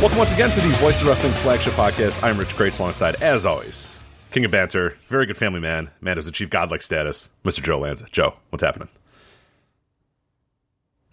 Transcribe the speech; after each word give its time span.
Welcome 0.00 0.18
once 0.18 0.32
again 0.32 0.50
to 0.50 0.60
the 0.60 0.68
Voice 0.76 1.00
of 1.00 1.08
Wrestling 1.08 1.32
flagship 1.32 1.72
podcast. 1.72 2.22
I'm 2.22 2.38
Rich 2.38 2.50
Kraetsch 2.50 2.78
alongside, 2.78 3.20
as 3.20 3.44
always, 3.44 3.98
King 4.30 4.44
of 4.44 4.52
Banter, 4.52 4.96
very 5.08 5.26
good 5.26 5.36
family 5.36 5.58
man, 5.58 5.90
man 6.00 6.16
who's 6.16 6.28
achieved 6.28 6.52
godlike 6.52 6.82
status, 6.82 7.28
Mr. 7.44 7.62
Joe 7.62 7.80
Lanza. 7.80 8.06
Joe, 8.12 8.34
what's 8.50 8.62
happening? 8.62 8.88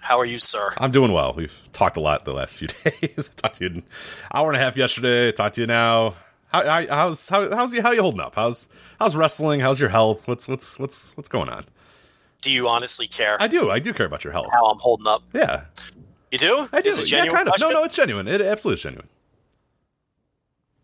How 0.01 0.19
are 0.19 0.25
you, 0.25 0.37
sir? 0.37 0.71
I'm 0.77 0.91
doing 0.91 1.13
well. 1.13 1.33
We've 1.33 1.59
talked 1.73 1.97
a 1.97 1.99
lot 1.99 2.25
the 2.25 2.33
last 2.33 2.55
few 2.55 2.67
days. 2.83 3.27
I 3.31 3.41
talked 3.41 3.55
to 3.55 3.63
you 3.63 3.69
an 3.71 3.83
hour 4.31 4.51
and 4.51 4.55
a 4.55 4.63
half 4.63 4.77
yesterday. 4.77 5.31
Talked 5.31 5.55
to 5.55 5.61
you 5.61 5.67
now. 5.67 6.13
How, 6.49 6.63
how, 6.63 6.87
how's 6.87 7.27
how, 7.27 7.55
how's 7.55 7.73
you 7.73 7.81
how 7.81 7.91
you 7.91 8.01
holding 8.01 8.21
up? 8.21 8.35
How's 8.35 8.69
how's 8.99 9.15
wrestling? 9.15 9.61
How's 9.61 9.79
your 9.79 9.89
health? 9.89 10.27
What's 10.27 10.47
what's 10.47 10.77
what's 10.77 11.17
what's 11.17 11.27
going 11.27 11.49
on? 11.49 11.65
Do 12.43 12.51
you 12.51 12.67
honestly 12.67 13.07
care 13.07 13.35
I 13.39 13.47
do. 13.47 13.71
I 13.71 13.79
do 13.79 13.93
care 13.93 14.05
about 14.05 14.23
your 14.23 14.31
health. 14.31 14.49
how 14.51 14.65
I'm 14.65 14.77
holding 14.77 15.07
up? 15.07 15.23
Yeah, 15.33 15.61
You 16.35 16.39
do? 16.39 16.67
I 16.73 16.81
do. 16.81 16.89
Is 16.89 16.99
it 16.99 17.11
Yeah, 17.11 17.25
kind 17.27 17.47
of. 17.47 17.53
question? 17.53 17.69
No, 17.69 17.79
no, 17.79 17.83
it's 17.85 17.95
genuine. 17.95 18.27
It 18.27 18.41
absolutely 18.41 18.75
is 18.75 18.81
genuine. 18.83 19.07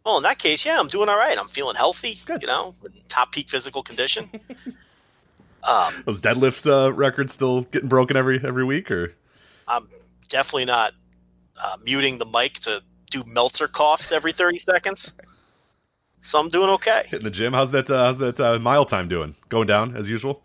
Well, 0.05 0.15
in 0.15 0.23
that 0.23 0.39
case, 0.39 0.65
yeah, 0.65 0.79
I'm 0.79 0.87
doing 0.87 1.09
all 1.09 1.17
right. 1.17 1.37
I'm 1.37 1.49
feeling 1.49 1.75
healthy. 1.75 2.13
Good. 2.25 2.41
You 2.41 2.47
know, 2.47 2.73
top 3.09 3.33
peak 3.33 3.49
physical 3.49 3.83
condition. 3.83 4.29
um, 5.69 6.03
Those 6.05 6.21
deadlift 6.21 6.65
uh, 6.71 6.93
records 6.93 7.33
still 7.33 7.63
getting 7.63 7.89
broken 7.89 8.15
every 8.15 8.39
every 8.41 8.63
week, 8.63 8.89
or 8.89 9.13
I'm 9.67 9.89
definitely 10.29 10.65
not 10.65 10.93
uh, 11.61 11.75
muting 11.83 12.17
the 12.17 12.25
mic 12.25 12.53
to 12.61 12.81
do 13.09 13.23
Meltzer 13.27 13.67
coughs 13.67 14.13
every 14.13 14.31
30 14.31 14.57
seconds. 14.57 15.13
So 16.21 16.39
I'm 16.39 16.47
doing 16.47 16.69
okay. 16.69 17.03
hitting 17.09 17.25
the 17.25 17.29
gym? 17.31 17.51
How's 17.51 17.71
that? 17.71 17.91
Uh, 17.91 18.05
how's 18.05 18.19
that 18.19 18.39
uh, 18.39 18.57
mile 18.57 18.85
time 18.85 19.09
doing? 19.09 19.35
Going 19.49 19.67
down 19.67 19.97
as 19.97 20.07
usual? 20.07 20.43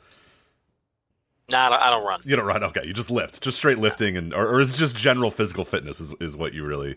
Nah, 1.50 1.68
I 1.80 1.90
don't, 1.90 2.04
run. 2.04 2.20
You 2.24 2.34
don't 2.36 2.44
run. 2.46 2.64
Okay, 2.64 2.82
you 2.84 2.92
just 2.92 3.10
lift, 3.10 3.40
just 3.42 3.56
straight 3.58 3.78
lifting, 3.78 4.16
and 4.16 4.34
or, 4.34 4.46
or 4.48 4.60
is 4.60 4.74
it 4.74 4.76
just 4.76 4.96
general 4.96 5.30
physical 5.30 5.64
fitness? 5.64 6.00
Is 6.00 6.12
is 6.20 6.36
what 6.36 6.52
you 6.54 6.64
really 6.64 6.96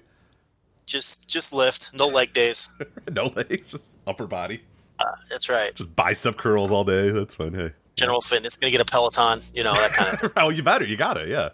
Just 0.87 1.27
just 1.29 1.53
lift, 1.53 1.93
no 1.93 2.07
leg 2.07 2.33
days. 2.33 2.69
no 3.11 3.27
legs, 3.35 3.71
just 3.71 3.85
upper 4.07 4.25
body, 4.25 4.61
Uh, 4.97 5.05
that's 5.29 5.49
right. 5.49 5.75
just 5.75 5.95
bicep 5.95 6.37
curls 6.37 6.71
all 6.71 6.83
day. 6.83 7.11
That's 7.11 7.35
fine. 7.35 7.53
Hey, 7.53 7.71
General 7.95 8.21
fitness. 8.21 8.57
Gonna 8.57 8.71
get 8.71 8.81
a 8.81 8.85
Peloton. 8.85 9.41
You 9.53 9.63
know 9.63 9.73
that 9.73 9.91
kind 9.93 10.13
of 10.13 10.19
thing. 10.19 10.31
oh, 10.37 10.49
you 10.49 10.63
better, 10.63 10.85
you 10.87 10.97
got 10.97 11.17
it. 11.17 11.27
Yeah. 11.27 11.49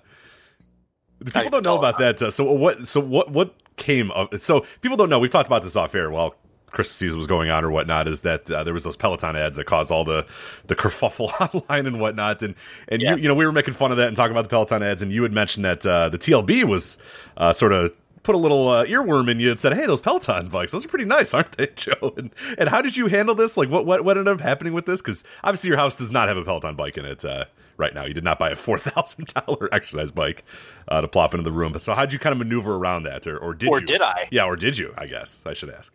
The 1.20 1.32
People 1.32 1.50
don't 1.50 1.66
know 1.66 1.78
about 1.78 1.98
that. 2.00 2.22
Uh, 2.22 2.32
so 2.32 2.50
what? 2.52 2.88
So 2.88 3.00
what? 3.02 3.30
What 3.32 3.56
came 3.78 4.12
of? 4.12 4.42
So 4.42 4.66
people 4.82 4.96
don't 4.96 5.10
know. 5.10 5.20
We've 5.20 5.32
talked 5.32 5.48
about 5.48 5.64
this 5.64 5.76
off 5.76 5.96
air 5.96 6.10
while 6.12 6.36
Christmas 6.76 6.96
season 6.96 7.18
was 7.18 7.26
going 7.28 7.50
on 7.50 7.66
or 7.66 7.72
whatnot. 7.72 8.08
Is 8.08 8.22
that 8.22 8.52
uh, 8.52 8.64
there 8.64 8.74
was 8.74 8.84
those 8.84 8.96
Peloton 8.96 9.36
ads 9.36 9.56
that 9.56 9.66
caused 9.66 9.92
all 9.92 10.04
the 10.04 10.26
the 10.68 10.76
kerfuffle 10.76 11.32
online 11.70 11.88
and 11.88 12.00
whatnot, 12.00 12.44
and 12.44 12.54
and 12.88 13.02
Yeah. 13.02 13.16
you 13.16 13.24
you 13.24 13.28
know 13.28 13.34
we 13.36 13.46
were 13.46 13.52
making 13.52 13.74
fun 13.74 13.92
of 13.92 13.98
that 13.98 14.08
and 14.08 14.16
talking 14.16 14.32
about 14.32 14.44
the 14.44 14.50
Peloton 14.50 14.84
ads, 14.84 15.02
and 15.02 15.12
you 15.12 15.24
had 15.24 15.34
mentioned 15.34 15.66
that 15.66 15.86
uh, 15.86 16.10
the 16.10 16.18
TLB 16.20 16.64
was 16.66 16.98
uh, 17.38 17.52
sort 17.54 17.74
of. 17.74 17.92
Put 18.24 18.34
a 18.34 18.40
little 18.40 18.70
uh, 18.70 18.86
earworm 18.86 19.30
in 19.30 19.40
you 19.40 19.52
and 19.52 19.60
said, 19.60 19.74
"Hey, 19.76 19.86
those 19.86 20.02
Peloton 20.02 20.50
bikes, 20.50 20.72
those 20.72 20.84
are 20.84 20.88
pretty 20.88 21.06
nice, 21.06 21.32
aren't 21.36 21.52
they, 21.58 21.68
Joe?" 21.76 22.12
And, 22.18 22.32
and 22.58 22.68
how 22.68 22.82
did 22.82 22.98
you 22.98 23.06
handle 23.06 23.36
this? 23.36 23.56
Like, 23.56 23.70
what 23.70 23.86
what 23.86 24.04
what 24.04 24.18
ended 24.18 24.34
up 24.34 24.42
happening 24.42 24.74
with 24.74 24.88
this? 24.88 25.00
Because 25.00 25.24
obviously 25.44 25.68
your 25.68 25.78
house 25.78 25.96
does 25.96 26.12
not 26.12 26.28
have 26.28 26.36
a 26.36 26.44
Peloton 26.44 26.74
bike 26.76 26.98
in 26.98 27.06
it 27.06 27.24
uh, 27.24 27.46
right 27.78 27.94
now. 27.94 28.04
You 28.04 28.16
did 28.16 28.24
not 28.24 28.40
buy 28.40 28.50
a 28.50 28.56
four 28.56 28.80
thousand 28.80 29.28
dollar 29.28 29.70
exercise 29.76 30.10
bike 30.10 30.44
uh, 30.88 31.02
to 31.02 31.08
plop 31.08 31.36
into 31.36 31.44
the 31.44 31.52
room. 31.52 31.78
So, 31.78 31.94
how 31.94 32.02
did 32.02 32.14
you 32.14 32.18
kind 32.18 32.32
of 32.32 32.40
maneuver 32.40 32.74
around 32.76 33.04
that, 33.04 33.28
or, 33.28 33.38
or 33.38 33.54
did 33.54 33.70
Or 33.70 33.80
you? 33.80 33.86
did 33.86 34.02
I? 34.02 34.28
Yeah, 34.32 34.46
or 34.46 34.56
did 34.56 34.76
you? 34.80 34.92
I 34.98 35.06
guess 35.06 35.44
I 35.46 35.54
should 35.54 35.70
ask. 35.70 35.94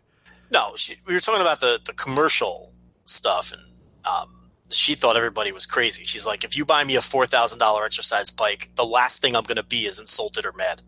No, 0.50 0.72
she, 0.76 0.96
we 1.06 1.14
were 1.14 1.20
talking 1.20 1.40
about 1.40 1.60
the 1.60 1.80
the 1.84 1.92
commercial 1.92 2.72
stuff, 3.04 3.52
and 3.52 3.62
um, 4.04 4.50
she 4.70 4.94
thought 4.94 5.16
everybody 5.16 5.52
was 5.52 5.66
crazy. 5.66 6.04
She's 6.04 6.26
like, 6.26 6.44
if 6.44 6.56
you 6.56 6.64
buy 6.64 6.84
me 6.84 6.96
a 6.96 7.00
four 7.00 7.26
thousand 7.26 7.58
dollar 7.58 7.84
exercise 7.84 8.30
bike, 8.30 8.70
the 8.74 8.84
last 8.84 9.20
thing 9.20 9.36
I'm 9.36 9.44
going 9.44 9.56
to 9.56 9.62
be 9.62 9.82
is 9.86 10.00
insulted 10.00 10.44
or 10.44 10.52
mad. 10.52 10.82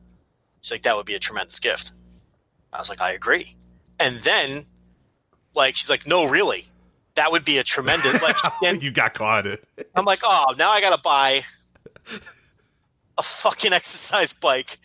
She's 0.61 0.73
like, 0.73 0.83
that 0.83 0.97
would 0.97 1.07
be 1.07 1.15
a 1.15 1.19
tremendous 1.19 1.59
gift. 1.59 1.93
I 2.73 2.79
was 2.79 2.89
like, 2.89 3.01
I 3.01 3.13
agree. 3.13 3.57
And 3.99 4.17
then, 4.19 4.65
like, 5.55 5.77
she's 5.77 5.91
like, 5.91 6.07
no, 6.07 6.29
really, 6.29 6.67
that 7.15 7.31
would 7.31 7.45
be 7.45 7.59
a 7.59 7.65
tremendous. 7.65 8.21
Like, 8.23 8.37
then 8.63 8.81
you 8.81 8.91
got 8.91 9.15
caught. 9.15 9.47
I'm 9.95 10.05
like, 10.05 10.21
oh, 10.23 10.55
now 10.59 10.71
I 10.71 10.81
got 10.81 10.95
to 10.95 11.01
buy 11.03 11.43
a 13.19 13.23
fucking 13.23 13.73
exercise 13.73 14.33
bike 14.33 14.79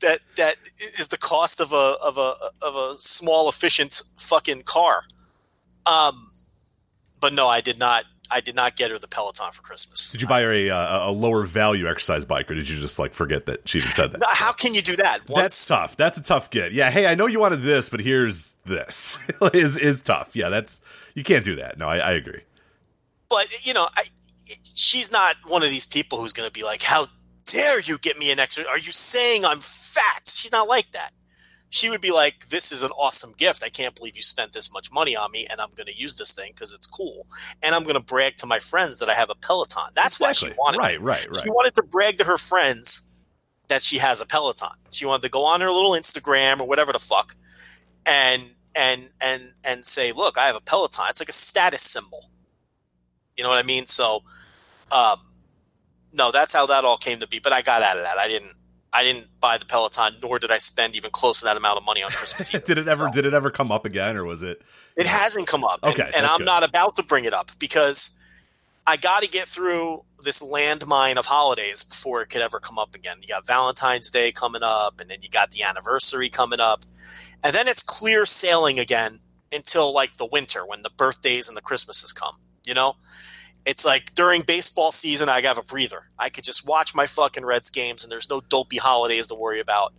that 0.00 0.20
that 0.36 0.56
is 0.98 1.08
the 1.08 1.18
cost 1.18 1.60
of 1.60 1.72
a 1.72 1.96
of 2.02 2.18
a 2.18 2.34
of 2.62 2.76
a 2.76 2.94
small 3.00 3.48
efficient 3.48 4.02
fucking 4.16 4.62
car. 4.62 5.04
Um, 5.86 6.30
but 7.20 7.32
no, 7.32 7.48
I 7.48 7.60
did 7.60 7.78
not. 7.78 8.04
I 8.30 8.40
did 8.40 8.54
not 8.54 8.76
get 8.76 8.90
her 8.90 8.98
the 8.98 9.08
Peloton 9.08 9.52
for 9.52 9.62
Christmas. 9.62 10.10
Did 10.10 10.20
you 10.20 10.28
buy 10.28 10.42
her 10.42 10.52
a, 10.52 10.68
uh, 10.68 11.08
a 11.08 11.10
lower 11.10 11.46
value 11.46 11.88
exercise 11.88 12.26
bike, 12.26 12.50
or 12.50 12.54
did 12.54 12.68
you 12.68 12.78
just 12.78 12.98
like 12.98 13.14
forget 13.14 13.46
that 13.46 13.66
she 13.66 13.78
even 13.78 13.90
said 13.90 14.12
that? 14.12 14.22
How 14.28 14.52
can 14.52 14.74
you 14.74 14.82
do 14.82 14.96
that? 14.96 15.20
That's 15.26 15.66
tough. 15.66 15.96
That's 15.96 16.18
a 16.18 16.22
tough 16.22 16.50
get. 16.50 16.72
Yeah. 16.72 16.90
Hey, 16.90 17.06
I 17.06 17.14
know 17.14 17.24
you 17.24 17.40
wanted 17.40 17.62
this, 17.62 17.88
but 17.88 18.00
here's 18.00 18.54
this. 18.66 19.16
is 19.54 19.78
is 19.78 20.02
tough. 20.02 20.36
Yeah. 20.36 20.50
That's 20.50 20.82
you 21.14 21.24
can't 21.24 21.42
do 21.42 21.56
that. 21.56 21.78
No, 21.78 21.88
I, 21.88 21.96
I 21.98 22.10
agree. 22.12 22.42
but 23.30 23.46
you 23.66 23.72
know, 23.72 23.88
I, 23.96 24.02
she's 24.74 25.10
not 25.10 25.36
one 25.46 25.62
of 25.62 25.70
these 25.70 25.86
people 25.86 26.20
who's 26.20 26.34
going 26.34 26.46
to 26.48 26.52
be 26.52 26.64
like, 26.64 26.82
"How 26.82 27.06
dare 27.52 27.80
you 27.80 27.98
get 27.98 28.18
me 28.18 28.30
an 28.30 28.38
exercise? 28.38 28.70
Are 28.70 28.78
you 28.78 28.92
saying 28.92 29.44
I'm 29.44 29.60
fat?" 29.60 30.28
She's 30.28 30.52
not 30.52 30.68
like 30.68 30.92
that. 30.92 31.10
She 31.70 31.90
would 31.90 32.00
be 32.00 32.12
like, 32.12 32.48
"This 32.48 32.72
is 32.72 32.82
an 32.82 32.90
awesome 32.92 33.34
gift. 33.36 33.62
I 33.62 33.68
can't 33.68 33.94
believe 33.94 34.16
you 34.16 34.22
spent 34.22 34.52
this 34.52 34.72
much 34.72 34.90
money 34.90 35.14
on 35.16 35.30
me, 35.30 35.46
and 35.50 35.60
I'm 35.60 35.70
going 35.76 35.86
to 35.86 35.96
use 35.96 36.16
this 36.16 36.32
thing 36.32 36.52
because 36.54 36.72
it's 36.72 36.86
cool, 36.86 37.26
and 37.62 37.74
I'm 37.74 37.82
going 37.82 37.94
to 37.94 38.00
brag 38.00 38.36
to 38.38 38.46
my 38.46 38.58
friends 38.58 39.00
that 39.00 39.10
I 39.10 39.14
have 39.14 39.30
a 39.30 39.34
Peloton." 39.34 39.90
That's 39.94 40.18
why 40.18 40.32
she 40.32 40.50
wanted. 40.58 40.78
Right. 40.78 41.00
Right. 41.00 41.26
Right. 41.26 41.42
She 41.42 41.50
wanted 41.50 41.74
to 41.74 41.82
brag 41.82 42.18
to 42.18 42.24
her 42.24 42.38
friends 42.38 43.06
that 43.68 43.82
she 43.82 43.98
has 43.98 44.20
a 44.22 44.26
Peloton. 44.26 44.70
She 44.90 45.04
wanted 45.04 45.22
to 45.22 45.30
go 45.30 45.44
on 45.44 45.60
her 45.60 45.70
little 45.70 45.92
Instagram 45.92 46.60
or 46.60 46.66
whatever 46.66 46.92
the 46.92 46.98
fuck, 46.98 47.36
and 48.06 48.50
and 48.74 49.10
and 49.20 49.52
and 49.62 49.84
say, 49.84 50.12
"Look, 50.12 50.38
I 50.38 50.46
have 50.46 50.56
a 50.56 50.60
Peloton." 50.60 51.06
It's 51.10 51.20
like 51.20 51.28
a 51.28 51.34
status 51.34 51.82
symbol. 51.82 52.30
You 53.36 53.44
know 53.44 53.50
what 53.50 53.58
I 53.58 53.62
mean? 53.62 53.86
So, 53.86 54.22
um, 54.90 55.20
no, 56.12 56.30
that's 56.32 56.52
how 56.52 56.66
that 56.66 56.84
all 56.84 56.96
came 56.98 57.20
to 57.20 57.28
be. 57.28 57.38
But 57.38 57.52
I 57.52 57.62
got 57.62 57.82
out 57.82 57.96
of 57.98 58.04
that. 58.04 58.18
I 58.18 58.28
didn't. 58.28 58.52
I 58.90 59.04
didn't 59.04 59.26
buy 59.38 59.58
the 59.58 59.66
Peloton, 59.66 60.14
nor 60.22 60.38
did 60.38 60.50
I 60.50 60.56
spend 60.56 60.96
even 60.96 61.10
close 61.10 61.40
to 61.40 61.44
that 61.44 61.58
amount 61.58 61.76
of 61.76 61.84
money 61.84 62.02
on 62.02 62.10
Christmas 62.10 62.54
Eve. 62.54 62.64
did 62.64 62.78
it 62.78 62.88
ever? 62.88 63.10
Did 63.12 63.26
it 63.26 63.34
ever 63.34 63.50
come 63.50 63.70
up 63.70 63.84
again, 63.84 64.16
or 64.16 64.24
was 64.24 64.42
it? 64.42 64.62
It 64.96 65.06
hasn't 65.06 65.46
come 65.46 65.62
up. 65.62 65.80
And, 65.82 65.92
Okay, 65.92 66.04
and 66.04 66.12
that's 66.14 66.32
I'm 66.32 66.38
good. 66.38 66.46
not 66.46 66.64
about 66.64 66.96
to 66.96 67.02
bring 67.02 67.24
it 67.26 67.34
up 67.34 67.50
because 67.58 68.18
I 68.86 68.96
got 68.96 69.22
to 69.22 69.28
get 69.28 69.46
through 69.46 70.04
this 70.24 70.42
landmine 70.42 71.16
of 71.18 71.26
holidays 71.26 71.82
before 71.84 72.22
it 72.22 72.30
could 72.30 72.40
ever 72.40 72.58
come 72.60 72.78
up 72.78 72.94
again. 72.94 73.18
You 73.20 73.28
got 73.28 73.46
Valentine's 73.46 74.10
Day 74.10 74.32
coming 74.32 74.62
up, 74.62 75.00
and 75.02 75.10
then 75.10 75.18
you 75.20 75.28
got 75.28 75.50
the 75.50 75.64
anniversary 75.64 76.30
coming 76.30 76.58
up. 76.58 76.86
And 77.44 77.54
then 77.54 77.68
it's 77.68 77.82
clear 77.82 78.24
sailing 78.24 78.78
again 78.78 79.20
until 79.52 79.92
like 79.92 80.16
the 80.16 80.26
winter 80.26 80.64
when 80.66 80.82
the 80.82 80.90
birthdays 80.90 81.46
and 81.48 81.56
the 81.56 81.62
Christmases 81.62 82.14
come. 82.14 82.36
You 82.66 82.72
know? 82.72 82.96
It's 83.68 83.84
like 83.84 84.14
during 84.14 84.42
baseball 84.42 84.92
season, 84.92 85.28
I 85.28 85.42
have 85.42 85.58
a 85.58 85.62
breather. 85.62 86.08
I 86.18 86.30
could 86.30 86.42
just 86.42 86.66
watch 86.66 86.94
my 86.94 87.06
fucking 87.06 87.44
Reds 87.44 87.68
games, 87.68 88.02
and 88.02 88.10
there's 88.10 88.30
no 88.30 88.40
dopey 88.40 88.78
holidays 88.78 89.26
to 89.26 89.34
worry 89.34 89.60
about. 89.60 89.92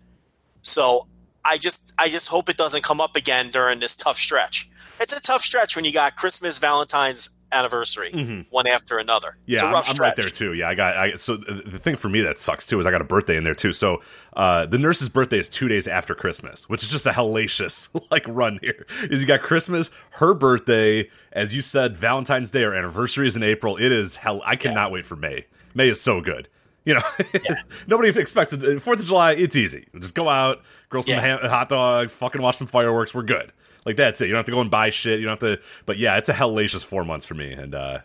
So 0.64 1.08
I 1.46 1.60
just 1.60 1.94
I 2.00 2.10
just 2.10 2.30
hope 2.30 2.50
it 2.50 2.58
doesn't 2.58 2.84
come 2.84 3.00
up 3.00 3.16
again 3.16 3.52
during 3.52 3.80
this 3.80 3.96
tough 3.96 4.18
stretch. 4.18 4.68
It's 5.00 5.16
a 5.16 5.22
tough 5.22 5.44
stretch 5.44 5.76
when 5.76 5.86
you 5.86 5.94
got 5.94 6.16
Christmas, 6.16 6.58
Valentine's, 6.58 7.30
anniversary, 7.52 8.46
one 8.50 8.66
after 8.66 8.98
another. 8.98 9.30
Mm-hmm. 9.30 9.52
Yeah, 9.52 9.56
it's 9.56 9.64
a 9.64 9.68
I'm, 9.68 9.74
rough 9.74 9.90
I'm 9.92 9.98
right 9.98 10.16
there 10.16 10.26
too. 10.26 10.54
Yeah, 10.54 10.70
I 10.70 10.74
got. 10.74 10.98
I, 10.98 11.16
so 11.16 11.38
the 11.38 11.78
thing 11.78 11.96
for 11.96 12.10
me 12.10 12.22
that 12.22 12.40
sucks 12.40 12.66
too 12.66 12.80
is 12.80 12.88
I 12.88 12.92
got 12.92 13.02
a 13.02 13.06
birthday 13.06 13.38
in 13.38 13.44
there 13.44 13.56
too. 13.56 13.72
So 13.72 14.02
uh, 14.34 14.66
the 14.66 14.78
nurse's 14.78 15.10
birthday 15.10 15.40
is 15.40 15.50
two 15.50 15.68
days 15.68 15.88
after 15.88 16.14
Christmas, 16.16 16.68
which 16.70 16.84
is 16.84 16.90
just 16.90 17.06
a 17.06 17.12
hellacious 17.12 17.90
like 18.12 18.24
run 18.28 18.60
here. 18.62 18.86
Is 19.04 19.22
you 19.22 19.28
got 19.28 19.42
Christmas, 19.42 19.90
her 20.12 20.34
birthday, 20.34 21.10
as 21.32 21.56
you 21.56 21.62
said, 21.62 21.98
Valentine's 21.98 22.52
Day, 22.52 22.64
our 22.64 22.74
anniversary 22.74 23.28
is 23.28 23.36
in 23.36 23.44
April. 23.44 23.78
It 23.78 23.92
is 23.92 24.16
hell. 24.18 24.42
I 24.46 24.56
cannot 24.56 24.92
wait 24.92 25.06
for 25.06 25.16
May. 25.16 25.46
May 25.74 25.90
is 25.90 26.02
so 26.02 26.22
good. 26.22 26.48
You 26.86 26.96
know, 26.96 27.02
nobody 27.88 28.10
expects 28.20 28.54
it. 28.54 28.80
Fourth 28.82 29.00
of 29.00 29.06
July, 29.06 29.34
it's 29.34 29.56
easy. 29.56 29.88
Just 30.00 30.16
go 30.16 30.28
out, 30.30 30.62
grill 30.90 31.04
some 31.04 31.16
Yeah. 31.16 31.38
ha- 31.42 31.48
hot 31.50 31.70
dogs, 31.70 32.12
fucking 32.14 32.42
watch 32.42 32.58
some 32.58 32.68
fireworks. 32.68 33.14
We're 33.14 33.24
good. 33.24 33.52
Like 33.86 33.96
that's 33.98 34.22
it. 34.22 34.26
You 34.26 34.32
don't 34.32 34.40
have 34.40 34.46
to 34.46 34.52
go 34.52 34.62
and 34.62 34.72
buy 34.72 34.90
shit. 34.90 35.20
You 35.20 35.26
don't 35.28 35.42
have 35.42 35.58
to. 35.58 35.64
But 35.86 35.98
yeah, 35.98 36.18
it's 36.18 36.30
a 36.30 36.34
hellacious 36.34 36.84
four 36.84 37.04
months 37.04 37.26
for 37.26 37.34
me, 37.34 37.52
and 37.52 37.76
uh, 37.76 38.00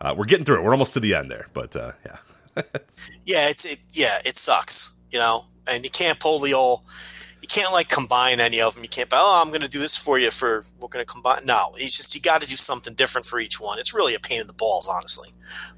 uh, 0.00 0.14
we're 0.16 0.24
getting 0.24 0.44
through 0.44 0.56
it. 0.56 0.62
We're 0.64 0.72
almost 0.72 0.94
to 0.94 1.00
the 1.00 1.14
end 1.14 1.30
there, 1.30 1.46
but 1.54 1.76
uh, 1.76 1.92
yeah. 2.04 2.16
Yeah, 3.24 3.48
it's 3.50 3.64
it. 3.64 3.78
Yeah, 3.92 4.18
it 4.24 4.36
sucks. 4.36 4.94
You 5.10 5.18
know, 5.18 5.44
and 5.66 5.84
you 5.84 5.90
can't 5.90 6.18
pull 6.18 6.38
the 6.40 6.54
old. 6.54 6.82
You 7.42 7.48
can't 7.48 7.72
like 7.72 7.88
combine 7.88 8.40
any 8.40 8.60
of 8.60 8.74
them. 8.74 8.82
You 8.82 8.88
can't. 8.88 9.08
Oh, 9.12 9.40
I'm 9.42 9.50
going 9.50 9.60
to 9.60 9.68
do 9.68 9.78
this 9.78 9.96
for 9.96 10.18
you. 10.18 10.30
For 10.30 10.64
we're 10.80 10.88
going 10.88 11.04
to 11.04 11.10
combine. 11.10 11.44
No, 11.44 11.72
it's 11.76 11.96
just 11.96 12.14
you 12.14 12.20
got 12.20 12.40
to 12.42 12.48
do 12.48 12.56
something 12.56 12.94
different 12.94 13.26
for 13.26 13.38
each 13.38 13.60
one. 13.60 13.78
It's 13.78 13.94
really 13.94 14.14
a 14.14 14.18
pain 14.20 14.40
in 14.40 14.46
the 14.46 14.52
balls, 14.52 14.88
honestly. 14.88 15.30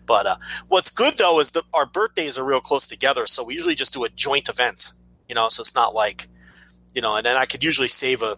But 0.07 0.27
uh, 0.27 0.37
what's 0.69 0.91
good 0.91 1.19
though 1.19 1.41
is 1.41 1.51
that 1.53 1.65
our 1.75 1.85
birthdays 1.85 2.39
are 2.39 2.45
real 2.45 2.61
close 2.61 2.89
together, 2.89 3.27
so 3.27 3.45
we 3.45 3.55
usually 3.55 3.75
just 3.75 3.93
do 3.93 4.05
a 4.05 4.09
joint 4.09 4.49
event. 4.49 4.93
You 5.29 5.35
know, 5.35 5.49
so 5.51 5.61
it's 5.61 5.75
not 5.75 5.95
like, 5.95 6.29
you 6.95 7.03
know, 7.03 7.17
and 7.17 7.27
then 7.27 7.37
I 7.37 7.45
could 7.45 7.63
usually 7.63 7.89
save 7.89 8.23
a 8.23 8.37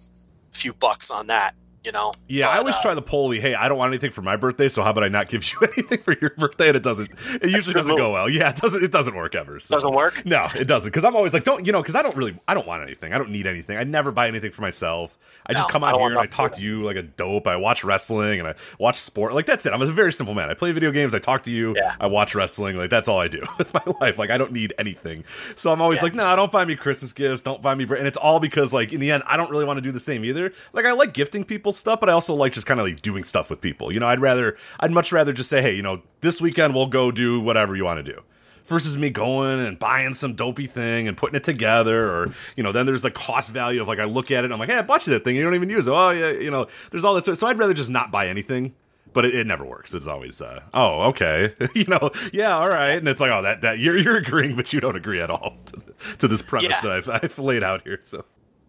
few 0.52 0.72
bucks 0.72 1.10
on 1.10 1.28
that. 1.28 1.54
You 1.84 1.92
know. 1.92 2.12
Yeah, 2.28 2.48
I 2.48 2.58
always 2.58 2.74
uh, 2.74 2.82
try 2.82 2.94
the 2.94 3.02
poly. 3.02 3.40
Hey, 3.40 3.54
I 3.54 3.68
don't 3.68 3.78
want 3.78 3.90
anything 3.90 4.10
for 4.10 4.20
my 4.20 4.36
birthday, 4.36 4.68
so 4.68 4.82
how 4.82 4.90
about 4.90 5.02
I 5.02 5.08
not 5.08 5.30
give 5.30 5.50
you 5.50 5.58
anything 5.76 6.02
for 6.02 6.14
your 6.20 6.30
birthday? 6.30 6.68
And 6.68 6.76
it 6.76 6.82
doesn't. 6.82 7.10
It 7.40 7.50
usually 7.50 7.72
doesn't 7.72 7.96
go 7.96 8.10
well. 8.12 8.28
Yeah, 8.28 8.50
it 8.50 8.56
doesn't. 8.56 8.84
It 8.84 8.90
doesn't 8.90 9.14
work 9.14 9.34
ever. 9.34 9.58
So. 9.60 9.76
Doesn't 9.76 9.94
work? 9.94 10.24
No, 10.26 10.46
it 10.54 10.66
doesn't. 10.66 10.88
Because 10.90 11.04
I'm 11.04 11.16
always 11.16 11.32
like, 11.32 11.44
don't 11.44 11.64
you 11.66 11.72
know? 11.72 11.80
Because 11.80 11.94
I 11.94 12.02
don't 12.02 12.16
really. 12.16 12.36
I 12.46 12.52
don't 12.54 12.66
want 12.66 12.82
anything. 12.82 13.14
I 13.14 13.18
don't 13.18 13.30
need 13.30 13.46
anything. 13.46 13.78
I 13.78 13.84
never 13.84 14.12
buy 14.12 14.28
anything 14.28 14.50
for 14.50 14.60
myself. 14.60 15.16
I 15.46 15.54
just 15.54 15.68
No, 15.68 15.72
come 15.72 15.84
out 15.84 15.96
here 15.98 16.06
and 16.08 16.18
I 16.18 16.26
talk 16.26 16.52
to 16.52 16.62
you 16.62 16.84
like 16.84 16.96
a 16.96 17.02
dope. 17.02 17.46
I 17.46 17.56
watch 17.56 17.82
wrestling 17.82 18.38
and 18.40 18.48
I 18.48 18.54
watch 18.78 18.96
sport. 18.98 19.34
Like 19.34 19.46
that's 19.46 19.66
it. 19.66 19.72
I'm 19.72 19.82
a 19.82 19.86
very 19.86 20.12
simple 20.12 20.34
man. 20.34 20.50
I 20.50 20.54
play 20.54 20.70
video 20.72 20.90
games. 20.92 21.14
I 21.14 21.18
talk 21.18 21.42
to 21.42 21.50
you. 21.52 21.74
Yeah. 21.76 21.94
I 21.98 22.06
watch 22.06 22.34
wrestling. 22.34 22.76
Like 22.76 22.90
that's 22.90 23.08
all 23.08 23.18
I 23.20 23.28
do. 23.28 23.42
It's 23.58 23.74
my 23.74 23.82
life. 24.00 24.18
Like 24.18 24.30
I 24.30 24.38
don't 24.38 24.52
need 24.52 24.74
anything. 24.78 25.24
So 25.56 25.72
I'm 25.72 25.80
always 25.80 25.98
Yeah. 25.98 26.04
like, 26.04 26.14
no, 26.14 26.36
don't 26.36 26.52
buy 26.52 26.64
me 26.64 26.76
Christmas 26.76 27.12
gifts. 27.12 27.42
Don't 27.42 27.60
buy 27.62 27.74
me. 27.74 27.84
br-" 27.84 27.94
And 27.96 28.06
it's 28.06 28.18
all 28.18 28.40
because 28.40 28.72
like 28.72 28.92
in 28.92 29.00
the 29.00 29.10
end, 29.10 29.22
I 29.26 29.36
don't 29.36 29.50
really 29.50 29.64
want 29.64 29.78
to 29.78 29.82
do 29.82 29.92
the 29.92 30.00
same 30.00 30.24
either. 30.24 30.52
Like 30.72 30.84
I 30.84 30.92
like 30.92 31.12
gifting 31.14 31.44
people 31.44 31.72
stuff, 31.72 32.00
but 32.00 32.08
I 32.08 32.12
also 32.12 32.34
like 32.34 32.52
just 32.52 32.66
kind 32.66 32.78
of 32.80 32.86
like 32.86 33.02
doing 33.02 33.24
stuff 33.24 33.50
with 33.50 33.60
people. 33.60 33.90
You 33.92 34.00
know, 34.00 34.08
I'd 34.08 34.20
rather, 34.20 34.56
I'd 34.78 34.90
much 34.92 35.10
rather 35.12 35.32
just 35.32 35.50
say, 35.50 35.62
hey, 35.62 35.74
you 35.74 35.82
know, 35.82 36.02
this 36.20 36.40
weekend 36.40 36.74
we'll 36.74 36.86
go 36.86 37.10
do 37.10 37.40
whatever 37.40 37.74
you 37.76 37.84
want 37.84 38.04
to 38.04 38.12
do 38.12 38.22
versus 38.66 38.96
me 38.98 39.10
going 39.10 39.60
and 39.60 39.78
buying 39.78 40.14
some 40.14 40.34
dopey 40.34 40.66
thing 40.66 41.08
and 41.08 41.16
putting 41.16 41.36
it 41.36 41.44
together 41.44 42.10
or 42.10 42.32
you 42.56 42.62
know 42.62 42.72
then 42.72 42.86
there's 42.86 43.02
the 43.02 43.10
cost 43.10 43.50
value 43.50 43.80
of 43.82 43.88
like 43.88 43.98
i 43.98 44.04
look 44.04 44.30
at 44.30 44.38
it 44.38 44.44
and 44.44 44.52
i'm 44.52 44.58
like 44.60 44.68
hey 44.68 44.78
i 44.78 44.82
bought 44.82 45.06
you 45.06 45.12
that 45.12 45.24
thing 45.24 45.36
you 45.36 45.42
don't 45.42 45.54
even 45.54 45.70
use 45.70 45.86
it 45.86 45.90
oh 45.92 46.10
yeah 46.10 46.30
you 46.30 46.50
know 46.50 46.66
there's 46.90 47.04
all 47.04 47.14
that 47.14 47.24
so, 47.24 47.34
so 47.34 47.46
i'd 47.46 47.58
rather 47.58 47.74
just 47.74 47.90
not 47.90 48.10
buy 48.10 48.26
anything 48.28 48.74
but 49.12 49.24
it, 49.24 49.34
it 49.34 49.46
never 49.46 49.64
works 49.64 49.92
it's 49.94 50.06
always 50.06 50.40
uh, 50.40 50.60
oh 50.74 51.02
okay 51.08 51.52
you 51.74 51.84
know 51.86 52.10
yeah 52.32 52.56
all 52.56 52.68
right 52.68 52.98
and 52.98 53.08
it's 53.08 53.20
like 53.20 53.30
oh 53.30 53.42
that, 53.42 53.60
that 53.62 53.78
you're, 53.78 53.98
you're 53.98 54.16
agreeing 54.16 54.54
but 54.56 54.72
you 54.72 54.80
don't 54.80 54.96
agree 54.96 55.20
at 55.20 55.30
all 55.30 55.56
to, 55.66 55.82
to 56.18 56.28
this 56.28 56.42
premise 56.42 56.68
Yeah. 56.70 56.80
that 56.82 56.92
I've, 56.92 57.08
I've 57.24 57.38
laid 57.38 57.62
out 57.62 57.82
here 57.82 57.98
so 58.02 58.24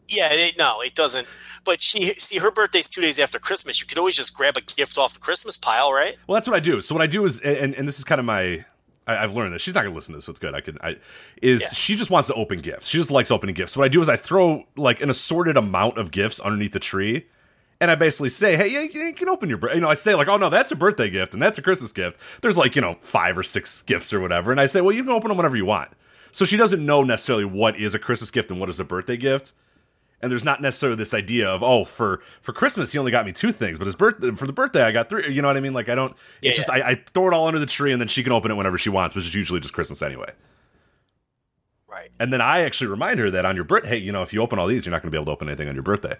Yeah, 0.09 0.27
it, 0.31 0.57
no, 0.57 0.81
it 0.81 0.93
doesn't. 0.95 1.25
But 1.63 1.79
she 1.79 2.13
see 2.15 2.39
her 2.39 2.51
birthday's 2.51 2.89
two 2.89 3.01
days 3.01 3.17
after 3.19 3.37
Christmas. 3.39 3.79
You 3.79 3.87
could 3.87 3.97
always 3.99 4.15
just 4.17 4.35
grab 4.35 4.57
a 4.57 4.61
gift 4.61 4.97
off 4.97 5.13
the 5.13 5.19
Christmas 5.21 5.55
pile, 5.57 5.93
right? 5.93 6.17
Well, 6.27 6.33
that's 6.33 6.47
what 6.49 6.55
I 6.57 6.59
do. 6.59 6.81
So 6.81 6.95
what 6.95 7.01
I 7.03 7.07
do 7.07 7.23
is, 7.23 7.39
and, 7.39 7.75
and 7.75 7.87
this 7.87 7.97
is 7.99 8.03
kind 8.03 8.19
of 8.19 8.25
my, 8.25 8.65
I, 9.07 9.17
I've 9.17 9.33
learned 9.35 9.53
this. 9.53 9.61
She's 9.61 9.73
not 9.73 9.83
gonna 9.83 9.95
listen 9.95 10.13
to 10.13 10.17
this, 10.17 10.25
so 10.25 10.31
it's 10.31 10.39
good. 10.39 10.53
I 10.53 10.61
can, 10.61 10.77
I 10.81 10.97
is 11.41 11.61
Yeah. 11.61 11.69
she 11.71 11.95
just 11.95 12.09
wants 12.11 12.27
to 12.27 12.33
open 12.35 12.59
gifts. 12.59 12.87
She 12.87 12.97
just 12.97 13.11
likes 13.11 13.31
opening 13.31 13.55
gifts. 13.55 13.71
So 13.73 13.79
what 13.81 13.85
I 13.85 13.89
do 13.89 14.01
is 14.01 14.09
I 14.09 14.15
throw 14.17 14.65
like 14.75 15.01
an 15.01 15.09
assorted 15.09 15.57
amount 15.57 15.97
of 15.97 16.11
gifts 16.11 16.39
underneath 16.39 16.73
the 16.73 16.79
tree. 16.79 17.25
And 17.79 17.89
I 17.89 17.95
basically 17.95 18.29
say, 18.29 18.55
hey, 18.57 18.67
yeah, 18.69 18.81
you 18.81 19.11
can 19.13 19.27
open 19.27 19.49
your, 19.49 19.57
bir-" 19.57 19.73
you 19.73 19.81
know, 19.81 19.89
I 19.89 19.95
say 19.95 20.13
like, 20.13 20.27
oh 20.27 20.37
no, 20.37 20.49
that's 20.51 20.71
a 20.71 20.75
birthday 20.75 21.09
gift 21.09 21.33
and 21.33 21.41
that's 21.41 21.57
a 21.57 21.63
Christmas 21.63 21.91
gift. 21.91 22.19
There's 22.41 22.55
like, 22.57 22.75
you 22.75 22.81
know, 22.81 22.97
five 23.01 23.35
or 23.37 23.41
six 23.43 23.81
gifts 23.81 24.13
or 24.13 24.19
whatever. 24.19 24.51
And 24.51 24.61
I 24.61 24.67
say, 24.67 24.81
well, 24.81 24.95
you 24.95 25.03
can 25.03 25.11
open 25.13 25.29
them 25.29 25.37
whenever 25.37 25.57
you 25.57 25.65
want. 25.65 25.89
So 26.31 26.45
she 26.45 26.57
doesn't 26.57 26.85
know 26.85 27.01
necessarily 27.03 27.43
what 27.45 27.75
is 27.77 27.95
a 27.95 27.99
Christmas 27.99 28.29
gift 28.29 28.51
and 28.51 28.59
what 28.59 28.69
is 28.69 28.79
a 28.79 28.83
birthday 28.85 29.17
gift 29.17 29.53
and 30.21 30.31
there's 30.31 30.43
not 30.43 30.61
necessarily 30.61 30.95
this 30.95 31.13
idea 31.13 31.49
of 31.49 31.63
oh 31.63 31.85
for 31.85 32.21
for 32.41 32.53
Christmas 32.53 32.91
he 32.91 32.99
only 32.99 33.11
got 33.11 33.25
me 33.25 33.31
two 33.31 33.51
things, 33.51 33.77
but 33.77 33.85
his 33.85 33.95
birthday 33.95 34.31
for 34.31 34.47
the 34.47 34.53
birthday 34.53 34.83
I 34.83 34.91
got 34.91 35.09
three. 35.09 35.31
You 35.33 35.41
know 35.41 35.47
what 35.47 35.57
I 35.57 35.61
mean? 35.61 35.73
Like 35.73 35.89
I 35.89 35.95
don't. 35.95 36.15
It's 36.41 36.55
just 36.55 36.69
yeah. 36.69 36.85
I, 36.85 36.89
I 36.91 37.03
throw 37.13 37.27
it 37.27 37.33
all 37.33 37.47
under 37.47 37.59
the 37.59 37.65
tree 37.65 37.91
and 37.91 37.99
then 37.99 38.07
she 38.07 38.23
can 38.23 38.31
open 38.31 38.51
it 38.51 38.55
whenever 38.55 38.77
she 38.77 38.89
wants, 38.89 39.15
which 39.15 39.25
is 39.25 39.33
usually 39.33 39.59
just 39.59 39.73
Christmas 39.73 40.01
anyway. 40.01 40.31
Right. 41.91 42.09
And 42.19 42.31
then 42.31 42.39
I 42.39 42.61
actually 42.61 42.87
remind 42.87 43.19
her 43.19 43.29
that 43.31 43.45
on 43.45 43.55
your 43.55 43.65
birthday, 43.65 43.89
hey, 43.89 43.97
you 43.97 44.13
know, 44.13 44.21
if 44.21 44.31
you 44.31 44.41
open 44.41 44.59
all 44.59 44.67
these, 44.67 44.85
you're 44.85 44.91
not 44.91 45.01
going 45.01 45.11
to 45.11 45.15
be 45.15 45.17
able 45.17 45.25
to 45.25 45.31
open 45.31 45.49
anything 45.49 45.67
on 45.67 45.75
your 45.75 45.83
birthday. 45.83 46.15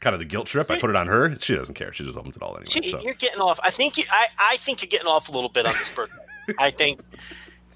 Kind 0.00 0.14
of 0.14 0.18
the 0.18 0.26
guilt 0.26 0.46
trip. 0.46 0.70
I 0.70 0.80
put 0.80 0.90
it 0.90 0.96
on 0.96 1.06
her. 1.06 1.36
She 1.40 1.54
doesn't 1.54 1.74
care. 1.74 1.92
She 1.92 2.04
just 2.04 2.18
opens 2.18 2.36
it 2.36 2.42
all 2.42 2.56
anyway. 2.56 2.66
She, 2.68 2.82
so. 2.90 3.00
You're 3.00 3.14
getting 3.14 3.40
off. 3.40 3.60
I 3.62 3.70
think 3.70 3.96
you, 3.96 4.04
I, 4.10 4.26
I 4.38 4.56
think 4.56 4.82
you're 4.82 4.88
getting 4.88 5.06
off 5.06 5.28
a 5.28 5.32
little 5.32 5.48
bit 5.48 5.66
on 5.66 5.72
this 5.72 5.90
birthday. 5.90 6.16
I 6.58 6.70
think 6.70 7.00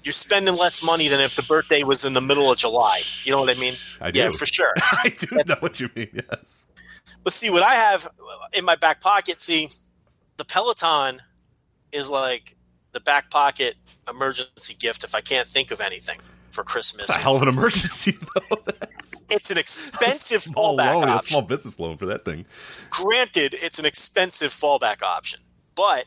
you're 0.03 0.13
spending 0.13 0.55
less 0.55 0.83
money 0.83 1.07
than 1.07 1.19
if 1.19 1.35
the 1.35 1.43
birthday 1.43 1.83
was 1.83 2.03
in 2.05 2.13
the 2.13 2.21
middle 2.21 2.51
of 2.51 2.57
July. 2.57 3.01
You 3.23 3.31
know 3.31 3.39
what 3.39 3.49
I 3.49 3.59
mean? 3.59 3.75
I 4.01 4.11
do. 4.11 4.19
Yeah, 4.19 4.29
for 4.29 4.45
sure. 4.45 4.73
I 4.91 5.09
do 5.17 5.27
know 5.47 5.55
what 5.59 5.79
you 5.79 5.89
mean. 5.95 6.09
Yes. 6.13 6.65
But 7.23 7.33
see, 7.33 7.49
what 7.49 7.63
I 7.63 7.75
have 7.75 8.07
in 8.53 8.65
my 8.65 8.75
back 8.75 8.99
pocket, 9.01 9.39
see, 9.39 9.69
the 10.37 10.45
Peloton 10.45 11.21
is 11.91 12.09
like 12.09 12.55
the 12.91 12.99
back 12.99 13.29
pocket 13.29 13.75
emergency 14.09 14.75
gift 14.77 15.03
if 15.03 15.15
I 15.15 15.21
can't 15.21 15.47
think 15.47 15.71
of 15.71 15.79
anything 15.79 16.19
for 16.51 16.63
Christmas. 16.63 17.09
It's 17.09 17.17
a 17.17 17.21
hell 17.21 17.35
of 17.35 17.41
an 17.41 17.47
emergency 17.47 18.11
though. 18.35 18.57
That's 18.65 19.23
It's 19.29 19.51
an 19.51 19.57
expensive 19.57 20.37
a 20.45 20.49
small 20.49 20.77
fallback 20.77 20.93
loan, 20.93 21.03
a 21.07 21.11
option. 21.13 21.29
small 21.29 21.41
business 21.43 21.79
loan 21.79 21.97
for 21.97 22.05
that 22.07 22.25
thing. 22.25 22.45
Granted, 22.89 23.55
it's 23.57 23.79
an 23.79 23.85
expensive 23.85 24.51
fallback 24.51 25.01
option, 25.01 25.39
but 25.75 26.05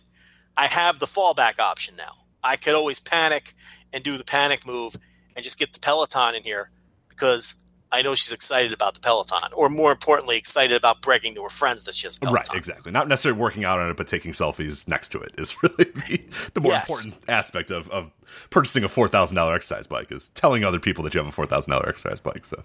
I 0.57 0.67
have 0.67 0.99
the 0.99 1.07
fallback 1.07 1.59
option 1.59 1.97
now. 1.97 2.13
I 2.45 2.57
could 2.57 2.75
always 2.75 3.01
panic 3.01 3.55
and 3.93 4.03
do 4.05 4.17
the 4.17 4.25
panic 4.25 4.67
move 4.67 4.97
and 5.35 5.45
just 5.45 5.59
get 5.59 5.73
the 5.73 5.81
Peloton 5.81 6.35
in 6.35 6.43
here 6.43 6.71
because 7.09 7.55
I 7.93 8.03
know 8.03 8.15
she's 8.15 8.33
excited 8.33 8.73
about 8.73 8.95
the 8.95 9.01
Peloton, 9.01 9.53
or 9.55 9.69
more 9.71 9.93
importantly, 9.93 10.37
excited 10.37 10.77
about 10.77 11.01
bragging 11.03 11.35
to 11.37 11.43
her 11.45 11.49
friends 11.49 11.85
that 11.85 11.95
she 11.95 12.07
has 12.07 12.19
Peloton. 12.19 12.35
Right, 12.51 12.59
exactly. 12.59 12.91
Not 12.91 13.07
necessarily 13.09 13.41
working 13.41 13.65
out 13.65 13.79
on 13.79 13.89
it, 13.89 13.97
but 13.97 14.09
taking 14.09 14.33
selfies 14.33 14.87
next 14.89 15.09
to 15.11 15.21
it 15.21 15.35
is 15.39 15.55
really 15.63 15.85
the, 15.85 16.21
the 16.55 16.61
more 16.61 16.73
Yes. 16.73 16.89
important 17.07 17.23
aspect 17.29 17.71
of, 17.71 17.89
of 17.91 18.11
purchasing 18.51 18.83
a 18.85 18.89
four 18.89 19.09
thousand 19.09 19.37
dollar 19.37 19.55
exercise 19.55 19.87
bike 19.87 20.11
is 20.11 20.31
telling 20.31 20.65
other 20.65 20.81
people 20.81 21.05
that 21.05 21.15
you 21.15 21.19
have 21.19 21.29
a 21.29 21.33
four 21.33 21.47
thousand 21.47 21.71
dollar 21.71 21.89
exercise 21.89 22.21
bike. 22.21 22.45
So 22.45 22.63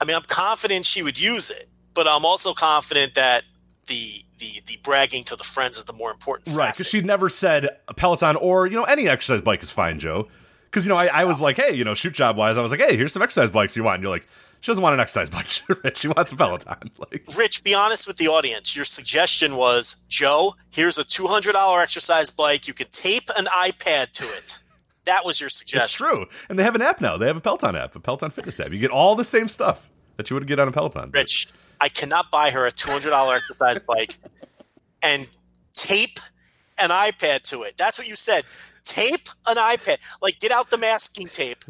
I 0.00 0.04
mean, 0.04 0.16
I'm 0.16 0.22
confident 0.22 0.86
she 0.86 1.02
would 1.02 1.20
use 1.20 1.50
it, 1.50 1.68
but 1.94 2.06
I'm 2.08 2.24
also 2.24 2.54
confident 2.54 3.14
that 3.14 3.44
the 3.86 4.22
the 4.38 4.62
the 4.66 4.78
bragging 4.82 5.22
to 5.24 5.36
the 5.36 5.44
friends 5.44 5.76
is 5.76 5.84
the 5.84 5.92
more 5.92 6.10
important. 6.10 6.56
right, 6.56 6.72
because 6.72 6.88
she 6.88 7.02
never 7.02 7.28
said 7.28 7.68
a 7.88 7.94
Peloton 7.94 8.36
or 8.36 8.66
you 8.66 8.74
know 8.74 8.84
any 8.84 9.06
exercise 9.06 9.42
bike 9.42 9.62
is 9.62 9.70
fine, 9.70 9.98
Joe. 10.00 10.28
Because 10.76 10.84
you 10.84 10.90
know 10.90 10.98
I, 10.98 11.06
I 11.06 11.24
was 11.24 11.40
like, 11.40 11.56
hey, 11.56 11.74
you 11.74 11.84
know, 11.84 11.94
shoot 11.94 12.12
job 12.12 12.36
wise, 12.36 12.58
I 12.58 12.60
was 12.60 12.70
like, 12.70 12.82
hey, 12.82 12.98
here's 12.98 13.10
some 13.10 13.22
exercise 13.22 13.48
bikes 13.48 13.74
you 13.76 13.82
want. 13.82 13.94
And 13.94 14.02
you're 14.02 14.12
like, 14.12 14.28
she 14.60 14.70
doesn't 14.70 14.82
want 14.82 14.92
an 14.92 15.00
exercise 15.00 15.30
bike, 15.30 15.48
Rich. 15.84 15.96
She 15.96 16.08
wants 16.08 16.32
a 16.32 16.36
Peloton. 16.36 16.90
Like, 16.98 17.24
Rich, 17.34 17.64
be 17.64 17.72
honest 17.72 18.06
with 18.06 18.18
the 18.18 18.28
audience. 18.28 18.76
Your 18.76 18.84
suggestion 18.84 19.56
was, 19.56 20.04
Joe, 20.10 20.54
here's 20.68 20.98
a 20.98 21.04
two 21.04 21.28
hundred 21.28 21.52
dollar 21.52 21.80
exercise 21.80 22.30
bike. 22.30 22.68
You 22.68 22.74
can 22.74 22.88
tape 22.90 23.30
an 23.38 23.46
iPad 23.46 24.10
to 24.10 24.24
it. 24.24 24.58
That 25.06 25.24
was 25.24 25.40
your 25.40 25.46
it's 25.46 25.56
suggestion. 25.56 26.06
true, 26.06 26.26
and 26.50 26.58
they 26.58 26.62
have 26.62 26.74
an 26.74 26.82
app 26.82 27.00
now. 27.00 27.16
They 27.16 27.26
have 27.26 27.38
a 27.38 27.40
Peloton 27.40 27.74
app, 27.74 27.96
a 27.96 28.00
Peloton 28.00 28.30
fitness 28.30 28.60
app. 28.60 28.70
You 28.70 28.78
get 28.78 28.90
all 28.90 29.14
the 29.14 29.24
same 29.24 29.48
stuff 29.48 29.88
that 30.18 30.28
you 30.28 30.34
would 30.34 30.46
get 30.46 30.58
on 30.58 30.68
a 30.68 30.72
Peloton. 30.72 31.10
Rich, 31.10 31.48
I 31.80 31.88
cannot 31.88 32.30
buy 32.30 32.50
her 32.50 32.66
a 32.66 32.70
two 32.70 32.90
hundred 32.90 33.10
dollar 33.10 33.36
exercise 33.36 33.80
bike 33.80 34.18
and 35.02 35.26
tape 35.72 36.18
an 36.78 36.90
iPad 36.90 37.44
to 37.44 37.62
it. 37.62 37.78
That's 37.78 37.96
what 37.96 38.06
you 38.06 38.14
said. 38.14 38.44
Tape 38.86 39.28
an 39.48 39.56
iPad. 39.56 39.98
Like 40.22 40.38
get 40.38 40.52
out 40.52 40.70
the 40.70 40.78
masking 40.78 41.26
tape 41.28 41.64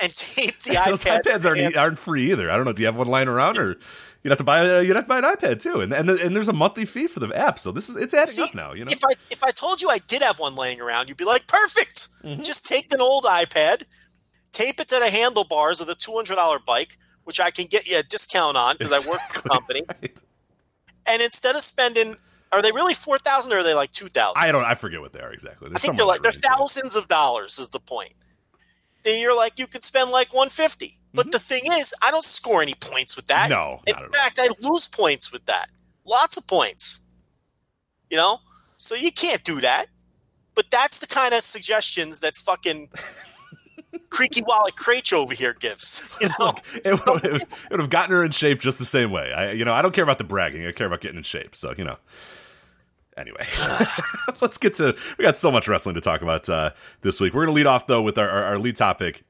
and 0.00 0.14
tape 0.14 0.58
the 0.60 0.70
iPad. 0.74 0.86
Those 0.86 1.04
iPads 1.04 1.44
aren't 1.46 1.76
aren't 1.76 1.98
free 1.98 2.32
either. 2.32 2.50
I 2.50 2.56
don't 2.56 2.64
know. 2.64 2.72
Do 2.72 2.82
you 2.82 2.86
have 2.86 2.96
one 2.96 3.08
lying 3.08 3.28
around, 3.28 3.58
or 3.58 3.76
you'd 4.22 4.30
have 4.30 4.38
to 4.38 4.44
buy 4.44 4.64
a, 4.64 4.82
you'd 4.82 4.96
have 4.96 5.04
to 5.04 5.08
buy 5.08 5.18
an 5.18 5.24
iPad 5.24 5.60
too? 5.60 5.80
And 5.80 5.92
and 5.92 6.08
and 6.10 6.34
there's 6.34 6.48
a 6.48 6.52
monthly 6.52 6.86
fee 6.86 7.06
for 7.06 7.20
the 7.20 7.28
app. 7.36 7.58
So 7.58 7.72
this 7.72 7.88
is 7.88 7.96
it's 7.96 8.14
adding 8.14 8.28
See, 8.28 8.42
up 8.42 8.54
now. 8.54 8.72
You 8.72 8.84
know, 8.84 8.90
If 8.90 9.04
I 9.04 9.10
if 9.30 9.42
I 9.44 9.50
told 9.50 9.80
you 9.80 9.90
I 9.90 9.98
did 9.98 10.22
have 10.22 10.38
one 10.38 10.54
laying 10.54 10.80
around, 10.80 11.08
you'd 11.08 11.18
be 11.18 11.24
like, 11.24 11.46
perfect. 11.46 12.08
Mm-hmm. 12.22 12.42
Just 12.42 12.66
take 12.66 12.92
an 12.92 13.00
old 13.00 13.24
iPad, 13.24 13.84
tape 14.52 14.80
it 14.80 14.88
to 14.88 14.98
the 14.98 15.10
handlebars 15.10 15.80
of 15.80 15.86
the 15.86 15.94
two 15.94 16.14
hundred 16.14 16.36
dollar 16.36 16.58
bike, 16.58 16.96
which 17.24 17.40
I 17.40 17.50
can 17.50 17.66
get 17.66 17.86
you 17.86 17.98
a 17.98 18.02
discount 18.02 18.56
on 18.56 18.76
because 18.78 18.92
I 18.92 19.08
work 19.08 19.20
for 19.30 19.42
the 19.42 19.48
company. 19.48 19.82
Right. 19.88 20.12
And 21.06 21.20
instead 21.20 21.54
of 21.54 21.62
spending, 21.62 22.16
are 22.54 22.62
they 22.62 22.72
really 22.72 22.94
four 22.94 23.18
thousand 23.18 23.52
or 23.52 23.58
are 23.58 23.62
they 23.62 23.74
like 23.74 23.92
two 23.92 24.06
thousand? 24.08 24.42
I 24.42 24.50
don't. 24.52 24.64
I 24.64 24.74
forget 24.74 25.00
what 25.00 25.12
they 25.12 25.20
are 25.20 25.32
exactly. 25.32 25.70
I 25.74 25.78
think 25.78 25.96
they're 25.96 26.06
like 26.06 26.22
they're 26.22 26.32
thousands 26.32 26.96
of 26.96 27.08
dollars 27.08 27.58
is 27.58 27.68
the 27.70 27.80
point. 27.80 28.12
Then 29.04 29.20
you're 29.20 29.36
like 29.36 29.58
you 29.58 29.66
could 29.66 29.84
spend 29.84 30.10
like 30.10 30.32
one 30.32 30.48
fifty. 30.48 30.98
But 31.12 31.30
the 31.30 31.38
thing 31.38 31.62
is, 31.72 31.94
I 32.02 32.10
don't 32.10 32.24
score 32.24 32.60
any 32.62 32.74
points 32.74 33.14
with 33.16 33.26
that. 33.28 33.50
Mm-hmm. 33.50 33.52
No, 33.52 33.80
in 33.86 33.92
not 33.94 34.02
at 34.02 34.08
all. 34.08 34.12
fact, 34.14 34.38
I 34.42 34.48
lose 34.68 34.88
points 34.88 35.32
with 35.32 35.46
that. 35.46 35.68
Lots 36.04 36.36
of 36.36 36.46
points. 36.48 37.02
You 38.10 38.16
know, 38.16 38.38
So 38.76 38.94
you 38.96 39.12
can't 39.12 39.42
do 39.44 39.60
that. 39.60 39.86
But 40.56 40.70
that's 40.70 40.98
the 41.00 41.06
kind 41.06 41.32
of 41.34 41.42
suggestions 41.42 42.20
that 42.20 42.36
fucking 42.36 42.88
creaky 44.10 44.42
wallet 44.42 44.74
Kraetsch 44.76 45.12
over 45.12 45.34
here 45.34 45.54
gives. 45.54 46.16
You 46.20 46.28
know, 46.38 46.54
It 46.74 47.06
would, 47.08 47.24
it 47.24 47.32
would- 47.32 47.42
it 47.42 47.48
would 47.70 47.80
have 47.80 47.90
gotten 47.90 48.12
her 48.14 48.24
in 48.24 48.30
shape 48.32 48.60
just 48.60 48.78
the 48.78 48.84
same 48.84 49.10
way. 49.10 49.32
I, 49.32 49.52
you 49.52 49.64
know, 49.64 49.72
I 49.72 49.82
don't 49.82 49.94
care 49.94 50.04
about 50.04 50.18
the 50.18 50.24
bragging. 50.24 50.66
I 50.66 50.72
care 50.72 50.86
about 50.86 51.00
getting 51.00 51.18
in 51.18 51.22
shape. 51.24 51.54
So, 51.56 51.74
you 51.76 51.84
know. 51.84 51.96
Anyway, 53.16 53.46
let's 54.40 54.58
get 54.58 54.74
to. 54.74 54.96
We 55.18 55.24
got 55.24 55.36
so 55.36 55.50
much 55.50 55.68
wrestling 55.68 55.94
to 55.94 56.00
talk 56.00 56.22
about 56.22 56.48
uh, 56.48 56.70
this 57.02 57.20
week. 57.20 57.32
We're 57.34 57.44
going 57.44 57.54
to 57.54 57.56
lead 57.56 57.66
off 57.66 57.86
though 57.86 58.02
with 58.02 58.18
our, 58.18 58.28
our, 58.28 58.44
our 58.44 58.58
lead 58.58 58.76
topic, 58.76 59.22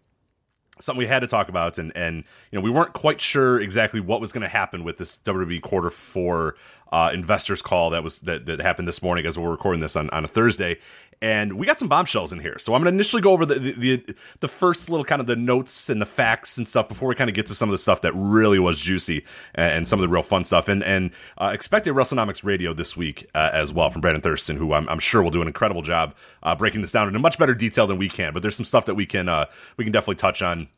something 0.81 0.99
we 0.99 1.07
had 1.07 1.21
to 1.21 1.27
talk 1.27 1.49
about, 1.49 1.79
and 1.79 1.95
and 1.97 2.25
you 2.51 2.59
know 2.59 2.63
we 2.63 2.71
weren't 2.71 2.95
quite 2.95 3.21
sure 3.21 3.61
exactly 3.61 4.01
what 4.01 4.21
was 4.21 4.33
going 4.33 4.43
to 4.43 4.49
happen 4.49 4.85
with 4.85 4.97
this 4.99 5.19
WWE 5.19 5.61
quarter 5.61 5.91
four 5.91 6.57
uh, 6.93 7.11
investors 7.13 7.61
call 7.61 7.91
that 7.91 8.05
was 8.05 8.21
that, 8.21 8.47
that 8.47 8.61
happened 8.61 8.87
this 8.87 9.03
morning 9.03 9.27
as 9.27 9.37
we're 9.37 9.51
recording 9.51 9.81
this 9.81 9.97
on, 9.97 10.09
on 10.11 10.25
a 10.25 10.29
Thursday, 10.29 10.79
and 11.21 11.55
we 11.55 11.67
got 11.67 11.79
some 11.79 11.89
bombshells 11.89 12.33
in 12.33 12.41
here. 12.41 12.59
So 12.59 12.75
I'm 12.75 12.83
going 12.83 12.93
to 12.93 12.97
initially 12.97 13.23
go 13.23 13.33
over 13.33 13.47
the, 13.47 13.59
the 13.59 13.73
the 13.73 14.17
the 14.41 14.49
first 14.49 14.91
little 14.91 15.05
kind 15.05 15.21
of 15.21 15.27
the 15.27 15.37
notes 15.37 15.89
and 15.89 16.01
the 16.01 16.07
facts 16.07 16.59
and 16.59 16.67
stuff 16.67 16.89
before 16.89 17.09
we 17.09 17.15
kind 17.15 17.31
of 17.31 17.35
get 17.35 17.47
to 17.47 17.55
some 17.55 17.69
of 17.69 17.73
the 17.73 17.79
stuff 17.79 18.01
that 18.03 18.13
really 18.15 18.59
was 18.59 18.81
juicy 18.81 19.25
and, 19.55 19.73
and 19.75 19.89
some 19.89 19.99
of 19.99 20.03
the 20.03 20.09
real 20.09 20.23
fun 20.23 20.45
stuff. 20.45 20.69
And 20.69 20.83
and 20.83 21.11
uh, 21.39 21.51
expect 21.53 21.87
a 21.87 21.95
WrestleNomics 21.95 22.45
radio 22.45 22.73
this 22.73 22.97
week 22.97 23.29
uh, 23.35 23.51
as 23.53 23.73
well 23.73 23.91
from 23.91 24.01
Brandon 24.01 24.23
Thurston, 24.23 24.57
who 24.57 24.73
I'm, 24.73 24.89
I'm 24.89 24.99
sure 24.99 25.23
will 25.23 25.31
do 25.31 25.43
an 25.43 25.49
incredible 25.49 25.83
job 25.83 26.15
uh, 26.43 26.55
breaking 26.55 26.81
this 26.81 26.93
down 26.93 27.09
in 27.09 27.17
a 27.17 27.19
much 27.19 27.39
better 27.39 27.55
detail 27.55 27.87
than 27.87 27.99
we 27.99 28.09
can. 28.09 28.33
But 28.33 28.43
there's 28.43 28.57
some 28.57 28.65
stuff 28.65 28.87
that 28.87 28.95
we 28.95 29.07
can 29.07 29.29
uh, 29.29 29.47
we 29.77 29.85
can 29.85 29.93
definitely 29.93 30.17
touch 30.17 30.43
on 30.43 30.69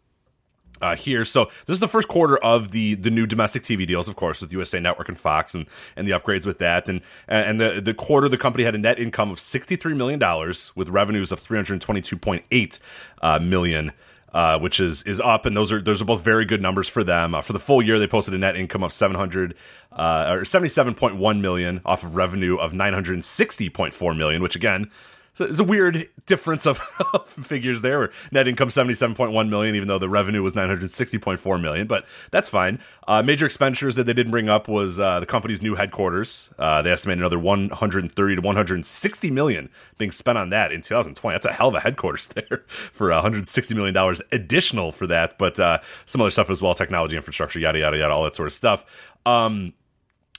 uh, 0.80 0.96
here. 0.96 1.24
So 1.24 1.46
this 1.66 1.74
is 1.74 1.80
the 1.80 1.88
first 1.88 2.08
quarter 2.08 2.36
of 2.38 2.70
the 2.70 2.94
the 2.94 3.10
new 3.10 3.26
domestic 3.26 3.62
TV 3.62 3.86
deals, 3.86 4.08
of 4.08 4.16
course, 4.16 4.40
with 4.40 4.52
USA 4.52 4.80
Network 4.80 5.08
and 5.08 5.18
Fox, 5.18 5.54
and 5.54 5.66
and 5.96 6.06
the 6.06 6.12
upgrades 6.12 6.46
with 6.46 6.58
that. 6.58 6.88
And 6.88 7.00
and 7.28 7.60
the 7.60 7.80
the 7.80 7.94
quarter, 7.94 8.28
the 8.28 8.38
company 8.38 8.64
had 8.64 8.74
a 8.74 8.78
net 8.78 8.98
income 8.98 9.30
of 9.30 9.40
sixty 9.40 9.76
three 9.76 9.94
million 9.94 10.18
dollars 10.18 10.72
with 10.74 10.88
revenues 10.88 11.32
of 11.32 11.40
three 11.40 11.58
hundred 11.58 11.80
twenty 11.80 12.00
two 12.00 12.16
point 12.16 12.44
eight 12.50 12.78
uh, 13.22 13.38
million. 13.38 13.92
Uh, 14.32 14.58
which 14.58 14.80
is 14.80 15.02
is 15.04 15.18
up, 15.18 15.46
and 15.46 15.56
those 15.56 15.72
are 15.72 15.80
those 15.80 16.02
are 16.02 16.04
both 16.04 16.20
very 16.20 16.44
good 16.44 16.60
numbers 16.60 16.88
for 16.88 17.02
them. 17.02 17.34
Uh, 17.34 17.40
for 17.40 17.54
the 17.54 17.58
full 17.58 17.80
year, 17.80 17.98
they 17.98 18.08
posted 18.08 18.34
a 18.34 18.38
net 18.38 18.54
income 18.54 18.82
of 18.82 18.92
seven 18.92 19.16
hundred 19.16 19.54
uh, 19.92 20.26
or 20.28 20.44
seventy 20.44 20.68
seven 20.68 20.94
point 20.94 21.16
one 21.16 21.40
million 21.40 21.80
off 21.86 22.04
of 22.04 22.16
revenue 22.16 22.56
of 22.56 22.74
nine 22.74 22.92
hundred 22.92 23.24
sixty 23.24 23.70
point 23.70 23.94
four 23.94 24.12
million, 24.12 24.42
which 24.42 24.54
again 24.54 24.90
so 25.36 25.44
it's 25.44 25.58
a 25.58 25.64
weird 25.64 26.08
difference 26.24 26.66
of, 26.66 26.78
figures 27.26 27.82
there. 27.82 28.10
Net 28.32 28.48
income 28.48 28.70
seventy 28.70 28.94
seven 28.94 29.14
point 29.14 29.32
one 29.32 29.50
million, 29.50 29.76
even 29.76 29.86
though 29.86 29.98
the 29.98 30.08
revenue 30.08 30.42
was 30.42 30.54
nine 30.54 30.68
hundred 30.68 30.90
sixty 30.90 31.18
point 31.18 31.40
four 31.40 31.58
million. 31.58 31.86
But 31.86 32.06
that's 32.30 32.48
fine. 32.48 32.80
Uh, 33.06 33.22
major 33.22 33.44
expenditures 33.44 33.96
that 33.96 34.04
they 34.04 34.14
didn't 34.14 34.32
bring 34.32 34.48
up 34.48 34.66
was 34.66 34.98
uh, 34.98 35.20
the 35.20 35.26
company's 35.26 35.60
new 35.60 35.74
headquarters. 35.74 36.50
Uh, 36.58 36.80
they 36.80 36.90
estimate 36.90 37.18
another 37.18 37.38
one 37.38 37.68
hundred 37.68 38.10
thirty 38.10 38.34
to 38.34 38.40
one 38.40 38.56
hundred 38.56 38.86
sixty 38.86 39.30
million 39.30 39.68
being 39.98 40.10
spent 40.10 40.38
on 40.38 40.48
that 40.48 40.72
in 40.72 40.80
two 40.80 40.94
thousand 40.94 41.14
twenty. 41.16 41.34
That's 41.34 41.46
a 41.46 41.52
hell 41.52 41.68
of 41.68 41.74
a 41.74 41.80
headquarters 41.80 42.28
there 42.34 42.64
for 42.92 43.10
one 43.10 43.20
hundred 43.20 43.46
sixty 43.46 43.74
million 43.74 43.92
dollars 43.92 44.22
additional 44.32 44.90
for 44.90 45.06
that. 45.06 45.36
But 45.36 45.60
uh, 45.60 45.80
some 46.06 46.22
other 46.22 46.30
stuff 46.30 46.48
as 46.48 46.62
well, 46.62 46.74
technology 46.74 47.14
infrastructure, 47.14 47.58
yada 47.58 47.78
yada 47.78 47.98
yada, 47.98 48.14
all 48.14 48.24
that 48.24 48.36
sort 48.36 48.46
of 48.46 48.54
stuff. 48.54 48.86
Um, 49.26 49.74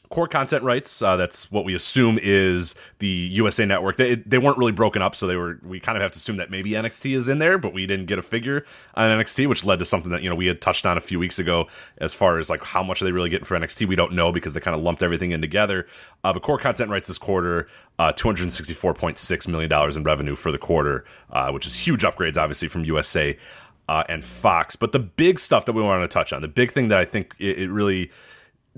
core 0.10 0.28
content 0.28 0.64
rights. 0.64 1.02
Uh, 1.02 1.16
that's 1.16 1.52
what 1.52 1.66
we 1.66 1.74
assume 1.74 2.18
is 2.22 2.76
the 3.00 3.08
USA 3.08 3.66
Network. 3.66 3.98
They 3.98 4.16
they 4.16 4.38
weren't 4.38 4.58
really 4.58 4.72
broken 4.72 5.02
up, 5.02 5.16
so 5.16 5.28
they 5.28 5.36
were. 5.36 5.60
We 5.64 5.80
kind 5.80 5.98
of 5.98 6.02
have 6.02 6.12
to 6.12 6.18
assume 6.18 6.38
that 6.38 6.50
maybe 6.50 6.72
NXT 6.72 7.16
is 7.16 7.28
in 7.28 7.40
there, 7.40 7.58
but 7.58 7.74
we 7.74 7.86
didn't 7.86 8.06
get 8.06 8.20
a 8.20 8.22
figure 8.22 8.66
on 8.96 9.10
NXT, 9.10 9.48
which 9.48 9.66
led 9.66 9.80
to 9.80 9.86
something 9.86 10.12
that 10.12 10.24
you 10.24 10.30
know 10.30 10.36
we 10.36 10.48
had 10.48 10.62
touched 10.62 10.86
on 10.86 10.98
a 10.98 11.02
few 11.02 11.20
weeks 11.20 11.40
ago 11.40 11.68
as 11.98 12.14
far 12.14 12.40
as 12.40 12.50
like 12.50 12.64
how 12.64 12.84
much 12.84 13.02
are 13.02 13.06
they 13.06 13.12
really 13.12 13.30
getting 13.30 13.46
for 13.46 13.58
NXT. 13.60 13.88
We 13.88 13.96
don't 13.96 14.14
know 14.14 14.32
because 14.32 14.54
they 14.54 14.60
kind 14.60 14.76
of 14.76 14.84
lumped 14.84 15.04
everything 15.04 15.32
in 15.32 15.42
together. 15.42 15.88
Uh, 16.24 16.34
but 16.34 16.42
core 16.42 16.60
content 16.60 16.90
rights 16.90 17.08
this 17.08 17.18
quarter. 17.18 17.68
Uh, 18.00 18.14
$264.6 18.14 19.48
million 19.48 19.98
in 19.98 20.04
revenue 20.04 20.36
for 20.36 20.52
the 20.52 20.60
quarter, 20.60 21.04
uh, 21.32 21.50
which 21.50 21.66
is 21.66 21.80
huge 21.80 22.04
upgrades, 22.04 22.38
obviously, 22.38 22.68
from 22.68 22.86
USA 22.86 23.36
uh, 23.90 24.04
and 24.08 24.24
Fox. 24.24 24.76
But 24.76 24.92
the 24.92 25.00
big 25.00 25.40
stuff 25.40 25.66
that 25.66 25.74
we 25.74 25.82
want 25.82 26.04
to 26.04 26.08
touch 26.08 26.34
on, 26.34 26.42
the 26.42 26.48
big 26.48 26.72
thing 26.72 26.90
that 26.90 27.00
I 27.00 27.06
think 27.06 27.34
it, 27.40 27.60
it 27.60 27.72
really 27.72 28.12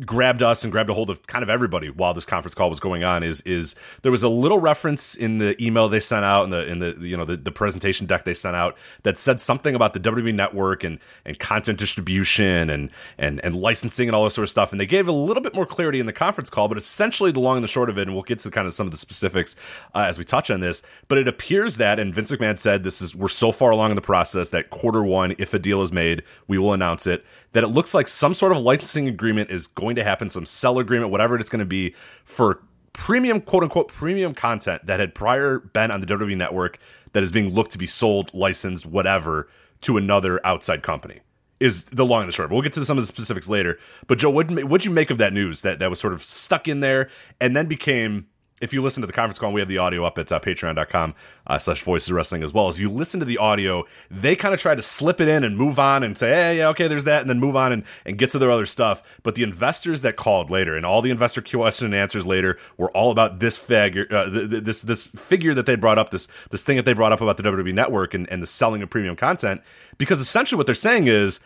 grabbed 0.06 0.42
us 0.42 0.64
and 0.64 0.72
grabbed 0.72 0.90
a 0.90 0.94
hold 0.94 1.10
of 1.10 1.26
kind 1.28 1.44
of 1.44 1.50
everybody 1.50 1.90
while 1.90 2.14
this 2.14 2.26
conference 2.26 2.56
call 2.56 2.70
was 2.70 2.80
going 2.80 3.04
on 3.04 3.24
is 3.24 3.42
is 3.42 3.76
there 4.02 4.12
was 4.12 4.24
a 4.24 4.30
little 4.30 4.60
reference 4.60 5.16
in 5.16 5.38
the 5.38 5.62
email 5.64 5.90
they 5.90 6.00
sent 6.00 6.26
out 6.26 6.44
in 6.44 6.50
the 6.50 6.68
in 6.68 6.80
the 6.80 6.96
you 7.00 7.16
know 7.16 7.26
the, 7.26 7.38
the 7.38 7.52
presentation 7.52 8.06
deck 8.06 8.26
they 8.26 8.34
sent 8.34 8.56
out 8.56 8.78
that 9.04 9.18
said 9.18 9.42
something 9.42 9.76
about 9.76 9.94
the 9.94 10.00
WWE 10.00 10.34
network 10.34 10.84
and 10.84 11.00
and 11.26 11.40
content 11.40 11.80
distribution 11.80 12.70
and 12.70 12.92
and 13.18 13.44
and 13.44 13.56
licensing 13.56 14.08
and 14.08 14.16
all 14.16 14.24
this 14.24 14.34
sort 14.34 14.44
of 14.44 14.50
stuff. 14.50 14.72
And 14.72 14.80
they 14.80 14.86
gave 14.86 15.08
a 15.08 15.12
little 15.12 15.42
bit 15.42 15.54
more 15.54 15.66
clarity 15.66 16.00
in 16.00 16.06
the 16.06 16.14
conference 16.14 16.50
call 16.50 16.68
but 16.68 16.78
essentially 16.78 17.32
the 17.32 17.40
long 17.40 17.58
and 17.58 17.64
the 17.64 17.68
short 17.68 17.90
of 17.90 17.98
it 17.98 18.04
and 18.04 18.14
we'll 18.14 18.24
get 18.24 18.40
to 18.40 18.52
kind 18.52 18.68
of 18.68 18.74
some 18.74 18.88
of 18.88 18.92
the 18.92 18.98
specifics 18.98 19.56
uh, 19.96 20.00
as 20.00 20.18
we 20.18 20.26
touch 20.26 20.50
on 20.50 20.60
this 20.60 20.82
but 21.08 21.18
it 21.18 21.28
appears 21.28 21.78
that 21.78 22.00
and 22.00 22.14
Vince 22.14 22.32
McMahon 22.32 22.58
said 22.58 22.84
this 22.84 23.02
is 23.02 23.16
we're 23.16 23.28
so 23.28 23.52
far 23.52 23.72
along 23.72 23.92
in 23.92 23.96
the 23.96 24.02
process 24.02 24.50
that 24.52 24.70
quarter 24.70 25.04
one 25.04 25.36
if 25.38 25.54
a 25.54 25.60
deal 25.60 25.82
is 25.82 25.92
made 25.92 26.24
we 26.48 26.58
will 26.58 26.74
announce 26.74 27.08
it 27.08 27.26
that 27.52 27.64
it 27.64 27.68
looks 27.68 27.94
like 27.94 28.08
some 28.08 28.34
sort 28.34 28.52
of 28.52 28.60
licensing 28.60 29.08
agreement 29.08 29.50
is 29.50 29.68
going 29.68 29.96
to 29.96 30.04
happen, 30.04 30.30
some 30.30 30.46
sell 30.46 30.80
agreement, 30.80 31.12
whatever 31.12 31.38
it's 31.38 31.50
going 31.50 31.60
to 31.60 31.66
be 31.66 31.96
for 32.24 32.62
premium, 32.94 33.42
quote 33.42 33.64
unquote, 33.64 33.88
premium 33.88 34.34
content 34.34 34.86
that 34.86 35.00
had 35.00 35.16
prior 35.16 35.60
been 35.60 35.92
on 35.92 36.02
the 36.02 36.08
WWE 36.08 36.38
network 36.38 36.80
that 37.14 37.24
is 37.24 37.32
being 37.32 37.54
looked 37.54 37.72
to 37.72 37.78
be 37.78 37.88
sold, 37.88 38.32
licensed, 38.34 38.86
whatever, 38.86 39.48
to 39.82 39.98
another 39.98 40.46
outside 40.46 40.84
company. 40.84 41.22
Is 41.60 41.86
the 41.86 42.06
long 42.06 42.22
and 42.22 42.30
the 42.30 42.34
short. 42.34 42.52
We'll 42.52 42.62
get 42.62 42.72
to 42.74 42.86
some 42.86 42.98
of 42.98 43.04
the 43.04 43.08
specifics 43.08 43.50
later. 43.50 43.78
But 44.08 44.18
Joe, 44.18 44.30
what 44.30 44.50
what'd 44.50 44.86
you 44.86 44.92
make 44.92 45.10
of 45.10 45.18
that 45.18 45.34
news 45.34 45.62
that 45.64 45.80
that 45.80 45.90
was 45.90 46.00
sort 46.00 46.14
of 46.14 46.24
stuck 46.24 46.70
in 46.70 46.80
there 46.80 47.10
and 47.42 47.54
then 47.54 47.66
became 47.66 48.28
if 48.62 48.74
you 48.74 48.82
listen 48.82 49.02
to 49.02 49.08
the 49.08 49.14
conference 49.14 49.40
call, 49.40 49.52
we 49.52 49.62
have 49.62 49.68
the 49.68 49.78
audio 49.78 50.04
up 50.06 50.18
at 50.18 50.32
uh, 50.32 50.40
patreon.com 50.40 51.16
uh, 51.48 51.58
slash 51.58 51.82
voices 51.82 52.12
wrestling 52.12 52.44
as 52.44 52.54
well. 52.54 52.68
As 52.68 52.80
you 52.80 52.90
listen 52.90 53.20
to 53.20 53.26
the 53.26 53.38
audio, 53.38 53.86
they 54.12 54.36
kind 54.36 54.54
of 54.54 54.60
try 54.60 54.76
to 54.76 54.82
slip 54.82 55.22
it 55.22 55.28
in 55.28 55.44
and 55.44 55.58
move 55.58 55.80
on 55.80 56.04
and 56.04 56.18
say, 56.18 56.30
hey, 56.30 56.58
yeah, 56.58 56.68
okay, 56.70 56.88
there's 56.88 57.06
that, 57.06 57.22
and 57.22 57.30
then 57.30 57.40
move 57.40 57.56
on 57.56 57.72
and, 57.72 57.84
and 58.06 58.18
get 58.18 58.32
to 58.32 58.40
their 58.40 58.52
other 58.52 58.66
stuff. 58.66 59.02
But 59.24 59.36
the 59.36 59.44
investors 59.44 60.02
that 60.02 60.16
called 60.16 60.50
later 60.50 60.76
and 60.76 60.86
all 60.86 61.02
the 61.02 61.12
investor 61.12 61.42
question 61.42 61.86
and 61.86 61.96
answers 61.96 62.26
later 62.26 62.58
were 62.78 62.92
all 62.92 63.12
about 63.12 63.40
this 63.40 63.58
figure, 63.58 64.08
uh, 64.12 64.30
th- 64.30 64.50
th- 64.50 64.64
this 64.64 64.82
this 64.82 65.04
figure 65.04 65.54
that 65.54 65.66
they 65.66 65.76
brought 65.76 65.98
up, 65.98 66.10
this 66.10 66.28
this 66.52 66.64
thing 66.64 66.76
that 66.76 66.86
they 66.86 66.94
brought 66.94 67.12
up 67.12 67.22
about 67.22 67.38
the 67.38 67.44
WWE 67.44 67.74
network 67.74 68.14
and, 68.14 68.30
and 68.30 68.42
the 68.42 68.48
selling 68.48 68.82
of 68.82 68.90
premium 68.90 69.16
content. 69.16 69.62
Because 69.98 70.20
essentially 70.20 70.58
what 70.58 70.66
they're 70.66 70.76
saying 70.76 71.08
is, 71.08 71.40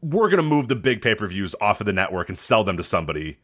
we're 0.00 0.28
going 0.28 0.42
to 0.42 0.42
move 0.42 0.68
the 0.68 0.76
big 0.76 1.02
pay 1.02 1.14
per 1.14 1.26
views 1.26 1.54
off 1.60 1.80
of 1.80 1.86
the 1.86 1.92
network 1.92 2.28
and 2.28 2.38
sell 2.38 2.64
them 2.64 2.76
to 2.76 2.82
somebody 2.82 3.38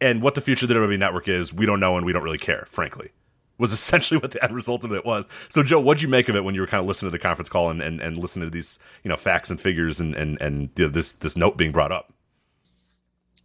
and 0.00 0.22
what 0.22 0.34
the 0.34 0.40
future 0.40 0.64
of 0.64 0.68
the 0.68 0.74
WWE 0.74 0.98
network 0.98 1.28
is, 1.28 1.52
we 1.52 1.66
don't 1.66 1.80
know 1.80 1.96
and 1.96 2.06
we 2.06 2.12
don't 2.12 2.22
really 2.22 2.38
care, 2.38 2.66
frankly. 2.70 3.10
Was 3.58 3.72
essentially 3.72 4.20
what 4.20 4.30
the 4.30 4.42
end 4.42 4.54
result 4.54 4.84
of 4.84 4.92
it 4.92 5.04
was. 5.04 5.24
So, 5.48 5.62
Joe, 5.62 5.80
what'd 5.80 6.02
you 6.02 6.08
make 6.08 6.28
of 6.28 6.36
it 6.36 6.44
when 6.44 6.54
you 6.54 6.60
were 6.60 6.66
kind 6.66 6.80
of 6.80 6.86
listening 6.86 7.10
to 7.10 7.12
the 7.12 7.22
conference 7.22 7.48
call 7.48 7.70
and, 7.70 7.82
and, 7.82 8.00
and 8.00 8.16
listening 8.16 8.46
to 8.46 8.50
these, 8.50 8.78
you 9.02 9.08
know, 9.08 9.16
facts 9.16 9.50
and 9.50 9.60
figures 9.60 10.00
and 10.00 10.14
and 10.14 10.40
and 10.40 10.70
you 10.76 10.84
know, 10.84 10.90
this 10.90 11.12
this 11.14 11.36
note 11.36 11.56
being 11.56 11.72
brought 11.72 11.92
up? 11.92 12.12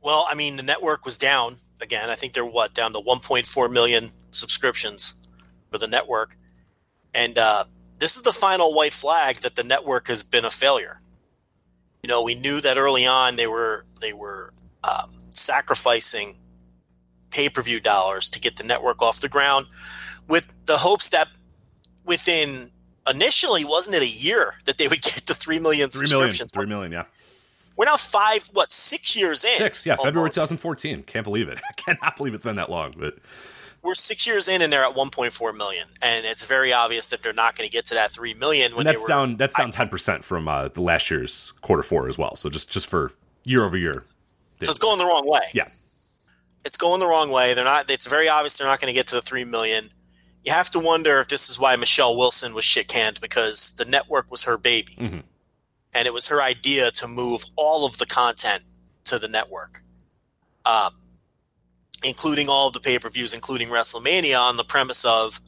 Well, 0.02 0.28
I 0.30 0.36
mean, 0.36 0.58
the 0.58 0.64
network 0.64 1.06
was 1.06 1.18
down 1.18 1.56
again. 1.82 2.10
I 2.10 2.16
think 2.16 2.34
they're 2.34 2.46
what 2.46 2.74
down 2.74 2.94
to 2.94 3.00
1.4 3.00 3.72
million 3.72 4.12
subscriptions 4.32 5.16
for 5.72 5.78
the 5.78 5.88
network, 5.88 6.36
and 7.14 7.38
uh, 7.38 7.64
this 8.00 8.16
is 8.16 8.22
the 8.22 8.34
final 8.34 8.74
white 8.74 8.94
flag 8.94 9.38
that 9.38 9.56
the 9.56 9.64
network 9.64 10.08
has 10.10 10.22
been 10.22 10.46
a 10.46 10.50
failure. 10.50 11.00
You 12.04 12.10
know, 12.10 12.22
we 12.22 12.36
knew 12.36 12.60
that 12.62 12.78
early 12.78 13.06
on 13.06 13.38
they 13.38 13.48
were 13.48 13.86
they 14.02 14.12
were 14.12 14.54
um, 14.84 15.10
sacrificing 15.30 16.36
pay 17.34 17.50
per 17.50 17.62
view 17.62 17.80
dollars 17.80 18.30
to 18.32 18.40
get 18.40 18.56
the 18.58 18.64
network 18.64 19.02
off 19.02 19.20
the 19.22 19.30
ground, 19.30 19.66
with 20.28 20.52
the 20.66 20.78
hopes 20.78 21.10
that 21.10 21.28
within 22.06 22.72
initially 23.10 23.66
wasn't 23.66 23.96
it 23.96 24.02
a 24.02 24.08
year 24.08 24.56
that 24.66 24.78
they 24.78 24.88
would 24.88 25.02
get 25.02 25.14
to 25.26 25.34
three 25.34 25.60
million 25.60 25.90
Three 25.90 26.08
million, 26.10 26.30
subscriptions? 26.32 26.52
three 26.52 26.66
million, 26.66 26.92
yeah, 26.92 27.04
We're 27.76 27.86
now 27.86 27.98
five, 27.98 28.50
what 28.54 28.72
six 28.72 29.16
years 29.16 29.44
in? 29.44 29.58
six, 29.58 29.86
yeah, 29.86 29.96
February 29.96 30.30
2014. 30.30 31.04
Can't 31.04 31.24
believe 31.24 31.50
it. 31.50 31.60
I 31.70 31.74
cannot 31.74 32.16
believe 32.18 32.34
it's 32.34 32.46
been 32.46 32.56
that 32.56 32.70
long. 32.70 32.94
But 32.98 33.16
we're 33.82 33.96
six 33.96 34.26
years 34.26 34.48
in 34.48 34.62
and 34.62 34.72
they're 34.72 34.86
at 34.86 34.96
1.4 34.96 35.58
million 35.58 35.88
and 36.02 36.26
it's 36.26 36.46
very 36.46 36.72
obvious 36.72 37.10
that 37.10 37.22
they're 37.22 37.34
not 37.34 37.58
going 37.58 37.68
to 37.68 37.72
get 37.74 37.86
to 37.88 37.96
that 37.96 38.12
3 38.12 38.34
million 38.36 38.72
when 38.72 38.88
and 38.88 38.96
that's 38.96 39.02
were 39.02 39.08
down 39.10 39.36
that's 39.36 39.56
down 39.56 39.72
10 39.72 39.90
percent 39.90 40.24
from 40.24 40.48
uh, 40.48 40.70
the 40.70 40.80
last 40.82 41.12
year's 41.12 41.52
quarter 41.62 41.84
four 41.84 42.08
as 42.08 42.18
well. 42.18 42.36
So 42.38 42.50
just 42.50 42.70
just 42.70 42.88
for 42.88 43.12
year 43.44 43.66
over 43.66 43.76
year, 43.76 44.04
so 44.64 44.70
it's 44.70 44.80
going 44.80 45.00
the 45.00 45.06
wrong 45.06 45.24
way 45.26 45.42
yeah. 45.54 45.66
It's 46.66 46.78
going 46.78 47.00
the 47.00 47.08
wrong 47.08 47.30
way 47.30 47.54
they're 47.54 47.64
not 47.64 47.90
it's 47.90 48.08
very 48.08 48.28
obvious 48.30 48.58
they're 48.58 48.68
not 48.68 48.80
going 48.80 48.92
to 48.92 48.98
get 48.98 49.08
to 49.08 49.16
the 49.16 49.22
3 49.22 49.46
million 49.46 49.90
you 50.44 50.52
have 50.52 50.70
to 50.72 50.80
wonder 50.80 51.20
if 51.20 51.28
this 51.28 51.50
is 51.50 51.60
why 51.60 51.76
michelle 51.76 52.16
wilson 52.16 52.54
was 52.54 52.64
shit 52.66 52.88
canned 52.88 53.20
because 53.22 53.74
the 53.78 53.86
network 53.86 54.30
was 54.32 54.44
her 54.44 54.58
baby 54.58 54.94
Mhm. 54.98 55.24
and 55.94 56.08
it 56.08 56.14
was 56.14 56.28
her 56.28 56.42
idea 56.42 56.92
to 56.92 57.08
move 57.08 57.44
all 57.56 57.86
of 57.86 57.98
the 57.98 58.06
content 58.06 58.64
to 59.06 59.20
the 59.20 59.28
network 59.28 59.82
um, 60.66 60.94
including 62.04 62.50
all 62.50 62.68
of 62.68 62.74
the 62.74 62.80
pay-per-views 62.80 63.34
including 63.34 63.70
wrestlemania 63.70 64.40
on 64.40 64.58
the 64.58 64.64
premise 64.64 65.04
of 65.06 65.40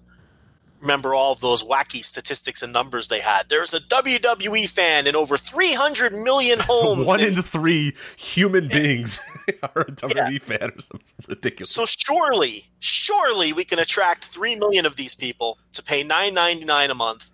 remember 0.82 1.14
all 1.16 1.32
of 1.32 1.40
those 1.40 1.64
wacky 1.64 2.04
statistics 2.04 2.62
and 2.62 2.72
numbers 2.72 3.08
they 3.08 3.20
had. 3.22 3.50
There's 3.50 3.74
a 3.74 3.80
WWE 3.80 4.70
fan 4.70 5.08
in 5.08 5.16
over 5.16 5.36
300 5.36 6.12
million 6.14 6.60
homes. 6.70 7.06
One 7.08 7.22
in 7.22 7.42
three 7.42 7.96
human 8.18 8.68
beings 8.72 9.20
or 9.76 9.84
a 9.84 9.92
WWE 9.92 10.42
fan 10.42 10.72
or 10.72 10.82
something 10.82 11.26
ridiculous. 11.28 11.72
So 11.72 11.86
surely, 11.86 12.64
surely 12.80 13.54
we 13.54 13.66
can 13.66 13.80
attract 13.80 14.26
three 14.26 14.56
million 14.56 14.86
of 14.86 14.96
these 14.96 15.16
people 15.16 15.58
to 15.74 15.84
pay 15.84 16.04
nine 16.04 16.34
ninety 16.34 16.66
nine 16.66 16.90
a 16.90 16.96
month, 16.96 17.32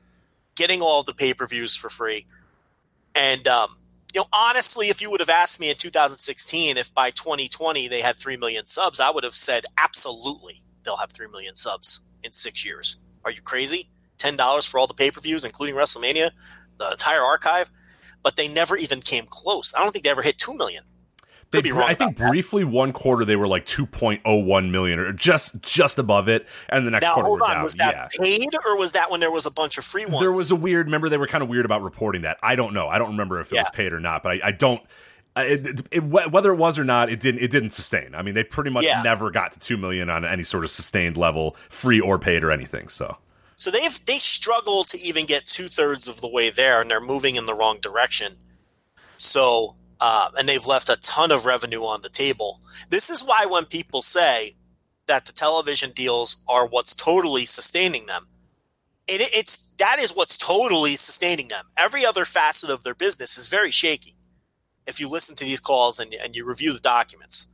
getting 0.55 0.81
all 0.81 1.03
the 1.03 1.13
pay 1.13 1.33
per 1.33 1.47
views 1.47 1.75
for 1.75 1.89
free. 1.89 2.25
And 3.15 3.47
um, 3.47 3.75
you 4.13 4.21
know, 4.21 4.27
honestly, 4.33 4.87
if 4.87 5.01
you 5.01 5.09
would 5.11 5.19
have 5.19 5.29
asked 5.29 5.59
me 5.59 5.69
in 5.69 5.75
2016 5.75 6.77
if 6.77 6.93
by 6.93 7.11
2020 7.11 7.87
they 7.87 8.01
had 8.01 8.17
three 8.17 8.37
million 8.37 8.65
subs, 8.65 8.99
I 8.99 9.09
would 9.09 9.23
have 9.23 9.33
said 9.33 9.65
absolutely 9.77 10.55
they'll 10.83 10.97
have 10.97 11.11
three 11.11 11.27
million 11.27 11.55
subs 11.55 12.05
in 12.23 12.31
six 12.31 12.65
years. 12.65 13.01
Are 13.23 13.31
you 13.31 13.41
crazy? 13.41 13.89
Ten 14.17 14.35
dollars 14.35 14.65
for 14.65 14.79
all 14.79 14.87
the 14.87 14.93
pay 14.93 15.11
per 15.11 15.21
views, 15.21 15.45
including 15.45 15.75
WrestleMania, 15.75 16.31
the 16.77 16.91
entire 16.91 17.21
archive. 17.21 17.69
But 18.23 18.35
they 18.35 18.47
never 18.47 18.77
even 18.77 19.01
came 19.01 19.25
close. 19.27 19.73
I 19.73 19.79
don't 19.79 19.91
think 19.91 20.05
they 20.05 20.11
ever 20.11 20.21
hit 20.21 20.37
two 20.37 20.53
million. 20.53 20.83
They, 21.51 21.62
Could 21.62 21.77
I 21.81 21.93
think 21.93 22.15
that. 22.17 22.29
briefly 22.29 22.63
one 22.63 22.93
quarter 22.93 23.25
they 23.25 23.36
were 23.36 23.48
like 23.48 23.65
2.01 23.65 24.72
million 24.72 25.00
or 25.00 25.12
just 25.12 25.62
just 25.62 26.00
above 26.00 26.29
it, 26.29 26.48
and 26.70 26.88
the 26.88 26.91
next 26.91 27.03
Now 27.03 27.15
quarter 27.15 27.27
hold 27.27 27.41
on, 27.41 27.55
down. 27.55 27.63
was 27.63 27.75
that 27.75 27.93
yeah. 27.93 28.24
paid 28.24 28.48
or 28.65 28.77
was 28.77 28.93
that 28.93 29.12
when 29.12 29.20
there 29.20 29.31
was 29.31 29.46
a 29.46 29.51
bunch 29.51 29.77
of 29.77 29.84
free 29.84 30.05
ones? 30.05 30.22
There 30.22 30.31
was 30.31 30.50
a 30.51 30.55
weird. 30.55 30.88
Remember, 30.88 31.10
they 31.10 31.17
were 31.17 31.27
kind 31.27 31.43
of 31.43 31.50
weird 31.50 31.65
about 31.65 31.84
reporting 31.84 32.22
that. 32.22 32.38
I 32.41 32.55
don't 32.55 32.74
know. 32.74 32.88
I 32.88 32.98
don't 33.00 33.10
remember 33.12 33.41
if 33.41 33.51
it 33.51 33.55
Yeah. 33.55 33.62
was 33.63 33.70
paid 33.72 33.91
or 33.91 34.00
not, 34.00 34.24
but 34.24 34.31
I, 34.43 34.48
I 34.48 34.51
don't. 34.53 34.81
It, 35.36 35.88
it, 35.91 36.03
whether 36.03 36.51
it 36.53 36.58
was 36.58 36.77
or 36.79 36.84
not, 36.86 37.10
it 37.10 37.20
didn't. 37.20 37.41
It 37.41 37.51
didn't 37.51 37.72
sustain. 37.72 38.15
I 38.15 38.22
mean, 38.22 38.34
they 38.34 38.43
pretty 38.46 38.70
much 38.70 38.86
Yeah. 38.86 39.01
never 39.01 39.29
got 39.31 39.51
to 39.53 39.60
two 39.60 39.75
million 39.77 40.10
on 40.10 40.24
any 40.24 40.43
sort 40.43 40.63
of 40.63 40.72
sustained 40.72 41.17
level, 41.17 41.58
free 41.70 42.00
or 42.00 42.17
paid 42.17 42.43
or 42.46 42.51
anything. 42.51 42.88
So 42.88 43.17
So 43.58 43.72
they've 43.72 44.05
they 44.05 44.20
struggle 44.20 44.84
to 44.86 44.98
even 45.00 45.25
get 45.25 45.46
two 45.46 45.67
thirds 45.67 46.08
of 46.08 46.22
the 46.22 46.29
way 46.29 46.50
there, 46.50 46.79
and 46.81 46.89
they're 46.89 47.01
moving 47.01 47.36
in 47.36 47.46
the 47.46 47.53
wrong 47.53 47.79
direction. 47.81 48.38
So 49.17 49.75
uh, 50.01 50.29
and 50.38 50.50
they've 50.50 50.65
left 50.65 50.89
a 50.89 51.00
ton 51.00 51.31
of 51.31 51.46
revenue 51.46 51.84
on 51.84 52.01
the 52.01 52.10
table. 52.10 52.60
This 52.89 53.10
is 53.10 53.24
why 53.24 53.46
when 53.46 53.65
people 53.65 54.01
say 54.01 54.55
that 55.05 55.25
the 55.25 55.31
television 55.34 55.91
deals 55.91 56.43
are 56.50 56.65
what's 56.65 56.96
totally 56.96 57.46
sustaining 57.46 58.08
them, 58.08 58.27
it, 59.08 59.22
it's 59.34 59.70
that 59.77 60.00
is 60.00 60.12
what's 60.12 60.38
totally 60.38 60.96
sustaining 60.96 61.50
them. 61.50 61.65
Every 61.77 62.05
other 62.05 62.25
facet 62.25 62.70
of 62.70 62.84
their 62.84 62.96
business 62.96 63.38
is 63.38 63.48
very 63.48 63.72
shaky. 63.72 64.15
If 64.88 65.00
you 65.00 65.08
listen 65.08 65.36
to 65.36 65.46
these 65.46 65.60
calls 65.60 66.00
and, 66.00 66.13
and 66.13 66.36
you 66.36 66.46
review 66.46 66.74
the 66.74 66.79
documents, 66.79 67.48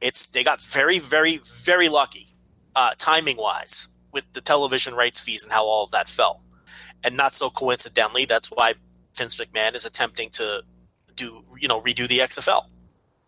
it's 0.00 0.30
they 0.30 0.42
got 0.42 0.60
very, 0.60 0.98
very, 0.98 1.38
very 1.64 1.88
lucky 1.88 2.26
uh, 2.74 2.92
timing 2.98 3.36
wise 3.36 3.88
with 4.12 4.32
the 4.32 4.40
television 4.40 4.94
rights 4.94 5.20
fees 5.20 5.44
and 5.44 5.52
how 5.52 5.64
all 5.64 5.84
of 5.84 5.92
that 5.92 6.08
fell. 6.08 6.42
And 7.04 7.16
not 7.16 7.32
so 7.32 7.48
coincidentally, 7.48 8.24
that's 8.24 8.48
why 8.48 8.74
Vince 9.16 9.36
McMahon 9.36 9.74
is 9.74 9.86
attempting 9.86 10.30
to 10.30 10.64
do 11.16 11.44
you 11.58 11.68
know 11.68 11.80
redo 11.80 12.06
the 12.06 12.18
XFL, 12.18 12.66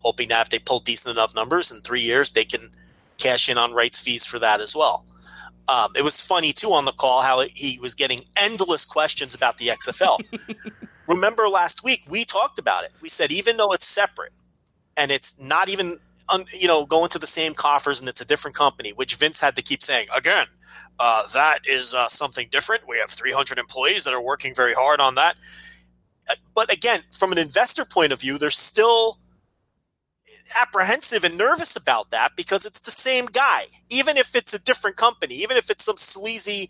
hoping 0.01 0.29
that 0.29 0.41
if 0.41 0.49
they 0.49 0.59
pull 0.59 0.79
decent 0.79 1.17
enough 1.17 1.35
numbers 1.35 1.71
in 1.71 1.81
three 1.81 2.01
years, 2.01 2.31
they 2.31 2.45
can 2.45 2.69
cash 3.17 3.49
in 3.49 3.57
on 3.57 3.73
rights 3.73 3.99
fees 3.99 4.25
for 4.25 4.39
that 4.39 4.61
as 4.61 4.75
well. 4.75 5.05
Um, 5.67 5.91
it 5.95 6.03
was 6.03 6.19
funny 6.19 6.51
too 6.51 6.71
on 6.71 6.85
the 6.85 6.91
call 6.91 7.21
how 7.21 7.41
he 7.53 7.77
was 7.79 7.93
getting 7.93 8.21
endless 8.35 8.85
questions 8.85 9.35
about 9.35 9.57
the 9.57 9.67
XFL. 9.67 10.19
Remember 11.07 11.47
last 11.47 11.83
week 11.83 12.03
we 12.09 12.25
talked 12.25 12.57
about 12.57 12.85
it. 12.85 12.91
We 13.01 13.09
said 13.09 13.31
even 13.31 13.57
though 13.57 13.71
it's 13.71 13.87
separate 13.87 14.31
and 14.97 15.11
it's 15.11 15.39
not 15.39 15.69
even 15.69 15.99
un, 16.29 16.45
you 16.57 16.67
know 16.67 16.85
going 16.85 17.09
to 17.09 17.19
the 17.19 17.27
same 17.27 17.53
coffers 17.53 17.99
and 17.99 18.09
it's 18.09 18.21
a 18.21 18.25
different 18.25 18.55
company, 18.55 18.93
which 18.93 19.15
Vince 19.15 19.41
had 19.41 19.55
to 19.57 19.61
keep 19.61 19.83
saying 19.83 20.07
again. 20.15 20.47
Uh, 20.99 21.25
that 21.33 21.59
is 21.65 21.93
uh, 21.93 22.09
something 22.09 22.49
different. 22.51 22.87
We 22.87 22.97
have 22.97 23.09
300 23.09 23.57
employees 23.57 24.03
that 24.03 24.13
are 24.13 24.21
working 24.21 24.53
very 24.53 24.73
hard 24.73 24.99
on 24.99 25.15
that. 25.15 25.37
But 26.59 26.73
again, 26.73 26.99
from 27.09 27.31
an 27.31 27.37
investor 27.37 27.85
point 27.85 28.11
of 28.11 28.19
view, 28.19 28.37
they're 28.37 28.51
still 28.51 29.17
apprehensive 30.59 31.23
and 31.23 31.37
nervous 31.37 31.77
about 31.77 32.11
that 32.11 32.33
because 32.35 32.65
it's 32.65 32.81
the 32.81 32.91
same 32.91 33.27
guy. 33.27 33.67
Even 33.89 34.17
if 34.17 34.35
it's 34.35 34.53
a 34.53 34.61
different 34.61 34.97
company, 34.97 35.35
even 35.35 35.55
if 35.55 35.69
it's 35.69 35.85
some 35.85 35.95
sleazy 35.95 36.69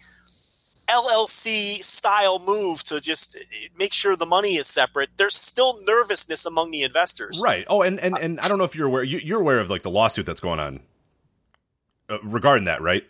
LLC 0.88 1.84
style 1.84 2.38
move 2.38 2.84
to 2.84 3.02
just 3.02 3.36
make 3.80 3.92
sure 3.92 4.16
the 4.16 4.28
money 4.28 4.58
is 4.58 4.68
separate, 4.68 5.10
there's 5.18 5.36
still 5.36 5.82
nervousness 5.84 6.46
among 6.46 6.70
the 6.70 6.84
investors. 6.84 7.42
right. 7.44 7.66
Oh, 7.68 7.82
and 7.82 8.00
and 8.00 8.16
and 8.16 8.40
I 8.42 8.48
don't 8.48 8.60
know 8.60 8.64
if 8.64 8.76
you're 8.76 8.86
aware. 8.86 9.02
You, 9.02 9.18
you're 9.18 9.42
aware 9.42 9.60
of 9.60 9.72
like 9.72 9.82
the 9.82 9.90
lawsuit 9.90 10.28
that's 10.28 10.42
going 10.42 10.60
on 10.60 10.82
uh, 12.10 12.20
regarding 12.22 12.66
that, 12.66 12.84
right? 12.84 13.08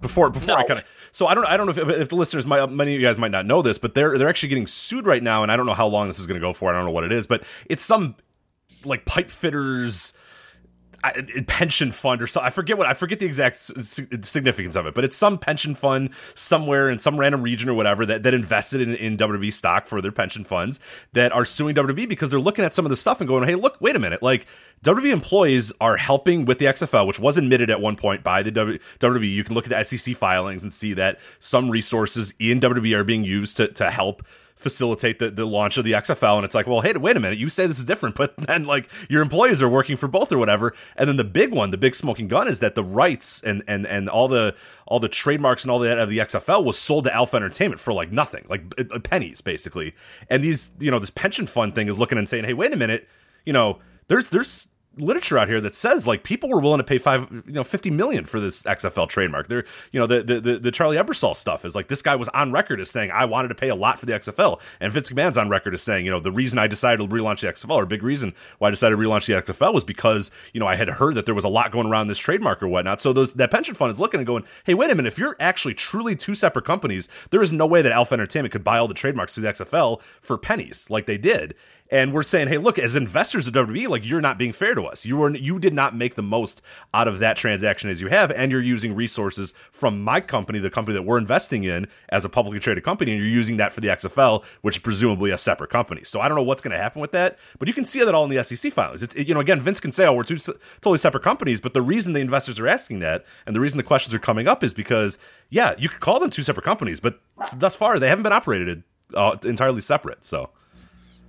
Before 0.00 0.28
before 0.28 0.58
I 0.58 0.64
kind 0.64 0.80
of 0.80 0.86
so 1.16 1.26
I 1.26 1.34
don't 1.34 1.46
I 1.46 1.56
don't 1.56 1.64
know 1.64 1.82
if, 1.82 2.00
if 2.02 2.08
the 2.10 2.14
listeners 2.14 2.44
might 2.44 2.70
many 2.70 2.94
of 2.94 3.00
you 3.00 3.06
guys 3.06 3.16
might 3.16 3.30
not 3.30 3.46
know 3.46 3.62
this, 3.62 3.78
but 3.78 3.94
they're 3.94 4.18
they're 4.18 4.28
actually 4.28 4.50
getting 4.50 4.66
sued 4.66 5.06
right 5.06 5.22
now, 5.22 5.42
and 5.42 5.50
I 5.50 5.56
don't 5.56 5.64
know 5.64 5.72
how 5.72 5.86
long 5.86 6.08
this 6.08 6.18
is 6.18 6.26
going 6.26 6.38
to 6.38 6.46
go 6.46 6.52
for. 6.52 6.70
I 6.70 6.76
don't 6.76 6.84
know 6.84 6.90
what 6.90 7.04
it 7.04 7.12
is, 7.12 7.26
but 7.26 7.42
it's 7.70 7.82
some 7.82 8.16
like 8.84 9.06
pipe 9.06 9.30
fitters 9.30 10.12
I- 11.04 11.44
pension 11.46 11.90
fund 11.92 12.22
or 12.22 12.26
something. 12.26 12.46
I 12.46 12.50
forget 12.50 12.78
what 12.78 12.86
I 12.86 12.94
forget 12.94 13.18
the 13.18 13.26
exact 13.26 13.56
significance 13.56 14.76
of 14.76 14.86
it, 14.86 14.94
but 14.94 15.04
it's 15.04 15.16
some 15.16 15.38
pension 15.38 15.74
fund 15.74 16.10
somewhere 16.34 16.88
in 16.90 16.98
some 16.98 17.18
random 17.18 17.42
region 17.42 17.68
or 17.68 17.74
whatever 17.74 18.06
that, 18.06 18.22
that 18.22 18.34
invested 18.34 18.80
in, 18.80 18.94
in 18.94 19.16
WWE 19.16 19.52
stock 19.52 19.86
for 19.86 20.00
their 20.00 20.12
pension 20.12 20.44
funds 20.44 20.80
that 21.12 21.32
are 21.32 21.44
suing 21.44 21.74
WWE 21.74 22.08
because 22.08 22.30
they're 22.30 22.40
looking 22.40 22.64
at 22.64 22.74
some 22.74 22.84
of 22.86 22.90
the 22.90 22.96
stuff 22.96 23.20
and 23.20 23.28
going, 23.28 23.46
"Hey, 23.46 23.54
look, 23.54 23.76
wait 23.80 23.96
a 23.96 23.98
minute! 23.98 24.22
Like 24.22 24.46
WWE 24.84 25.12
employees 25.12 25.72
are 25.80 25.96
helping 25.96 26.44
with 26.44 26.58
the 26.58 26.66
XFL, 26.66 27.06
which 27.06 27.18
was 27.18 27.38
admitted 27.38 27.70
at 27.70 27.80
one 27.80 27.96
point 27.96 28.22
by 28.22 28.42
the 28.42 28.52
WWE. 28.52 29.32
You 29.32 29.44
can 29.44 29.54
look 29.54 29.70
at 29.70 29.70
the 29.70 29.96
SEC 29.96 30.16
filings 30.16 30.62
and 30.62 30.72
see 30.72 30.94
that 30.94 31.18
some 31.38 31.70
resources 31.70 32.34
in 32.38 32.60
WWE 32.60 32.96
are 32.96 33.04
being 33.04 33.24
used 33.24 33.56
to 33.58 33.68
to 33.68 33.90
help." 33.90 34.22
Facilitate 34.56 35.18
the, 35.18 35.30
the 35.30 35.44
launch 35.44 35.76
of 35.76 35.84
the 35.84 35.92
XFL. 35.92 36.36
And 36.36 36.44
it's 36.44 36.54
like, 36.54 36.66
well, 36.66 36.80
hey, 36.80 36.92
wait 36.94 37.16
a 37.16 37.20
minute. 37.20 37.38
You 37.38 37.48
say 37.48 37.66
this 37.66 37.78
is 37.78 37.84
different, 37.84 38.14
but 38.16 38.36
then 38.36 38.64
like 38.64 38.90
your 39.08 39.22
employees 39.22 39.62
are 39.62 39.68
working 39.68 39.96
for 39.96 40.08
both 40.08 40.32
or 40.32 40.38
whatever. 40.38 40.74
And 40.96 41.08
then 41.08 41.16
the 41.16 41.24
big 41.24 41.52
one, 41.52 41.70
the 41.70 41.78
big 41.78 41.94
smoking 41.94 42.26
gun 42.26 42.48
is 42.48 42.58
that 42.60 42.74
the 42.74 42.82
rights 42.82 43.42
and, 43.42 43.62
and, 43.68 43.86
and 43.86 44.08
all 44.08 44.28
the, 44.28 44.54
all 44.86 44.98
the 44.98 45.08
trademarks 45.08 45.62
and 45.62 45.70
all 45.70 45.78
that 45.80 45.98
of 45.98 46.08
the 46.08 46.18
XFL 46.18 46.64
was 46.64 46.78
sold 46.78 47.04
to 47.04 47.14
Alpha 47.14 47.36
Entertainment 47.36 47.80
for 47.80 47.92
like 47.92 48.10
nothing, 48.10 48.44
like 48.48 48.74
uh, 48.78 48.98
pennies 48.98 49.40
basically. 49.40 49.94
And 50.28 50.42
these, 50.42 50.70
you 50.80 50.90
know, 50.90 50.98
this 50.98 51.10
pension 51.10 51.46
fund 51.46 51.74
thing 51.74 51.88
is 51.88 51.98
looking 51.98 52.18
and 52.18 52.28
saying, 52.28 52.44
hey, 52.44 52.54
wait 52.54 52.72
a 52.72 52.76
minute, 52.76 53.08
you 53.44 53.52
know, 53.52 53.78
there's, 54.08 54.30
there's, 54.30 54.68
literature 54.98 55.38
out 55.38 55.48
here 55.48 55.60
that 55.60 55.74
says 55.74 56.06
like 56.06 56.22
people 56.22 56.48
were 56.48 56.60
willing 56.60 56.78
to 56.78 56.84
pay 56.84 56.98
five 56.98 57.30
you 57.30 57.52
know 57.52 57.64
50 57.64 57.90
million 57.90 58.24
for 58.24 58.40
this 58.40 58.62
XFL 58.62 59.08
trademark. 59.08 59.48
They're 59.48 59.64
you 59.92 60.00
know 60.00 60.06
the 60.06 60.22
the 60.22 60.40
the, 60.40 60.58
the 60.58 60.70
Charlie 60.70 60.96
Ebersol 60.96 61.36
stuff 61.36 61.64
is 61.64 61.74
like 61.74 61.88
this 61.88 62.02
guy 62.02 62.16
was 62.16 62.28
on 62.28 62.52
record 62.52 62.80
as 62.80 62.90
saying 62.90 63.10
I 63.10 63.24
wanted 63.26 63.48
to 63.48 63.54
pay 63.54 63.68
a 63.68 63.74
lot 63.74 63.98
for 63.98 64.06
the 64.06 64.12
XFL 64.12 64.60
and 64.80 64.92
Vince 64.92 65.10
McMahon's 65.10 65.38
on 65.38 65.48
record 65.48 65.74
as 65.74 65.82
saying 65.82 66.04
you 66.04 66.10
know 66.10 66.20
the 66.20 66.32
reason 66.32 66.58
I 66.58 66.66
decided 66.66 66.98
to 66.98 67.14
relaunch 67.14 67.40
the 67.40 67.48
XFL 67.48 67.76
or 67.76 67.82
a 67.82 67.86
big 67.86 68.02
reason 68.02 68.34
why 68.58 68.68
I 68.68 68.70
decided 68.70 68.96
to 68.96 69.02
relaunch 69.02 69.26
the 69.26 69.34
XFL 69.34 69.74
was 69.74 69.84
because 69.84 70.30
you 70.52 70.60
know 70.60 70.66
I 70.66 70.76
had 70.76 70.88
heard 70.88 71.14
that 71.16 71.26
there 71.26 71.34
was 71.34 71.44
a 71.44 71.48
lot 71.48 71.72
going 71.72 71.86
around 71.86 72.08
this 72.08 72.18
trademark 72.18 72.62
or 72.62 72.68
whatnot. 72.68 73.00
So 73.00 73.12
those 73.12 73.34
that 73.34 73.50
pension 73.50 73.74
fund 73.74 73.92
is 73.92 74.00
looking 74.00 74.20
and 74.20 74.26
going, 74.26 74.44
hey 74.64 74.74
wait 74.74 74.90
a 74.90 74.94
minute, 74.94 75.12
if 75.12 75.18
you're 75.18 75.36
actually 75.40 75.74
truly 75.74 76.16
two 76.16 76.34
separate 76.34 76.64
companies, 76.64 77.08
there 77.30 77.42
is 77.42 77.52
no 77.52 77.66
way 77.66 77.82
that 77.82 77.92
Alpha 77.92 78.14
Entertainment 78.14 78.52
could 78.52 78.64
buy 78.64 78.78
all 78.78 78.88
the 78.88 78.94
trademarks 78.94 79.34
through 79.34 79.42
the 79.42 79.52
XFL 79.52 80.00
for 80.20 80.38
pennies 80.38 80.88
like 80.88 81.06
they 81.06 81.18
did 81.18 81.54
and 81.90 82.12
we're 82.12 82.22
saying, 82.22 82.48
hey, 82.48 82.58
look, 82.58 82.78
as 82.78 82.96
investors 82.96 83.46
of 83.46 83.54
WWE, 83.54 83.88
like 83.88 84.04
you're 84.04 84.20
not 84.20 84.38
being 84.38 84.52
fair 84.52 84.74
to 84.74 84.84
us. 84.84 85.04
You 85.04 85.16
were 85.16 85.34
you 85.34 85.58
did 85.58 85.72
not 85.72 85.94
make 85.94 86.14
the 86.14 86.22
most 86.22 86.60
out 86.92 87.06
of 87.06 87.18
that 87.20 87.36
transaction 87.36 87.90
as 87.90 88.00
you 88.00 88.08
have, 88.08 88.30
and 88.32 88.50
you're 88.50 88.60
using 88.60 88.94
resources 88.94 89.54
from 89.70 90.02
my 90.02 90.20
company, 90.20 90.58
the 90.58 90.70
company 90.70 90.94
that 90.94 91.02
we're 91.02 91.18
investing 91.18 91.64
in 91.64 91.86
as 92.08 92.24
a 92.24 92.28
publicly 92.28 92.58
traded 92.58 92.84
company, 92.84 93.12
and 93.12 93.20
you're 93.20 93.30
using 93.30 93.56
that 93.58 93.72
for 93.72 93.80
the 93.80 93.88
XFL, 93.88 94.44
which 94.62 94.76
is 94.76 94.82
presumably 94.82 95.30
a 95.30 95.38
separate 95.38 95.70
company. 95.70 96.02
So 96.04 96.20
I 96.20 96.28
don't 96.28 96.36
know 96.36 96.42
what's 96.42 96.62
going 96.62 96.76
to 96.76 96.82
happen 96.82 97.00
with 97.00 97.12
that, 97.12 97.38
but 97.58 97.68
you 97.68 97.74
can 97.74 97.84
see 97.84 98.02
that 98.02 98.14
all 98.14 98.24
in 98.24 98.30
the 98.30 98.42
SEC 98.42 98.72
filings. 98.72 99.02
It's 99.02 99.14
you 99.14 99.34
know 99.34 99.40
again, 99.40 99.60
Vince 99.60 99.80
can 99.80 99.92
say, 99.92 100.06
oh, 100.06 100.12
we're 100.12 100.24
two 100.24 100.38
totally 100.38 100.98
separate 100.98 101.22
companies, 101.22 101.60
but 101.60 101.74
the 101.74 101.82
reason 101.82 102.12
the 102.12 102.20
investors 102.20 102.58
are 102.58 102.68
asking 102.68 102.98
that 103.00 103.24
and 103.46 103.54
the 103.54 103.60
reason 103.60 103.76
the 103.76 103.84
questions 103.84 104.14
are 104.14 104.18
coming 104.18 104.48
up 104.48 104.64
is 104.64 104.74
because 104.74 105.18
yeah, 105.50 105.74
you 105.78 105.88
could 105.88 106.00
call 106.00 106.18
them 106.18 106.30
two 106.30 106.42
separate 106.42 106.64
companies, 106.64 106.98
but 106.98 107.20
thus 107.56 107.76
far 107.76 107.98
they 107.98 108.08
haven't 108.08 108.24
been 108.24 108.32
operated 108.32 108.82
uh, 109.14 109.36
entirely 109.44 109.80
separate. 109.80 110.24
So. 110.24 110.50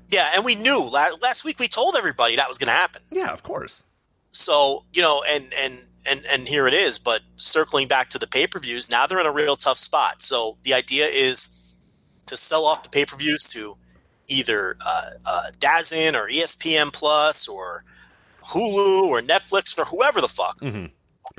Yeah, 0.10 0.32
and 0.36 0.46
we 0.46 0.56
knew 0.56 0.84
last 0.84 1.44
week 1.44 1.60
we 1.60 1.68
told 1.68 1.96
everybody 1.96 2.38
that 2.38 2.48
was 2.48 2.58
going 2.58 2.68
to 2.68 2.74
happen. 2.74 3.02
Yeah, 3.12 3.32
of 3.32 3.44
course. 3.44 3.84
So 4.32 4.86
you 4.94 5.02
know, 5.02 5.24
and 5.28 5.52
and 5.60 5.80
and 6.10 6.26
and 6.32 6.48
here 6.48 6.68
it 6.68 6.74
is. 6.74 7.00
But 7.00 7.22
circling 7.36 7.88
back 7.88 8.10
to 8.10 8.20
the 8.20 8.28
pay 8.28 8.48
per 8.48 8.60
views, 8.60 8.90
now 8.90 9.08
they're 9.08 9.20
in 9.20 9.26
a 9.26 9.32
real 9.32 9.56
tough 9.56 9.78
spot. 9.78 10.22
So 10.22 10.58
the 10.64 10.74
idea 10.74 11.08
is 11.08 11.76
to 12.28 12.38
sell 12.38 12.66
off 12.66 12.84
the 12.84 12.90
pay 12.90 13.06
per 13.06 13.18
views 13.18 13.44
to 13.50 13.78
either 14.28 14.78
uh, 14.86 15.10
uh, 15.26 15.44
DAZN 15.60 16.14
or 16.14 16.28
ESPN 16.28 16.92
Plus 16.94 17.48
or 17.48 17.84
Hulu 18.44 19.04
or 19.04 19.22
Netflix 19.22 19.78
or 19.78 19.86
whoever 19.86 20.22
the 20.22 20.28
fuck. 20.28 20.58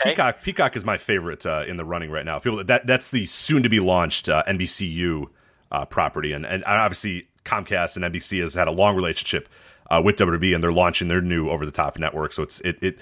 Okay? 0.00 0.10
Peacock 0.10 0.42
Peacock 0.42 0.76
is 0.76 0.84
my 0.84 0.98
favorite 0.98 1.46
uh, 1.46 1.64
in 1.66 1.76
the 1.76 1.84
running 1.84 2.10
right 2.10 2.24
now. 2.24 2.38
People 2.38 2.62
that 2.64 2.86
that's 2.86 3.10
the 3.10 3.26
soon 3.26 3.62
to 3.62 3.68
be 3.68 3.80
launched 3.80 4.28
uh, 4.28 4.42
NBCU 4.46 5.26
uh, 5.72 5.84
property, 5.86 6.32
and 6.32 6.44
and 6.44 6.62
obviously 6.64 7.28
Comcast 7.48 7.96
and 7.96 8.04
NBC 8.04 8.40
has 8.40 8.54
had 8.54 8.68
a 8.68 8.72
long 8.72 8.96
relationship. 8.96 9.48
Uh, 9.90 10.02
with 10.04 10.16
WWE, 10.16 10.54
and 10.54 10.62
they're 10.62 10.70
launching 10.70 11.08
their 11.08 11.22
new 11.22 11.48
over-the-top 11.48 11.98
network, 11.98 12.34
so 12.34 12.42
it's 12.42 12.60
it, 12.60 12.76
it 12.82 12.98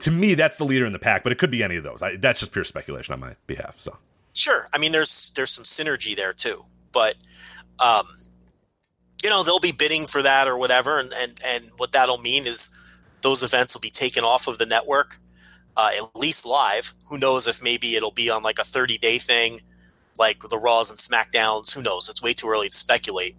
to 0.00 0.10
me 0.10 0.34
that's 0.34 0.58
the 0.58 0.66
leader 0.66 0.84
in 0.84 0.92
the 0.92 0.98
pack, 0.98 1.22
but 1.22 1.32
it 1.32 1.38
could 1.38 1.50
be 1.50 1.62
any 1.62 1.76
of 1.76 1.82
those. 1.82 2.02
I, 2.02 2.16
that's 2.16 2.40
just 2.40 2.52
pure 2.52 2.62
speculation 2.62 3.14
on 3.14 3.20
my 3.20 3.36
behalf. 3.46 3.80
So 3.80 3.96
Sure. 4.36 4.68
I 4.70 4.76
mean, 4.76 4.92
there's 4.92 5.32
there's 5.34 5.50
some 5.50 5.64
synergy 5.64 6.14
there 6.14 6.34
too, 6.34 6.66
but 6.92 7.14
um, 7.78 8.06
you 9.24 9.30
know 9.30 9.42
they'll 9.42 9.60
be 9.60 9.72
bidding 9.72 10.06
for 10.06 10.20
that 10.22 10.46
or 10.46 10.58
whatever, 10.58 11.00
and 11.00 11.10
and 11.14 11.40
and 11.44 11.70
what 11.78 11.92
that'll 11.92 12.18
mean 12.18 12.46
is 12.46 12.68
those 13.22 13.42
events 13.42 13.72
will 13.72 13.80
be 13.80 13.88
taken 13.88 14.24
off 14.24 14.46
of 14.46 14.58
the 14.58 14.66
network, 14.66 15.18
uh, 15.74 15.88
at 15.96 16.14
least 16.14 16.44
live. 16.44 16.92
Who 17.08 17.16
knows 17.16 17.46
if 17.46 17.62
maybe 17.62 17.96
it'll 17.96 18.10
be 18.10 18.28
on 18.28 18.42
like 18.42 18.58
a 18.58 18.64
30 18.64 18.98
day 18.98 19.16
thing, 19.16 19.62
like 20.18 20.40
the 20.40 20.58
Raws 20.58 20.90
and 20.90 20.98
SmackDowns. 20.98 21.72
Who 21.72 21.80
knows? 21.80 22.10
It's 22.10 22.22
way 22.22 22.34
too 22.34 22.50
early 22.50 22.68
to 22.68 22.76
speculate. 22.76 23.36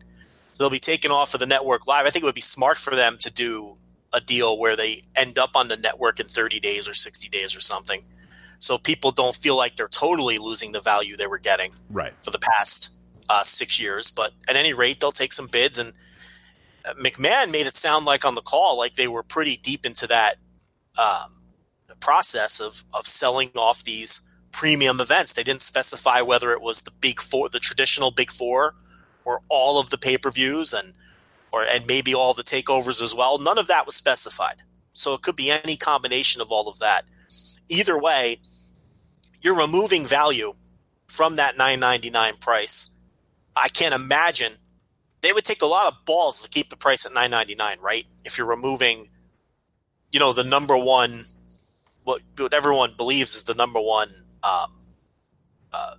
So 0.57 0.63
they'll 0.63 0.71
be 0.71 0.79
taken 0.79 1.11
off 1.11 1.35
of 1.35 1.39
the 1.39 1.45
network 1.45 1.85
live. 1.85 2.07
I 2.07 2.09
think 2.09 2.23
it 2.23 2.25
would 2.25 2.33
be 2.33 2.41
smart 2.41 2.77
for 2.77 2.95
them 2.95 3.19
to 3.19 3.31
do 3.31 3.77
a 4.11 4.19
deal 4.19 4.57
where 4.57 4.75
they 4.75 5.03
end 5.15 5.37
up 5.37 5.51
on 5.53 5.67
the 5.67 5.77
network 5.77 6.19
in 6.19 6.25
30 6.25 6.59
days 6.59 6.89
or 6.89 6.95
60 6.95 7.29
days 7.29 7.55
or 7.55 7.61
something. 7.61 8.03
So 8.57 8.79
people 8.79 9.11
don't 9.11 9.35
feel 9.35 9.55
like 9.55 9.75
they're 9.75 9.87
totally 9.87 10.39
losing 10.39 10.71
the 10.71 10.79
value 10.81 11.15
they 11.15 11.27
were 11.27 11.37
getting 11.37 11.73
Right. 11.91 12.11
for 12.23 12.31
the 12.31 12.39
past 12.39 12.89
uh, 13.29 13.43
six 13.43 13.79
years. 13.79 14.09
But 14.09 14.33
at 14.47 14.55
any 14.55 14.73
rate, 14.73 14.99
they'll 14.99 15.11
take 15.11 15.31
some 15.31 15.45
bids. 15.45 15.77
And 15.77 15.93
uh, 16.83 16.95
McMahon 16.95 17.51
made 17.51 17.67
it 17.67 17.75
sound 17.75 18.07
like 18.07 18.25
on 18.25 18.33
the 18.33 18.41
call 18.41 18.79
like 18.79 18.95
they 18.95 19.07
were 19.07 19.21
pretty 19.21 19.57
deep 19.57 19.85
into 19.85 20.07
that 20.07 20.37
um, 20.97 21.33
process 21.99 22.59
of 22.59 22.83
of 22.95 23.05
selling 23.05 23.51
off 23.55 23.83
these 23.83 24.27
premium 24.51 24.99
events. 25.01 25.33
They 25.33 25.43
didn't 25.43 25.61
specify 25.61 26.21
whether 26.21 26.51
it 26.51 26.61
was 26.63 26.81
the 26.81 26.91
big 26.99 27.21
four, 27.21 27.47
the 27.47 27.59
traditional 27.59 28.09
big 28.09 28.31
four, 28.31 28.73
or 29.27 29.41
all 29.49 29.79
of 29.79 29.89
the 29.89 29.97
pay 29.97 30.17
per 30.17 30.31
views 30.31 30.73
and 30.73 30.93
or 31.51 31.63
and 31.63 31.85
maybe 31.85 32.15
all 32.15 32.33
the 32.33 32.43
takeovers 32.43 33.01
as 33.01 33.13
well. 33.13 33.37
None 33.37 33.59
of 33.59 33.67
that 33.67 33.85
was 33.85 33.95
specified. 33.95 34.63
So 34.93 35.13
it 35.13 35.21
could 35.21 35.35
be 35.35 35.51
any 35.51 35.75
combination 35.75 36.41
of 36.41 36.51
all 36.51 36.67
of 36.67 36.79
that. 36.79 37.05
Either 37.69 37.99
way, 37.99 38.39
you're 39.41 39.57
removing 39.57 40.07
value 40.07 40.53
from 41.07 41.35
that 41.35 41.57
9.99 41.57 42.39
price. 42.39 42.89
I 43.55 43.67
can't 43.67 43.93
imagine 43.93 44.53
they 45.21 45.33
would 45.33 45.43
take 45.43 45.61
a 45.61 45.67
lot 45.67 45.91
of 45.91 46.05
balls 46.05 46.41
to 46.41 46.49
keep 46.49 46.69
the 46.69 46.77
price 46.77 47.05
at 47.05 47.11
9.99, 47.11 47.81
right? 47.81 48.05
If 48.23 48.37
you're 48.37 48.47
removing 48.47 49.09
you 50.11 50.19
know 50.19 50.33
the 50.33 50.43
number 50.43 50.77
one 50.77 51.25
what, 52.03 52.21
what 52.37 52.53
everyone 52.53 52.93
believes 52.95 53.35
is 53.35 53.43
the 53.43 53.53
number 53.53 53.79
one 53.79 54.09
um, 54.43 54.71
uh, 55.73 55.95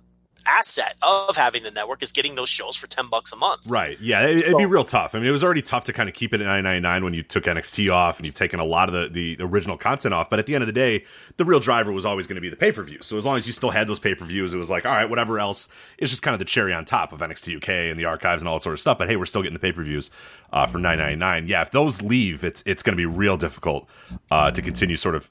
asset 0.49 0.95
of 1.01 1.35
having 1.35 1.63
the 1.63 1.71
network 1.71 2.01
is 2.01 2.11
getting 2.11 2.35
those 2.35 2.49
shows 2.49 2.75
for 2.75 2.87
10 2.87 3.07
bucks 3.07 3.31
a 3.31 3.35
month. 3.35 3.67
Right. 3.67 3.99
Yeah. 3.99 4.25
It, 4.25 4.47
would 4.47 4.57
be 4.57 4.65
real 4.65 4.83
tough. 4.83 5.15
I 5.15 5.19
mean, 5.19 5.27
it 5.27 5.31
was 5.31 5.43
already 5.43 5.61
tough 5.61 5.85
to 5.85 5.93
kind 5.93 6.09
of 6.09 6.15
keep 6.15 6.33
it 6.33 6.41
at 6.41 6.47
9.99 6.47 7.03
when 7.03 7.13
you 7.13 7.23
took 7.23 7.45
NXT 7.45 7.91
off 7.91 8.17
and 8.17 8.25
you've 8.25 8.35
taken 8.35 8.59
a 8.59 8.65
lot 8.65 8.93
of 8.93 9.13
the, 9.13 9.35
the 9.35 9.43
original 9.43 9.77
content 9.77 10.13
off. 10.13 10.29
But 10.29 10.39
at 10.39 10.45
the 10.45 10.55
end 10.55 10.63
of 10.63 10.67
the 10.67 10.73
day, 10.73 11.05
the 11.37 11.45
real 11.45 11.59
driver 11.59 11.91
was 11.91 12.05
always 12.05 12.27
going 12.27 12.35
to 12.35 12.41
be 12.41 12.49
the 12.49 12.55
pay 12.55 12.71
per 12.71 12.83
view. 12.83 12.99
So 13.01 13.17
as 13.17 13.25
long 13.25 13.37
as 13.37 13.47
you 13.47 13.53
still 13.53 13.71
had 13.71 13.87
those 13.87 13.99
pay 13.99 14.15
per 14.15 14.25
views, 14.25 14.53
it 14.53 14.57
was 14.57 14.69
like, 14.69 14.85
all 14.85 14.91
right, 14.91 15.09
whatever 15.09 15.39
else 15.39 15.69
is 15.97 16.09
just 16.09 16.21
kind 16.21 16.33
of 16.33 16.39
the 16.39 16.45
cherry 16.45 16.73
on 16.73 16.85
top 16.85 17.13
of 17.13 17.19
NXT 17.19 17.57
UK 17.57 17.69
and 17.69 17.99
the 17.99 18.05
archives 18.05 18.41
and 18.41 18.49
all 18.49 18.57
that 18.57 18.63
sort 18.63 18.73
of 18.73 18.79
stuff. 18.79 18.97
But 18.97 19.09
hey, 19.09 19.15
we're 19.15 19.25
still 19.25 19.41
getting 19.41 19.53
the 19.53 19.59
pay 19.59 19.71
per 19.71 19.83
views 19.83 20.11
uh, 20.51 20.65
for 20.65 20.79
9.99. 20.79 21.47
Yeah. 21.47 21.61
If 21.61 21.71
those 21.71 22.01
leave, 22.01 22.43
it's 22.43 22.63
it's 22.65 22.83
going 22.83 22.93
to 22.93 22.97
be 22.97 23.05
real 23.05 23.37
difficult 23.37 23.87
uh, 24.31 24.51
to 24.51 24.61
continue 24.61 24.97
sort 24.97 25.15
of 25.15 25.29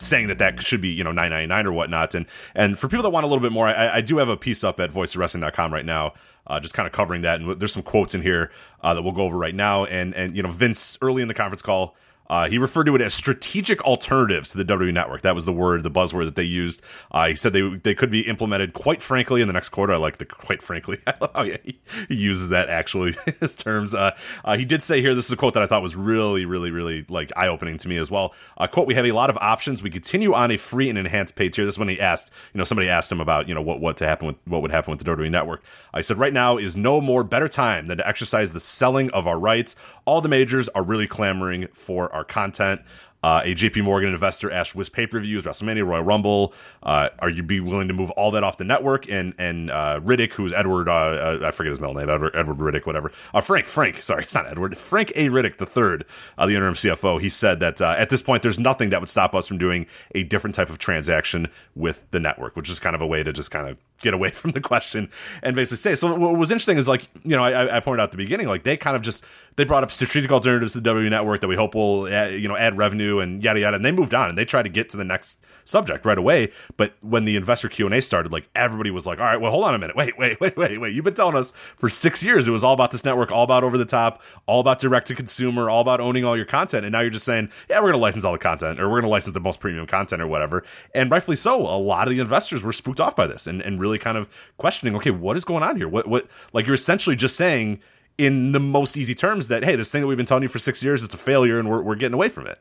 saying 0.00 0.28
that 0.28 0.38
that 0.38 0.62
should 0.62 0.80
be 0.80 0.88
you 0.88 1.04
know 1.04 1.12
999 1.12 1.66
or 1.66 1.72
whatnot. 1.72 2.14
And 2.14 2.26
and 2.54 2.78
for 2.78 2.88
people 2.88 3.02
that 3.02 3.10
want 3.10 3.24
a 3.24 3.26
little 3.26 3.42
bit 3.42 3.52
more 3.52 3.68
i, 3.68 3.96
I 3.96 4.00
do 4.00 4.18
have 4.18 4.28
a 4.28 4.36
piece 4.36 4.64
up 4.64 4.80
at 4.80 4.90
voiceofwrestling.com 4.90 5.72
right 5.72 5.86
now 5.86 6.14
uh, 6.48 6.58
just 6.58 6.74
kind 6.74 6.86
of 6.86 6.92
covering 6.92 7.22
that. 7.22 7.40
And 7.40 7.60
there's 7.60 7.72
some 7.72 7.82
quotes 7.82 8.14
in 8.14 8.22
here 8.22 8.50
uh, 8.82 8.94
that 8.94 9.02
we'll 9.02 9.12
go 9.12 9.22
over 9.22 9.36
right 9.36 9.54
now. 9.54 9.84
And 9.84 10.14
and 10.14 10.36
you 10.36 10.42
know 10.42 10.50
vince 10.50 10.98
early 11.00 11.22
in 11.22 11.28
the 11.28 11.34
conference 11.34 11.62
call 11.62 11.94
uh, 12.28 12.48
he 12.48 12.58
referred 12.58 12.84
to 12.84 12.94
it 12.94 13.00
as 13.00 13.14
strategic 13.14 13.82
alternatives 13.84 14.50
to 14.50 14.62
the 14.62 14.64
WWE 14.64 14.92
network. 14.92 15.22
That 15.22 15.34
was 15.34 15.44
the 15.44 15.52
word, 15.52 15.82
the 15.82 15.90
buzzword 15.90 16.26
that 16.26 16.36
they 16.36 16.42
used. 16.42 16.82
Uh, 17.10 17.28
he 17.28 17.34
said 17.34 17.52
they 17.52 17.68
they 17.76 17.94
could 17.94 18.10
be 18.10 18.20
implemented 18.20 18.72
quite 18.72 19.00
frankly 19.00 19.40
in 19.40 19.46
the 19.46 19.52
next 19.52 19.70
quarter. 19.70 19.92
I 19.92 19.96
like 19.96 20.18
the 20.18 20.24
quite 20.24 20.62
frankly. 20.62 20.98
Love 21.20 21.30
how 21.34 21.44
he, 21.44 21.78
he 22.08 22.14
uses 22.14 22.50
that 22.50 22.68
actually 22.68 23.16
his 23.40 23.54
terms. 23.54 23.94
Uh, 23.94 24.14
uh, 24.44 24.56
he 24.56 24.64
did 24.64 24.82
say 24.82 25.00
here. 25.00 25.14
This 25.14 25.26
is 25.26 25.32
a 25.32 25.36
quote 25.36 25.54
that 25.54 25.62
I 25.62 25.66
thought 25.66 25.82
was 25.82 25.96
really, 25.96 26.44
really, 26.44 26.70
really 26.70 27.04
like 27.08 27.32
eye 27.36 27.48
opening 27.48 27.78
to 27.78 27.88
me 27.88 27.96
as 27.96 28.10
well. 28.10 28.34
Uh, 28.56 28.66
quote: 28.66 28.86
We 28.86 28.94
have 28.94 29.06
a 29.06 29.12
lot 29.12 29.30
of 29.30 29.38
options. 29.38 29.82
We 29.82 29.90
continue 29.90 30.34
on 30.34 30.50
a 30.50 30.56
free 30.56 30.88
and 30.88 30.98
enhanced 30.98 31.34
paid 31.36 31.52
tier. 31.52 31.64
This 31.64 31.74
is 31.74 31.78
when 31.78 31.88
he 31.88 32.00
asked, 32.00 32.30
you 32.52 32.58
know, 32.58 32.64
somebody 32.64 32.88
asked 32.88 33.10
him 33.10 33.20
about 33.20 33.48
you 33.48 33.54
know 33.54 33.62
what 33.62 33.80
what 33.80 33.96
to 33.98 34.06
happen 34.06 34.26
with 34.26 34.36
what 34.44 34.62
would 34.62 34.70
happen 34.70 34.90
with 34.90 35.04
the 35.04 35.10
WWE 35.10 35.30
network. 35.30 35.62
I 35.94 36.00
said 36.00 36.18
right 36.18 36.32
now 36.32 36.56
is 36.56 36.76
no 36.76 37.00
more 37.00 37.24
better 37.24 37.48
time 37.48 37.86
than 37.86 37.98
to 37.98 38.06
exercise 38.08 38.52
the 38.52 38.60
selling 38.60 39.10
of 39.10 39.26
our 39.26 39.38
rights. 39.38 39.74
All 40.04 40.20
the 40.20 40.28
majors 40.28 40.68
are 40.70 40.82
really 40.82 41.06
clamoring 41.06 41.68
for 41.72 42.12
our 42.12 42.17
content. 42.24 42.82
Uh, 43.22 43.42
a 43.44 43.54
JP 43.54 43.82
Morgan 43.82 44.12
investor 44.12 44.50
asked 44.50 44.76
Wiz 44.76 44.88
pay 44.88 45.06
per 45.06 45.18
views, 45.18 45.44
WrestleMania, 45.44 45.84
Royal 45.84 46.04
Rumble. 46.04 46.54
Uh, 46.82 47.08
are 47.18 47.28
you 47.28 47.42
be 47.42 47.58
willing 47.58 47.88
to 47.88 47.94
move 47.94 48.10
all 48.12 48.30
that 48.30 48.44
off 48.44 48.58
the 48.58 48.64
network? 48.64 49.08
And 49.10 49.34
and 49.38 49.70
uh, 49.70 50.00
Riddick, 50.04 50.34
who's 50.34 50.52
Edward, 50.52 50.88
uh, 50.88 50.92
uh, 50.92 51.40
I 51.44 51.50
forget 51.50 51.70
his 51.70 51.80
middle 51.80 51.94
name, 51.94 52.08
Edward, 52.08 52.36
Edward 52.36 52.58
Riddick, 52.58 52.86
whatever. 52.86 53.10
Uh, 53.34 53.40
Frank, 53.40 53.66
Frank, 53.66 54.00
sorry, 54.02 54.22
it's 54.22 54.34
not 54.34 54.46
Edward. 54.46 54.78
Frank 54.78 55.10
A. 55.16 55.28
Riddick 55.28 55.58
the 55.58 55.66
third, 55.66 56.04
the 56.36 56.44
interim 56.44 56.74
CFO. 56.74 57.20
He 57.20 57.28
said 57.28 57.58
that 57.60 57.80
at 57.80 58.08
this 58.08 58.22
point, 58.22 58.42
there's 58.42 58.58
nothing 58.58 58.90
that 58.90 59.00
would 59.00 59.08
stop 59.08 59.34
us 59.34 59.48
from 59.48 59.58
doing 59.58 59.86
a 60.14 60.22
different 60.22 60.54
type 60.54 60.70
of 60.70 60.78
transaction 60.78 61.48
with 61.74 62.08
the 62.12 62.20
network, 62.20 62.54
which 62.54 62.70
is 62.70 62.78
kind 62.78 62.94
of 62.94 63.02
a 63.02 63.06
way 63.06 63.24
to 63.24 63.32
just 63.32 63.50
kind 63.50 63.68
of 63.68 63.78
get 64.00 64.14
away 64.14 64.30
from 64.40 64.52
the 64.52 64.60
question 64.60 65.10
and 65.42 65.54
basically 65.56 65.76
say. 65.76 65.94
So 65.94 66.14
what 66.14 66.36
was 66.36 66.50
interesting 66.50 66.78
is 66.78 66.88
like 66.88 67.08
you 67.24 67.36
know 67.36 67.44
I, 67.44 67.76
I 67.76 67.80
pointed 67.80 68.00
out 68.00 68.04
at 68.04 68.10
the 68.12 68.16
beginning 68.16 68.48
like 68.48 68.64
they 68.64 68.76
kind 68.76 68.96
of 68.96 69.02
just 69.02 69.24
they 69.56 69.64
brought 69.64 69.82
up 69.82 69.92
strategic 69.92 70.30
alternatives 70.30 70.72
to 70.72 70.80
the 70.80 70.84
W 70.84 71.08
network 71.10 71.40
that 71.40 71.48
we 71.48 71.56
hope 71.56 71.74
will 71.74 72.08
add, 72.08 72.32
you 72.34 72.48
know 72.48 72.56
add 72.56 72.76
revenue 72.76 73.18
and 73.18 73.42
yada 73.42 73.60
yada 73.60 73.76
and 73.76 73.84
they 73.84 73.92
moved 73.92 74.14
on 74.14 74.28
and 74.28 74.38
they 74.38 74.44
tried 74.44 74.62
to 74.62 74.68
get 74.68 74.88
to 74.90 74.96
the 74.96 75.04
next 75.04 75.38
subject 75.68 76.04
right 76.04 76.18
away. 76.18 76.50
But 76.76 76.94
when 77.00 77.24
the 77.24 77.36
investor 77.36 77.68
Q 77.68 77.86
and 77.86 77.94
A 77.94 78.02
started, 78.02 78.32
like 78.32 78.48
everybody 78.54 78.90
was 78.90 79.06
like, 79.06 79.18
all 79.18 79.24
right, 79.24 79.40
well 79.40 79.50
hold 79.50 79.64
on 79.64 79.74
a 79.74 79.78
minute, 79.78 79.96
wait 79.96 80.18
wait 80.18 80.40
wait 80.40 80.56
wait 80.56 80.80
wait, 80.80 80.94
you've 80.94 81.04
been 81.04 81.14
telling 81.14 81.36
us 81.36 81.52
for 81.76 81.88
six 81.88 82.22
years 82.22 82.48
it 82.48 82.50
was 82.50 82.64
all 82.64 82.72
about 82.72 82.90
this 82.90 83.04
network, 83.04 83.30
all 83.30 83.44
about 83.44 83.64
over 83.64 83.78
the 83.78 83.84
top, 83.84 84.22
all 84.46 84.60
about 84.60 84.78
direct 84.78 85.08
to 85.08 85.14
consumer, 85.14 85.70
all 85.70 85.80
about 85.80 86.00
owning 86.00 86.24
all 86.24 86.36
your 86.36 86.46
content, 86.46 86.84
and 86.84 86.92
now 86.92 87.00
you're 87.00 87.10
just 87.10 87.24
saying 87.24 87.50
yeah 87.68 87.80
we're 87.80 87.90
gonna 87.90 87.98
license 87.98 88.24
all 88.24 88.32
the 88.32 88.38
content 88.38 88.80
or 88.80 88.88
we're 88.90 89.00
gonna 89.00 89.10
license 89.10 89.34
the 89.34 89.40
most 89.40 89.60
premium 89.60 89.86
content 89.86 90.22
or 90.22 90.26
whatever. 90.26 90.64
And 90.94 91.10
rightfully 91.10 91.36
so, 91.36 91.60
a 91.60 91.78
lot 91.78 92.08
of 92.08 92.14
the 92.14 92.20
investors 92.20 92.62
were 92.62 92.72
spooked 92.72 93.00
off 93.00 93.14
by 93.14 93.26
this 93.26 93.46
and 93.46 93.60
and 93.62 93.80
really 93.80 93.98
kind 93.98 94.16
of 94.16 94.28
questioning, 94.56 94.96
okay, 94.96 95.10
what 95.10 95.36
is 95.36 95.44
going 95.44 95.62
on 95.62 95.76
here? 95.76 95.88
What 95.88 96.08
what 96.08 96.28
like 96.52 96.66
you're 96.66 96.74
essentially 96.74 97.16
just 97.16 97.36
saying 97.36 97.80
in 98.18 98.52
the 98.52 98.60
most 98.60 98.96
easy 98.96 99.14
terms 99.14 99.48
that 99.48 99.64
hey, 99.64 99.76
this 99.76 99.90
thing 99.90 100.02
that 100.02 100.08
we've 100.08 100.16
been 100.16 100.26
telling 100.26 100.42
you 100.42 100.48
for 100.48 100.58
six 100.58 100.82
years, 100.82 101.04
it's 101.04 101.14
a 101.14 101.18
failure, 101.18 101.58
and 101.58 101.70
we're 101.70 101.82
we're 101.82 101.94
getting 101.94 102.14
away 102.14 102.28
from 102.28 102.46
it. 102.46 102.60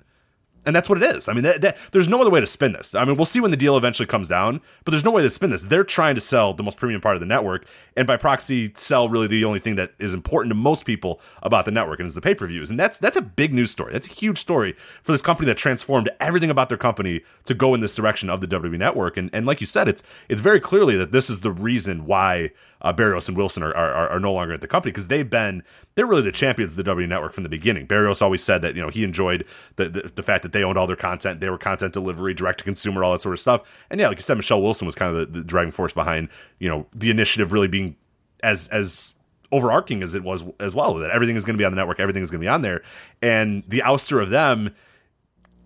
And 0.67 0.75
that's 0.75 0.89
what 0.89 1.01
it 1.01 1.15
is. 1.15 1.29
I 1.29 1.33
mean, 1.33 1.45
that, 1.45 1.61
that, 1.61 1.77
there's 1.93 2.09
no 2.09 2.19
other 2.19 2.29
way 2.29 2.41
to 2.41 2.45
spin 2.45 2.73
this. 2.73 2.93
I 2.93 3.05
mean, 3.05 3.15
we'll 3.15 3.25
see 3.25 3.39
when 3.39 3.51
the 3.51 3.57
deal 3.57 3.77
eventually 3.77 4.05
comes 4.05 4.27
down, 4.27 4.59
but 4.83 4.91
there's 4.91 5.05
no 5.05 5.11
way 5.11 5.21
to 5.21 5.29
spin 5.29 5.49
this. 5.49 5.63
They're 5.63 5.85
trying 5.85 6.15
to 6.15 6.21
sell 6.21 6.53
the 6.53 6.61
most 6.61 6.75
premium 6.75 6.99
part 6.99 7.15
of 7.15 7.21
the 7.21 7.25
network, 7.25 7.65
and 7.95 8.05
by 8.05 8.17
proxy, 8.17 8.73
sell 8.75 9.07
really 9.07 9.27
the 9.27 9.45
only 9.45 9.59
thing 9.59 9.75
that 9.75 9.93
is 9.97 10.11
important 10.11 10.51
to 10.51 10.55
most 10.55 10.85
people 10.85 11.21
about 11.41 11.63
the 11.63 11.71
network, 11.71 11.99
and 11.99 12.07
is 12.07 12.15
the 12.15 12.21
pay 12.21 12.35
per 12.35 12.45
views. 12.47 12.69
And 12.69 12.77
that's 12.77 12.97
that's 12.97 13.15
a 13.15 13.21
big 13.21 13.53
news 13.53 13.71
story. 13.71 13.93
That's 13.93 14.07
a 14.07 14.11
huge 14.11 14.37
story 14.37 14.75
for 15.03 15.13
this 15.13 15.21
company 15.21 15.45
that 15.47 15.57
transformed 15.57 16.09
everything 16.19 16.49
about 16.49 16.67
their 16.67 16.77
company 16.77 17.21
to 17.45 17.53
go 17.53 17.73
in 17.73 17.79
this 17.79 17.95
direction 17.95 18.29
of 18.29 18.41
the 18.41 18.47
WWE 18.47 18.77
network. 18.77 19.15
And 19.15 19.29
and 19.31 19.45
like 19.45 19.61
you 19.61 19.67
said, 19.67 19.87
it's 19.87 20.03
it's 20.27 20.41
very 20.41 20.59
clearly 20.59 20.97
that 20.97 21.13
this 21.13 21.29
is 21.29 21.39
the 21.41 21.51
reason 21.51 22.05
why 22.05 22.51
uh, 22.81 22.93
Barrios 22.93 23.27
and 23.27 23.37
Wilson 23.37 23.63
are, 23.63 23.75
are 23.75 24.09
are 24.09 24.19
no 24.19 24.31
longer 24.31 24.53
at 24.53 24.61
the 24.61 24.67
company 24.67 24.91
because 24.91 25.07
they've 25.07 25.29
been 25.29 25.63
they're 25.95 26.05
really 26.05 26.21
the 26.21 26.31
champions 26.31 26.73
of 26.73 26.77
the 26.77 26.83
W 26.83 27.07
network 27.07 27.33
from 27.33 27.43
the 27.43 27.49
beginning. 27.49 27.85
Barrios 27.85 28.21
always 28.21 28.43
said 28.43 28.61
that 28.61 28.75
you 28.75 28.81
know 28.81 28.89
he 28.89 29.03
enjoyed 29.03 29.45
the, 29.75 29.89
the 29.89 30.11
the 30.15 30.23
fact 30.23 30.43
that 30.43 30.51
they 30.51 30.63
owned 30.63 30.77
all 30.77 30.87
their 30.87 30.95
content, 30.95 31.39
they 31.39 31.49
were 31.49 31.57
content 31.57 31.93
delivery, 31.93 32.33
direct 32.33 32.59
to 32.59 32.63
consumer, 32.63 33.03
all 33.03 33.11
that 33.11 33.21
sort 33.21 33.33
of 33.33 33.39
stuff. 33.39 33.61
And 33.89 33.99
yeah, 33.99 34.07
like 34.07 34.17
you 34.17 34.23
said, 34.23 34.37
Michelle 34.37 34.61
Wilson 34.61 34.85
was 34.85 34.95
kind 34.95 35.15
of 35.15 35.31
the, 35.31 35.39
the 35.39 35.43
driving 35.43 35.71
force 35.71 35.93
behind 35.93 36.29
you 36.59 36.69
know 36.69 36.87
the 36.93 37.09
initiative 37.09 37.53
really 37.53 37.67
being 37.67 37.95
as 38.43 38.67
as 38.67 39.13
overarching 39.51 40.03
as 40.03 40.13
it 40.13 40.23
was 40.23 40.43
as 40.59 40.75
well. 40.75 40.93
That 40.95 41.11
everything 41.11 41.35
is 41.35 41.45
going 41.45 41.55
to 41.55 41.61
be 41.61 41.65
on 41.65 41.71
the 41.71 41.77
network, 41.77 41.99
everything 41.99 42.23
is 42.23 42.31
going 42.31 42.41
to 42.41 42.45
be 42.45 42.49
on 42.49 42.61
there, 42.61 42.83
and 43.21 43.63
the 43.67 43.79
ouster 43.79 44.21
of 44.21 44.29
them 44.29 44.75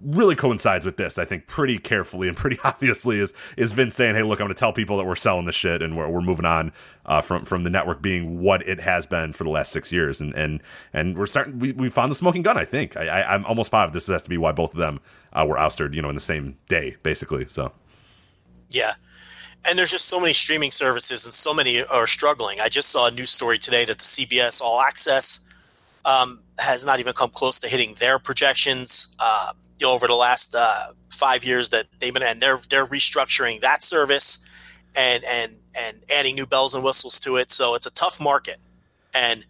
really 0.03 0.35
coincides 0.35 0.85
with 0.85 0.97
this, 0.97 1.17
I 1.17 1.25
think, 1.25 1.47
pretty 1.47 1.77
carefully 1.77 2.27
and 2.27 2.35
pretty 2.35 2.57
obviously 2.63 3.19
is 3.19 3.33
is 3.57 3.71
Vince 3.71 3.95
saying, 3.95 4.15
"Hey, 4.15 4.23
look, 4.23 4.39
I'm 4.39 4.45
going 4.45 4.55
to 4.55 4.59
tell 4.59 4.73
people 4.73 4.97
that 4.97 5.05
we're 5.05 5.15
selling 5.15 5.45
this 5.45 5.55
shit 5.55 5.81
and 5.81 5.97
we're, 5.97 6.07
we're 6.07 6.21
moving 6.21 6.45
on 6.45 6.71
uh, 7.05 7.21
from 7.21 7.45
from 7.45 7.63
the 7.63 7.69
network 7.69 8.01
being 8.01 8.39
what 8.41 8.67
it 8.67 8.79
has 8.79 9.05
been 9.05 9.33
for 9.33 9.43
the 9.43 9.49
last 9.49 9.71
six 9.71 9.91
years, 9.91 10.21
and 10.21 10.33
and 10.35 10.61
and 10.93 11.17
we're 11.17 11.25
starting. 11.25 11.59
We, 11.59 11.71
we 11.71 11.89
found 11.89 12.11
the 12.11 12.15
smoking 12.15 12.41
gun. 12.41 12.57
I 12.57 12.65
think 12.65 12.97
I, 12.97 13.07
I, 13.07 13.33
I'm 13.33 13.45
almost 13.45 13.71
positive 13.71 13.93
this 13.93 14.07
has 14.07 14.23
to 14.23 14.29
be 14.29 14.37
why 14.37 14.51
both 14.51 14.73
of 14.73 14.79
them 14.79 14.99
uh, 15.33 15.45
were 15.47 15.57
ousted, 15.57 15.93
you 15.93 16.01
know, 16.01 16.09
in 16.09 16.15
the 16.15 16.21
same 16.21 16.57
day, 16.67 16.97
basically. 17.03 17.47
So 17.47 17.71
Yeah. 18.69 18.93
And 19.63 19.77
there's 19.77 19.91
just 19.91 20.05
so 20.05 20.19
many 20.19 20.33
streaming 20.33 20.71
services 20.71 21.23
and 21.23 21.33
so 21.33 21.53
many 21.53 21.83
are 21.83 22.07
struggling. 22.07 22.59
I 22.59 22.67
just 22.67 22.89
saw 22.89 23.07
a 23.07 23.11
news 23.11 23.29
story 23.29 23.59
today 23.59 23.85
that 23.85 23.99
the 23.99 24.03
CBS 24.03 24.59
All 24.59 24.81
Access 24.81 25.41
um, 26.05 26.43
has 26.59 26.85
not 26.85 26.99
even 26.99 27.13
come 27.13 27.29
close 27.29 27.59
to 27.59 27.67
hitting 27.67 27.95
their 27.95 28.19
projections. 28.19 29.15
Uh, 29.19 29.53
you 29.79 29.87
know, 29.87 29.93
over 29.93 30.07
the 30.07 30.15
last 30.15 30.55
uh, 30.55 30.93
five 31.09 31.43
years 31.43 31.69
that 31.69 31.87
they've 31.99 32.13
been, 32.13 32.23
and 32.23 32.41
they're 32.41 32.59
they're 32.69 32.85
restructuring 32.85 33.61
that 33.61 33.81
service 33.81 34.43
and 34.95 35.23
and 35.23 35.55
and 35.75 35.97
adding 36.13 36.35
new 36.35 36.45
bells 36.45 36.75
and 36.75 36.83
whistles 36.83 37.19
to 37.21 37.37
it. 37.37 37.51
So 37.51 37.75
it's 37.75 37.85
a 37.85 37.91
tough 37.91 38.19
market, 38.19 38.57
and 39.13 39.45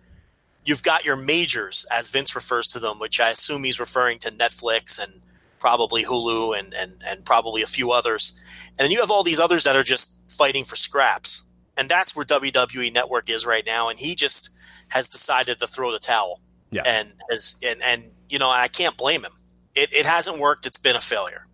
you've 0.65 0.83
got 0.83 1.03
your 1.05 1.15
majors, 1.15 1.85
as 1.91 2.09
Vince 2.09 2.35
refers 2.35 2.67
to 2.67 2.79
them, 2.79 2.99
which 2.99 3.19
I 3.19 3.29
assume 3.29 3.63
he's 3.63 3.79
referring 3.79 4.19
to 4.19 4.31
Netflix 4.31 5.01
and 5.03 5.21
probably 5.59 6.03
Hulu 6.03 6.57
and 6.57 6.73
and 6.73 7.01
and 7.05 7.25
probably 7.25 7.61
a 7.61 7.67
few 7.67 7.91
others, 7.91 8.39
and 8.77 8.85
then 8.85 8.91
you 8.91 9.01
have 9.01 9.11
all 9.11 9.23
these 9.23 9.39
others 9.39 9.65
that 9.65 9.75
are 9.75 9.83
just 9.83 10.17
fighting 10.29 10.63
for 10.63 10.75
scraps, 10.75 11.45
and 11.75 11.89
that's 11.89 12.15
where 12.15 12.25
WWE 12.25 12.93
Network 12.93 13.29
is 13.29 13.45
right 13.45 13.63
now, 13.65 13.89
and 13.89 13.99
he 13.99 14.15
just 14.15 14.49
has 14.91 15.08
decided 15.10 15.60
to 15.60 15.67
throw 15.67 15.91
the 15.91 15.99
towel 15.99 16.39
yeah, 16.69 16.84
and 16.86 17.12
has 17.30 17.58
and 17.63 17.82
and 17.84 18.04
you 18.30 18.39
know 18.39 18.49
I 18.49 18.67
can't 18.67 18.95
blame 18.97 19.23
him. 19.23 19.32
It, 19.73 19.93
it 19.93 20.06
hasn't 20.06 20.38
worked. 20.38 20.65
It's 20.65 20.77
been 20.77 20.95
a 20.95 21.01
failure. 21.01 21.47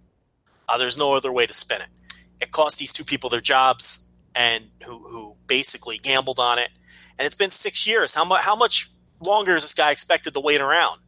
Uh, 0.67 0.77
there's 0.77 0.97
no 0.97 1.15
other 1.15 1.31
way 1.31 1.45
to 1.45 1.53
spin 1.53 1.81
it. 1.81 1.87
It 2.41 2.51
cost 2.51 2.79
these 2.79 2.91
two 2.91 3.03
people 3.03 3.29
their 3.29 3.41
jobs 3.41 4.05
and 4.35 4.65
who, 4.85 4.99
who 4.99 5.35
basically 5.47 5.97
gambled 5.97 6.39
on 6.39 6.59
it. 6.59 6.69
And 7.17 7.25
it's 7.25 7.35
been 7.35 7.49
six 7.49 7.87
years. 7.87 8.13
How, 8.13 8.25
mu- 8.25 8.35
how 8.35 8.55
much 8.55 8.89
longer 9.19 9.55
is 9.55 9.63
this 9.63 9.73
guy 9.73 9.91
expected 9.91 10.33
to 10.33 10.39
wait 10.39 10.61
around? 10.61 10.99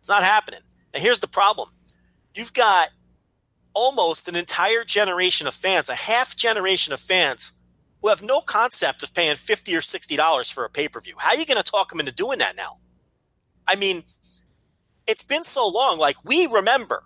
It's 0.00 0.08
not 0.08 0.22
happening. 0.22 0.60
And 0.92 1.02
here's 1.02 1.20
the 1.20 1.28
problem 1.28 1.70
you've 2.34 2.52
got 2.52 2.88
almost 3.74 4.28
an 4.28 4.36
entire 4.36 4.84
generation 4.84 5.46
of 5.46 5.54
fans, 5.54 5.88
a 5.88 5.94
half 5.94 6.36
generation 6.36 6.92
of 6.92 7.00
fans 7.00 7.52
who 8.04 8.10
have 8.10 8.22
no 8.22 8.42
concept 8.42 9.02
of 9.02 9.14
paying 9.14 9.34
50 9.34 9.74
or 9.74 9.80
$60 9.80 10.52
for 10.52 10.66
a 10.66 10.68
pay 10.68 10.88
per 10.88 11.00
view. 11.00 11.14
How 11.16 11.30
are 11.30 11.36
you 11.36 11.46
going 11.46 11.56
to 11.56 11.62
talk 11.62 11.88
them 11.88 12.00
into 12.00 12.12
doing 12.12 12.40
that 12.40 12.54
now? 12.54 12.76
I 13.66 13.76
mean, 13.76 14.04
it's 15.06 15.22
been 15.22 15.42
so 15.42 15.66
long. 15.66 15.98
Like, 15.98 16.22
we 16.22 16.44
remember 16.44 17.02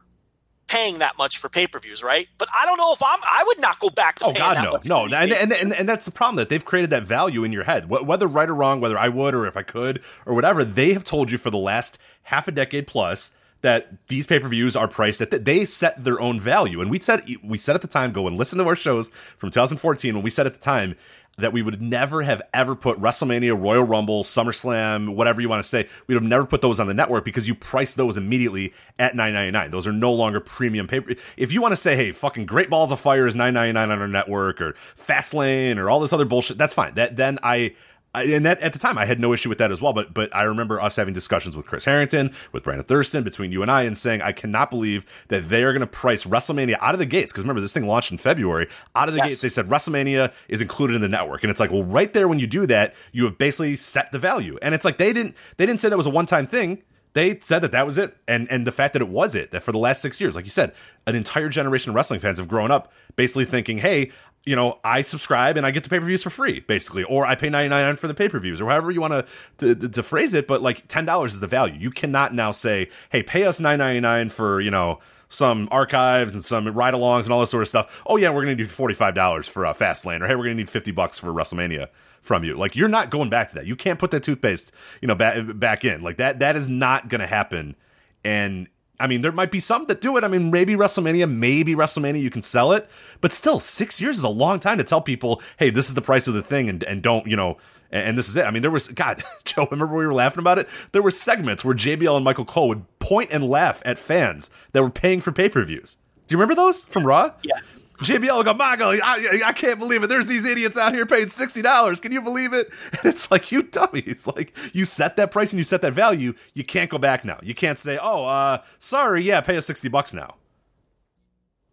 paying 0.66 0.98
that 0.98 1.16
much 1.16 1.38
for 1.38 1.48
pay-per-views, 1.48 2.02
right? 2.02 2.26
But 2.36 2.48
I 2.52 2.66
don't 2.66 2.78
know 2.78 2.92
if 2.92 3.00
I'm. 3.00 3.20
I 3.22 3.44
would 3.46 3.60
not 3.60 3.78
go 3.78 3.90
back 3.90 4.16
to. 4.16 4.24
Oh 4.24 4.30
paying 4.30 4.40
God, 4.40 4.56
that 4.56 4.64
no, 4.64 4.72
much 4.72 5.10
no, 5.12 5.16
and, 5.16 5.32
and, 5.32 5.52
and 5.52 5.72
and 5.72 5.88
that's 5.88 6.04
the 6.04 6.10
problem 6.10 6.34
that 6.36 6.48
they've 6.48 6.64
created 6.64 6.90
that 6.90 7.04
value 7.04 7.44
in 7.44 7.52
your 7.52 7.62
head, 7.62 7.88
whether 7.88 8.26
right 8.26 8.48
or 8.48 8.54
wrong, 8.54 8.80
whether 8.80 8.98
I 8.98 9.08
would 9.08 9.34
or 9.34 9.46
if 9.46 9.56
I 9.56 9.62
could 9.62 10.02
or 10.26 10.34
whatever. 10.34 10.64
They 10.64 10.92
have 10.94 11.04
told 11.04 11.30
you 11.30 11.38
for 11.38 11.50
the 11.50 11.58
last 11.58 11.96
half 12.24 12.48
a 12.48 12.50
decade 12.50 12.88
plus 12.88 13.30
that 13.62 13.88
these 14.08 14.26
pay 14.26 14.38
per 14.38 14.48
views 14.48 14.76
are 14.76 14.88
priced 14.88 15.20
at. 15.20 15.30
That 15.30 15.44
they 15.44 15.64
set 15.64 16.02
their 16.02 16.20
own 16.20 16.40
value, 16.40 16.80
and 16.80 16.90
we 16.90 17.00
said 17.00 17.22
we 17.42 17.58
said 17.58 17.74
at 17.74 17.82
the 17.82 17.88
time, 17.88 18.12
go 18.12 18.26
and 18.26 18.36
listen 18.36 18.58
to 18.58 18.64
our 18.64 18.76
shows 18.76 19.10
from 19.36 19.50
2014 19.50 20.14
when 20.14 20.22
we 20.22 20.30
said 20.30 20.46
at 20.46 20.54
the 20.54 20.60
time 20.60 20.94
that 21.38 21.52
we 21.52 21.62
would 21.62 21.80
never 21.80 22.22
have 22.22 22.42
ever 22.52 22.74
put 22.74 23.00
WrestleMania, 23.00 23.60
Royal 23.60 23.84
Rumble, 23.84 24.24
SummerSlam, 24.24 25.14
whatever 25.14 25.40
you 25.40 25.48
want 25.48 25.62
to 25.62 25.68
say, 25.68 25.88
we'd 26.06 26.16
have 26.16 26.22
never 26.22 26.44
put 26.44 26.60
those 26.60 26.80
on 26.80 26.88
the 26.88 26.94
network 26.94 27.24
because 27.24 27.46
you 27.46 27.54
price 27.54 27.94
those 27.94 28.16
immediately 28.16 28.74
at 28.98 29.14
nine 29.14 29.32
ninety 29.32 29.52
nine. 29.52 29.70
Those 29.70 29.86
are 29.86 29.92
no 29.92 30.12
longer 30.12 30.40
premium 30.40 30.86
paper. 30.86 31.14
If 31.36 31.52
you 31.52 31.62
want 31.62 31.72
to 31.72 31.76
say, 31.76 31.96
hey, 31.96 32.12
fucking 32.12 32.46
Great 32.46 32.68
Balls 32.68 32.92
of 32.92 33.00
Fire 33.00 33.26
is 33.26 33.34
nine 33.34 33.54
ninety 33.54 33.72
nine 33.72 33.90
on 33.90 34.00
our 34.00 34.08
network 34.08 34.60
or 34.60 34.74
Fastlane 34.98 35.78
or 35.78 35.88
all 35.88 36.00
this 36.00 36.12
other 36.12 36.24
bullshit, 36.24 36.58
that's 36.58 36.74
fine. 36.74 36.94
That 36.94 37.16
then 37.16 37.38
I. 37.42 37.74
I- 38.18 38.24
and 38.24 38.44
that 38.46 38.60
at 38.60 38.72
the 38.72 38.78
time 38.78 38.98
I 38.98 39.04
had 39.04 39.18
no 39.20 39.32
issue 39.32 39.48
with 39.48 39.58
that 39.58 39.70
as 39.72 39.80
well, 39.80 39.92
but 39.92 40.12
but 40.14 40.34
I 40.34 40.42
remember 40.42 40.80
us 40.80 40.96
having 40.96 41.14
discussions 41.14 41.56
with 41.56 41.66
Chris 41.66 41.84
Harrington, 41.84 42.32
with 42.52 42.64
Brandon 42.64 42.84
Thurston, 42.84 43.24
between 43.24 43.52
you 43.52 43.62
and 43.62 43.70
I, 43.70 43.82
and 43.82 43.96
saying 43.96 44.22
I 44.22 44.32
cannot 44.32 44.70
believe 44.70 45.04
that 45.28 45.48
they 45.48 45.62
are 45.62 45.72
going 45.72 45.80
to 45.80 45.86
price 45.86 46.24
WrestleMania 46.24 46.76
out 46.80 46.94
of 46.94 46.98
the 46.98 47.06
gates. 47.06 47.32
Because 47.32 47.44
remember, 47.44 47.60
this 47.60 47.72
thing 47.72 47.86
launched 47.86 48.10
in 48.12 48.18
February. 48.18 48.68
Out 48.94 49.08
of 49.08 49.14
the 49.14 49.18
Yes. 49.20 49.28
gates, 49.30 49.42
they 49.42 49.48
said 49.48 49.68
WrestleMania 49.68 50.32
is 50.48 50.60
included 50.60 50.96
in 50.96 51.02
the 51.02 51.08
network, 51.08 51.42
and 51.42 51.50
it's 51.50 51.60
like, 51.60 51.70
well, 51.70 51.84
right 51.84 52.12
there 52.12 52.28
when 52.28 52.38
you 52.38 52.46
do 52.46 52.66
that, 52.66 52.94
you 53.12 53.24
have 53.24 53.38
basically 53.38 53.76
set 53.76 54.12
the 54.12 54.18
value. 54.18 54.58
And 54.62 54.74
it's 54.74 54.84
like 54.84 54.98
they 54.98 55.12
didn't 55.12 55.34
they 55.56 55.66
didn't 55.66 55.80
say 55.80 55.88
that 55.88 55.96
was 55.96 56.06
a 56.06 56.10
one 56.10 56.26
time 56.26 56.46
thing. 56.46 56.82
They 57.14 57.38
said 57.40 57.60
that 57.60 57.72
that 57.72 57.86
was 57.86 57.98
it, 57.98 58.16
and 58.28 58.46
and 58.50 58.66
the 58.66 58.70
fact 58.70 58.92
that 58.92 59.00
it 59.02 59.08
was 59.08 59.34
it 59.34 59.50
that 59.50 59.62
for 59.62 59.72
the 59.72 59.78
last 59.78 60.02
six 60.02 60.20
years, 60.20 60.36
like 60.36 60.44
you 60.44 60.50
said, 60.50 60.72
an 61.06 61.16
entire 61.16 61.48
generation 61.48 61.88
of 61.90 61.94
wrestling 61.96 62.20
fans 62.20 62.38
have 62.38 62.46
grown 62.48 62.70
up 62.70 62.92
basically 63.16 63.44
thinking, 63.46 63.78
hey. 63.78 64.12
You 64.48 64.56
know, 64.56 64.78
I 64.82 65.02
subscribe 65.02 65.56
and 65.58 65.66
I 65.66 65.70
get 65.70 65.82
the 65.82 65.90
pay 65.90 65.98
per 65.98 66.06
views 66.06 66.22
for 66.22 66.30
free, 66.30 66.60
basically, 66.60 67.04
or 67.04 67.26
I 67.26 67.34
pay 67.34 67.50
ninety 67.50 67.68
nine 67.68 67.96
for 67.96 68.08
the 68.08 68.14
pay 68.14 68.28
per 68.28 68.38
views, 68.38 68.60
or 68.60 68.70
however 68.70 68.90
you 68.90 69.00
want 69.00 69.26
to 69.58 69.74
to 69.74 70.02
phrase 70.02 70.32
it. 70.32 70.46
But 70.46 70.62
like 70.62 70.88
ten 70.88 71.04
dollars 71.04 71.34
is 71.34 71.40
the 71.40 71.46
value. 71.46 71.78
You 71.78 71.90
cannot 71.90 72.34
now 72.34 72.50
say, 72.50 72.88
"Hey, 73.10 73.22
pay 73.22 73.44
us 73.44 73.60
nine 73.60 73.78
ninety 73.78 74.00
nine 74.00 74.30
for 74.30 74.60
you 74.60 74.70
know 74.70 75.00
some 75.28 75.68
archives 75.70 76.32
and 76.32 76.44
some 76.44 76.66
ride 76.68 76.94
alongs 76.94 77.24
and 77.24 77.32
all 77.32 77.40
this 77.40 77.50
sort 77.50 77.62
of 77.62 77.68
stuff. 77.68 78.02
Oh 78.06 78.16
yeah, 78.16 78.30
we're 78.30 78.42
gonna 78.42 78.54
need 78.54 78.70
forty 78.70 78.94
five 78.94 79.14
dollars 79.14 79.46
for 79.46 79.66
uh, 79.66 79.74
Fastlane, 79.74 80.22
or 80.22 80.26
hey, 80.26 80.34
we're 80.34 80.44
gonna 80.44 80.54
need 80.54 80.70
fifty 80.70 80.90
bucks 80.90 81.18
for 81.18 81.32
WrestleMania 81.32 81.88
from 82.22 82.44
you. 82.44 82.56
Like 82.56 82.74
you're 82.74 82.88
not 82.88 83.10
going 83.10 83.30
back 83.30 83.48
to 83.48 83.54
that. 83.56 83.66
You 83.66 83.76
can't 83.76 83.98
put 83.98 84.10
that 84.12 84.22
toothpaste, 84.22 84.72
you 85.00 85.08
know, 85.08 85.14
back 85.14 85.84
in. 85.84 86.02
Like 86.02 86.16
that 86.16 86.38
that 86.38 86.56
is 86.56 86.68
not 86.68 87.08
gonna 87.08 87.26
happen. 87.26 87.76
And 88.24 88.68
I 89.00 89.06
mean, 89.06 89.20
there 89.20 89.32
might 89.32 89.50
be 89.50 89.60
some 89.60 89.86
that 89.86 90.00
do 90.00 90.16
it. 90.16 90.24
I 90.24 90.28
mean, 90.28 90.50
maybe 90.50 90.74
WrestleMania, 90.74 91.30
maybe 91.30 91.74
WrestleMania, 91.74 92.20
you 92.20 92.30
can 92.30 92.42
sell 92.42 92.72
it, 92.72 92.88
but 93.20 93.32
still, 93.32 93.60
six 93.60 94.00
years 94.00 94.18
is 94.18 94.24
a 94.24 94.28
long 94.28 94.58
time 94.60 94.78
to 94.78 94.84
tell 94.84 95.00
people, 95.00 95.40
hey, 95.58 95.70
this 95.70 95.88
is 95.88 95.94
the 95.94 96.02
price 96.02 96.26
of 96.26 96.34
the 96.34 96.42
thing, 96.42 96.68
and 96.68 96.82
and 96.84 97.02
don't 97.02 97.26
you 97.26 97.36
know. 97.36 97.58
And, 97.90 98.08
and 98.08 98.18
this 98.18 98.28
is 98.28 98.36
it. 98.36 98.44
I 98.44 98.50
mean, 98.50 98.62
there 98.62 98.70
was 98.70 98.88
God, 98.88 99.22
Joe. 99.44 99.68
Remember 99.70 99.94
we 99.94 100.06
were 100.06 100.14
laughing 100.14 100.40
about 100.40 100.58
it. 100.58 100.68
There 100.92 101.02
were 101.02 101.10
segments 101.10 101.64
where 101.64 101.74
JBL 101.74 102.16
and 102.16 102.24
Michael 102.24 102.44
Cole 102.44 102.68
would 102.68 102.98
point 102.98 103.30
and 103.30 103.48
laugh 103.48 103.82
at 103.84 103.98
fans 103.98 104.50
that 104.72 104.82
were 104.82 104.90
paying 104.90 105.20
for 105.20 105.32
pay 105.32 105.48
per 105.48 105.62
views. 105.62 105.96
Do 106.26 106.34
you 106.34 106.38
remember 106.38 106.54
those 106.54 106.84
from 106.84 107.06
Raw? 107.06 107.32
Yeah. 107.42 107.60
JBL 107.98 108.36
will 108.36 108.44
go, 108.44 108.54
Michael, 108.54 108.88
I, 109.02 109.40
I 109.46 109.52
can't 109.52 109.78
believe 109.78 110.02
it. 110.02 110.06
There's 110.08 110.26
these 110.26 110.44
idiots 110.46 110.76
out 110.78 110.94
here 110.94 111.04
paying 111.06 111.28
sixty 111.28 111.62
dollars. 111.62 111.98
Can 112.00 112.12
you 112.12 112.22
believe 112.22 112.52
it? 112.52 112.70
And 112.92 113.04
it's 113.06 113.30
like 113.30 113.50
you 113.52 113.62
dummies. 113.62 114.26
Like 114.26 114.56
you 114.72 114.84
set 114.84 115.16
that 115.16 115.30
price 115.30 115.52
and 115.52 115.58
you 115.58 115.64
set 115.64 115.82
that 115.82 115.92
value. 115.92 116.34
You 116.54 116.64
can't 116.64 116.90
go 116.90 116.98
back 116.98 117.24
now. 117.24 117.38
You 117.42 117.54
can't 117.54 117.78
say, 117.78 117.98
oh, 118.00 118.24
uh, 118.26 118.62
sorry, 118.78 119.22
yeah, 119.24 119.40
pay 119.40 119.56
us 119.56 119.66
sixty 119.66 119.88
bucks 119.88 120.12
now. 120.14 120.36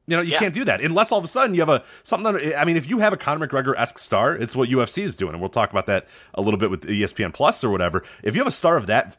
You 0.08 0.16
know, 0.18 0.22
you 0.22 0.32
Yeah. 0.34 0.40
can't 0.40 0.54
do 0.54 0.64
that 0.66 0.82
unless 0.82 1.12
all 1.12 1.18
of 1.18 1.26
a 1.26 1.28
sudden 1.28 1.56
you 1.56 1.62
have 1.62 1.70
a 1.70 1.84
something. 2.04 2.54
I 2.56 2.64
mean, 2.66 2.78
if 2.78 2.88
you 2.90 3.00
have 3.00 3.12
a 3.14 3.18
Conor 3.18 3.48
McGregor 3.48 3.74
esque 3.78 3.98
star, 4.00 4.36
it's 4.36 4.56
what 4.56 4.70
UFC 4.70 5.04
is 5.04 5.16
doing, 5.16 5.34
and 5.34 5.42
we'll 5.42 5.50
talk 5.50 5.72
about 5.72 5.88
that 5.88 6.08
a 6.36 6.42
little 6.42 6.60
bit 6.60 6.70
with 6.70 6.84
ESPN 6.84 7.34
Plus 7.34 7.64
or 7.64 7.70
whatever. 7.72 8.04
If 8.24 8.36
you 8.36 8.42
have 8.42 8.48
a 8.48 8.52
star 8.52 8.78
of 8.78 8.86
that 8.88 9.18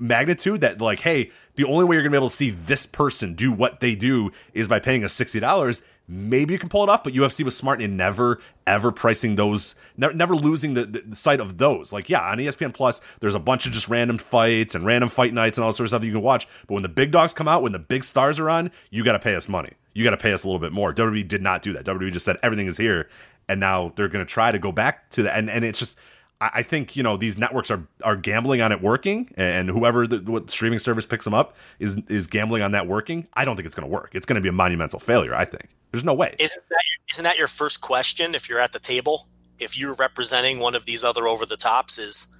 magnitude, 0.00 0.60
that 0.60 0.80
like, 0.82 1.00
hey, 1.00 1.30
the 1.56 1.64
only 1.64 1.84
way 1.86 1.96
you're 1.96 2.02
gonna 2.02 2.10
be 2.12 2.18
able 2.18 2.28
to 2.28 2.34
see 2.36 2.50
this 2.50 2.84
person 2.84 3.34
do 3.34 3.50
what 3.50 3.80
they 3.80 3.94
do 3.94 4.30
is 4.52 4.68
by 4.68 4.78
paying 4.80 5.02
us 5.04 5.12
sixty 5.14 5.40
dollars. 5.40 5.82
Maybe 6.10 6.54
you 6.54 6.58
can 6.58 6.70
pull 6.70 6.82
it 6.82 6.88
off, 6.88 7.04
but 7.04 7.12
UFC 7.12 7.44
was 7.44 7.54
smart 7.54 7.82
in 7.82 7.94
never 7.96 8.40
ever 8.66 8.90
pricing 8.90 9.36
those, 9.36 9.74
never, 9.96 10.34
losing 10.34 10.72
the, 10.72 10.86
the, 10.86 11.16
sight 11.16 11.38
of 11.38 11.58
those. 11.58 11.92
Like, 11.92 12.08
yeah, 12.08 12.30
on 12.30 12.38
ESPN 12.38 12.72
Plus, 12.72 13.02
there's 13.20 13.34
a 13.34 13.38
bunch 13.38 13.66
of 13.66 13.72
just 13.72 13.88
random 13.88 14.16
fights 14.16 14.74
and 14.74 14.84
random 14.84 15.10
fight 15.10 15.34
nights 15.34 15.58
and 15.58 15.64
all 15.66 15.72
sorts 15.72 15.92
of 15.92 15.98
stuff 15.98 16.04
you 16.04 16.12
can 16.12 16.22
watch. 16.22 16.48
But 16.66 16.74
when 16.74 16.82
the 16.82 16.88
big 16.88 17.10
dogs 17.10 17.34
come 17.34 17.46
out, 17.46 17.62
when 17.62 17.72
the 17.72 17.78
big 17.78 18.04
stars 18.04 18.38
are 18.38 18.48
on, 18.48 18.70
you 18.90 19.04
got 19.04 19.12
to 19.12 19.18
pay 19.18 19.34
us 19.34 19.48
money. 19.48 19.72
You 19.92 20.02
got 20.02 20.10
to 20.10 20.16
pay 20.16 20.32
us 20.32 20.44
a 20.44 20.46
little 20.46 20.60
bit 20.60 20.72
more. 20.72 20.94
WWE 20.94 21.28
did 21.28 21.42
not 21.42 21.60
do 21.60 21.74
that. 21.74 21.84
WWE 21.84 22.10
just 22.10 22.24
said 22.24 22.38
everything 22.42 22.68
is 22.68 22.78
here, 22.78 23.08
and 23.46 23.60
now 23.60 23.92
they're 23.96 24.08
going 24.08 24.24
to 24.24 24.30
try 24.30 24.50
to 24.50 24.58
go 24.58 24.72
back 24.72 25.10
to 25.10 25.24
that. 25.24 25.36
And 25.36 25.50
and 25.50 25.64
it's 25.64 25.78
just. 25.78 25.98
I 26.40 26.50
I 26.54 26.62
think 26.62 26.94
you 26.94 27.02
know 27.02 27.16
these 27.16 27.36
networks 27.36 27.70
are 27.70 27.86
are 28.04 28.16
gambling 28.16 28.62
on 28.62 28.70
it 28.70 28.80
working, 28.80 29.32
and 29.36 29.68
whoever 29.68 30.06
the 30.06 30.18
what 30.18 30.50
streaming 30.50 30.78
service 30.78 31.04
picks 31.04 31.24
them 31.24 31.34
up 31.34 31.56
is 31.80 31.96
is 32.08 32.28
gambling 32.28 32.62
on 32.62 32.72
that 32.72 32.86
working. 32.86 33.26
I 33.34 33.44
don't 33.44 33.56
think 33.56 33.66
it's 33.66 33.74
going 33.74 33.88
to 33.88 33.92
work. 33.92 34.10
It's 34.14 34.24
going 34.24 34.36
to 34.36 34.40
be 34.40 34.48
a 34.48 34.52
monumental 34.52 35.00
failure. 35.00 35.34
I 35.34 35.44
think 35.44 35.68
there's 35.92 36.04
no 36.04 36.14
way. 36.14 36.30
Isn't 36.38 36.62
that 36.68 36.80
isn't 37.12 37.24
that 37.24 37.38
your 37.38 37.48
first 37.48 37.80
question 37.80 38.34
if 38.34 38.48
you're 38.48 38.60
at 38.60 38.72
the 38.72 38.78
table? 38.78 39.28
If 39.58 39.78
you're 39.78 39.94
representing 39.94 40.60
one 40.60 40.74
of 40.74 40.86
these 40.86 41.02
other 41.02 41.26
over 41.26 41.46
the 41.46 41.56
tops, 41.56 41.98
is 41.98 42.34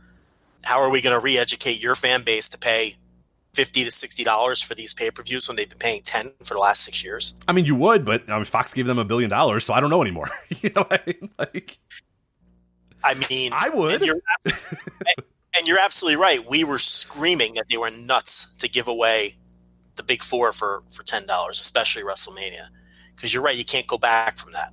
how 0.65 0.81
are 0.81 0.91
we 0.91 1.01
going 1.01 1.15
to 1.15 1.21
re-educate 1.21 1.83
your 1.83 1.95
fan 1.95 2.23
base 2.23 2.49
to 2.51 2.59
pay 2.59 2.95
fifty 3.55 3.85
to 3.85 3.91
sixty 3.91 4.23
dollars 4.23 4.63
for 4.63 4.75
these 4.75 4.93
pay-per-views 4.95 5.49
when 5.49 5.57
they've 5.57 5.69
been 5.69 5.79
paying 5.79 6.03
ten 6.03 6.33
for 6.45 6.55
the 6.55 6.61
last 6.61 6.85
six 6.85 7.03
years? 7.03 7.37
I 7.49 7.53
mean, 7.53 7.65
you 7.65 7.75
would, 7.77 8.05
but 8.05 8.29
um, 8.31 8.45
Fox 8.45 8.75
gave 8.75 8.87
them 8.87 8.99
a 8.99 9.05
billion 9.05 9.31
dollars, 9.31 9.65
so 9.65 9.75
I 9.75 9.81
don't 9.81 9.91
know 9.91 10.03
anymore. 10.03 10.31
you 10.61 10.71
know 10.77 10.83
what 10.83 11.01
I 11.01 11.03
mean? 11.07 11.31
Like, 11.39 11.79
I 13.03 13.15
mean, 13.15 13.53
I 13.55 13.71
would. 13.71 14.03
And 14.03 14.07
you're, 14.07 14.21
and 15.59 15.67
you're 15.67 15.79
absolutely 15.79 16.21
right. 16.21 16.47
We 16.49 16.65
were 16.65 16.79
screaming 16.79 17.55
that 17.55 17.65
they 17.71 17.79
were 17.79 17.91
nuts 17.91 18.55
to 18.57 18.69
give 18.69 18.89
away 18.89 19.37
the 19.97 20.03
big 20.03 20.23
four 20.23 20.53
for 20.53 20.83
for 20.89 21.03
ten 21.03 21.27
dollars, 21.27 21.61
especially 21.61 22.03
WrestleMania, 22.03 22.69
because 23.19 23.35
you're 23.35 23.43
right. 23.43 23.59
You 23.59 23.65
can't 23.65 23.87
go 23.87 23.99
back 23.99 24.39
from 24.39 24.53
that. 24.53 24.73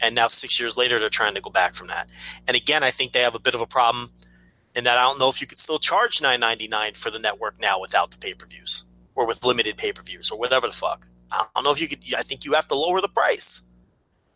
And 0.00 0.14
now 0.16 0.26
six 0.26 0.58
years 0.58 0.76
later, 0.76 0.98
they're 0.98 1.08
trying 1.08 1.34
to 1.36 1.40
go 1.40 1.50
back 1.50 1.74
from 1.74 1.86
that. 1.88 2.08
And 2.48 2.56
again, 2.56 2.82
I 2.82 2.90
think 2.90 3.12
they 3.12 3.20
have 3.20 3.36
a 3.36 3.40
bit 3.40 3.54
of 3.54 3.60
a 3.60 3.66
problem 3.66 4.10
in 4.74 4.84
that 4.84 4.98
I 4.98 5.02
don't 5.02 5.18
know 5.18 5.28
if 5.28 5.40
you 5.40 5.46
could 5.46 5.58
still 5.58 5.78
charge 5.78 6.20
nine 6.20 6.40
ninety 6.40 6.66
nine 6.66 6.94
for 6.94 7.10
the 7.10 7.18
network 7.18 7.60
now 7.60 7.80
without 7.80 8.10
the 8.10 8.18
pay 8.18 8.34
per 8.34 8.46
views 8.46 8.84
or 9.14 9.26
with 9.26 9.44
limited 9.44 9.76
pay 9.76 9.92
per 9.92 10.02
views 10.02 10.30
or 10.30 10.38
whatever 10.38 10.66
the 10.66 10.72
fuck. 10.72 11.06
I 11.30 11.46
don't 11.54 11.64
know 11.64 11.72
if 11.72 11.80
you 11.80 11.88
could. 11.88 12.00
I 12.16 12.22
think 12.22 12.44
you 12.44 12.54
have 12.54 12.68
to 12.68 12.74
lower 12.74 13.00
the 13.00 13.08
price. 13.08 13.62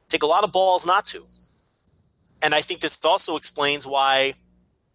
Take 0.09 0.22
a 0.22 0.26
lot 0.26 0.44
of 0.44 0.52
balls 0.52 0.87
not 0.87 1.05
to. 1.07 1.24
And 2.42 2.55
I 2.55 2.61
think 2.61 2.81
this 2.81 3.05
also 3.05 3.37
explains 3.37 3.87
why 3.87 4.35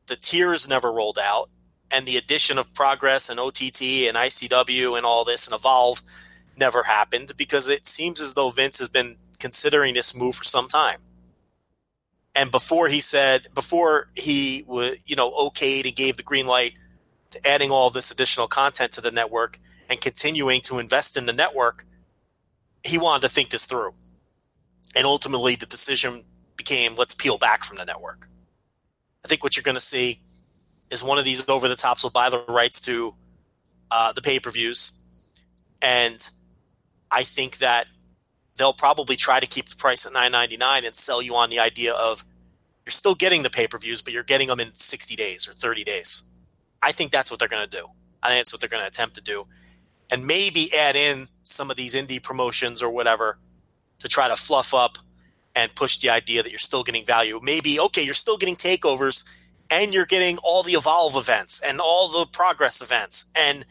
the 0.07 0.15
tiers 0.15 0.67
never 0.67 0.91
rolled 0.91 1.19
out 1.21 1.49
and 1.91 2.05
the 2.05 2.17
addition 2.17 2.57
of 2.57 2.73
Progress 2.73 3.29
and 3.29 3.39
OTT 3.39 3.81
and 4.07 4.17
ICW 4.17 4.97
and 4.97 5.05
all 5.05 5.23
this 5.23 5.47
and 5.47 5.55
Evolve 5.55 6.01
never 6.57 6.83
happened 6.83 7.33
because 7.37 7.67
it 7.67 7.87
seems 7.87 8.19
as 8.19 8.33
though 8.33 8.49
Vince 8.49 8.79
has 8.79 8.89
been 8.89 9.17
considering 9.39 9.93
this 9.93 10.15
move 10.15 10.35
for 10.35 10.43
some 10.43 10.67
time. 10.67 10.99
And 12.35 12.51
before 12.51 12.87
he 12.87 12.99
said, 12.99 13.47
before 13.55 14.09
he 14.15 14.63
would, 14.67 14.99
you 15.05 15.15
know, 15.15 15.31
okayed 15.31 15.85
and 15.85 15.95
gave 15.95 16.17
the 16.17 16.23
green 16.23 16.45
light 16.45 16.73
to 17.31 17.47
adding 17.47 17.71
all 17.71 17.89
this 17.89 18.11
additional 18.11 18.47
content 18.47 18.91
to 18.93 19.01
the 19.01 19.11
network 19.11 19.59
and 19.89 19.99
continuing 19.99 20.61
to 20.61 20.79
invest 20.79 21.17
in 21.17 21.25
the 21.25 21.33
network, 21.33 21.85
he 22.85 22.97
wanted 22.97 23.23
to 23.23 23.29
think 23.29 23.49
this 23.49 23.65
through. 23.65 23.93
And 24.95 25.05
ultimately, 25.05 25.55
the 25.55 25.65
decision 25.65 26.23
became 26.55 26.95
let's 26.95 27.15
peel 27.15 27.37
back 27.37 27.63
from 27.63 27.77
the 27.77 27.85
network. 27.85 28.27
I 29.25 29.27
think 29.27 29.43
what 29.43 29.55
you're 29.55 29.63
going 29.63 29.75
to 29.75 29.81
see 29.81 30.21
is 30.89 31.03
one 31.03 31.17
of 31.17 31.25
these 31.25 31.47
over 31.49 31.67
the 31.67 31.75
tops 31.75 32.03
will 32.03 32.11
buy 32.11 32.29
the 32.29 32.43
rights 32.47 32.81
to 32.81 33.13
uh, 33.91 34.13
the 34.13 34.21
pay 34.21 34.39
per 34.39 34.51
views, 34.51 35.01
and 35.81 36.29
I 37.11 37.23
think 37.23 37.57
that 37.57 37.87
they'll 38.57 38.73
probably 38.73 39.15
try 39.15 39.39
to 39.39 39.47
keep 39.47 39.69
the 39.69 39.75
price 39.75 40.05
at 40.05 40.13
nine 40.13 40.31
ninety 40.31 40.57
nine 40.57 40.85
and 40.85 40.95
sell 40.95 41.21
you 41.21 41.35
on 41.35 41.49
the 41.49 41.59
idea 41.59 41.93
of 41.93 42.23
you're 42.85 42.91
still 42.91 43.15
getting 43.15 43.43
the 43.43 43.49
pay 43.49 43.67
per 43.67 43.77
views, 43.77 44.01
but 44.01 44.13
you're 44.13 44.23
getting 44.23 44.47
them 44.47 44.59
in 44.59 44.73
sixty 44.75 45.15
days 45.15 45.47
or 45.47 45.53
thirty 45.53 45.83
days. 45.83 46.27
I 46.81 46.91
think 46.91 47.11
that's 47.11 47.31
what 47.31 47.39
they're 47.39 47.47
going 47.47 47.67
to 47.67 47.77
do. 47.77 47.87
I 48.21 48.29
think 48.29 48.39
that's 48.39 48.53
what 48.53 48.59
they're 48.59 48.69
going 48.69 48.83
to 48.83 48.87
attempt 48.87 49.15
to 49.15 49.21
do, 49.21 49.45
and 50.11 50.25
maybe 50.25 50.69
add 50.77 50.95
in 50.95 51.27
some 51.43 51.71
of 51.71 51.77
these 51.77 51.95
indie 51.95 52.21
promotions 52.21 52.81
or 52.81 52.89
whatever 52.89 53.37
to 53.99 54.07
try 54.07 54.27
to 54.27 54.35
fluff 54.35 54.73
up 54.73 54.97
and 55.55 55.73
push 55.73 55.97
the 55.97 56.09
idea 56.09 56.43
that 56.43 56.51
you're 56.51 56.59
still 56.59 56.83
getting 56.83 57.03
value. 57.03 57.39
Maybe, 57.41 57.79
okay, 57.79 58.03
you're 58.03 58.13
still 58.13 58.37
getting 58.37 58.55
takeovers 58.55 59.27
and 59.71 59.93
you're 59.93 60.05
getting 60.05 60.37
all 60.43 60.61
the 60.61 60.73
Evolve 60.73 61.15
events 61.15 61.61
and 61.61 61.81
all 61.81 62.07
the 62.09 62.27
Progress 62.27 62.81
events 62.81 63.25
and 63.35 63.65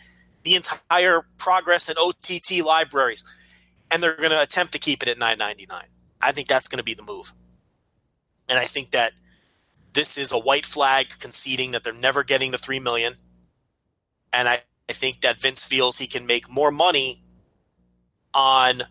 the 0.46 0.54
entire 0.54 1.26
Progress 1.38 1.88
and 1.88 1.98
OTT 1.98 2.64
libraries. 2.64 3.24
And 3.90 4.02
they're 4.02 4.16
going 4.16 4.30
to 4.30 4.40
attempt 4.40 4.72
to 4.72 4.78
keep 4.78 5.02
it 5.02 5.08
at 5.08 5.18
9.99. 5.18 5.82
I 6.22 6.32
think 6.32 6.48
that's 6.48 6.68
going 6.68 6.78
to 6.78 6.84
be 6.84 6.94
the 6.94 7.02
move. 7.02 7.32
And 8.48 8.58
I 8.58 8.62
think 8.62 8.92
that 8.92 9.12
this 9.92 10.16
is 10.16 10.32
a 10.32 10.38
white 10.38 10.64
flag 10.64 11.08
conceding 11.18 11.72
that 11.72 11.82
they're 11.82 11.92
never 11.92 12.22
getting 12.22 12.52
the 12.52 12.58
3 12.58 12.80
million. 12.80 13.14
And 14.32 14.48
I, 14.48 14.62
I 14.88 14.92
think 14.92 15.22
that 15.22 15.40
Vince 15.40 15.64
feels 15.64 15.98
he 15.98 16.06
can 16.06 16.26
make 16.26 16.48
more 16.48 16.70
money 16.70 17.22
on 18.32 18.82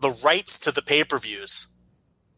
the 0.00 0.10
rights 0.10 0.58
to 0.60 0.72
the 0.72 0.82
pay-per-views 0.82 1.68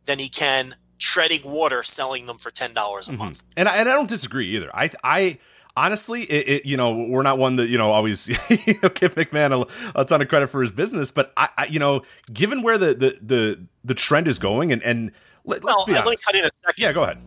than 0.06 0.18
he 0.18 0.28
can 0.28 0.74
treading 0.98 1.50
water 1.50 1.82
selling 1.82 2.26
them 2.26 2.38
for 2.38 2.50
ten 2.50 2.74
dollars 2.74 3.08
a 3.08 3.12
mm-hmm. 3.12 3.20
month. 3.20 3.42
And 3.56 3.68
I, 3.68 3.76
and 3.76 3.88
I 3.88 3.94
don't 3.94 4.08
disagree 4.08 4.54
either. 4.56 4.70
I 4.74 4.90
I 5.04 5.38
honestly, 5.80 6.24
it, 6.24 6.48
it, 6.48 6.66
you 6.66 6.76
know, 6.76 6.92
we're 6.92 7.22
not 7.22 7.38
one 7.38 7.56
that 7.56 7.68
you 7.68 7.78
know 7.78 7.90
always 7.90 8.28
you 8.48 8.78
know, 8.82 8.88
give 8.90 9.14
McMahon 9.14 9.66
a, 9.94 10.00
a, 10.00 10.04
ton 10.04 10.20
of 10.20 10.28
credit 10.28 10.48
for 10.48 10.60
his 10.60 10.70
business, 10.70 11.10
but 11.10 11.32
I, 11.36 11.48
I, 11.56 11.66
you 11.66 11.78
know, 11.78 12.02
given 12.32 12.62
where 12.62 12.76
the 12.76 12.94
the 12.94 13.18
the, 13.22 13.66
the 13.84 13.94
trend 13.94 14.28
is 14.28 14.38
going, 14.38 14.72
and 14.72 14.82
and 14.82 15.12
let, 15.44 15.64
well, 15.64 15.84
let 15.88 16.04
me 16.04 16.16
cut 16.24 16.34
in 16.34 16.44
a 16.44 16.50
second. 16.50 16.82
Yeah, 16.82 16.92
go 16.92 17.02
ahead. 17.02 17.18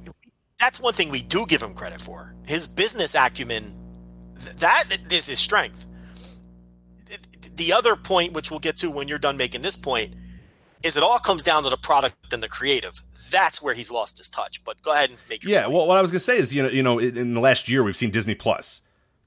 That's 0.60 0.80
one 0.80 0.94
thing 0.94 1.10
we 1.10 1.22
do 1.22 1.46
give 1.48 1.62
him 1.62 1.74
credit 1.74 2.00
for. 2.00 2.36
His 2.46 2.68
business 2.68 3.16
acumen. 3.16 3.80
That 4.58 4.86
is 5.12 5.28
his 5.28 5.40
strength. 5.40 5.88
The 7.56 7.74
other 7.74 7.96
point, 7.96 8.34
which 8.34 8.50
we'll 8.52 8.60
get 8.60 8.78
to 8.78 8.92
when 8.92 9.08
you're 9.08 9.20
done 9.20 9.38
making 9.38 9.62
this 9.62 9.76
point, 9.76 10.16
is 10.84 10.98
it 10.98 11.04
all 11.04 11.20
comes 11.20 11.44
down 11.44 11.64
to 11.64 11.70
the 11.70 11.78
product 11.78 12.34
and 12.34 12.42
the 12.42 12.50
creative 12.50 12.94
that's 13.32 13.62
where 13.62 13.74
he's 13.74 13.92
lost 13.92 14.18
his 14.18 14.30
touch. 14.30 14.64
But 14.64 14.82
go 14.82 14.94
ahead 14.94 15.10
and 15.10 15.22
make 15.30 15.44
your 15.44 15.52
yeah. 15.52 15.64
Point. 15.64 15.74
Well, 15.76 15.88
what 15.88 15.98
I 15.98 16.02
was 16.02 16.12
gonna 16.12 16.20
say 16.20 16.38
is, 16.38 16.54
you 16.54 16.64
know, 16.64 16.70
you 16.70 16.84
know, 16.84 17.00
in 17.00 17.34
the 17.34 17.40
last 17.40 17.70
year 17.70 17.84
we've 17.84 17.98
seen 17.98 18.12
Disney 18.12 18.36
Plus 18.36 18.82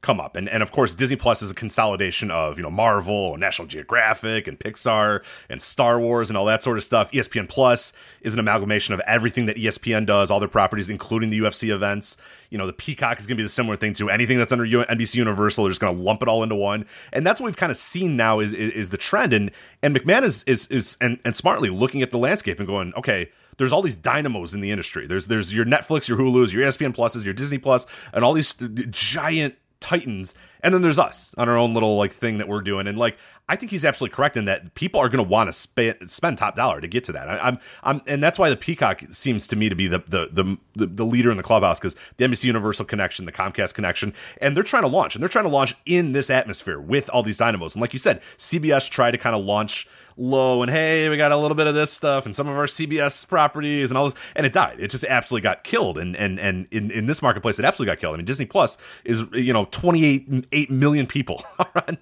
come 0.06 0.20
up, 0.20 0.36
and 0.36 0.48
and 0.48 0.62
of 0.62 0.70
course 0.70 0.94
Disney 0.94 1.16
Plus 1.16 1.42
is 1.42 1.50
a 1.50 1.54
consolidation 1.54 2.30
of 2.30 2.56
you 2.56 2.62
know 2.62 2.70
Marvel, 2.70 3.32
and 3.32 3.40
National 3.40 3.66
Geographic, 3.66 4.46
and 4.46 4.58
Pixar, 4.58 5.22
and 5.48 5.60
Star 5.60 5.98
Wars, 5.98 6.30
and 6.30 6.36
all 6.36 6.44
that 6.44 6.62
sort 6.62 6.76
of 6.76 6.84
stuff. 6.84 7.10
ESPN 7.10 7.48
Plus 7.48 7.92
is 8.20 8.32
an 8.32 8.40
amalgamation 8.40 8.94
of 8.94 9.00
everything 9.00 9.46
that 9.46 9.56
ESPN 9.56 10.06
does, 10.06 10.30
all 10.30 10.38
their 10.38 10.48
properties, 10.48 10.88
including 10.88 11.30
the 11.30 11.40
UFC 11.40 11.74
events. 11.74 12.16
You 12.50 12.58
know, 12.58 12.66
the 12.66 12.72
Peacock 12.72 13.18
is 13.18 13.26
going 13.26 13.36
to 13.36 13.40
be 13.40 13.44
the 13.44 13.48
similar 13.48 13.76
thing 13.76 13.92
to 13.94 14.08
Anything 14.08 14.38
that's 14.38 14.52
under 14.52 14.64
NBC 14.64 15.16
Universal, 15.16 15.64
they're 15.64 15.70
just 15.72 15.80
going 15.80 15.96
to 15.96 16.02
lump 16.02 16.22
it 16.22 16.28
all 16.28 16.42
into 16.44 16.54
one, 16.54 16.86
and 17.12 17.26
that's 17.26 17.40
what 17.40 17.46
we've 17.46 17.56
kind 17.56 17.72
of 17.72 17.76
seen 17.76 18.16
now 18.16 18.38
is 18.38 18.52
is, 18.52 18.72
is 18.72 18.90
the 18.90 18.96
trend. 18.96 19.32
And 19.32 19.50
and 19.82 19.96
McMahon 19.96 20.22
is 20.22 20.44
is 20.44 20.68
is 20.68 20.96
and, 21.00 21.18
and 21.24 21.34
smartly 21.34 21.68
looking 21.68 22.02
at 22.02 22.12
the 22.12 22.18
landscape 22.18 22.58
and 22.58 22.66
going, 22.66 22.94
okay 22.94 23.30
there's 23.58 23.72
all 23.72 23.82
these 23.82 23.96
dynamos 23.96 24.54
in 24.54 24.60
the 24.60 24.70
industry. 24.70 25.06
There's 25.06 25.26
there's 25.26 25.54
your 25.54 25.64
Netflix, 25.64 26.08
your 26.08 26.18
Hulu's, 26.18 26.52
your 26.52 26.62
ESPN 26.62 26.94
Pluses, 26.94 27.24
your 27.24 27.34
Disney 27.34 27.58
Plus, 27.58 27.86
and 28.12 28.24
all 28.24 28.32
these 28.32 28.54
giant 28.90 29.56
titans 29.78 30.34
and 30.60 30.74
then 30.74 30.82
there's 30.82 30.98
us 30.98 31.34
on 31.38 31.48
our 31.48 31.56
own 31.56 31.74
little 31.74 31.96
like 31.96 32.12
thing 32.12 32.38
that 32.38 32.48
we're 32.48 32.60
doing 32.62 32.86
and 32.86 32.98
like 32.98 33.16
i 33.48 33.56
think 33.56 33.70
he's 33.70 33.84
absolutely 33.84 34.14
correct 34.14 34.36
in 34.36 34.44
that 34.44 34.74
people 34.74 35.00
are 35.00 35.08
going 35.08 35.24
to 35.24 35.28
want 35.28 35.48
to 35.48 35.52
spend 35.52 36.10
spend 36.10 36.38
top 36.38 36.56
dollar 36.56 36.80
to 36.80 36.88
get 36.88 37.04
to 37.04 37.12
that 37.12 37.28
I, 37.28 37.48
am 37.48 37.58
I'm 37.82 38.02
and 38.06 38.22
that's 38.22 38.38
why 38.38 38.50
the 38.50 38.56
peacock 38.56 39.02
seems 39.10 39.46
to 39.48 39.56
me 39.56 39.68
to 39.68 39.74
be 39.74 39.86
the 39.86 39.98
the 40.08 40.58
the, 40.74 40.86
the 40.86 41.04
leader 41.04 41.30
in 41.30 41.36
the 41.36 41.42
clubhouse 41.42 41.78
because 41.78 41.96
the 42.16 42.24
nbc 42.24 42.44
universal 42.44 42.84
connection 42.84 43.24
the 43.24 43.32
comcast 43.32 43.74
connection 43.74 44.14
and 44.40 44.56
they're 44.56 44.64
trying 44.64 44.82
to 44.82 44.88
launch 44.88 45.14
and 45.14 45.22
they're 45.22 45.28
trying 45.28 45.44
to 45.44 45.50
launch 45.50 45.74
in 45.86 46.12
this 46.12 46.30
atmosphere 46.30 46.80
with 46.80 47.08
all 47.10 47.22
these 47.22 47.38
dynamos 47.38 47.74
and 47.74 47.80
like 47.80 47.92
you 47.92 47.98
said 47.98 48.20
cbs 48.38 48.88
tried 48.88 49.12
to 49.12 49.18
kind 49.18 49.36
of 49.36 49.44
launch 49.44 49.88
low 50.16 50.62
and 50.62 50.70
hey, 50.70 51.08
we 51.08 51.16
got 51.16 51.32
a 51.32 51.36
little 51.36 51.54
bit 51.54 51.66
of 51.66 51.74
this 51.74 51.92
stuff 51.92 52.26
and 52.26 52.34
some 52.34 52.48
of 52.48 52.56
our 52.56 52.66
CBS 52.66 53.26
properties 53.28 53.90
and 53.90 53.98
all 53.98 54.06
this, 54.06 54.14
and 54.34 54.46
it 54.46 54.52
died. 54.52 54.80
It 54.80 54.90
just 54.90 55.04
absolutely 55.04 55.42
got 55.42 55.64
killed. 55.64 55.98
And 55.98 56.16
and 56.16 56.38
and 56.38 56.66
in, 56.70 56.90
in 56.90 57.06
this 57.06 57.22
marketplace, 57.22 57.58
it 57.58 57.64
absolutely 57.64 57.92
got 57.92 58.00
killed. 58.00 58.14
I 58.14 58.16
mean, 58.16 58.26
Disney 58.26 58.46
Plus 58.46 58.78
is 59.04 59.24
you 59.32 59.52
know 59.52 59.66
28 59.70 60.46
8 60.52 60.70
million 60.70 61.06
people 61.06 61.44
on 61.58 61.98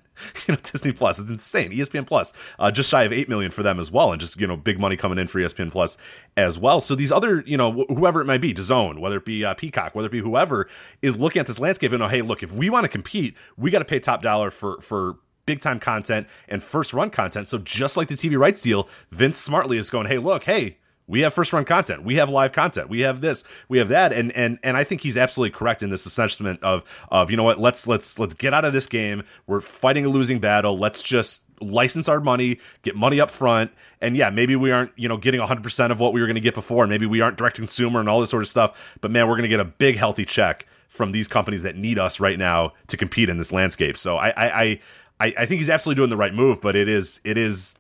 you 0.46 0.54
know 0.54 0.61
Disney 0.62 0.92
Plus. 0.92 1.18
It's 1.18 1.30
insane. 1.35 1.70
ESPN 1.70 2.07
Plus 2.07 2.33
uh, 2.59 2.70
just 2.70 2.90
shy 2.90 3.05
of 3.05 3.12
8 3.12 3.29
million 3.29 3.51
for 3.51 3.62
them 3.62 3.79
as 3.79 3.90
well, 3.90 4.12
and 4.12 4.20
just 4.20 4.40
you 4.40 4.47
know 4.47 4.57
big 4.57 4.79
money 4.79 4.97
coming 4.97 5.18
in 5.18 5.29
for 5.29 5.38
ESPN 5.38 5.70
Plus 5.70 5.97
as 6.37 6.59
well. 6.59 6.81
So 6.81 6.94
these 6.94 7.12
other 7.12 7.42
you 7.47 7.57
know 7.57 7.70
wh- 7.73 7.94
whoever 7.94 8.20
it 8.20 8.25
might 8.25 8.40
be, 8.40 8.55
DAZN, 8.55 8.99
whether 8.99 9.18
it 9.18 9.25
be 9.25 9.44
uh, 9.44 9.55
Peacock, 9.55 9.94
whether 9.94 10.07
it 10.07 10.12
be 10.12 10.20
whoever 10.20 10.68
is 11.03 11.16
looking 11.16 11.40
at 11.40 11.47
this 11.47 11.61
landscape 11.61 11.92
and 11.92 12.01
know, 12.01 12.09
hey, 12.09 12.23
look, 12.23 12.42
if 12.42 12.53
we 12.53 12.70
want 12.70 12.85
to 12.85 12.88
compete, 12.88 13.37
we 13.57 13.70
got 13.70 13.81
to 13.81 13.85
pay 13.85 14.01
top 14.01 14.23
dollar 14.23 14.51
for 14.51 14.81
for 14.81 15.16
big 15.47 15.61
time 15.61 15.79
content 15.79 16.27
and 16.49 16.62
first 16.62 16.92
run 16.92 17.11
content. 17.11 17.49
So 17.49 17.59
just 17.59 17.97
like 17.97 18.09
the 18.09 18.14
TV 18.14 18.38
rights 18.38 18.61
deal, 18.61 18.88
Vince 19.11 19.38
smartly 19.38 19.77
is 19.77 19.90
going, 19.90 20.07
hey, 20.07 20.18
look, 20.18 20.44
hey, 20.44 20.79
we 21.07 21.21
have 21.21 21.35
first 21.35 21.53
run 21.53 21.64
content. 21.64 22.03
We 22.03 22.17
have 22.17 22.31
live 22.31 22.53
content. 22.53 22.88
We 22.88 23.01
have 23.01 23.21
this. 23.21 23.45
We 23.69 23.79
have 23.79 23.88
that. 23.88 24.12
And 24.12 24.33
and 24.33 24.59
and 24.62 24.77
I 24.77 24.85
think 24.85 25.03
he's 25.03 25.17
absolutely 25.17 25.57
correct 25.57 25.83
in 25.83 25.90
this 25.90 26.07
assessment 26.07 26.62
of 26.62 26.85
of 27.11 27.31
you 27.31 27.37
know 27.37 27.43
what? 27.43 27.61
Let's 27.61 27.87
let's 27.87 28.19
let's 28.19 28.35
get 28.35 28.55
out 28.55 28.64
of 28.64 28.73
this 28.73 28.87
game. 28.87 29.23
We're 29.47 29.61
fighting 29.61 30.05
a 30.05 30.09
losing 30.09 30.38
battle. 30.38 30.79
Let's 30.79 31.03
just 31.03 31.43
license 31.61 32.09
our 32.09 32.21
money, 32.21 32.59
get 32.83 32.97
money 32.97 33.21
up 33.21 33.31
front, 33.31 33.71
and 34.01 34.17
yeah, 34.17 34.31
maybe 34.31 34.57
we 34.57 34.71
aren't 34.71 34.93
you 34.97 35.09
know 35.09 35.17
getting 35.17 35.40
100 35.40 35.62
percent 35.62 35.93
of 35.93 36.01
what 36.01 36.12
we 36.12 36.21
were 36.21 36.27
going 36.27 36.37
to 36.37 36.40
get 36.40 36.55
before. 36.55 36.87
Maybe 36.87 37.07
we 37.07 37.21
aren't 37.21 37.37
direct 37.37 37.57
consumer 37.57 38.01
and 38.01 38.09
all 38.09 38.21
this 38.21 38.31
sort 38.31 38.43
of 38.43 38.49
stuff. 38.49 38.97
But 39.01 39.11
man, 39.11 39.29
we're 39.29 39.35
going 39.35 39.43
to 39.43 39.49
get 39.49 39.61
a 39.61 39.64
big 39.64 39.97
healthy 39.97 40.25
check 40.25 40.67
from 40.88 41.12
these 41.12 41.29
companies 41.29 41.64
that 41.64 41.77
need 41.77 41.99
us 41.99 42.21
right 42.21 42.38
now 42.38 42.73
to 42.87 42.97
compete 42.97 43.29
in 43.29 43.37
this 43.37 43.53
landscape. 43.53 43.99
So 43.99 44.17
I, 44.17 44.33
I 44.37 44.81
I, 45.21 45.35
I 45.38 45.47
think 45.47 45.61
he's 45.61 45.71
absolutely 45.71 46.01
doing 46.01 46.11
the 46.11 46.17
right 46.17 46.35
move, 46.35 46.61
but 46.61 46.75
it 46.75 46.88
is 46.88 47.21
it 47.25 47.37
is 47.37 47.75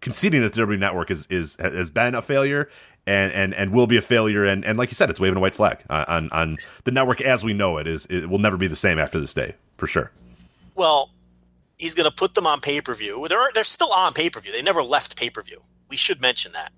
conceding 0.00 0.42
that 0.42 0.52
the 0.52 0.60
WWE 0.62 0.78
Network 0.78 1.10
is 1.10 1.26
is 1.30 1.56
has 1.56 1.90
been 1.90 2.14
a 2.14 2.22
failure 2.22 2.68
and 3.06 3.32
and 3.32 3.54
and 3.54 3.72
will 3.72 3.86
be 3.86 3.96
a 3.96 4.02
failure. 4.02 4.44
And 4.44 4.64
and 4.64 4.78
like 4.78 4.90
you 4.90 4.94
said, 4.94 5.10
it's 5.10 5.20
waving 5.20 5.36
a 5.36 5.40
white 5.40 5.54
flag 5.54 5.78
on 5.88 6.28
on 6.30 6.58
the 6.84 6.90
network 6.90 7.20
as 7.20 7.44
we 7.44 7.52
know 7.54 7.78
it 7.78 7.86
is. 7.86 8.06
It 8.06 8.28
will 8.28 8.38
never 8.38 8.56
be 8.56 8.66
the 8.66 8.76
same 8.76 8.98
after 8.98 9.20
this 9.20 9.32
day 9.32 9.54
for 9.76 9.86
sure. 9.86 10.10
Well, 10.74 11.10
he's 11.78 11.94
going 11.94 12.08
to 12.08 12.14
put 12.14 12.34
them 12.34 12.46
on 12.46 12.60
pay 12.60 12.80
per 12.80 12.94
view. 12.94 13.26
They're 13.28 13.50
they're 13.54 13.64
still 13.64 13.92
on 13.92 14.12
pay 14.12 14.30
per 14.30 14.40
view. 14.40 14.52
They 14.52 14.62
never 14.62 14.82
left 14.82 15.16
pay 15.16 15.30
per 15.30 15.42
view. 15.42 15.60
We 15.88 15.96
should 15.96 16.20
mention 16.20 16.52
that. 16.52 16.72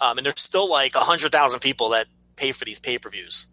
Um, 0.00 0.18
and 0.18 0.26
there's 0.26 0.40
still 0.40 0.70
like 0.70 0.94
hundred 0.94 1.32
thousand 1.32 1.60
people 1.60 1.90
that 1.90 2.06
pay 2.36 2.52
for 2.52 2.64
these 2.64 2.78
pay 2.78 2.98
per 2.98 3.10
views. 3.10 3.48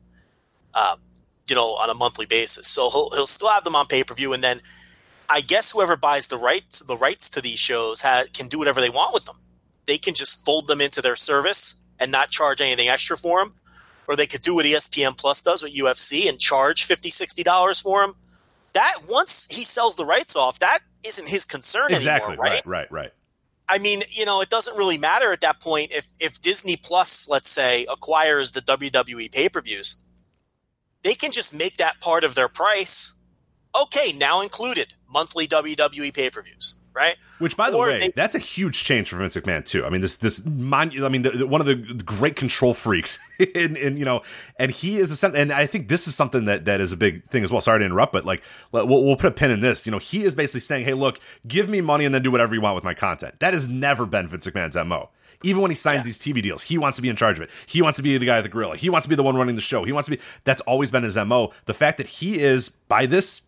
Um, 0.74 1.00
you 1.48 1.56
know, 1.56 1.76
on 1.76 1.90
a 1.90 1.94
monthly 1.94 2.26
basis. 2.26 2.68
So 2.68 2.90
he'll 2.90 3.10
he'll 3.12 3.28
still 3.28 3.50
have 3.50 3.64
them 3.64 3.76
on 3.76 3.88
pay 3.88 4.04
per 4.04 4.14
view, 4.14 4.34
and 4.34 4.44
then 4.44 4.62
I 5.30 5.42
guess 5.42 5.72
whoever 5.72 5.96
buys 5.96 6.28
the 6.28 6.38
rights 6.38 6.80
the 6.80 6.98
rights 6.98 7.30
to 7.32 7.42
these 7.42 7.60
shows 7.60 8.02
ha- 8.02 8.26
can 8.34 8.48
do 8.48 8.60
whatever 8.60 8.82
they 8.82 8.90
want 8.90 9.14
with 9.14 9.26
them. 9.26 9.38
They 9.86 9.98
can 9.98 10.14
just 10.14 10.46
fold 10.46 10.68
them 10.68 10.82
into 10.82 11.02
their 11.02 11.16
service 11.16 11.82
and 12.00 12.12
not 12.12 12.30
charge 12.30 12.62
anything 12.62 12.88
extra 12.88 13.18
for 13.18 13.40
them, 13.40 13.54
or 14.08 14.16
they 14.16 14.28
could 14.28 14.42
do 14.42 14.56
what 14.56 14.66
ESPN 14.66 15.18
Plus 15.18 15.42
does 15.42 15.64
with 15.64 15.76
UFC 15.76 16.30
and 16.30 16.40
charge 16.40 16.84
50 16.84 17.44
dollars 17.44 17.80
for 17.80 18.02
them. 18.02 18.16
That 18.74 19.00
once 19.08 19.48
he 19.52 19.64
sells 19.64 19.96
the 19.96 20.06
rights 20.06 20.36
off, 20.36 20.60
that 20.60 20.80
isn't 21.06 21.30
his 21.30 21.46
concern 21.46 21.94
exactly, 21.94 22.34
anymore, 22.34 22.44
right? 22.46 22.66
Right, 22.66 22.92
right, 22.92 22.92
right. 22.92 23.12
I 23.70 23.78
mean, 23.78 24.02
you 24.10 24.26
know, 24.26 24.42
it 24.42 24.50
doesn't 24.50 24.78
really 24.78 24.98
matter 24.98 25.32
at 25.32 25.42
that 25.42 25.60
point 25.60 25.94
if 25.94 26.08
if 26.20 26.42
Disney 26.42 26.76
Plus, 26.76 27.30
let's 27.30 27.50
say, 27.50 27.86
acquires 27.90 28.52
the 28.52 28.62
WWE 28.62 29.32
pay 29.32 29.50
per 29.50 29.62
views. 29.62 29.98
They 31.04 31.16
can 31.16 31.32
just 31.32 31.58
make 31.58 31.78
that 31.78 32.00
part 32.00 32.24
of 32.24 32.36
their 32.36 32.48
price. 32.48 33.14
Okay, 33.76 34.14
now 34.14 34.42
included 34.42 34.94
monthly 35.10 35.48
WWE 35.48 36.14
pay 36.14 36.30
per 36.30 36.42
views, 36.42 36.76
right? 36.94 37.16
Which, 37.40 37.58
by 37.58 37.72
the 37.72 37.78
or 37.78 37.88
way, 37.88 38.00
they, 38.00 38.10
that's 38.10 38.36
a 38.36 38.40
huge 38.40 38.84
change 38.84 39.10
for 39.10 39.18
Vince 39.18 39.36
McMahon 39.36 39.66
too. 39.66 39.84
I 39.86 39.90
mean, 39.90 40.02
this 40.02 40.18
this 40.18 40.46
mon- 40.46 41.04
I 41.04 41.10
mean, 41.10 41.24
the, 41.24 41.32
the, 41.32 41.48
one 41.48 41.60
of 41.60 41.68
the 41.68 41.76
great 41.76 42.36
control 42.36 42.74
freaks, 42.74 43.18
and, 43.56 43.98
you 43.98 44.06
know, 44.06 44.22
and 44.58 44.72
he 44.72 44.98
is 44.98 45.24
a 45.24 45.28
and 45.32 45.52
I 45.52 45.66
think 45.66 45.88
this 45.88 46.08
is 46.08 46.16
something 46.16 46.46
that 46.46 46.66
that 46.66 46.82
is 46.82 46.92
a 46.92 46.98
big 46.98 47.24
thing 47.26 47.44
as 47.44 47.52
well. 47.52 47.62
Sorry 47.62 47.80
to 47.80 47.86
interrupt, 47.86 48.14
but 48.14 48.26
like 48.26 48.44
we'll, 48.72 48.88
we'll 48.88 49.16
put 49.16 49.28
a 49.28 49.32
pin 49.32 49.50
in 49.50 49.62
this. 49.62 49.86
You 49.86 49.92
know, 49.92 50.00
he 50.00 50.24
is 50.24 50.36
basically 50.36 50.62
saying, 50.62 50.86
"Hey, 50.86 50.94
look, 50.94 51.20
give 51.48 51.68
me 51.68 51.82
money 51.82 52.06
and 52.06 52.14
then 52.14 52.22
do 52.22 52.32
whatever 52.32 52.54
you 52.54 52.62
want 52.62 52.76
with 52.76 52.84
my 52.84 52.94
content." 52.94 53.40
That 53.40 53.54
has 53.54 53.68
never 53.68 54.06
been 54.06 54.28
Vince 54.28 54.46
McMahon's 54.46 54.76
mo 54.88 55.10
even 55.44 55.62
when 55.62 55.70
he 55.70 55.76
signs 55.76 55.98
yeah. 55.98 56.04
these 56.04 56.20
TV 56.20 56.42
deals, 56.42 56.64
he 56.64 56.78
wants 56.78 56.96
to 56.96 57.02
be 57.02 57.10
in 57.10 57.16
charge 57.16 57.38
of 57.38 57.44
it. 57.44 57.50
He 57.66 57.82
wants 57.82 57.98
to 57.98 58.04
be 58.04 58.18
the 58.18 58.26
guy 58.26 58.38
at 58.38 58.44
the 58.44 58.50
gorilla. 58.50 58.78
He 58.78 58.90
wants 58.90 59.04
to 59.06 59.10
be 59.10 59.16
the 59.16 59.24
one 59.24 59.36
running 59.36 59.56
the 59.56 59.62
show. 59.62 59.84
He 59.84 59.92
wants 59.92 60.08
to 60.08 60.16
be. 60.16 60.24
That's 60.46 60.62
always 60.62 60.90
been 60.90 61.04
his 61.04 61.18
mo. 61.18 61.52
The 61.66 61.74
fact 61.74 61.98
that 61.98 62.08
he 62.08 62.40
is 62.40 62.70
by 62.70 63.06
this 63.06 63.42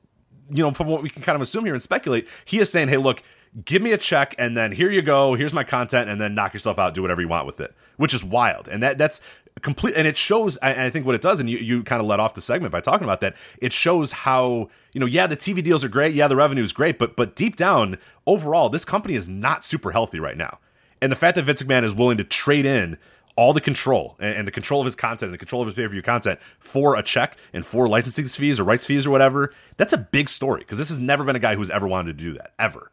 you 0.49 0.63
know, 0.63 0.71
from 0.71 0.87
what 0.87 1.01
we 1.01 1.09
can 1.09 1.21
kind 1.21 1.35
of 1.35 1.41
assume 1.41 1.65
here 1.65 1.73
and 1.73 1.83
speculate, 1.83 2.27
he 2.43 2.59
is 2.59 2.71
saying, 2.71 2.87
hey, 2.87 2.97
look, 2.97 3.23
give 3.63 3.81
me 3.81 3.93
a 3.93 3.97
check 3.97 4.35
and 4.37 4.57
then 4.57 4.71
here 4.71 4.91
you 4.91 5.01
go, 5.01 5.35
here's 5.35 5.53
my 5.53 5.63
content, 5.63 6.09
and 6.09 6.19
then 6.19 6.35
knock 6.35 6.53
yourself 6.53 6.77
out, 6.77 6.93
do 6.93 7.01
whatever 7.01 7.21
you 7.21 7.27
want 7.27 7.45
with 7.45 7.59
it, 7.59 7.73
which 7.97 8.13
is 8.13 8.23
wild. 8.23 8.67
And 8.67 8.83
that 8.83 8.97
that's 8.97 9.21
complete, 9.61 9.95
and 9.95 10.05
it 10.07 10.17
shows, 10.17 10.57
and 10.57 10.81
I 10.81 10.89
think 10.89 11.05
what 11.05 11.15
it 11.15 11.21
does, 11.21 11.39
and 11.39 11.49
you, 11.49 11.57
you 11.57 11.83
kind 11.83 12.01
of 12.01 12.07
let 12.07 12.19
off 12.19 12.33
the 12.33 12.41
segment 12.41 12.71
by 12.71 12.81
talking 12.81 13.05
about 13.05 13.21
that, 13.21 13.35
it 13.59 13.71
shows 13.71 14.11
how, 14.11 14.69
you 14.93 14.99
know, 14.99 15.05
yeah, 15.05 15.27
the 15.27 15.37
TV 15.37 15.63
deals 15.63 15.83
are 15.83 15.89
great, 15.89 16.13
yeah, 16.13 16.27
the 16.27 16.35
revenue 16.35 16.63
is 16.63 16.73
great, 16.73 16.99
but 16.99 17.15
but 17.15 17.35
deep 17.35 17.55
down, 17.55 17.97
overall, 18.27 18.69
this 18.69 18.83
company 18.83 19.13
is 19.13 19.29
not 19.29 19.63
super 19.63 19.91
healthy 19.91 20.19
right 20.19 20.37
now. 20.37 20.59
And 21.01 21.11
the 21.11 21.15
fact 21.15 21.35
that 21.35 21.43
Vince 21.43 21.63
McMahon 21.63 21.83
is 21.83 21.93
willing 21.93 22.17
to 22.17 22.23
trade 22.23 22.65
in 22.65 22.97
all 23.35 23.53
the 23.53 23.61
control 23.61 24.15
and, 24.19 24.37
and 24.37 24.47
the 24.47 24.51
control 24.51 24.81
of 24.81 24.85
his 24.85 24.95
content 24.95 25.23
and 25.29 25.33
the 25.33 25.37
control 25.37 25.61
of 25.61 25.67
his 25.67 25.75
pay 25.75 25.83
per 25.83 25.89
view 25.89 26.01
content 26.01 26.39
for 26.59 26.95
a 26.95 27.03
check 27.03 27.37
and 27.53 27.65
for 27.65 27.87
licensing 27.87 28.27
fees 28.27 28.59
or 28.59 28.63
rights 28.63 28.85
fees 28.85 29.05
or 29.05 29.11
whatever, 29.11 29.53
that's 29.77 29.93
a 29.93 29.97
big 29.97 30.29
story 30.29 30.59
because 30.61 30.77
this 30.77 30.89
has 30.89 30.99
never 30.99 31.23
been 31.23 31.35
a 31.35 31.39
guy 31.39 31.55
who's 31.55 31.69
ever 31.69 31.87
wanted 31.87 32.17
to 32.17 32.23
do 32.23 32.33
that 32.33 32.53
ever 32.57 32.91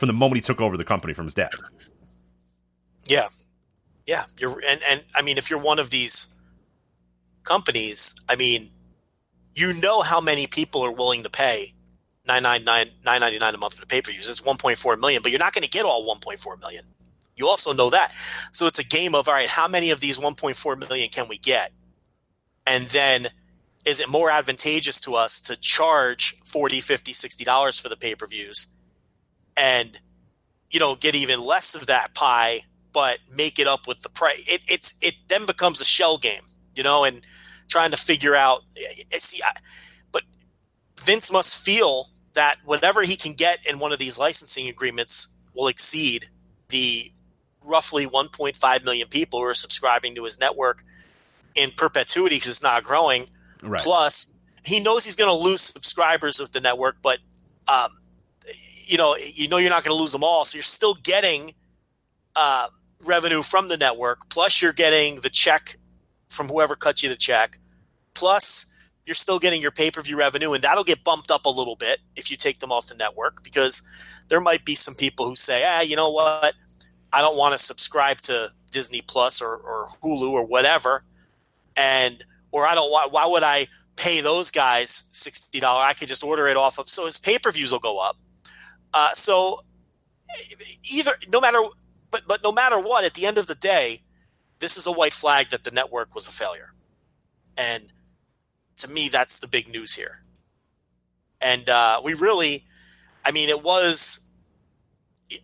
from 0.00 0.06
the 0.06 0.12
moment 0.14 0.38
he 0.38 0.40
took 0.40 0.60
over 0.60 0.76
the 0.78 0.84
company 0.84 1.12
from 1.12 1.26
his 1.26 1.34
dad. 1.34 1.50
Yeah, 3.06 3.28
yeah. 4.06 4.24
You're 4.38 4.60
and 4.66 4.80
and 4.88 5.04
I 5.14 5.22
mean, 5.22 5.36
if 5.36 5.50
you're 5.50 5.60
one 5.60 5.78
of 5.78 5.90
these 5.90 6.34
companies, 7.44 8.14
I 8.28 8.36
mean, 8.36 8.70
you 9.54 9.74
know 9.74 10.00
how 10.00 10.20
many 10.20 10.46
people 10.46 10.82
are 10.82 10.92
willing 10.92 11.24
to 11.24 11.30
pay 11.30 11.74
nine 12.26 12.42
nine 12.42 12.64
nine 12.64 12.88
nine 13.04 13.20
ninety 13.20 13.38
nine 13.38 13.54
a 13.54 13.58
month 13.58 13.74
for 13.74 13.80
the 13.80 13.86
pay 13.86 14.00
per 14.00 14.10
views. 14.10 14.30
It's 14.30 14.44
one 14.44 14.56
point 14.56 14.78
four 14.78 14.96
million, 14.96 15.22
but 15.22 15.32
you're 15.32 15.38
not 15.38 15.52
going 15.52 15.64
to 15.64 15.70
get 15.70 15.84
all 15.84 16.06
one 16.06 16.20
point 16.20 16.38
four 16.38 16.56
million. 16.56 16.84
You 17.40 17.48
also 17.48 17.72
know 17.72 17.90
that. 17.90 18.12
So 18.52 18.66
it's 18.66 18.78
a 18.78 18.84
game 18.84 19.14
of 19.14 19.28
all 19.28 19.34
right, 19.34 19.48
how 19.48 19.66
many 19.66 19.90
of 19.90 20.00
these 20.00 20.18
1.4 20.18 20.78
million 20.78 21.08
can 21.08 21.26
we 21.28 21.38
get? 21.38 21.72
And 22.66 22.84
then 22.86 23.28
is 23.86 24.00
it 24.00 24.08
more 24.08 24.30
advantageous 24.30 25.00
to 25.00 25.14
us 25.14 25.40
to 25.42 25.58
charge 25.58 26.38
40, 26.44 26.80
50, 26.80 27.12
60 27.12 27.44
dollars 27.44 27.80
for 27.80 27.88
the 27.88 27.96
pay-per-views 27.96 28.66
and 29.56 29.98
you 30.70 30.78
know, 30.78 30.94
get 30.94 31.16
even 31.16 31.40
less 31.40 31.74
of 31.74 31.86
that 31.86 32.14
pie 32.14 32.60
but 32.92 33.18
make 33.34 33.58
it 33.58 33.66
up 33.66 33.86
with 33.86 34.02
the 34.02 34.08
price. 34.08 34.44
It, 34.48 34.62
it's 34.68 34.94
it 35.00 35.14
then 35.28 35.46
becomes 35.46 35.80
a 35.80 35.84
shell 35.84 36.18
game, 36.18 36.42
you 36.74 36.82
know, 36.82 37.04
and 37.04 37.22
trying 37.68 37.92
to 37.92 37.96
figure 37.96 38.34
out 38.34 38.62
eh, 38.76 39.02
eh, 39.12 39.18
see 39.18 39.40
I, 39.44 39.52
but 40.12 40.22
Vince 41.00 41.30
must 41.30 41.64
feel 41.64 42.08
that 42.34 42.56
whatever 42.64 43.02
he 43.02 43.16
can 43.16 43.34
get 43.34 43.64
in 43.66 43.78
one 43.78 43.92
of 43.92 43.98
these 43.98 44.18
licensing 44.18 44.68
agreements 44.68 45.28
will 45.54 45.68
exceed 45.68 46.28
the 46.68 47.12
roughly 47.64 48.06
1.5 48.06 48.84
million 48.84 49.08
people 49.08 49.40
who 49.40 49.44
are 49.46 49.54
subscribing 49.54 50.14
to 50.14 50.24
his 50.24 50.40
network 50.40 50.84
in 51.54 51.70
perpetuity 51.70 52.36
because 52.36 52.50
it's 52.50 52.62
not 52.62 52.82
growing. 52.82 53.26
Right. 53.62 53.80
Plus, 53.80 54.26
he 54.64 54.80
knows 54.80 55.04
he's 55.04 55.16
going 55.16 55.30
to 55.30 55.44
lose 55.44 55.60
subscribers 55.60 56.40
of 56.40 56.52
the 56.52 56.60
network, 56.60 56.96
but 57.02 57.18
um, 57.68 57.90
you 58.86 58.96
know, 58.96 59.16
you 59.34 59.48
know 59.48 59.58
you're 59.58 59.70
not 59.70 59.84
going 59.84 59.96
to 59.96 60.00
lose 60.00 60.12
them 60.12 60.24
all, 60.24 60.44
so 60.44 60.56
you're 60.56 60.62
still 60.62 60.94
getting 60.94 61.54
uh, 62.36 62.68
revenue 63.04 63.42
from 63.42 63.68
the 63.68 63.76
network. 63.76 64.28
Plus, 64.28 64.60
you're 64.60 64.72
getting 64.72 65.16
the 65.16 65.30
check 65.30 65.76
from 66.28 66.48
whoever 66.48 66.76
cut 66.76 67.02
you 67.02 67.08
the 67.08 67.16
check. 67.16 67.58
Plus, 68.14 68.66
you're 69.06 69.14
still 69.14 69.38
getting 69.38 69.62
your 69.62 69.70
pay 69.70 69.90
per 69.90 70.02
view 70.02 70.18
revenue, 70.18 70.52
and 70.52 70.62
that'll 70.62 70.84
get 70.84 71.04
bumped 71.04 71.30
up 71.30 71.46
a 71.46 71.50
little 71.50 71.76
bit 71.76 72.00
if 72.16 72.30
you 72.30 72.36
take 72.36 72.58
them 72.58 72.72
off 72.72 72.88
the 72.88 72.94
network 72.94 73.42
because 73.42 73.86
there 74.28 74.40
might 74.40 74.64
be 74.64 74.74
some 74.74 74.94
people 74.94 75.26
who 75.26 75.36
say, 75.36 75.64
ah, 75.66 75.80
you 75.80 75.96
know 75.96 76.10
what, 76.10 76.54
I 77.12 77.20
don't 77.20 77.36
want 77.36 77.52
to 77.52 77.58
subscribe 77.58 78.20
to 78.22 78.52
Disney 78.70 79.02
Plus 79.02 79.42
or, 79.42 79.56
or 79.56 79.88
Hulu 80.02 80.30
or 80.30 80.44
whatever, 80.44 81.02
and 81.76 82.24
or 82.52 82.66
I 82.66 82.74
don't 82.74 82.90
want. 82.90 83.12
Why 83.12 83.26
would 83.26 83.42
I 83.42 83.66
pay 83.96 84.20
those 84.20 84.50
guys 84.50 85.08
sixty 85.12 85.60
dollars? 85.60 85.86
I 85.88 85.94
could 85.94 86.08
just 86.08 86.24
order 86.24 86.48
it 86.48 86.56
off 86.56 86.78
of. 86.78 86.88
So 86.88 87.06
his 87.06 87.18
pay 87.18 87.38
per 87.38 87.50
views 87.50 87.72
will 87.72 87.80
go 87.80 87.98
up. 87.98 88.16
Uh, 88.94 89.12
so 89.12 89.64
either 90.84 91.12
no 91.32 91.40
matter 91.40 91.58
but 92.10 92.22
but 92.26 92.42
no 92.42 92.52
matter 92.52 92.78
what, 92.78 93.04
at 93.04 93.14
the 93.14 93.26
end 93.26 93.38
of 93.38 93.46
the 93.46 93.54
day, 93.54 94.02
this 94.58 94.76
is 94.76 94.86
a 94.86 94.92
white 94.92 95.14
flag 95.14 95.50
that 95.50 95.64
the 95.64 95.70
network 95.70 96.14
was 96.14 96.28
a 96.28 96.32
failure, 96.32 96.72
and 97.56 97.92
to 98.76 98.88
me, 98.88 99.08
that's 99.10 99.38
the 99.38 99.46
big 99.48 99.68
news 99.68 99.94
here. 99.94 100.20
And 101.40 101.68
uh, 101.68 102.00
we 102.04 102.14
really, 102.14 102.64
I 103.24 103.30
mean, 103.30 103.48
it 103.48 103.62
was 103.62 104.20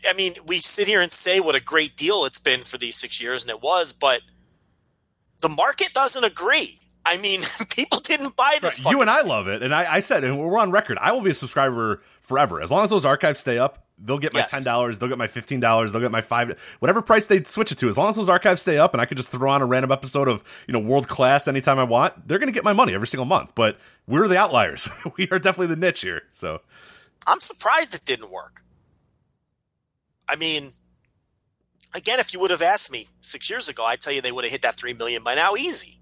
I 0.09 0.13
mean, 0.15 0.35
we 0.47 0.61
sit 0.61 0.89
here 0.89 1.01
and 1.01 1.13
say 1.13 1.41
what 1.41 1.55
a 1.55 1.61
great 1.61 1.97
deal 1.97 2.25
it's 2.25 2.39
been 2.39 2.63
for 2.63 2.79
these 2.79 2.97
six 2.97 3.21
years, 3.21 3.43
and 3.45 3.51
it 3.51 3.63
was, 3.63 3.93
but 3.93 4.21
the 5.43 5.49
market 5.49 5.93
doesn't 5.93 6.25
agree. 6.25 6.79
I 7.05 7.19
mean, 7.19 7.41
people 7.71 8.01
didn't 8.01 8.37
buy 8.37 8.57
this. 8.61 8.85
Right. 8.85 8.91
You 8.93 9.01
and 9.01 9.11
I 9.11 9.23
love 9.23 9.49
it, 9.49 9.63
and 9.63 9.75
I, 9.75 9.95
I, 9.95 10.01
said, 10.01 10.25
and 10.25 10.39
we're 10.39 10.59
on 10.59 10.71
record. 10.71 10.99
I 11.01 11.13
will 11.13 11.21
be 11.21 11.31
a 11.31 11.35
subscriber 11.35 12.03
forever 12.21 12.61
as 12.61 12.71
long 12.71 12.83
as 12.83 12.91
those 12.91 13.05
archives 13.05 13.41
stay 13.41 13.59
up. 13.59 13.85
They'll 13.99 14.19
get 14.19 14.35
my 14.35 14.41
Yes. 14.41 14.51
ten 14.51 14.63
dollars. 14.63 14.99
They'll 14.99 15.09
get 15.09 15.17
my 15.17 15.27
fifteen 15.27 15.59
dollars. 15.59 15.91
They'll 15.93 16.03
get 16.03 16.11
my 16.11 16.21
five, 16.21 16.59
whatever 16.81 17.01
price 17.01 17.29
they 17.29 17.43
switch 17.45 17.73
it 17.73 17.79
to. 17.79 17.89
As 17.89 17.97
long 17.97 18.11
as 18.11 18.17
those 18.17 18.29
archives 18.29 18.61
stay 18.61 18.77
up, 18.77 18.93
and 18.93 19.01
I 19.01 19.07
could 19.07 19.17
just 19.17 19.31
throw 19.31 19.51
on 19.51 19.63
a 19.63 19.67
random 19.67 19.91
episode 19.91 20.29
of 20.29 20.45
you 20.67 20.73
know 20.73 20.81
world 20.81 21.09
class 21.09 21.49
anytime 21.49 21.79
I 21.79 21.85
want, 21.85 22.29
they're 22.29 22.39
going 22.39 22.49
to 22.49 22.53
get 22.53 22.63
my 22.63 22.75
money 22.75 22.93
every 22.93 23.07
single 23.07 23.25
month. 23.25 23.55
But 23.55 23.79
we're 24.07 24.29
the 24.29 24.37
outliers. 24.37 24.87
we 25.17 25.29
are 25.31 25.39
definitely 25.39 25.75
the 25.75 25.81
niche 25.81 26.03
here. 26.03 26.23
So 26.31 26.61
I'm 27.27 27.41
surprised 27.41 27.95
it 27.95 28.05
didn't 28.05 28.31
work. 28.31 28.63
I 30.29 30.37
mean, 30.37 30.73
again, 31.95 32.21
if 32.21 32.33
you 32.33 32.41
would 32.41 32.51
have 32.51 32.63
asked 32.63 32.91
me 32.91 33.07
six 33.21 33.49
years 33.49 33.69
ago, 33.69 33.85
I'd 33.85 34.01
tell 34.01 34.13
you 34.13 34.21
they 34.21 34.33
would 34.33 34.45
have 34.45 34.53
hit 34.53 34.63
that 34.63 34.77
three 34.77 34.95
million 34.95 35.23
by 35.23 35.35
now, 35.35 35.55
easy. 35.55 35.99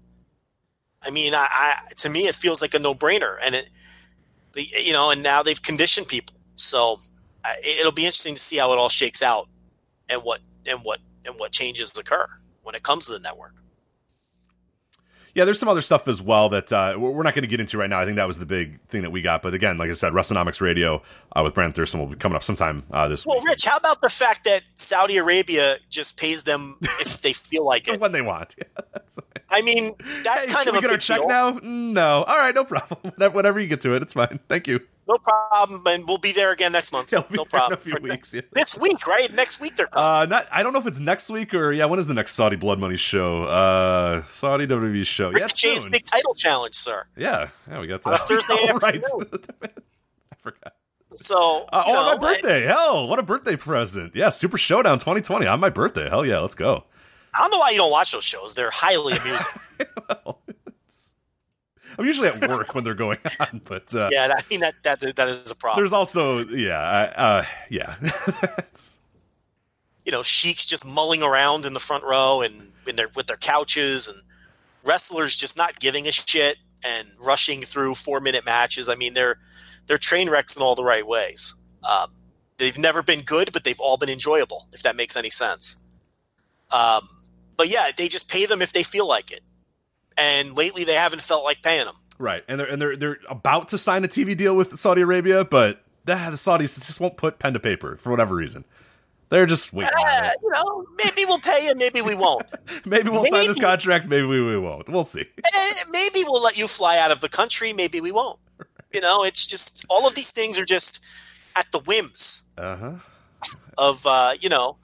I 1.01 1.11
mean, 1.11 1.33
I, 1.33 1.47
I 1.49 1.93
to 1.97 2.09
me, 2.09 2.21
it 2.21 2.35
feels 2.35 2.61
like 2.61 2.73
a 2.73 2.79
no 2.79 2.95
brainer, 2.95 3.37
and 3.43 3.55
it, 3.55 3.67
you 4.55 4.93
know, 4.93 5.11
and 5.11 5.21
now 5.21 5.43
they've 5.43 5.61
conditioned 5.61 6.07
people, 6.07 6.35
so 6.55 6.99
it'll 7.79 7.91
be 7.91 8.05
interesting 8.05 8.35
to 8.35 8.41
see 8.41 8.57
how 8.57 8.73
it 8.73 8.79
all 8.79 8.89
shakes 8.89 9.21
out, 9.21 9.47
and 10.09 10.21
what 10.23 10.41
and 10.65 10.79
what 10.81 10.99
and 11.25 11.35
what 11.37 11.51
changes 11.51 11.97
occur 11.97 12.27
when 12.63 12.75
it 12.75 12.83
comes 12.83 13.05
to 13.05 13.13
the 13.13 13.19
network. 13.19 13.53
Yeah, 15.35 15.43
there's 15.45 15.59
some 15.59 15.67
other 15.69 15.81
stuff 15.81 16.07
as 16.07 16.21
well 16.21 16.47
that 16.49 16.71
uh, 16.71 16.95
we're 16.97 17.21
not 17.23 17.35
going 17.35 17.43
to 17.43 17.47
get 17.49 17.59
into 17.59 17.77
right 17.77 17.89
now. 17.89 17.99
I 17.99 18.05
think 18.05 18.15
that 18.15 18.25
was 18.25 18.39
the 18.39 18.45
big 18.45 18.79
thing 18.87 19.01
that 19.01 19.11
we 19.11 19.21
got. 19.21 19.41
But 19.41 19.53
again, 19.53 19.77
like 19.77 19.89
I 19.89 19.93
said, 19.93 20.13
WrestleNomics 20.13 20.61
Radio 20.61 21.01
uh, 21.35 21.41
with 21.43 21.53
Brandon 21.53 21.73
Thurston 21.73 21.99
will 21.99 22.07
be 22.07 22.15
coming 22.15 22.37
up 22.37 22.43
sometime 22.43 22.83
uh, 22.91 23.09
this 23.09 23.25
Well, 23.25 23.35
week. 23.35 23.43
Well, 23.43 23.51
Rich, 23.51 23.65
how 23.65 23.75
about 23.75 23.99
the 24.01 24.07
fact 24.09 24.45
that 24.45 24.61
Saudi 24.75 25.17
Arabia 25.17 25.75
just 25.89 26.17
pays 26.17 26.43
them 26.43 26.77
if 27.01 27.21
they 27.21 27.33
feel 27.33 27.65
like 27.65 27.87
it? 27.89 27.99
when 27.99 28.13
they 28.13 28.21
want. 28.21 28.55
Yeah, 28.57 28.99
I 29.49 29.61
mean, 29.61 29.93
that's 30.23 30.45
Hey, 30.45 30.53
kind 30.53 30.67
of 30.69 30.73
we 30.73 30.79
a 30.79 30.81
get 30.81 30.91
our 30.91 30.97
check 30.97 31.19
deal. 31.19 31.27
now? 31.27 31.51
Mm, 31.59 31.91
No. 31.91 32.23
All 32.23 32.37
right, 32.37 32.55
no 32.55 32.63
problem. 32.63 32.99
Whatever, 33.03 33.35
whenever 33.35 33.59
you 33.59 33.67
get 33.67 33.81
to 33.81 33.93
it, 33.93 34.01
it's 34.01 34.13
fine. 34.13 34.39
Thank 34.47 34.67
you. 34.67 34.79
No 35.07 35.17
problem, 35.19 35.83
and 35.85 36.07
we'll 36.07 36.17
be 36.17 36.31
there 36.31 36.51
again 36.51 36.71
next 36.71 36.91
month. 36.91 37.09
Yeah, 37.13 37.19
we'll 37.29 37.37
no 37.37 37.45
problem. 37.45 37.73
a 37.79 37.81
few 37.81 37.95
weeks, 38.01 38.33
yeah. 38.33 38.41
This 38.53 38.77
week, 38.77 39.05
right? 39.05 39.31
Next 39.33 39.59
week 39.61 39.75
they're 39.75 39.85
coming. 39.87 40.03
Uh, 40.23 40.25
not. 40.25 40.47
I 40.51 40.63
don't 40.63 40.73
know 40.73 40.79
if 40.79 40.87
it's 40.87 40.99
next 40.99 41.29
week 41.29 41.53
or 41.53 41.71
yeah. 41.71 41.85
When 41.85 41.99
is 41.99 42.07
the 42.07 42.13
next 42.15 42.33
Saudi 42.33 42.55
Blood 42.55 42.79
Money 42.79 42.97
show? 42.97 43.43
Uh, 43.43 44.23
Saudi 44.25 44.65
WWE 44.65 45.05
show. 45.05 45.29
Yeah, 45.29 45.45
it's 45.45 45.63
Ricochet's 45.63 45.83
soon. 45.83 45.91
big 45.91 46.05
title 46.05 46.33
challenge, 46.33 46.73
sir. 46.75 47.05
Yeah, 47.15 47.49
yeah. 47.69 47.79
We 47.79 47.87
got 47.87 48.05
On 48.05 48.13
that. 48.13 48.21
a 48.21 48.25
Thursday 48.27 48.55
Oh, 48.57 48.79
right. 48.81 49.03
I 49.63 50.35
forgot. 50.41 50.73
So, 51.13 51.65
Uh, 51.71 51.83
oh, 51.85 51.93
know, 51.93 52.05
my 52.05 52.17
birthday! 52.17 52.63
Hell, 52.65 53.07
what 53.07 53.19
a 53.19 53.23
birthday 53.23 53.55
present! 53.55 54.15
Yeah, 54.15 54.29
Super 54.29 54.57
Showdown 54.57 54.97
2020 54.99 55.45
on 55.45 55.59
my 55.61 55.69
birthday. 55.69 56.09
Hell 56.09 56.25
yeah, 56.25 56.39
let's 56.39 56.55
go. 56.55 56.83
I 57.33 57.39
don't 57.41 57.51
know 57.51 57.59
why 57.59 57.69
you 57.69 57.77
don't 57.77 57.91
watch 57.91 58.11
those 58.11 58.25
shows. 58.25 58.53
They're 58.55 58.71
highly 58.71 59.15
amusing. 59.17 59.51
I'm 61.97 62.05
usually 62.05 62.27
at 62.27 62.47
work 62.49 62.75
when 62.75 62.83
they're 62.83 62.93
going 62.93 63.19
on, 63.39 63.61
but 63.63 63.93
uh, 63.95 64.09
yeah, 64.11 64.33
I 64.37 64.41
mean 64.49 64.61
that 64.61 64.75
that 64.83 64.99
that 65.15 65.27
is 65.27 65.51
a 65.51 65.55
problem. 65.55 65.81
there's 65.81 65.93
also 65.93 66.45
yeah, 66.45 66.79
uh, 66.79 67.43
yeah. 67.69 67.95
You 70.05 70.11
know, 70.11 70.21
sheiks 70.21 70.67
just 70.67 70.85
mulling 70.85 71.23
around 71.23 71.65
in 71.65 71.73
the 71.73 71.79
front 71.79 72.03
row 72.03 72.41
and 72.41 72.71
in 72.87 72.95
their 72.95 73.09
with 73.15 73.25
their 73.25 73.37
couches, 73.37 74.07
and 74.07 74.21
wrestlers 74.83 75.35
just 75.35 75.57
not 75.57 75.79
giving 75.79 76.07
a 76.07 76.11
shit 76.11 76.57
and 76.85 77.07
rushing 77.19 77.63
through 77.63 77.95
four 77.95 78.19
minute 78.19 78.45
matches. 78.45 78.87
I 78.87 78.93
mean, 78.93 79.15
they're 79.15 79.39
they're 79.87 79.97
train 79.97 80.29
wrecks 80.29 80.55
in 80.55 80.61
all 80.61 80.75
the 80.75 80.83
right 80.83 81.05
ways. 81.05 81.55
Um, 81.83 82.11
they've 82.57 82.77
never 82.77 83.01
been 83.01 83.21
good, 83.21 83.51
but 83.51 83.63
they've 83.63 83.79
all 83.79 83.97
been 83.97 84.09
enjoyable. 84.09 84.67
If 84.73 84.83
that 84.83 84.95
makes 84.95 85.17
any 85.17 85.31
sense. 85.31 85.77
Um, 86.71 87.09
but 87.57 87.69
yeah, 87.71 87.89
they 87.95 88.07
just 88.07 88.29
pay 88.29 88.45
them 88.45 88.61
if 88.61 88.73
they 88.73 88.83
feel 88.83 89.07
like 89.07 89.31
it. 89.31 89.41
And 90.17 90.55
lately, 90.55 90.83
they 90.85 90.93
haven't 90.93 91.21
felt 91.21 91.43
like 91.43 91.61
paying 91.61 91.85
them. 91.85 91.95
Right, 92.17 92.43
and 92.47 92.59
they're 92.59 92.67
and 92.67 92.81
they're 92.81 92.95
they're 92.95 93.17
about 93.29 93.67
to 93.69 93.77
sign 93.77 94.05
a 94.05 94.07
TV 94.07 94.37
deal 94.37 94.55
with 94.55 94.77
Saudi 94.79 95.01
Arabia, 95.01 95.43
but 95.43 95.81
ah, 96.07 96.29
the 96.29 96.37
Saudis 96.37 96.75
just 96.75 96.99
won't 97.01 97.17
put 97.17 97.39
pen 97.39 97.53
to 97.53 97.59
paper 97.59 97.97
for 97.97 98.09
whatever 98.11 98.35
reason. 98.35 98.63
They're 99.29 99.45
just 99.45 99.73
waiting. 99.73 99.91
Uh, 99.97 100.29
you 100.41 100.49
know, 100.51 100.85
maybe 101.03 101.25
we'll 101.25 101.39
pay 101.39 101.65
you, 101.65 101.73
maybe 101.75 102.01
we 102.01 102.15
won't. 102.15 102.45
Maybe 102.85 103.09
we'll 103.09 103.25
sign 103.25 103.47
this 103.47 103.59
contract. 103.59 104.07
Maybe 104.07 104.25
we, 104.25 104.41
we 104.45 104.57
won't. 104.57 104.87
We'll 104.87 105.03
see. 105.03 105.25
Eh, 105.53 105.73
maybe 105.89 106.23
we'll 106.27 106.43
let 106.43 106.57
you 106.57 106.67
fly 106.67 106.99
out 106.99 107.09
of 107.11 107.21
the 107.21 107.27
country. 107.29 107.73
Maybe 107.73 107.99
we 108.01 108.11
won't. 108.11 108.39
You 108.93 109.01
know, 109.01 109.23
it's 109.23 109.45
just 109.47 109.83
all 109.89 110.07
of 110.07 110.13
these 110.15 110.29
things 110.31 110.59
are 110.59 110.65
just 110.65 111.03
at 111.55 111.71
the 111.71 111.79
whims 111.79 112.43
Uh 112.57 112.75
huh. 112.75 112.91
of 113.77 114.05
uh, 114.05 114.35
you 114.39 114.47
know. 114.47 114.77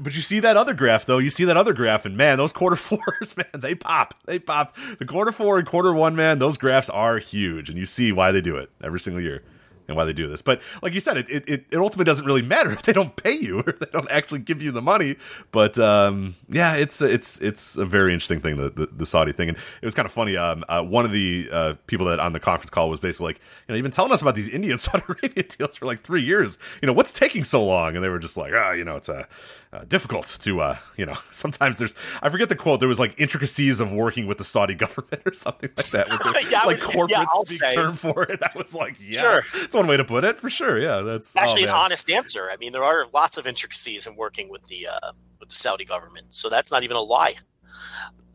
But 0.00 0.14
you 0.14 0.22
see 0.22 0.40
that 0.40 0.56
other 0.56 0.74
graph 0.74 1.06
though. 1.06 1.18
You 1.18 1.30
see 1.30 1.44
that 1.44 1.56
other 1.56 1.72
graph, 1.72 2.04
and 2.04 2.16
man, 2.16 2.38
those 2.38 2.52
quarter 2.52 2.76
fours, 2.88 3.36
man, 3.36 3.46
they 3.54 3.74
pop. 3.74 4.14
They 4.26 4.38
pop. 4.38 4.76
The 4.98 5.04
quarter 5.06 5.32
four 5.32 5.58
and 5.58 5.66
quarter 5.66 5.92
one, 5.92 6.14
man, 6.16 6.38
those 6.38 6.56
graphs 6.56 6.88
are 6.90 7.18
huge, 7.18 7.68
and 7.68 7.78
you 7.78 7.86
see 7.86 8.12
why 8.12 8.30
they 8.32 8.40
do 8.40 8.56
it 8.56 8.70
every 8.82 9.00
single 9.00 9.22
year. 9.22 9.42
and 9.88 9.96
why 9.96 10.04
they 10.04 10.12
do 10.12 10.28
this. 10.28 10.42
But 10.42 10.60
like 10.82 10.92
you 10.92 11.00
said, 11.00 11.16
it 11.16 11.28
it, 11.30 11.48
it 11.48 11.76
ultimately 11.76 12.04
doesn't 12.04 12.26
really 12.26 12.42
matter 12.42 12.70
if 12.78 12.82
they 12.82 12.92
don't 12.92 13.16
pay 13.16 13.32
you 13.32 13.60
or 13.60 13.72
they 13.72 13.86
don't 13.90 14.10
actually 14.10 14.40
give 14.40 14.60
you 14.62 14.70
the 14.70 14.82
money. 14.82 15.16
But 15.50 15.78
um, 15.78 16.36
yeah, 16.48 16.74
it's 16.74 17.00
it's 17.00 17.40
it's 17.40 17.76
a 17.76 17.86
very 17.86 18.12
interesting 18.12 18.40
thing 18.40 18.56
the, 18.58 18.70
the, 18.70 18.86
the 18.86 19.06
Saudi 19.06 19.32
thing, 19.32 19.48
and 19.48 19.56
it 19.56 19.84
was 19.84 19.94
kind 19.94 20.06
of 20.06 20.12
funny. 20.12 20.36
Um, 20.36 20.62
uh, 20.68 20.82
one 20.82 21.04
of 21.04 21.12
the 21.12 21.48
uh, 21.50 21.74
people 21.86 22.06
that 22.06 22.20
on 22.20 22.34
the 22.34 22.40
conference 22.40 22.70
call 22.70 22.90
was 22.90 23.00
basically 23.00 23.28
like, 23.28 23.36
you 23.38 23.72
know, 23.72 23.76
you've 23.76 23.82
been 23.82 23.90
telling 23.90 24.12
us 24.12 24.20
about 24.22 24.34
these 24.34 24.48
Indian 24.48 24.76
Saudi 24.86 25.04
Arabia 25.08 25.42
deals 25.44 25.76
for 25.76 25.86
like 25.86 26.02
three 26.02 26.22
years. 26.22 26.58
You 26.82 26.86
know, 26.86 26.92
what's 26.92 27.12
taking 27.12 27.44
so 27.44 27.64
long? 27.64 27.96
And 27.96 28.04
they 28.04 28.10
were 28.10 28.18
just 28.18 28.36
like, 28.36 28.52
ah, 28.54 28.72
you 28.72 28.84
know, 28.84 28.96
it's 28.96 29.08
a. 29.08 29.26
Uh, 29.70 29.84
difficult 29.84 30.26
to 30.40 30.62
uh, 30.62 30.78
you 30.96 31.04
know 31.04 31.12
sometimes 31.30 31.76
there's 31.76 31.94
i 32.22 32.28
forget 32.30 32.48
the 32.48 32.56
quote 32.56 32.80
there 32.80 32.88
was 32.88 32.98
like 32.98 33.14
intricacies 33.18 33.80
of 33.80 33.92
working 33.92 34.26
with 34.26 34.38
the 34.38 34.44
saudi 34.44 34.74
government 34.84 35.20
or 35.26 35.34
something 35.34 35.68
like 35.76 35.86
that 35.90 36.08
was 36.08 36.46
Yeah, 36.50 36.58
like 36.60 36.66
was- 36.68 36.80
corporate 36.80 37.10
yeah, 37.10 37.24
I'll 37.28 37.44
speak 37.44 37.58
say. 37.58 37.74
term 37.74 37.92
for 37.92 38.22
it 38.22 38.40
i 38.42 38.50
was 38.56 38.74
like 38.74 38.96
yeah 38.98 39.20
Sure. 39.20 39.62
it's 39.62 39.74
one 39.74 39.86
way 39.86 39.98
to 39.98 40.04
put 40.06 40.24
it 40.24 40.40
for 40.40 40.48
sure 40.48 40.78
yeah 40.80 41.02
that's 41.02 41.36
oh, 41.36 41.40
actually 41.40 41.64
an 41.64 41.68
honest 41.70 42.10
answer. 42.10 42.48
I 42.50 42.56
mean, 42.56 42.72
there 42.72 42.84
are 42.84 43.06
lots 43.12 43.36
of 43.36 43.46
intricacies 43.46 44.06
in 44.06 44.16
working 44.16 44.48
with 44.48 44.66
the 44.68 44.86
uh, 45.02 45.12
with 45.38 45.50
the 45.50 45.54
Saudi 45.54 45.84
government, 45.84 46.32
so 46.32 46.48
that's 46.48 46.72
not 46.72 46.82
even 46.82 46.96
a 46.96 47.00
lie. 47.02 47.34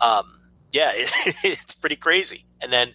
Um, 0.01 0.23
yeah, 0.71 0.91
it, 0.93 1.11
it's 1.43 1.75
pretty 1.75 1.95
crazy. 1.95 2.45
And 2.61 2.71
then 2.71 2.93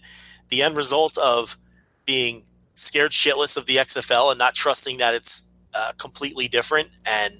the 0.49 0.61
end 0.61 0.77
result 0.77 1.17
of 1.17 1.57
being 2.05 2.43
scared 2.75 3.11
shitless 3.11 3.57
of 3.57 3.65
the 3.65 3.75
XFL 3.77 4.31
and 4.31 4.39
not 4.39 4.53
trusting 4.55 4.97
that 4.97 5.13
it's 5.13 5.49
uh, 5.73 5.91
completely 5.97 6.47
different, 6.47 6.89
and 7.05 7.33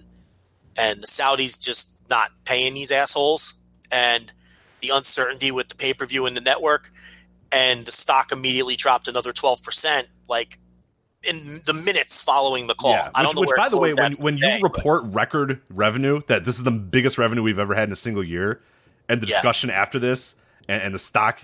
and 0.79 1.01
the 1.03 1.07
Saudis 1.07 1.61
just 1.61 1.99
not 2.09 2.31
paying 2.45 2.73
these 2.73 2.91
assholes, 2.91 3.53
and 3.91 4.31
the 4.81 4.89
uncertainty 4.93 5.51
with 5.51 5.67
the 5.67 5.75
pay 5.75 5.93
per 5.93 6.05
view 6.05 6.25
and 6.25 6.35
the 6.37 6.41
network, 6.41 6.91
and 7.51 7.85
the 7.85 7.91
stock 7.91 8.31
immediately 8.31 8.75
dropped 8.75 9.07
another 9.07 9.33
twelve 9.33 9.61
percent, 9.61 10.07
like 10.27 10.57
in 11.29 11.61
the 11.65 11.73
minutes 11.73 12.21
following 12.21 12.67
the 12.67 12.75
call. 12.75 12.91
Yeah, 12.93 13.09
I 13.13 13.21
which, 13.21 13.27
don't 13.27 13.35
know 13.35 13.41
which 13.41 13.57
by 13.57 13.69
the 13.69 13.77
way, 13.79 13.93
when 13.93 14.13
when 14.13 14.37
you 14.37 14.43
today, 14.43 14.59
but- 14.61 14.75
report 14.77 15.03
record 15.05 15.61
revenue, 15.69 16.21
that 16.27 16.45
this 16.45 16.57
is 16.57 16.63
the 16.63 16.71
biggest 16.71 17.17
revenue 17.17 17.43
we've 17.43 17.59
ever 17.59 17.75
had 17.75 17.89
in 17.89 17.91
a 17.91 17.97
single 17.97 18.23
year, 18.23 18.61
and 19.09 19.21
the 19.21 19.27
Yeah. 19.27 19.35
discussion 19.35 19.69
after 19.69 19.99
this, 19.99 20.35
and, 20.69 20.81
and 20.81 20.95
the 20.95 20.99
stock 20.99 21.41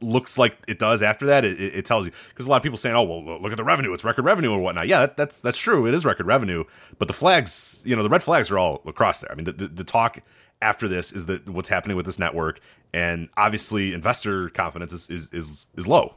looks 0.00 0.38
like 0.38 0.56
it 0.68 0.78
does 0.78 1.02
after 1.02 1.26
that, 1.26 1.44
it, 1.44 1.60
it 1.60 1.84
tells 1.84 2.06
you 2.06 2.12
because 2.28 2.46
a 2.46 2.50
lot 2.50 2.56
of 2.56 2.62
people 2.62 2.78
saying, 2.78 2.96
"Oh, 2.96 3.02
well, 3.02 3.40
look 3.40 3.52
at 3.52 3.56
the 3.56 3.64
revenue; 3.64 3.92
it's 3.92 4.04
record 4.04 4.24
revenue 4.24 4.50
or 4.50 4.58
whatnot." 4.58 4.88
Yeah, 4.88 5.00
that, 5.00 5.16
that's 5.16 5.40
that's 5.40 5.58
true. 5.58 5.86
It 5.86 5.94
is 5.94 6.04
record 6.04 6.26
revenue, 6.26 6.64
but 6.98 7.08
the 7.08 7.14
flags, 7.14 7.82
you 7.84 7.96
know, 7.96 8.02
the 8.02 8.08
red 8.08 8.22
flags 8.22 8.50
are 8.50 8.58
all 8.58 8.82
across 8.86 9.20
there. 9.20 9.30
I 9.32 9.34
mean, 9.34 9.44
the, 9.44 9.52
the, 9.52 9.68
the 9.68 9.84
talk 9.84 10.20
after 10.60 10.88
this 10.88 11.12
is 11.12 11.26
that 11.26 11.48
what's 11.48 11.68
happening 11.68 11.96
with 11.96 12.06
this 12.06 12.18
network, 12.18 12.60
and 12.92 13.28
obviously, 13.36 13.92
investor 13.92 14.48
confidence 14.50 14.92
is 14.92 15.10
is 15.10 15.30
is, 15.32 15.66
is 15.76 15.86
low 15.86 16.14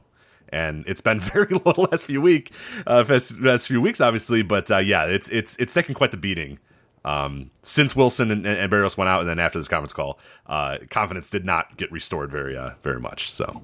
and 0.50 0.84
it's 0.86 1.02
been 1.02 1.20
very 1.20 1.48
low 1.66 1.72
the 1.72 1.88
last 1.92 2.06
few 2.06 2.22
week, 2.22 2.52
uh, 2.86 3.04
last 3.08 3.68
few 3.68 3.82
weeks, 3.82 4.02
obviously. 4.02 4.42
But 4.42 4.70
uh, 4.70 4.78
yeah, 4.78 5.06
it's 5.06 5.30
it's 5.30 5.56
it's 5.58 5.74
taken 5.74 5.94
quite 5.96 6.12
the 6.12 6.18
beating 6.18 6.60
um, 7.04 7.52
since 7.64 7.96
Wilson 7.96 8.32
and, 8.32 8.46
and 8.46 8.70
Barrios 8.70 8.98
went 8.98 9.10
out, 9.10 9.22
and 9.22 9.30
then 9.30 9.40
after 9.40 9.58
this 9.60 9.68
conference 9.68 9.94
call, 9.94 10.20
uh, 10.46 10.78
confidence 10.90 11.30
did 11.30 11.46
not 11.46 11.78
get 11.78 11.92
restored 11.92 12.32
very 12.32 12.56
uh, 12.56 12.72
very 12.84 13.00
much. 13.00 13.32
So 13.32 13.62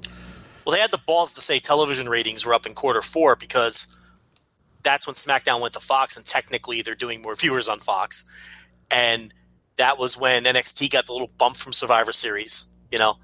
Well, 0.65 0.75
they 0.75 0.81
had 0.81 0.91
the 0.91 1.01
balls 1.05 1.33
to 1.35 1.41
say 1.41 1.59
television 1.59 2.09
ratings 2.09 2.45
were 2.45 2.53
up 2.53 2.65
in 2.65 2.73
quarter 2.73 3.01
four 3.01 3.35
because 3.35 3.95
that's 4.83 5.05
when 5.05 5.15
SmackDown 5.15 5.61
went 5.61 5.73
to 5.73 5.79
Fox, 5.79 6.17
and 6.17 6.25
technically 6.25 6.81
they're 6.81 6.95
doing 6.95 7.21
more 7.21 7.35
viewers 7.43 7.67
on 7.67 7.79
Fox. 7.79 8.25
And 8.89 9.33
that 9.75 9.97
was 9.99 10.17
when 10.17 10.45
NXT 10.45 10.91
got 10.91 11.05
the 11.05 11.11
little 11.11 11.29
bump 11.37 11.57
from 11.57 11.73
Survivor 11.73 12.11
Series, 12.11 12.67
you 12.91 12.97
know? 12.97 13.17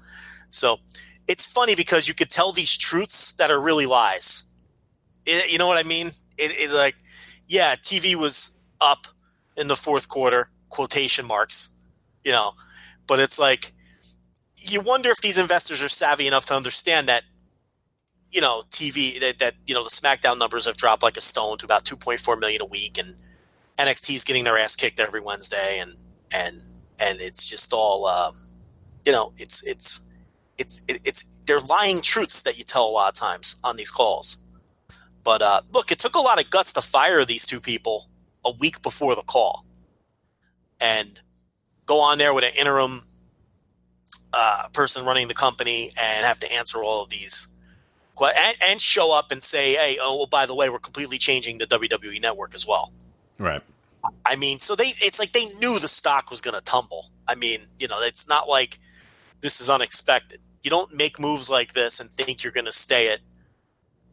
So 0.50 0.78
it's 1.26 1.44
funny 1.46 1.74
because 1.74 2.06
you 2.06 2.14
could 2.14 2.30
tell 2.30 2.52
these 2.52 2.76
truths 2.76 3.32
that 3.32 3.50
are 3.50 3.60
really 3.60 3.86
lies. 3.86 4.44
It- 5.26 5.50
you 5.50 5.58
know 5.58 5.66
what 5.66 5.78
I 5.78 5.82
mean? 5.82 6.08
It, 6.08 6.14
it's 6.36 6.74
like, 6.74 6.94
yeah, 7.48 7.74
TV 7.76 8.14
was 8.14 8.56
up 8.80 9.06
in 9.56 9.68
the 9.68 9.76
fourth 9.76 10.08
quarter, 10.08 10.50
quotation 10.68 11.26
marks, 11.26 11.70
you 12.24 12.32
know, 12.32 12.52
but 13.06 13.18
it's 13.18 13.38
like, 13.38 13.72
you 14.56 14.80
wonder 14.80 15.10
if 15.10 15.18
these 15.18 15.38
investors 15.38 15.82
are 15.82 15.88
savvy 15.88 16.26
enough 16.26 16.46
to 16.46 16.54
understand 16.54 17.08
that 17.08 17.24
you 18.34 18.40
know 18.40 18.64
TV 18.70 19.20
that, 19.20 19.38
that 19.38 19.54
you 19.66 19.74
know 19.74 19.84
the 19.84 19.90
SmackDown 19.90 20.38
numbers 20.38 20.66
have 20.66 20.76
dropped 20.76 21.02
like 21.02 21.16
a 21.16 21.20
stone 21.20 21.56
to 21.58 21.64
about 21.64 21.84
2.4 21.84 22.38
million 22.38 22.60
a 22.60 22.66
week, 22.66 22.98
and 22.98 23.16
NXT 23.78 24.16
is 24.16 24.24
getting 24.24 24.44
their 24.44 24.58
ass 24.58 24.74
kicked 24.74 24.98
every 24.98 25.20
Wednesday, 25.20 25.78
and 25.80 25.94
and 26.34 26.60
and 26.98 27.20
it's 27.20 27.48
just 27.48 27.72
all 27.72 28.06
uh, 28.06 28.32
you 29.06 29.12
know 29.12 29.32
it's 29.38 29.66
it's 29.66 30.10
it's 30.58 30.82
it, 30.88 31.00
it's 31.04 31.40
they're 31.46 31.60
lying 31.60 32.02
truths 32.02 32.42
that 32.42 32.58
you 32.58 32.64
tell 32.64 32.86
a 32.86 32.90
lot 32.90 33.08
of 33.08 33.14
times 33.14 33.56
on 33.62 33.76
these 33.76 33.90
calls. 33.90 34.38
But 35.22 35.40
uh, 35.40 35.62
look, 35.72 35.92
it 35.92 36.00
took 36.00 36.16
a 36.16 36.20
lot 36.20 36.42
of 36.42 36.50
guts 36.50 36.72
to 36.74 36.82
fire 36.82 37.24
these 37.24 37.46
two 37.46 37.60
people 37.60 38.08
a 38.44 38.52
week 38.52 38.82
before 38.82 39.14
the 39.14 39.22
call, 39.22 39.64
and 40.80 41.20
go 41.86 42.00
on 42.00 42.18
there 42.18 42.34
with 42.34 42.44
an 42.44 42.52
interim 42.58 43.02
uh, 44.32 44.68
person 44.72 45.04
running 45.04 45.28
the 45.28 45.34
company 45.34 45.90
and 46.00 46.24
have 46.24 46.40
to 46.40 46.52
answer 46.52 46.82
all 46.82 47.02
of 47.02 47.10
these 47.10 47.54
and, 48.20 48.56
and 48.68 48.80
show 48.80 49.16
up 49.16 49.32
and 49.32 49.42
say, 49.42 49.74
"Hey, 49.74 49.98
oh, 50.00 50.16
well, 50.16 50.26
by 50.26 50.46
the 50.46 50.54
way, 50.54 50.68
we're 50.70 50.78
completely 50.78 51.18
changing 51.18 51.58
the 51.58 51.66
WWE 51.66 52.20
network 52.20 52.54
as 52.54 52.66
well." 52.66 52.92
right, 53.38 53.62
I 54.24 54.36
mean, 54.36 54.58
so 54.58 54.76
they 54.76 54.92
it's 55.00 55.18
like 55.18 55.32
they 55.32 55.46
knew 55.54 55.78
the 55.78 55.88
stock 55.88 56.30
was 56.30 56.40
going 56.40 56.54
to 56.54 56.62
tumble. 56.62 57.10
I 57.26 57.34
mean, 57.34 57.60
you 57.78 57.88
know, 57.88 57.98
it's 58.00 58.28
not 58.28 58.48
like 58.48 58.78
this 59.40 59.60
is 59.60 59.68
unexpected. 59.68 60.40
You 60.62 60.70
don't 60.70 60.94
make 60.94 61.18
moves 61.18 61.50
like 61.50 61.72
this 61.72 62.00
and 62.00 62.10
think 62.10 62.42
you're 62.42 62.52
going 62.52 62.66
to 62.66 62.72
stay 62.72 63.12
at 63.12 63.20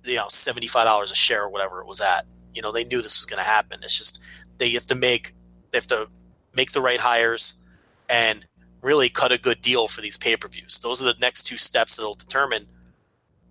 you 0.04 0.16
know 0.16 0.28
seventy 0.30 0.68
five 0.68 0.86
dollars 0.86 1.12
a 1.12 1.16
share 1.16 1.44
or 1.44 1.50
whatever 1.50 1.82
it 1.82 1.88
was 1.88 2.02
at. 2.02 2.26
You 2.54 2.62
know, 2.62 2.72
they 2.72 2.84
knew 2.84 3.02
this 3.02 3.18
was 3.18 3.26
going 3.26 3.44
to 3.44 3.50
happen. 3.50 3.80
It's 3.84 3.98
just 3.98 4.22
they 4.58 4.70
have 4.72 4.88
to 4.88 4.96
make 4.96 5.34
they 5.72 5.78
have 5.78 5.88
to 5.88 6.08
make 6.56 6.72
the 6.72 6.82
right 6.82 7.00
hires 7.00 7.62
and 8.10 8.46
really 8.82 9.10
cut 9.10 9.32
a 9.32 9.40
good 9.40 9.62
deal 9.62 9.88
for 9.88 10.02
these 10.02 10.18
pay 10.18 10.36
per 10.36 10.48
views. 10.48 10.80
Those 10.80 11.02
are 11.02 11.06
the 11.06 11.20
next 11.20 11.44
two 11.44 11.58
steps 11.58 11.96
that'll 11.96 12.16
determine 12.16 12.68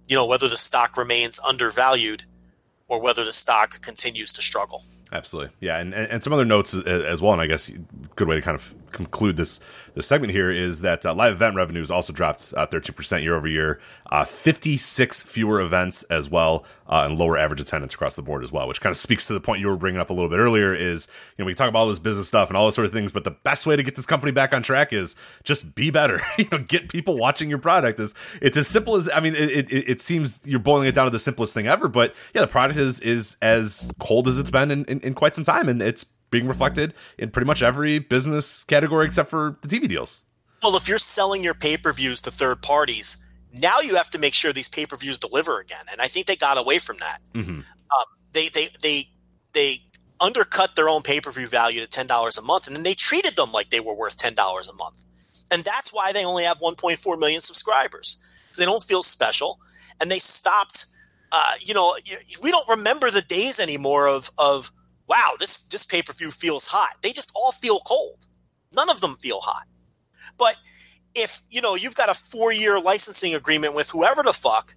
you 0.07 0.17
know 0.17 0.27
whether 0.27 0.49
the 0.49 0.57
stock 0.57 0.97
remains 0.97 1.39
undervalued 1.41 2.25
or 2.89 3.01
whether 3.01 3.25
the 3.25 3.33
stock 3.33 3.81
continues 3.81 4.33
to 4.33 4.43
struggle. 4.43 4.85
absolutely, 5.13 5.55
yeah, 5.61 5.79
and 5.79 5.95
and, 5.95 6.11
and 6.11 6.23
some 6.23 6.33
other 6.33 6.45
notes 6.45 6.75
as, 6.75 6.85
as 6.85 7.23
well. 7.23 7.33
And 7.33 7.41
I 7.41 7.47
guess 7.47 7.71
good 8.17 8.29
way 8.29 8.37
to 8.37 8.43
kind 8.43 8.57
of 8.57 8.75
conclude 8.91 9.37
this 9.37 9.61
this 10.01 10.07
segment 10.07 10.33
here 10.33 10.51
is 10.51 10.81
that 10.81 11.05
uh, 11.05 11.15
live 11.15 11.35
event 11.35 11.55
revenues 11.55 11.91
also 11.91 12.13
dropped 12.13 12.55
uh, 12.57 12.67
thirteen 12.67 12.95
percent 12.95 13.23
year 13.23 13.37
over 13.37 13.47
year. 13.47 13.79
Uh, 14.11 14.25
Fifty 14.25 14.77
six 14.77 15.21
fewer 15.21 15.61
events 15.61 16.03
as 16.05 16.31
well, 16.31 16.65
uh, 16.89 17.03
and 17.05 17.19
lower 17.19 17.37
average 17.37 17.61
attendance 17.61 17.93
across 17.93 18.17
the 18.17 18.23
board 18.23 18.43
as 18.43 18.51
well, 18.51 18.67
which 18.67 18.81
kind 18.81 18.91
of 18.91 18.97
speaks 18.97 19.27
to 19.27 19.35
the 19.35 19.41
point 19.41 19.61
you 19.61 19.69
were 19.69 19.77
bringing 19.77 20.01
up 20.01 20.09
a 20.09 20.13
little 20.15 20.31
bit 20.31 20.39
earlier. 20.39 20.75
Is 20.75 21.07
you 21.37 21.45
know 21.45 21.47
we 21.47 21.55
talk 21.55 21.69
about 21.69 21.81
all 21.81 21.89
this 21.89 21.99
business 21.99 22.29
stuff 22.29 22.49
and 22.49 22.57
all 22.57 22.65
those 22.65 22.75
sort 22.75 22.87
of 22.87 22.93
things, 22.93 23.13
but 23.13 23.25
the 23.25 23.31
best 23.31 23.67
way 23.67 23.77
to 23.77 23.83
get 23.83 23.95
this 23.95 24.07
company 24.07 24.33
back 24.33 24.55
on 24.55 24.63
track 24.63 24.93
is 24.93 25.17
just 25.45 25.75
be 25.75 25.91
better. 25.91 26.21
you 26.39 26.49
know, 26.51 26.59
get 26.59 26.89
people 26.89 27.19
watching 27.19 27.51
your 27.51 27.59
product. 27.59 28.01
Is 28.01 28.15
it's 28.41 28.57
as 28.57 28.67
simple 28.67 28.97
as 28.97 29.09
I 29.13 29.21
mean, 29.21 29.35
it, 29.35 29.71
it, 29.71 29.91
it 29.91 30.01
seems 30.01 30.41
you're 30.45 30.61
boiling 30.61 30.89
it 30.89 30.95
down 30.95 31.05
to 31.05 31.11
the 31.11 31.19
simplest 31.19 31.53
thing 31.53 31.67
ever, 31.67 31.89
but 31.89 32.15
yeah, 32.35 32.41
the 32.41 32.49
product 32.49 32.79
is 32.79 33.01
is 33.01 33.37
as 33.43 33.93
cold 33.99 34.27
as 34.29 34.39
it's 34.39 34.51
been 34.51 34.71
in, 34.71 34.85
in, 34.87 35.01
in 35.01 35.15
quite 35.15 35.35
some 35.35 35.45
time, 35.45 35.69
and 35.69 35.83
it's 35.83 36.07
being 36.31 36.47
reflected 36.47 36.95
in 37.19 37.31
pretty 37.31 37.47
much 37.47 37.63
every 37.63 37.99
business 37.99 38.65
category 38.65 39.07
except 39.07 39.31
for 39.31 39.59
the 39.63 39.69
TV 39.69 39.89
deals. 39.89 40.25
Well, 40.63 40.77
if 40.77 40.89
you're 40.89 40.99
selling 40.99 41.43
your 41.43 41.55
pay 41.55 41.77
per 41.77 41.93
views 41.93 42.21
to 42.23 42.31
third 42.31 42.63
parties, 42.63 43.25
now 43.53 43.81
you 43.81 43.97
have 43.97 44.11
to 44.11 44.19
make 44.19 44.35
sure 44.35 44.53
these 44.53 44.69
pay 44.69 44.87
per 44.87 44.97
views 44.97 45.19
deliver 45.19 45.61
again, 45.61 45.85
and 45.91 46.01
I 46.01 46.07
think 46.07 46.27
they 46.27 46.37
got 46.37 46.59
away 46.59 46.79
from 46.79 46.99
that. 46.99 47.21
Mm-hmm. 47.35 47.51
Um, 47.51 48.07
they 48.33 48.49
they 48.49 48.69
they 48.83 49.09
they 49.53 49.77
undercut 50.21 50.77
their 50.77 50.89
own 50.89 51.03
pay 51.03 51.21
per 51.21 51.31
view 51.31 51.49
value 51.49 51.81
to 51.81 51.87
ten 51.87 52.07
dollars 52.07 52.39
a 52.39 52.43
month, 52.43 52.67
and 52.67 52.77
then 52.77 52.83
they 52.83 52.95
treated 52.95 53.37
them 53.37 53.53
like 53.53 53.71
they 53.71 53.81
were 53.81 53.95
worth 53.95 54.19
ten 54.19 54.35
dollars 54.35 54.69
a 54.69 54.75
month, 54.75 55.05
and 55.51 55.65
that's 55.65 55.93
why 55.93 56.13
they 56.13 56.25
only 56.25 56.45
have 56.45 56.59
1.4 56.59 57.19
million 57.19 57.41
subscribers 57.41 58.19
because 58.45 58.59
they 58.59 58.65
don't 58.65 58.83
feel 58.83 59.03
special, 59.03 59.59
and 60.01 60.11
they 60.11 60.19
stopped. 60.19 60.87
Uh, 61.33 61.53
you 61.61 61.73
know, 61.73 61.97
we 62.43 62.51
don't 62.51 62.69
remember 62.69 63.11
the 63.11 63.23
days 63.23 63.61
anymore 63.61 64.09
of 64.09 64.31
of 64.37 64.73
wow, 65.11 65.35
this 65.39 65.65
this 65.65 65.85
pay 65.85 66.03
per 66.03 66.13
view 66.13 66.31
feels 66.31 66.67
hot. 66.67 66.97
They 67.03 67.13
just 67.13 67.33
all 67.35 67.53
feel 67.53 67.81
cold. 67.81 68.27
None 68.73 68.89
of 68.89 69.01
them 69.01 69.17
feel 69.17 69.41
hot. 69.41 69.67
But 70.39 70.57
if 71.15 71.43
you 71.51 71.61
know 71.61 71.75
you've 71.75 71.97
got 71.97 72.09
a 72.09 72.15
four 72.15 72.53
year 72.53 72.79
licensing 72.79 73.35
agreement 73.35 73.75
with 73.75 73.91
whoever 73.91 74.23
the 74.23 74.33
fuck, 74.33 74.75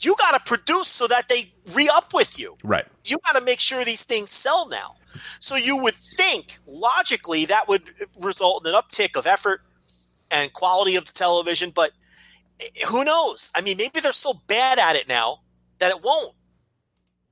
you 0.00 0.16
got 0.16 0.32
to 0.32 0.40
produce 0.44 0.88
so 0.88 1.06
that 1.06 1.28
they 1.28 1.42
re 1.76 1.90
up 1.92 2.14
with 2.14 2.38
you. 2.38 2.56
Right. 2.64 2.86
You 3.04 3.18
got 3.26 3.38
to 3.38 3.44
make 3.44 3.60
sure 3.60 3.84
these 3.84 4.02
things 4.02 4.30
sell 4.30 4.68
now. 4.68 4.96
So 5.40 5.56
you 5.56 5.82
would 5.82 5.94
think 5.94 6.58
logically 6.66 7.44
that 7.46 7.68
would 7.68 7.82
result 8.22 8.66
in 8.66 8.74
an 8.74 8.80
uptick 8.80 9.16
of 9.16 9.26
effort 9.26 9.60
and 10.30 10.52
quality 10.52 10.96
of 10.96 11.04
the 11.04 11.12
television, 11.12 11.70
but 11.74 11.90
eh, 12.60 12.86
who 12.88 13.04
knows? 13.04 13.50
I 13.54 13.60
mean, 13.60 13.76
maybe 13.76 14.00
they're 14.00 14.12
so 14.12 14.34
bad 14.46 14.78
at 14.78 14.96
it 14.96 15.08
now 15.08 15.40
that 15.80 15.90
it 15.90 16.02
won't. 16.02 16.34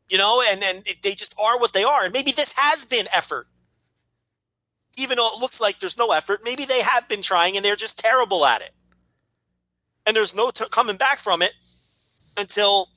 You 0.09 0.19
know, 0.19 0.43
and 0.51 0.63
and 0.63 0.85
they 1.03 1.13
just 1.13 1.35
are 1.39 1.59
what 1.59 1.73
they 1.73 1.85
are. 1.85 2.05
And 2.05 2.13
maybe 2.13 2.33
this 2.33 2.55
has 2.57 2.85
been 2.85 3.07
effort 3.15 3.47
even 4.99 5.17
though 5.17 5.31
it 5.33 5.41
looks 5.41 5.61
like 5.61 5.79
there's 5.79 5.97
no 5.97 6.11
effort, 6.11 6.41
maybe 6.45 6.65
they 6.65 6.83
have 6.83 7.09
been 7.09 7.23
trying 7.23 7.57
and 7.57 7.65
they're 7.65 7.77
just 7.77 8.01
terrible 8.01 8.45
at 8.45 8.61
it. 8.61 8.73
And 10.05 10.17
there's 10.17 10.35
no 10.35 10.51
t- 10.51 10.65
coming 10.71 10.97
back 10.97 11.19
from 11.19 11.41
it 11.41 11.53
until 12.37 12.89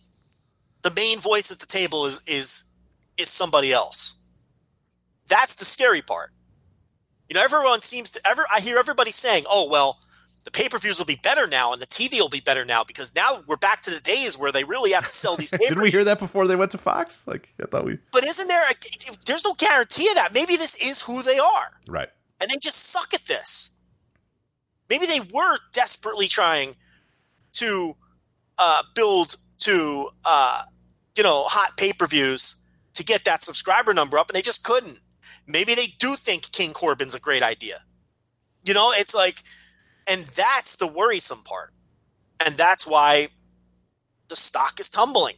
the 0.81 0.91
main 0.91 1.19
voice 1.19 1.51
at 1.51 1.59
the 1.59 1.65
table 1.67 2.05
is 2.05 2.21
is 2.27 2.71
is 3.17 3.29
somebody 3.29 3.71
else. 3.71 4.15
That's 5.27 5.55
the 5.55 5.65
scary 5.65 6.01
part. 6.01 6.31
You 7.29 7.35
know, 7.35 7.43
everyone 7.43 7.81
seems 7.81 8.11
to 8.11 8.21
ever 8.25 8.45
I 8.53 8.61
hear 8.61 8.77
everybody 8.77 9.11
saying, 9.11 9.43
"Oh, 9.49 9.67
well, 9.69 9.99
the 10.43 10.51
pay-per-views 10.51 10.97
will 10.97 11.05
be 11.05 11.19
better 11.21 11.47
now 11.47 11.73
and 11.73 11.81
the 11.81 11.87
TV 11.87 12.19
will 12.19 12.29
be 12.29 12.39
better 12.39 12.65
now 12.65 12.83
because 12.83 13.13
now 13.15 13.43
we're 13.47 13.57
back 13.57 13.81
to 13.81 13.91
the 13.91 13.99
days 13.99 14.37
where 14.37 14.51
they 14.51 14.63
really 14.63 14.91
have 14.91 15.03
to 15.03 15.13
sell 15.13 15.35
these 15.35 15.51
Did 15.69 15.79
we 15.79 15.91
hear 15.91 16.03
that 16.05 16.19
before 16.19 16.47
they 16.47 16.55
went 16.55 16.71
to 16.71 16.77
Fox? 16.77 17.27
Like 17.27 17.53
I 17.61 17.65
thought 17.65 17.85
we 17.85 17.99
But 18.11 18.25
isn't 18.25 18.47
there 18.47 18.63
a, 18.69 18.73
there's 19.25 19.45
no 19.45 19.53
guarantee 19.53 20.07
of 20.09 20.15
that. 20.15 20.33
Maybe 20.33 20.55
this 20.55 20.75
is 20.75 21.01
who 21.01 21.21
they 21.21 21.39
are 21.39 21.71
right. 21.87 22.09
and 22.39 22.49
they 22.49 22.55
just 22.61 22.77
suck 22.77 23.13
at 23.13 23.25
this. 23.25 23.71
Maybe 24.89 25.05
they 25.05 25.21
were 25.33 25.57
desperately 25.71 26.27
trying 26.27 26.75
to 27.53 27.95
uh, 28.57 28.83
build 28.95 29.35
to 29.59 30.09
uh, 30.25 30.63
you 31.15 31.23
know 31.23 31.43
hot 31.43 31.77
pay 31.77 31.93
per 31.93 32.07
views 32.07 32.61
to 32.93 33.03
get 33.03 33.25
that 33.25 33.43
subscriber 33.43 33.93
number 33.93 34.17
up, 34.17 34.29
and 34.29 34.35
they 34.35 34.41
just 34.41 34.63
couldn't. 34.63 34.99
Maybe 35.47 35.75
they 35.75 35.87
do 35.99 36.15
think 36.15 36.51
King 36.51 36.73
Corbin's 36.73 37.15
a 37.15 37.19
great 37.19 37.43
idea. 37.43 37.81
You 38.63 38.73
know, 38.73 38.91
it's 38.93 39.15
like, 39.15 39.41
and 40.11 40.25
that's 40.27 40.75
the 40.75 40.87
worrisome 40.87 41.43
part, 41.43 41.71
and 42.45 42.57
that's 42.57 42.85
why 42.85 43.29
the 44.27 44.35
stock 44.35 44.79
is 44.79 44.89
tumbling 44.89 45.35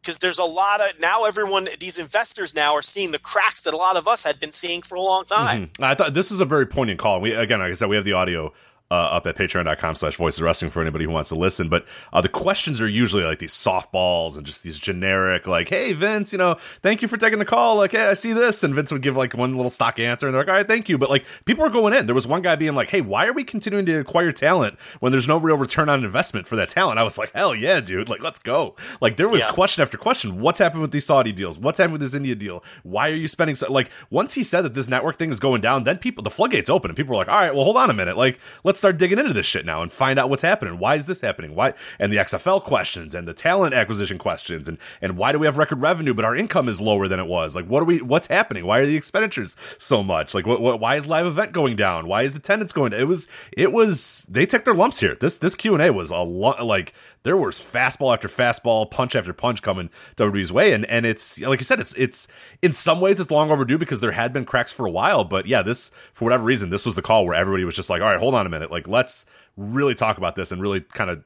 because 0.00 0.18
there's 0.18 0.38
a 0.38 0.44
lot 0.44 0.80
of 0.80 0.98
now 1.00 1.24
everyone 1.24 1.68
these 1.78 1.98
investors 1.98 2.54
now 2.54 2.74
are 2.74 2.82
seeing 2.82 3.12
the 3.12 3.18
cracks 3.18 3.62
that 3.62 3.74
a 3.74 3.76
lot 3.76 3.96
of 3.96 4.08
us 4.08 4.24
had 4.24 4.40
been 4.40 4.52
seeing 4.52 4.82
for 4.82 4.94
a 4.94 5.00
long 5.00 5.24
time. 5.24 5.66
Mhm. 5.66 5.84
I 5.84 5.94
thought 5.94 6.14
this 6.14 6.30
is 6.30 6.40
a 6.40 6.44
very 6.44 6.66
poignant 6.66 6.98
call. 6.98 7.20
We 7.20 7.32
again, 7.32 7.60
like 7.60 7.70
I 7.70 7.74
said, 7.74 7.88
we 7.88 7.96
have 7.96 8.04
the 8.04 8.14
audio 8.14 8.52
uh, 8.90 8.94
up 8.94 9.26
at 9.26 9.36
patreon.com 9.36 9.94
slash 9.94 10.16
voices 10.16 10.40
of 10.40 10.44
wrestling 10.44 10.70
for 10.70 10.80
anybody 10.82 11.04
who 11.04 11.10
wants 11.10 11.28
to 11.28 11.34
listen. 11.36 11.68
But 11.68 11.86
uh, 12.12 12.20
the 12.20 12.28
questions 12.28 12.80
are 12.80 12.88
usually 12.88 13.22
like 13.24 13.38
these 13.38 13.52
softballs 13.54 14.36
and 14.36 14.44
just 14.44 14.62
these 14.62 14.78
generic, 14.78 15.46
like, 15.46 15.68
hey, 15.68 15.92
Vince, 15.92 16.32
you 16.32 16.38
know, 16.38 16.56
thank 16.82 17.02
you 17.02 17.08
for 17.08 17.16
taking 17.16 17.38
the 17.38 17.44
call. 17.44 17.76
Like, 17.76 17.92
hey, 17.92 18.06
I 18.06 18.14
see 18.14 18.32
this. 18.32 18.64
And 18.64 18.74
Vince 18.74 18.90
would 18.92 19.02
give 19.02 19.16
like 19.16 19.34
one 19.34 19.54
little 19.56 19.70
stock 19.70 19.98
answer 19.98 20.26
and 20.26 20.34
they're 20.34 20.42
like, 20.42 20.48
all 20.48 20.54
right, 20.54 20.66
thank 20.66 20.88
you. 20.88 20.98
But 20.98 21.10
like, 21.10 21.24
people 21.44 21.64
are 21.64 21.70
going 21.70 21.94
in. 21.94 22.06
There 22.06 22.14
was 22.14 22.26
one 22.26 22.42
guy 22.42 22.56
being 22.56 22.74
like, 22.74 22.88
hey, 22.90 23.00
why 23.00 23.26
are 23.26 23.32
we 23.32 23.44
continuing 23.44 23.86
to 23.86 24.00
acquire 24.00 24.32
talent 24.32 24.78
when 25.00 25.12
there's 25.12 25.28
no 25.28 25.36
real 25.38 25.56
return 25.56 25.88
on 25.88 26.04
investment 26.04 26.46
for 26.46 26.56
that 26.56 26.70
talent? 26.70 26.98
I 26.98 27.02
was 27.04 27.16
like, 27.18 27.32
hell 27.32 27.54
yeah, 27.54 27.80
dude. 27.80 28.08
Like, 28.08 28.22
let's 28.22 28.38
go. 28.40 28.74
Like, 29.00 29.16
there 29.16 29.28
was 29.28 29.40
Yeah. 29.40 29.50
question 29.52 29.82
after 29.82 29.98
question. 29.98 30.40
What's 30.40 30.58
happened 30.58 30.82
with 30.82 30.90
these 30.90 31.06
Saudi 31.06 31.32
deals? 31.32 31.58
What's 31.58 31.78
happened 31.78 31.92
with 31.92 32.00
this 32.02 32.14
India 32.14 32.34
deal? 32.34 32.64
Why 32.82 33.08
are 33.10 33.14
you 33.14 33.28
spending 33.28 33.54
so 33.54 33.70
like 33.72 33.90
once 34.10 34.34
he 34.34 34.42
said 34.42 34.62
that 34.62 34.74
this 34.74 34.88
network 34.88 35.16
thing 35.16 35.30
is 35.30 35.38
going 35.40 35.60
down, 35.60 35.84
then 35.84 35.98
people 35.98 36.22
the 36.24 36.30
floodgates 36.30 36.68
open 36.68 36.90
and 36.90 36.96
people 36.96 37.12
were 37.14 37.18
like, 37.18 37.28
all 37.28 37.38
right, 37.40 37.54
well 37.54 37.64
hold 37.64 37.76
on 37.76 37.90
a 37.90 37.94
minute. 37.94 38.16
Like 38.16 38.38
let's 38.64 38.79
start 38.80 38.98
digging 38.98 39.18
into 39.18 39.32
this 39.32 39.46
shit 39.46 39.64
now 39.64 39.82
and 39.82 39.92
find 39.92 40.18
out 40.18 40.28
what's 40.28 40.42
happening. 40.42 40.78
Why 40.78 40.96
is 40.96 41.06
this 41.06 41.20
happening? 41.20 41.54
Why 41.54 41.74
and 41.98 42.12
the 42.12 42.16
XFL 42.16 42.62
questions 42.62 43.14
and 43.14 43.28
the 43.28 43.34
talent 43.34 43.74
acquisition 43.74 44.18
questions 44.18 44.68
and 44.68 44.78
and 45.00 45.16
why 45.16 45.32
do 45.32 45.38
we 45.38 45.46
have 45.46 45.58
record 45.58 45.80
revenue 45.80 46.14
but 46.14 46.24
our 46.24 46.34
income 46.34 46.68
is 46.68 46.80
lower 46.80 47.06
than 47.08 47.20
it 47.20 47.26
was? 47.26 47.54
Like 47.54 47.66
what 47.66 47.82
are 47.82 47.86
we 47.86 48.00
what's 48.02 48.26
happening? 48.26 48.66
Why 48.66 48.80
are 48.80 48.86
the 48.86 48.96
expenditures 48.96 49.56
so 49.78 50.02
much? 50.02 50.34
Like 50.34 50.46
what, 50.46 50.60
what 50.60 50.80
why 50.80 50.96
is 50.96 51.06
live 51.06 51.26
event 51.26 51.52
going 51.52 51.76
down? 51.76 52.08
Why 52.08 52.22
is 52.22 52.32
the 52.32 52.38
attendance 52.38 52.72
going 52.72 52.90
down? 52.90 53.00
It 53.00 53.08
was 53.08 53.28
it 53.52 53.72
was 53.72 54.26
they 54.28 54.46
took 54.46 54.64
their 54.64 54.74
lumps 54.74 55.00
here. 55.00 55.14
This 55.14 55.38
this 55.38 55.54
Q&A 55.54 55.90
was 55.90 56.10
a 56.10 56.18
lot 56.18 56.64
like 56.64 56.92
there 57.22 57.36
was 57.36 57.58
fastball 57.58 58.12
after 58.12 58.28
fastball, 58.28 58.90
punch 58.90 59.14
after 59.14 59.32
punch 59.32 59.62
coming 59.62 59.90
WWE's 60.16 60.52
way, 60.52 60.72
and 60.72 60.84
and 60.86 61.04
it's 61.04 61.40
like 61.40 61.60
you 61.60 61.64
said, 61.64 61.80
it's 61.80 61.94
it's 61.94 62.28
in 62.62 62.72
some 62.72 63.00
ways 63.00 63.20
it's 63.20 63.30
long 63.30 63.50
overdue 63.50 63.78
because 63.78 64.00
there 64.00 64.12
had 64.12 64.32
been 64.32 64.44
cracks 64.44 64.72
for 64.72 64.86
a 64.86 64.90
while, 64.90 65.24
but 65.24 65.46
yeah, 65.46 65.62
this 65.62 65.90
for 66.12 66.24
whatever 66.24 66.44
reason, 66.44 66.70
this 66.70 66.86
was 66.86 66.94
the 66.94 67.02
call 67.02 67.24
where 67.26 67.34
everybody 67.34 67.64
was 67.64 67.76
just 67.76 67.90
like, 67.90 68.00
all 68.00 68.08
right, 68.08 68.18
hold 68.18 68.34
on 68.34 68.46
a 68.46 68.50
minute, 68.50 68.70
like 68.70 68.88
let's 68.88 69.26
really 69.56 69.94
talk 69.94 70.18
about 70.18 70.34
this 70.34 70.52
and 70.52 70.62
really 70.62 70.80
kind 70.80 71.10
of. 71.10 71.24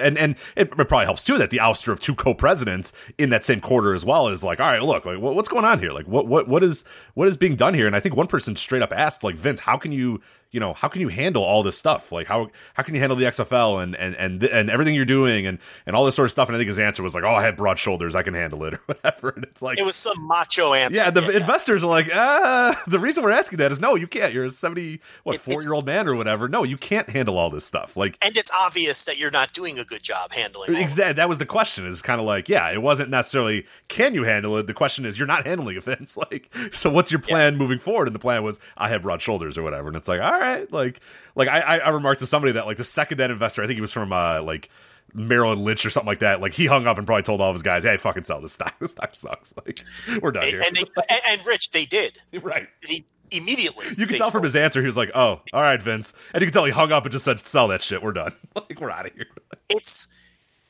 And 0.00 0.18
and 0.18 0.34
it, 0.56 0.70
probably 0.70 1.04
helps 1.04 1.22
too 1.22 1.38
that 1.38 1.50
the 1.50 1.58
ouster 1.58 1.92
of 1.92 2.00
two 2.00 2.16
co-presidents 2.16 2.92
in 3.18 3.30
that 3.30 3.44
same 3.44 3.60
quarter 3.60 3.94
as 3.94 4.04
well 4.04 4.26
is 4.26 4.42
like, 4.42 4.58
all 4.58 4.66
right, 4.66 4.82
look, 4.82 5.04
like 5.04 5.18
what's 5.18 5.48
going 5.48 5.64
on 5.64 5.78
here? 5.78 5.92
Like 5.92 6.08
what 6.08 6.26
what 6.26 6.48
what 6.48 6.64
is 6.64 6.84
what 7.14 7.28
is 7.28 7.36
being 7.36 7.54
done 7.54 7.72
here? 7.72 7.86
And 7.86 7.94
I 7.94 8.00
think 8.00 8.16
one 8.16 8.26
person 8.26 8.56
straight 8.56 8.82
up 8.82 8.92
asked, 8.92 9.22
like 9.22 9.36
Vince, 9.36 9.60
how 9.60 9.76
can 9.76 9.92
you 9.92 10.20
you 10.50 10.60
know 10.60 10.72
how 10.74 10.88
can 10.88 11.00
you 11.00 11.08
handle 11.08 11.42
all 11.42 11.62
this 11.62 11.76
stuff 11.76 12.12
like 12.12 12.26
how 12.26 12.48
how 12.74 12.82
can 12.82 12.94
you 12.94 13.00
handle 13.00 13.16
the 13.16 13.24
xfl 13.24 13.82
and 13.82 13.94
and 13.96 14.14
and, 14.14 14.42
and 14.44 14.70
everything 14.70 14.94
you're 14.94 15.04
doing 15.04 15.46
and 15.46 15.58
and 15.86 15.94
all 15.96 16.04
this 16.04 16.14
sort 16.14 16.24
of 16.26 16.30
stuff 16.30 16.48
and 16.48 16.56
i 16.56 16.58
think 16.58 16.68
his 16.68 16.78
answer 16.78 17.02
was 17.02 17.14
like 17.14 17.24
oh 17.24 17.34
i 17.34 17.42
have 17.42 17.56
broad 17.56 17.78
shoulders 17.78 18.14
i 18.14 18.22
can 18.22 18.32
handle 18.34 18.64
it 18.64 18.74
or 18.74 18.80
whatever 18.86 19.30
and 19.30 19.44
it's 19.44 19.60
like 19.62 19.78
It 19.78 19.84
was 19.84 19.96
some 19.96 20.16
macho 20.26 20.72
answer. 20.72 20.98
yeah 20.98 21.10
the 21.10 21.36
investors 21.36 21.82
are 21.84 21.88
like 21.90 22.08
ah 22.14 22.80
the 22.86 22.98
reason 22.98 23.22
we're 23.24 23.30
asking 23.32 23.58
that 23.58 23.72
is 23.72 23.80
no 23.80 23.94
you 23.96 24.06
can't 24.06 24.32
you're 24.32 24.44
a 24.44 24.50
70 24.50 25.00
what 25.24 25.34
It- 25.36 25.40
four 25.40 25.60
year 25.62 25.72
old 25.72 25.84
man 25.86 26.06
or 26.08 26.14
whatever 26.14 26.48
no 26.48 26.62
you 26.64 26.76
can't 26.76 27.08
handle 27.10 27.36
all 27.38 27.50
this 27.50 27.64
stuff 27.64 27.96
like 27.96 28.16
and 28.22 28.36
it's 28.36 28.52
obvious 28.62 29.04
that 29.04 29.18
you're 29.18 29.30
not 29.30 29.52
doing 29.52 29.78
a 29.78 29.84
good 29.84 30.02
job 30.02 30.32
handling. 30.32 30.68
all 30.70 30.74
of 30.74 30.80
it. 30.80 30.82
Exactly. 30.82 31.14
That 31.14 31.28
was 31.28 31.38
the 31.38 31.46
question. 31.46 31.86
Is 31.86 32.02
kind 32.02 32.20
of 32.20 32.26
like, 32.26 32.48
yeah, 32.48 32.70
it 32.70 32.80
wasn't 32.82 33.10
necessarily 33.10 33.66
can 33.88 34.14
you 34.14 34.24
handle 34.24 34.56
it. 34.58 34.66
The 34.66 34.74
question 34.74 35.04
is, 35.04 35.18
you're 35.18 35.26
not 35.26 35.46
handling 35.46 35.76
events. 35.76 36.16
Like, 36.30 36.52
so 36.72 36.90
what's 36.90 37.12
your 37.12 37.20
plan 37.20 37.56
moving 37.56 37.78
forward? 37.78 38.08
And 38.08 38.14
the 38.14 38.18
plan 38.20 38.42
was, 38.42 38.58
I 38.76 38.88
have 38.88 39.02
broad 39.02 39.20
shoulders 39.22 39.56
or 39.58 39.62
whatever. 39.62 39.88
And 39.88 39.96
it's 39.96 40.08
like, 40.08 40.20
all 40.20 40.32
right, 40.32 40.45
like, 40.70 41.00
like 41.34 41.48
I, 41.48 41.78
I, 41.78 41.88
remarked 41.90 42.20
to 42.20 42.26
somebody 42.26 42.52
that 42.54 42.66
like 42.66 42.76
the 42.76 42.84
second 42.84 43.18
that 43.18 43.30
investor, 43.30 43.62
I 43.62 43.66
think 43.66 43.76
he 43.76 43.80
was 43.80 43.92
from 43.92 44.12
uh 44.12 44.42
like 44.42 44.70
Merrill 45.14 45.54
Lynch 45.56 45.84
or 45.86 45.90
something 45.90 46.08
like 46.08 46.20
that. 46.20 46.40
Like 46.40 46.52
he 46.52 46.66
hung 46.66 46.86
up 46.86 46.98
and 46.98 47.06
probably 47.06 47.22
told 47.22 47.40
all 47.40 47.50
of 47.50 47.54
his 47.54 47.62
guys, 47.62 47.84
hey, 47.84 47.96
fucking 47.96 48.24
sell 48.24 48.40
this 48.40 48.52
stock. 48.52 48.74
This 48.80 48.90
stock 48.92 49.14
sucks. 49.14 49.54
Like, 49.64 49.84
we're 50.20 50.32
done 50.32 50.42
and, 50.44 50.52
here. 50.52 50.62
and, 50.66 50.76
they, 50.76 50.82
and, 51.10 51.20
and 51.30 51.46
Rich, 51.46 51.70
they 51.70 51.84
did. 51.84 52.18
right. 52.42 52.68
He, 52.86 53.06
immediately. 53.30 53.86
You 53.88 54.06
can 54.06 54.12
they 54.12 54.18
tell 54.18 54.30
from 54.30 54.42
his 54.42 54.56
answer, 54.56 54.80
he 54.80 54.86
was 54.86 54.96
like, 54.96 55.10
"Oh, 55.14 55.40
all 55.52 55.62
right, 55.62 55.80
Vince," 55.80 56.14
and 56.32 56.40
you 56.40 56.46
can 56.46 56.52
tell 56.52 56.64
he 56.64 56.72
hung 56.72 56.92
up 56.92 57.04
and 57.04 57.12
just 57.12 57.24
said, 57.24 57.40
"Sell 57.40 57.68
that 57.68 57.82
shit. 57.82 58.02
We're 58.02 58.12
done. 58.12 58.32
like, 58.54 58.80
we're 58.80 58.90
out 58.90 59.06
of 59.06 59.12
here." 59.14 59.26
It's 59.68 60.14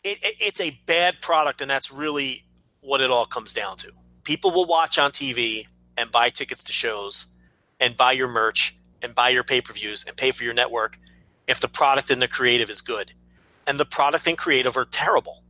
it, 0.05 0.18
it, 0.22 0.37
it's 0.41 0.61
a 0.61 0.70
bad 0.87 1.20
product, 1.20 1.61
and 1.61 1.70
that's 1.70 1.93
really 1.93 2.45
what 2.81 3.01
it 3.01 3.11
all 3.11 3.27
comes 3.27 3.55
down 3.55 3.77
to. 3.79 3.93
People 4.24 4.51
will 4.53 4.66
watch 4.66 4.99
on 4.99 5.11
TV 5.11 5.62
and 5.97 6.11
buy 6.11 6.29
tickets 6.29 6.64
to 6.64 6.72
shows, 6.72 7.35
and 7.81 7.97
buy 7.97 8.12
your 8.12 8.29
merch, 8.29 8.77
and 9.07 9.14
buy 9.14 9.30
your 9.30 9.44
pay 9.44 9.61
per 9.61 9.72
views, 9.72 10.04
and 10.04 10.16
pay 10.16 10.32
for 10.32 10.44
your 10.44 10.52
network 10.52 10.98
if 11.46 11.61
the 11.61 11.68
product 11.68 12.11
and 12.11 12.20
the 12.20 12.28
creative 12.28 12.68
is 12.68 12.82
good, 12.82 13.12
and 13.66 13.78
the 13.80 13.84
product 13.84 14.26
and 14.26 14.36
creative 14.36 14.76
are 14.76 14.84
terrible. 14.84 15.42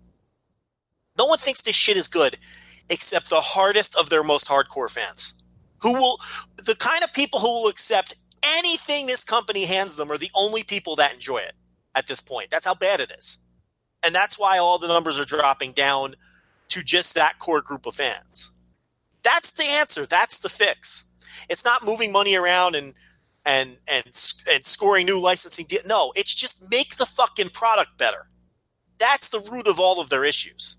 No 1.19 1.25
one 1.25 1.39
thinks 1.39 1.63
this 1.63 1.75
shit 1.75 1.97
is 1.97 2.07
good, 2.07 2.37
except 2.91 3.31
the 3.31 3.41
hardest 3.41 3.97
of 3.97 4.11
their 4.11 4.23
most 4.23 4.47
hardcore 4.47 4.91
fans, 4.91 5.35
who 5.79 5.95
will 5.95 6.21
the 6.59 6.77
kind 6.79 7.03
of 7.03 7.13
people 7.15 7.41
who 7.41 7.49
will 7.49 7.69
accept 7.69 8.15
anything 8.45 9.07
this 9.07 9.25
company 9.25 9.65
hands 9.65 9.97
them 9.97 10.13
are 10.13 10.19
the 10.19 10.31
only 10.35 10.63
people 10.63 10.97
that 10.97 11.15
enjoy 11.15 11.39
it 11.39 11.55
at 11.95 12.07
this 12.07 12.21
point. 12.21 12.51
That's 12.51 12.67
how 12.67 12.75
bad 12.75 13.01
it 13.01 13.11
is. 13.11 13.39
And 14.05 14.15
that's 14.15 14.39
why 14.39 14.59
all 14.59 14.79
the 14.79 14.89
numbers 14.89 15.19
are 15.19 15.25
dropping 15.25 15.73
down 15.73 16.15
to 16.69 16.85
just 16.85 17.15
that 17.15 17.39
core 17.39 17.63
group 17.63 17.87
of 17.87 17.95
fans. 17.95 18.53
That's 19.23 19.51
the 19.51 19.65
answer. 19.65 20.07
That's 20.07 20.39
the 20.39 20.49
fix. 20.49 21.07
It's 21.49 21.65
not 21.65 21.85
moving 21.85 22.13
money 22.13 22.37
around 22.37 22.77
and 22.77 22.95
and 23.47 23.79
and 23.87 24.05
and 24.51 24.65
scoring 24.65 25.07
new 25.07 25.21
licensing 25.21 25.65
deal. 25.67 25.81
No, 25.87 26.13
it's 26.17 26.35
just 26.35 26.69
make 26.71 26.97
the 26.97 27.07
fucking 27.07 27.51
product 27.51 27.97
better. 27.97 28.29
That's 28.99 29.29
the 29.29 29.41
root 29.41 29.69
of 29.69 29.79
all 29.79 30.01
of 30.01 30.11
their 30.11 30.25
issues. 30.25 30.79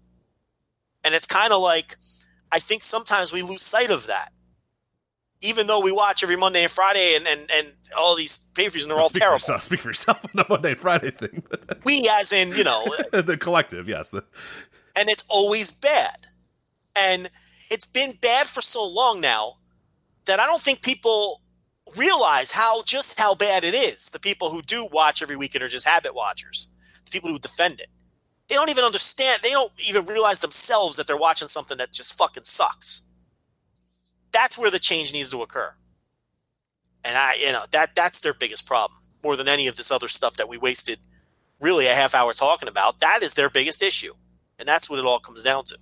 And 1.04 1.16
it's 1.16 1.26
kind 1.26 1.54
of 1.54 1.62
like 1.62 1.96
I 2.52 2.60
think 2.60 2.84
sometimes 2.84 3.32
we 3.32 3.42
lose 3.42 3.64
sight 3.64 3.90
of 3.90 4.08
that. 4.08 4.34
Even 5.42 5.68
though 5.68 5.80
we 5.80 5.92
watch 5.92 6.24
every 6.24 6.36
Monday 6.36 6.64
and 6.64 6.72
Friday 6.72 7.14
and 7.16 7.26
and, 7.26 7.50
and 7.52 7.68
all 7.98 8.16
these 8.16 8.50
pay-per-views 8.54 8.84
and 8.84 8.92
they're 8.92 9.00
all 9.00 9.10
speak 9.10 9.22
terrible. 9.22 9.40
For 9.40 9.44
yourself, 9.44 9.62
speak 9.64 9.80
for 9.80 9.90
yourself 9.90 10.26
on 10.26 10.32
the 10.36 10.46
Monday 10.50 10.72
and 10.72 10.80
Friday 10.80 11.12
thing. 11.12 11.44
We 11.86 12.10
as 12.20 12.34
in, 12.34 12.54
you 12.54 12.66
know, 12.66 12.86
the 13.14 13.38
collective, 13.40 13.88
yes. 13.88 14.10
The, 14.10 14.26
and 14.96 15.10
it's 15.10 15.26
always 15.30 15.72
bad. 15.72 16.28
And 16.98 17.30
it's 17.70 17.86
been 17.86 18.14
bad 18.20 18.48
for 18.48 18.62
so 18.62 18.86
long 18.86 19.22
now 19.22 19.58
that 20.26 20.40
I 20.40 20.48
don't 20.48 20.60
think 20.60 20.82
people 20.82 21.42
realize 21.96 22.52
how 22.52 22.84
just 22.84 23.20
how 23.20 23.36
bad 23.36 23.64
it 23.64 23.74
is. 23.74 24.10
The 24.10 24.20
people 24.20 24.50
who 24.50 24.62
do 24.62 24.86
watch 24.86 25.22
every 25.22 25.36
weekend 25.36 25.64
are 25.64 25.70
just 25.70 25.88
habit 25.88 26.14
watchers. 26.14 26.70
The 27.06 27.12
people 27.12 27.30
who 27.30 27.40
defend 27.40 27.80
it. 27.80 27.88
They 28.48 28.56
don't 28.56 28.70
even 28.70 28.84
understand. 28.84 29.42
They 29.44 29.52
don't 29.52 29.72
even 29.88 30.06
realize 30.06 30.40
themselves 30.40 30.96
that 30.96 31.08
they're 31.08 31.18
watching 31.18 31.48
something 31.48 31.78
that 31.78 31.92
just 31.92 32.18
fucking 32.18 32.46
sucks. 32.46 33.04
That's 34.32 34.58
where 34.58 34.72
the 34.72 34.80
change 34.80 35.14
needs 35.14 35.32
to 35.32 35.42
occur. 35.42 35.74
And 37.04 37.18
I, 37.18 37.36
you 37.36 37.52
know, 37.52 37.64
that 37.72 37.96
that's 37.96 38.20
their 38.22 38.34
biggest 38.34 38.68
problem 38.68 39.00
more 39.24 39.36
than 39.36 39.48
any 39.48 39.68
of 39.68 39.76
this 39.76 39.92
other 39.92 40.08
stuff 40.08 40.38
that 40.38 40.50
we 40.50 40.58
wasted 40.58 41.00
really 41.60 41.88
a 41.88 41.94
half 41.94 42.14
hour 42.14 42.34
talking 42.34 42.70
about. 42.70 43.00
That 43.00 43.24
is 43.24 43.34
their 43.34 43.50
biggest 43.50 43.82
issue. 43.82 44.14
And 44.60 44.68
that's 44.68 44.90
what 44.90 45.00
it 45.00 45.06
all 45.06 45.20
comes 45.20 45.44
down 45.44 45.64
to. 45.66 45.78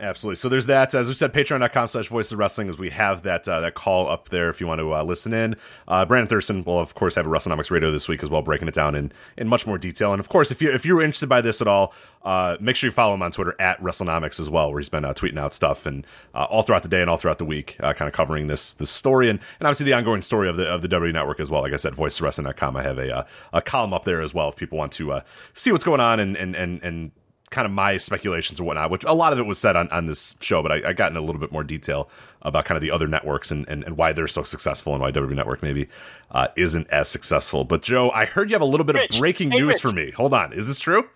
Absolutely. 0.00 0.36
So 0.36 0.48
there's 0.48 0.66
that. 0.66 0.94
As 0.94 1.08
we 1.08 1.14
said, 1.14 1.34
patreon.com 1.34 1.88
slash 1.88 2.08
voices 2.08 2.34
wrestling, 2.34 2.70
as 2.70 2.78
we 2.78 2.88
have 2.90 3.22
that 3.22 3.46
uh, 3.46 3.60
that 3.60 3.74
call 3.74 4.08
up 4.08 4.30
there 4.30 4.48
if 4.48 4.60
you 4.60 4.66
want 4.66 4.80
to 4.80 4.94
uh, 4.94 5.02
listen 5.02 5.34
in. 5.34 5.56
Uh, 5.86 6.06
Brandon 6.06 6.26
Thurston 6.26 6.64
will, 6.64 6.80
of 6.80 6.94
course, 6.94 7.14
have 7.16 7.26
a 7.26 7.28
WrestleNomics 7.28 7.70
radio 7.70 7.90
this 7.90 8.08
week 8.08 8.22
as 8.22 8.30
well, 8.30 8.40
breaking 8.40 8.66
it 8.66 8.74
down 8.74 8.94
in, 8.94 9.12
in 9.36 9.46
much 9.46 9.66
more 9.66 9.76
detail. 9.76 10.12
And 10.12 10.20
of 10.20 10.30
course, 10.30 10.50
if, 10.50 10.62
you, 10.62 10.72
if 10.72 10.86
you're 10.86 11.02
interested 11.02 11.28
by 11.28 11.42
this 11.42 11.60
at 11.60 11.68
all, 11.68 11.92
uh, 12.22 12.56
make 12.60 12.76
sure 12.76 12.88
you 12.88 12.92
follow 12.92 13.14
him 13.14 13.22
on 13.22 13.30
Twitter 13.30 13.54
at 13.60 13.80
WrestleNomics 13.82 14.40
as 14.40 14.48
well, 14.48 14.70
where 14.70 14.80
he's 14.80 14.88
been 14.88 15.04
uh, 15.04 15.12
tweeting 15.12 15.38
out 15.38 15.52
stuff 15.52 15.84
and 15.84 16.06
uh, 16.34 16.44
all 16.44 16.62
throughout 16.62 16.82
the 16.82 16.88
day 16.88 17.02
and 17.02 17.10
all 17.10 17.18
throughout 17.18 17.38
the 17.38 17.44
week, 17.44 17.76
kind 17.78 18.02
of 18.02 18.12
covering 18.12 18.46
this 18.46 18.72
this 18.72 18.90
story 18.90 19.28
and, 19.28 19.38
and 19.58 19.66
obviously 19.66 19.84
the 19.84 19.92
ongoing 19.94 20.22
story 20.22 20.48
of 20.48 20.56
the 20.56 20.66
of 20.66 20.80
the 20.80 20.88
W 20.88 21.12
Network 21.12 21.40
as 21.40 21.50
well. 21.50 21.60
Like 21.60 21.74
I 21.74 21.76
said, 21.76 21.92
voiceswrestling.com. 21.92 22.76
I 22.76 22.82
have 22.82 22.98
a, 22.98 23.26
a 23.52 23.60
column 23.60 23.92
up 23.92 24.04
there 24.04 24.22
as 24.22 24.32
well 24.32 24.48
if 24.48 24.56
people 24.56 24.78
want 24.78 24.92
to 24.92 25.12
uh, 25.12 25.20
see 25.52 25.72
what's 25.72 25.84
going 25.84 26.00
on 26.00 26.20
and, 26.20 26.36
and, 26.36 26.56
and, 26.56 26.82
and 26.82 27.10
kind 27.50 27.66
of 27.66 27.72
my 27.72 27.96
speculations 27.96 28.60
or 28.60 28.64
whatnot, 28.64 28.90
which 28.90 29.04
a 29.04 29.12
lot 29.12 29.32
of 29.32 29.38
it 29.38 29.46
was 29.46 29.58
said 29.58 29.74
on, 29.74 29.88
on 29.88 30.06
this 30.06 30.36
show, 30.40 30.62
but 30.62 30.70
I, 30.70 30.90
I 30.90 30.92
got 30.92 31.10
in 31.10 31.16
a 31.16 31.20
little 31.20 31.40
bit 31.40 31.50
more 31.50 31.64
detail 31.64 32.08
about 32.42 32.64
kind 32.64 32.76
of 32.76 32.82
the 32.82 32.92
other 32.92 33.08
networks 33.08 33.50
and, 33.50 33.68
and, 33.68 33.82
and 33.84 33.96
why 33.96 34.12
they're 34.12 34.28
so 34.28 34.44
successful 34.44 34.94
and 34.94 35.02
why 35.02 35.10
WWE 35.10 35.34
Network 35.34 35.62
maybe 35.62 35.88
uh, 36.30 36.48
isn't 36.56 36.88
as 36.90 37.08
successful. 37.08 37.64
But 37.64 37.82
Joe, 37.82 38.10
I 38.10 38.24
heard 38.24 38.50
you 38.50 38.54
have 38.54 38.62
a 38.62 38.66
little 38.66 38.86
bit 38.86 38.94
Rich, 38.96 39.16
of 39.16 39.20
breaking 39.20 39.50
hey, 39.50 39.58
news 39.58 39.74
Rich. 39.74 39.82
for 39.82 39.92
me. 39.92 40.10
Hold 40.12 40.32
on, 40.32 40.52
is 40.52 40.68
this 40.68 40.78
true? 40.78 41.08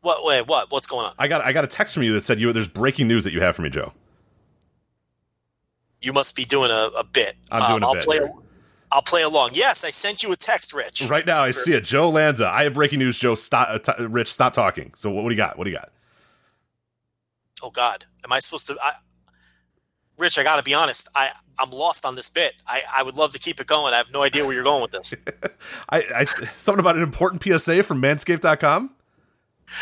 What? 0.00 0.24
Wait, 0.24 0.46
what? 0.48 0.70
What's 0.72 0.86
going 0.86 1.06
on? 1.06 1.14
I 1.18 1.28
got 1.28 1.42
I 1.42 1.52
got 1.52 1.64
a 1.64 1.68
text 1.68 1.94
from 1.94 2.02
you 2.02 2.14
that 2.14 2.24
said 2.24 2.40
you 2.40 2.52
there's 2.52 2.66
breaking 2.66 3.06
news 3.06 3.24
that 3.24 3.32
you 3.32 3.40
have 3.40 3.54
for 3.54 3.62
me, 3.62 3.70
Joe. 3.70 3.92
You 6.00 6.12
must 6.12 6.34
be 6.34 6.44
doing 6.44 6.70
a, 6.70 6.90
a 6.98 7.04
bit. 7.04 7.36
Um, 7.52 7.62
I'm 7.62 7.70
doing 7.70 7.82
a 7.84 7.86
I'll 7.86 7.94
bit 7.94 8.04
Play. 8.04 8.18
I'll 8.92 9.02
play 9.02 9.22
along. 9.22 9.50
Yes, 9.54 9.84
I 9.84 9.90
sent 9.90 10.22
you 10.22 10.30
a 10.32 10.36
text, 10.36 10.74
Rich. 10.74 11.08
Right 11.08 11.24
now, 11.26 11.40
I 11.40 11.50
see 11.50 11.72
it. 11.72 11.82
Joe 11.84 12.10
Lanza. 12.10 12.46
I 12.46 12.64
have 12.64 12.74
breaking 12.74 12.98
news. 12.98 13.18
Joe, 13.18 13.34
stop. 13.34 13.68
Uh, 13.70 13.78
t- 13.78 14.04
Rich, 14.04 14.30
stop 14.32 14.52
talking. 14.52 14.92
So 14.94 15.10
what, 15.10 15.24
what 15.24 15.30
do 15.30 15.34
you 15.34 15.38
got? 15.38 15.56
What 15.56 15.64
do 15.64 15.70
you 15.70 15.76
got? 15.76 15.90
Oh 17.62 17.70
God, 17.70 18.04
am 18.24 18.32
I 18.32 18.38
supposed 18.40 18.66
to? 18.66 18.76
I, 18.82 18.92
Rich, 20.18 20.38
I 20.38 20.42
got 20.42 20.56
to 20.56 20.62
be 20.62 20.74
honest. 20.74 21.08
I 21.14 21.30
I'm 21.58 21.70
lost 21.70 22.04
on 22.04 22.16
this 22.16 22.28
bit. 22.28 22.52
I 22.66 22.82
I 22.94 23.02
would 23.02 23.14
love 23.14 23.32
to 23.32 23.38
keep 23.38 23.60
it 23.60 23.66
going. 23.66 23.94
I 23.94 23.98
have 23.98 24.12
no 24.12 24.22
idea 24.22 24.44
where 24.44 24.54
you're 24.54 24.64
going 24.64 24.82
with 24.82 24.90
this. 24.92 25.14
I, 25.88 26.04
I 26.14 26.24
something 26.24 26.80
about 26.80 26.96
an 26.96 27.02
important 27.02 27.42
PSA 27.42 27.82
from 27.84 28.02
Manscaped.com. 28.02 28.90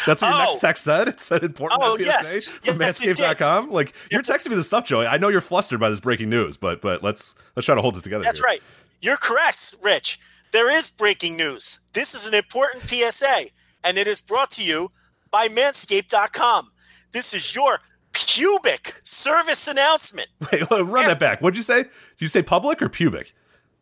That's 0.06 0.22
what 0.22 0.28
your 0.28 0.36
Oh. 0.36 0.44
next 0.44 0.60
text 0.60 0.84
said. 0.84 1.08
It 1.08 1.20
said 1.20 1.42
important 1.42 1.80
Oh, 1.82 1.96
PSA 1.96 2.04
yes. 2.04 2.50
from 2.52 2.80
Yes. 2.80 3.00
Manscaped.com. 3.00 3.70
Like 3.72 3.92
you're 4.10 4.22
texting 4.22 4.50
me 4.50 4.56
this 4.56 4.66
stuff, 4.68 4.84
Joey. 4.84 5.06
I 5.06 5.16
know 5.16 5.28
you're 5.28 5.40
flustered 5.40 5.80
by 5.80 5.88
this 5.88 6.00
breaking 6.00 6.28
news, 6.28 6.56
but 6.56 6.80
but 6.80 7.02
let's 7.02 7.34
let's 7.56 7.66
try 7.66 7.74
to 7.74 7.80
hold 7.82 7.94
this 7.96 8.02
together. 8.02 8.22
That's 8.22 8.38
here. 8.38 8.44
right. 8.46 8.62
You're 9.00 9.16
correct, 9.16 9.74
Rich. 9.82 10.18
There 10.52 10.70
is 10.70 10.90
breaking 10.90 11.36
news. 11.36 11.80
This 11.92 12.14
is 12.14 12.26
an 12.26 12.34
important 12.34 12.88
PSA, 12.88 13.46
and 13.84 13.96
it 13.96 14.06
is 14.06 14.20
brought 14.20 14.50
to 14.52 14.64
you 14.64 14.90
by 15.30 15.48
Manscaped.com. 15.48 16.70
This 17.12 17.32
is 17.32 17.54
your 17.54 17.80
pubic 18.12 19.00
service 19.02 19.68
announcement. 19.68 20.28
Wait, 20.52 20.68
run 20.70 21.06
that 21.06 21.20
back. 21.20 21.40
What'd 21.40 21.56
you 21.56 21.62
say? 21.62 21.84
Did 21.84 21.90
you 22.18 22.28
say 22.28 22.42
public 22.42 22.82
or 22.82 22.88
pubic? 22.88 23.32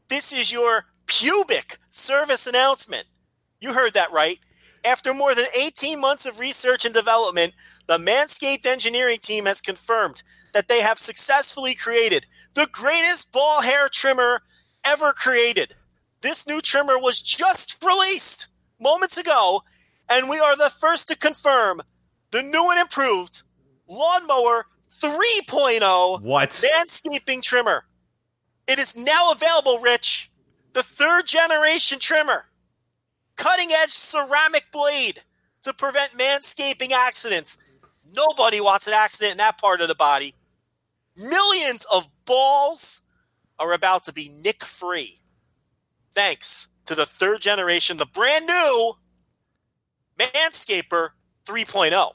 This 0.09 0.33
is 0.33 0.53
your 0.53 0.87
pubic 1.07 1.79
service 1.91 2.47
announcement. 2.47 3.05
You 3.61 3.73
heard 3.73 3.95
that 3.95 4.13
right. 4.13 4.39
After 4.85 5.13
more 5.13 5.35
than 5.35 5.47
18 5.61 6.01
months 6.01 6.25
of 6.27 6.39
research 6.39 6.85
and 6.85 6.95
development, 6.95 7.53
the 7.89 7.99
Manscaped 7.99 8.67
engineering 8.67 9.19
team 9.21 9.47
has 9.47 9.61
confirmed 9.61 10.23
that 10.53 10.69
they 10.69 10.81
have 10.81 10.99
successfully 10.99 11.75
created 11.75 12.27
the 12.55 12.69
greatest 12.71 13.33
ball 13.33 13.63
hair 13.63 13.89
trimmer 13.89 14.43
ever 14.85 15.13
created. 15.13 15.75
This 16.21 16.47
new 16.47 16.61
trimmer 16.61 16.99
was 16.99 17.23
just 17.23 17.83
released 17.85 18.49
moments 18.81 19.17
ago, 19.17 19.63
and 20.09 20.29
we 20.29 20.39
are 20.39 20.57
the 20.57 20.71
first 20.71 21.09
to 21.09 21.17
confirm 21.17 21.83
the 22.31 22.43
new 22.43 22.71
and 22.71 22.81
improved 22.81 23.43
Lawnmower 23.89 24.67
3.0 25.01 26.23
What? 26.23 26.51
manscaping 26.51 27.43
trimmer. 27.43 27.85
It 28.67 28.79
is 28.79 28.97
now 28.97 29.31
available, 29.33 29.79
Rich. 29.79 30.31
The 30.75 30.83
third 30.83 31.27
generation 31.27 31.99
trimmer. 31.99 32.47
Cutting 33.37 33.71
edge 33.73 33.91
ceramic 33.93 34.67
blade 34.73 35.21
to 35.63 35.73
prevent 35.73 36.13
manscaping 36.13 36.91
accidents. 36.91 37.57
Nobody 38.13 38.61
wants 38.61 38.87
an 38.87 38.95
accident 38.95 39.33
in 39.33 39.39
that 39.39 39.59
part 39.59 39.81
of 39.81 39.89
the 39.89 39.95
body. 39.95 40.35
Millions 41.17 41.87
of 41.93 42.09
balls 42.27 43.03
are 43.59 43.73
about 43.73 44.05
to 44.05 44.13
be 44.13 44.31
nick 44.43 44.65
free. 44.65 45.19
Thanks 46.13 46.69
to 46.87 46.95
the 46.95 47.07
third 47.07 47.41
generation, 47.41 47.97
the 47.97 48.07
brand 48.07 48.47
new 48.47 48.95
Manscaper 50.19 51.11
oh. 51.11 51.53
3.0. 51.53 52.13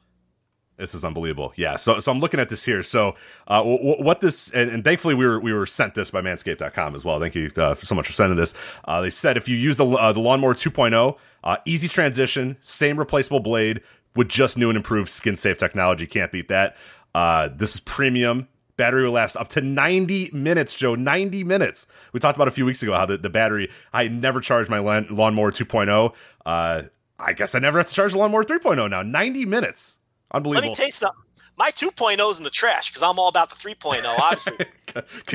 This 0.77 0.95
is 0.95 1.05
unbelievable. 1.05 1.53
Yeah. 1.55 1.75
So, 1.75 1.99
so 1.99 2.11
I'm 2.11 2.19
looking 2.19 2.39
at 2.39 2.49
this 2.49 2.65
here. 2.65 2.81
So, 2.81 3.15
uh, 3.47 3.59
w- 3.59 3.77
w- 3.77 4.03
what 4.03 4.21
this, 4.21 4.49
and, 4.49 4.71
and 4.71 4.83
thankfully 4.83 5.13
we 5.13 5.25
were 5.25 5.39
we 5.39 5.53
were 5.53 5.67
sent 5.67 5.93
this 5.93 6.09
by 6.09 6.21
Manscaped.com 6.21 6.95
as 6.95 7.05
well. 7.05 7.19
Thank 7.19 7.35
you 7.35 7.51
uh, 7.57 7.75
so 7.75 7.93
much 7.93 8.07
for 8.07 8.13
sending 8.13 8.37
this. 8.37 8.55
Uh, 8.85 9.01
they 9.01 9.11
said 9.11 9.37
if 9.37 9.47
you 9.47 9.55
use 9.55 9.77
the 9.77 9.85
uh, 9.85 10.11
the 10.11 10.19
lawnmower 10.19 10.55
2.0, 10.55 11.17
uh, 11.43 11.57
easy 11.65 11.87
transition, 11.87 12.57
same 12.59 12.97
replaceable 12.97 13.39
blade 13.39 13.81
with 14.15 14.29
just 14.29 14.57
new 14.57 14.69
and 14.69 14.77
improved 14.77 15.09
skin 15.09 15.35
safe 15.35 15.59
technology. 15.59 16.07
Can't 16.07 16.31
beat 16.31 16.47
that. 16.47 16.75
Uh, 17.13 17.49
this 17.53 17.75
is 17.75 17.79
premium. 17.79 18.47
Battery 18.75 19.03
will 19.03 19.11
last 19.11 19.35
up 19.35 19.49
to 19.49 19.61
90 19.61 20.31
minutes, 20.33 20.75
Joe. 20.75 20.95
90 20.95 21.43
minutes. 21.43 21.85
We 22.11 22.19
talked 22.19 22.37
about 22.37 22.47
a 22.47 22.51
few 22.51 22.65
weeks 22.65 22.81
ago 22.81 22.93
how 22.93 23.05
the, 23.05 23.17
the 23.17 23.29
battery, 23.29 23.69
I 23.93 24.07
never 24.07 24.41
charged 24.41 24.69
my 24.69 24.79
lawn, 24.79 25.07
lawnmower 25.11 25.51
2.0. 25.51 26.13
Uh, 26.45 26.83
I 27.19 27.33
guess 27.33 27.53
I 27.53 27.59
never 27.59 27.77
have 27.77 27.87
to 27.87 27.93
charge 27.93 28.13
the 28.13 28.17
lawnmower 28.17 28.43
3.0 28.43 28.89
now. 28.89 29.03
90 29.03 29.45
minutes. 29.45 29.99
Unbelievable. 30.31 30.67
Let 30.67 30.71
me 30.71 30.75
tell 30.75 30.85
you 30.87 30.91
something. 30.91 31.19
My 31.55 31.69
2.0 31.69 32.31
is 32.31 32.39
in 32.39 32.43
the 32.43 32.49
trash 32.49 32.89
because 32.89 33.03
I'm 33.03 33.19
all 33.19 33.27
about 33.27 33.49
the 33.49 33.55
3.0, 33.55 34.03
obviously. 34.19 34.65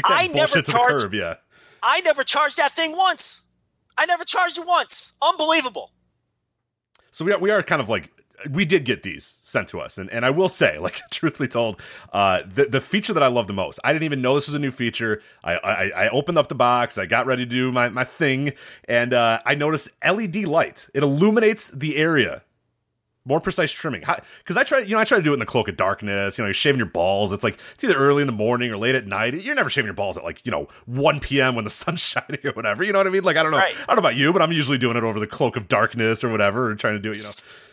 I 0.05 0.26
never 0.28 0.61
charged- 0.62 1.05
curb, 1.05 1.14
yeah. 1.14 1.34
I 1.80 2.01
never 2.01 2.24
charged 2.24 2.57
that 2.57 2.72
thing 2.72 2.97
once. 2.97 3.49
I 3.97 4.07
never 4.07 4.24
charged 4.24 4.59
it 4.59 4.66
once. 4.66 5.12
Unbelievable. 5.22 5.93
So 7.12 7.24
we 7.24 7.32
are, 7.32 7.39
we 7.39 7.51
are 7.53 7.62
kind 7.62 7.80
of 7.80 7.89
like 7.89 8.11
we 8.51 8.64
did 8.64 8.84
get 8.84 9.03
these 9.03 9.39
sent 9.43 9.68
to 9.68 9.80
us, 9.80 9.99
and, 9.99 10.11
and 10.11 10.24
I 10.24 10.30
will 10.30 10.49
say, 10.49 10.78
like 10.86 11.01
truthfully 11.11 11.49
told, 11.49 11.80
uh, 12.12 12.43
the 12.47 12.66
the 12.66 12.80
feature 12.80 13.12
that 13.12 13.22
I 13.22 13.28
love 13.28 13.47
the 13.47 13.53
most. 13.53 13.78
I 13.84 13.93
didn't 13.93 14.05
even 14.05 14.22
know 14.22 14.34
this 14.34 14.49
was 14.49 14.55
a 14.55 14.59
new 14.59 14.70
feature. 14.70 15.22
I 15.43 15.55
I, 15.55 15.91
I 16.05 16.09
opened 16.11 16.39
up 16.39 16.49
the 16.49 16.55
box, 16.55 16.99
I 16.99 17.07
got 17.07 17.26
ready 17.26 17.45
to 17.45 17.51
do 17.51 17.72
my 17.72 17.89
my 17.89 18.05
thing, 18.05 18.53
and 18.86 19.12
uh, 19.14 19.41
I 19.45 19.55
noticed 19.55 19.89
LED 20.07 20.45
light. 20.45 20.89
It 20.95 21.03
illuminates 21.03 21.68
the 21.68 21.97
area. 21.97 22.43
More 23.24 23.41
precise 23.43 23.70
trimming, 23.70 24.05
because 24.39 24.57
I 24.57 24.64
try, 24.64 24.78
you 24.78 24.95
know, 24.95 25.01
I 25.01 25.05
try 25.05 25.18
to 25.18 25.22
do 25.22 25.32
it 25.32 25.34
in 25.34 25.39
the 25.39 25.45
cloak 25.45 25.68
of 25.68 25.76
darkness. 25.76 26.39
You 26.39 26.45
know, 26.45 26.47
you're 26.47 26.55
shaving 26.55 26.78
your 26.78 26.89
balls. 26.89 27.30
It's 27.30 27.45
like 27.45 27.59
it's 27.74 27.84
either 27.84 27.95
early 27.95 28.22
in 28.22 28.26
the 28.26 28.32
morning 28.32 28.70
or 28.70 28.78
late 28.78 28.95
at 28.95 29.07
night. 29.07 29.34
You're 29.43 29.55
never 29.55 29.68
shaving 29.68 29.84
your 29.86 29.93
balls 29.95 30.16
at 30.16 30.24
like 30.24 30.41
you 30.47 30.51
know 30.51 30.68
1 30.86 31.20
p.m. 31.20 31.55
when 31.55 31.64
the 31.64 31.70
sun's 31.82 32.01
shining 32.01 32.41
or 32.43 32.53
whatever. 32.53 32.84
You 32.84 32.93
know 32.95 33.01
what 33.01 33.07
I 33.07 33.11
mean? 33.11 33.24
Like 33.24 33.36
I 33.36 33.43
don't 33.43 33.53
know, 33.53 33.59
Right. 33.59 33.74
I 33.82 33.86
don't 33.95 33.97
know 33.97 34.09
about 34.09 34.16
you, 34.16 34.32
but 34.32 34.41
I'm 34.41 34.53
usually 34.53 34.78
doing 34.78 34.97
it 34.97 35.03
over 35.05 35.20
the 35.20 35.26
cloak 35.26 35.57
of 35.57 35.68
darkness 35.68 36.24
or 36.24 36.30
whatever, 36.30 36.70
or 36.70 36.74
trying 36.76 36.95
to 36.95 37.01
do 37.01 37.11
it, 37.11 37.18
you 37.18 37.22
know. 37.24 37.28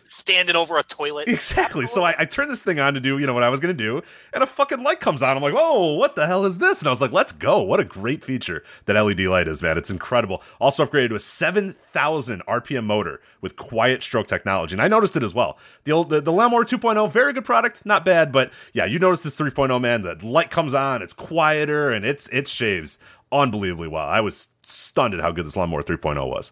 Standing 0.08 0.56
over 0.56 0.78
a 0.78 0.84
toilet. 0.84 1.28
Exactly. 1.28 1.88
So 1.88 2.04
I, 2.04 2.14
I 2.20 2.26
turned 2.26 2.52
this 2.52 2.64
thing 2.64 2.80
on 2.80 2.94
to 2.94 3.00
do, 3.00 3.18
you 3.18 3.26
know, 3.26 3.34
what 3.34 3.44
I 3.44 3.50
was 3.50 3.60
going 3.60 3.76
to 3.76 3.84
do, 3.84 4.04
and 4.34 4.44
a 4.44 4.48
fucking 4.48 4.84
light 4.84 5.00
comes 5.00 5.24
on. 5.24 5.36
I'm 5.36 5.42
like, 5.42 5.56
oh, 5.58 5.96
what 5.96 6.16
the 6.16 6.28
hell 6.28 6.46
is 6.46 6.60
this? 6.60 6.80
And 6.80 6.88
I 6.88 6.92
was 6.92 7.02
like, 7.02 7.12
let's 7.12 7.32
go. 7.32 7.62
What 7.62 7.80
a 7.80 7.84
great 7.84 8.24
feature 8.24 8.64
that 8.86 8.94
LED 8.94 9.22
light 9.22 9.48
is, 9.48 9.64
man. 9.64 9.78
It's 9.78 9.90
incredible. 9.90 10.44
Also 10.60 10.86
upgraded 10.86 11.10
to 11.10 11.16
a 11.16 11.20
7,000 11.20 12.44
RPM 12.48 12.86
motor 12.86 13.20
with 13.42 13.56
quiet 13.56 14.04
stroke 14.04 14.28
technology. 14.28 14.76
And 14.76 14.82
I 14.82 14.88
noticed 14.88 15.18
it 15.18 15.24
as 15.24 15.34
well. 15.34 15.58
The 15.86 15.92
old, 15.92 16.10
the, 16.10 16.22
the 16.22 16.32
Lawnmower 16.32 16.66
2.0, 16.66 17.12
very 17.12 17.34
good 17.34 17.46
product, 17.46 17.86
not 17.86 18.06
bad, 18.06 18.32
but 18.32 18.52
yeah, 18.74 18.86
you 18.86 19.00
notice 19.00 19.24
this 19.24 19.38
3.0, 19.38 19.82
man. 19.82 20.04
The 20.04 20.18
light 20.24 20.52
comes 20.52 20.74
on, 20.74 21.02
it's 21.02 21.14
quieter, 21.14 21.92
and 21.92 22.06
it's 22.06 22.28
it 22.30 22.48
shaves 22.48 23.00
unbelievably 23.32 23.88
well. 23.88 24.08
I 24.08 24.22
was 24.22 24.50
stunned 24.64 25.14
at 25.14 25.20
how 25.22 25.32
good 25.32 25.46
this 25.46 25.58
Lawnmower 25.58 25.84
3.0 25.84 26.30
was. 26.30 26.52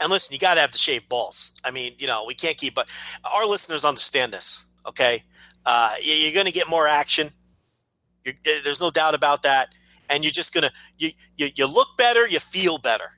And 0.00 0.10
listen, 0.10 0.32
you 0.32 0.38
got 0.38 0.54
to 0.54 0.60
have 0.60 0.72
the 0.72 0.78
shaved 0.78 1.08
balls. 1.08 1.52
I 1.64 1.70
mean, 1.70 1.92
you 1.98 2.06
know, 2.06 2.24
we 2.26 2.34
can't 2.34 2.56
keep, 2.56 2.74
but 2.74 2.88
our 3.24 3.46
listeners 3.46 3.84
understand 3.84 4.32
this, 4.32 4.64
okay? 4.86 5.22
Uh, 5.66 5.92
you- 6.02 6.14
you're 6.14 6.34
going 6.34 6.46
to 6.46 6.52
get 6.52 6.68
more 6.68 6.86
action. 6.86 7.30
You're, 8.24 8.34
there's 8.64 8.80
no 8.80 8.90
doubt 8.90 9.14
about 9.14 9.42
that. 9.42 9.74
And 10.10 10.24
you're 10.24 10.30
just 10.32 10.54
going 10.54 10.62
to, 10.64 10.72
you, 10.98 11.10
you, 11.36 11.48
you 11.54 11.66
look 11.66 11.88
better, 11.98 12.26
you 12.26 12.38
feel 12.38 12.78
better. 12.78 13.10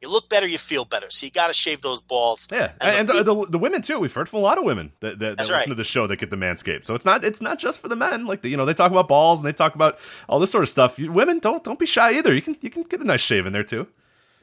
You 0.00 0.08
look 0.10 0.30
better, 0.30 0.46
you 0.46 0.56
feel 0.56 0.86
better. 0.86 1.10
So 1.10 1.26
you 1.26 1.32
got 1.32 1.48
to 1.48 1.52
shave 1.52 1.82
those 1.82 2.00
balls. 2.00 2.48
Yeah, 2.50 2.72
And 2.80 2.96
and, 2.96 3.08
the- 3.08 3.22
the, 3.22 3.34
the, 3.34 3.46
the 3.50 3.58
women 3.58 3.82
too. 3.82 3.98
We've 3.98 4.14
heard 4.14 4.30
from 4.30 4.38
a 4.38 4.42
lot 4.42 4.56
of 4.56 4.64
women 4.64 4.92
that, 5.00 5.18
that, 5.18 5.36
that 5.36 5.38
listen 5.40 5.54
right. 5.56 5.66
to 5.68 5.74
the 5.74 5.84
show 5.84 6.06
that 6.06 6.16
get 6.16 6.30
the 6.30 6.36
manscaped. 6.36 6.84
So 6.84 6.94
it's 6.94 7.04
not 7.04 7.22
it's 7.22 7.42
not 7.42 7.58
just 7.58 7.80
for 7.80 7.88
the 7.88 7.96
men. 7.96 8.24
Like 8.24 8.40
the, 8.40 8.48
you 8.48 8.56
know, 8.56 8.64
they 8.64 8.72
talk 8.72 8.90
about 8.90 9.08
balls 9.08 9.40
and 9.40 9.46
they 9.46 9.52
talk 9.52 9.74
about 9.74 9.98
all 10.26 10.38
this 10.38 10.50
sort 10.50 10.62
of 10.64 10.70
stuff. 10.70 10.98
You, 10.98 11.12
women 11.12 11.38
don't 11.38 11.62
don't 11.62 11.78
be 11.78 11.84
shy 11.84 12.12
either. 12.16 12.32
You 12.32 12.40
can 12.40 12.56
you 12.62 12.70
can 12.70 12.84
get 12.84 13.00
a 13.00 13.04
nice 13.04 13.20
shave 13.20 13.44
in 13.44 13.52
there 13.52 13.62
too. 13.64 13.88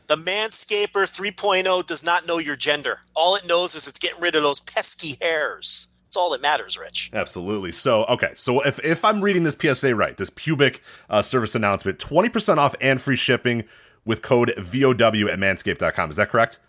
The 0.07 0.15
Manscaper 0.15 1.03
3.0 1.03 1.85
does 1.85 2.03
not 2.03 2.25
know 2.25 2.37
your 2.39 2.55
gender. 2.55 3.01
All 3.13 3.35
it 3.35 3.45
knows 3.45 3.75
is 3.75 3.87
it's 3.87 3.99
getting 3.99 4.21
rid 4.21 4.35
of 4.35 4.43
those 4.43 4.61
pesky 4.61 5.17
hairs. 5.21 5.93
That's 6.05 6.15
all 6.15 6.29
that 6.29 6.41
matters, 6.41 6.77
Rich. 6.77 7.11
Absolutely. 7.13 7.73
So 7.73 8.05
okay, 8.05 8.33
so 8.37 8.61
if 8.61 8.79
if 8.85 9.03
I'm 9.03 9.21
reading 9.21 9.43
this 9.43 9.57
PSA 9.59 9.93
right, 9.95 10.15
this 10.15 10.29
pubic 10.29 10.81
uh, 11.09 11.21
service 11.21 11.55
announcement, 11.55 11.99
twenty 11.99 12.29
percent 12.29 12.57
off 12.57 12.73
and 12.79 13.01
free 13.01 13.17
shipping 13.17 13.65
with 14.05 14.21
code 14.21 14.53
VOW 14.57 15.27
at 15.27 15.37
manscaped.com. 15.37 16.09
Is 16.09 16.15
that 16.15 16.29
correct? 16.29 16.59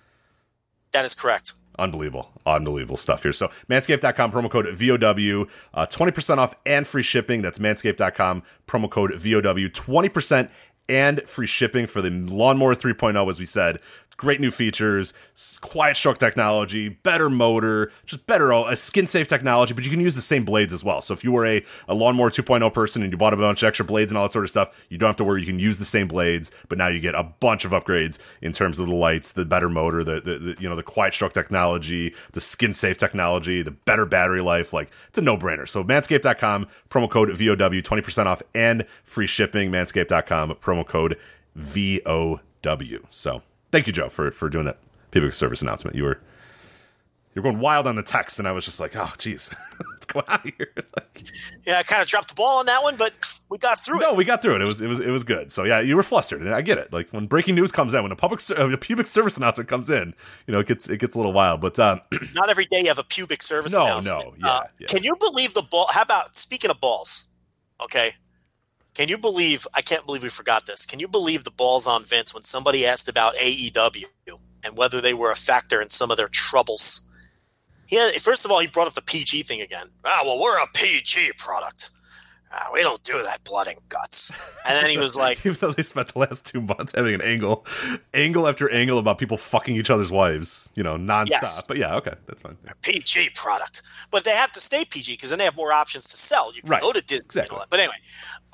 That 0.91 1.05
is 1.05 1.15
correct. 1.15 1.53
Unbelievable. 1.79 2.33
Unbelievable 2.45 2.97
stuff 2.97 3.23
here. 3.23 3.33
So, 3.33 3.51
manscaped.com, 3.71 4.33
promo 4.33 4.51
code 4.51 4.67
VOW, 4.73 5.47
uh, 5.75 5.87
20% 5.87 6.39
off 6.39 6.53
and 6.67 6.85
free 6.85 7.05
shipping. 7.05 7.41
That's 7.41 7.61
manscaped.com, 7.61 8.43
promo 8.67 8.91
code 8.91 9.15
VOW, 9.15 9.69
20% 9.69 10.51
and 10.89 11.23
free 11.23 11.47
shipping 11.47 11.87
for 11.87 12.01
the 12.01 12.11
Lawnmower 12.11 12.75
3.0, 12.75 13.31
as 13.31 13.39
we 13.39 13.47
said. 13.47 13.81
Great 14.19 14.41
new 14.41 14.51
features, 14.51 15.15
quiet 15.61 15.97
stroke 15.97 16.19
technology, 16.19 16.89
better 16.89 17.31
motor, 17.31 17.91
just 18.05 18.27
better 18.27 18.51
a 18.51 18.77
skin 18.77 19.07
safe 19.07 19.29
technology. 19.29 19.73
But 19.73 19.85
you 19.85 19.91
can 19.91 20.01
use 20.01 20.17
the 20.17 20.21
same 20.21 20.45
blades 20.45 20.75
as 20.75 20.85
well. 20.85 21.01
So 21.01 21.15
if 21.15 21.25
you 21.25 21.33
were 21.33 21.47
a, 21.47 21.65
a 21.89 21.95
lawnmower 21.95 22.29
2.0 22.29 22.75
person 22.75 23.03
and 23.03 23.13
you 23.13 23.17
bought 23.17 23.33
a 23.33 23.37
bunch 23.37 23.63
of 23.63 23.69
extra 23.69 23.87
blades 23.87 24.11
and 24.11 24.19
all 24.19 24.25
that 24.25 24.33
sort 24.33 24.45
of 24.45 24.51
stuff, 24.51 24.71
you 24.91 24.99
don't 24.99 25.07
have 25.09 25.17
to 25.17 25.25
worry. 25.25 25.41
You 25.41 25.47
can 25.47 25.61
use 25.61 25.79
the 25.79 25.85
same 25.85 26.09
blades, 26.09 26.51
but 26.69 26.77
now 26.77 26.89
you 26.89 27.01
get 27.01 27.15
a 27.15 27.23
bunch 27.23 27.65
of 27.65 27.71
upgrades 27.71 28.19
in 28.43 28.53
terms 28.53 28.79
of 28.79 28.89
the 28.89 28.95
lights, 28.95 29.33
the 29.33 29.45
better 29.45 29.69
motor, 29.69 30.03
the, 30.03 30.21
the, 30.21 30.39
the 30.39 30.57
you 30.61 30.69
know 30.69 30.77
the 30.77 30.83
quiet 30.83 31.15
stroke 31.15 31.33
technology, 31.33 32.13
the 32.33 32.41
skin 32.41 32.75
safe 32.75 32.99
technology, 32.99 33.63
the 33.63 33.71
better 33.71 34.05
battery 34.05 34.43
life. 34.43 34.73
Like 34.73 34.91
it's 35.09 35.19
a 35.19 35.23
no 35.23 35.37
brainer. 35.39 35.69
So 35.69 35.85
manscaped.com 35.85 36.67
promo 36.91 37.09
code 37.09 37.31
VOW 37.31 37.81
twenty 37.83 38.03
percent 38.03 38.29
off 38.29 38.43
and 38.53 38.85
free 39.05 39.29
shipping. 39.29 39.71
Manscaped.com 39.71 40.55
promo 40.57 40.85
code 40.85 41.17
VOW. 41.55 42.41
So 43.11 43.43
thank 43.73 43.87
you, 43.87 43.93
Joe, 43.93 44.09
for 44.09 44.31
for 44.31 44.49
doing 44.49 44.65
that 44.67 44.79
public 45.11 45.33
service 45.35 45.63
announcement. 45.63 45.97
You 45.97 46.05
were 46.05 46.21
you 47.35 47.43
were 47.43 47.51
going 47.51 47.61
wild 47.61 47.87
on 47.87 47.97
the 47.97 48.03
text, 48.03 48.39
and 48.39 48.49
I 48.49 48.53
was 48.53 48.65
just 48.65 48.81
like, 48.81 48.97
oh, 48.97 49.13
geez, 49.19 49.51
let's 49.93 50.07
go 50.07 50.23
out 50.27 50.45
of 50.47 50.53
here. 50.57 50.73
like, 50.97 51.29
Yeah, 51.67 51.79
I 51.79 51.83
kind 51.83 52.03
of 52.03 52.09
dropped 52.09 52.29
the 52.31 52.35
ball 52.35 52.59
on 52.61 52.67
that 52.67 52.83
one, 52.83 52.97
but 52.97 53.13
we 53.51 53.59
got 53.59 53.79
through 53.85 54.01
no, 54.01 54.09
it. 54.09 54.11
No, 54.11 54.15
we 54.15 54.25
got 54.25 54.43
through 54.43 54.57
it. 54.57 54.63
It 54.63 54.65
was 54.65 54.81
it 54.81 54.87
was 54.89 54.99
it 55.01 55.11
was 55.11 55.25
good. 55.25 55.53
So 55.53 55.65
yeah, 55.65 55.81
you 55.81 55.95
were 55.97 56.03
flustered, 56.03 56.41
and 56.41 56.55
I 56.55 56.61
get 56.63 56.79
it. 56.79 56.93
Like 56.93 57.09
when 57.13 57.27
breaking 57.27 57.55
news 57.55 57.71
comes 57.73 57.95
in, 57.95 58.03
when 58.03 58.13
a 58.13 58.17
public 58.17 58.41
ser- 58.41 58.55
a 58.55 58.77
pubic 58.77 59.07
service 59.07 59.37
announcement 59.37 59.69
comes 59.69 59.89
in, 59.91 60.15
you 60.47 60.53
know, 60.53 60.61
it 60.61 60.67
gets 60.67 60.89
it 60.89 60.99
gets 60.99 61.15
a 61.15 61.19
little 61.19 61.33
wild. 61.33 61.61
But 61.61 61.79
um, 61.79 62.01
Not 62.35 62.49
every 62.51 62.65
day 62.67 62.81
you 62.83 62.89
have 62.89 62.99
a 62.99 63.05
pubic 63.05 63.43
service 63.43 63.73
No, 63.75 63.85
announcement. 63.85 64.25
no, 64.25 64.35
yeah, 64.49 64.53
Uh, 64.55 64.61
yeah. 64.81 64.87
Can 64.89 65.03
you 65.05 65.15
believe 65.21 65.55
the 65.55 65.63
ball? 65.71 65.87
How 65.91 66.03
about 66.03 66.37
speaking 66.37 66.71
of 66.71 66.81
balls? 66.81 67.29
Okay. 67.83 68.13
Can 68.99 69.09
you 69.09 69.17
believe? 69.17 69.65
I 69.75 69.81
can't 69.81 70.05
believe 70.05 70.25
we 70.25 70.29
forgot 70.29 70.67
this. 70.67 70.85
Can 70.85 70.99
you 70.99 71.07
believe 71.07 71.45
the 71.45 71.53
balls 71.53 71.87
on 71.87 72.05
Vince 72.05 72.35
when 72.35 72.43
somebody 72.43 72.85
asked 72.85 73.09
about 73.09 73.37
AEW 73.37 74.07
and 74.65 74.77
whether 74.77 75.01
they 75.01 75.15
were 75.15 75.31
a 75.31 75.37
factor 75.37 75.81
in 75.81 75.89
some 75.89 76.11
of 76.11 76.17
their 76.17 76.27
troubles? 76.27 77.09
He 77.87 77.95
had, 77.95 78.13
first 78.15 78.45
of 78.45 78.51
all, 78.51 78.59
he 78.59 78.67
brought 78.67 78.89
up 78.89 78.95
the 78.95 79.03
PG 79.03 79.45
thing 79.45 79.61
again. 79.61 79.87
Ah, 80.05 80.23
well, 80.25 80.41
we're 80.43 80.61
a 80.61 80.67
PG 80.75 81.35
product. 81.39 81.91
Ah, 82.51 82.71
we 82.73 82.81
don't 82.81 83.03
do 83.03 83.23
that 83.25 83.45
blood 83.45 83.67
and 83.67 83.77
guts. 83.91 84.33
And 84.67 84.75
then 84.83 84.91
he 84.91 84.97
was 85.05 85.15
like, 85.17 85.45
even 85.45 85.59
though 85.61 85.73
they 85.73 85.83
spent 85.83 86.15
the 86.15 86.19
last 86.21 86.47
two 86.47 86.61
months 86.63 86.95
having 86.97 87.15
an 87.15 87.21
angle, 87.21 87.67
angle 88.15 88.49
after 88.49 88.71
angle 88.73 88.99
about 88.99 89.19
people 89.19 89.37
fucking 89.37 89.77
each 89.77 89.91
other's 89.91 90.11
wives, 90.11 90.73
you 90.75 90.83
know, 90.83 90.97
nonstop. 90.97 91.29
Yes. 91.43 91.63
But 91.69 91.77
yeah, 91.77 91.97
okay, 91.97 92.15
that's 92.27 92.41
fine. 92.41 92.57
Yeah. 92.65 92.73
PG 92.83 93.31
product. 93.35 93.83
But 94.11 94.25
they 94.25 94.31
have 94.31 94.51
to 94.53 94.61
stay 94.61 94.85
PG 94.89 95.13
because 95.13 95.29
then 95.31 95.39
they 95.39 95.45
have 95.45 95.57
more 95.57 95.73
options 95.73 96.09
to 96.09 96.17
sell. 96.17 96.55
You 96.55 96.63
can 96.63 96.71
Right. 96.71 96.81
go 96.83 96.93
to 96.93 97.03
Disney. 97.05 97.27
Exactly. 97.27 97.59
But 97.69 97.81
anyway, 97.81 97.97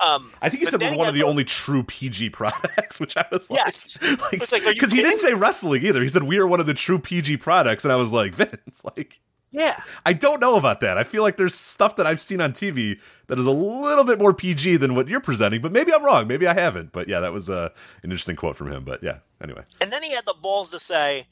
um, 0.01 0.31
I 0.41 0.49
think 0.49 0.59
he 0.59 0.65
said 0.65 0.81
one 0.97 1.07
of 1.07 1.13
the 1.13 1.23
only 1.23 1.45
true 1.45 1.83
PG 1.83 2.29
products, 2.31 2.99
which 2.99 3.15
I 3.15 3.25
was 3.31 3.49
like, 3.49 3.59
Yes. 3.65 3.97
It's 4.33 4.51
like, 4.51 4.63
because 4.65 4.91
he 4.91 5.01
didn't 5.01 5.19
say 5.19 5.33
wrestling 5.33 5.85
either. 5.85 6.01
He 6.01 6.09
said 6.09 6.23
we 6.23 6.37
are 6.37 6.47
one 6.47 6.59
of 6.59 6.65
the 6.65 6.73
true 6.73 6.99
PG 6.99 7.37
products, 7.37 7.85
and 7.85 7.91
I 7.93 7.95
was 7.95 8.11
like, 8.11 8.35
Vince, 8.35 8.83
like. 8.97 9.21
Yeah. 9.55 9.81
I 10.05 10.11
don't 10.11 10.41
know 10.41 10.57
about 10.57 10.81
that. 10.81 10.97
I 10.97 11.05
feel 11.05 11.23
like 11.23 11.37
there's 11.37 11.55
stuff 11.55 11.95
that 11.95 12.05
I've 12.05 12.19
seen 12.19 12.41
on 12.41 12.51
TV 12.51 12.99
that 13.27 13.39
is 13.39 13.45
a 13.45 13.51
little 13.51 14.03
bit 14.03 14.19
more 14.19 14.33
PG 14.33 14.77
than 14.77 14.95
what 14.95 15.07
you're 15.07 15.21
presenting, 15.21 15.61
but 15.61 15.71
maybe 15.71 15.93
I'm 15.93 16.03
wrong. 16.03 16.27
Maybe 16.27 16.45
I 16.45 16.53
haven't. 16.53 16.91
But 16.91 17.07
yeah, 17.07 17.21
that 17.21 17.31
was 17.31 17.49
uh, 17.49 17.69
an 18.03 18.11
interesting 18.11 18.35
quote 18.35 18.57
from 18.57 18.69
him. 18.71 18.83
But 18.83 19.01
yeah, 19.01 19.19
anyway. 19.41 19.63
And 19.81 19.93
then 19.93 20.03
he 20.03 20.13
had 20.13 20.25
the 20.25 20.35
balls 20.41 20.71
to 20.71 20.79
say, 20.79 21.27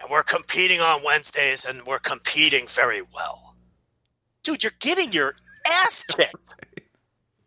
and 0.00 0.10
we're 0.10 0.22
competing 0.22 0.80
on 0.80 1.04
Wednesdays 1.04 1.66
and 1.66 1.82
we're 1.86 1.98
competing 1.98 2.66
very 2.68 3.02
well. 3.14 3.54
Dude, 4.42 4.62
you're 4.62 4.72
getting 4.80 5.12
your 5.12 5.34
ass 5.70 6.04
kicked. 6.10 6.56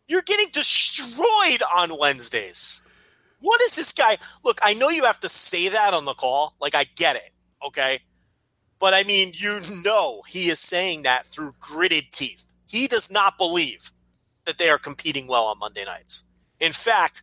You're 0.08 0.22
getting 0.22 0.48
destroyed 0.54 1.64
on 1.76 1.98
Wednesdays. 2.00 2.84
What 3.42 3.60
is 3.62 3.76
this 3.76 3.92
guy? 3.92 4.20
Look, 4.44 4.60
I 4.64 4.76
know 4.76 4.90
you 4.90 5.06
have 5.06 5.20
to 5.22 5.30
say 5.30 5.70
that 5.70 5.96
on 5.96 6.06
the 6.06 6.14
call. 6.14 6.56
Like, 6.62 6.76
I 6.76 6.86
get 6.96 7.16
it. 7.16 7.32
Okay. 7.66 8.02
But 8.80 8.94
I 8.94 9.04
mean, 9.04 9.32
you 9.36 9.62
know, 9.84 10.22
he 10.28 10.50
is 10.50 10.60
saying 10.60 11.04
that 11.04 11.26
through 11.26 11.54
gritted 11.60 12.12
teeth. 12.12 12.44
He 12.70 12.88
does 12.88 13.12
not 13.12 13.38
believe 13.38 13.92
that 14.46 14.58
they 14.58 14.70
are 14.70 14.78
competing 14.78 15.28
well 15.28 15.46
on 15.46 15.60
Monday 15.60 15.86
nights. 15.86 16.26
In 16.60 16.72
fact, 16.72 17.22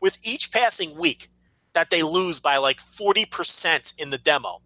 with 0.00 0.18
each 0.24 0.52
passing 0.52 0.98
week 0.98 1.28
that 1.72 1.90
they 1.90 2.02
lose 2.02 2.40
by 2.40 2.56
like 2.56 2.78
40% 2.78 4.00
in 4.00 4.10
the 4.10 4.18
demo, 4.18 4.60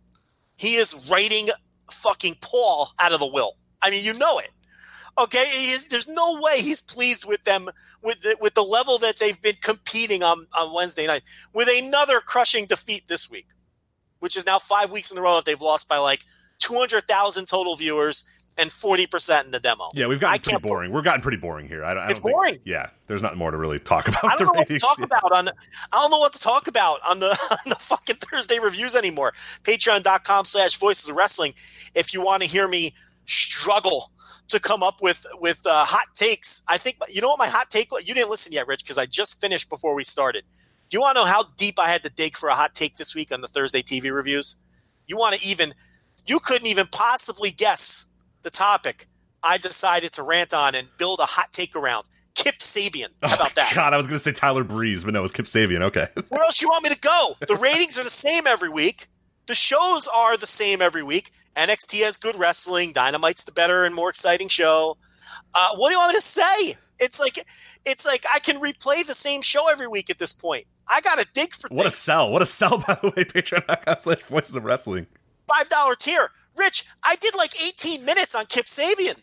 he 0.57 0.75
is 0.75 1.09
writing 1.11 1.49
fucking 1.91 2.37
Paul 2.41 2.91
out 2.99 3.13
of 3.13 3.21
the 3.21 3.27
will. 3.27 3.57
I 3.81 3.91
mean, 3.91 4.05
you 4.05 4.15
know 4.15 4.39
it. 4.39 4.51
Okay, 5.19 5.39
is, 5.39 5.89
there's 5.89 6.07
no 6.07 6.39
way 6.41 6.61
he's 6.61 6.81
pleased 6.81 7.27
with 7.27 7.43
them 7.43 7.69
with 8.03 8.21
the, 8.23 8.37
with 8.41 8.55
the 8.55 8.63
level 8.63 8.99
that 8.99 9.19
they've 9.19 9.41
been 9.43 9.57
competing 9.61 10.23
on 10.23 10.47
on 10.57 10.73
Wednesday 10.73 11.07
night 11.09 11.23
with 11.53 11.69
another 11.69 12.21
crushing 12.21 12.67
defeat 12.67 13.09
this 13.09 13.29
week, 13.29 13.49
which 14.21 14.37
is 14.37 14.45
now 14.47 14.59
five 14.59 14.91
weeks 14.91 15.11
in 15.13 15.19
a 15.19 15.23
row 15.23 15.37
that 15.37 15.45
they've 15.45 15.61
lost 15.61 15.89
by 15.89 15.99
like 15.99 16.25
200,000 16.61 17.47
total 17.47 17.77
viewers 17.77 18.25
and 18.57 18.71
40% 18.71 19.45
in 19.45 19.53
the 19.53 19.61
demo. 19.61 19.89
Yeah, 19.95 20.09
we've 20.09 20.19
gotten 20.19 20.41
pretty 20.43 20.59
boring. 20.61 20.91
We're 20.91 21.03
gotten 21.03 21.21
pretty 21.21 21.37
boring 21.39 21.69
here. 21.69 21.85
I, 21.85 21.95
don't- 21.95 22.03
I 22.03 22.07
It's 22.07 22.15
don't 22.15 22.23
think- 22.25 22.35
boring. 22.35 22.59
yeah, 22.65 22.91
there's 23.07 23.23
nothing 23.23 23.39
more 23.39 23.53
to 23.53 23.57
really 23.57 23.79
talk 23.79 24.09
about. 24.09 24.25
I 24.25 24.37
don't 24.37 24.39
the 24.39 24.45
know 24.47 24.53
what 24.59 24.69
to 24.69 24.79
talk 24.81 24.99
about 25.01 25.33
on. 25.33 25.49
I 25.49 25.53
don't 25.93 26.11
know 26.11 26.19
what 26.19 26.33
to 26.33 26.41
talk 26.41 26.67
about 26.67 26.99
on 27.09 27.21
the 27.21 27.29
on 27.51 27.59
the 27.71 27.77
fucking 27.77 28.17
Thursday 28.17 28.59
reviews 28.59 28.97
anymore. 28.97 29.33
Patreon.com 29.63 30.45
slash 30.45 30.77
Voices 30.77 31.09
of 31.09 31.15
Wrestling. 31.15 31.55
If 31.95 32.13
you 32.13 32.25
want 32.25 32.43
to 32.43 32.49
hear 32.49 32.67
me 32.67 32.95
struggle 33.27 34.11
to 34.49 34.59
come 34.59 34.83
up 34.83 34.97
with 35.01 35.25
with 35.41 35.61
uh, 35.65 35.85
hot 35.85 36.07
takes, 36.17 36.65
I 36.67 36.79
think 36.79 36.97
you 37.09 37.21
know 37.23 37.29
what 37.29 37.39
my 37.39 37.47
hot 37.49 37.71
take. 37.71 37.93
was? 37.93 38.09
You 38.09 38.15
didn't 38.15 38.31
listen 38.31 38.53
yet, 38.53 38.67
Rich, 38.67 38.83
because 38.83 38.99
I 38.99 39.07
just 39.07 39.41
finished 39.41 39.69
before 39.71 39.95
we 39.95 40.03
started. 40.03 40.43
Do 40.91 40.97
you 40.97 41.01
want 41.03 41.17
to 41.17 41.23
know 41.23 41.27
how 41.27 41.45
deep 41.57 41.79
I 41.79 41.91
had 41.91 42.03
to 42.05 42.11
dig 42.11 42.37
for 42.37 42.49
a 42.49 42.55
hot 42.55 42.75
take 42.75 42.97
this 42.97 43.15
week 43.15 43.31
on 43.31 43.41
the 43.43 43.49
Thursday 43.49 43.83
TV 43.83 44.13
reviews? 44.13 44.57
You 45.07 45.19
want 45.19 45.35
to 45.37 45.47
even? 45.47 45.75
You 46.27 46.39
couldn't 46.39 46.67
even 46.67 46.87
possibly 46.87 47.51
guess 47.51 48.07
the 48.43 48.51
topic 48.51 49.07
I 49.43 49.59
decided 49.59 50.13
to 50.13 50.23
rant 50.23 50.55
on 50.55 50.75
and 50.75 50.89
build 50.99 51.21
a 51.21 51.27
hot 51.27 51.53
take 51.53 51.77
around. 51.77 52.09
Kip 52.35 52.57
Sabian. 52.59 53.09
How 53.23 53.35
about 53.35 53.55
that? 53.57 53.71
Oh 53.73 53.75
God, 53.77 53.93
I 53.93 53.97
was 53.97 54.07
going 54.07 54.17
to 54.17 54.23
say 54.23 54.33
Tyler 54.33 54.65
Breeze, 54.65 55.05
but 55.05 55.13
no, 55.13 55.21
it 55.21 55.23
was 55.23 55.33
Kip 55.33 55.47
Sabian. 55.47 55.83
Okay. 55.83 56.07
Where 56.29 56.43
else 56.43 56.63
you 56.63 56.69
want 56.69 56.85
me 56.85 56.91
to 56.91 57.01
go? 57.01 57.35
The 57.47 57.57
ratings 57.57 57.99
are 57.99 58.05
the 58.05 58.11
same 58.11 58.47
every 58.47 58.69
week. 58.69 59.09
The 59.47 59.55
shows 59.55 60.09
are 60.15 60.37
the 60.37 60.47
same 60.47 60.81
every 60.81 61.03
week. 61.03 61.33
NXT 61.57 62.05
has 62.05 62.17
good 62.17 62.39
wrestling. 62.39 62.93
Dynamite's 62.93 63.45
the 63.45 63.53
better 63.53 63.85
and 63.85 63.95
more 63.95 64.11
exciting 64.11 64.49
show. 64.49 64.97
Uh, 65.55 65.71
what 65.77 65.89
do 65.89 65.95
you 65.95 65.99
want 65.99 66.13
me 66.13 66.17
to 66.17 66.23
say? 66.23 66.77
It's 67.01 67.19
like 67.19 67.45
it's 67.85 68.07
like 68.07 68.25
I 68.33 68.39
can 68.39 68.61
replay 68.61 69.07
the 69.07 69.15
same 69.15 69.43
show 69.43 69.69
every 69.71 69.87
week 69.89 70.11
at 70.11 70.19
this 70.19 70.33
point. 70.33 70.67
I 70.91 71.01
got 71.01 71.19
to 71.19 71.27
dig 71.35 71.53
for 71.55 71.69
what 71.69 71.87
a 71.87 71.91
sell. 71.91 72.31
What 72.31 72.43
a 72.43 72.47
sell, 72.47 72.79
by 72.87 72.99
the 73.01 73.09
way. 73.17 73.25
Patreon.com 73.25 73.97
slash 74.01 74.23
voices 74.23 74.57
of 74.57 74.65
wrestling. 74.65 75.07
five 75.47 75.69
dollar 75.69 75.95
tier. 75.95 76.31
Rich, 76.57 76.85
I 77.05 77.17
did 77.17 77.35
like 77.37 77.53
eighteen 77.67 78.05
minutes 78.05 78.35
on 78.35 78.47
Kip 78.47 78.67
Sabian. 78.67 79.17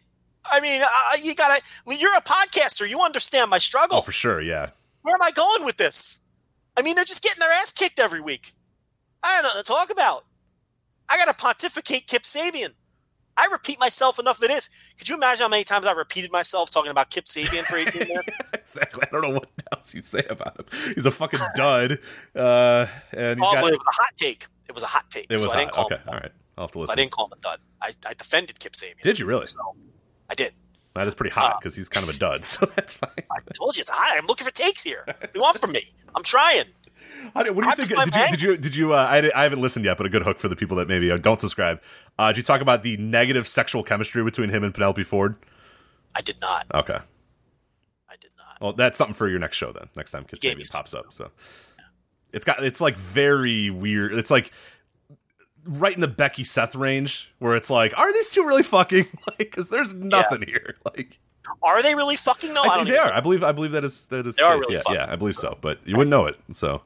I 0.46 0.60
mean, 0.62 0.82
uh, 0.84 1.18
you 1.24 1.34
gotta. 1.36 1.62
You're 1.88 2.16
a 2.16 2.22
podcaster. 2.22 2.88
You 2.88 3.02
understand 3.02 3.50
my 3.50 3.58
struggle. 3.58 3.98
Oh, 3.98 4.02
for 4.02 4.12
sure. 4.12 4.42
Yeah. 4.42 4.70
Where 5.02 5.14
am 5.16 5.22
I 5.24 5.32
going 5.32 5.66
with 5.66 5.78
this? 5.78 6.22
I 6.78 6.82
mean, 6.82 6.96
they're 6.96 7.06
just 7.06 7.24
getting 7.24 7.40
their 7.40 7.52
ass 7.52 7.72
kicked 7.74 8.00
every 8.00 8.22
week. 8.22 8.54
I 9.24 9.34
don't 9.36 9.44
know 9.44 9.50
what 9.58 9.66
to 9.66 9.72
talk 9.72 9.90
about. 9.92 10.26
I 11.10 11.18
got 11.18 11.26
to 11.26 11.34
pontificate 11.34 12.08
Kip 12.08 12.24
Sabian. 12.24 12.74
I 13.38 13.48
repeat 13.52 13.80
myself 13.80 14.18
enough 14.20 14.40
that 14.40 14.50
is. 14.50 14.70
Could 14.98 15.10
you 15.10 15.16
imagine 15.16 15.44
how 15.44 15.50
many 15.50 15.64
times 15.64 15.86
I 15.86 15.92
repeated 15.92 16.32
myself 16.32 16.70
talking 16.70 16.92
about 16.92 17.10
Kip 17.10 17.26
Sabian 17.26 17.64
for 17.64 17.76
18 17.76 18.08
minutes? 18.08 18.30
exactly. 18.54 19.04
I 19.04 19.12
don't 19.12 19.22
know 19.22 19.30
what 19.32 19.50
else 19.74 19.94
you 19.94 20.02
say 20.02 20.24
about 20.30 20.60
him. 20.60 20.66
He's 20.94 21.06
a 21.06 21.12
fucking 21.12 21.40
dud. 21.56 22.00
Uh, 22.36 22.86
and 23.12 23.40
he's 23.40 23.48
oh, 23.48 23.54
got. 23.54 23.64
but 23.64 23.74
it 23.74 23.80
was 23.80 23.88
a 23.88 24.02
hot 24.02 24.12
take. 24.16 24.46
It 24.68 24.74
was 24.74 24.84
a 24.84 24.88
hot 24.88 25.10
take. 25.10 25.26
It 25.30 25.34
was 25.34 25.44
so 25.44 25.52
I 25.52 25.58
didn't 25.58 25.76
hot. 25.76 25.76
call 25.76 25.86
Okay. 25.86 25.96
him. 25.96 26.02
All 26.08 26.14
right. 26.16 26.32
I'll 26.58 26.64
have 26.66 26.72
to 26.72 26.86
I 26.90 26.96
didn't 26.96 27.12
call 27.12 27.26
him 27.26 27.34
a 27.38 27.42
dud. 27.42 27.60
I, 27.82 27.92
I 28.08 28.14
defended 28.14 28.60
Kip 28.60 28.74
Sabian. 28.74 29.02
Did 29.04 29.20
you 29.20 29.26
really? 29.26 29.46
So 29.48 29.60
I 30.30 30.36
did. 30.36 30.54
That 30.94 31.08
is 31.08 31.14
pretty 31.14 31.34
hot 31.34 31.54
Uh, 31.56 31.58
because 31.60 31.76
he's 31.76 31.90
kind 31.90 32.08
of 32.08 32.16
a 32.16 32.18
dud, 32.18 32.40
so 32.46 32.66
that's 32.68 32.94
fine. 32.94 33.10
I 33.30 33.40
told 33.54 33.76
you 33.76 33.82
it's 33.82 33.90
hot. 33.92 34.18
I'm 34.18 34.28
looking 34.28 34.46
for 34.46 34.54
takes 34.54 34.82
here. 34.84 35.04
What 35.06 35.22
do 35.22 35.28
you 35.36 35.42
want 35.42 35.58
from 35.58 35.74
me? 35.74 35.82
I'm 36.16 36.24
trying. 36.24 36.64
What 37.34 37.46
do 37.46 37.54
you 37.54 37.62
I 37.68 37.76
think? 37.76 37.90
Did 37.90 38.16
you? 38.16 38.26
Did 38.30 38.42
you? 38.42 38.56
Did 38.56 38.76
you? 38.76 38.94
Uh, 38.94 38.98
I, 38.98 39.32
I 39.40 39.44
haven't 39.44 39.62
listened 39.62 39.86
yet, 39.86 39.98
but 39.98 40.06
a 40.06 40.10
good 40.10 40.24
hook 40.24 40.40
for 40.40 40.48
the 40.48 40.56
people 40.56 40.78
that 40.78 40.88
maybe 40.88 41.12
uh, 41.12 41.18
don't 41.18 41.40
subscribe. 41.40 41.82
Uh, 42.18 42.28
did 42.28 42.38
you 42.38 42.44
talk 42.44 42.62
about 42.62 42.84
the 42.84 42.98
negative 42.98 43.48
sexual 43.48 43.84
chemistry 43.84 44.24
between 44.24 44.50
him 44.50 44.64
and 44.64 44.74
Penelope 44.74 45.04
Ford? 45.04 45.36
I 46.16 46.22
did 46.22 46.40
not. 46.40 46.66
Okay. 46.74 46.98
I 48.10 48.16
did 48.20 48.32
not. 48.38 48.62
Well, 48.62 48.74
that's 48.74 48.98
something 48.98 49.14
for 49.14 49.28
your 49.28 49.40
next 49.40 49.58
show 49.58 49.72
then. 49.74 49.90
Next 49.96 50.12
time 50.12 50.24
because 50.24 50.40
gave 50.40 50.58
me 50.58 50.64
pops 50.72 50.94
up. 50.94 51.12
So 51.12 51.32
it's 52.32 52.46
got 52.46 52.64
it's 52.64 52.82
like 52.82 52.98
very 52.98 53.70
weird. 53.70 54.14
It's 54.14 54.32
like 54.32 54.52
right 55.66 55.94
in 55.94 56.02
the 56.02 56.08
Becky 56.08 56.44
Seth 56.44 56.76
range 56.76 57.32
where 57.40 57.56
it's 57.56 57.70
like, 57.70 57.98
are 57.98 58.12
these 58.14 58.32
two 58.32 58.46
really 58.46 58.64
fucking? 58.64 59.06
Like, 59.28 59.38
because 59.38 59.70
there's 59.70 59.94
nothing 59.94 60.44
here. 60.44 60.76
Like, 60.86 61.20
Are 61.62 61.82
they 61.84 61.96
really 61.96 62.16
fucking? 62.16 62.54
No, 62.54 62.62
I, 62.62 62.66
I, 62.66 62.76
don't 62.78 62.86
think 62.86 62.96
they 62.96 63.02
are. 63.02 63.14
I 63.14 63.20
believe. 63.20 63.44
I 63.44 63.52
believe 63.52 63.72
that 63.72 63.84
is 63.84 64.08
that 64.08 64.26
is. 64.26 64.36
They 64.36 64.44
the 64.44 64.48
are 64.48 64.56
case. 64.56 64.62
really 64.62 64.74
yeah, 64.76 64.82
fucking. 64.82 64.96
yeah, 64.96 65.12
I 65.12 65.16
believe 65.16 65.36
so. 65.36 65.58
But 65.62 65.80
you 65.86 65.98
wouldn't 65.98 66.10
know 66.12 66.26
it. 66.26 66.40
So, 66.52 66.82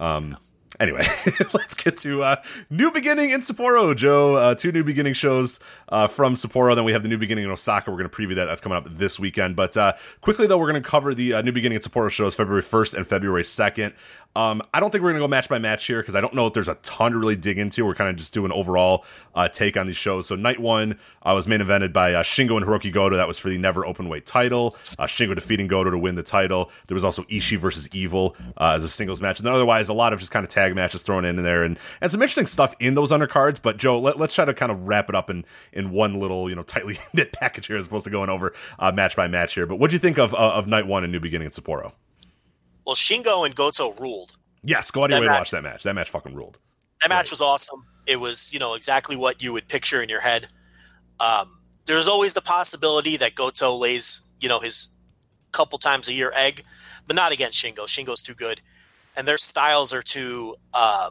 um. 0.00 0.36
Anyway, 0.80 1.06
let's 1.52 1.74
get 1.74 1.96
to 1.98 2.24
uh, 2.24 2.42
New 2.68 2.90
Beginning 2.90 3.30
in 3.30 3.40
Sapporo, 3.42 3.94
Joe. 3.94 4.34
Uh, 4.34 4.54
two 4.56 4.72
New 4.72 4.82
Beginning 4.82 5.14
shows 5.14 5.60
uh, 5.88 6.08
from 6.08 6.34
Sapporo. 6.34 6.74
Then 6.74 6.84
we 6.84 6.90
have 6.90 7.04
the 7.04 7.08
New 7.08 7.16
Beginning 7.16 7.44
in 7.44 7.50
Osaka. 7.50 7.92
We're 7.92 7.98
going 7.98 8.10
to 8.10 8.16
preview 8.16 8.34
that. 8.34 8.46
That's 8.46 8.60
coming 8.60 8.78
up 8.78 8.88
this 8.90 9.20
weekend. 9.20 9.54
But 9.54 9.76
uh, 9.76 9.92
quickly, 10.20 10.48
though, 10.48 10.58
we're 10.58 10.70
going 10.70 10.82
to 10.82 10.88
cover 10.88 11.14
the 11.14 11.34
uh, 11.34 11.42
New 11.42 11.52
Beginning 11.52 11.76
in 11.76 11.82
Sapporo 11.82 12.10
shows 12.10 12.34
February 12.34 12.62
1st 12.62 12.94
and 12.94 13.06
February 13.06 13.44
2nd. 13.44 13.92
Um, 14.36 14.62
I 14.72 14.80
don't 14.80 14.90
think 14.90 15.02
we're 15.02 15.10
going 15.10 15.20
to 15.20 15.24
go 15.24 15.28
match 15.28 15.48
by 15.48 15.58
match 15.58 15.86
here 15.86 16.00
because 16.00 16.14
I 16.14 16.20
don't 16.20 16.34
know 16.34 16.46
if 16.46 16.54
there's 16.54 16.68
a 16.68 16.74
ton 16.76 17.12
to 17.12 17.18
really 17.18 17.36
dig 17.36 17.58
into. 17.58 17.84
We're 17.84 17.94
kind 17.94 18.10
of 18.10 18.16
just 18.16 18.34
doing 18.34 18.50
overall 18.50 19.04
uh, 19.34 19.48
take 19.48 19.76
on 19.76 19.86
these 19.86 19.96
shows. 19.96 20.26
So 20.26 20.34
night 20.34 20.58
one 20.58 20.98
uh, 21.22 21.32
was 21.34 21.46
main 21.46 21.60
evented 21.60 21.92
by 21.92 22.14
uh, 22.14 22.22
Shingo 22.24 22.56
and 22.56 22.66
Hiroki 22.66 22.92
Goto. 22.92 23.16
That 23.16 23.28
was 23.28 23.38
for 23.38 23.48
the 23.48 23.58
never 23.58 23.86
open 23.86 24.08
weight 24.08 24.26
title. 24.26 24.76
Uh, 24.98 25.04
Shingo 25.04 25.34
defeating 25.34 25.68
Goto 25.68 25.90
to 25.90 25.98
win 25.98 26.16
the 26.16 26.22
title. 26.22 26.70
There 26.88 26.94
was 26.94 27.04
also 27.04 27.22
Ishii 27.24 27.58
versus 27.58 27.88
Evil 27.92 28.34
uh, 28.56 28.72
as 28.74 28.82
a 28.82 28.88
singles 28.88 29.22
match. 29.22 29.38
And 29.38 29.46
then 29.46 29.54
otherwise, 29.54 29.88
a 29.88 29.94
lot 29.94 30.12
of 30.12 30.18
just 30.18 30.32
kind 30.32 30.44
of 30.44 30.50
tag 30.50 30.74
matches 30.74 31.02
thrown 31.02 31.24
in 31.24 31.36
there 31.36 31.62
and, 31.62 31.78
and 32.00 32.10
some 32.10 32.20
interesting 32.20 32.46
stuff 32.46 32.74
in 32.80 32.94
those 32.94 33.12
undercards. 33.12 33.62
But 33.62 33.76
Joe, 33.76 34.00
let, 34.00 34.20
us 34.20 34.34
try 34.34 34.44
to 34.44 34.54
kind 34.54 34.72
of 34.72 34.88
wrap 34.88 35.08
it 35.08 35.14
up 35.14 35.30
in, 35.30 35.44
in 35.72 35.90
one 35.90 36.14
little, 36.14 36.48
you 36.48 36.56
know, 36.56 36.62
tightly 36.64 36.98
knit 37.12 37.32
package 37.32 37.68
here 37.68 37.76
as 37.76 37.86
opposed 37.86 38.04
to 38.04 38.10
going 38.10 38.30
over 38.30 38.52
uh, 38.80 38.90
match 38.90 39.14
by 39.14 39.28
match 39.28 39.54
here. 39.54 39.66
But 39.66 39.76
what 39.76 39.90
do 39.90 39.94
you 39.94 40.00
think 40.00 40.18
of, 40.18 40.34
of 40.34 40.66
night 40.66 40.88
one 40.88 41.04
and 41.04 41.12
New 41.12 41.20
Beginning 41.20 41.46
in 41.46 41.52
Sapporo? 41.52 41.92
Well, 42.86 42.96
Shingo 42.96 43.46
and 43.46 43.54
Goto 43.54 43.92
ruled. 43.94 44.36
Yes, 44.62 44.90
go 44.90 45.04
out 45.04 45.12
of 45.12 45.18
your 45.18 45.28
way 45.28 45.34
to 45.34 45.38
watch 45.38 45.50
that 45.50 45.62
match. 45.62 45.82
That 45.82 45.94
match 45.94 46.10
fucking 46.10 46.34
ruled. 46.34 46.58
That 47.02 47.08
match 47.08 47.26
right. 47.26 47.30
was 47.30 47.40
awesome. 47.40 47.84
It 48.06 48.20
was, 48.20 48.52
you 48.52 48.58
know, 48.58 48.74
exactly 48.74 49.16
what 49.16 49.42
you 49.42 49.52
would 49.52 49.68
picture 49.68 50.02
in 50.02 50.08
your 50.08 50.20
head. 50.20 50.46
Um, 51.20 51.58
there's 51.86 52.08
always 52.08 52.34
the 52.34 52.40
possibility 52.40 53.16
that 53.18 53.34
Goto 53.34 53.76
lays, 53.76 54.22
you 54.40 54.48
know, 54.48 54.60
his 54.60 54.94
couple 55.52 55.78
times 55.78 56.08
a 56.08 56.12
year 56.12 56.32
egg, 56.34 56.64
but 57.06 57.16
not 57.16 57.32
against 57.32 57.62
Shingo. 57.62 57.86
Shingo's 57.86 58.22
too 58.22 58.34
good, 58.34 58.60
and 59.16 59.26
their 59.28 59.38
styles 59.38 59.92
are 59.92 60.02
too. 60.02 60.56
Uh, 60.72 61.10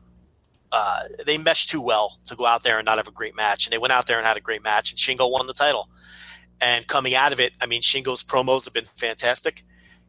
uh, 0.72 1.02
they 1.28 1.38
mesh 1.38 1.68
too 1.68 1.82
well 1.82 2.18
to 2.26 2.36
go 2.36 2.48
out 2.48 2.64
there 2.64 2.80
and 2.80 2.86
not 2.86 2.98
have 2.98 3.08
a 3.08 3.12
great 3.12 3.36
match. 3.36 3.68
And 3.68 3.74
they 3.74 3.78
went 3.78 3.94
out 3.94 4.08
there 4.08 4.18
and 4.18 4.26
had 4.26 4.38
a 4.38 4.42
great 4.42 4.64
match, 4.64 4.92
and 4.92 4.98
Shingo 4.98 5.32
won 5.32 5.46
the 5.46 5.54
title. 5.54 5.88
And 6.60 6.88
coming 6.88 7.14
out 7.14 7.32
of 7.32 7.40
it, 7.40 7.54
I 7.62 7.68
mean, 7.68 7.82
Shingo's 7.82 8.24
promos 8.24 8.66
have 8.66 8.74
been 8.74 8.86
fantastic. 8.86 9.64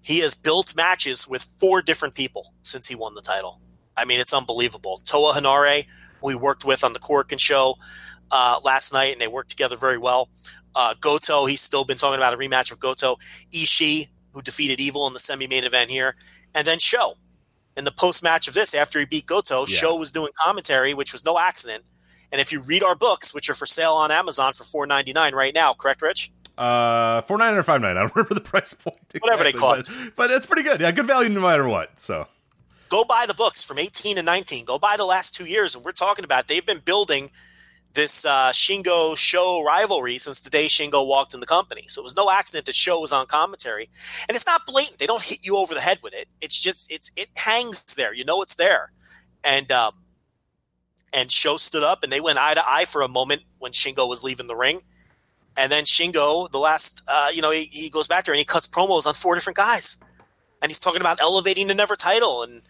He 0.05 0.21
has 0.21 0.35
built 0.35 0.77
matches 0.77 1.27
with 1.27 1.43
four 1.43 1.81
different 1.81 2.15
people 2.15 2.53
since 2.63 2.87
he 2.87 2.95
won 2.95 3.15
the 3.15 3.23
title. 3.23 3.61
I 3.97 4.05
mean, 4.05 4.21
it's 4.21 4.35
unbelievable. 4.35 4.99
Toa 4.99 5.33
Henare, 5.33 5.87
we 6.23 6.35
worked 6.35 6.65
with 6.65 6.85
on 6.85 6.93
the 6.93 6.99
Korakuen 6.99 7.41
show 7.41 7.77
uh, 8.31 8.61
last 8.63 8.93
night, 8.93 9.13
and 9.13 9.21
they 9.21 9.29
worked 9.29 9.51
together 9.51 9.77
very 9.77 9.99
well. 9.99 10.29
Uh, 10.75 10.95
Goto, 11.01 11.47
he's 11.47 11.63
still 11.63 11.85
been 11.85 11.97
talking 11.97 12.19
about 12.19 12.35
a 12.35 12.37
rematch 12.37 12.71
with 12.71 12.81
Goto. 12.81 13.17
Ishii, 13.51 14.09
who 14.33 14.43
defeated 14.43 14.79
Evil 14.79 15.07
in 15.07 15.15
the 15.15 15.21
semi-main 15.21 15.65
event 15.65 15.91
here, 15.91 16.17
and 16.55 16.67
then 16.67 16.79
Sho. 16.79 17.15
In 17.77 17.85
the 17.85 17.93
post-match 17.93 18.47
of 18.47 18.55
this, 18.55 18.75
after 18.75 19.01
he 19.01 19.07
beat 19.07 19.27
Goto, 19.27 19.61
yeah. 19.61 19.67
Sho 19.67 19.97
was 19.97 20.13
doing 20.13 20.31
commentary, 20.37 20.93
which 20.93 21.13
was 21.13 21.25
no 21.25 21.39
accident. 21.39 21.85
And 22.31 22.41
if 22.41 22.53
you 22.53 22.63
read 22.63 22.83
our 22.83 22.97
books, 22.97 23.33
which 23.33 23.49
are 23.49 23.55
for 23.55 23.67
sale 23.67 23.95
on 23.95 24.11
Amazon 24.11 24.53
for 24.53 24.65
four 24.65 24.87
ninety 24.87 25.13
nine 25.13 25.35
right 25.35 25.55
now, 25.55 25.73
correct, 25.73 26.03
Rich? 26.03 26.31
Uh, 26.57 27.21
four 27.23 27.39
nine 27.39 27.55
or 27.55 27.63
five 27.63 27.81
nine. 27.81 27.97
I 27.97 28.01
don't 28.01 28.15
remember 28.15 28.35
the 28.35 28.41
price 28.41 28.75
point. 28.75 28.97
Exactly, 29.15 29.21
Whatever 29.31 29.45
they 29.45 29.53
cost, 29.53 29.91
but, 29.91 30.17
but 30.17 30.31
it's 30.31 30.47
pretty 30.47 30.63
good. 30.63 30.81
Yeah, 30.81 30.91
good 30.93 31.07
value 31.07 31.29
no 31.29 31.41
matter 31.41 31.69
what. 31.69 31.99
So 32.01 32.27
go 32.89 33.05
buy 33.05 33.25
the 33.27 33.35
books 33.35 33.65
from 33.65 33.79
eighteen 33.79 34.19
and 34.19 34.27
nineteen. 34.27 34.65
Go 34.65 34.79
buy 34.79 34.97
the 34.97 35.05
last 35.05 35.35
two 35.35 35.45
years, 35.47 35.75
and 35.75 35.85
we're 35.85 35.93
talking 35.93 36.25
about 36.25 36.49
they've 36.49 36.65
been 36.65 36.81
building 36.85 37.31
this 37.95 38.25
uh, 38.25 38.51
Shingo 38.51 39.17
Sho 39.17 39.63
rivalry 39.65 40.19
since 40.19 40.41
the 40.41 40.51
day 40.51 40.67
Shingo 40.67 41.07
walked 41.07 41.33
in 41.33 41.41
the 41.41 41.47
company. 41.47 41.85
So 41.87 42.01
it 42.01 42.05
was 42.05 42.17
no 42.17 42.31
accident 42.31 42.67
that 42.67 42.75
Sho 42.75 43.01
was 43.01 43.13
on 43.13 43.27
commentary, 43.27 43.89
and 44.29 44.37
it's 44.37 44.47
not 44.47 44.67
blatant. 44.67 44.99
They 44.99 45.07
don't 45.07 45.23
hit 45.23 45.45
you 45.45 45.57
over 45.57 45.75
the 45.75 45.81
head 45.81 45.99
with 46.03 46.13
it. 46.15 46.29
It's 46.41 46.61
just 46.61 46.93
it's 46.93 47.11
it 47.17 47.29
hangs 47.37 47.83
there. 47.97 48.15
You 48.15 48.25
know 48.25 48.43
it's 48.43 48.55
there, 48.57 48.93
and 49.43 49.71
um, 49.73 49.95
and 51.13 51.31
Sho 51.31 51.57
stood 51.57 51.83
up 51.83 52.03
and 52.03 52.13
they 52.13 52.21
went 52.21 52.39
eye 52.39 52.55
to 52.55 52.63
eye 52.67 52.85
for 52.85 53.03
a 53.03 53.09
moment 53.09 53.43
when 53.59 53.73
Shingo 53.73 54.09
was 54.09 54.23
leaving 54.25 54.49
the 54.49 54.57
ring 54.57 54.83
and 55.57 55.71
then 55.71 55.85
Shingo, 55.85 56.51
the 56.51 56.59
last, 56.59 57.03
uh, 57.09 57.31
you 57.33 57.43
know, 57.43 57.51
he, 57.51 57.65
he, 57.65 57.91
goes 57.91 58.07
back 58.07 58.25
there 58.25 58.35
and 58.35 58.39
he 58.39 58.45
cuts 58.45 58.67
promos 58.67 59.07
on 59.07 59.15
four 59.15 59.35
different 59.35 59.57
guys, 59.57 60.03
and 60.61 60.71
he's 60.71 60.81
talking 60.81 61.01
about 61.01 61.21
elevating 61.21 61.69
the 61.69 61.75
Never 61.75 61.97
title, 61.97 62.43
and 62.43 62.63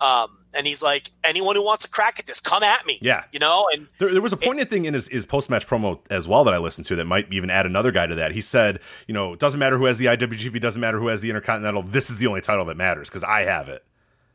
um, 0.00 0.38
and 0.54 0.66
he's 0.66 0.82
like, 0.82 1.10
anyone 1.22 1.54
who 1.54 1.64
wants 1.64 1.84
a 1.84 1.90
crack 1.90 2.18
at 2.18 2.26
this, 2.26 2.40
come 2.40 2.62
at 2.62 2.84
me. 2.86 2.98
Yeah, 3.02 3.24
you 3.32 3.38
know. 3.38 3.66
And 3.72 3.86
there, 3.98 4.10
there 4.10 4.22
was 4.22 4.32
a 4.32 4.36
poignant 4.36 4.68
it, 4.68 4.70
thing 4.70 4.84
in 4.86 4.94
his, 4.94 5.08
his 5.08 5.26
post 5.26 5.50
match 5.50 5.66
promo 5.66 6.00
as 6.10 6.26
well 6.26 6.44
that 6.44 6.54
I 6.54 6.58
listened 6.58 6.86
to 6.86 6.96
that 6.96 7.04
might 7.04 7.32
even 7.32 7.50
add 7.50 7.66
another 7.66 7.92
guy 7.92 8.06
to 8.06 8.14
that. 8.16 8.32
He 8.32 8.40
said, 8.40 8.80
you 9.06 9.14
know, 9.14 9.34
it 9.34 9.38
doesn't 9.38 9.60
matter 9.60 9.78
who 9.78 9.84
has 9.84 9.98
the 9.98 10.06
IWGP, 10.06 10.60
doesn't 10.60 10.80
matter 10.80 10.98
who 10.98 11.08
has 11.08 11.20
the 11.20 11.28
Intercontinental. 11.28 11.82
This 11.82 12.10
is 12.10 12.18
the 12.18 12.26
only 12.26 12.40
title 12.40 12.64
that 12.64 12.76
matters 12.76 13.08
because 13.08 13.24
I 13.24 13.42
have 13.42 13.68
it. 13.68 13.84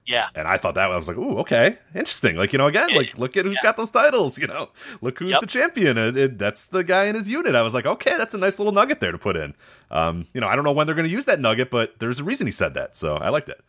Yeah. 0.06 0.28
And 0.36 0.48
I 0.48 0.58
thought 0.58 0.76
that 0.76 0.92
I 0.92 0.96
was 0.96 1.08
like, 1.08 1.18
ooh, 1.18 1.40
okay, 1.40 1.80
interesting. 1.96 2.36
Like, 2.36 2.54
you 2.54 2.60
know, 2.60 2.68
again, 2.68 2.90
like 2.96 3.18
look 3.18 3.36
at 3.38 3.46
who's 3.46 3.56
yeah. 3.56 3.64
got 3.64 3.78
those 3.78 3.90
titles, 3.90 4.38
you 4.38 4.46
know, 4.46 4.70
look 5.02 5.18
who's 5.18 5.32
yep. 5.32 5.42
the 5.42 5.48
champion. 5.48 5.98
And, 5.98 6.16
and 6.16 6.38
that's 6.38 6.68
the 6.68 6.84
guy 6.84 7.06
in 7.06 7.16
his 7.16 7.28
unit. 7.28 7.56
I 7.56 7.64
was 7.64 7.74
like, 7.74 7.88
okay, 7.88 8.16
that's 8.16 8.36
a 8.36 8.38
nice 8.38 8.60
little 8.60 8.72
nugget 8.72 9.00
there 9.00 9.12
to 9.12 9.18
put 9.18 9.36
in. 9.36 9.56
Um, 9.90 10.28
you 10.34 10.42
know, 10.42 10.48
I 10.48 10.56
don't 10.56 10.64
know 10.64 10.74
when 10.74 10.86
they're 10.86 10.96
going 10.96 11.08
to 11.08 11.14
use 11.14 11.26
that 11.26 11.40
nugget, 11.40 11.72
but 11.72 11.98
there's 11.98 12.20
a 12.20 12.24
reason 12.24 12.46
he 12.46 12.52
said 12.52 12.76
that. 12.76 12.96
So 12.96 13.16
I 13.16 13.30
liked 13.30 13.50
it. 13.50 13.60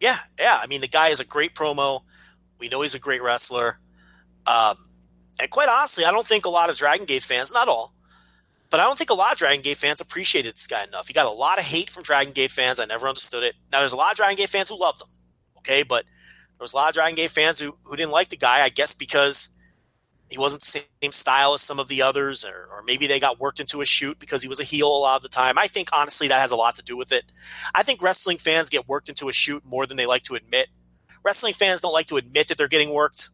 Yeah. 0.00 0.18
Yeah. 0.38 0.58
I 0.60 0.66
mean, 0.68 0.80
the 0.80 0.88
guy 0.88 1.08
is 1.08 1.20
a 1.20 1.24
great 1.24 1.54
promo. 1.54 2.00
We 2.58 2.70
know 2.70 2.80
he's 2.80 2.94
a 2.94 2.98
great 2.98 3.22
wrestler. 3.22 3.78
Um, 4.46 4.76
and 5.38 5.50
quite 5.50 5.68
honestly, 5.68 6.06
I 6.06 6.10
don't 6.12 6.26
think 6.26 6.46
a 6.46 6.50
lot 6.50 6.70
of 6.70 6.76
Dragon 6.76 7.04
Gate 7.04 7.22
fans, 7.22 7.52
not 7.52 7.68
all, 7.68 7.92
but 8.70 8.80
I 8.80 8.84
don't 8.84 8.96
think 8.96 9.10
a 9.10 9.14
lot 9.14 9.32
of 9.32 9.38
Dragon 9.38 9.60
Gate 9.60 9.76
fans 9.76 10.00
appreciated 10.00 10.54
this 10.54 10.66
guy 10.66 10.84
enough. 10.84 11.08
He 11.08 11.12
got 11.12 11.26
a 11.26 11.30
lot 11.30 11.58
of 11.58 11.64
hate 11.64 11.90
from 11.90 12.04
Dragon 12.04 12.32
Gate 12.32 12.50
fans. 12.50 12.80
I 12.80 12.86
never 12.86 13.06
understood 13.06 13.44
it. 13.44 13.54
Now, 13.70 13.80
there's 13.80 13.92
a 13.92 13.96
lot 13.96 14.12
of 14.12 14.16
Dragon 14.16 14.36
Gate 14.36 14.48
fans 14.48 14.70
who 14.70 14.80
loved 14.80 15.02
him 15.02 15.08
okay, 15.68 15.82
but 15.82 16.04
there 16.04 16.64
was 16.64 16.72
a 16.72 16.76
lot 16.76 16.88
of 16.88 16.94
Dragon 16.94 17.14
Gate 17.14 17.30
fans 17.30 17.58
who, 17.58 17.76
who 17.84 17.96
didn't 17.96 18.12
like 18.12 18.30
the 18.30 18.36
guy, 18.36 18.62
I 18.62 18.68
guess 18.68 18.94
because 18.94 19.56
he 20.30 20.38
wasn't 20.38 20.62
the 20.62 20.84
same 21.02 21.12
style 21.12 21.54
as 21.54 21.62
some 21.62 21.78
of 21.78 21.88
the 21.88 22.02
others, 22.02 22.44
or, 22.44 22.68
or 22.70 22.82
maybe 22.84 23.06
they 23.06 23.20
got 23.20 23.40
worked 23.40 23.60
into 23.60 23.80
a 23.80 23.86
shoot 23.86 24.18
because 24.18 24.42
he 24.42 24.48
was 24.48 24.60
a 24.60 24.64
heel 24.64 24.88
a 24.88 24.98
lot 24.98 25.16
of 25.16 25.22
the 25.22 25.28
time. 25.28 25.56
I 25.56 25.68
think 25.68 25.88
honestly 25.92 26.28
that 26.28 26.40
has 26.40 26.50
a 26.50 26.56
lot 26.56 26.76
to 26.76 26.82
do 26.82 26.96
with 26.96 27.12
it. 27.12 27.24
I 27.74 27.82
think 27.82 28.02
wrestling 28.02 28.36
fans 28.38 28.68
get 28.68 28.88
worked 28.88 29.08
into 29.08 29.28
a 29.28 29.32
shoot 29.32 29.64
more 29.64 29.86
than 29.86 29.96
they 29.96 30.06
like 30.06 30.22
to 30.24 30.34
admit. 30.34 30.68
Wrestling 31.24 31.54
fans 31.54 31.80
don't 31.80 31.92
like 31.92 32.06
to 32.06 32.16
admit 32.16 32.48
that 32.48 32.58
they're 32.58 32.68
getting 32.68 32.92
worked. 32.92 33.28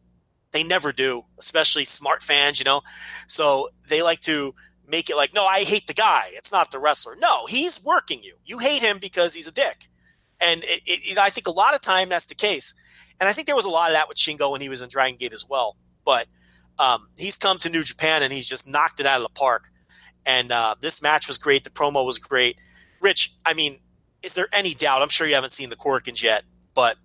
They 0.51 0.63
never 0.63 0.93
do, 0.93 1.23
especially 1.37 1.83
smart 1.83 2.23
fans, 2.23 2.59
you 2.59 2.65
know. 2.65 2.81
So 3.27 3.69
they 3.89 4.01
like 4.01 4.21
to 4.21 4.53
make 4.87 5.09
it 5.09 5.17
like, 5.17 5.33
no, 5.33 5.45
I 5.45 5.61
hate 5.61 5.87
the 5.87 5.93
guy. 5.93 6.27
It's 6.31 6.51
not 6.51 6.71
the 6.71 6.79
wrestler. 6.79 7.15
No, 7.19 7.45
he's 7.45 7.83
working 7.83 8.23
you. 8.23 8.35
You 8.45 8.59
hate 8.59 8.81
him 8.81 8.99
because 8.99 9.33
he's 9.33 9.47
a 9.47 9.53
dick. 9.53 9.87
And 10.45 10.63
it, 10.63 10.81
it, 10.85 11.17
I 11.17 11.29
think 11.29 11.47
a 11.47 11.51
lot 11.51 11.73
of 11.73 11.81
time 11.81 12.09
that's 12.09 12.27
the 12.27 12.35
case. 12.35 12.75
And 13.19 13.27
I 13.27 13.33
think 13.33 13.47
there 13.47 13.55
was 13.55 13.65
a 13.65 13.69
lot 13.69 13.89
of 13.89 13.95
that 13.95 14.07
with 14.07 14.17
Shingo 14.17 14.51
when 14.51 14.61
he 14.61 14.69
was 14.69 14.81
in 14.81 14.89
Dragon 14.89 15.15
Gate 15.17 15.33
as 15.33 15.45
well. 15.49 15.75
But 16.05 16.27
um, 16.77 17.07
he's 17.17 17.37
come 17.37 17.57
to 17.59 17.69
New 17.69 17.83
Japan 17.83 18.21
and 18.21 18.31
he's 18.31 18.47
just 18.47 18.67
knocked 18.67 18.99
it 18.99 19.05
out 19.05 19.17
of 19.17 19.23
the 19.23 19.39
park. 19.39 19.69
And 20.25 20.51
uh, 20.51 20.75
this 20.81 21.01
match 21.01 21.27
was 21.27 21.37
great. 21.37 21.63
The 21.63 21.69
promo 21.69 22.05
was 22.05 22.19
great. 22.19 22.59
Rich, 23.01 23.33
I 23.45 23.53
mean, 23.53 23.79
is 24.23 24.33
there 24.33 24.47
any 24.51 24.73
doubt? 24.73 25.01
I'm 25.01 25.09
sure 25.09 25.27
you 25.27 25.35
haven't 25.35 25.51
seen 25.51 25.69
the 25.69 25.75
Korakuens 25.75 26.21
yet, 26.21 26.43
but 26.73 26.97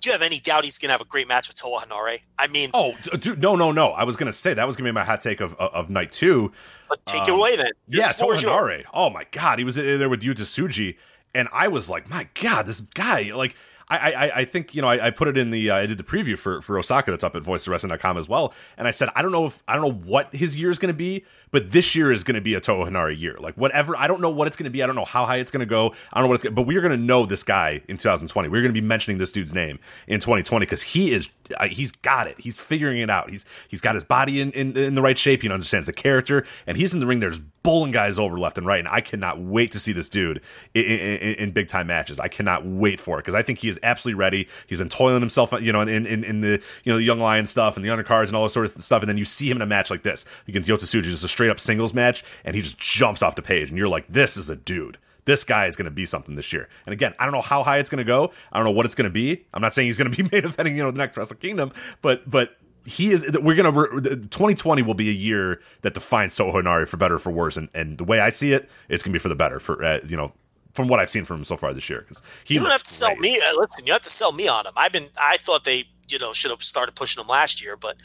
do 0.00 0.10
you 0.10 0.12
have 0.12 0.22
any 0.22 0.38
doubt 0.38 0.64
he's 0.64 0.78
going 0.78 0.88
to 0.88 0.92
have 0.92 1.00
a 1.00 1.06
great 1.06 1.26
match 1.26 1.48
with 1.48 1.56
Toa 1.56 1.80
Henare? 1.80 2.20
I 2.38 2.46
mean, 2.48 2.70
oh, 2.74 2.94
dude, 3.20 3.40
no, 3.40 3.56
no, 3.56 3.72
no. 3.72 3.88
I 3.88 4.04
was 4.04 4.16
going 4.16 4.26
to 4.26 4.32
say 4.32 4.54
that 4.54 4.66
was 4.66 4.76
going 4.76 4.84
to 4.86 4.92
be 4.92 4.94
my 4.94 5.04
hot 5.04 5.20
take 5.20 5.40
of, 5.40 5.54
of, 5.54 5.74
of 5.74 5.90
night 5.90 6.12
two. 6.12 6.52
But 6.88 7.04
take 7.06 7.22
um, 7.22 7.30
it 7.30 7.38
away 7.40 7.56
then. 7.56 7.70
Your 7.88 8.02
yeah, 8.02 8.12
Toa 8.12 8.36
Henare. 8.36 8.84
Oh 8.92 9.10
my 9.10 9.24
God, 9.30 9.58
he 9.58 9.64
was 9.64 9.78
in 9.78 9.98
there 9.98 10.08
with 10.08 10.22
Yota 10.22 10.42
Tsuji 10.42 10.96
and 11.36 11.48
I 11.52 11.68
was 11.68 11.90
like, 11.90 12.08
my 12.08 12.28
God, 12.34 12.66
this 12.66 12.80
guy, 12.80 13.32
like, 13.34 13.54
I, 13.88 14.12
I, 14.12 14.36
I 14.38 14.44
think 14.44 14.74
you 14.74 14.82
know 14.82 14.88
I, 14.88 15.06
I 15.06 15.10
put 15.10 15.28
it 15.28 15.36
in 15.36 15.50
the 15.50 15.70
uh, 15.70 15.76
I 15.76 15.86
did 15.86 15.96
the 15.96 16.04
preview 16.04 16.36
for 16.36 16.60
for 16.60 16.76
Osaka 16.76 17.12
that's 17.12 17.22
up 17.22 17.36
at 17.36 17.42
voiceofwrestling.com 17.42 18.18
as 18.18 18.28
well, 18.28 18.52
and 18.76 18.88
I 18.88 18.90
said 18.90 19.10
I 19.14 19.22
don't 19.22 19.30
know 19.30 19.46
if 19.46 19.62
I 19.68 19.76
don't 19.76 19.82
know 19.82 20.10
what 20.10 20.34
his 20.34 20.56
year 20.56 20.70
is 20.70 20.78
going 20.80 20.92
to 20.92 20.98
be, 20.98 21.24
but 21.50 21.70
this 21.70 21.94
year 21.94 22.12
is 22.12 22.24
going 22.24 22.34
to 22.34 22.40
be 22.40 22.54
a 22.54 22.60
Toa 22.60 22.86
Henare 22.86 23.18
year. 23.18 23.36
Like 23.38 23.54
whatever, 23.54 23.96
I 23.96 24.06
don't 24.06 24.20
know 24.20 24.30
what 24.30 24.46
it's 24.46 24.56
going 24.56 24.64
to 24.64 24.70
be. 24.70 24.82
I 24.82 24.86
don't 24.86 24.96
know 24.96 25.04
how 25.04 25.26
high 25.26 25.36
it's 25.36 25.50
going 25.50 25.60
to 25.60 25.66
go. 25.66 25.94
I 26.12 26.18
don't 26.18 26.24
know 26.24 26.28
what 26.28 26.34
it's 26.34 26.42
going. 26.42 26.52
to 26.52 26.56
But 26.56 26.66
we're 26.66 26.80
going 26.80 26.98
to 26.98 27.04
know 27.04 27.26
this 27.26 27.42
guy 27.42 27.82
in 27.88 27.96
2020. 27.96 28.48
We're 28.48 28.62
going 28.62 28.74
to 28.74 28.80
be 28.80 28.86
mentioning 28.86 29.18
this 29.18 29.32
dude's 29.32 29.54
name 29.54 29.78
in 30.06 30.20
2020 30.20 30.64
because 30.64 30.82
he 30.82 31.12
is 31.12 31.30
he's 31.70 31.92
got 31.92 32.26
it. 32.26 32.40
He's 32.40 32.58
figuring 32.58 33.00
it 33.00 33.10
out. 33.10 33.30
He's 33.30 33.44
he's 33.68 33.80
got 33.80 33.94
his 33.94 34.04
body 34.04 34.40
in, 34.40 34.52
in, 34.52 34.76
in 34.76 34.94
the 34.94 35.02
right 35.02 35.16
shape. 35.16 35.42
He 35.42 35.50
understands 35.50 35.86
the 35.86 35.92
character, 35.92 36.46
and 36.66 36.76
he's 36.76 36.94
in 36.94 37.00
the 37.00 37.06
ring. 37.06 37.20
There's 37.20 37.38
bowling 37.38 37.92
guys 37.92 38.18
over 38.18 38.38
left 38.38 38.58
and 38.58 38.66
right, 38.66 38.78
and 38.78 38.88
I 38.88 39.00
cannot 39.00 39.40
wait 39.40 39.72
to 39.72 39.78
see 39.78 39.92
this 39.92 40.08
dude 40.08 40.40
in, 40.74 40.84
in, 40.84 41.34
in 41.34 41.50
big 41.50 41.68
time 41.68 41.88
matches. 41.88 42.20
I 42.20 42.28
cannot 42.28 42.64
wait 42.64 43.00
for 43.00 43.18
it 43.18 43.22
because 43.22 43.34
I 43.34 43.42
think 43.42 43.58
he 43.58 43.68
is 43.68 43.78
absolutely 43.82 44.18
ready. 44.18 44.48
He's 44.66 44.78
been 44.78 44.88
toiling 44.88 45.20
himself, 45.20 45.52
you 45.60 45.72
know, 45.72 45.80
in, 45.80 46.06
in, 46.06 46.24
in 46.24 46.40
the 46.40 46.60
you 46.84 46.92
know 46.92 46.98
the 46.98 47.04
young 47.04 47.20
lion 47.20 47.46
stuff 47.46 47.76
and 47.76 47.84
the 47.84 47.90
undercards 47.90 48.26
and 48.26 48.36
all 48.36 48.44
this 48.44 48.52
sort 48.52 48.66
of 48.66 48.82
stuff, 48.82 49.02
and 49.02 49.08
then 49.08 49.18
you 49.18 49.24
see 49.24 49.50
him 49.50 49.56
in 49.56 49.62
a 49.62 49.66
match 49.66 49.90
like 49.90 50.02
this 50.02 50.24
against 50.48 50.68
Yota 50.68 50.84
Tsuji, 50.84 51.04
just 51.04 51.24
a 51.24 51.28
straight 51.36 51.50
up 51.50 51.60
singles 51.60 51.92
match, 51.92 52.24
and 52.44 52.56
he 52.56 52.62
just 52.62 52.78
jumps 52.78 53.22
off 53.22 53.36
the 53.36 53.42
page, 53.42 53.68
and 53.68 53.76
you're 53.76 53.88
like, 53.88 54.06
this 54.08 54.36
is 54.36 54.48
a 54.48 54.56
dude 54.56 54.98
this 55.26 55.42
guy 55.42 55.66
is 55.66 55.74
going 55.74 55.86
to 55.86 55.90
be 55.90 56.06
something 56.06 56.36
this 56.36 56.52
year. 56.52 56.68
And 56.86 56.92
again, 56.92 57.12
I 57.18 57.24
don't 57.24 57.32
know 57.32 57.40
how 57.40 57.64
high 57.64 57.78
it's 57.78 57.90
going 57.90 57.98
to 57.98 58.04
go. 58.04 58.30
I 58.52 58.58
don't 58.58 58.64
know 58.64 58.72
what 58.72 58.86
it's 58.86 58.94
going 58.94 59.10
to 59.10 59.12
be. 59.12 59.44
I'm 59.52 59.60
not 59.60 59.74
saying 59.74 59.88
he's 59.88 59.98
going 59.98 60.08
to 60.08 60.16
be 60.16 60.22
main 60.32 60.48
eventing, 60.48 60.76
you 60.76 60.84
know, 60.84 60.92
the 60.92 60.98
next 60.98 61.16
Wrestle 61.16 61.36
Kingdom, 61.36 61.72
but 62.00 62.30
but 62.30 62.56
he 62.86 63.10
is. 63.10 63.28
We're 63.42 63.56
gonna. 63.56 63.72
2020 63.72 64.82
will 64.82 64.94
be 64.94 65.08
a 65.08 65.12
year 65.12 65.60
that 65.82 65.94
defines 65.94 66.36
Toa 66.36 66.52
Henare 66.52 66.86
for 66.86 66.96
better 66.96 67.16
or 67.16 67.18
for 67.18 67.32
worse. 67.32 67.56
And 67.56 67.68
and 67.74 67.98
the 67.98 68.04
way 68.04 68.20
I 68.20 68.30
see 68.30 68.52
it, 68.52 68.70
it's 68.88 69.02
gonna 69.02 69.12
be 69.12 69.18
for 69.18 69.28
the 69.28 69.34
better. 69.34 69.58
For 69.58 69.84
uh, 69.84 69.98
you 70.06 70.16
know, 70.16 70.32
from 70.72 70.86
what 70.86 71.00
I've 71.00 71.10
seen 71.10 71.24
from 71.24 71.38
him 71.38 71.44
so 71.44 71.56
far 71.56 71.74
this 71.74 71.90
year, 71.90 72.02
because 72.02 72.22
he 72.44 72.54
you 72.54 72.60
don't 72.60 72.70
have 72.70 72.84
to 72.84 72.88
great. 72.88 73.08
sell 73.08 73.16
me. 73.16 73.40
Uh, 73.40 73.58
listen, 73.58 73.86
you 73.86 73.92
have 73.92 74.02
to 74.02 74.10
sell 74.10 74.30
me 74.30 74.46
on 74.46 74.66
him. 74.66 74.72
I've 74.76 74.92
been. 74.92 75.08
I 75.20 75.36
thought 75.36 75.64
they 75.64 75.84
you 76.08 76.20
know 76.20 76.32
should 76.32 76.52
have 76.52 76.62
started 76.62 76.94
pushing 76.94 77.20
him 77.20 77.28
last 77.28 77.62
year, 77.62 77.76
but 77.76 77.96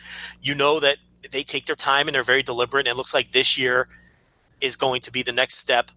you 0.41 0.55
know 0.55 0.79
that 0.79 0.97
they 1.31 1.43
take 1.43 1.65
their 1.65 1.75
time 1.75 2.07
and 2.07 2.15
they're 2.15 2.23
very 2.23 2.43
deliberate. 2.43 2.87
And 2.87 2.93
it 2.93 2.97
looks 2.97 3.13
like 3.13 3.31
this 3.31 3.57
year 3.57 3.87
is 4.61 4.75
going 4.75 5.01
to 5.01 5.11
be 5.11 5.23
the 5.23 5.31
next 5.31 5.57
step 5.57 5.91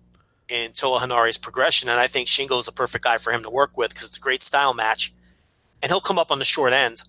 in 0.49 0.72
Toa 0.72 1.01
Henare's 1.01 1.39
progression. 1.39 1.89
And 1.89 1.99
I 2.01 2.07
think 2.07 2.29
Shingo 2.29 2.59
is 2.59 2.68
a 2.68 2.72
perfect 2.72 3.05
guy 3.05 3.18
for 3.18 3.33
him 3.33 3.43
to 3.43 3.51
work 3.51 3.77
with 3.77 3.91
because 3.91 4.09
it's 4.09 4.18
a 4.18 4.20
great 4.20 4.43
style 4.43 4.75
match. 4.75 5.12
and 5.83 5.91
he'll 5.91 6.01
come 6.01 6.18
up 6.18 6.31
on 6.31 6.39
the 6.39 6.45
short 6.47 6.72
end, 6.72 7.03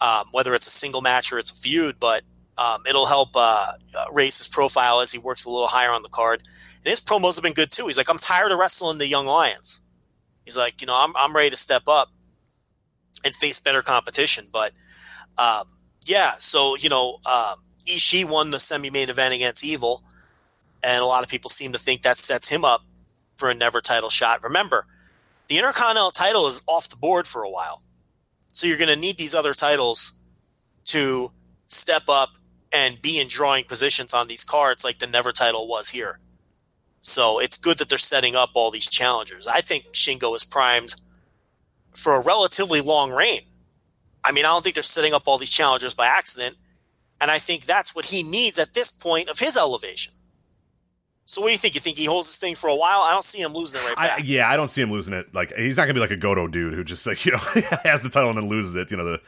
um, 0.00 0.26
whether 0.32 0.54
it's 0.54 0.66
a 0.66 0.70
single 0.70 1.00
match 1.00 1.32
or 1.32 1.38
it's 1.38 1.50
a 1.50 1.54
feud. 1.54 1.96
But 1.98 2.22
um, 2.58 2.82
it'll 2.88 3.06
help 3.06 3.30
uh, 3.34 3.72
uh, 3.98 4.04
raise 4.12 4.36
his 4.38 4.48
profile 4.48 5.00
as 5.00 5.10
he 5.12 5.18
works 5.18 5.46
a 5.46 5.50
little 5.50 5.68
higher 5.68 5.90
on 5.90 6.02
the 6.02 6.08
card. 6.10 6.42
And 6.84 6.90
his 6.90 7.00
promos 7.00 7.36
have 7.36 7.44
been 7.44 7.54
good 7.54 7.70
too. 7.70 7.86
He's 7.86 7.96
like, 7.96 8.10
I'm 8.10 8.18
tired 8.18 8.52
of 8.52 8.58
wrestling 8.58 8.98
the 8.98 9.06
young 9.06 9.26
lions. 9.26 9.80
He's 10.44 10.56
like, 10.56 10.80
you 10.80 10.86
know, 10.86 10.96
I'm 10.96 11.14
I'm 11.16 11.34
ready 11.34 11.50
to 11.50 11.56
step 11.56 11.84
up 11.86 12.10
and 13.24 13.34
face 13.34 13.60
better 13.60 13.82
competition. 13.82 14.48
But 14.52 14.72
um, 15.38 15.64
yeah, 16.06 16.32
so 16.38 16.76
you 16.76 16.88
know, 16.88 17.18
um, 17.26 17.56
Ishii 17.86 18.28
won 18.28 18.50
the 18.50 18.60
semi-main 18.60 19.10
event 19.10 19.34
against 19.34 19.64
Evil, 19.64 20.02
and 20.82 21.02
a 21.02 21.06
lot 21.06 21.22
of 21.22 21.28
people 21.28 21.50
seem 21.50 21.72
to 21.72 21.78
think 21.78 22.02
that 22.02 22.16
sets 22.16 22.48
him 22.48 22.64
up 22.64 22.82
for 23.36 23.50
a 23.50 23.54
never 23.54 23.80
title 23.80 24.10
shot. 24.10 24.42
Remember, 24.42 24.86
the 25.48 25.58
Intercontinental 25.58 26.10
title 26.10 26.46
is 26.46 26.62
off 26.66 26.88
the 26.88 26.96
board 26.96 27.26
for 27.26 27.42
a 27.42 27.50
while, 27.50 27.82
so 28.52 28.66
you're 28.66 28.78
going 28.78 28.88
to 28.88 28.96
need 28.96 29.16
these 29.18 29.34
other 29.34 29.54
titles 29.54 30.12
to 30.86 31.32
step 31.66 32.02
up 32.08 32.30
and 32.72 33.00
be 33.02 33.20
in 33.20 33.28
drawing 33.28 33.64
positions 33.64 34.14
on 34.14 34.28
these 34.28 34.44
cards 34.44 34.84
like 34.84 34.98
the 34.98 35.06
never 35.06 35.32
title 35.32 35.68
was 35.68 35.90
here. 35.90 36.18
So 37.02 37.40
it's 37.40 37.56
good 37.56 37.78
that 37.78 37.88
they're 37.88 37.98
setting 37.98 38.36
up 38.36 38.50
all 38.54 38.70
these 38.70 38.88
challengers. 38.88 39.46
I 39.46 39.60
think 39.60 39.84
Shingo 39.92 40.34
is 40.36 40.44
primed 40.44 40.94
for 41.94 42.14
a 42.14 42.20
relatively 42.20 42.80
long 42.80 43.10
reign. 43.10 43.40
I 44.24 44.32
mean, 44.32 44.44
I 44.44 44.48
don't 44.48 44.62
think 44.62 44.74
they're 44.74 44.82
setting 44.82 45.12
up 45.12 45.22
all 45.26 45.38
these 45.38 45.52
challengers 45.52 45.94
by 45.94 46.06
accident. 46.06 46.56
And 47.20 47.30
I 47.30 47.38
think 47.38 47.66
that's 47.66 47.94
what 47.94 48.06
he 48.06 48.22
needs 48.22 48.58
at 48.58 48.74
this 48.74 48.90
point 48.90 49.28
of 49.28 49.38
his 49.38 49.56
elevation. 49.56 50.14
So 51.26 51.40
what 51.40 51.48
do 51.48 51.52
you 51.52 51.58
think? 51.58 51.74
You 51.74 51.80
think 51.80 51.96
he 51.96 52.06
holds 52.06 52.28
this 52.28 52.38
thing 52.38 52.56
for 52.56 52.68
a 52.68 52.74
while? 52.74 53.02
I 53.02 53.12
don't 53.12 53.24
see 53.24 53.40
him 53.40 53.52
losing 53.52 53.78
it 53.78 53.84
right 53.84 53.96
back. 53.96 54.20
I, 54.20 54.22
yeah, 54.24 54.50
I 54.50 54.56
don't 54.56 54.70
see 54.70 54.82
him 54.82 54.90
losing 54.90 55.14
it. 55.14 55.32
Like 55.32 55.54
he's 55.56 55.76
not 55.76 55.84
gonna 55.84 55.94
be 55.94 56.00
like 56.00 56.10
a 56.10 56.16
Goto 56.16 56.48
dude 56.48 56.74
who 56.74 56.82
just 56.82 57.06
like 57.06 57.24
you 57.24 57.32
know 57.32 57.38
has 57.84 58.02
the 58.02 58.08
title 58.08 58.30
and 58.30 58.38
then 58.38 58.48
loses 58.48 58.74
it. 58.74 58.90
You 58.90 58.96
know 58.96 59.04
the 59.04 59.20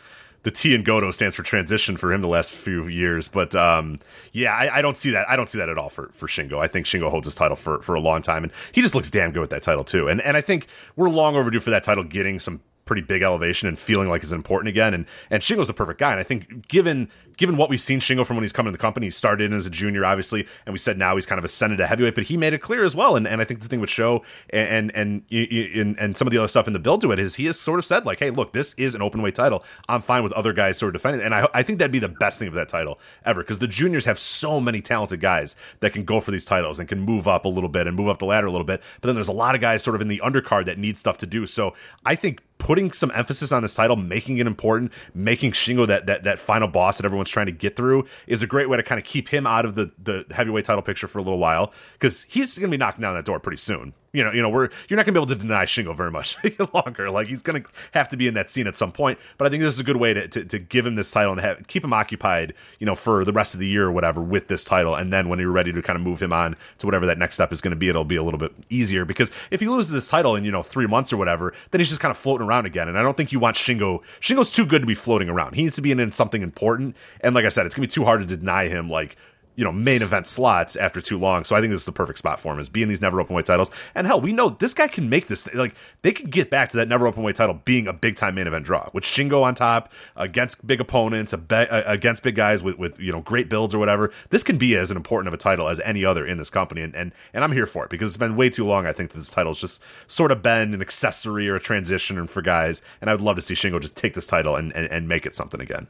the 0.43 0.51
T 0.51 0.74
in 0.74 0.82
Goto 0.82 1.11
stands 1.11 1.36
for 1.36 1.43
transition 1.43 1.97
for 1.97 2.12
him 2.12 2.20
the 2.20 2.28
last 2.28 2.53
few 2.53 2.86
years. 2.88 3.28
But 3.28 3.55
um, 3.55 4.01
yeah, 4.32 4.53
I, 4.53 4.78
I, 4.78 4.82
don't 4.82 4.97
see 4.97 5.11
that. 5.11 5.28
I 5.28 5.36
don't 5.36 5.49
see 5.49 5.59
that 5.59 5.68
at 5.68 5.78
all 5.78 5.88
for, 5.88 6.11
for 6.12 6.26
Shingo. 6.26 6.59
I 6.59 6.66
think 6.66 6.86
Shingo 6.86 7.11
holds 7.11 7.26
his 7.26 7.34
title 7.34 7.57
for, 7.57 7.80
for 7.82 7.95
a 7.95 8.01
long 8.01 8.22
time, 8.22 8.43
and 8.43 8.53
he 8.72 8.82
just 8.82 8.95
looks 8.95 9.11
damn 9.11 9.30
good 9.30 9.40
with 9.40 9.51
that 9.51 9.62
title 9.62 9.84
too. 9.84 10.09
And 10.09 10.20
and 10.20 10.36
I 10.36 10.40
think 10.40 10.66
we're 10.97 11.11
long 11.11 11.36
overdue 11.36 11.61
for 11.61 11.70
that 11.70 11.84
title 11.84 12.05
getting 12.05 12.40
some 12.40 12.61
pretty 12.85 13.03
big 13.03 13.22
elevation 13.22 13.68
and 13.68 13.78
feeling 13.78 14.09
like 14.09 14.22
it's 14.22 14.33
important 14.33 14.68
again. 14.68 14.95
And 14.95 15.07
and 15.30 15.43
Shingo's 15.43 15.66
the 15.66 15.74
perfect 15.74 16.01
guy. 16.01 16.11
And 16.12 16.20
I 16.20 16.24
think 16.24 16.68
given 16.68 17.11
given 17.43 17.57
what 17.57 17.68
we've 17.68 17.80
seen 17.80 17.99
Shingo 17.99 18.24
from 18.24 18.36
when 18.36 18.45
he's 18.45 18.53
come 18.53 18.68
into 18.68 18.78
the 18.78 18.80
company, 18.80 19.09
he 19.09 19.11
started 19.11 19.47
in 19.47 19.53
as 19.53 19.66
a 19.66 19.70
junior, 19.70 20.05
obviously, 20.05 20.47
and 20.64 20.72
we 20.72 20.78
said 20.78 20.97
now 20.97 21.16
he's 21.16 21.26
kind 21.26 21.40
of 21.40 21.45
ascended 21.45 21.78
to 21.78 21.88
heavyweight, 21.88 22.14
but 22.14 22.22
he 22.22 22.36
made 22.36 22.53
it 22.53 22.59
clear 22.59 22.84
as 22.84 22.95
well. 22.95 23.16
And, 23.16 23.26
and 23.26 23.40
I 23.40 23.45
think 23.45 23.62
the 23.62 23.66
thing 23.66 23.80
with 23.80 23.90
Sho 23.90 24.22
and 24.51 24.95
and 24.95 25.24
and 25.28 25.99
and 25.99 26.16
some 26.16 26.28
of 26.28 26.30
the 26.30 26.38
other 26.38 26.47
stuff 26.47 26.68
in 26.68 26.72
the 26.72 26.78
build 26.78 27.01
to 27.01 27.11
it 27.11 27.18
is 27.18 27.34
he 27.34 27.47
has 27.47 27.59
sort 27.59 27.80
of 27.80 27.84
said 27.84 28.07
like, 28.07 28.20
hey, 28.20 28.30
look, 28.30 28.53
this 28.53 28.74
is 28.74 28.95
an 28.95 29.03
open 29.03 29.22
weight 29.22 29.34
title. 29.34 29.64
I'm 29.88 30.03
fine 30.03 30.22
with 30.22 30.30
other 30.34 30.53
guys 30.53 30.78
sort 30.78 30.95
of 30.95 31.03
defending, 31.03 31.26
and 31.26 31.34
I 31.34 31.49
I 31.53 31.64
think 31.64 31.80
that'd 31.80 31.90
be 31.90 31.99
the 31.99 32.09
best 32.09 32.38
thing 32.38 32.47
of 32.47 32.55
that 32.55 32.68
title 32.68 33.01
ever 33.24 33.43
because 33.43 33.59
the 33.59 33.66
juniors 33.66 34.05
have 34.05 34.20
so 34.20 34.61
many 34.61 34.80
talented 34.80 35.20
guys 35.20 35.57
that 35.80 35.93
can 35.93 36.05
go 36.05 36.20
for 36.20 36.30
these 36.30 36.45
titles 36.45 36.78
and 36.78 36.88
can 36.88 37.01
move 37.01 37.26
up 37.26 37.45
a 37.45 37.49
little 37.49 37.68
bit 37.68 37.88
and 37.88 37.97
move 37.97 38.09
up 38.09 38.20
the 38.20 38.24
ladder 38.24 38.47
a 38.47 38.53
little 38.53 38.64
bit. 38.64 38.84
But 39.01 39.09
then 39.09 39.16
there's 39.16 39.26
a 39.26 39.32
lot 39.32 39.57
of 39.57 39.61
guys 39.61 39.82
sort 39.82 39.97
of 39.97 40.01
in 40.01 40.07
the 40.07 40.20
undercard 40.24 40.66
that 40.66 40.78
need 40.78 40.97
stuff 40.97 41.18
to 41.18 41.26
do. 41.26 41.45
So 41.47 41.74
I 42.07 42.14
think 42.14 42.40
putting 42.62 42.93
some 42.93 43.11
emphasis 43.12 43.51
on 43.51 43.62
this 43.62 43.74
title, 43.74 43.97
making 43.97 44.38
it 44.38 44.47
important, 44.47 44.93
making 45.14 45.51
Shingo 45.51 45.84
that 45.88 46.07
that 46.07 46.22
that 46.22 46.38
final 46.38 46.68
boss 46.68 46.99
that 46.99 47.05
everyone's 47.05 47.30
trying 47.33 47.47
to 47.47 47.53
get 47.53 47.74
through 47.74 48.05
is 48.26 48.43
a 48.43 48.47
great 48.47 48.68
way 48.68 48.76
to 48.76 48.83
kind 48.83 48.99
of 48.99 49.05
keep 49.05 49.28
him 49.28 49.47
out 49.47 49.64
of 49.64 49.74
the 49.74 49.91
the 49.99 50.24
heavyweight 50.30 50.64
title 50.64 50.83
picture 50.83 51.09
for 51.09 51.18
a 51.18 51.22
little 51.22 51.39
while 51.39 51.72
because 51.95 52.24
he's 52.24 52.57
going 52.57 52.70
to 52.70 52.74
be 52.74 52.78
knocking 52.78 53.03
down 53.03 53.14
that 53.14 53.24
door 53.24 53.41
pretty 53.41 53.57
soon 53.57 53.95
you 54.13 54.23
know, 54.23 54.31
you 54.31 54.43
know, 54.43 54.51
we're 54.51 54.69
you're 54.89 54.97
not 54.97 55.07
gonna 55.07 55.15
be 55.15 55.19
able 55.19 55.35
to 55.35 55.35
deny 55.35 55.65
Shingo 55.65 55.97
very 55.97 56.11
much 56.11 56.37
longer. 56.75 57.11
Like 57.11 57.29
he's 57.29 57.41
gonna 57.41 57.63
have 57.93 58.09
to 58.11 58.17
be 58.17 58.29
in 58.29 58.35
that 58.35 58.51
scene 58.51 58.67
at 58.67 58.77
some 58.77 58.93
point. 58.93 59.19
But 59.39 59.47
I 59.47 59.51
think 59.51 59.63
this 59.63 59.73
is 59.73 59.81
a 59.81 59.85
good 59.85 59.97
way 59.97 60.13
to, 60.13 60.29
to, 60.29 60.45
to 60.45 60.59
give 60.59 60.87
him 60.87 60.97
this 60.97 61.11
title 61.11 61.33
and 61.33 61.41
have, 61.41 61.67
keep 61.67 61.83
him 61.83 61.93
occupied, 61.93 62.53
you 62.79 62.87
know, 62.87 62.95
for 62.95 63.25
the 63.25 63.33
rest 63.33 63.55
of 63.55 63.61
the 63.61 63.67
year 63.67 63.87
or 63.87 63.93
whatever 63.93 64.21
with 64.21 64.49
this 64.49 64.65
title. 64.65 64.95
And 64.95 65.13
then 65.13 65.29
when 65.29 65.39
you're 65.39 65.51
ready 65.51 65.73
to 65.73 65.83
kind 65.83 65.97
of 65.97 66.03
move 66.03 66.21
him 66.21 66.33
on 66.33 66.57
to 66.79 66.87
whatever 66.87 67.07
that 67.07 67.17
next 67.17 67.35
step 67.35 67.53
is 67.53 67.63
going 67.63 67.71
to 67.71 67.77
be, 67.77 67.89
it'll 67.89 68.05
be 68.05 68.17
a 68.17 68.23
little 68.23 68.39
bit 68.39 68.53
easier. 68.69 69.05
Because 69.07 69.31
if 69.51 69.61
he 69.61 69.69
loses 69.69 69.91
this 69.91 70.09
title 70.09 70.37
in 70.37 70.45
you 70.45 70.53
know 70.53 70.63
three 70.63 70.87
months 70.87 71.13
or 71.13 71.17
whatever, 71.17 71.55
then 71.71 71.81
he's 71.81 71.89
just 71.89 72.01
kind 72.01 72.11
of 72.11 72.19
floating 72.19 72.47
around 72.47 72.67
again. 72.67 72.89
And 72.89 72.99
I 72.99 73.03
don't 73.03 73.17
think 73.17 73.33
you 73.33 73.41
want 73.41 73.57
Shingo. 73.57 74.03
Shingo's 74.21 74.51
too 74.51 74.67
good 74.67 74.83
to 74.83 74.87
be 74.87 74.95
floating 74.95 75.31
around. 75.31 75.55
He 75.55 75.63
needs 75.63 75.77
to 75.77 75.83
be 75.83 75.91
in, 75.91 75.99
in 75.99 76.13
something 76.13 76.43
important. 76.43 76.97
And 77.21 77.35
like 77.35 77.47
I 77.47 77.49
said, 77.49 77.65
it's 77.65 77.75
gonna 77.75 77.87
be 77.87 77.93
too 77.93 78.05
hard 78.05 78.21
to 78.21 78.37
deny 78.37 78.69
him 78.69 78.91
like 78.91 79.17
you 79.55 79.65
know 79.65 79.73
main 79.73 80.03
event 80.03 80.27
slots 80.27 80.77
after 80.77 81.01
too 81.01 81.19
long. 81.19 81.45
So 81.45 81.57
I 81.57 81.61
think 81.61 81.73
this 81.73 81.81
is 81.81 81.87
the 81.87 81.93
perfect 81.93 82.19
spot 82.19 82.41
for 82.41 82.53
him 82.53 82.59
is 82.59 82.69
being 82.69 82.89
these 82.89 83.01
never 83.01 83.21
open 83.21 83.37
weight 83.37 83.47
titles. 83.47 83.71
And 83.95 84.07
hell, 84.07 84.21
we 84.21 84.33
know 84.33 84.51
this 84.51 84.75
guy 84.75 84.89
can 84.89 85.09
make 85.09 85.27
this 85.27 85.53
like 85.55 85.75
they 86.03 86.13
can 86.13 86.31
get 86.31 86.51
back 86.51 86.71
to 86.71 86.77
that 86.79 86.89
never 86.89 87.07
open 87.07 87.23
weight 87.23 87.37
title 87.37 87.61
being 87.65 87.87
a 87.87 87.93
big 87.93 88.17
time 88.17 88.35
main 88.35 88.47
event 88.47 88.65
draw 88.65 88.89
with 88.93 89.05
Shingo 89.05 89.43
on 89.43 89.55
top 89.55 89.93
against 90.17 90.67
big 90.67 90.81
opponents, 90.81 91.35
against 91.51 92.23
big 92.23 92.35
guys 92.35 92.63
with 92.63 92.79
with 92.79 92.99
you 92.99 93.13
know 93.13 93.21
great 93.21 93.49
builds 93.49 93.75
or 93.75 93.79
whatever. 93.79 94.13
This 94.31 94.43
can 94.43 94.59
be 94.59 94.77
as 94.77 94.91
an 94.91 94.97
important 94.97 95.29
of 95.29 95.35
a 95.35 95.39
title 95.39 95.69
as 95.69 95.81
any 95.81 96.05
other 96.05 96.27
in 96.27 96.39
this 96.39 96.51
company, 96.51 96.83
and 96.83 96.95
and 96.95 97.13
and 97.35 97.45
I'm 97.45 97.53
here 97.53 97.67
for 97.67 97.85
it 97.85 97.91
because 97.91 98.09
it's 98.09 98.17
been 98.17 98.37
way 98.37 98.49
too 98.49 98.67
long. 98.67 98.87
I 98.87 98.93
think 98.93 99.13
this 99.13 99.31
title's 99.31 99.61
just 99.61 99.83
sort 100.07 100.33
of 100.33 100.43
been 100.43 100.75
an 100.75 100.81
accessory 100.81 101.49
or 101.49 101.57
a 101.57 101.61
transition 101.61 102.27
for 102.27 102.43
guys, 102.43 102.83
and 103.01 103.11
I 103.11 103.15
would 103.15 103.23
love 103.23 103.37
to 103.37 103.43
see 103.43 103.55
Shingo 103.55 103.81
just 103.81 103.97
take 103.97 104.15
this 104.15 104.27
title 104.27 104.57
and 104.57 104.75
and, 104.75 104.87
and 104.91 105.09
make 105.09 105.27
it 105.27 105.35
something 105.35 105.61
again. 105.61 105.87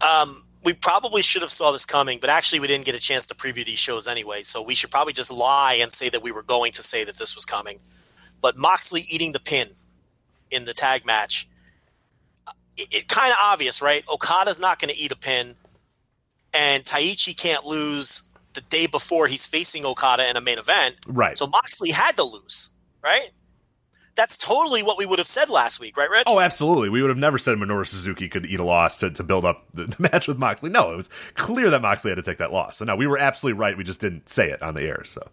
Um 0.00 0.45
we 0.66 0.74
probably 0.74 1.22
should 1.22 1.42
have 1.42 1.52
saw 1.52 1.70
this 1.70 1.84
coming, 1.84 2.18
but 2.20 2.28
actually 2.28 2.58
we 2.58 2.66
didn't 2.66 2.86
get 2.86 2.96
a 2.96 2.98
chance 2.98 3.24
to 3.26 3.36
preview 3.36 3.64
these 3.64 3.78
shows 3.78 4.08
anyway. 4.08 4.42
So 4.42 4.60
we 4.60 4.74
should 4.74 4.90
probably 4.90 5.12
just 5.12 5.32
lie 5.32 5.78
and 5.80 5.92
say 5.92 6.08
that 6.08 6.24
we 6.24 6.32
were 6.32 6.42
going 6.42 6.72
to 6.72 6.82
say 6.82 7.04
that 7.04 7.16
this 7.16 7.36
was 7.36 7.44
coming. 7.44 7.78
But 8.42 8.56
Moxley 8.56 9.02
eating 9.12 9.30
the 9.30 9.38
pin 9.38 9.68
in 10.50 10.64
the 10.64 10.74
tag 10.74 11.06
match, 11.06 11.48
it, 12.76 12.88
it 12.90 13.08
kind 13.08 13.30
of 13.30 13.38
obvious, 13.40 13.80
right? 13.80 14.02
Okada's 14.12 14.58
not 14.58 14.80
going 14.80 14.92
to 14.92 14.98
eat 14.98 15.12
a 15.12 15.16
pin, 15.16 15.54
and 16.52 16.82
Taichi 16.82 17.36
can't 17.36 17.64
lose 17.64 18.28
the 18.54 18.60
day 18.62 18.88
before 18.88 19.28
he's 19.28 19.46
facing 19.46 19.86
Okada 19.86 20.28
in 20.28 20.36
a 20.36 20.40
main 20.40 20.58
event. 20.58 20.96
Right. 21.06 21.38
So 21.38 21.46
Moxley 21.46 21.92
had 21.92 22.16
to 22.16 22.24
lose, 22.24 22.70
right? 23.04 23.30
That's 24.16 24.38
totally 24.38 24.82
what 24.82 24.98
we 24.98 25.06
would 25.06 25.18
have 25.18 25.28
said 25.28 25.50
last 25.50 25.78
week, 25.78 25.96
right, 25.96 26.10
Rich? 26.10 26.24
Oh, 26.26 26.40
absolutely. 26.40 26.88
We 26.88 27.02
would 27.02 27.10
have 27.10 27.18
never 27.18 27.38
said 27.38 27.58
Minoru 27.58 27.86
Suzuki 27.86 28.28
could 28.28 28.46
eat 28.46 28.58
a 28.58 28.64
loss 28.64 28.98
to, 28.98 29.10
to 29.10 29.22
build 29.22 29.44
up 29.44 29.64
the, 29.74 29.84
the, 29.86 30.08
match 30.10 30.26
with 30.26 30.38
Moxley. 30.38 30.70
No, 30.70 30.92
it 30.92 30.96
was 30.96 31.10
clear 31.34 31.70
that 31.70 31.82
Moxley 31.82 32.10
had 32.10 32.16
to 32.16 32.22
take 32.22 32.38
that 32.38 32.52
loss. 32.52 32.78
So, 32.78 32.84
no, 32.86 32.96
we 32.96 33.06
were 33.06 33.18
absolutely 33.18 33.58
right. 33.60 33.76
We 33.76 33.84
just 33.84 34.00
didn't 34.00 34.28
say 34.28 34.50
it 34.50 34.62
on 34.62 34.74
the 34.74 34.82
air. 34.82 35.04
So, 35.04 35.28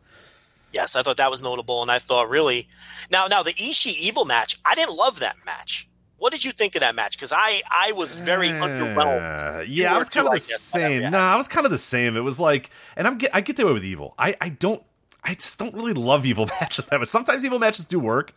yes, 0.71 0.95
I 0.95 1.01
thought 1.01 1.17
that 1.17 1.31
was 1.31 1.41
notable, 1.41 1.81
and 1.81 1.89
I 1.89 1.97
thought 1.97 2.29
really 2.29 2.67
now, 3.09 3.27
now 3.27 3.41
the 3.41 3.53
Ishii 3.53 4.05
Evil 4.05 4.25
match. 4.25 4.59
I 4.65 4.75
didn't 4.75 4.95
love 4.95 5.19
that 5.19 5.38
match. 5.45 5.88
What 6.17 6.31
did 6.31 6.45
you 6.45 6.51
think 6.51 6.75
of 6.75 6.81
that 6.81 6.95
match? 6.95 7.17
Because 7.17 7.34
I, 7.36 7.61
I 7.69 7.91
was 7.93 8.15
very 8.15 8.49
uh, 8.49 8.67
underwhelmed. 8.67 9.65
Yeah, 9.67 9.93
I 9.93 9.97
was 9.97 10.07
kind 10.09 10.27
of 10.27 10.34
the 10.34 10.39
same. 10.39 11.11
No, 11.11 11.19
I 11.19 11.36
was 11.36 11.49
kind 11.49 11.65
of 11.65 11.71
the 11.71 11.77
same. 11.77 12.15
It 12.15 12.21
was 12.21 12.39
like, 12.39 12.69
and 12.95 13.07
I'm 13.07 13.17
get, 13.17 13.31
I 13.34 13.41
get 13.41 13.57
the 13.57 13.65
way 13.65 13.73
with 13.73 13.84
Evil. 13.84 14.13
I, 14.17 14.36
I 14.39 14.49
don't, 14.49 14.81
I 15.21 15.34
just 15.36 15.57
don't 15.57 15.73
really 15.73 15.93
love 15.93 16.25
Evil 16.25 16.45
matches 16.61 16.88
that 16.88 16.99
much. 16.99 17.09
Sometimes 17.09 17.43
Evil 17.43 17.59
matches 17.59 17.84
do 17.84 17.99
work 17.99 18.34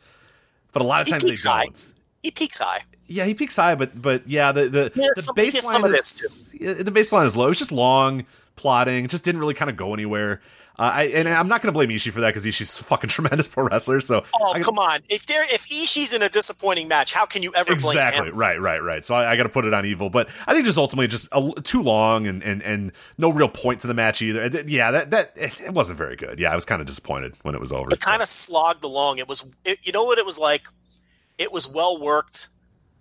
but 0.77 0.83
a 0.83 0.85
lot 0.85 1.01
of 1.01 1.09
times 1.09 1.25
they 1.25 1.35
high. 1.49 1.65
don't. 1.65 1.93
He 2.23 2.31
peaks 2.31 2.59
high. 2.59 2.85
Yeah, 3.07 3.25
he 3.25 3.33
peaks 3.33 3.57
high, 3.57 3.77
but 3.77 4.03
but 4.03 4.29
yeah, 4.29 4.53
the 4.53 4.69
the, 4.69 4.93
yeah, 4.95 5.09
the 5.17 5.33
baseline 5.35 5.89
is 5.95 6.51
the 6.85 6.91
baseline 6.91 7.25
is 7.25 7.35
low. 7.35 7.49
It's 7.49 7.59
just 7.59 7.73
long 7.73 8.27
plotting. 8.57 9.07
It 9.07 9.11
just 9.11 9.25
didn't 9.25 9.41
really 9.41 9.55
kind 9.55 9.71
of 9.71 9.79
go 9.79 9.95
anywhere. 9.95 10.43
Uh, 10.79 10.83
I, 10.83 11.03
and 11.05 11.27
I'm 11.27 11.49
not 11.49 11.63
going 11.63 11.69
to 11.69 11.73
blame 11.73 11.89
Ishii 11.89 12.13
for 12.13 12.21
that 12.21 12.29
because 12.29 12.45
Ishii's 12.45 12.77
fucking 12.79 13.09
tremendous 13.09 13.49
pro 13.49 13.65
wrestler. 13.65 14.01
So, 14.01 14.25
oh 14.35 14.53
I, 14.53 14.61
come 14.61 14.79
on, 14.79 15.01
if 15.09 15.25
there 15.27 15.43
if 15.45 15.67
Ishii's 15.69 16.13
in 16.13 16.21
a 16.23 16.29
disappointing 16.29 16.87
match, 16.87 17.15
how 17.15 17.25
can 17.25 17.43
you 17.43 17.53
ever 17.57 17.75
blame? 17.77 17.97
exactly 17.97 18.31
right, 18.31 18.61
right, 18.61 18.83
right? 18.83 19.05
So 19.05 19.15
I, 19.15 19.33
I 19.33 19.37
got 19.37 19.45
to 19.45 19.49
put 19.49 19.65
it 19.65 19.73
on 19.73 19.87
Evil, 19.87 20.11
but 20.11 20.29
I 20.47 20.53
think 20.53 20.67
just 20.67 20.77
ultimately 20.77 21.07
just 21.07 21.29
a, 21.33 21.51
too 21.63 21.83
long 21.83 22.27
and, 22.27 22.43
and 22.43 22.63
and 22.63 22.93
no 23.17 23.31
real 23.31 23.49
point 23.49 23.81
to 23.83 23.87
the 23.87 23.95
match 23.95 24.21
either. 24.21 24.65
Yeah, 24.67 24.91
that 24.91 25.11
that 25.13 25.33
it 25.37 25.73
wasn't 25.73 25.97
very 25.97 26.17
good. 26.17 26.39
Yeah, 26.39 26.53
I 26.53 26.55
was 26.55 26.67
kind 26.67 26.81
of 26.83 26.87
disappointed 26.87 27.35
when 27.43 27.55
it 27.55 27.61
was 27.61 27.73
over. 27.73 27.89
It 27.91 28.01
kind 28.01 28.21
of 28.21 28.29
slogged 28.29 28.85
along. 28.85 29.19
It 29.19 29.29
was, 29.29 29.51
it, 29.65 29.79
you 29.87 29.93
know 29.93 30.05
what 30.05 30.19
it 30.19 30.27
was 30.27 30.39
like. 30.39 30.67
It 31.39 31.53
was 31.53 31.67
well 31.67 31.99
worked, 32.01 32.49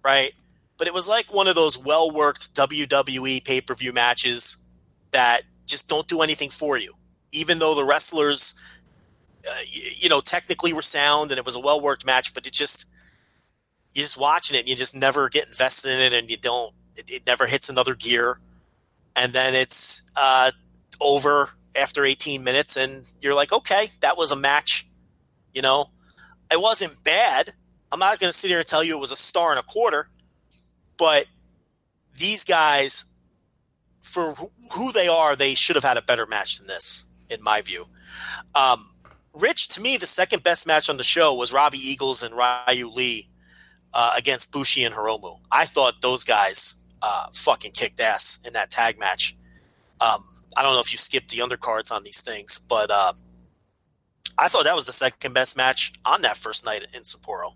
right? 0.03 0.32
But 0.78 0.88
it 0.88 0.93
was 0.93 1.09
like 1.09 1.34
one 1.34 1.47
of 1.47 1.55
those 1.55 1.78
well 1.78 2.09
worked 2.09 2.55
WWE 2.55 3.43
pay 3.43 3.59
per 3.59 3.76
view 3.76 3.91
matches 3.91 4.63
that 5.11 5.43
just 5.65 5.89
don't 5.89 6.07
do 6.07 6.21
anything 6.21 6.49
for 6.49 6.78
you 6.78 6.93
even 7.36 7.59
though 7.59 7.75
the 7.75 7.83
wrestlers, 7.83 8.59
uh, 9.47 9.61
you 9.71 10.09
know, 10.09 10.21
technically 10.21 10.73
were 10.73 10.81
sound 10.81 11.31
and 11.31 11.38
it 11.38 11.45
was 11.45 11.55
a 11.55 11.59
well 11.59 11.81
worked 11.81 12.05
match, 12.05 12.33
but 12.33 12.47
it 12.47 12.53
just 12.53 12.86
you're 13.93 14.03
just 14.03 14.19
watching 14.19 14.55
it 14.57 14.61
and 14.61 14.69
you 14.69 14.75
just 14.75 14.95
never 14.95 15.29
get 15.29 15.47
invested 15.47 15.91
in 15.91 15.99
it 15.99 16.13
and 16.13 16.31
you 16.31 16.38
don't. 16.38 16.73
It, 16.95 17.11
it 17.11 17.21
never 17.27 17.45
hits 17.45 17.69
another 17.69 17.93
gear, 17.93 18.39
and 19.15 19.33
then 19.33 19.53
it's 19.53 20.10
uh, 20.15 20.51
over 21.01 21.49
after 21.76 22.05
18 22.05 22.43
minutes, 22.43 22.77
and 22.77 23.05
you're 23.22 23.34
like, 23.34 23.51
okay, 23.51 23.89
that 23.99 24.18
was 24.18 24.31
a 24.31 24.35
match. 24.35 24.88
You 25.53 25.61
know, 25.61 25.89
it 26.51 26.61
wasn't 26.61 27.03
bad. 27.03 27.53
I'm 27.91 27.99
not 27.99 28.19
going 28.19 28.31
to 28.31 28.38
sit 28.38 28.47
here 28.49 28.60
and 28.60 28.68
tell 28.68 28.84
you 28.84 28.97
it 28.97 29.01
was 29.01 29.11
a 29.11 29.18
star 29.18 29.51
and 29.51 29.60
a 29.60 29.64
quarter, 29.64 30.10
but 30.97 31.26
these 32.18 32.45
guys, 32.45 33.05
for 34.01 34.35
who 34.72 34.91
they 34.93 35.10
are, 35.10 35.35
they 35.35 35.53
should 35.53 35.76
have 35.76 35.84
had 35.84 35.97
a 35.97 36.01
better 36.01 36.26
match 36.26 36.60
than 36.60 36.68
this 36.68 37.05
in 37.30 37.41
my 37.43 37.61
view. 37.61 37.88
Um, 38.53 38.91
Rich, 39.34 39.69
to 39.69 39.81
me, 39.81 39.97
the 39.97 40.06
second 40.06 40.43
best 40.43 40.65
match 40.65 40.89
on 40.89 40.97
the 40.97 41.03
show 41.03 41.34
was 41.34 41.52
Robbie 41.52 41.77
Eagles 41.77 42.23
and 42.23 42.34
Ryu 42.35 42.89
Lee 42.89 43.27
uh, 43.93 44.14
against 44.18 44.52
Bushi 44.52 44.84
and 44.84 44.95
Hiromu. 44.95 45.39
I 45.52 45.65
thought 45.65 46.02
those 46.02 46.23
guys 46.23 46.81
uh, 47.02 47.27
fucking 47.34 47.72
kicked 47.72 47.99
ass 47.99 48.39
in 48.45 48.53
that 48.53 48.69
tag 48.69 48.97
match. 48.97 49.35
Um, 49.99 50.23
I 50.57 50.64
don't 50.64 50.73
know 50.73 50.80
if 50.80 50.91
you 50.91 50.97
skipped 50.97 51.30
the 51.30 51.38
undercards 51.39 51.91
on 51.91 52.03
these 52.03 52.22
things, 52.22 52.57
but 52.60 52.89
uh, 52.89 53.14
I 54.38 54.47
thought 54.47 54.64
that 54.65 54.76
was 54.76 54.85
the 54.85 54.93
second 54.93 55.34
best 55.34 55.57
match 55.57 55.93
on 56.06 56.22
that 56.22 56.38
first 56.38 56.65
night 56.65 56.85
in 56.93 57.02
Sapporo. 57.02 57.53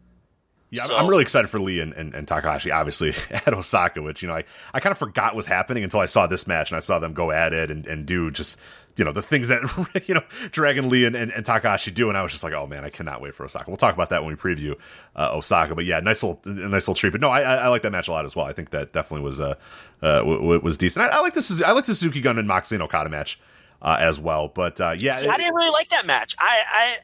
Yeah, 0.72 0.84
So- 0.84 0.98
I'm 0.98 1.08
really 1.08 1.24
excited 1.24 1.48
for 1.50 1.60
Lee 1.60 1.80
and, 1.80 1.94
and, 1.94 2.14
and 2.14 2.28
Takahashi, 2.28 2.72
obviously, 2.72 3.16
at 3.32 3.54
Osaka, 3.54 4.02
which, 4.02 4.22
you 4.22 4.28
know, 4.28 4.36
I, 4.36 4.44
I 4.74 4.80
kind 4.80 4.92
of 4.92 4.98
forgot 4.98 5.36
was 5.36 5.46
happening 5.46 5.84
until 5.84 6.00
I 6.00 6.06
saw 6.06 6.28
this 6.28 6.46
match 6.46 6.72
and 6.72 6.78
I 6.78 6.80
saw 6.80 7.00
them 7.00 7.14
go 7.14 7.32
at 7.32 7.54
it 7.54 7.72
and, 7.72 7.88
and 7.88 8.06
do 8.06 8.30
just, 8.32 8.58
you 9.00 9.06
know, 9.06 9.14
the 9.14 9.22
things 9.22 9.48
that, 9.48 9.62
you 10.08 10.14
know, 10.14 10.24
Dragon 10.52 10.90
Lee 10.90 11.06
and, 11.06 11.16
and, 11.16 11.32
and 11.32 11.46
Takahashi 11.46 11.90
do. 11.90 12.10
And 12.10 12.18
I 12.18 12.22
was 12.22 12.34
just 12.34 12.44
like, 12.44 12.52
oh 12.52 12.68
man, 12.68 12.84
I 12.84 12.90
cannot 12.90 13.22
wait 13.22 13.34
for 13.34 13.46
Osaka. 13.46 13.70
We'll 13.70 13.78
talk 13.78 13.94
about 13.94 14.10
that 14.10 14.24
when 14.24 14.36
we 14.36 14.38
preview 14.38 14.76
uh, 15.16 15.30
Osaka. 15.34 15.74
But 15.74 15.86
yeah, 15.86 16.02
nice 16.02 16.22
little, 16.22 16.42
nice 16.46 16.84
little 16.84 16.96
treat. 16.96 17.12
But 17.12 17.22
no, 17.22 17.30
I, 17.30 17.42
I, 17.42 17.56
I 17.56 17.68
like 17.70 17.82
that 17.84 17.92
match 17.92 18.10
a 18.10 18.12
lot 18.12 18.26
as 18.26 18.36
well. 18.36 18.46
I 18.46 18.52
think 18.52 18.72
that 18.72 18.92
definitely 18.92 19.24
was, 19.24 19.40
uh, 19.40 19.56
uh, 20.02 20.20
w- 20.20 20.60
was 20.60 20.78
decent. 20.78 21.06
I, 21.06 21.18
I 21.18 21.22
like 21.22 21.34
this, 21.34 21.50
is 21.50 21.62
I 21.62 21.72
like 21.72 21.86
the 21.86 21.96
Suzuki 21.96 22.20
Gun 22.20 22.38
and 22.38 22.48
Moxley 22.48 22.76
and 22.76 22.84
Okada 22.84 23.10
match 23.10 23.40
uh, 23.82 23.96
as 23.98 24.20
well. 24.20 24.50
But 24.50 24.82
uh, 24.82 24.96
yeah, 25.00 25.12
See, 25.12 25.30
I 25.30 25.38
didn't 25.38 25.56
really 25.56 25.72
like 25.72 25.88
that 25.90 26.06
match. 26.06 26.36
I, 26.38 26.62
I, 26.70 26.96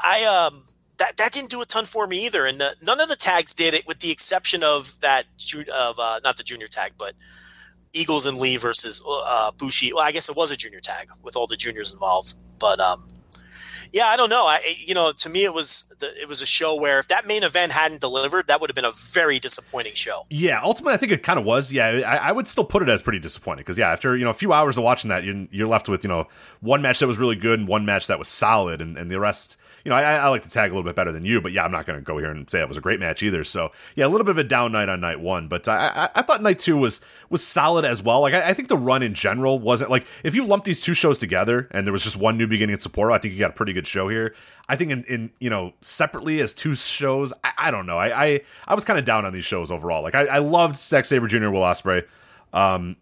I, 0.00 0.24
um, 0.24 0.64
that 0.98 1.18
that 1.18 1.30
didn't 1.32 1.50
do 1.50 1.60
a 1.60 1.66
ton 1.66 1.84
for 1.84 2.06
me 2.06 2.24
either, 2.24 2.46
and 2.46 2.62
uh, 2.62 2.70
none 2.82 3.00
of 3.00 3.10
the 3.10 3.16
tags 3.16 3.52
did 3.52 3.74
it, 3.74 3.86
with 3.86 3.98
the 3.98 4.10
exception 4.10 4.62
of 4.62 4.98
that 5.02 5.26
of 5.74 5.98
uh, 5.98 6.20
not 6.24 6.38
the 6.38 6.42
junior 6.42 6.68
tag, 6.68 6.92
but 6.96 7.12
Eagles 7.92 8.26
and 8.26 8.38
Lee 8.38 8.56
versus 8.56 9.02
uh, 9.08 9.52
Bushi. 9.52 9.92
Well, 9.92 10.02
I 10.02 10.12
guess 10.12 10.28
it 10.28 10.36
was 10.36 10.50
a 10.50 10.56
junior 10.56 10.80
tag 10.80 11.08
with 11.22 11.36
all 11.36 11.46
the 11.46 11.56
juniors 11.56 11.92
involved, 11.92 12.34
but 12.58 12.80
um, 12.80 13.16
yeah, 13.92 14.06
I 14.06 14.16
don't 14.16 14.30
know. 14.30 14.44
I 14.44 14.60
you 14.86 14.94
know, 14.94 15.12
to 15.12 15.28
me, 15.28 15.44
it 15.44 15.54
was 15.54 15.84
the, 16.00 16.08
it 16.20 16.28
was 16.28 16.42
a 16.42 16.46
show 16.46 16.74
where 16.74 16.98
if 16.98 17.08
that 17.08 17.26
main 17.26 17.42
event 17.42 17.72
hadn't 17.72 18.00
delivered, 18.00 18.48
that 18.48 18.60
would 18.60 18.70
have 18.70 18.74
been 18.74 18.84
a 18.84 18.92
very 19.12 19.38
disappointing 19.38 19.94
show. 19.94 20.26
Yeah, 20.30 20.60
ultimately, 20.62 20.94
I 20.94 20.96
think 20.96 21.12
it 21.12 21.22
kind 21.22 21.38
of 21.38 21.44
was. 21.44 21.72
Yeah, 21.72 21.86
I, 21.86 22.16
I 22.16 22.32
would 22.32 22.46
still 22.46 22.64
put 22.64 22.82
it 22.82 22.88
as 22.88 23.02
pretty 23.02 23.18
disappointing 23.18 23.62
because 23.62 23.78
yeah, 23.78 23.90
after 23.90 24.16
you 24.16 24.24
know 24.24 24.30
a 24.30 24.34
few 24.34 24.52
hours 24.52 24.76
of 24.76 24.84
watching 24.84 25.08
that, 25.08 25.24
you're, 25.24 25.46
you're 25.50 25.68
left 25.68 25.88
with 25.88 26.04
you 26.04 26.08
know 26.08 26.26
one 26.60 26.82
match 26.82 26.98
that 27.00 27.06
was 27.06 27.18
really 27.18 27.36
good 27.36 27.58
and 27.58 27.68
one 27.68 27.84
match 27.84 28.06
that 28.08 28.18
was 28.18 28.28
solid, 28.28 28.80
and, 28.80 28.96
and 28.96 29.10
the 29.10 29.20
rest. 29.20 29.58
You 29.86 29.90
know, 29.90 29.96
I, 29.98 30.16
I 30.16 30.28
like 30.30 30.42
the 30.42 30.48
tag 30.48 30.72
a 30.72 30.74
little 30.74 30.82
bit 30.82 30.96
better 30.96 31.12
than 31.12 31.24
you, 31.24 31.40
but 31.40 31.52
yeah, 31.52 31.62
I'm 31.62 31.70
not 31.70 31.86
going 31.86 31.96
to 31.96 32.04
go 32.04 32.18
here 32.18 32.28
and 32.28 32.50
say 32.50 32.60
it 32.60 32.66
was 32.66 32.76
a 32.76 32.80
great 32.80 32.98
match 32.98 33.22
either. 33.22 33.44
So 33.44 33.70
yeah, 33.94 34.04
a 34.04 34.08
little 34.08 34.24
bit 34.24 34.32
of 34.32 34.38
a 34.38 34.42
down 34.42 34.72
night 34.72 34.88
on 34.88 35.00
night 35.00 35.20
one, 35.20 35.46
but 35.46 35.68
I, 35.68 35.86
I, 35.94 36.08
I 36.16 36.22
thought 36.22 36.42
night 36.42 36.58
two 36.58 36.76
was 36.76 37.00
was 37.30 37.46
solid 37.46 37.84
as 37.84 38.02
well. 38.02 38.20
Like 38.20 38.34
I, 38.34 38.48
I 38.48 38.52
think 38.52 38.66
the 38.66 38.76
run 38.76 39.04
in 39.04 39.14
general 39.14 39.60
wasn't 39.60 39.92
like 39.92 40.04
if 40.24 40.34
you 40.34 40.44
lump 40.44 40.64
these 40.64 40.80
two 40.80 40.92
shows 40.92 41.18
together 41.18 41.68
and 41.70 41.86
there 41.86 41.92
was 41.92 42.02
just 42.02 42.16
one 42.16 42.36
new 42.36 42.48
beginning 42.48 42.74
at 42.74 42.80
Sapporo, 42.80 43.14
I 43.14 43.18
think 43.18 43.34
you 43.34 43.38
got 43.38 43.50
a 43.50 43.54
pretty 43.54 43.72
good 43.72 43.86
show 43.86 44.08
here. 44.08 44.34
I 44.68 44.74
think 44.74 44.90
in, 44.90 45.04
in 45.04 45.30
you 45.38 45.50
know 45.50 45.72
separately 45.82 46.40
as 46.40 46.52
two 46.52 46.74
shows, 46.74 47.32
I, 47.44 47.52
I 47.56 47.70
don't 47.70 47.86
know. 47.86 47.96
I 47.96 48.24
I, 48.24 48.40
I 48.66 48.74
was 48.74 48.84
kind 48.84 48.98
of 48.98 49.04
down 49.04 49.24
on 49.24 49.32
these 49.32 49.44
shows 49.44 49.70
overall. 49.70 50.02
Like 50.02 50.16
I, 50.16 50.26
I 50.26 50.38
loved 50.38 50.80
Zack 50.80 51.04
Sabre 51.04 51.28
Jr. 51.28 51.50
Will 51.50 51.60
Ospreay. 51.60 52.04
Um, 52.52 52.96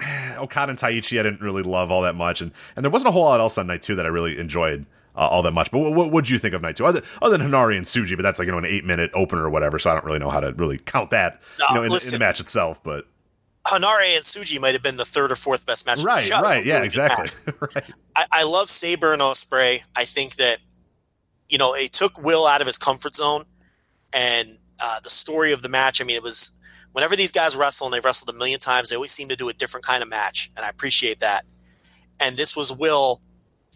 Okada 0.38 0.70
and 0.70 0.78
Taichi, 0.78 1.20
I 1.20 1.22
didn't 1.22 1.42
really 1.42 1.62
love 1.62 1.90
all 1.90 2.00
that 2.00 2.14
much, 2.14 2.40
and 2.40 2.52
and 2.76 2.82
there 2.82 2.90
wasn't 2.90 3.10
a 3.10 3.12
whole 3.12 3.24
lot 3.24 3.40
else 3.40 3.58
on 3.58 3.66
night 3.66 3.82
two 3.82 3.94
that 3.96 4.06
I 4.06 4.08
really 4.08 4.38
enjoyed. 4.38 4.86
Uh, 5.16 5.26
all 5.26 5.42
that 5.42 5.50
much, 5.52 5.70
but 5.72 5.80
what 5.80 5.92
what 5.92 6.12
would 6.12 6.28
you 6.28 6.38
think 6.38 6.54
of 6.54 6.62
night 6.62 6.76
two? 6.76 6.86
Other, 6.86 7.02
other 7.20 7.36
than 7.36 7.50
Henare 7.50 7.76
and 7.76 7.84
Tsuji, 7.84 8.16
but 8.16 8.22
that's 8.22 8.38
like 8.38 8.46
you 8.46 8.52
know 8.52 8.58
an 8.58 8.64
eight 8.64 8.84
minute 8.84 9.10
opener 9.12 9.42
or 9.42 9.50
whatever, 9.50 9.78
so 9.78 9.90
I 9.90 9.94
don't 9.94 10.04
really 10.04 10.20
know 10.20 10.30
how 10.30 10.38
to 10.38 10.52
really 10.52 10.78
count 10.78 11.10
that 11.10 11.40
No, 11.58 11.66
you 11.68 11.74
know 11.74 11.82
in, 11.82 11.92
in 11.92 12.10
the 12.12 12.18
match 12.20 12.38
itself. 12.38 12.80
But 12.82 13.06
Henare 13.66 14.16
and 14.16 14.24
Tsuji 14.24 14.60
might 14.60 14.74
have 14.74 14.84
been 14.84 14.96
the 14.96 15.04
third 15.04 15.32
or 15.32 15.34
fourth 15.34 15.66
best 15.66 15.84
match. 15.84 16.02
right, 16.02 16.24
show. 16.24 16.40
right, 16.40 16.64
yeah, 16.64 16.74
Really 16.74 16.86
exactly, 16.86 17.30
right. 17.60 17.90
I, 18.14 18.26
I 18.30 18.42
love 18.44 18.70
Sabre 18.70 19.12
and 19.12 19.20
Ospreay. 19.20 19.82
I 19.96 20.04
think 20.04 20.36
that 20.36 20.60
you 21.48 21.58
know 21.58 21.74
it 21.74 21.92
took 21.92 22.22
Will 22.22 22.46
out 22.46 22.60
of 22.60 22.68
his 22.68 22.78
comfort 22.78 23.16
zone, 23.16 23.46
and 24.12 24.58
uh, 24.78 25.00
the 25.00 25.10
story 25.10 25.52
of 25.52 25.62
the 25.62 25.68
match. 25.68 26.00
I 26.00 26.04
mean, 26.04 26.16
it 26.16 26.22
was 26.22 26.56
whenever 26.92 27.16
these 27.16 27.32
guys 27.32 27.56
wrestle 27.56 27.86
and 27.86 27.94
they've 27.94 28.04
wrestled 28.04 28.34
a 28.34 28.38
million 28.38 28.60
times, 28.60 28.90
they 28.90 28.96
always 28.96 29.12
seem 29.12 29.28
to 29.28 29.36
do 29.36 29.48
a 29.48 29.52
different 29.52 29.84
kind 29.84 30.02
of 30.02 30.08
match, 30.08 30.50
and 30.56 30.64
I 30.64 30.68
appreciate 30.68 31.20
that. 31.20 31.44
And 32.18 32.36
this 32.36 32.54
was 32.54 32.72
Will 32.72 33.20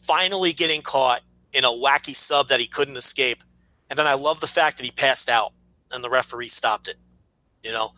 finally 0.07 0.53
getting 0.53 0.83
caught 0.83 1.23
in 1.53 1.65
a 1.65 1.69
wacky 1.69 2.15
sub 2.15 2.49
that 2.49 2.61
he 2.61 2.67
couldn't 2.67 2.97
escape, 2.97 3.43
and 3.89 3.99
then 3.99 4.07
I 4.07 4.15
love 4.15 4.41
the 4.41 4.47
fact 4.47 4.79
that 4.79 4.85
he 4.85 4.93
passed 4.93 5.29
out 5.29 5.53
and 5.93 6.03
the 6.03 6.11
referee 6.11 6.49
stopped 6.49 6.89
it. 6.89 6.97
You 7.63 7.73
know, 7.73 7.93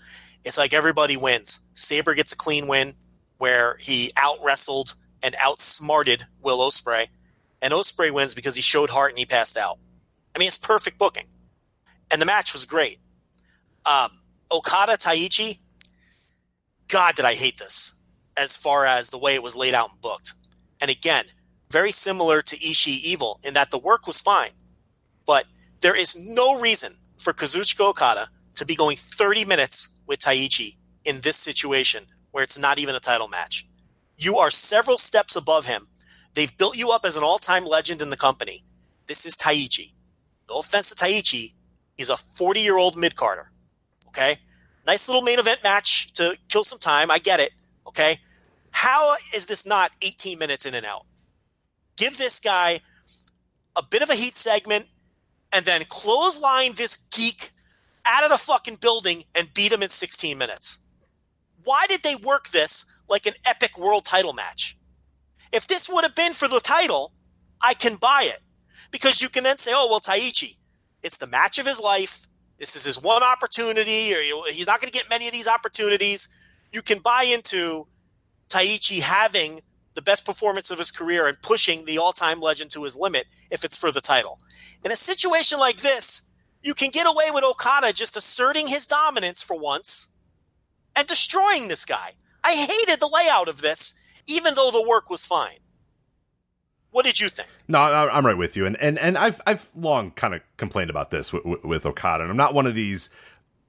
it's 0.45 0.59
like 0.59 0.73
everybody 0.73 1.17
wins. 1.17 1.61
Sabre 1.75 2.15
gets 2.15 2.33
a 2.33 2.37
clean 2.37 2.67
win 2.67 2.95
where 3.39 3.77
he 3.81 4.11
out 4.17 4.39
wrestled 4.45 4.95
and 5.23 5.35
outsmarted 5.41 6.25
Will 6.43 6.59
Ospreay, 6.59 7.09
and 7.63 7.73
Ospreay 7.73 8.11
wins 8.11 8.35
because 8.35 8.55
he 8.55 8.63
showed 8.63 8.91
heart 8.91 9.11
and 9.11 9.19
he 9.19 9.27
passed 9.27 9.57
out. 9.57 9.79
I 10.35 10.39
mean, 10.39 10.49
it's 10.49 10.59
perfect 10.59 10.99
booking, 10.99 11.27
and 12.11 12.21
the 12.21 12.27
match 12.27 12.53
was 12.53 12.65
great. 12.65 12.99
Um, 13.85 14.11
Okada 14.53 14.93
Taichi, 14.93 15.59
God, 16.89 17.15
did 17.15 17.25
I 17.25 17.35
hate 17.35 17.59
this 17.59 17.95
as 18.37 18.57
far 18.57 18.85
as 18.85 19.11
the 19.11 19.19
way 19.19 19.35
it 19.35 19.43
was 19.43 19.57
laid 19.57 19.75
out 19.75 19.91
and 19.91 20.01
booked. 20.01 20.35
And 20.81 20.91
again, 20.91 21.25
very 21.71 21.93
similar 21.93 22.43
to 22.43 22.57
Ishii 22.57 23.05
Evil 23.05 23.41
in 23.45 23.55
that 23.55 23.71
the 23.71 23.79
work 23.79 24.07
was 24.07 24.21
fine, 24.21 24.51
but 25.27 25.45
there 25.81 25.97
is 25.97 26.17
no 26.17 26.61
reason 26.61 26.95
for 27.19 27.33
Kazuchika 27.33 27.91
Okada 27.91 28.29
to 28.55 28.65
be 28.65 28.77
going 28.77 28.97
30 28.97 29.45
minutes 29.45 29.89
with 30.07 30.21
Taichi 30.21 30.77
in 31.05 31.21
this 31.21 31.37
situation 31.37 32.05
where 32.31 32.45
it's 32.45 32.59
not 32.59 32.79
even 32.79 32.95
a 32.95 33.01
title 33.01 33.29
match. 33.29 33.67
You 34.17 34.39
are 34.39 34.51
several 34.51 34.99
steps 34.99 35.37
above 35.37 35.67
him. 35.67 35.89
They've 36.35 36.57
built 36.57 36.77
you 36.77 36.91
up 36.91 37.05
as 37.05 37.17
an 37.17 37.23
all 37.23 37.39
time 37.39 37.65
legend 37.65 38.03
in 38.03 38.11
the 38.11 38.17
company. 38.17 38.63
This 39.07 39.25
is 39.27 39.37
Taichi. 39.37 39.93
No 40.49 40.61
offense 40.61 40.91
to 40.91 40.95
Taichi, 40.95 41.55
he's 41.97 42.11
a 42.11 42.17
40 42.17 42.61
year 42.61 42.77
old 42.79 42.97
mid 42.97 43.17
carder. 43.17 43.51
Okay? 44.09 44.39
Nice 44.87 45.09
little 45.09 45.23
main 45.23 45.39
event 45.39 45.61
match 45.63 46.13
to 46.15 46.37
kill 46.49 46.65
some 46.65 46.79
time. 46.79 47.11
I 47.11 47.19
get 47.19 47.41
it. 47.41 47.53
Okay? 47.87 48.19
How 48.71 49.15
is 49.35 49.47
this 49.47 49.67
not 49.67 49.93
18 50.03 50.39
minutes 50.39 50.67
in 50.67 50.75
and 50.75 50.87
out? 50.87 51.07
Give 51.97 52.17
this 52.17 52.41
guy 52.41 52.81
a 53.77 53.83
bit 53.83 54.03
of 54.03 54.11
a 54.11 54.15
heat 54.15 54.37
segment 54.37 54.87
and 55.53 55.65
then 55.65 55.85
clothesline 55.89 56.73
this 56.75 57.09
geek 57.11 57.51
out 58.05 58.25
of 58.25 58.31
the 58.31 58.39
fucking 58.39 58.77
building 58.77 59.25
and 59.35 59.53
beat 59.55 59.73
him 59.73 59.83
in 59.83 59.89
16 59.89 60.37
minutes. 60.39 60.81
Why 61.65 61.87
did 61.89 62.03
they 62.03 62.15
work 62.15 62.49
this 62.49 62.91
like 63.09 63.27
an 63.27 63.35
epic 63.45 63.79
world 63.79 64.05
title 64.05 64.33
match? 64.33 64.77
If 65.53 65.67
this 65.67 65.89
would 65.89 66.05
have 66.05 66.15
been 66.15 66.33
for 66.33 66.49
the 66.49 66.61
title, 66.61 67.13
I 67.63 67.75
can 67.75 67.97
buy 67.97 68.25
it. 68.27 68.41
Because 68.91 69.21
you 69.21 69.29
can 69.29 69.45
then 69.45 69.59
say, 69.59 69.73
oh, 69.75 69.89
well, 69.91 70.01
Taichi, 70.01 70.57
it's 71.03 71.17
the 71.17 71.27
match 71.27 71.59
of 71.59 71.67
his 71.67 71.81
life. 71.81 72.27
This 72.59 72.77
is 72.77 72.85
his 72.85 73.03
one 73.03 73.23
opportunity, 73.23 74.15
or 74.15 74.43
he's 74.51 74.67
not 74.67 74.81
going 74.81 74.91
to 74.91 74.97
get 74.97 75.11
many 75.11 75.27
of 75.27 75.33
these 75.33 75.49
opportunities. 75.49 76.29
You 76.73 76.83
can 76.83 77.01
buy 77.01 77.25
into 77.25 77.87
Taichi 78.49 79.01
having 79.01 79.61
the 79.97 80.03
best 80.03 80.25
performance 80.25 80.71
of 80.71 80.79
his 80.79 80.93
career 80.93 81.27
and 81.27 81.41
pushing 81.43 81.85
the 81.85 81.99
all 81.99 82.13
time 82.13 82.41
legend 82.41 82.71
to 82.71 82.85
his 82.85 82.95
limit 82.95 83.27
if 83.51 83.65
it's 83.65 83.77
for 83.77 83.91
the 83.91 84.01
title. 84.01 84.39
In 84.85 84.93
a 84.93 84.97
situation 84.97 85.59
like 85.59 85.79
this, 85.79 86.31
you 86.63 86.75
can 86.75 86.91
get 86.91 87.07
away 87.07 87.25
with 87.33 87.43
Okada 87.43 87.93
just 87.93 88.17
asserting 88.17 88.69
his 88.69 88.87
dominance 88.87 89.43
for 89.43 89.59
once 89.59 90.11
and 90.95 91.07
destroying 91.09 91.69
this 91.69 91.85
guy. 91.85 92.13
I 92.45 92.53
hated 92.53 93.01
the 93.01 93.11
layout 93.13 93.49
of 93.49 93.63
this, 93.63 93.99
even 94.29 94.55
though 94.55 94.71
the 94.71 94.87
work 94.87 95.11
was 95.11 95.27
fine. 95.27 95.59
What 96.91 97.05
did 97.05 97.19
you 97.19 97.29
think? 97.29 97.49
No, 97.67 97.81
I'm 97.81 98.25
right 98.25 98.39
with 98.39 98.57
you, 98.57 98.65
and 98.65 98.77
and 98.81 98.99
and 98.99 99.19
I've 99.19 99.41
I've 99.47 99.69
long 99.75 100.13
kind 100.13 100.35
of 100.35 100.41
complained 100.57 100.89
about 100.89 101.11
this 101.11 101.33
with, 101.33 101.45
with, 101.45 101.65
with 101.65 101.87
Okada, 101.87 102.23
and 102.23 102.31
I'm 102.31 102.37
not 102.37 102.55
one 102.55 102.67
of 102.67 102.75
these. 102.75 103.11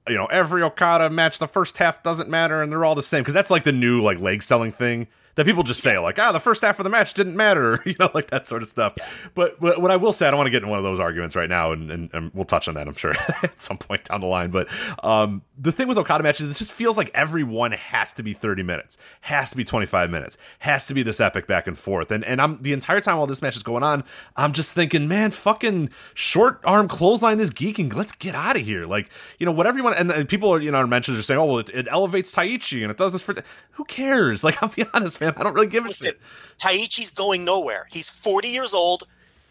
You 0.08 0.14
know, 0.14 0.24
every 0.26 0.62
Okada 0.62 1.10
match, 1.10 1.38
the 1.38 1.46
first 1.46 1.76
half 1.76 2.02
doesn't 2.02 2.30
matter, 2.30 2.62
and 2.62 2.72
they're 2.72 2.84
all 2.84 2.94
the 2.94 3.02
same 3.02 3.20
because 3.20 3.34
that's 3.34 3.50
like 3.50 3.64
the 3.64 3.72
new 3.72 4.00
like 4.00 4.18
leg 4.18 4.42
selling 4.42 4.72
thing 4.72 5.08
that 5.38 5.46
people 5.46 5.62
just 5.62 5.84
say 5.84 5.96
like, 6.00 6.18
ah, 6.18 6.32
the 6.32 6.40
first 6.40 6.62
half 6.62 6.80
of 6.80 6.84
the 6.84 6.90
match 6.90 7.14
didn't 7.14 7.36
matter, 7.36 7.80
you 7.86 7.94
know, 8.00 8.10
like 8.12 8.28
that 8.30 8.48
sort 8.48 8.60
of 8.60 8.66
stuff. 8.66 8.96
But, 9.36 9.60
but 9.60 9.80
what 9.80 9.92
I 9.92 9.94
will 9.94 10.10
say, 10.10 10.26
I 10.26 10.32
don't 10.32 10.36
want 10.38 10.48
to 10.48 10.50
get 10.50 10.64
in 10.64 10.68
one 10.68 10.78
of 10.78 10.84
those 10.84 10.98
arguments 10.98 11.36
right 11.36 11.48
now, 11.48 11.70
and, 11.70 11.92
and, 11.92 12.10
and 12.12 12.34
we'll 12.34 12.44
touch 12.44 12.66
on 12.66 12.74
that, 12.74 12.88
I'm 12.88 12.94
sure, 12.94 13.14
at 13.44 13.62
some 13.62 13.78
point 13.78 14.02
down 14.02 14.20
the 14.20 14.26
line. 14.26 14.50
But 14.50 14.68
um, 15.04 15.42
the 15.56 15.70
thing 15.70 15.86
with 15.86 15.96
Okada 15.96 16.24
matches, 16.24 16.48
it 16.48 16.56
just 16.56 16.72
feels 16.72 16.96
like 16.96 17.12
every 17.14 17.44
one 17.44 17.70
has 17.70 18.12
to 18.14 18.24
be 18.24 18.32
30 18.32 18.64
minutes, 18.64 18.98
has 19.20 19.50
to 19.50 19.56
be 19.56 19.64
25 19.64 20.10
minutes, 20.10 20.38
has 20.58 20.86
to 20.86 20.94
be 20.94 21.04
this 21.04 21.20
epic 21.20 21.46
back 21.46 21.68
and 21.68 21.78
forth. 21.78 22.10
And 22.10 22.24
and 22.24 22.42
I'm 22.42 22.60
the 22.60 22.72
entire 22.72 23.00
time 23.00 23.18
while 23.18 23.28
this 23.28 23.40
match 23.40 23.54
is 23.54 23.62
going 23.62 23.84
on, 23.84 24.02
I'm 24.36 24.52
just 24.52 24.72
thinking, 24.72 25.06
man, 25.06 25.30
fucking 25.30 25.90
short 26.14 26.60
arm 26.64 26.88
clothesline 26.88 27.38
this 27.38 27.50
geeking, 27.50 27.94
let's 27.94 28.10
get 28.10 28.34
out 28.34 28.56
of 28.56 28.62
here. 28.62 28.86
Like, 28.86 29.08
you 29.38 29.46
know, 29.46 29.52
whatever 29.52 29.78
you 29.78 29.84
want. 29.84 29.98
And, 29.98 30.10
and 30.10 30.28
people 30.28 30.52
are, 30.52 30.60
you 30.60 30.72
know, 30.72 30.78
our 30.78 30.88
mentions 30.88 31.16
are 31.16 31.22
saying, 31.22 31.38
oh, 31.38 31.44
well, 31.44 31.58
it, 31.58 31.70
it 31.70 31.86
elevates 31.88 32.34
Taichi 32.34 32.82
and 32.82 32.90
it 32.90 32.96
does 32.96 33.12
this 33.12 33.22
for. 33.22 33.36
Who 33.72 33.84
cares? 33.84 34.42
Like, 34.48 34.62
I'll 34.62 34.70
be 34.70 34.86
honest, 34.94 35.20
man, 35.20 35.27
I 35.36 35.42
don't 35.42 35.54
really 35.54 35.66
give 35.66 35.84
a 35.84 35.88
Listen, 35.88 36.08
shit. 36.12 36.20
Taichi's 36.58 37.10
going 37.10 37.44
nowhere. 37.44 37.86
He's 37.90 38.08
40 38.10 38.48
years 38.48 38.74
old. 38.74 39.04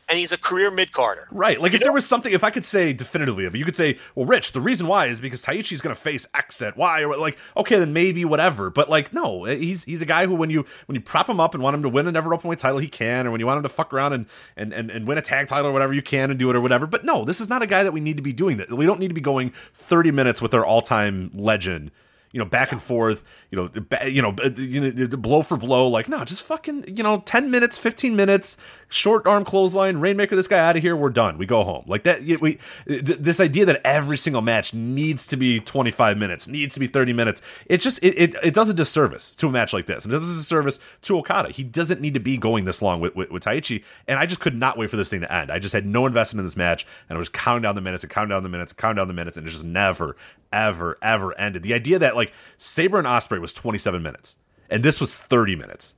and 0.10 0.18
he's 0.18 0.32
a 0.32 0.38
career 0.38 0.72
mid 0.72 0.94
carder. 0.94 1.28
Right. 1.32 1.60
Like 1.60 1.74
You 1.74 1.78
if 1.78 1.84
there 1.84 1.92
was 1.92 2.06
something, 2.06 2.32
if 2.32 2.42
I 2.42 2.50
could 2.50 2.64
say 2.64 2.94
definitively 2.94 3.44
of 3.44 3.54
it, 3.54 3.58
you 3.58 3.66
could 3.66 3.76
say, 3.76 3.98
well, 4.16 4.26
Rich, 4.26 4.54
the 4.54 4.62
reason 4.62 4.88
why 4.88 5.08
is 5.08 5.20
because 5.20 5.44
Taichi's 5.44 5.82
going 5.82 5.94
to 5.94 6.02
face 6.02 6.26
X 6.34 6.62
at 6.62 6.78
Y, 6.78 7.04
or 7.04 7.18
like, 7.18 7.38
okay, 7.58 7.78
then 7.78 7.92
maybe 7.92 8.24
whatever. 8.24 8.70
But 8.70 8.90
like, 8.90 9.12
no, 9.12 9.44
eh, 9.44 9.56
he's 9.58 9.84
he's 9.84 10.02
a 10.02 10.06
guy 10.06 10.26
who 10.26 10.34
when 10.34 10.50
you 10.50 10.66
when 10.86 10.96
you 10.96 11.02
prop 11.02 11.28
him 11.28 11.42
up 11.42 11.54
and 11.54 11.62
want 11.62 11.76
him 11.76 11.84
to 11.84 11.90
win 11.90 12.08
a 12.08 12.12
never 12.14 12.34
open 12.34 12.50
weight 12.50 12.60
title, 12.60 12.80
he 12.80 12.88
can, 12.88 13.28
or 13.28 13.32
when 13.32 13.42
you 13.42 13.46
want 13.46 13.58
him 13.58 13.64
to 13.64 13.70
fuck 13.70 13.94
around 13.94 14.14
and 14.14 14.28
and 14.56 14.72
and, 14.72 14.90
and 14.90 15.08
win 15.10 15.18
a 15.18 15.22
tag 15.22 15.50
title 15.50 15.68
or 15.68 15.74
whatever, 15.74 15.94
you 15.94 16.02
can 16.02 16.30
and 16.30 16.40
do 16.40 16.50
it 16.50 16.56
or 16.56 16.62
whatever. 16.62 16.88
But 16.88 17.04
no, 17.04 17.26
this 17.26 17.42
is 17.42 17.50
not 17.50 17.62
a 17.62 17.68
guy 17.68 17.84
that 17.84 17.92
we 17.92 18.00
need 18.00 18.16
to 18.16 18.24
be 18.24 18.32
doing 18.32 18.56
that. 18.58 18.72
We 18.72 18.86
don't 18.86 19.02
need 19.02 19.10
to 19.10 19.14
be 19.14 19.20
going 19.20 19.52
thirty 19.74 20.12
minutes 20.12 20.42
with 20.42 20.54
our 20.54 20.66
all 20.66 20.82
time 20.82 21.32
legend. 21.34 21.92
You 22.32 22.40
know, 22.40 22.46
back 22.46 22.72
and 22.72 22.82
forth. 22.82 23.24
You 23.52 23.58
know, 23.58 23.70
ba- 23.70 24.12
you 24.12 24.22
know, 24.22 24.36
uh, 24.44 25.08
blow 25.18 25.42
for 25.42 25.58
blow. 25.58 25.88
Like, 25.88 26.08
no, 26.08 26.24
just 26.26 26.44
fucking. 26.44 26.96
You 26.96 27.04
know, 27.04 27.22
ten 27.26 27.50
minutes, 27.50 27.78
fifteen 27.78 28.16
minutes, 28.16 28.58
short 28.90 29.26
arm 29.26 29.46
clothesline, 29.46 29.98
rainmaker. 29.98 30.36
This 30.36 30.48
guy 30.48 30.60
out 30.60 30.76
of 30.76 30.82
here. 30.82 30.96
We're 30.96 31.10
done. 31.10 31.38
We 31.38 31.46
go 31.46 31.64
home. 31.64 31.86
Like 31.88 32.04
that. 32.04 32.22
We 32.22 32.60
th- 32.88 33.20
this 33.20 33.40
idea 33.40 33.66
that 33.66 33.82
every 33.86 34.18
single 34.18 34.42
match 34.42 34.74
needs 34.74 35.26
to 35.28 35.38
be 35.38 35.60
twenty 35.60 35.92
five 35.92 36.18
minutes, 36.18 36.48
needs 36.48 36.74
to 36.74 36.80
be 36.80 36.88
thirty 36.88 37.14
minutes. 37.14 37.42
It 37.68 37.78
just 37.78 38.04
it, 38.04 38.18
it 38.18 38.36
it 38.44 38.54
does 38.54 38.70
a 38.70 38.74
disservice 38.74 39.36
to 39.38 39.48
a 39.48 39.52
match 39.52 39.74
like 39.74 39.86
this. 39.86 40.06
It 40.06 40.10
does 40.10 40.30
a 40.30 40.36
disservice 40.36 40.80
to 41.04 41.18
Okada. 41.18 41.50
He 41.50 41.64
doesn't 41.64 42.02
need 42.02 42.14
to 42.14 42.20
be 42.20 42.38
going 42.38 42.66
this 42.66 42.82
long 42.82 43.00
with 43.00 43.16
with, 43.16 43.32
with 43.32 43.44
Taichi. 43.44 43.84
And 44.08 44.20
I 44.20 44.26
just 44.26 44.42
could 44.42 44.56
not 44.56 44.78
wait 44.78 44.90
for 44.90 44.98
this 44.98 45.10
thing 45.10 45.22
to 45.22 45.32
end. 45.32 45.52
I 45.52 45.60
just 45.60 45.74
had 45.74 45.86
no 45.86 46.06
investment 46.06 46.42
in 46.42 46.46
this 46.46 46.58
match, 46.58 46.86
and 47.10 47.16
I 47.16 47.20
was 47.20 47.30
counting 47.30 47.62
down 47.62 47.76
the 47.76 47.82
minutes 47.82 48.04
and 48.04 48.12
counting 48.12 48.30
down 48.30 48.44
the 48.44 48.50
minutes 48.50 48.72
and 48.72 48.78
counting 48.78 48.98
down 48.98 49.08
the 49.08 49.14
minutes, 49.14 49.38
and 49.38 49.48
it 49.48 49.50
just 49.50 49.64
never, 49.64 50.16
ever, 50.52 50.98
ever 51.02 51.38
ended. 51.40 51.64
The 51.64 51.74
idea 51.74 52.00
that 52.00 52.16
like 52.18 52.34
Sabre 52.58 52.98
and 52.98 53.08
Ospreay 53.08 53.40
was 53.40 53.54
twenty 53.54 53.78
seven 53.78 54.04
minutes, 54.04 54.36
and 54.70 54.84
this 54.84 55.00
was 55.00 55.18
thirty 55.18 55.56
minutes. 55.56 55.96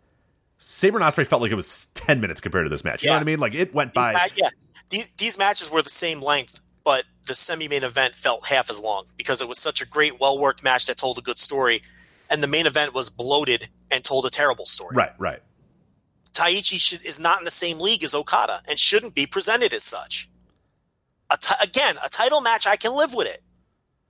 Sabre 0.60 1.00
and 1.00 1.06
Ospreay 1.06 1.26
felt 1.26 1.42
like 1.42 1.52
it 1.52 1.56
was 1.56 1.86
ten 1.96 2.22
minutes 2.22 2.42
compared 2.42 2.66
to 2.66 2.70
this 2.70 2.84
match. 2.84 3.04
You 3.04 3.10
know 3.10 3.16
what 3.16 3.22
I 3.22 3.26
mean? 3.26 3.40
Like 3.40 3.56
it 3.56 3.74
went 3.74 3.94
These 3.94 4.06
by. 4.06 4.14
ma- 4.14 4.20
yeah, 4.36 4.50
these, 4.90 5.12
these 5.14 5.38
matches 5.40 5.72
were 5.72 5.82
the 5.82 5.90
same 5.90 6.22
length, 6.22 6.62
but 6.84 7.06
the 7.26 7.36
semi-main 7.36 7.84
event 7.84 8.14
felt 8.16 8.48
half 8.48 8.70
as 8.70 8.82
long 8.82 9.06
because 9.18 9.42
it 9.42 9.48
was 9.48 9.58
such 9.58 9.82
a 9.82 9.88
great, 9.88 10.20
well-worked 10.20 10.64
match 10.64 10.88
that 10.88 10.98
told 10.98 11.18
a 11.18 11.22
good 11.22 11.38
story, 11.38 11.82
and 12.30 12.44
the 12.44 12.48
main 12.48 12.68
event 12.68 12.94
was 12.94 13.10
bloated 13.10 13.70
and 13.90 14.04
told 14.04 14.26
a 14.26 14.30
terrible 14.30 14.66
story. 14.66 14.96
Right, 14.96 15.14
right. 15.18 15.40
Taichi 16.34 16.80
should, 16.80 17.06
is 17.06 17.20
not 17.20 17.40
in 17.40 17.46
the 17.46 17.52
same 17.52 17.80
league 17.80 18.04
as 18.04 18.14
Okada 18.14 18.62
and 18.68 18.78
shouldn't 18.78 19.16
be 19.16 19.26
presented 19.26 19.74
as 19.74 19.84
such. 19.84 20.30
A 21.32 21.38
ti- 21.38 21.56
again, 21.62 21.96
a 22.04 22.10
title 22.10 22.42
match, 22.42 22.66
I 22.66 22.76
can 22.76 22.96
live 22.96 23.14
with 23.14 23.28
it 23.28 23.44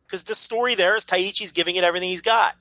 because 0.10 0.23
the 0.23 0.34
story 0.34 0.73
there 0.73 0.95
is 0.95 1.06
Taichi's 1.06 1.52
giving 1.52 1.76
it 1.76 1.84
everything 1.84 2.10
he's 2.10 2.23
got. 2.23 2.56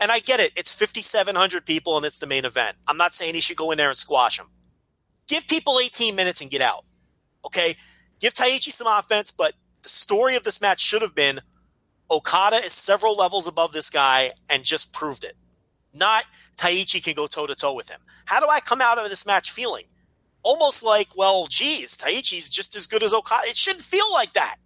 And 0.00 0.12
I 0.12 0.20
get 0.20 0.38
it. 0.38 0.52
It's 0.56 0.72
5,700 0.72 1.66
people 1.66 1.96
and 1.96 2.06
it's 2.06 2.20
the 2.20 2.26
main 2.26 2.44
event. 2.44 2.76
I'm 2.86 2.96
not 2.96 3.12
saying 3.12 3.34
he 3.34 3.40
should 3.40 3.56
go 3.56 3.72
in 3.72 3.78
there 3.78 3.88
and 3.88 3.96
squash 3.96 4.36
them. 4.36 4.46
Give 5.26 5.46
people 5.48 5.80
18 5.82 6.14
minutes 6.14 6.40
and 6.40 6.50
get 6.50 6.60
out. 6.60 6.84
Okay? 7.44 7.74
Give 8.20 8.32
Taichi 8.32 8.70
some 8.70 8.86
offense, 8.86 9.32
but 9.32 9.54
the 9.82 9.88
story 9.88 10.36
of 10.36 10.44
this 10.44 10.60
match 10.60 10.80
should 10.80 11.02
have 11.02 11.14
been 11.14 11.40
Okada 12.10 12.56
is 12.56 12.72
several 12.72 13.16
levels 13.16 13.48
above 13.48 13.72
this 13.72 13.90
guy 13.90 14.30
and 14.48 14.62
just 14.62 14.92
proved 14.92 15.24
it. 15.24 15.36
Not 15.92 16.24
Taichi 16.56 17.02
can 17.02 17.14
go 17.14 17.26
toe 17.26 17.48
to 17.48 17.56
toe 17.56 17.74
with 17.74 17.90
him. 17.90 18.00
How 18.26 18.38
do 18.38 18.46
I 18.48 18.60
come 18.60 18.80
out 18.80 18.98
of 18.98 19.08
this 19.08 19.26
match 19.26 19.50
feeling? 19.50 19.84
Almost 20.44 20.84
like, 20.84 21.08
well, 21.16 21.48
geez, 21.48 21.96
Taichi's 21.96 22.48
just 22.48 22.76
as 22.76 22.86
good 22.86 23.02
as 23.02 23.12
Okada. 23.12 23.48
It 23.48 23.56
shouldn't 23.56 23.82
feel 23.82 24.12
like 24.12 24.32
that. 24.34 24.56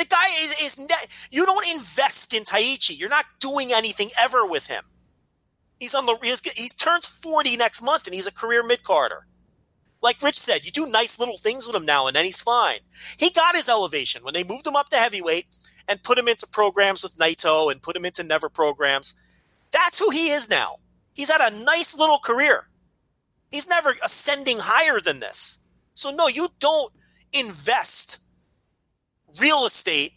The 0.00 0.06
guy 0.06 0.28
is, 0.42 0.56
is 0.62 0.78
ne- 0.78 1.10
you 1.30 1.44
don't 1.44 1.68
invest 1.74 2.32
in 2.32 2.44
Taichi. 2.44 2.98
You're 2.98 3.10
not 3.10 3.26
doing 3.38 3.70
anything 3.70 4.08
ever 4.18 4.46
with 4.46 4.66
him. 4.66 4.84
He's 5.78 5.94
on 5.94 6.06
the 6.06 6.16
he's, 6.22 6.40
he's 6.52 6.74
turns 6.74 7.06
40 7.06 7.58
next 7.58 7.82
month 7.82 8.06
and 8.06 8.14
he's 8.14 8.26
a 8.26 8.32
career 8.32 8.62
mid 8.62 8.82
carder. 8.82 9.26
Like 10.00 10.22
Rich 10.22 10.38
said, 10.38 10.64
you 10.64 10.70
do 10.70 10.86
nice 10.86 11.18
little 11.18 11.36
things 11.36 11.66
with 11.66 11.76
him 11.76 11.84
now 11.84 12.06
and 12.06 12.16
then 12.16 12.24
he's 12.24 12.40
fine. 12.40 12.78
He 13.18 13.28
got 13.28 13.54
his 13.54 13.68
elevation 13.68 14.24
when 14.24 14.32
they 14.32 14.42
moved 14.42 14.66
him 14.66 14.74
up 14.74 14.88
to 14.88 14.96
heavyweight 14.96 15.44
and 15.86 16.02
put 16.02 16.16
him 16.16 16.28
into 16.28 16.46
programs 16.46 17.02
with 17.02 17.18
Naito 17.18 17.70
and 17.70 17.82
put 17.82 17.94
him 17.94 18.06
into 18.06 18.22
Never 18.22 18.48
programs. 18.48 19.14
That's 19.70 19.98
who 19.98 20.08
he 20.08 20.30
is 20.30 20.48
now. 20.48 20.76
He's 21.12 21.30
had 21.30 21.52
a 21.52 21.62
nice 21.62 21.94
little 21.94 22.20
career. 22.20 22.68
He's 23.50 23.68
never 23.68 23.96
ascending 24.02 24.60
higher 24.60 24.98
than 24.98 25.20
this. 25.20 25.58
So 25.92 26.10
no, 26.10 26.26
you 26.26 26.48
don't 26.58 26.90
invest 27.34 28.20
real 29.40 29.64
estate 29.64 30.12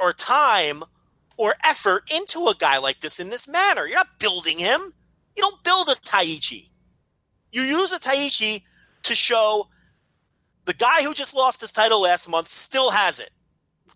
or 0.00 0.12
time 0.12 0.82
or 1.36 1.54
effort 1.64 2.12
into 2.14 2.46
a 2.46 2.54
guy 2.58 2.78
like 2.78 3.00
this 3.00 3.18
in 3.18 3.30
this 3.30 3.48
manner. 3.48 3.86
You're 3.86 3.96
not 3.96 4.18
building 4.18 4.58
him. 4.58 4.80
You 5.36 5.42
don't 5.42 5.62
build 5.64 5.88
a 5.88 5.92
Taichi. 5.92 6.70
You 7.50 7.62
use 7.62 7.92
a 7.92 7.98
Taichi 7.98 8.62
to 9.04 9.14
show 9.14 9.68
the 10.64 10.74
guy 10.74 11.02
who 11.02 11.14
just 11.14 11.34
lost 11.34 11.60
his 11.60 11.72
title 11.72 12.02
last 12.02 12.28
month 12.28 12.48
still 12.48 12.90
has 12.90 13.18
it 13.18 13.30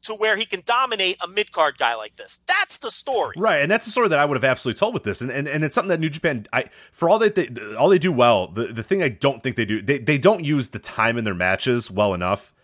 to 0.02 0.14
where 0.14 0.36
he 0.36 0.44
can 0.44 0.62
dominate 0.64 1.16
a 1.22 1.28
mid 1.28 1.52
card 1.52 1.78
guy 1.78 1.94
like 1.94 2.16
this. 2.16 2.38
That's 2.46 2.78
the 2.78 2.90
story. 2.90 3.34
Right, 3.36 3.60
and 3.60 3.70
that's 3.70 3.84
the 3.84 3.90
story 3.90 4.08
that 4.08 4.18
I 4.18 4.24
would 4.24 4.36
have 4.36 4.44
absolutely 4.44 4.78
told 4.78 4.94
with 4.94 5.02
this, 5.04 5.20
and 5.20 5.30
and, 5.30 5.48
and 5.48 5.64
it's 5.64 5.74
something 5.74 5.90
that 5.90 6.00
New 6.00 6.10
Japan, 6.10 6.46
I 6.52 6.66
for 6.92 7.08
all 7.08 7.18
that 7.18 7.34
they 7.34 7.48
all 7.76 7.88
they 7.88 7.98
do 7.98 8.12
well, 8.12 8.48
the 8.48 8.64
the 8.66 8.82
thing 8.82 9.02
I 9.02 9.08
don't 9.08 9.42
think 9.42 9.56
they 9.56 9.64
do, 9.64 9.82
they 9.82 9.98
they 9.98 10.18
don't 10.18 10.44
use 10.44 10.68
the 10.68 10.78
time 10.78 11.18
in 11.18 11.24
their 11.24 11.34
matches 11.34 11.90
well 11.90 12.14
enough, 12.14 12.54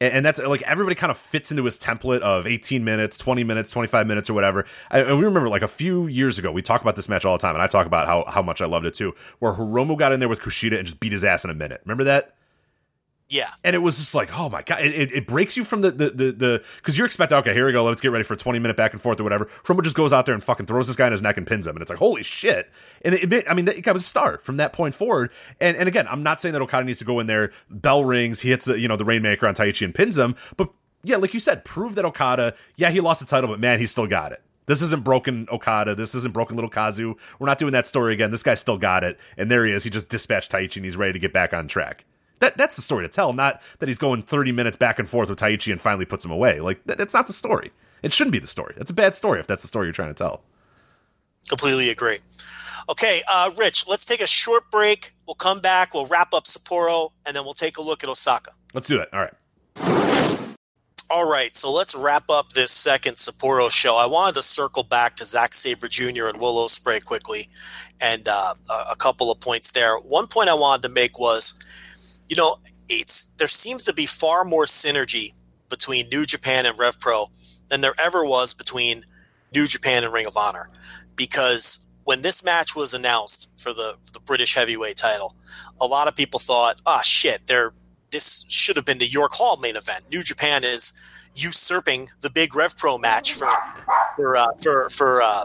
and, 0.00 0.24
that's 0.24 0.40
like 0.40 0.62
everybody 0.62 0.94
kind 0.94 1.10
of 1.10 1.16
fits 1.16 1.50
into 1.50 1.64
his 1.64 1.78
template 1.78 2.20
of 2.20 2.46
eighteen 2.46 2.84
minutes, 2.84 3.16
twenty 3.16 3.44
minutes, 3.44 3.70
twenty 3.70 3.88
five 3.88 4.06
minutes, 4.06 4.28
or 4.28 4.34
whatever. 4.34 4.66
And 4.90 5.18
we 5.18 5.24
remember 5.24 5.48
like 5.48 5.62
a 5.62 5.68
few 5.68 6.06
years 6.06 6.38
ago, 6.38 6.50
we 6.52 6.62
talk 6.62 6.80
about 6.82 6.96
this 6.96 7.08
match 7.08 7.24
all 7.24 7.36
the 7.36 7.42
time, 7.42 7.54
and 7.54 7.62
I 7.62 7.66
talk 7.66 7.86
about 7.86 8.06
how 8.06 8.24
how 8.26 8.42
much 8.42 8.60
I 8.60 8.66
loved 8.66 8.86
it 8.86 8.94
too, 8.94 9.14
where 9.38 9.52
Hiromu 9.52 9.96
got 9.98 10.12
in 10.12 10.20
there 10.20 10.28
with 10.28 10.40
Kushida 10.40 10.76
and 10.78 10.86
just 10.86 11.00
beat 11.00 11.12
his 11.12 11.24
ass 11.24 11.44
in 11.44 11.50
a 11.50 11.54
minute. 11.54 11.80
Remember 11.84 12.04
that? 12.04 12.34
Yeah. 13.34 13.50
and 13.64 13.74
it 13.74 13.80
was 13.80 13.98
just 13.98 14.14
like, 14.14 14.36
oh 14.38 14.48
my 14.48 14.62
god, 14.62 14.82
it, 14.82 15.12
it, 15.12 15.26
breaks 15.26 15.56
you 15.56 15.64
from 15.64 15.80
the 15.80 15.90
the 15.90 16.10
the 16.10 16.64
because 16.76 16.96
you're 16.96 17.06
expecting, 17.06 17.36
okay, 17.38 17.52
here 17.52 17.66
we 17.66 17.72
go, 17.72 17.82
let's 17.82 18.00
get 18.00 18.12
ready 18.12 18.22
for 18.22 18.34
a 18.34 18.36
20 18.36 18.60
minute 18.60 18.76
back 18.76 18.92
and 18.92 19.02
forth 19.02 19.18
or 19.18 19.24
whatever. 19.24 19.46
Hiromu 19.64 19.82
just 19.82 19.96
goes 19.96 20.12
out 20.12 20.24
there 20.26 20.34
and 20.34 20.44
fucking 20.44 20.66
throws 20.66 20.86
this 20.86 20.94
guy 20.94 21.06
in 21.06 21.12
his 21.12 21.20
neck 21.20 21.36
and 21.36 21.46
pins 21.46 21.66
him, 21.66 21.74
and 21.74 21.82
it's 21.82 21.90
like, 21.90 21.98
holy 21.98 22.22
shit! 22.22 22.70
And 23.02 23.14
it, 23.14 23.32
it 23.32 23.50
I 23.50 23.54
mean, 23.54 23.64
that 23.64 23.82
guy 23.82 23.90
was 23.90 24.02
a 24.02 24.06
star 24.06 24.38
from 24.38 24.56
that 24.58 24.72
point 24.72 24.94
forward. 24.94 25.32
And 25.60 25.76
and 25.76 25.88
again, 25.88 26.06
I'm 26.08 26.22
not 26.22 26.40
saying 26.40 26.52
that 26.52 26.62
Okada 26.62 26.84
needs 26.84 27.00
to 27.00 27.04
go 27.04 27.18
in 27.18 27.26
there, 27.26 27.50
bell 27.68 28.04
rings, 28.04 28.40
he 28.40 28.50
hits 28.50 28.66
the 28.66 28.78
you 28.78 28.86
know 28.86 28.96
the 28.96 29.04
rainmaker 29.04 29.48
on 29.48 29.54
Taichi 29.54 29.84
and 29.84 29.92
pins 29.92 30.16
him, 30.16 30.36
but 30.56 30.68
yeah, 31.02 31.16
like 31.16 31.34
you 31.34 31.40
said, 31.40 31.64
prove 31.64 31.96
that 31.96 32.04
Okada, 32.04 32.54
yeah, 32.76 32.90
he 32.90 33.00
lost 33.00 33.20
the 33.20 33.26
title, 33.26 33.48
but 33.48 33.60
man, 33.60 33.78
he 33.78 33.86
still 33.86 34.06
got 34.06 34.32
it. 34.32 34.42
This 34.66 34.80
isn't 34.80 35.04
broken 35.04 35.46
Okada. 35.52 35.94
This 35.94 36.14
isn't 36.14 36.32
broken 36.32 36.56
little 36.56 36.70
Kazu. 36.70 37.16
We're 37.38 37.46
not 37.46 37.58
doing 37.58 37.72
that 37.72 37.86
story 37.86 38.14
again. 38.14 38.30
This 38.30 38.42
guy 38.42 38.54
still 38.54 38.78
got 38.78 39.04
it, 39.04 39.18
and 39.36 39.50
there 39.50 39.66
he 39.66 39.72
is. 39.72 39.84
He 39.84 39.90
just 39.90 40.08
dispatched 40.08 40.52
Taichi, 40.52 40.76
and 40.76 40.84
he's 40.84 40.96
ready 40.96 41.12
to 41.12 41.18
get 41.18 41.32
back 41.32 41.52
on 41.52 41.68
track. 41.68 42.04
That 42.40 42.56
that's 42.56 42.76
the 42.76 42.82
story 42.82 43.04
to 43.04 43.08
tell, 43.08 43.32
not 43.32 43.62
that 43.78 43.88
he's 43.88 43.98
going 43.98 44.22
30 44.22 44.52
minutes 44.52 44.76
back 44.76 44.98
and 44.98 45.08
forth 45.08 45.30
with 45.30 45.38
Taichi 45.38 45.70
and 45.70 45.80
finally 45.80 46.04
puts 46.04 46.24
him 46.24 46.30
away. 46.30 46.60
Like 46.60 46.84
that, 46.84 46.98
that's 46.98 47.14
not 47.14 47.26
the 47.26 47.32
story. 47.32 47.72
It 48.02 48.12
shouldn't 48.12 48.32
be 48.32 48.38
the 48.38 48.46
story. 48.46 48.74
That's 48.76 48.90
a 48.90 48.94
bad 48.94 49.14
story 49.14 49.40
if 49.40 49.46
that's 49.46 49.62
the 49.62 49.68
story 49.68 49.86
you're 49.86 49.94
trying 49.94 50.10
to 50.10 50.14
tell. 50.14 50.42
Completely 51.48 51.90
agree. 51.90 52.18
Okay, 52.88 53.22
uh, 53.32 53.50
Rich, 53.58 53.86
let's 53.88 54.04
take 54.04 54.20
a 54.20 54.26
short 54.26 54.70
break. 54.70 55.14
We'll 55.26 55.36
come 55.36 55.60
back. 55.60 55.94
We'll 55.94 56.06
wrap 56.06 56.34
up 56.34 56.44
Sapporo, 56.44 57.12
and 57.24 57.34
then 57.34 57.44
we'll 57.44 57.54
take 57.54 57.78
a 57.78 57.82
look 57.82 58.02
at 58.02 58.10
Osaka. 58.10 58.52
Let's 58.74 58.88
do 58.88 58.98
that. 58.98 59.08
All 59.14 59.20
right. 59.20 59.32
All 61.10 61.28
right, 61.28 61.54
so 61.54 61.72
let's 61.72 61.94
wrap 61.94 62.28
up 62.28 62.54
this 62.54 62.72
second 62.72 63.14
Sapporo 63.14 63.70
show. 63.70 63.96
I 63.96 64.06
wanted 64.06 64.34
to 64.34 64.42
circle 64.42 64.82
back 64.82 65.16
to 65.16 65.24
Zack 65.24 65.54
Sabre 65.54 65.86
Jr. 65.86 66.26
and 66.26 66.40
Will 66.40 66.56
Ospreay 66.66 67.04
quickly, 67.04 67.48
and 68.00 68.26
uh, 68.26 68.54
a, 68.68 68.92
a 68.92 68.96
couple 68.96 69.30
of 69.30 69.38
points 69.38 69.72
there. 69.72 69.96
One 69.98 70.26
point 70.26 70.48
I 70.48 70.54
wanted 70.54 70.82
to 70.88 70.88
make 70.88 71.18
was, 71.18 71.58
you 72.28 72.36
know, 72.36 72.56
it's 72.88 73.34
there 73.34 73.48
seems 73.48 73.84
to 73.84 73.92
be 73.92 74.06
far 74.06 74.44
more 74.44 74.66
synergy 74.66 75.32
between 75.68 76.08
New 76.08 76.26
Japan 76.26 76.66
and 76.66 76.78
Rev 76.78 76.98
Pro 77.00 77.30
than 77.68 77.80
there 77.80 77.94
ever 77.98 78.24
was 78.24 78.54
between 78.54 79.04
New 79.52 79.66
Japan 79.66 80.04
and 80.04 80.12
Ring 80.12 80.26
of 80.26 80.36
Honor, 80.36 80.70
because 81.16 81.88
when 82.04 82.22
this 82.22 82.44
match 82.44 82.76
was 82.76 82.94
announced 82.94 83.50
for 83.56 83.72
the 83.72 83.96
for 84.04 84.12
the 84.12 84.20
British 84.20 84.54
Heavyweight 84.54 84.96
title, 84.96 85.34
a 85.80 85.86
lot 85.86 86.08
of 86.08 86.16
people 86.16 86.40
thought, 86.40 86.80
"Ah, 86.86 87.00
shit, 87.02 87.46
they're 87.46 87.72
this 88.10 88.46
should 88.48 88.76
have 88.76 88.84
been 88.84 88.98
the 88.98 89.06
York 89.06 89.32
Hall 89.32 89.56
main 89.56 89.76
event. 89.76 90.04
New 90.10 90.22
Japan 90.22 90.62
is 90.62 90.92
usurping 91.34 92.10
the 92.20 92.30
big 92.30 92.54
Rev 92.54 92.76
Pro 92.76 92.96
match 92.96 93.32
for 93.32 93.48
for 94.16 94.36
uh, 94.36 94.46
for 94.62 94.88
for 94.88 95.20
uh, 95.20 95.44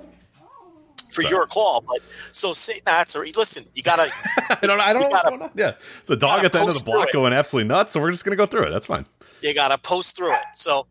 for 1.11 1.23
York 1.23 1.49
Hall, 1.52 1.84
But 1.86 1.99
so 2.31 2.53
say 2.53 2.80
that's 2.86 3.15
or 3.15 3.26
listen, 3.36 3.64
you 3.76 3.84
gotta 3.84 4.11
I 4.49 4.57
don't. 4.65 4.80
I 4.80 4.94
don't 4.94 5.03
know 5.03 5.10
gotta- 5.10 5.30
going 5.30 5.41
on. 5.44 5.52
Yeah. 5.56 5.73
It's 6.02 6.10
a 6.10 6.15
dog 6.15 6.44
at 6.45 6.52
the 6.52 6.60
end 6.60 6.68
of 6.69 6.77
the 6.77 6.84
block 6.84 7.11
going 7.11 7.34
absolutely 7.34 7.68
nuts, 7.68 7.94
so 7.94 7.99
we're 8.02 8.11
just 8.11 8.23
to 8.31 8.36
go 8.38 8.45
through 8.45 8.68
it. 8.68 8.69
That's 8.72 8.86
fine. 8.86 9.06
you 9.41 9.53
gotta 9.53 9.77
post 9.77 10.15
through 10.15 10.34
it. 10.34 10.44
So 10.53 10.88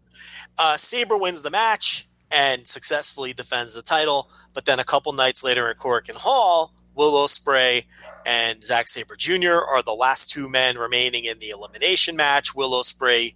uh, 0.59 0.77
Sabre 0.77 1.16
wins 1.19 1.43
the 1.43 1.51
match 1.51 2.09
and 2.31 2.66
successfully 2.66 3.32
defends 3.32 3.74
the 3.74 3.82
title. 3.82 4.31
But 4.55 4.65
then 4.65 4.78
a 4.81 4.85
couple 4.85 5.12
nights 5.12 5.43
later 5.45 5.69
in 5.69 5.74
Cork 5.77 6.09
and 6.09 6.19
Hall, 6.19 6.74
Will 6.95 7.12
Ospreay 7.12 7.85
and 8.27 8.62
Zack 8.65 8.89
Saber 8.89 9.15
Jr. 9.16 9.53
are 9.53 9.82
the 9.82 9.95
last 9.95 10.28
two 10.31 10.49
men 10.49 10.77
remaining 10.77 11.24
in 11.24 11.39
the 11.39 11.51
elimination 11.51 12.16
match. 12.16 12.55
Will 12.55 12.73
Ospreay 12.73 13.35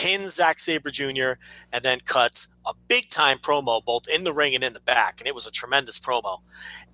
pins 0.00 0.34
Zack 0.34 0.58
Sabre 0.60 0.90
Jr. 0.90 1.32
and 1.72 1.84
then 1.84 2.00
cuts 2.00 2.48
a 2.66 2.72
big 2.88 3.08
time 3.08 3.38
promo 3.38 3.84
both 3.84 4.08
in 4.08 4.24
the 4.24 4.32
ring 4.32 4.54
and 4.54 4.64
in 4.64 4.72
the 4.72 4.80
back, 4.80 5.20
and 5.20 5.28
it 5.28 5.34
was 5.34 5.46
a 5.46 5.50
tremendous 5.50 5.98
promo. 5.98 6.38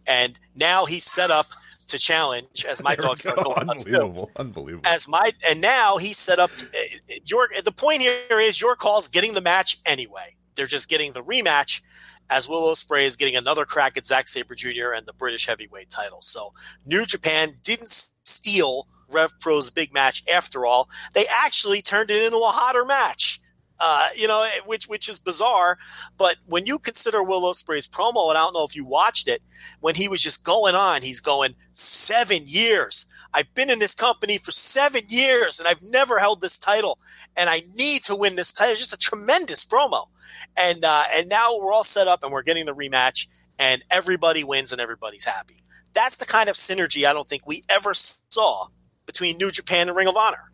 And 0.09 0.39
now 0.55 0.87
he's 0.87 1.05
set 1.05 1.31
up 1.31 1.47
to 1.89 1.99
challenge 1.99 2.65
as 2.69 2.83
my 2.83 2.95
There 2.97 3.05
we 3.05 3.09
dogs 3.09 3.20
start 3.23 3.37
go. 3.37 3.55
going 3.55 3.66
nuts, 3.66 3.85
too. 3.85 3.95
unbelievable, 3.95 4.31
unbelievable. 4.37 4.87
as 4.87 5.07
my 5.09 5.31
and 5.49 5.61
now 5.61 5.99
he's 5.99 6.19
set 6.19 6.39
up 6.39 6.51
to, 6.57 6.66
uh, 6.66 7.15
your 7.24 7.49
the 7.65 7.73
point 7.73 8.01
here 8.01 8.41
is 8.41 8.61
York 8.61 8.78
Hall's 8.81 9.09
getting 9.09 9.35
the 9.35 9.41
match 9.41 9.78
anyway 9.87 10.37
they're 10.57 10.66
just 10.66 10.89
getting 10.89 11.12
the 11.12 11.23
rematch 11.23 11.83
as 12.28 12.49
Will 12.49 12.62
Ospreay 12.62 13.03
is 13.03 13.15
getting 13.15 13.37
another 13.37 13.65
crack 13.65 13.97
at 13.97 14.05
Zack 14.05 14.27
Sabre 14.27 14.57
Jr. 14.57 14.93
and 14.97 15.07
the 15.07 15.12
British 15.12 15.47
heavyweight 15.47 15.91
title. 15.91 16.20
So 16.20 16.53
New 16.85 17.07
Japan 17.07 17.51
didn't 17.62 17.91
steal 18.24 18.89
Rev 19.11 19.33
Pro's 19.41 19.70
big 19.70 19.93
match 19.93 20.23
after 20.33 20.66
all. 20.66 20.89
They 21.15 21.24
actually 21.31 21.83
turned 21.83 22.11
it 22.11 22.23
into 22.23 22.39
a 22.39 22.49
hotter 22.49 22.85
match. 22.85 23.41
Uh, 23.78 24.09
you 24.16 24.27
know, 24.27 24.49
which 24.65 24.89
which 24.89 25.07
is 25.07 25.20
bizarre, 25.20 25.77
but 26.16 26.37
when 26.47 26.65
you 26.65 26.78
consider 26.78 27.23
Will 27.23 27.43
Ospreay's 27.43 27.87
promo, 27.87 28.31
and 28.31 28.39
I 28.39 28.41
don't 28.41 28.55
know 28.55 28.65
if 28.65 28.74
you 28.74 28.87
watched 28.87 29.28
it, 29.28 29.43
when 29.81 29.95
he 29.95 30.09
was 30.09 30.23
just 30.23 30.45
going 30.45 30.74
on, 30.74 31.03
he's 31.03 31.20
going 31.20 31.55
seven 31.73 32.45
years. 32.47 33.05
I've 33.35 33.53
been 33.53 33.69
in 33.69 33.78
this 33.78 33.95
company 33.95 34.39
for 34.39 34.51
seven 34.51 35.03
years, 35.09 35.59
and 35.59 35.69
I've 35.69 35.83
never 35.83 36.19
held 36.19 36.41
this 36.41 36.59
title, 36.59 36.99
and 37.37 37.51
I 37.51 37.65
need 37.74 38.03
to 38.05 38.16
win 38.16 38.37
this 38.37 38.51
title. 38.51 38.73
It's 38.73 38.81
just 38.81 38.95
a 38.95 38.99
tremendous 38.99 39.62
promo 39.62 40.07
and 40.57 40.85
uh, 40.85 41.05
and 41.15 41.28
now 41.28 41.59
we're 41.59 41.73
all 41.73 41.85
set 41.85 42.09
up 42.09 42.23
and 42.23 42.33
we're 42.33 42.43
getting 42.43 42.66
the 42.66 42.74
rematch 42.74 43.28
and 43.59 43.83
everybody 43.91 44.45
wins 44.45 44.73
and 44.73 44.81
everybody's 44.81 45.24
happy. 45.24 45.62
That's 45.95 46.16
the 46.16 46.27
kind 46.27 46.49
of 46.49 46.57
synergy 46.57 47.07
I 47.07 47.12
don't 47.12 47.28
think 47.28 47.47
we 47.47 47.62
ever 47.69 47.95
saw 47.95 48.69
between 49.07 49.39
New 49.39 49.51
Japan 49.51 49.89
and 49.89 49.97
Ring 49.97 50.09
of 50.09 50.16
Honor. 50.16 50.51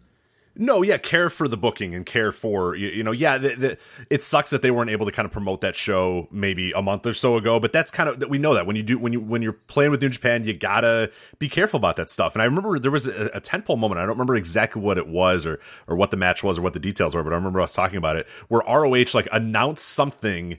No, 0.55 0.83
yeah, 0.83 0.99
care 0.99 1.31
for 1.31 1.49
the 1.49 1.57
booking 1.57 1.95
and 1.95 2.05
care 2.05 2.31
for 2.31 2.75
you, 2.75 2.89
you 2.89 3.03
know, 3.03 3.13
yeah. 3.13 3.39
The, 3.39 3.55
the, 3.55 3.79
it 4.11 4.21
sucks 4.21 4.51
that 4.51 4.61
they 4.61 4.71
weren't 4.71 4.91
able 4.91 5.07
to 5.07 5.13
kind 5.13 5.25
of 5.25 5.33
promote 5.33 5.63
that 5.63 5.75
show 5.75 6.29
maybe 6.31 6.73
a 6.73 6.83
month 6.83 7.07
or 7.07 7.15
so 7.15 7.37
ago, 7.37 7.59
but 7.59 7.73
that's 7.73 7.91
kind 7.91 8.11
of 8.11 8.29
we 8.29 8.37
know 8.37 8.53
that 8.53 8.67
when 8.67 8.77
you 8.77 8.83
do 8.83 8.99
when 8.99 9.15
you 9.15 9.21
when 9.21 9.41
you're 9.41 9.55
playing 9.55 9.93
with 9.93 10.03
New 10.03 10.11
Japan, 10.11 10.45
you 10.45 10.53
gotta 10.53 11.11
be 11.39 11.49
careful 11.49 11.79
about 11.79 11.97
that 11.97 12.11
stuff. 12.11 12.35
And 12.35 12.43
I 12.43 12.45
remember 12.45 12.79
there 12.79 12.91
was 12.91 13.07
a, 13.07 13.31
a 13.33 13.41
tentpole 13.41 13.79
moment. 13.79 13.99
I 13.99 14.03
don't 14.03 14.11
remember 14.11 14.37
exactly 14.37 14.83
what 14.83 14.99
it 14.99 15.09
was 15.09 15.47
or 15.47 15.59
or 15.87 15.97
what 15.97 16.11
the 16.11 16.19
match 16.19 16.45
was 16.45 16.59
or 16.59 16.63
what 16.63 16.75
the 16.75 16.81
details 16.81 17.15
were, 17.15 17.23
but 17.23 17.33
I 17.33 17.37
remember 17.37 17.63
us 17.63 17.73
talking 17.73 17.97
about 17.97 18.17
it 18.17 18.29
where 18.49 18.61
ROH 18.69 19.07
like 19.15 19.29
announced 19.33 19.89
something 19.89 20.59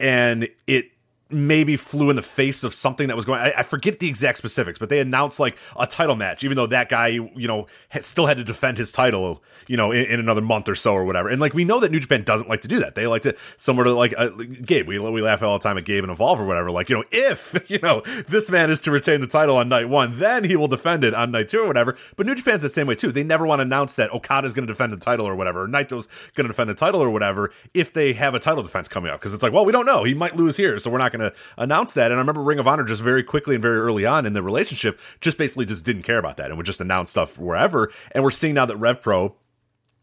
and 0.00 0.48
it 0.66 0.90
maybe 1.32 1.76
flew 1.76 2.10
in 2.10 2.16
the 2.16 2.22
face 2.22 2.64
of 2.64 2.74
something 2.74 3.08
that 3.08 3.16
was 3.16 3.24
going 3.24 3.40
I, 3.40 3.52
I 3.58 3.62
forget 3.62 3.98
the 3.98 4.08
exact 4.08 4.38
specifics 4.38 4.78
but 4.78 4.88
they 4.88 5.00
announced 5.00 5.40
like 5.40 5.56
a 5.78 5.86
title 5.86 6.16
match 6.16 6.44
even 6.44 6.56
though 6.56 6.66
that 6.66 6.88
guy 6.88 7.08
you 7.08 7.48
know 7.48 7.66
had, 7.88 8.04
still 8.04 8.26
had 8.26 8.36
to 8.36 8.44
defend 8.44 8.78
his 8.78 8.92
title 8.92 9.42
you 9.66 9.76
know 9.76 9.90
in, 9.92 10.04
in, 10.06 10.20
another 10.20 10.40
month 10.40 10.68
or 10.68 10.74
so 10.74 10.92
or 10.92 11.04
whatever. 11.04 11.28
And 11.28 11.40
like 11.40 11.54
we 11.54 11.64
know 11.64 11.80
that 11.80 11.90
new 11.90 12.00
japan 12.00 12.22
doesn't 12.22 12.48
like 12.48 12.62
to 12.62 12.68
do 12.68 12.80
that. 12.80 12.94
They 12.94 13.06
like 13.06 13.22
to 13.22 13.36
somewhere 13.56 13.84
to 13.84 13.94
like 13.94 14.14
uh, 14.16 14.28
gabe 14.28 14.88
we, 14.88 14.98
we 14.98 15.22
laugh 15.22 15.42
all 15.42 15.58
the 15.58 15.62
time 15.62 15.78
at 15.78 15.84
gabe 15.84 16.04
and 16.04 16.12
evolve 16.12 16.40
or 16.40 16.44
whatever 16.44 16.70
like 16.70 16.88
you 16.88 16.96
know 16.96 17.04
if 17.10 17.54
you 17.70 17.78
know 17.82 18.02
this 18.28 18.50
man 18.50 18.70
is 18.70 18.80
to 18.82 18.90
retain 18.90 19.20
the 19.20 19.26
title 19.26 19.56
on 19.56 19.68
night 19.68 19.88
one 19.88 20.18
then 20.18 20.44
he 20.44 20.56
will 20.56 20.68
defend 20.68 21.04
it 21.04 21.14
on 21.14 21.30
night 21.30 21.48
two 21.48 21.60
or 21.60 21.66
whatever. 21.66 21.96
But 22.16 22.26
new 22.26 22.34
japan's 22.34 22.62
the 22.62 22.68
same 22.68 22.86
way 22.86 22.94
too. 22.94 23.12
They 23.12 23.24
never 23.24 23.46
want 23.46 23.60
to 23.60 23.62
announce 23.62 23.94
that 23.94 24.10
okada's 24.12 24.52
going 24.52 24.66
to 24.66 24.72
defend 24.72 24.92
the 24.92 24.98
title 24.98 25.26
or 25.26 25.34
whatever 25.34 25.64
or 25.64 25.68
naito's 25.68 26.08
going 26.34 26.46
to 26.46 26.52
defend 26.52 26.70
the 26.70 26.74
title 26.74 27.02
or 27.02 27.10
whatever 27.10 27.52
if 27.74 27.92
they 27.92 28.12
have 28.14 28.34
a 28.34 28.40
title 28.40 28.62
defense 28.62 28.88
coming 28.88 29.10
up 29.10 29.20
because 29.20 29.34
it's 29.34 29.42
like 29.42 29.52
well 29.52 29.64
we 29.64 29.72
don't 29.72 29.86
know. 29.86 30.04
He 30.04 30.14
might 30.14 30.36
lose 30.36 30.56
here 30.56 30.78
so 30.78 30.90
we're 30.90 30.98
not 30.98 31.12
going 31.12 31.20
to 31.20 31.21
announce 31.56 31.94
that. 31.94 32.10
And 32.10 32.14
I 32.14 32.18
remember 32.18 32.42
Ring 32.42 32.58
of 32.58 32.66
Honor 32.66 32.84
just 32.84 33.02
very 33.02 33.22
quickly 33.22 33.54
and 33.54 33.62
very 33.62 33.78
early 33.78 34.04
on 34.06 34.26
in 34.26 34.32
the 34.32 34.42
relationship 34.42 35.00
just 35.20 35.38
basically 35.38 35.64
just 35.64 35.84
didn't 35.84 36.02
care 36.02 36.18
about 36.18 36.36
that 36.38 36.46
and 36.46 36.56
would 36.56 36.66
just 36.66 36.80
announce 36.80 37.10
stuff 37.10 37.38
wherever. 37.38 37.90
And 38.12 38.24
we're 38.24 38.30
seeing 38.30 38.54
now 38.54 38.66
that 38.66 38.76
Rev 38.76 39.00
Pro 39.00 39.36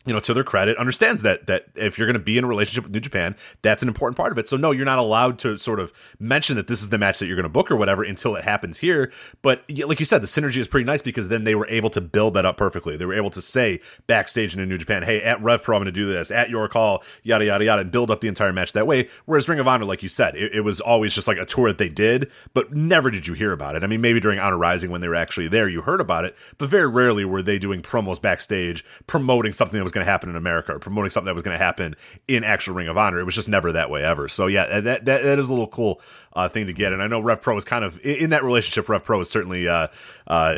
you 0.09 0.15
know, 0.15 0.19
to 0.19 0.33
their 0.33 0.43
credit, 0.43 0.75
understands 0.79 1.21
that 1.21 1.45
that 1.45 1.67
if 1.75 1.99
you're 1.99 2.07
going 2.07 2.15
to 2.15 2.19
be 2.19 2.35
in 2.35 2.43
a 2.43 2.47
relationship 2.47 2.85
with 2.85 2.93
New 2.93 2.99
Japan, 2.99 3.35
that's 3.61 3.83
an 3.83 3.87
important 3.87 4.17
part 4.17 4.31
of 4.31 4.39
it. 4.39 4.47
So 4.47 4.57
no, 4.57 4.71
you're 4.71 4.83
not 4.83 4.97
allowed 4.97 5.37
to 5.39 5.55
sort 5.59 5.79
of 5.79 5.93
mention 6.17 6.55
that 6.55 6.65
this 6.65 6.81
is 6.81 6.89
the 6.89 6.97
match 6.97 7.19
that 7.19 7.27
you're 7.27 7.35
going 7.35 7.43
to 7.43 7.49
book 7.49 7.69
or 7.69 7.75
whatever 7.75 8.01
until 8.01 8.35
it 8.35 8.43
happens 8.43 8.79
here. 8.79 9.11
But 9.43 9.63
like 9.85 9.99
you 9.99 10.07
said, 10.07 10.23
the 10.23 10.27
synergy 10.27 10.57
is 10.57 10.67
pretty 10.67 10.85
nice 10.85 11.03
because 11.03 11.27
then 11.27 11.43
they 11.43 11.53
were 11.53 11.67
able 11.67 11.91
to 11.91 12.01
build 12.01 12.33
that 12.33 12.43
up 12.43 12.57
perfectly. 12.57 12.97
They 12.97 13.05
were 13.05 13.13
able 13.13 13.29
to 13.29 13.41
say 13.41 13.81
backstage 14.07 14.57
in 14.57 14.67
New 14.67 14.79
Japan, 14.79 15.03
"Hey, 15.03 15.21
at 15.21 15.39
Rev 15.43 15.61
Pro, 15.61 15.77
I'm 15.77 15.83
going 15.83 15.93
to 15.93 15.99
do 15.99 16.09
this. 16.09 16.31
At 16.31 16.49
York 16.49 16.73
Hall, 16.73 17.03
yada 17.21 17.45
yada 17.45 17.63
yada," 17.63 17.83
and 17.83 17.91
build 17.91 18.09
up 18.09 18.21
the 18.21 18.27
entire 18.27 18.51
match 18.51 18.73
that 18.73 18.87
way. 18.87 19.09
Whereas 19.25 19.47
Ring 19.47 19.59
of 19.59 19.67
Honor, 19.67 19.85
like 19.85 20.01
you 20.01 20.09
said, 20.09 20.35
it, 20.35 20.55
it 20.55 20.61
was 20.61 20.81
always 20.81 21.13
just 21.13 21.27
like 21.27 21.37
a 21.37 21.45
tour 21.45 21.67
that 21.67 21.77
they 21.77 21.89
did, 21.89 22.31
but 22.55 22.73
never 22.73 23.11
did 23.11 23.27
you 23.27 23.35
hear 23.35 23.51
about 23.51 23.75
it. 23.75 23.83
I 23.83 23.87
mean, 23.87 24.01
maybe 24.01 24.19
during 24.19 24.39
Honor 24.39 24.57
Rising 24.57 24.89
when 24.89 25.01
they 25.01 25.07
were 25.07 25.13
actually 25.13 25.49
there, 25.49 25.69
you 25.69 25.81
heard 25.81 26.01
about 26.01 26.25
it, 26.25 26.35
but 26.57 26.67
very 26.67 26.87
rarely 26.87 27.25
were 27.25 27.43
they 27.43 27.59
doing 27.59 27.83
promos 27.83 28.19
backstage 28.19 28.83
promoting 29.05 29.53
something 29.53 29.77
that 29.77 29.83
was 29.83 29.91
going 29.99 30.05
to 30.05 30.11
happen 30.11 30.29
in 30.29 30.35
America 30.35 30.73
or 30.73 30.79
promoting 30.79 31.09
something 31.09 31.25
that 31.25 31.35
was 31.35 31.43
going 31.43 31.57
to 31.57 31.63
happen 31.63 31.95
in 32.27 32.43
actual 32.43 32.75
Ring 32.75 32.87
of 32.87 32.97
Honor. 32.97 33.19
It 33.19 33.25
was 33.25 33.35
just 33.35 33.49
never 33.49 33.71
that 33.73 33.89
way 33.89 34.03
ever. 34.03 34.27
So 34.29 34.47
yeah, 34.47 34.79
that 34.79 35.05
that, 35.05 35.23
that 35.23 35.39
is 35.39 35.49
a 35.49 35.53
little 35.53 35.67
cool 35.67 36.01
uh, 36.33 36.47
thing 36.47 36.67
to 36.67 36.73
get. 36.73 36.93
And 36.93 37.01
I 37.01 37.07
know 37.07 37.19
Rev 37.19 37.41
Pro 37.41 37.57
is 37.57 37.65
kind 37.65 37.83
of 37.83 37.99
in 38.05 38.29
that 38.29 38.43
relationship. 38.43 38.89
Rev 38.89 39.03
Pro 39.03 39.19
is 39.19 39.29
certainly 39.29 39.67
uh, 39.67 39.87
uh, 40.27 40.55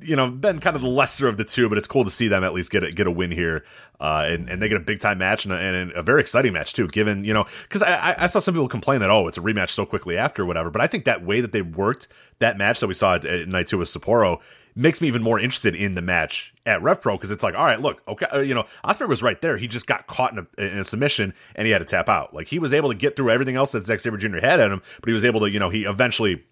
you 0.00 0.16
know 0.16 0.30
been 0.30 0.58
kind 0.58 0.76
of 0.76 0.82
the 0.82 0.88
lesser 0.88 1.28
of 1.28 1.36
the 1.36 1.44
two, 1.44 1.68
but 1.68 1.78
it's 1.78 1.88
cool 1.88 2.04
to 2.04 2.10
see 2.10 2.28
them 2.28 2.44
at 2.44 2.54
least 2.54 2.70
get 2.70 2.84
a, 2.84 2.92
get 2.92 3.06
a 3.06 3.10
win 3.10 3.30
here. 3.30 3.64
Uh, 4.00 4.26
and, 4.28 4.50
and 4.50 4.60
they 4.60 4.68
get 4.68 4.76
a 4.76 4.84
big 4.84 4.98
time 4.98 5.18
match 5.18 5.44
and 5.44 5.54
a, 5.54 5.56
and 5.56 5.92
a 5.92 6.02
very 6.02 6.20
exciting 6.20 6.52
match 6.52 6.72
too. 6.72 6.88
Given 6.88 7.24
you 7.24 7.32
know, 7.32 7.46
because 7.62 7.82
I, 7.82 8.14
I 8.18 8.26
saw 8.26 8.38
some 8.38 8.54
people 8.54 8.68
complain 8.68 9.00
that 9.00 9.10
oh, 9.10 9.28
it's 9.28 9.38
a 9.38 9.40
rematch 9.40 9.70
so 9.70 9.86
quickly 9.86 10.18
after 10.18 10.44
whatever. 10.44 10.70
But 10.70 10.82
I 10.82 10.86
think 10.86 11.04
that 11.04 11.24
way 11.24 11.40
that 11.40 11.52
they 11.52 11.62
worked 11.62 12.08
that 12.40 12.58
match 12.58 12.80
that 12.80 12.86
we 12.86 12.94
saw 12.94 13.14
at, 13.14 13.24
at 13.24 13.48
night 13.48 13.68
two 13.68 13.78
with 13.78 13.88
Sapporo 13.88 14.40
makes 14.74 15.00
me 15.00 15.08
even 15.08 15.22
more 15.22 15.38
interested 15.38 15.74
in 15.74 15.94
the 15.94 16.02
match 16.02 16.52
at 16.66 16.82
Rev 16.82 17.00
Pro 17.00 17.16
because 17.16 17.30
it's 17.30 17.42
like, 17.42 17.54
all 17.54 17.64
right, 17.64 17.80
look, 17.80 18.02
okay, 18.08 18.26
uh, 18.32 18.40
you 18.40 18.54
know, 18.54 18.64
Ospreay 18.84 19.08
was 19.08 19.22
right 19.22 19.40
there. 19.40 19.56
He 19.56 19.68
just 19.68 19.86
got 19.86 20.06
caught 20.06 20.32
in 20.32 20.46
a, 20.58 20.62
in 20.62 20.78
a, 20.78 20.84
submission 20.84 21.34
and 21.54 21.66
he 21.66 21.72
had 21.72 21.78
to 21.78 21.84
tap 21.84 22.08
out. 22.08 22.34
Like 22.34 22.48
he 22.48 22.58
was 22.58 22.72
able 22.72 22.90
to 22.90 22.94
get 22.94 23.16
through 23.16 23.30
everything 23.30 23.56
else 23.56 23.72
that 23.72 23.84
Zack 23.84 24.00
Sabre 24.00 24.16
Jr. 24.16 24.38
had 24.38 24.60
at 24.60 24.70
him, 24.70 24.82
but 25.00 25.08
he 25.08 25.12
was 25.12 25.24
able 25.24 25.40
to, 25.40 25.50
you 25.50 25.58
know, 25.58 25.70
he 25.70 25.84
eventually 25.84 26.44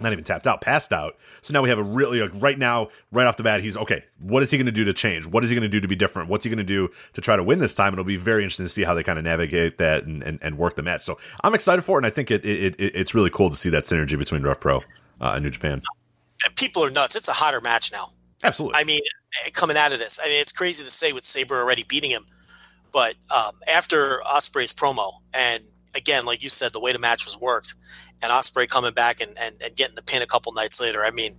not 0.00 0.12
even 0.12 0.24
tapped 0.24 0.46
out, 0.46 0.60
passed 0.60 0.92
out. 0.92 1.16
So 1.42 1.52
now 1.52 1.62
we 1.62 1.68
have 1.68 1.78
a 1.78 1.82
really 1.82 2.20
like 2.20 2.30
right 2.34 2.58
now, 2.58 2.88
right 3.12 3.26
off 3.26 3.36
the 3.36 3.42
bat, 3.42 3.62
he's 3.62 3.76
okay. 3.76 4.04
What 4.18 4.42
is 4.42 4.50
he 4.50 4.56
going 4.56 4.66
to 4.66 4.72
do 4.72 4.84
to 4.84 4.92
change? 4.92 5.26
What 5.26 5.44
is 5.44 5.50
he 5.50 5.56
going 5.56 5.62
to 5.62 5.68
do 5.68 5.80
to 5.80 5.88
be 5.88 5.96
different? 5.96 6.28
What's 6.28 6.44
he 6.44 6.50
going 6.50 6.58
to 6.58 6.64
do 6.64 6.88
to 7.12 7.20
try 7.20 7.36
to 7.36 7.42
win 7.42 7.58
this 7.58 7.74
time? 7.74 7.92
It'll 7.92 8.04
be 8.04 8.16
very 8.16 8.42
interesting 8.42 8.66
to 8.66 8.72
see 8.72 8.84
how 8.84 8.94
they 8.94 9.02
kind 9.02 9.18
of 9.18 9.24
navigate 9.24 9.78
that 9.78 10.04
and, 10.04 10.22
and, 10.22 10.38
and 10.42 10.56
work 10.56 10.76
the 10.76 10.82
match. 10.82 11.04
So 11.04 11.18
I'm 11.44 11.54
excited 11.54 11.82
for 11.82 11.98
it, 11.98 12.04
and 12.04 12.06
I 12.06 12.10
think 12.10 12.30
it, 12.30 12.44
it, 12.44 12.76
it 12.78 12.92
it's 12.94 13.14
really 13.14 13.30
cool 13.30 13.50
to 13.50 13.56
see 13.56 13.70
that 13.70 13.84
synergy 13.84 14.18
between 14.18 14.42
Rev 14.42 14.60
Pro 14.60 14.78
uh, 15.20 15.32
and 15.34 15.44
New 15.44 15.50
Japan. 15.50 15.82
People 16.56 16.84
are 16.84 16.90
nuts. 16.90 17.16
It's 17.16 17.28
a 17.28 17.32
hotter 17.32 17.60
match 17.60 17.92
now. 17.92 18.10
Absolutely. 18.42 18.80
I 18.80 18.84
mean, 18.84 19.00
coming 19.52 19.76
out 19.76 19.92
of 19.92 19.98
this, 19.98 20.18
I 20.22 20.26
mean, 20.26 20.40
it's 20.40 20.52
crazy 20.52 20.82
to 20.82 20.90
say 20.90 21.12
with 21.12 21.24
Sabre 21.24 21.60
already 21.60 21.84
beating 21.86 22.10
him, 22.10 22.24
but 22.92 23.14
um, 23.30 23.52
after 23.68 24.20
Ospreay's 24.26 24.72
promo, 24.72 25.12
and 25.34 25.62
again, 25.94 26.24
like 26.24 26.42
you 26.42 26.48
said, 26.48 26.72
the 26.72 26.80
way 26.80 26.92
the 26.92 26.98
match 26.98 27.26
was 27.26 27.38
worked, 27.38 27.74
and 28.22 28.32
Ospreay 28.32 28.68
coming 28.68 28.92
back 28.92 29.20
and, 29.20 29.38
and, 29.38 29.56
and 29.62 29.76
getting 29.76 29.94
the 29.94 30.02
pin 30.02 30.22
a 30.22 30.26
couple 30.26 30.52
nights 30.52 30.80
later, 30.80 31.04
I 31.04 31.10
mean, 31.10 31.32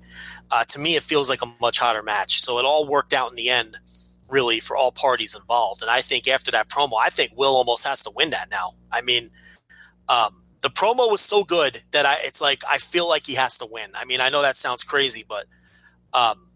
uh, 0.52 0.64
to 0.65 0.80
me, 0.80 0.95
it 0.95 1.03
feels 1.03 1.30
like 1.30 1.41
a 1.41 1.53
much 1.60 1.80
hotter 1.80 2.03
match. 2.03 2.41
So 2.41 2.60
it 2.60 2.65
all 2.65 2.88
worked 2.88 3.14
out 3.14 3.30
in 3.30 3.36
the 3.36 3.49
end, 3.49 3.78
really, 4.28 4.60
for 4.60 4.76
all 4.76 4.91
parties 4.91 5.36
involved. 5.36 5.82
And 5.82 5.91
I 5.91 6.02
think 6.02 6.28
after 6.28 6.52
that 6.52 6.69
promo, 6.69 6.94
I 6.99 7.10
think 7.10 7.32
Will 7.36 7.56
almost 7.56 7.86
has 7.86 8.02
to 8.03 8.11
win 8.15 8.32
that 8.32 8.49
now. 8.49 8.73
I 8.91 9.02
mean, 9.02 9.30
um, 10.10 10.44
the 10.62 10.70
promo 10.70 11.10
was 11.10 11.22
so 11.22 11.44
good 11.44 11.82
that 11.92 12.06
I, 12.06 12.18
it's 12.22 12.42
like 12.42 12.64
I 12.70 12.78
feel 12.78 13.08
like 13.08 13.26
he 13.26 13.36
has 13.36 13.58
to 13.60 13.68
win. 13.70 13.92
I 13.96 14.06
mean, 14.06 14.22
I 14.22 14.30
know 14.30 14.42
that 14.42 14.56
sounds 14.56 14.84
crazy, 14.84 15.26
but 15.28 15.46
um, 16.14 16.48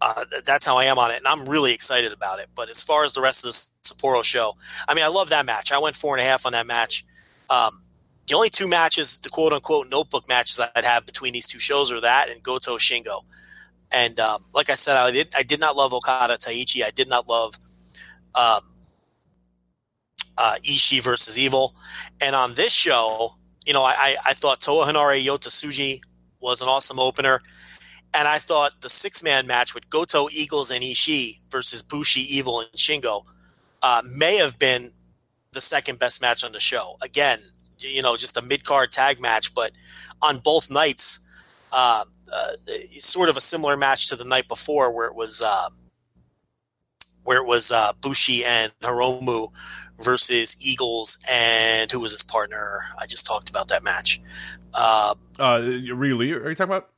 uh, 0.00 0.24
that's 0.46 0.64
how 0.64 0.78
I 0.78 0.84
am 0.86 0.98
on 0.98 1.10
it, 1.10 1.18
and 1.18 1.26
I'm 1.26 1.44
really 1.44 1.74
excited 1.74 2.12
about 2.12 2.38
it. 2.40 2.48
But 2.54 2.70
as 2.70 2.82
far 2.82 3.04
as 3.04 3.12
the 3.12 3.20
rest 3.20 3.44
of 3.44 3.52
the 3.52 3.94
Sapporo 3.94 4.24
show, 4.24 4.56
I 4.88 4.94
mean, 4.94 5.04
I 5.04 5.08
love 5.08 5.30
that 5.30 5.44
match. 5.46 5.72
I 5.72 5.78
went 5.78 5.96
four 5.96 6.16
and 6.16 6.22
a 6.22 6.28
half 6.28 6.46
on 6.46 6.52
that 6.52 6.66
match. 6.66 7.04
Um, 7.50 7.78
the 8.26 8.34
only 8.34 8.50
two 8.50 8.66
matches, 8.66 9.18
the 9.18 9.28
quote 9.28 9.52
unquote 9.52 9.88
notebook 9.90 10.28
matches 10.28 10.60
I'd 10.74 10.84
have 10.84 11.06
between 11.06 11.32
these 11.32 11.46
two 11.46 11.60
shows 11.60 11.92
are 11.92 12.00
that 12.00 12.28
and 12.30 12.42
Goto 12.42 12.76
Shingo. 12.76 13.22
And 13.92 14.18
um, 14.18 14.44
like 14.52 14.68
I 14.68 14.74
said, 14.74 14.96
I 14.96 15.10
did 15.12 15.28
I 15.36 15.42
did 15.42 15.60
not 15.60 15.76
love 15.76 15.94
Okada 15.94 16.34
Taichi. 16.34 16.82
I 16.82 16.90
did 16.90 17.08
not 17.08 17.28
love 17.28 17.54
um, 18.34 18.60
uh, 20.38 20.56
Ishii 20.62 21.02
versus 21.02 21.38
Evil. 21.38 21.74
And 22.20 22.34
on 22.36 22.54
this 22.54 22.72
show, 22.72 23.34
you 23.66 23.72
know, 23.72 23.82
I, 23.82 24.16
I 24.24 24.32
thought 24.32 24.60
Toa 24.60 24.86
Henare 24.86 25.22
Yota 25.22 25.48
Tsuji 25.48 26.00
was 26.40 26.62
an 26.62 26.68
awesome 26.68 26.98
opener. 26.98 27.40
And 28.14 28.28
I 28.28 28.38
thought 28.38 28.80
the 28.80 28.88
six 28.88 29.22
man 29.22 29.46
match 29.46 29.74
with 29.74 29.90
Goto, 29.90 30.28
Eagles, 30.30 30.70
and 30.70 30.82
Ishii 30.82 31.40
versus 31.50 31.82
Bushi, 31.82 32.20
Evil, 32.20 32.60
and 32.60 32.70
Shingo 32.70 33.24
uh, 33.82 34.02
may 34.16 34.36
have 34.36 34.58
been 34.58 34.92
the 35.52 35.60
second 35.60 35.98
best 35.98 36.22
match 36.22 36.44
on 36.44 36.52
the 36.52 36.60
show. 36.60 36.96
Again, 37.02 37.40
you 37.78 38.02
know, 38.02 38.16
just 38.16 38.36
a 38.36 38.42
mid 38.42 38.64
card 38.64 38.90
tag 38.90 39.20
match, 39.20 39.54
but 39.54 39.72
on 40.22 40.38
both 40.38 40.70
nights, 40.70 41.18
uh, 41.72 42.04
uh, 42.32 42.52
sort 43.00 43.28
of 43.28 43.36
a 43.36 43.40
similar 43.40 43.76
match 43.76 44.08
to 44.08 44.16
the 44.16 44.24
night 44.24 44.48
before, 44.48 44.90
where 44.92 45.08
it 45.08 45.14
was 45.14 45.42
uh, 45.42 45.68
where 47.24 47.38
it 47.38 47.46
was 47.46 47.70
uh, 47.70 47.92
Bushi 48.00 48.44
and 48.44 48.72
Hiromu 48.80 49.48
versus 50.00 50.56
Eagles 50.64 51.18
and 51.30 51.90
who 51.90 52.00
was 52.00 52.12
his 52.12 52.22
partner? 52.22 52.80
I 52.98 53.06
just 53.06 53.26
talked 53.26 53.48
about 53.48 53.68
that 53.68 53.82
match. 53.82 54.20
Uh, 54.74 55.14
uh, 55.38 55.60
Ryu 55.62 56.16
Lee, 56.16 56.32
are 56.32 56.48
you 56.48 56.54
talking 56.54 56.72
about? 56.72 56.90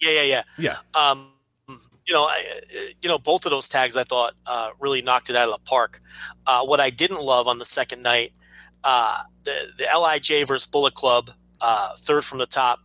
Yeah, 0.00 0.22
yeah, 0.22 0.22
yeah. 0.22 0.42
Yeah. 0.58 0.76
Um, 1.00 1.32
you 1.68 2.12
know, 2.14 2.24
I, 2.24 2.92
you 3.00 3.08
know, 3.08 3.18
both 3.18 3.46
of 3.46 3.50
those 3.50 3.68
tags 3.68 3.96
I 3.96 4.04
thought 4.04 4.34
uh, 4.46 4.70
really 4.80 5.02
knocked 5.02 5.30
it 5.30 5.36
out 5.36 5.48
of 5.48 5.54
the 5.54 5.60
park. 5.68 6.00
Uh, 6.46 6.64
what 6.64 6.80
I 6.80 6.90
didn't 6.90 7.20
love 7.22 7.46
on 7.46 7.58
the 7.58 7.64
second 7.64 8.02
night, 8.02 8.32
uh, 8.84 9.22
the 9.44 9.52
the 9.78 9.84
Lij 9.98 10.44
versus 10.46 10.66
Bullet 10.66 10.94
Club, 10.94 11.30
uh, 11.60 11.94
third 11.98 12.24
from 12.24 12.38
the 12.38 12.46
top, 12.46 12.80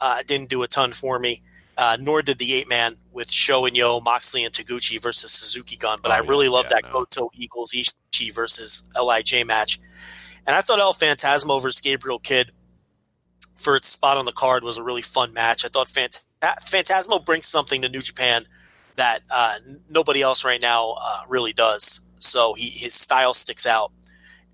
uh, 0.00 0.22
didn't 0.26 0.50
do 0.50 0.62
a 0.62 0.68
ton 0.68 0.92
for 0.92 1.18
me. 1.18 1.42
Uh, 1.78 1.96
nor 1.98 2.20
did 2.20 2.36
the 2.38 2.52
eight 2.52 2.68
man 2.68 2.96
with 3.12 3.30
Sho 3.30 3.64
and 3.64 3.74
Yo, 3.74 3.98
Moxley 4.00 4.44
and 4.44 4.52
Taguchi 4.52 5.00
versus 5.00 5.32
Suzuki 5.32 5.76
Gun. 5.76 5.98
But 6.02 6.12
Oh, 6.12 6.16
I 6.16 6.18
really 6.18 6.44
yeah, 6.46 6.52
love 6.52 6.66
yeah, 6.68 6.76
that 6.82 6.84
no. 6.92 7.06
Goto 7.06 7.30
Eagles 7.32 7.72
Ishii 8.12 8.34
versus 8.34 8.88
Lij 9.00 9.44
match. 9.44 9.80
And 10.46 10.54
I 10.54 10.60
thought 10.60 10.78
El 10.78 10.92
Phantasmo 10.92 11.60
versus 11.60 11.80
Gabriel 11.80 12.18
Kidd 12.18 12.50
for 13.56 13.76
its 13.76 13.88
spot 13.88 14.16
on 14.16 14.24
the 14.24 14.32
card 14.32 14.64
was 14.64 14.78
a 14.78 14.82
really 14.82 15.02
fun 15.02 15.32
match. 15.32 15.64
I 15.64 15.68
thought 15.68 15.88
Phant- 15.88 16.24
Phantasmo 16.40 17.24
brings 17.24 17.46
something 17.46 17.82
to 17.82 17.88
New 17.88 18.00
Japan 18.00 18.46
that 18.96 19.20
uh, 19.30 19.56
nobody 19.88 20.20
else 20.20 20.44
right 20.44 20.60
now 20.60 20.96
uh, 21.00 21.20
really 21.28 21.52
does. 21.52 22.04
So 22.18 22.54
he, 22.54 22.66
his 22.66 22.94
style 22.94 23.34
sticks 23.34 23.66
out, 23.66 23.92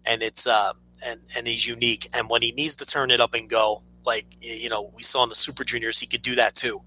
and 0.07 0.23
it's 0.23 0.47
uh, 0.47 0.73
and 1.05 1.21
and 1.37 1.47
he's 1.47 1.67
unique. 1.67 2.09
And 2.15 2.29
when 2.31 2.43
he 2.43 2.53
needs 2.53 2.77
to 2.77 2.87
turn 2.87 3.11
it 3.11 3.21
up 3.21 3.35
and 3.35 3.49
go, 3.49 3.83
like 4.05 4.27
you 4.41 4.69
know 4.69 4.91
we 4.95 5.03
saw 5.03 5.23
in 5.23 5.29
the 5.29 5.35
Super 5.35 5.65
Juniors, 5.65 5.99
he 6.01 6.07
could 6.07 6.23
do 6.23 6.35
that 6.37 6.55
too. 6.55 6.81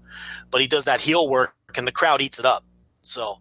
But 0.50 0.60
he 0.60 0.66
does 0.66 0.84
that 0.86 1.00
heel 1.00 1.28
work, 1.28 1.54
and 1.76 1.86
the 1.86 1.92
crowd 1.92 2.20
eats 2.20 2.38
it 2.38 2.44
up. 2.44 2.64
So 3.02 3.38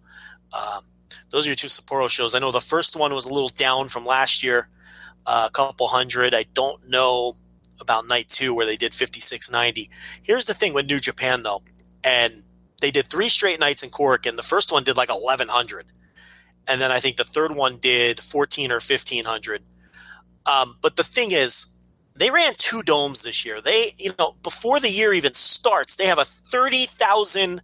um, 0.54 0.84
those 1.32 1.46
are 1.46 1.50
your 1.50 1.56
two 1.56 1.68
Sapporo 1.68 2.10
shows. 2.10 2.36
I 2.36 2.40
know 2.40 2.52
the 2.52 2.62
first 2.62 2.96
one 2.96 3.14
was 3.14 3.26
a 3.26 3.34
little 3.34 3.50
down 3.50 3.88
from 3.88 4.06
last 4.06 4.44
year, 4.44 4.68
uh, 5.26 5.48
a 5.48 5.52
couple 5.52 5.88
hundred. 5.88 6.36
I 6.36 6.44
don't 6.54 6.88
know 6.90 7.34
about 7.80 8.08
night 8.08 8.30
two 8.30 8.54
where 8.54 8.66
they 8.66 8.76
did 8.76 8.94
5690. 8.94 9.90
Here's 10.24 10.46
the 10.46 10.54
thing 10.54 10.74
with 10.74 10.86
New 10.86 11.00
Japan 11.00 11.44
though, 11.44 11.64
and 12.04 12.44
they 12.82 12.92
did 12.92 13.08
three 13.08 13.30
straight 13.30 13.60
nights 13.60 13.84
in 13.84 13.90
Cork, 13.90 14.26
and 14.26 14.38
the 14.38 14.44
first 14.44 14.72
one 14.72 14.84
did 14.84 14.98
like 14.98 15.10
1100, 15.10 15.86
and 16.68 16.82
then 16.82 16.92
I 16.92 17.00
think 17.00 17.18
the 17.18 17.24
third 17.24 17.56
one 17.56 17.78
did 17.78 18.20
14 18.20 18.72
or 18.72 18.76
1500. 18.76 19.64
Um, 20.46 20.78
but 20.82 20.96
the 20.96 21.04
thing 21.04 21.32
is, 21.32 21.68
they 22.16 22.30
ran 22.30 22.54
two 22.58 22.84
domes 22.84 23.22
this 23.22 23.46
year. 23.46 23.62
They, 23.62 23.94
you 23.98 24.12
know, 24.20 24.36
before 24.44 24.80
the 24.80 24.90
year 24.90 25.14
even 25.14 25.34
starts, 25.34 25.96
they 25.96 26.08
have 26.08 26.20
a 26.20 26.26
30,000 26.26 27.62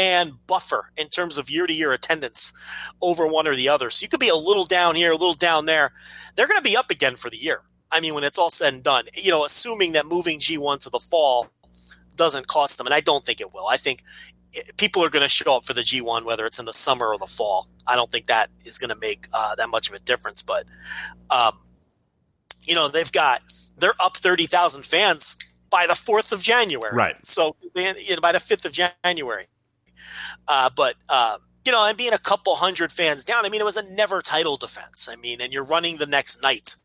fan 0.00 0.32
buffer 0.46 0.90
in 0.96 1.08
terms 1.08 1.36
of 1.36 1.50
year 1.50 1.66
to 1.66 1.72
year 1.74 1.92
attendance 1.92 2.54
over 3.02 3.26
one 3.26 3.46
or 3.46 3.54
the 3.54 3.68
other. 3.68 3.90
So 3.90 4.02
you 4.02 4.08
could 4.08 4.20
be 4.20 4.28
a 4.28 4.34
little 4.34 4.64
down 4.64 4.94
here, 4.94 5.12
a 5.12 5.16
little 5.16 5.34
down 5.34 5.66
there. 5.66 5.92
They're 6.34 6.46
going 6.46 6.58
to 6.58 6.68
be 6.68 6.76
up 6.76 6.90
again 6.90 7.16
for 7.16 7.28
the 7.28 7.36
year. 7.36 7.60
I 7.90 8.00
mean, 8.00 8.14
when 8.14 8.24
it's 8.24 8.38
all 8.38 8.48
said 8.48 8.72
and 8.72 8.82
done, 8.82 9.04
you 9.14 9.30
know, 9.30 9.44
assuming 9.44 9.92
that 9.92 10.06
moving 10.06 10.38
G1 10.38 10.80
to 10.80 10.90
the 10.90 11.00
fall 11.00 11.48
doesn't 12.16 12.46
cost 12.46 12.78
them, 12.78 12.86
and 12.86 12.94
I 12.94 13.00
don't 13.00 13.24
think 13.24 13.40
it 13.40 13.52
will. 13.52 13.66
I 13.66 13.76
think 13.76 14.02
people 14.78 15.04
are 15.04 15.10
going 15.10 15.22
to 15.22 15.28
show 15.28 15.56
up 15.56 15.64
for 15.64 15.74
the 15.74 15.82
G1, 15.82 16.24
whether 16.24 16.46
it's 16.46 16.58
in 16.58 16.64
the 16.64 16.72
summer 16.72 17.08
or 17.08 17.18
the 17.18 17.26
fall. 17.26 17.68
I 17.86 17.96
don't 17.96 18.10
think 18.10 18.26
that 18.26 18.48
is 18.64 18.78
going 18.78 18.90
to 18.90 18.96
make 18.96 19.26
uh, 19.32 19.54
that 19.56 19.68
much 19.68 19.88
of 19.90 19.94
a 19.94 19.98
difference. 19.98 20.42
But, 20.42 20.66
um, 21.30 21.58
you 22.62 22.74
know, 22.74 22.88
they've 22.88 23.10
got, 23.12 23.42
they're 23.76 23.94
up 24.02 24.16
30,000 24.16 24.82
fans 24.82 25.36
by 25.68 25.86
the 25.86 25.94
4th 25.94 26.32
of 26.32 26.42
January. 26.42 26.94
Right. 26.94 27.24
So, 27.24 27.56
they, 27.74 27.92
you 27.98 28.14
know, 28.14 28.20
by 28.20 28.32
the 28.32 28.38
5th 28.38 28.64
of 28.64 28.72
January. 29.04 29.46
Uh, 30.48 30.70
but, 30.74 30.94
uh, 31.08 31.38
you 31.64 31.72
know, 31.72 31.86
and 31.86 31.96
being 31.96 32.12
a 32.12 32.18
couple 32.18 32.54
hundred 32.56 32.92
fans 32.92 33.24
down, 33.24 33.44
I 33.44 33.48
mean, 33.48 33.60
it 33.60 33.64
was 33.64 33.76
a 33.76 33.94
never 33.94 34.22
title 34.22 34.56
defense. 34.56 35.08
I 35.10 35.16
mean, 35.16 35.40
and 35.40 35.52
you're 35.52 35.64
running 35.64 35.98
the 35.98 36.06
next 36.06 36.42
night. 36.42 36.76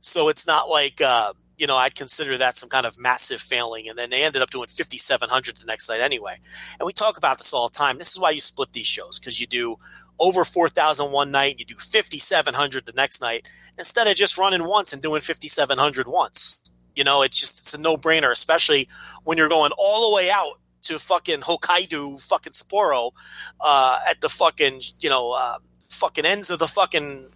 So 0.00 0.28
it's 0.28 0.46
not 0.46 0.68
like, 0.68 1.00
uh, 1.00 1.32
you 1.56 1.66
know, 1.66 1.76
I'd 1.76 1.94
consider 1.94 2.36
that 2.38 2.56
some 2.56 2.68
kind 2.68 2.86
of 2.86 2.98
massive 2.98 3.40
failing. 3.40 3.88
And 3.88 3.98
then 3.98 4.10
they 4.10 4.24
ended 4.24 4.42
up 4.42 4.50
doing 4.50 4.68
5,700 4.68 5.56
the 5.56 5.66
next 5.66 5.88
night 5.88 6.00
anyway. 6.00 6.38
And 6.78 6.86
we 6.86 6.92
talk 6.92 7.16
about 7.16 7.38
this 7.38 7.52
all 7.52 7.68
the 7.68 7.74
time. 7.76 7.98
This 7.98 8.12
is 8.12 8.20
why 8.20 8.30
you 8.30 8.40
split 8.40 8.72
these 8.72 8.86
shows 8.86 9.18
because 9.18 9.40
you 9.40 9.46
do 9.46 9.76
over 10.18 10.44
4,000 10.44 11.10
one 11.10 11.30
night, 11.30 11.58
you 11.58 11.64
do 11.64 11.74
5,700 11.74 12.86
the 12.86 12.92
next 12.92 13.20
night 13.20 13.48
instead 13.78 14.06
of 14.06 14.16
just 14.16 14.38
running 14.38 14.64
once 14.64 14.92
and 14.92 15.02
doing 15.02 15.20
5,700 15.20 16.06
once. 16.06 16.60
You 16.94 17.04
know, 17.04 17.22
it's 17.22 17.38
just, 17.38 17.60
it's 17.60 17.74
a 17.74 17.80
no 17.80 17.96
brainer, 17.96 18.30
especially 18.30 18.88
when 19.24 19.36
you're 19.36 19.50
going 19.50 19.72
all 19.76 20.08
the 20.10 20.16
way 20.16 20.30
out 20.30 20.58
to 20.86 20.98
fucking 20.98 21.40
Hokkaido, 21.40 22.20
fucking 22.26 22.52
Sapporo, 22.52 23.12
uh, 23.60 23.98
at 24.08 24.20
the 24.20 24.28
fucking, 24.28 24.82
you 25.00 25.08
know, 25.08 25.32
uh, 25.32 25.58
fucking 25.88 26.26
ends 26.26 26.50
of 26.50 26.58
the 26.58 26.66
fucking 26.66 27.28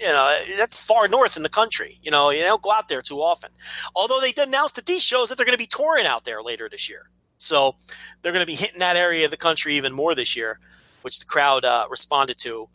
you 0.00 0.08
know, 0.08 0.38
that's 0.58 0.78
far 0.78 1.08
north 1.08 1.36
in 1.36 1.42
the 1.42 1.48
country. 1.48 1.94
You 2.02 2.10
know, 2.10 2.30
you 2.30 2.42
don't 2.42 2.62
go 2.62 2.70
out 2.70 2.88
there 2.88 3.00
too 3.00 3.22
often. 3.22 3.50
Although 3.94 4.20
they 4.20 4.32
did 4.32 4.48
announce 4.48 4.72
that 4.72 4.86
these 4.86 5.02
shows 5.02 5.28
that 5.28 5.36
they're 5.36 5.46
going 5.46 5.56
to 5.56 5.62
be 5.62 5.66
touring 5.66 6.06
out 6.06 6.24
there 6.24 6.42
later 6.42 6.68
this 6.70 6.88
year. 6.88 7.10
So 7.38 7.76
they're 8.20 8.32
going 8.32 8.44
to 8.44 8.50
be 8.50 8.56
hitting 8.56 8.80
that 8.80 8.96
area 8.96 9.24
of 9.24 9.30
the 9.30 9.36
country 9.36 9.74
even 9.74 9.92
more 9.92 10.14
this 10.14 10.36
year, 10.36 10.58
which 11.02 11.18
the 11.18 11.26
crowd 11.26 11.64
uh, 11.64 11.86
responded 11.90 12.38
to 12.38 12.68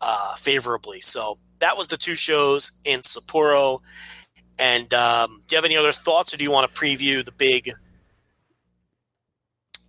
uh, 0.00 0.34
favorably. 0.36 1.00
So 1.00 1.38
that 1.58 1.76
was 1.76 1.88
the 1.88 1.96
two 1.96 2.14
shows 2.14 2.72
in 2.84 3.00
Sapporo. 3.00 3.80
And 4.58 4.92
um, 4.94 5.40
do 5.46 5.54
you 5.54 5.56
have 5.56 5.64
any 5.64 5.76
other 5.76 5.92
thoughts, 5.92 6.34
or 6.34 6.36
do 6.36 6.44
you 6.44 6.50
want 6.50 6.72
to 6.72 6.80
preview 6.80 7.24
the 7.24 7.32
big 7.32 7.72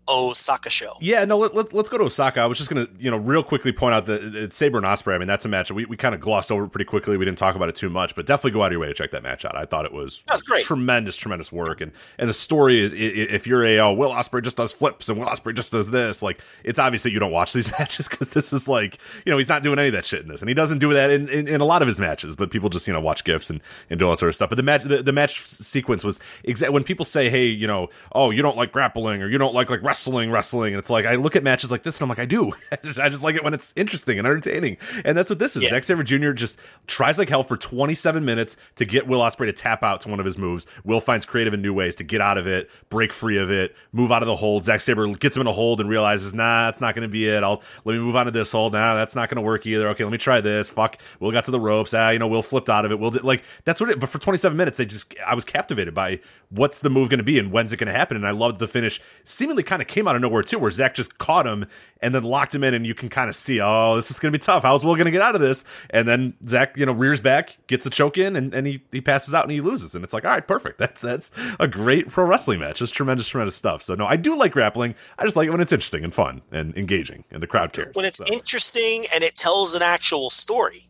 Osaka 0.09 0.69
show? 0.69 0.93
Yeah, 0.99 1.25
no, 1.25 1.37
let, 1.37 1.55
let, 1.55 1.73
let's 1.73 1.87
go 1.89 1.97
to 1.97 2.03
Osaka. 2.05 2.41
I 2.41 2.45
was 2.45 2.57
just 2.57 2.69
going 2.69 2.85
to, 2.85 2.91
you 2.97 3.09
know, 3.09 3.17
real 3.17 3.43
quickly 3.43 3.71
point 3.71 3.93
out 3.93 4.05
that 4.07 4.21
uh, 4.21 4.29
it's 4.33 4.57
Sabre 4.57 4.77
and 4.77 4.85
Ospreay. 4.85 5.15
I 5.15 5.17
mean, 5.17 5.27
that's 5.27 5.45
a 5.45 5.49
match 5.49 5.71
we, 5.71 5.85
we 5.85 5.95
kind 5.95 6.13
of 6.15 6.21
glossed 6.21 6.51
over 6.51 6.67
pretty 6.67 6.85
quickly. 6.85 7.17
We 7.17 7.25
didn't 7.25 7.37
talk 7.37 7.55
about 7.55 7.69
it 7.69 7.75
too 7.75 7.89
much, 7.89 8.15
but 8.15 8.25
definitely 8.25 8.51
go 8.51 8.63
out 8.63 8.67
of 8.67 8.71
your 8.73 8.81
way 8.81 8.87
to 8.87 8.93
check 8.93 9.11
that 9.11 9.23
match 9.23 9.45
out. 9.45 9.55
I 9.55 9.65
thought 9.65 9.85
it 9.85 9.93
was 9.93 10.23
That's 10.27 10.41
great. 10.41 10.65
tremendous, 10.65 11.15
tremendous 11.15 11.51
work. 11.51 11.81
And 11.81 11.91
and 12.17 12.29
the 12.29 12.33
story 12.33 12.81
is, 12.81 12.93
if 12.93 13.47
you're 13.47 13.63
a, 13.63 13.79
oh, 13.79 13.93
Will 13.93 14.11
Ospreay 14.11 14.43
just 14.43 14.57
does 14.57 14.73
flips 14.73 15.07
and 15.09 15.19
Will 15.19 15.27
Ospreay 15.27 15.55
just 15.55 15.71
does 15.71 15.91
this, 15.91 16.21
like, 16.21 16.41
it's 16.63 16.79
obvious 16.79 17.03
that 17.03 17.11
you 17.11 17.19
don't 17.19 17.31
watch 17.31 17.53
these 17.53 17.71
matches 17.79 18.07
because 18.07 18.29
this 18.29 18.51
is 18.53 18.67
like, 18.67 18.97
you 19.25 19.31
know, 19.31 19.37
he's 19.37 19.49
not 19.49 19.63
doing 19.63 19.79
any 19.79 19.89
of 19.89 19.93
that 19.93 20.05
shit 20.05 20.21
in 20.21 20.27
this. 20.27 20.41
And 20.41 20.49
he 20.49 20.53
doesn't 20.55 20.79
do 20.79 20.93
that 20.93 21.09
in, 21.11 21.29
in, 21.29 21.47
in 21.47 21.61
a 21.61 21.65
lot 21.65 21.81
of 21.81 21.87
his 21.87 21.99
matches, 21.99 22.35
but 22.35 22.51
people 22.51 22.69
just, 22.69 22.87
you 22.87 22.93
know, 22.93 23.01
watch 23.01 23.23
GIFs 23.23 23.49
and, 23.49 23.61
and 23.89 23.99
do 23.99 24.05
all 24.05 24.11
that 24.11 24.17
sort 24.17 24.29
of 24.29 24.35
stuff. 24.35 24.49
But 24.49 24.55
the 24.55 24.63
match, 24.63 24.83
the, 24.83 25.01
the 25.03 25.11
match 25.11 25.47
sequence 25.47 26.03
was 26.03 26.19
exact. 26.43 26.73
When 26.73 26.83
people 26.83 27.05
say, 27.05 27.29
hey, 27.29 27.45
you 27.45 27.67
know, 27.67 27.89
oh, 28.13 28.31
you 28.31 28.41
don't 28.41 28.57
like 28.57 28.71
grappling 28.71 29.21
or 29.21 29.27
you 29.29 29.37
don't 29.37 29.53
like 29.53 29.69
like 29.69 29.81
wrestling, 29.91 30.31
wrestling, 30.31 30.73
and 30.73 30.79
it's 30.79 30.89
like, 30.89 31.05
I 31.05 31.15
look 31.15 31.35
at 31.35 31.43
matches 31.43 31.69
like 31.69 31.83
this 31.83 31.99
and 31.99 32.03
I'm 32.03 32.09
like, 32.09 32.19
I 32.19 32.25
do. 32.25 32.53
I 32.97 33.09
just 33.09 33.23
like 33.23 33.35
it 33.35 33.43
when 33.43 33.53
it's 33.53 33.73
interesting 33.75 34.17
and 34.17 34.25
entertaining. 34.25 34.77
And 35.03 35.17
that's 35.17 35.29
what 35.29 35.37
this 35.37 35.57
is. 35.57 35.63
Yeah. 35.63 35.71
Zack 35.71 35.83
Sabre 35.83 36.03
Jr. 36.03 36.31
just 36.31 36.57
tries 36.87 37.17
like 37.17 37.27
hell 37.27 37.43
for 37.43 37.57
27 37.57 38.23
minutes 38.23 38.55
to 38.75 38.85
get 38.85 39.05
Will 39.05 39.19
Ospreay 39.19 39.47
to 39.47 39.53
tap 39.53 39.83
out 39.83 39.99
to 40.01 40.09
one 40.09 40.21
of 40.21 40.25
his 40.25 40.37
moves. 40.37 40.65
Will 40.85 41.01
finds 41.01 41.25
creative 41.25 41.53
and 41.53 41.61
new 41.61 41.73
ways 41.73 41.95
to 41.95 42.05
get 42.05 42.21
out 42.21 42.37
of 42.37 42.47
it, 42.47 42.69
break 42.87 43.11
free 43.11 43.37
of 43.37 43.51
it, 43.51 43.75
move 43.91 44.13
out 44.13 44.23
of 44.23 44.27
the 44.27 44.35
hold. 44.37 44.63
Zack 44.63 44.79
Sabre 44.79 45.09
gets 45.09 45.35
him 45.35 45.41
in 45.41 45.47
a 45.47 45.51
hold 45.51 45.81
and 45.81 45.89
realizes, 45.89 46.33
nah, 46.33 46.67
that's 46.67 46.79
not 46.79 46.95
going 46.95 47.05
to 47.05 47.11
be 47.11 47.27
it. 47.27 47.43
I'll 47.43 47.61
let 47.83 47.93
me 47.93 47.99
move 47.99 48.15
on 48.15 48.27
to 48.27 48.31
this 48.31 48.53
hold. 48.53 48.71
Nah, 48.71 48.95
that's 48.95 49.13
not 49.13 49.27
going 49.29 49.35
to 49.35 49.41
work 49.41 49.65
either. 49.67 49.89
Okay, 49.89 50.05
let 50.05 50.11
me 50.11 50.17
try 50.17 50.39
this. 50.39 50.69
Fuck. 50.69 50.99
Will 51.19 51.33
got 51.33 51.43
to 51.45 51.51
the 51.51 51.59
ropes. 51.59 51.93
Ah, 51.93 52.11
you 52.11 52.19
know, 52.19 52.27
Will 52.27 52.43
flipped 52.43 52.69
out 52.69 52.85
of 52.85 52.91
it. 52.91 52.99
Will 52.99 53.11
did, 53.11 53.25
like 53.25 53.43
that's 53.65 53.81
what 53.81 53.89
it. 53.89 53.99
But 53.99 54.07
for 54.07 54.19
27 54.19 54.55
minutes, 54.55 54.77
they 54.77 54.85
just 54.85 55.13
I 55.27 55.35
was 55.35 55.43
captivated 55.43 55.93
by 55.93 56.21
what's 56.49 56.79
the 56.79 56.89
move 56.89 57.09
going 57.09 57.17
to 57.17 57.23
be 57.23 57.39
and 57.39 57.51
when's 57.51 57.73
it 57.73 57.77
going 57.77 57.91
to 57.91 57.97
happen. 57.97 58.15
And 58.15 58.25
I 58.25 58.31
loved 58.31 58.59
the 58.59 58.67
finish. 58.67 59.01
Seemingly 59.23 59.63
kind 59.63 59.80
of 59.80 59.80
came 59.87 60.07
out 60.07 60.15
of 60.15 60.21
nowhere 60.21 60.43
too, 60.43 60.59
where 60.59 60.71
Zack 60.71 60.93
just 60.95 61.17
caught 61.17 61.45
him 61.47 61.65
and 62.01 62.15
then 62.15 62.23
locked 62.23 62.55
him 62.55 62.63
in, 62.63 62.73
and 62.73 62.85
you 62.87 62.95
can 62.95 63.09
kind 63.09 63.29
of 63.29 63.35
see, 63.35 63.61
oh, 63.61 63.95
this 63.95 64.09
is 64.09 64.19
going 64.19 64.31
to 64.31 64.37
be 64.37 64.41
tough. 64.41 64.63
How's 64.63 64.83
Will 64.83 64.95
going 64.95 65.05
to 65.05 65.11
get 65.11 65.21
out 65.21 65.35
of 65.35 65.41
this? 65.41 65.63
And 65.91 66.07
then 66.07 66.33
Zack, 66.47 66.75
you 66.75 66.85
know, 66.85 66.91
rears 66.93 67.19
back, 67.19 67.57
gets 67.67 67.85
a 67.85 67.89
choke 67.91 68.17
in, 68.17 68.35
and, 68.35 68.53
and 68.53 68.65
he 68.65 68.83
he 68.91 69.01
passes 69.01 69.33
out 69.33 69.43
and 69.43 69.51
he 69.51 69.61
loses. 69.61 69.93
And 69.93 70.03
it's 70.03 70.13
like, 70.13 70.25
all 70.25 70.31
right, 70.31 70.45
perfect. 70.47 70.77
That's 70.79 71.01
that's 71.01 71.31
a 71.59 71.67
great 71.67 72.07
pro 72.09 72.25
wrestling 72.25 72.59
match. 72.59 72.81
It's 72.81 72.91
tremendous, 72.91 73.27
tremendous 73.27 73.55
stuff. 73.55 73.81
So 73.83 73.93
no, 73.95 74.05
I 74.07 74.15
do 74.15 74.35
like 74.35 74.51
grappling. 74.51 74.95
I 75.19 75.23
just 75.23 75.35
like 75.35 75.47
it 75.47 75.51
when 75.51 75.61
it's 75.61 75.71
interesting 75.71 76.03
and 76.03 76.13
fun 76.13 76.41
and 76.51 76.75
engaging, 76.77 77.23
and 77.31 77.41
the 77.43 77.47
crowd 77.47 77.71
cares. 77.73 77.93
when 77.95 78.05
it's 78.05 78.17
So. 78.17 78.25
interesting 78.31 79.05
and 79.13 79.23
it 79.23 79.35
tells 79.35 79.75
an 79.75 79.81
actual 79.83 80.29
story. 80.29 80.87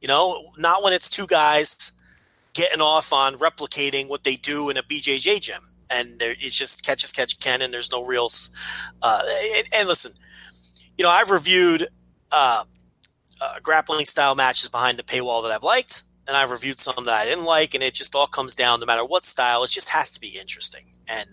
You 0.00 0.08
know, 0.08 0.50
not 0.58 0.82
when 0.82 0.92
it's 0.92 1.08
two 1.08 1.26
guys 1.26 1.92
getting 2.52 2.80
off 2.82 3.12
on 3.12 3.36
replicating 3.36 4.08
what 4.08 4.22
they 4.24 4.36
do 4.36 4.68
in 4.70 4.76
a 4.76 4.82
BJJ 4.82 5.40
gym, 5.40 5.62
and 5.94 6.18
there, 6.18 6.34
it's 6.38 6.56
just 6.56 6.84
catch 6.84 7.04
as 7.04 7.12
catch 7.12 7.38
can, 7.40 7.62
and 7.62 7.72
there's 7.72 7.92
no 7.92 8.04
real. 8.04 8.28
Uh, 9.02 9.22
and, 9.56 9.68
and 9.74 9.88
listen, 9.88 10.12
you 10.98 11.04
know, 11.04 11.10
I've 11.10 11.30
reviewed 11.30 11.88
uh, 12.32 12.64
uh, 13.40 13.54
grappling 13.62 14.06
style 14.06 14.34
matches 14.34 14.68
behind 14.68 14.98
the 14.98 15.02
paywall 15.02 15.42
that 15.44 15.52
I've 15.52 15.62
liked, 15.62 16.04
and 16.26 16.36
I've 16.36 16.50
reviewed 16.50 16.78
some 16.78 17.04
that 17.04 17.20
I 17.20 17.24
didn't 17.24 17.44
like, 17.44 17.74
and 17.74 17.82
it 17.82 17.94
just 17.94 18.14
all 18.14 18.26
comes 18.26 18.54
down, 18.54 18.80
no 18.80 18.86
matter 18.86 19.04
what 19.04 19.24
style, 19.24 19.64
it 19.64 19.70
just 19.70 19.90
has 19.90 20.10
to 20.12 20.20
be 20.20 20.36
interesting. 20.40 20.84
And 21.06 21.28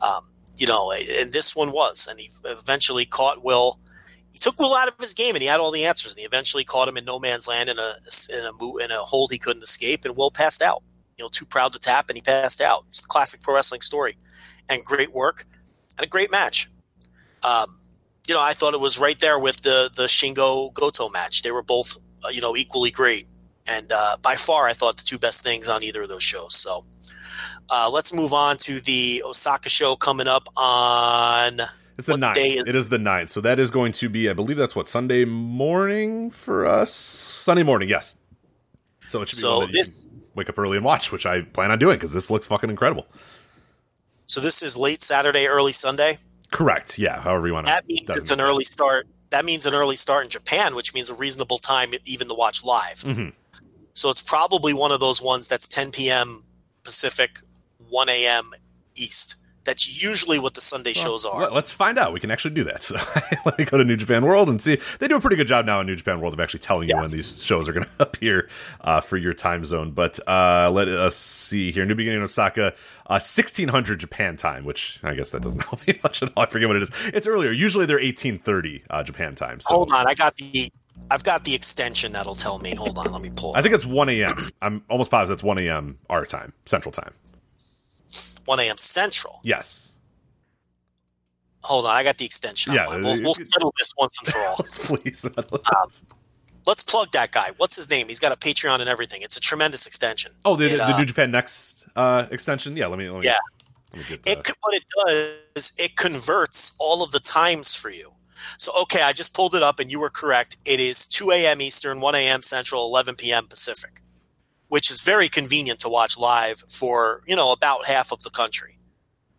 um, 0.00 0.28
you 0.56 0.66
know, 0.66 0.92
and 1.20 1.32
this 1.32 1.54
one 1.54 1.72
was, 1.72 2.06
and 2.10 2.18
he 2.18 2.30
eventually 2.44 3.06
caught 3.06 3.44
Will. 3.44 3.78
He 4.32 4.38
took 4.38 4.58
Will 4.58 4.74
out 4.74 4.88
of 4.88 4.94
his 5.00 5.14
game, 5.14 5.34
and 5.34 5.42
he 5.42 5.48
had 5.48 5.60
all 5.60 5.70
the 5.70 5.86
answers. 5.86 6.12
And 6.12 6.20
he 6.20 6.26
eventually 6.26 6.64
caught 6.64 6.88
him 6.88 6.96
in 6.96 7.04
no 7.04 7.18
man's 7.18 7.48
land 7.48 7.68
in 7.68 7.78
a 7.78 7.96
in 8.30 8.44
a 8.44 8.76
in 8.84 8.90
a 8.90 8.98
hold 8.98 9.30
he 9.30 9.38
couldn't 9.38 9.62
escape, 9.62 10.04
and 10.04 10.16
Will 10.16 10.30
passed 10.30 10.62
out. 10.62 10.82
You 11.18 11.24
know, 11.24 11.28
too 11.30 11.46
proud 11.46 11.72
to 11.72 11.80
tap, 11.80 12.08
and 12.08 12.16
he 12.16 12.22
passed 12.22 12.60
out. 12.60 12.84
It's 12.90 13.04
a 13.04 13.08
classic 13.08 13.42
pro 13.42 13.54
wrestling 13.54 13.80
story, 13.80 14.14
and 14.68 14.84
great 14.84 15.12
work, 15.12 15.44
and 15.96 16.06
a 16.06 16.08
great 16.08 16.30
match. 16.30 16.70
Um, 17.42 17.80
you 18.28 18.34
know, 18.34 18.40
I 18.40 18.52
thought 18.52 18.72
it 18.74 18.80
was 18.80 18.98
right 19.00 19.18
there 19.18 19.38
with 19.38 19.62
the 19.62 19.90
the 19.96 20.04
Shingo 20.04 20.72
Goto 20.72 21.08
match. 21.08 21.42
They 21.42 21.50
were 21.50 21.62
both, 21.64 21.98
uh, 22.24 22.28
you 22.28 22.40
know, 22.40 22.56
equally 22.56 22.92
great, 22.92 23.26
and 23.66 23.90
uh, 23.92 24.16
by 24.22 24.36
far, 24.36 24.68
I 24.68 24.74
thought 24.74 24.96
the 24.96 25.02
two 25.04 25.18
best 25.18 25.42
things 25.42 25.68
on 25.68 25.82
either 25.82 26.02
of 26.02 26.08
those 26.08 26.22
shows. 26.22 26.54
So. 26.56 26.84
Uh, 27.70 27.88
let's 27.92 28.14
move 28.14 28.32
on 28.32 28.56
to 28.56 28.80
the 28.80 29.22
Osaka 29.26 29.68
show 29.68 29.94
coming 29.94 30.26
up 30.26 30.48
on. 30.56 31.60
It's 31.98 32.06
the 32.06 32.12
What 32.14 32.20
ninth. 32.20 32.38
is- 32.38 32.66
it 32.66 32.74
is 32.74 32.88
the 32.88 32.96
ninth. 32.98 33.28
So 33.28 33.42
that 33.42 33.58
is 33.60 33.70
going 33.70 33.92
to 33.92 34.08
be, 34.08 34.30
I 34.30 34.32
believe 34.32 34.56
that's 34.56 34.74
what 34.74 34.88
Sunday 34.88 35.26
morning 35.26 36.30
for 36.30 36.64
us. 36.64 36.90
Sunday 36.94 37.62
morning, 37.62 37.90
yes. 37.90 38.16
So 39.08 39.20
it 39.20 39.28
should 39.28 39.36
be 39.36 39.40
So 39.42 39.58
one 39.58 39.66
that 39.66 39.72
you 39.72 39.82
this- 39.82 40.04
can 40.06 40.20
wake 40.38 40.48
up 40.48 40.58
early 40.58 40.76
and 40.76 40.84
watch, 40.84 41.12
which 41.12 41.26
I 41.26 41.42
plan 41.42 41.70
on 41.70 41.78
doing 41.78 41.96
because 41.96 42.12
this 42.12 42.30
looks 42.30 42.46
fucking 42.46 42.70
incredible. 42.70 43.06
So 44.26 44.40
this 44.40 44.62
is 44.62 44.76
late 44.76 45.02
Saturday, 45.02 45.46
early 45.46 45.72
Sunday. 45.72 46.18
Correct. 46.50 46.98
Yeah. 46.98 47.20
However 47.20 47.46
you 47.46 47.54
want 47.54 47.66
to. 47.66 47.72
That 47.72 47.86
means 47.86 48.08
it's 48.10 48.30
an 48.30 48.40
early 48.40 48.64
start. 48.64 49.06
That 49.30 49.44
means 49.44 49.66
an 49.66 49.74
early 49.74 49.96
start 49.96 50.24
in 50.24 50.30
Japan, 50.30 50.74
which 50.74 50.94
means 50.94 51.10
a 51.10 51.14
reasonable 51.14 51.58
time 51.58 51.92
even 52.04 52.28
to 52.28 52.34
watch 52.34 52.64
live. 52.64 53.00
Mhm. 53.00 53.32
So 53.94 54.08
it's 54.10 54.22
probably 54.22 54.72
one 54.72 54.92
of 54.92 55.00
those 55.00 55.20
ones 55.20 55.48
that's 55.48 55.66
10 55.66 55.90
p.m. 55.90 56.44
Pacific, 56.84 57.40
1 57.88 58.08
a.m. 58.08 58.52
East. 58.96 59.36
That's 59.68 60.02
usually 60.02 60.38
what 60.38 60.54
the 60.54 60.60
Sunday 60.62 60.94
shows 60.94 61.24
are. 61.26 61.42
Let- 61.42 61.52
Let's 61.52 61.70
find 61.70 61.98
out. 61.98 62.12
We 62.14 62.20
can 62.20 62.30
actually 62.30 62.54
do 62.54 62.64
that. 62.64 62.82
So 62.88 62.96
let 63.44 63.58
me 63.58 63.64
go 63.66 63.76
to 63.76 63.84
New 63.84 63.96
Japan 63.96 64.24
World 64.24 64.48
and 64.48 64.60
see. 64.62 64.78
They 64.98 65.08
do 65.08 65.16
a 65.16 65.20
pretty 65.20 65.36
good 65.36 65.46
job 65.46 65.66
now 65.66 65.78
in 65.80 65.86
New 65.86 65.94
Japan 65.96 66.20
World 66.20 66.32
of 66.32 66.40
actually 66.40 66.60
telling 66.60 66.88
you 66.88 66.94
Yeah. 66.94 67.02
when 67.02 67.10
these 67.10 67.42
shows 67.44 67.68
are 67.68 67.72
going 67.74 67.84
to 67.98 68.02
appear 68.02 68.48
uh, 68.80 69.00
for 69.00 69.16
your 69.18 69.34
time 69.34 69.64
zone. 69.66 69.90
But 69.90 70.18
uh, 70.26 70.70
let 70.72 70.88
us 70.88 71.14
see 71.16 71.70
here. 71.70 71.84
New 71.84 71.94
Beginning 71.94 72.18
in 72.18 72.24
Osaka, 72.24 72.68
uh, 73.08 73.20
1600 73.20 74.00
Japan 74.00 74.36
time, 74.36 74.64
which 74.64 75.00
I 75.02 75.12
guess 75.14 75.30
that 75.32 75.42
doesn't 75.42 75.60
help 75.68 75.86
me 75.86 75.98
much 76.02 76.22
at 76.22 76.32
all. 76.34 76.44
I 76.44 76.46
forget 76.46 76.66
what 76.68 76.76
it 76.76 76.82
is. 76.82 76.90
It's 77.12 77.26
earlier. 77.26 77.50
Usually 77.50 77.84
they're 77.84 77.96
1830 77.96 78.84
uh, 78.88 79.02
Japan 79.02 79.34
time. 79.34 79.60
So 79.60 79.74
Hold 79.74 79.92
on, 79.92 80.06
I 80.06 80.14
got 80.14 80.36
the 80.36 80.70
I've 81.10 81.24
got 81.24 81.44
the 81.44 81.54
extension 81.54 82.12
that'll 82.12 82.34
tell 82.34 82.58
me. 82.58 82.74
Hold 82.74 82.96
on, 82.98 83.12
let 83.12 83.20
me 83.22 83.30
pull. 83.34 83.54
I 83.54 83.62
think 83.62 83.74
it's 83.74 83.86
1 83.86 84.08
a.m. 84.08 84.30
I'm 84.62 84.82
almost 84.88 85.10
positive 85.10 85.34
it's 85.36 85.44
1 85.44 85.58
a.m. 85.58 85.98
our 86.10 86.24
time, 86.24 86.52
Central 86.64 86.90
time. 86.92 87.12
1 88.48 88.60
a.m. 88.60 88.78
Central. 88.78 89.40
Yes. 89.42 89.92
Hold 91.64 91.84
on, 91.84 91.90
I 91.94 92.02
got 92.02 92.16
the 92.16 92.24
extension. 92.24 92.72
Yeah, 92.72 92.88
we'll, 92.88 93.22
we'll 93.22 93.34
settle 93.34 93.74
this 93.76 93.92
once 93.98 94.16
and 94.20 94.28
for 94.28 94.38
all. 94.40 94.56
Please. 94.72 95.26
Let's 96.66 96.82
plug 96.82 97.10
that 97.12 97.30
guy. 97.30 97.50
What's 97.58 97.76
his 97.76 97.90
name? 97.90 98.08
He's 98.08 98.18
got 98.18 98.32
a 98.32 98.36
Patreon 98.36 98.80
and 98.80 98.88
everything. 98.88 99.20
It's 99.22 99.36
a 99.36 99.40
tremendous 99.40 99.86
extension. 99.86 100.32
oh, 100.46 100.56
the, 100.56 100.64
It, 100.64 100.76
the, 100.78 100.94
uh, 100.94 100.98
New 100.98 101.04
Japan 101.04 101.30
Next 101.30 101.86
uh, 101.94 102.26
extension? 102.30 102.76
Yeah, 102.76 102.86
let 102.86 102.98
me. 102.98 103.10
Let 103.10 103.20
me 103.20 103.26
Yeah. 103.26 103.36
Let 103.92 104.10
me 104.10 104.16
the- 104.16 104.30
It 104.32 104.56
what 104.60 104.74
it 104.74 104.84
does 105.54 105.72
it 105.76 105.96
converts 105.96 106.74
all 106.78 107.02
of 107.02 107.10
the 107.10 107.20
times 107.20 107.74
for 107.74 107.90
you. 107.90 108.12
So 108.56 108.72
okay, 108.82 109.02
I 109.02 109.12
just 109.12 109.34
pulled 109.34 109.54
it 109.54 109.62
up 109.62 109.78
and 109.78 109.90
you 109.90 110.00
were 110.00 110.10
correct. 110.10 110.56
It 110.64 110.80
is 110.80 111.06
2 111.08 111.32
a.m. 111.32 111.60
Eastern, 111.60 112.00
1 112.00 112.14
a.m. 112.14 112.42
Central, 112.42 112.86
11 112.86 113.16
p.m. 113.16 113.46
Pacific, 113.46 114.00
which 114.68 114.90
is 114.90 115.00
very 115.00 115.28
convenient 115.28 115.80
to 115.80 115.88
watch 115.88 116.16
live 116.16 116.62
for 116.68 117.22
you 117.26 117.36
know 117.36 117.52
about 117.52 117.86
half 117.86 118.12
of 118.12 118.20
the 118.20 118.30
country, 118.30 118.78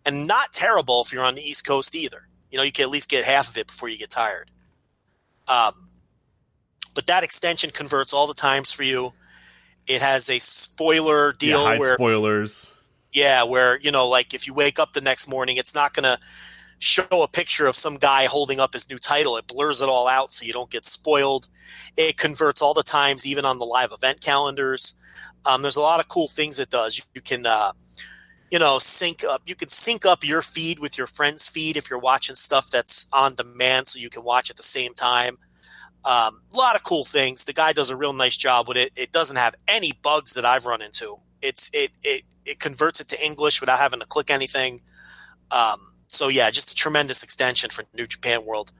and 0.06 0.28
not 0.28 0.52
terrible 0.54 1.02
if 1.02 1.14
you're 1.14 1.24
on 1.24 1.36
the 1.36 1.42
East 1.42 1.66
Coast 1.66 1.96
either. 1.96 2.28
You 2.52 2.58
know 2.58 2.64
you 2.64 2.72
can 2.72 2.84
at 2.84 2.90
least 2.90 3.10
get 3.10 3.26
half 3.26 3.50
of 3.50 3.58
it 3.58 3.68
before 3.68 3.90
you 3.90 3.98
get 3.98 4.10
tired. 4.10 4.52
Um, 5.48 5.90
but 6.94 7.08
that 7.08 7.24
extension 7.24 7.72
converts 7.72 8.14
all 8.14 8.28
the 8.28 8.34
times 8.34 8.72
for 8.72 8.84
you. 8.84 9.14
It 9.88 10.02
has 10.02 10.30
a 10.30 10.40
spoiler 10.40 11.34
deal 11.34 11.64
hide 11.64 11.80
where 11.80 11.96
spoilers. 11.96 12.74
yeah, 13.12 13.44
where 13.44 13.80
you 13.80 13.92
know, 13.92 14.08
like 14.08 14.34
if 14.34 14.48
you 14.48 14.54
wake 14.54 14.80
up 14.80 14.94
the 14.94 15.02
next 15.02 15.28
morning, 15.28 15.58
it's 15.58 15.74
not 15.74 15.94
going 15.94 16.04
to 16.04 16.20
show 16.80 17.04
a 17.12 17.28
picture 17.28 17.68
of 17.68 17.76
some 17.76 17.98
guy 17.98 18.26
holding 18.26 18.60
up 18.60 18.74
his 18.74 18.90
new 18.90 18.98
title. 18.98 19.38
It 19.38 19.48
blurs 19.48 19.82
it 19.82 19.90
all 19.90 20.08
out 20.08 20.32
so 20.34 20.46
you 20.46 20.54
don't 20.54 20.70
get 20.70 20.86
spoiled. 20.86 21.48
It 21.98 22.18
converts 22.18 22.62
all 22.62 22.74
the 22.74 22.84
times, 22.84 23.26
even 23.26 23.46
on 23.46 23.58
the 23.58 23.66
live 23.66 23.92
event 23.92 24.22
calendars. 24.22 24.96
Um, 25.46 25.62
there's 25.62 25.78
a 25.78 25.82
lot 25.82 26.00
of 26.00 26.08
cool 26.08 26.28
things 26.28 26.60
it 26.60 26.70
does. 26.70 26.98
You, 26.98 27.04
you 27.16 27.22
can, 27.22 27.46
uh, 27.46 27.72
you 28.52 28.60
know, 28.60 28.80
sync 28.80 29.24
up. 29.24 29.42
You 29.46 29.56
can 29.56 29.70
sync 29.70 30.06
up 30.06 30.24
your 30.24 30.42
feed 30.42 30.80
with 30.80 30.98
your 30.98 31.08
friend's 31.08 31.48
feed 31.48 31.78
if 31.78 31.90
you're 31.90 32.00
watching 32.00 32.36
stuff 32.36 32.70
that's 32.70 33.08
on 33.14 33.36
demand, 33.36 33.88
so 33.88 34.00
you 34.00 34.10
can 34.10 34.24
watch 34.24 34.50
at 34.50 34.58
the 34.58 34.64
same 34.64 34.94
time. 34.94 35.38
Um, 36.06 36.42
a 36.54 36.58
lot 36.58 36.76
of 36.76 36.84
cool 36.84 37.06
things. 37.06 37.46
The 37.46 37.54
guy 37.54 37.74
does 37.74 37.90
a 37.90 37.96
real 37.96 38.14
nice 38.14 38.38
job 38.38 38.68
with 38.68 38.78
it. 38.78 38.92
It 38.96 39.12
doesn't 39.12 39.36
have 39.36 39.56
any 39.68 39.92
bugs 40.02 40.34
that 40.34 40.46
I've 40.46 40.66
run 40.66 40.82
into. 40.82 41.18
It's 41.42 41.70
it 41.74 41.92
it 42.04 42.24
it 42.46 42.60
converts 42.60 43.00
it 43.00 43.08
to 43.10 43.26
English 43.26 43.62
without 43.62 43.80
having 43.80 44.00
to 44.00 44.06
click 44.06 44.30
anything. 44.30 44.82
Um, 45.52 45.80
so 46.08 46.28
yeah, 46.28 46.50
just 46.52 46.72
a 46.72 46.76
tremendous 46.76 47.22
extension 47.24 47.70
for 47.70 47.84
New 47.94 48.08
Japan 48.08 48.46
World. 48.46 48.72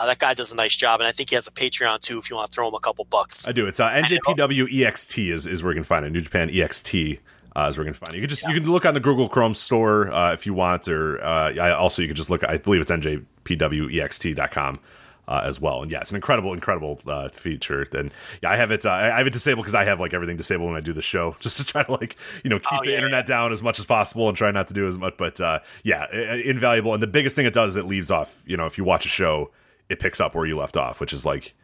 Uh, 0.00 0.06
that 0.06 0.18
guy 0.18 0.32
does 0.32 0.50
a 0.50 0.56
nice 0.56 0.74
job, 0.74 1.00
and 1.00 1.06
I 1.06 1.12
think 1.12 1.28
he 1.28 1.34
has 1.34 1.46
a 1.46 1.50
Patreon 1.50 2.00
too. 2.00 2.18
If 2.18 2.30
you 2.30 2.36
want 2.36 2.50
to 2.50 2.54
throw 2.54 2.66
him 2.66 2.74
a 2.74 2.80
couple 2.80 3.04
bucks, 3.04 3.46
I 3.46 3.52
do. 3.52 3.66
It's 3.66 3.78
uh, 3.80 3.90
NJPW 3.90 4.72
EXT 4.72 5.30
is, 5.30 5.46
is 5.46 5.62
where 5.62 5.72
you 5.72 5.76
can 5.76 5.84
find 5.84 6.06
it. 6.06 6.10
New 6.10 6.22
Japan 6.22 6.48
EXT 6.48 7.18
uh, 7.54 7.66
is 7.68 7.76
where 7.76 7.86
you 7.86 7.92
can 7.92 8.00
find 8.06 8.14
it. 8.14 8.18
You 8.18 8.22
can 8.22 8.30
just 8.30 8.42
you 8.44 8.54
can 8.54 8.70
look 8.70 8.86
on 8.86 8.94
the 8.94 9.00
Google 9.00 9.28
Chrome 9.28 9.54
store 9.54 10.10
uh, 10.10 10.32
if 10.32 10.46
you 10.46 10.54
want, 10.54 10.88
or 10.88 11.22
uh, 11.22 11.52
I 11.52 11.72
also 11.72 12.00
you 12.00 12.08
can 12.08 12.16
just 12.16 12.30
look. 12.30 12.42
I 12.44 12.56
believe 12.56 12.80
it's 12.80 12.90
NJPWEXT.com. 12.90 14.80
Uh, 15.28 15.42
as 15.44 15.60
well, 15.60 15.80
and 15.80 15.92
yeah, 15.92 16.00
it's 16.00 16.10
an 16.10 16.16
incredible, 16.16 16.52
incredible 16.52 16.98
uh, 17.06 17.28
feature. 17.28 17.86
And 17.92 18.10
yeah, 18.42 18.50
I 18.50 18.56
have 18.56 18.72
it. 18.72 18.84
Uh, 18.84 18.90
I 18.90 19.18
have 19.18 19.28
it 19.28 19.32
disabled 19.32 19.64
because 19.64 19.76
I 19.76 19.84
have 19.84 20.00
like 20.00 20.12
everything 20.12 20.36
disabled 20.36 20.70
when 20.70 20.76
I 20.76 20.80
do 20.80 20.92
the 20.92 21.02
show, 21.02 21.36
just 21.40 21.56
to 21.58 21.64
try 21.64 21.84
to 21.84 21.92
like 21.92 22.16
you 22.42 22.50
know 22.50 22.58
keep 22.58 22.72
Oh, 22.72 22.78
the 22.82 22.90
yeah, 22.90 22.96
internet 22.96 23.26
down 23.26 23.52
as 23.52 23.62
much 23.62 23.78
as 23.78 23.84
possible 23.84 24.28
and 24.28 24.36
try 24.36 24.50
not 24.50 24.66
to 24.68 24.74
do 24.74 24.88
as 24.88 24.98
much. 24.98 25.14
But 25.16 25.40
uh, 25.40 25.60
yeah, 25.84 26.10
invaluable. 26.12 26.94
And 26.94 27.02
the 27.02 27.06
biggest 27.06 27.36
thing 27.36 27.46
it 27.46 27.52
does 27.52 27.72
is 27.72 27.76
it 27.76 27.86
leaves 27.86 28.10
off. 28.10 28.42
You 28.44 28.56
know, 28.56 28.66
if 28.66 28.76
you 28.76 28.82
watch 28.82 29.06
a 29.06 29.08
show, 29.08 29.52
it 29.90 29.98
picks 29.98 30.20
up 30.20 30.34
where 30.34 30.46
you 30.46 30.56
left 30.56 30.76
off, 30.76 31.00
which 31.00 31.12
is 31.12 31.26
like 31.26 31.54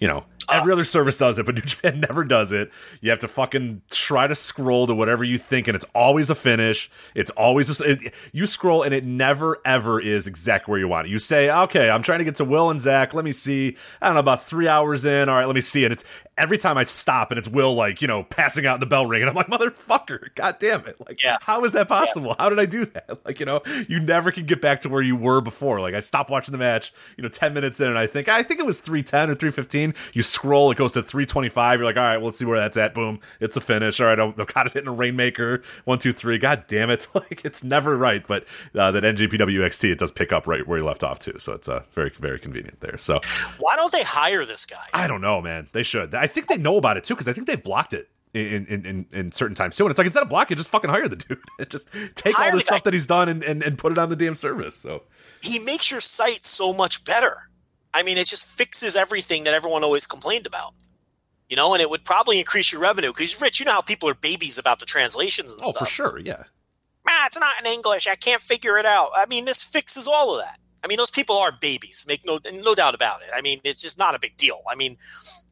you 0.00 0.08
know, 0.08 0.24
uh, 0.48 0.52
every 0.54 0.72
other 0.72 0.84
service 0.84 1.16
does 1.16 1.38
it, 1.38 1.44
but 1.46 1.54
New 1.56 1.60
Japan 1.62 2.00
never 2.00 2.24
does 2.24 2.52
it. 2.52 2.70
You 3.00 3.10
have 3.10 3.18
to 3.18 3.28
fucking 3.28 3.82
try 3.90 4.26
to 4.26 4.34
scroll 4.34 4.86
to 4.86 4.94
whatever 4.94 5.22
you 5.24 5.36
think, 5.38 5.68
and 5.68 5.74
it's 5.74 5.84
always 5.94 6.30
a 6.30 6.34
finish. 6.34 6.90
It's 7.14 7.30
always 7.32 7.66
just, 7.66 7.80
it, 7.82 8.14
you 8.32 8.46
scroll, 8.46 8.82
and 8.82 8.94
it 8.94 9.04
never 9.04 9.58
ever 9.64 10.00
is 10.00 10.26
exactly 10.26 10.70
where 10.72 10.80
you 10.80 10.88
want 10.88 11.06
it. 11.06 11.10
You 11.10 11.18
say, 11.18 11.50
okay, 11.50 11.90
I'm 11.90 12.02
trying 12.02 12.20
to 12.20 12.24
get 12.24 12.36
to 12.36 12.44
Will 12.44 12.70
and 12.70 12.80
Zack. 12.80 13.12
Let 13.12 13.24
me 13.24 13.32
see. 13.32 13.76
I 14.00 14.06
don't 14.06 14.14
know 14.14 14.20
about 14.20 14.44
three 14.44 14.68
hours 14.68 15.04
in. 15.04 15.28
All 15.28 15.34
right, 15.36 15.46
let 15.46 15.54
me 15.54 15.60
see. 15.60 15.84
And 15.84 15.92
it's 15.92 16.04
every 16.38 16.56
time 16.56 16.78
I 16.78 16.84
stop, 16.84 17.30
and 17.30 17.38
it's 17.38 17.48
Will 17.48 17.74
like 17.74 18.00
you 18.00 18.08
know 18.08 18.22
passing 18.22 18.64
out 18.64 18.74
in 18.74 18.80
the 18.80 18.86
bell 18.86 19.04
ring, 19.04 19.20
and 19.22 19.28
I'm 19.28 19.36
like, 19.36 19.48
motherfucker, 19.48 20.34
god 20.34 20.56
damn 20.60 20.86
it! 20.86 20.96
Like, 21.06 21.22
Yeah. 21.22 21.36
how 21.42 21.64
is 21.64 21.72
that 21.72 21.88
possible? 21.88 22.34
How 22.38 22.48
did 22.48 22.58
I 22.58 22.66
do 22.66 22.84
that? 22.86 23.18
Like, 23.24 23.40
you 23.40 23.46
know, 23.46 23.60
you 23.88 24.00
never 24.00 24.30
can 24.30 24.46
get 24.46 24.62
back 24.62 24.80
to 24.80 24.88
where 24.88 25.02
you 25.02 25.14
were 25.16 25.40
before. 25.42 25.80
Like, 25.80 25.92
I 25.92 26.00
stopped 26.00 26.30
watching 26.30 26.52
the 26.52 26.58
match, 26.58 26.92
you 27.16 27.22
know, 27.22 27.28
ten 27.28 27.52
minutes 27.52 27.78
in, 27.80 27.88
and 27.88 27.98
I 27.98 28.06
think 28.06 28.28
I 28.28 28.42
think 28.42 28.58
it 28.60 28.64
was 28.64 28.78
three 28.78 29.02
ten 29.02 29.28
or 29.28 29.34
three 29.34 29.50
fifteen. 29.50 29.87
You 30.12 30.22
scroll, 30.22 30.70
it 30.70 30.78
goes 30.78 30.92
to 30.92 31.02
three 31.02 31.26
twenty 31.26 31.48
five. 31.48 31.78
You're 31.78 31.86
like, 31.86 31.96
all 31.96 32.02
right, 32.02 32.16
well, 32.16 32.26
let's 32.26 32.38
see 32.38 32.44
where 32.44 32.58
that's 32.58 32.76
at. 32.76 32.94
Boom, 32.94 33.20
it's 33.40 33.54
the 33.54 33.60
finish. 33.60 34.00
All 34.00 34.06
right, 34.06 34.18
Okada's 34.18 34.72
hitting 34.72 34.88
a 34.88 34.92
rainmaker. 34.92 35.62
One, 35.84 35.98
two, 35.98 36.12
three. 36.12 36.38
God 36.38 36.64
damn 36.68 36.90
it! 36.90 37.06
Like, 37.14 37.44
it's 37.44 37.64
never 37.64 37.96
right. 37.96 38.24
But 38.26 38.44
uh, 38.74 38.92
that 38.92 39.02
NJPWXT, 39.02 39.90
it 39.90 39.98
does 39.98 40.12
pick 40.12 40.32
up 40.32 40.46
right 40.46 40.66
where 40.66 40.78
you 40.78 40.84
left 40.84 41.02
off 41.02 41.18
too. 41.18 41.38
So 41.38 41.52
it's 41.52 41.68
uh, 41.68 41.82
very 41.94 42.10
very 42.10 42.38
convenient 42.38 42.80
there. 42.80 42.96
So 42.98 43.20
why 43.58 43.76
don't 43.76 43.90
they 43.92 44.02
hire 44.04 44.44
this 44.44 44.64
guy? 44.66 44.84
I 44.94 45.06
don't 45.08 45.20
know, 45.20 45.40
man. 45.40 45.68
They 45.72 45.82
should. 45.82 46.14
I 46.14 46.26
think 46.28 46.46
they 46.46 46.56
know 46.58 46.76
about 46.76 46.96
it 46.96 47.04
too 47.04 47.14
because 47.14 47.26
I 47.28 47.32
think 47.32 47.46
they've 47.46 47.62
blocked 47.62 47.92
it. 47.92 48.08
In, 48.34 48.66
in, 48.66 48.84
in, 48.84 49.06
in 49.10 49.32
certain 49.32 49.54
times 49.54 49.74
too, 49.74 49.84
and 49.84 49.90
it's 49.90 49.98
like 49.98 50.04
instead 50.04 50.22
of 50.22 50.28
blocking, 50.28 50.56
just 50.58 50.68
fucking 50.68 50.90
hire 50.90 51.08
the 51.08 51.16
dude. 51.16 51.38
just 51.70 51.88
take 52.14 52.34
Hire 52.34 52.44
all 52.44 52.50
the 52.52 52.58
the 52.58 52.62
guy. 52.62 52.66
stuff 52.66 52.82
that 52.84 52.92
he's 52.92 53.06
done 53.06 53.26
and, 53.28 53.42
and, 53.42 53.62
and 53.62 53.78
put 53.78 53.90
it 53.90 53.96
on 53.98 54.10
the 54.10 54.16
damn 54.16 54.34
service. 54.34 54.76
So 54.76 55.04
he 55.42 55.58
makes 55.60 55.90
your 55.90 56.00
site 56.02 56.44
so 56.44 56.74
much 56.74 57.04
better. 57.06 57.47
I 57.94 58.02
mean, 58.02 58.18
it 58.18 58.26
just 58.26 58.46
fixes 58.46 58.96
everything 58.96 59.44
that 59.44 59.54
everyone 59.54 59.82
always 59.84 60.06
complained 60.06 60.46
about. 60.46 60.74
You 61.48 61.56
know, 61.56 61.72
and 61.72 61.80
it 61.80 61.88
would 61.88 62.04
probably 62.04 62.38
increase 62.38 62.70
your 62.72 62.82
revenue 62.82 63.08
because, 63.10 63.40
Rich, 63.40 63.58
you 63.58 63.64
know 63.66 63.72
how 63.72 63.80
people 63.80 64.08
are 64.08 64.14
babies 64.14 64.58
about 64.58 64.80
the 64.80 64.84
translations 64.86 65.50
and 65.52 65.60
Oh, 65.64 65.70
stuff. 65.70 65.88
for 65.88 65.92
sure, 65.92 66.18
yeah. 66.18 66.44
Man, 67.06 67.16
it's 67.26 67.38
not 67.40 67.54
in 67.58 67.66
English. 67.66 68.06
I 68.06 68.16
can't 68.16 68.42
figure 68.42 68.76
it 68.76 68.84
out. 68.84 69.10
I 69.14 69.24
mean, 69.26 69.46
this 69.46 69.62
fixes 69.62 70.06
all 70.06 70.34
of 70.34 70.44
that. 70.44 70.58
I 70.84 70.88
mean, 70.88 70.98
those 70.98 71.10
people 71.10 71.36
are 71.36 71.50
babies. 71.50 72.04
Make 72.06 72.24
no 72.26 72.38
no 72.62 72.74
doubt 72.74 72.94
about 72.94 73.22
it. 73.22 73.30
I 73.34 73.40
mean, 73.40 73.60
it's 73.64 73.80
just 73.80 73.98
not 73.98 74.14
a 74.14 74.18
big 74.20 74.36
deal. 74.36 74.60
I 74.70 74.74
mean, 74.74 74.96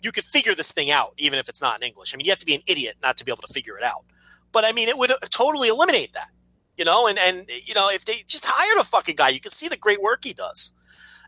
you 0.03 0.13
could 0.13 0.25
figure 0.25 0.55
this 0.55 0.71
thing 0.71 0.91
out 0.91 1.15
even 1.17 1.39
if 1.39 1.49
it's 1.49 1.63
not 1.63 1.81
in 1.81 1.87
English. 1.89 2.13
I 2.13 2.17
mean, 2.19 2.27
you 2.27 2.31
have 2.31 2.39
to 2.41 2.47
be 2.47 2.55
an 2.55 2.61
idiot 2.67 2.97
not 3.03 3.17
to 3.17 3.25
be 3.25 3.33
able 3.33 3.43
to 3.43 3.53
figure 3.53 3.77
it 3.79 3.83
out. 3.83 4.05
But 4.53 4.65
I 4.65 4.73
mean, 4.73 4.89
it 4.89 4.99
would 4.99 5.11
uh, 5.11 5.17
totally 5.31 5.69
eliminate 5.69 6.13
that. 6.13 6.29
You 6.77 6.85
know, 6.85 7.09
and 7.09 7.19
and 7.19 7.49
you 7.65 7.73
know, 7.75 7.89
if 7.91 8.05
they 8.05 8.17
just 8.27 8.45
hired 8.47 8.79
a 8.79 8.85
fucking 8.85 9.17
guy, 9.17 9.31
you 9.31 9.41
can 9.41 9.51
see 9.51 9.67
the 9.67 9.79
great 9.79 10.01
work 10.03 10.25
he 10.25 10.35
does. 10.35 10.73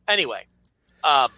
Anyway, 0.06 0.46
um, 1.04 1.30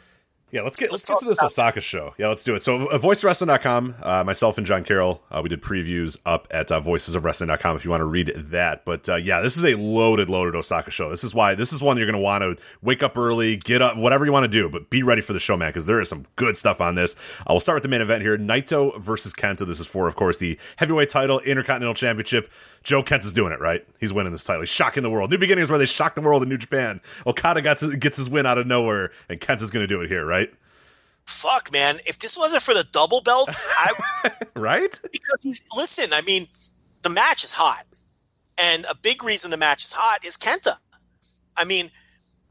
Yeah, 0.53 0.63
let's 0.63 0.77
get 0.77 0.91
let's, 0.91 1.09
Let's 1.09 1.21
get 1.21 1.27
to 1.27 1.31
this 1.33 1.43
Osaka 1.43 1.81
show. 1.81 2.13
Yeah, 2.19 2.27
let's 2.27 2.43
do 2.43 2.57
it. 2.57 2.65
So, 2.65 2.89
uh, 2.89 2.99
voicewrestling.com, 2.99 3.95
uh, 4.03 4.25
myself 4.25 4.59
and 4.59 4.67
John 4.67 4.83
Carroll, 4.83 5.23
uh, 5.31 5.41
we 5.43 5.49
did 5.49 5.63
previews 5.63 6.19
up 6.27 6.49
at 6.51 6.73
uh, 6.73 6.81
voicesofwrestling.com 6.81 7.77
if 7.77 7.85
you 7.85 7.91
want 7.91 8.01
to 8.01 8.07
read 8.07 8.33
that. 8.37 8.85
But 8.85 9.09
uh, 9.09 9.15
yeah, 9.15 9.41
this 9.41 9.57
is 9.57 9.65
a 9.65 9.77
loaded, 9.77 10.29
loaded 10.29 10.57
Osaka 10.57 10.91
show. 10.91 11.09
This 11.09 11.23
is 11.23 11.35
why 11.35 11.55
this 11.55 11.73
is 11.73 11.81
one 11.81 11.97
you're 11.99 12.07
going 12.07 12.19
to 12.19 12.21
want 12.21 12.43
to 12.43 12.57
wake 12.83 13.03
up 13.05 13.17
early, 13.17 13.57
get 13.57 13.81
up, 13.81 13.97
whatever 13.97 14.25
you 14.25 14.33
want 14.33 14.43
to 14.45 14.49
do, 14.49 14.69
but 14.69 14.91
be 14.91 15.05
ready 15.05 15.23
for 15.23 15.35
the 15.35 15.41
show, 15.41 15.57
man, 15.57 15.69
because 15.69 15.87
there 15.87 16.01
is 16.01 16.09
some 16.09 16.27
good 16.35 16.57
stuff 16.57 16.81
on 16.81 16.97
this. 16.97 17.15
Uh, 17.43 17.51
we'll 17.51 17.61
start 17.61 17.77
with 17.77 17.85
the 17.85 17.89
main 17.89 18.01
event 18.01 18.23
here 18.23 18.37
Naito 18.37 19.01
versus 19.01 19.33
Kenta. 19.33 19.65
This 19.65 19.79
is 19.79 19.87
for, 19.87 20.09
of 20.09 20.17
course, 20.17 20.39
the 20.39 20.59
heavyweight 20.77 21.11
title, 21.11 21.39
Intercontinental 21.41 21.95
Championship. 21.95 22.51
Joe 22.83 23.03
Kent 23.03 23.25
is 23.25 23.33
doing 23.33 23.53
it, 23.53 23.61
right? 23.61 23.87
He's 23.99 24.13
winning 24.13 24.33
this 24.33 24.45
title. 24.45 24.63
He's 24.63 24.71
shocking 24.71 25.03
the 25.03 25.11
world. 25.11 25.31
New 25.31 25.39
beginnings 25.39 25.69
where 25.69 25.79
they 25.79 25.87
shock 25.87 26.15
the 26.15 26.23
world 26.23 26.43
in 26.43 26.49
New 26.49 26.57
Japan. 26.57 27.01
Okada 27.27 27.75
to, 27.75 27.97
gets 27.97 28.17
his 28.17 28.31
win 28.31 28.47
out 28.47 28.59
of 28.59 28.67
nowhere, 28.67 29.13
and 29.29 29.41
Kenta's 29.41 29.71
going 29.71 29.87
to 29.87 29.87
do 29.87 30.01
it 30.01 30.09
here, 30.09 30.25
right? 30.25 30.51
fuck, 31.31 31.73
man, 31.73 31.99
if 32.07 32.19
this 32.19 32.37
wasn't 32.37 32.63
for 32.63 32.75
the 32.75 32.85
double 32.93 33.21
belts, 33.21 33.67
I 33.77 34.31
Right? 34.55 35.01
because 35.03 35.43
he's 35.43 35.63
listen. 35.77 36.13
I 36.13 36.23
mean, 36.23 36.49
the 37.03 37.09
match 37.09 37.45
is 37.45 37.53
hot, 37.53 37.87
and 38.59 38.85
a 38.91 38.95
big 38.95 39.23
reason 39.23 39.51
the 39.51 39.57
match 39.57 39.85
is 39.85 39.93
hot 39.93 40.25
is 40.25 40.37
Kenta. 40.37 40.77
I 41.57 41.65
mean, 41.65 41.91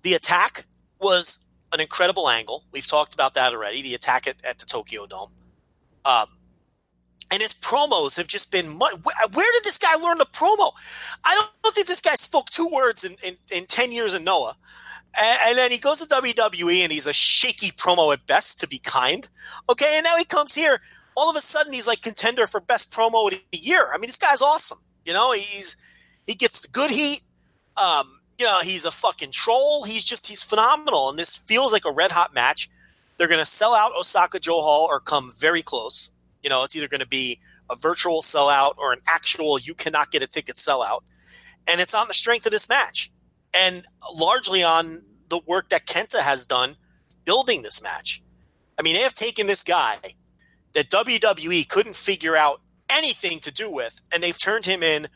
the 0.04 0.14
attack 0.14 0.66
was 1.00 1.48
an 1.74 1.80
incredible 1.80 2.30
angle. 2.30 2.64
We've 2.72 2.88
talked 2.88 3.14
about 3.14 3.34
that 3.36 3.54
already. 3.54 3.82
The 3.82 3.94
attack 3.94 4.28
at, 4.28 4.44
at 4.44 4.60
the 4.60 4.66
Tokyo 4.66 5.06
Dome, 5.06 5.32
um, 6.06 6.28
and 7.32 7.42
his 7.42 7.54
promos 7.54 8.18
have 8.18 8.28
just 8.28 8.52
been. 8.52 8.70
Mu- 8.70 8.78
where, 8.78 9.54
did 9.54 9.64
this 9.64 9.78
guy 9.78 9.96
learn 9.96 10.18
the 10.18 10.26
promo? 10.26 10.72
I 11.24 11.36
don't, 11.36 11.76
think 11.76 11.88
this 11.88 12.02
guy 12.02 12.10
guy 12.10 12.16
spoke 12.16 12.50
two 12.50 12.70
words 12.74 13.04
in, 13.04 13.16
in, 13.26 13.36
in 13.56 13.66
10 13.66 13.92
years 13.92 14.14
in 14.14 14.24
Noah. 14.24 14.56
And, 15.20 15.40
and, 15.48 15.58
then 15.58 15.72
he 15.72 15.78
goes 15.78 16.00
to 16.00 16.06
WWE 16.06 16.84
and 16.84 16.92
he's 16.92 17.08
a 17.08 17.14
shaky 17.14 17.72
promo 17.72 18.14
at 18.14 18.26
best, 18.28 18.60
to 18.60 18.68
be 18.68 18.80
kind. 18.80 19.30
Okay, 19.70 19.94
and 19.96 20.04
now 20.04 20.18
he 20.18 20.26
comes 20.26 20.56
here. 20.56 20.82
All 21.16 21.30
of 21.30 21.36
a 21.36 21.42
sudden, 21.42 21.74
he's 21.74 21.88
like 21.88 22.02
contender 22.02 22.48
for 22.48 22.60
best 22.62 22.92
promo 22.92 23.32
of 23.32 23.40
the 23.52 23.58
year. 23.58 23.90
I 23.94 23.98
mean, 23.98 24.08
this 24.08 24.18
guy's 24.18 24.42
awesome. 24.42 24.80
You 25.06 25.14
know, 25.14 25.34
he's 25.34 25.76
he 26.28 26.36
gets 26.36 26.66
good 26.68 26.92
heat. 26.92 27.22
Um, 27.76 28.20
you 28.38 28.46
know, 28.46 28.60
he's 28.62 28.86
a 28.86 28.92
fucking 28.92 29.32
troll. 29.32 29.84
He's 29.84 30.06
just 30.06 30.28
he's 30.28 30.44
phenomenal, 30.44 31.10
and 31.10 31.20
this 31.20 31.36
feels 31.36 31.74
like 31.74 31.86
a 31.86 31.92
red 31.92 32.12
hot 32.12 32.34
match. 32.34 32.70
They're 33.18 33.28
going 33.28 33.40
to 33.40 33.46
sell 33.46 33.74
out 33.74 33.92
Osaka-jo 34.00 34.62
Hall 34.62 34.88
or 34.90 35.02
come 35.02 35.34
very 35.38 35.62
close. 35.62 36.12
You 36.44 36.50
know, 36.50 36.64
it's 36.64 36.76
either 36.76 36.88
going 36.88 37.00
to 37.00 37.08
be 37.08 37.40
a 37.70 37.76
virtual 37.76 38.22
sellout 38.22 38.78
or 38.78 38.94
an 38.94 39.00
actual 39.08 39.60
you 39.60 39.74
cannot 39.74 40.12
get 40.12 40.24
a 40.24 40.28
ticket 40.28 40.56
sellout. 40.56 41.02
And 41.68 41.80
it's 41.82 41.94
on 41.94 42.08
the 42.08 42.14
strength 42.14 42.46
of 42.46 42.52
this 42.52 42.68
match 42.68 43.12
and 43.54 43.86
largely 44.14 44.64
on 44.64 45.04
the 45.30 45.40
work 45.46 45.70
that 45.70 45.86
Kenta 45.86 46.20
has 46.20 46.46
done 46.46 46.78
building 47.26 47.62
this 47.62 47.82
match. 47.82 48.22
I 48.78 48.82
mean, 48.82 48.96
they 48.96 49.02
have 49.02 49.14
taken 49.14 49.48
this 49.48 49.64
guy 49.64 49.98
that 50.74 50.90
WWE 50.90 51.68
couldn't 51.68 51.96
figure 51.96 52.36
out 52.36 52.62
anything 52.90 53.40
to 53.42 53.52
do 53.52 53.72
with, 53.72 54.02
and 54.12 54.24
they've 54.24 54.38
turned 54.38 54.66
him 54.66 54.82
in, 54.82 55.08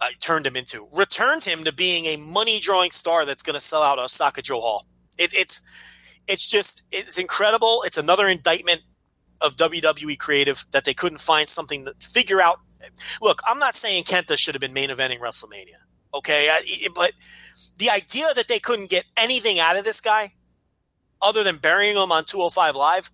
uh, 0.00 0.08
turned 0.20 0.46
him 0.46 0.56
into, 0.56 0.88
returned 0.92 1.44
him 1.44 1.64
to 1.64 1.72
being 1.72 2.06
a 2.06 2.16
money 2.16 2.58
drawing 2.58 2.90
star 2.90 3.24
that's 3.24 3.42
going 3.42 3.54
to 3.54 3.60
sell 3.60 3.82
out 3.82 3.98
Osaka-jo 3.98 4.60
Hall. 4.60 4.86
It, 5.18 5.32
it's, 5.34 5.62
it's 6.28 6.50
just, 6.50 6.86
it's 6.90 7.18
incredible. 7.18 7.82
It's 7.86 7.96
another 7.96 8.28
indictment 8.28 8.82
of 9.40 9.56
WWE 9.56 10.18
creative 10.18 10.64
that 10.72 10.84
they 10.84 10.94
couldn't 10.94 11.20
find 11.20 11.48
something 11.48 11.86
to 11.86 11.94
figure 12.00 12.40
out. 12.40 12.58
Look, 13.20 13.40
I'm 13.46 13.58
not 13.58 13.74
saying 13.74 14.04
Kenta 14.04 14.38
should 14.38 14.54
have 14.54 14.60
been 14.60 14.72
main 14.72 14.90
eventing 14.90 15.20
WrestleMania, 15.20 15.80
okay? 16.14 16.48
I, 16.50 16.88
but 16.94 17.12
the 17.78 17.90
idea 17.90 18.26
that 18.34 18.48
they 18.48 18.58
couldn't 18.58 18.90
get 18.90 19.04
anything 19.16 19.58
out 19.58 19.76
of 19.76 19.84
this 19.84 20.00
guy 20.00 20.32
other 21.22 21.42
than 21.44 21.56
burying 21.56 21.96
him 21.96 22.12
on 22.12 22.24
205 22.24 22.76
Live 22.76 23.10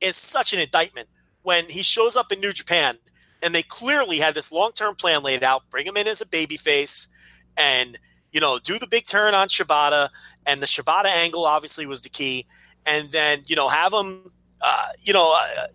is 0.00 0.16
such 0.16 0.52
an 0.52 0.60
indictment. 0.60 1.08
When 1.42 1.64
he 1.68 1.82
shows 1.82 2.16
up 2.16 2.32
in 2.32 2.40
New 2.40 2.52
Japan 2.52 2.98
and 3.42 3.54
they 3.54 3.62
clearly 3.62 4.18
had 4.18 4.34
this 4.34 4.52
long 4.52 4.72
term 4.72 4.94
plan 4.94 5.22
laid 5.22 5.42
out, 5.42 5.62
bring 5.70 5.86
him 5.86 5.96
in 5.96 6.06
as 6.06 6.20
a 6.20 6.26
babyface 6.26 7.08
and, 7.56 7.98
you 8.32 8.40
know, 8.40 8.58
do 8.62 8.78
the 8.78 8.86
big 8.86 9.06
turn 9.06 9.34
on 9.34 9.48
Shibata. 9.48 10.10
And 10.44 10.62
the 10.62 10.66
Shibata 10.66 11.06
angle 11.06 11.46
obviously 11.46 11.86
was 11.86 12.02
the 12.02 12.10
key. 12.10 12.46
And 12.86 13.10
then, 13.10 13.44
you 13.46 13.56
know, 13.56 13.68
have 13.68 13.92
him 13.92 14.30
uh, 14.60 14.88
you 15.02 15.12
know, 15.12 15.34
uh, 15.36 15.66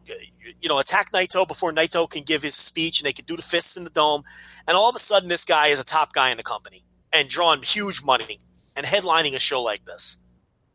you 0.61 0.69
know, 0.69 0.79
attack 0.79 1.11
Naito 1.11 1.47
before 1.47 1.71
Naito 1.71 2.09
can 2.09 2.23
give 2.23 2.43
his 2.43 2.55
speech, 2.55 2.99
and 2.99 3.07
they 3.07 3.13
can 3.13 3.25
do 3.25 3.35
the 3.35 3.41
fists 3.41 3.77
in 3.77 3.83
the 3.83 3.89
dome. 3.89 4.23
And 4.67 4.77
all 4.77 4.89
of 4.89 4.95
a 4.95 4.99
sudden, 4.99 5.29
this 5.29 5.45
guy 5.45 5.67
is 5.67 5.79
a 5.79 5.85
top 5.85 6.13
guy 6.13 6.29
in 6.31 6.37
the 6.37 6.43
company 6.43 6.83
and 7.11 7.29
drawing 7.29 7.61
huge 7.63 8.03
money 8.03 8.39
and 8.75 8.85
headlining 8.85 9.35
a 9.35 9.39
show 9.39 9.61
like 9.61 9.85
this. 9.85 10.19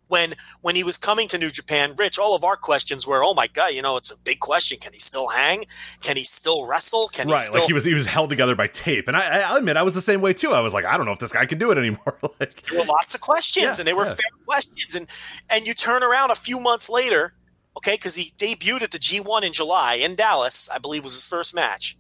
When 0.09 0.35
when 0.61 0.75
he 0.75 0.83
was 0.83 0.97
coming 0.97 1.29
to 1.29 1.39
New 1.39 1.51
Japan, 1.51 1.95
Rich, 1.97 2.19
all 2.19 2.35
of 2.35 2.43
our 2.43 2.57
questions 2.57 3.07
were, 3.07 3.23
"Oh 3.25 3.33
my 3.33 3.47
god, 3.47 3.69
you 3.69 3.81
know, 3.81 3.97
it's 3.97 4.11
a 4.11 4.19
big 4.19 4.41
question. 4.41 4.79
Can 4.81 4.93
he 4.93 4.99
still 4.99 5.29
hang? 5.29 5.67
Can 6.03 6.17
he 6.17 6.25
still 6.25 6.67
wrestle? 6.67 7.07
Can 7.11 7.29
right, 7.29 7.39
he 7.39 7.45
still?" 7.45 7.61
like 7.61 7.69
he 7.69 7.73
was 7.73 7.85
he 7.85 7.95
was 7.95 8.07
held 8.07 8.29
together 8.29 8.57
by 8.57 8.67
tape, 8.67 9.07
and 9.07 9.17
I, 9.17 9.39
I 9.39 9.57
admit 9.57 9.77
I 9.77 9.85
was 9.85 9.95
the 9.95 10.01
same 10.01 10.21
way 10.21 10.33
too. 10.33 10.51
I 10.51 10.59
was 10.63 10.75
like, 10.75 10.85
I 10.85 10.97
don't 10.97 11.07
know 11.07 11.13
if 11.13 11.21
this 11.21 11.31
guy 11.31 11.47
can 11.47 11.59
do 11.59 11.71
it 11.71 11.79
anymore. 11.79 12.19
like, 12.41 12.61
there 12.69 12.81
were 12.81 12.87
lots 12.87 13.15
of 13.15 13.21
questions, 13.21 13.65
Yeah, 13.65 13.75
and 13.79 13.87
they 13.87 13.93
were 13.93 14.05
yeah. 14.05 14.15
fair 14.15 14.31
questions, 14.47 14.97
and 14.97 15.07
and 15.49 15.65
you 15.65 15.75
turn 15.75 16.03
around 16.03 16.33
a 16.33 16.35
few 16.35 16.59
months 16.59 16.91
later, 16.91 17.33
okay, 17.77 17.95
because 17.95 18.15
he 18.15 18.33
debuted 18.37 18.83
at 18.83 18.91
the 18.91 18.99
G1 18.99 19.43
in 19.43 19.53
July 19.53 19.95
in 19.95 20.15
Dallas, 20.15 20.69
I 20.73 20.79
believe 20.79 21.05
was 21.05 21.15
his 21.15 21.27
first 21.27 21.55
match, 21.55 21.97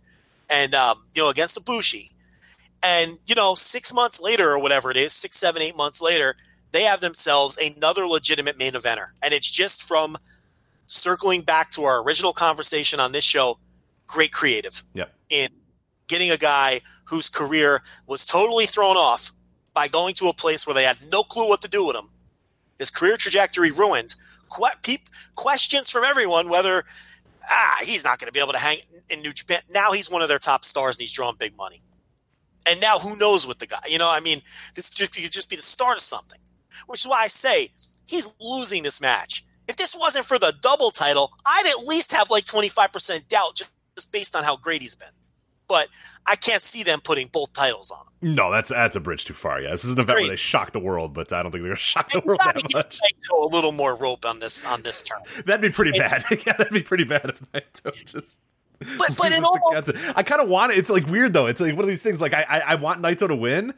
and 0.49 0.75
um, 0.75 1.03
you 1.15 1.23
know 1.23 1.29
against 1.29 1.59
Ibushi, 1.59 2.15
and 2.83 3.19
you 3.27 3.35
know 3.35 3.55
six 3.55 3.93
months 3.93 4.21
later 4.21 4.51
or 4.51 4.59
whatever 4.59 4.91
it 4.91 4.97
is, 4.97 5.13
six, 5.13 5.39
seven, 5.39 5.63
eight 5.63 5.77
months 5.77 6.01
later, 6.03 6.37
they 6.73 6.83
have 6.83 7.01
themselves 7.01 7.57
another 7.57 8.07
legitimate 8.07 8.59
main 8.59 8.73
eventer, 8.73 9.09
and 9.23 9.35
it's 9.35 9.51
just 9.51 9.83
from 9.83 10.19
circling 10.87 11.43
back 11.43 11.71
to 11.71 11.85
our 11.85 12.03
original 12.03 12.33
conversation 12.33 12.99
on 13.01 13.13
this 13.13 13.25
show, 13.25 13.59
great 14.07 14.33
creative 14.33 14.83
Yep. 14.95 15.13
in 15.31 15.49
getting 16.09 16.31
a 16.31 16.37
guy 16.37 16.81
whose 17.05 17.29
career 17.29 17.83
was 18.07 18.25
totally 18.25 18.67
thrown 18.67 18.97
off 18.97 19.33
by 19.73 19.87
going 19.87 20.15
to 20.15 20.27
a 20.27 20.33
place 20.35 20.67
where 20.67 20.75
they 20.75 20.83
had 20.83 20.99
no 21.13 21.23
clue 21.23 21.49
what 21.49 21.63
to 21.63 21.69
do 21.69 21.87
with 21.87 21.95
him. 21.95 22.09
His 22.79 22.91
career 22.91 23.17
trajectory 23.17 23.71
ruined. 23.71 24.17
Que- 24.53 24.79
peop- 24.83 25.09
questions 25.35 25.91
from 25.91 26.05
everyone 26.05 26.49
whether 26.49 26.85
ah 27.49 27.79
he's 27.83 28.05
not 28.05 28.19
going 28.19 28.27
to 28.27 28.33
be 28.33 28.41
able 28.41 28.53
to 28.53 28.59
hang 28.59 28.79
in 29.09 29.23
New 29.23 29.33
Japan. 29.33 29.61
Now 29.71 29.93
he's 29.93 30.11
one 30.11 30.23
of 30.23 30.29
their 30.29 30.39
top 30.39 30.65
stars 30.65 30.97
and 30.97 31.03
he's 31.03 31.13
drawing 31.13 31.37
big 31.37 31.57
money. 31.57 31.81
And 32.69 32.81
now 32.81 32.99
who 32.99 33.17
knows 33.17 33.47
what 33.47 33.59
the 33.59 33.67
guy? 33.67 33.81
You 33.89 33.99
know, 33.99 34.11
I 34.11 34.21
mean, 34.21 34.43
this 34.75 34.91
just, 34.91 35.15
could 35.15 35.33
just 35.33 35.49
be 35.49 35.57
the 35.57 35.63
start 35.63 35.97
of 35.97 36.03
something. 36.03 36.39
Which 36.87 37.01
is 37.01 37.09
why 37.09 37.23
I 37.23 37.27
say 37.27 37.71
he's 38.07 38.33
losing 38.41 38.83
this 38.83 39.01
match. 39.01 39.45
If 39.69 39.77
this 39.77 39.97
wasn't 39.99 40.27
for 40.27 40.39
the 40.39 40.53
double 40.61 40.91
title, 40.91 41.33
I'd 41.47 41.67
at 41.67 41.87
least 41.87 42.13
have 42.13 42.31
like 42.31 42.45
twenty 42.45 42.69
five 42.69 42.93
percent 42.93 43.29
doubt 43.29 43.63
just 43.97 44.13
based 44.13 44.37
on 44.37 44.45
how 44.45 44.57
great 44.57 44.83
he's 44.83 44.95
been. 44.95 45.09
But 45.69 45.89
I 46.27 46.37
can't 46.37 46.63
see 46.63 46.83
them 46.83 47.01
putting 47.03 47.29
both 47.29 47.53
titles 47.53 47.91
on 47.91 48.01
him. 48.01 48.35
No, 48.35 48.53
that's 48.53 48.69
that's 48.69 48.97
a 48.97 49.01
bridge 49.01 49.25
too 49.25 49.33
far. 49.33 49.61
Yeah, 49.61 49.71
this 49.71 49.85
is 49.85 49.93
an 49.93 50.01
event 50.01 50.19
where 50.19 50.29
they 50.29 50.37
shock 50.37 50.73
the 50.73 50.79
world, 50.79 51.15
but 51.15 51.33
I 51.33 51.43
don't 51.43 51.51
think 51.53 51.63
they're 51.63 51.71
gonna 51.71 51.77
shock 51.81 52.11
the 52.11 52.21
world 52.21 52.41
that 52.45 52.63
much. 52.75 52.99
Naito 52.99 53.45
a 53.45 53.49
little 53.49 53.73
more 53.73 53.95
rope 53.97 54.27
on 54.27 54.41
this 54.41 54.65
on 54.65 54.83
this 54.83 55.03
turn. 55.03 55.21
That'd 55.47 55.63
be 55.63 55.71
pretty 55.71 55.99
bad. 55.99 56.25
yeah, 56.31 56.53
that'd 56.57 56.73
be 56.73 56.83
pretty 56.83 57.05
bad 57.05 57.31
if 57.31 57.41
Naito 57.53 58.05
just. 58.05 58.39
But 58.99 59.17
but 59.17 59.33
in 59.33 59.45
almost 59.45 59.91
I 60.17 60.23
kind 60.23 60.41
of 60.41 60.49
want 60.49 60.73
it. 60.73 60.79
It's 60.79 60.91
like 60.91 61.07
weird 61.07 61.33
though. 61.33 61.47
It's 61.47 61.61
like 61.61 61.75
one 61.75 61.83
of 61.83 61.89
these 61.89 62.03
things. 62.03 62.21
Like 62.21 62.35
I, 62.35 62.45
I, 62.49 62.61
I 62.61 62.75
want 62.77 63.03
Naito 63.03 63.29
to 63.29 63.37
win, 63.37 63.75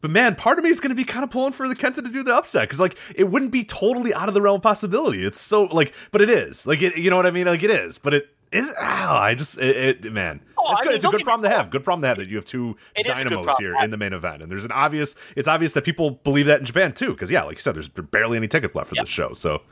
but 0.00 0.10
man, 0.10 0.34
part 0.34 0.58
of 0.58 0.64
me 0.64 0.70
is 0.70 0.80
going 0.80 0.90
to 0.90 0.94
be 0.94 1.04
kind 1.04 1.24
of 1.24 1.30
pulling 1.30 1.52
for 1.52 1.68
the 1.68 1.74
Kenta 1.74 1.96
to 1.96 2.02
do 2.02 2.22
the 2.22 2.34
upset 2.34 2.62
because 2.62 2.80
like 2.80 2.96
it 3.14 3.24
wouldn't 3.24 3.50
be 3.50 3.64
totally 3.64 4.14
out 4.14 4.28
of 4.28 4.34
the 4.34 4.42
realm 4.42 4.56
of 4.56 4.62
possibility. 4.62 5.24
It's 5.24 5.40
so 5.40 5.64
like, 5.64 5.94
but 6.10 6.20
it 6.20 6.30
is. 6.30 6.66
Like 6.66 6.82
it, 6.82 6.96
you 6.96 7.10
know 7.10 7.16
what 7.16 7.26
I 7.26 7.30
mean? 7.30 7.46
Like 7.46 7.62
it 7.62 7.70
is, 7.70 7.98
but 7.98 8.14
it 8.14 8.28
is. 8.52 8.72
Ah, 8.78 9.20
I 9.20 9.34
just 9.34 9.58
it, 9.58 10.04
it 10.04 10.12
man. 10.12 10.40
Oh, 10.58 10.72
it's 10.72 10.80
I 10.80 10.84
mean, 10.84 10.94
it's 10.94 11.04
a 11.04 11.08
good 11.08 11.22
problem 11.22 11.50
to 11.50 11.56
have. 11.56 11.70
Good 11.70 11.84
problem 11.84 12.02
to 12.02 12.08
have 12.08 12.16
that 12.18 12.28
you 12.28 12.36
have 12.36 12.44
two 12.44 12.76
dynamos 12.94 13.56
here 13.58 13.74
in 13.82 13.90
the 13.90 13.96
main 13.96 14.12
event, 14.12 14.42
and 14.42 14.50
there's 14.50 14.64
an 14.64 14.72
obvious. 14.72 15.14
It's 15.36 15.48
obvious 15.48 15.72
that 15.74 15.84
people 15.84 16.10
believe 16.10 16.46
that 16.46 16.60
in 16.60 16.66
Japan 16.66 16.92
too, 16.92 17.10
because 17.10 17.30
yeah, 17.30 17.42
like 17.42 17.56
you 17.56 17.62
said, 17.62 17.74
there's 17.74 17.88
barely 17.88 18.36
any 18.36 18.48
tickets 18.48 18.74
left 18.74 18.88
for 18.88 18.96
Yep. 18.96 19.04
this 19.04 19.12
show. 19.12 19.32
So 19.34 19.62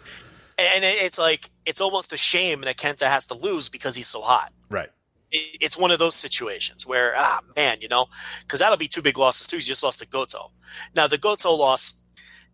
and 0.59 0.85
it's 0.85 1.19
like 1.19 1.51
it's 1.67 1.81
almost 1.81 2.13
a 2.13 2.17
shame 2.17 2.61
that 2.63 2.77
Kenta 2.77 3.07
has 3.07 3.27
to 3.29 3.35
lose 3.35 3.69
because 3.69 3.97
he's 3.97 4.09
so 4.09 4.21
hot. 4.21 4.53
right. 4.71 4.91
It- 5.33 5.59
It's 5.61 5.77
one 5.77 5.91
of 5.91 5.99
those 5.99 6.15
situations 6.15 6.87
where 6.87 7.15
ah 7.17 7.41
man, 7.57 7.79
you 7.81 7.89
know, 7.89 8.07
because 8.43 8.61
that'll 8.61 8.77
be 8.77 8.89
two 8.89 9.03
big 9.03 9.19
losses 9.19 9.47
too. 9.49 9.57
He 9.57 9.63
just 9.63 9.83
lost 9.83 9.99
to 10.01 10.07
Goto. 10.07 10.53
Now 10.95 11.07
the 11.09 11.19
Goto 11.19 11.53
loss. 11.53 12.01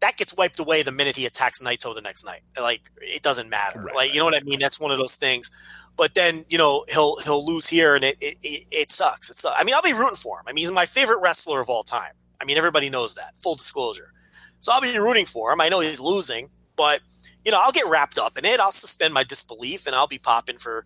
That 0.00 0.16
gets 0.16 0.36
wiped 0.36 0.58
away 0.58 0.82
the 0.82 0.92
minute 0.92 1.16
he 1.16 1.26
attacks 1.26 1.60
Naito 1.60 1.94
the 1.94 2.00
next 2.00 2.24
night. 2.24 2.40
Like 2.58 2.82
it 3.00 3.22
doesn't 3.22 3.48
matter. 3.48 3.80
Right, 3.80 3.94
like 3.94 4.14
you 4.14 4.18
know 4.18 4.24
what 4.24 4.34
I 4.34 4.40
mean? 4.40 4.58
That's 4.58 4.80
one 4.80 4.90
of 4.90 4.98
those 4.98 5.16
things. 5.16 5.50
But 5.96 6.14
then 6.14 6.44
you 6.48 6.58
know 6.58 6.84
he'll 6.88 7.18
he'll 7.20 7.44
lose 7.44 7.66
here, 7.66 7.94
and 7.94 8.04
it 8.04 8.16
it, 8.20 8.38
it, 8.42 8.66
it 8.70 8.90
sucks. 8.90 9.30
It's 9.30 9.44
I 9.44 9.62
mean 9.64 9.74
I'll 9.74 9.82
be 9.82 9.92
rooting 9.92 10.16
for 10.16 10.38
him. 10.40 10.44
I 10.46 10.52
mean 10.52 10.62
he's 10.62 10.72
my 10.72 10.86
favorite 10.86 11.20
wrestler 11.20 11.60
of 11.60 11.68
all 11.68 11.82
time. 11.82 12.12
I 12.40 12.44
mean 12.44 12.56
everybody 12.56 12.88
knows 12.88 13.14
that. 13.16 13.38
Full 13.38 13.56
disclosure. 13.56 14.12
So 14.60 14.72
I'll 14.72 14.80
be 14.80 14.96
rooting 14.98 15.26
for 15.26 15.52
him. 15.52 15.60
I 15.60 15.68
know 15.68 15.80
he's 15.80 16.00
losing, 16.00 16.48
but 16.76 17.00
you 17.44 17.52
know 17.52 17.58
I'll 17.60 17.72
get 17.72 17.86
wrapped 17.86 18.18
up 18.18 18.38
in 18.38 18.44
it. 18.44 18.60
I'll 18.60 18.72
suspend 18.72 19.12
my 19.12 19.24
disbelief, 19.24 19.86
and 19.86 19.94
I'll 19.94 20.06
be 20.06 20.18
popping 20.18 20.58
for, 20.58 20.84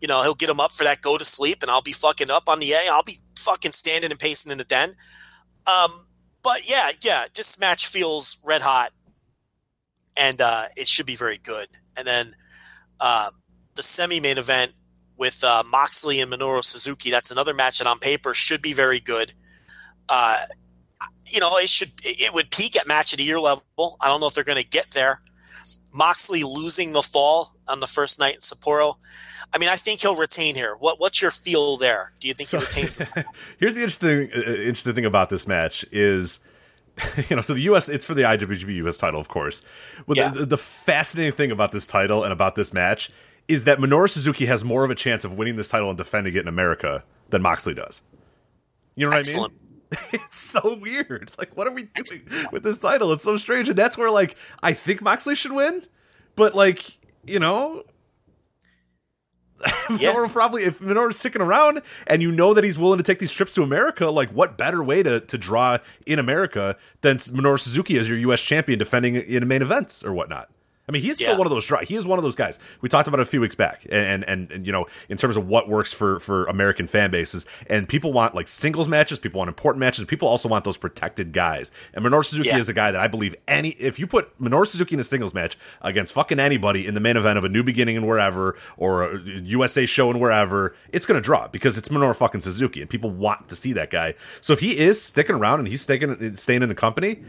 you 0.00 0.08
know, 0.08 0.22
he'll 0.22 0.34
get 0.34 0.48
him 0.48 0.60
up 0.60 0.72
for 0.72 0.84
that 0.84 1.02
go 1.02 1.18
to 1.18 1.24
sleep, 1.24 1.58
and 1.62 1.70
I'll 1.70 1.82
be 1.82 1.92
fucking 1.92 2.30
up 2.30 2.48
on 2.48 2.60
the 2.60 2.72
A. 2.72 2.88
I'll 2.90 3.02
be 3.02 3.18
fucking 3.36 3.72
standing 3.72 4.10
and 4.10 4.18
pacing 4.18 4.52
in 4.52 4.58
the 4.58 4.64
den. 4.64 4.96
Um, 5.66 6.05
but 6.46 6.70
yeah, 6.70 6.90
yeah, 7.02 7.24
this 7.34 7.58
match 7.58 7.88
feels 7.88 8.38
red 8.44 8.62
hot, 8.62 8.92
and 10.16 10.40
uh, 10.40 10.66
it 10.76 10.86
should 10.86 11.04
be 11.04 11.16
very 11.16 11.38
good. 11.38 11.66
And 11.96 12.06
then 12.06 12.36
uh, 13.00 13.30
the 13.74 13.82
semi 13.82 14.20
main 14.20 14.38
event 14.38 14.70
with 15.16 15.42
uh, 15.42 15.64
Moxley 15.68 16.20
and 16.20 16.30
Minoru 16.32 16.62
Suzuki. 16.62 17.10
That's 17.10 17.32
another 17.32 17.52
match 17.52 17.80
that 17.80 17.88
on 17.88 17.98
paper 17.98 18.32
should 18.32 18.62
be 18.62 18.74
very 18.74 19.00
good. 19.00 19.32
Uh, 20.08 20.38
you 21.26 21.40
know, 21.40 21.56
it 21.56 21.68
should 21.68 21.90
it 22.04 22.32
would 22.32 22.52
peak 22.52 22.76
at 22.76 22.86
match 22.86 23.12
of 23.12 23.18
the 23.18 23.24
year 23.24 23.40
level. 23.40 23.96
I 24.00 24.06
don't 24.06 24.20
know 24.20 24.28
if 24.28 24.34
they're 24.34 24.44
going 24.44 24.62
to 24.62 24.68
get 24.68 24.92
there. 24.92 25.20
Moxley 25.96 26.42
losing 26.42 26.92
the 26.92 27.02
fall 27.02 27.54
on 27.66 27.80
the 27.80 27.86
first 27.86 28.18
night 28.18 28.34
in 28.34 28.40
Sapporo. 28.40 28.96
I 29.52 29.58
mean, 29.58 29.68
I 29.68 29.76
think 29.76 30.00
he'll 30.00 30.16
retain 30.16 30.54
here. 30.54 30.76
What 30.78 31.00
what's 31.00 31.22
your 31.22 31.30
feel 31.30 31.76
there? 31.76 32.12
Do 32.20 32.28
you 32.28 32.34
think 32.34 32.48
So- 32.48 32.58
he 32.58 32.64
retains? 32.66 32.98
Here's 33.58 33.74
the 33.74 33.82
interesting 33.82 34.30
uh, 34.34 34.50
interesting 34.52 34.94
thing 34.94 35.04
about 35.06 35.30
this 35.30 35.46
match 35.46 35.84
is, 35.92 36.40
you 37.28 37.36
know, 37.36 37.42
so 37.42 37.54
the 37.54 37.60
U.S. 37.62 37.88
it's 37.88 38.04
for 38.04 38.14
the 38.14 38.22
IWGP 38.22 38.74
U.S. 38.76 38.96
title, 38.98 39.20
of 39.20 39.28
course. 39.28 39.62
But 40.06 40.16
Yeah. 40.16 40.30
the, 40.30 40.46
the 40.46 40.58
fascinating 40.58 41.32
thing 41.32 41.50
about 41.50 41.72
this 41.72 41.86
title 41.86 42.24
and 42.24 42.32
about 42.32 42.56
this 42.56 42.72
match 42.72 43.10
is 43.48 43.64
that 43.64 43.78
Minoru 43.78 44.10
Suzuki 44.10 44.46
has 44.46 44.64
more 44.64 44.84
of 44.84 44.90
a 44.90 44.94
chance 44.96 45.24
of 45.24 45.38
winning 45.38 45.56
this 45.56 45.68
title 45.68 45.88
and 45.88 45.96
defending 45.96 46.34
it 46.34 46.40
in 46.40 46.48
America 46.48 47.04
than 47.30 47.42
Moxley 47.42 47.74
does. 47.74 48.02
You 48.96 49.06
know 49.06 49.10
what 49.10 49.20
Excellent. 49.20 49.52
I 49.52 49.56
mean? 49.56 49.65
It's 50.12 50.38
so 50.38 50.76
weird. 50.76 51.30
Like, 51.38 51.56
what 51.56 51.66
are 51.66 51.72
we 51.72 51.84
doing 51.84 52.22
with 52.52 52.62
this 52.62 52.78
title? 52.78 53.12
It's 53.12 53.22
so 53.22 53.36
strange, 53.36 53.68
and 53.68 53.76
that's 53.78 53.96
where 53.96 54.10
like 54.10 54.36
I 54.62 54.72
think 54.72 55.00
Moxley 55.02 55.34
should 55.34 55.52
win, 55.52 55.86
but 56.34 56.54
like 56.54 56.98
you 57.26 57.38
know, 57.38 57.84
Yeah. 59.88 60.12
Minoru 60.12 60.30
probably 60.30 60.64
if 60.64 60.80
Minoru's 60.80 61.18
sticking 61.18 61.40
around 61.42 61.80
and 62.06 62.20
you 62.20 62.30
know 62.32 62.54
that 62.54 62.64
he's 62.64 62.78
willing 62.78 62.98
to 62.98 63.04
take 63.04 63.18
these 63.20 63.32
trips 63.32 63.54
to 63.54 63.62
America, 63.62 64.10
like 64.10 64.30
what 64.30 64.58
better 64.58 64.82
way 64.82 65.02
to, 65.02 65.20
to 65.20 65.38
draw 65.38 65.78
in 66.04 66.18
America 66.18 66.76
than 67.00 67.18
Minoru 67.18 67.58
Suzuki 67.58 67.98
as 67.98 68.08
your 68.08 68.18
US 68.30 68.42
champion 68.42 68.78
defending 68.78 69.14
in 69.16 69.46
main 69.48 69.62
events 69.62 70.04
or 70.04 70.12
whatnot? 70.12 70.50
I 70.88 70.92
mean, 70.92 71.02
he's 71.02 71.16
still 71.16 71.32
Yeah. 71.32 71.38
one 71.38 71.46
of 71.46 71.50
those. 71.50 71.68
He 71.88 71.96
is 71.96 72.06
one 72.06 72.16
of 72.18 72.22
those 72.22 72.36
guys. 72.36 72.60
We 72.80 72.88
talked 72.88 73.08
about 73.08 73.18
a 73.18 73.24
few 73.24 73.40
weeks 73.40 73.56
back, 73.56 73.84
and, 73.90 74.22
and 74.24 74.50
and 74.52 74.64
you 74.66 74.72
know, 74.72 74.86
in 75.08 75.16
terms 75.16 75.36
of 75.36 75.48
what 75.48 75.68
works 75.68 75.92
for 75.92 76.20
for 76.20 76.44
American 76.46 76.86
fan 76.86 77.10
bases, 77.10 77.44
and 77.68 77.88
people 77.88 78.12
want 78.12 78.36
like 78.36 78.46
singles 78.46 78.88
matches, 78.88 79.18
people 79.18 79.38
want 79.38 79.48
important 79.48 79.80
matches, 79.80 80.04
people 80.04 80.28
also 80.28 80.48
want 80.48 80.64
those 80.64 80.76
protected 80.76 81.32
guys. 81.32 81.72
And 81.92 82.04
Minoru 82.04 82.24
Suzuki 82.24 82.50
Yeah. 82.50 82.58
is 82.58 82.68
a 82.68 82.72
guy 82.72 82.92
that 82.92 83.00
I 83.00 83.08
believe 83.08 83.34
any 83.48 83.70
if 83.70 83.98
you 83.98 84.06
put 84.06 84.38
Minoru 84.40 84.64
Suzuki 84.66 84.94
in 84.94 85.00
a 85.00 85.04
singles 85.04 85.34
match 85.34 85.58
against 85.82 86.12
fucking 86.12 86.38
anybody 86.38 86.86
in 86.86 86.94
the 86.94 87.00
main 87.00 87.16
event 87.16 87.36
of 87.36 87.42
a 87.44 87.48
New 87.48 87.64
Beginning 87.64 87.96
and 87.96 88.06
wherever 88.06 88.56
or 88.76 89.14
a 89.16 89.18
USA 89.24 89.86
show 89.86 90.08
and 90.10 90.20
wherever, 90.20 90.76
it's 90.92 91.04
going 91.04 91.20
to 91.20 91.24
draw 91.24 91.48
because 91.48 91.76
it's 91.76 91.88
Minoru 91.88 92.14
fucking 92.14 92.42
Suzuki, 92.42 92.80
and 92.80 92.88
people 92.88 93.10
want 93.10 93.48
to 93.48 93.56
see 93.56 93.72
that 93.72 93.90
guy. 93.90 94.14
So 94.40 94.52
if 94.52 94.60
he 94.60 94.78
is 94.78 95.02
sticking 95.02 95.34
around 95.34 95.58
and 95.58 95.66
he's 95.68 95.82
sticking 95.82 96.32
staying 96.34 96.62
in 96.62 96.68
the 96.68 96.74
company, 96.76 97.24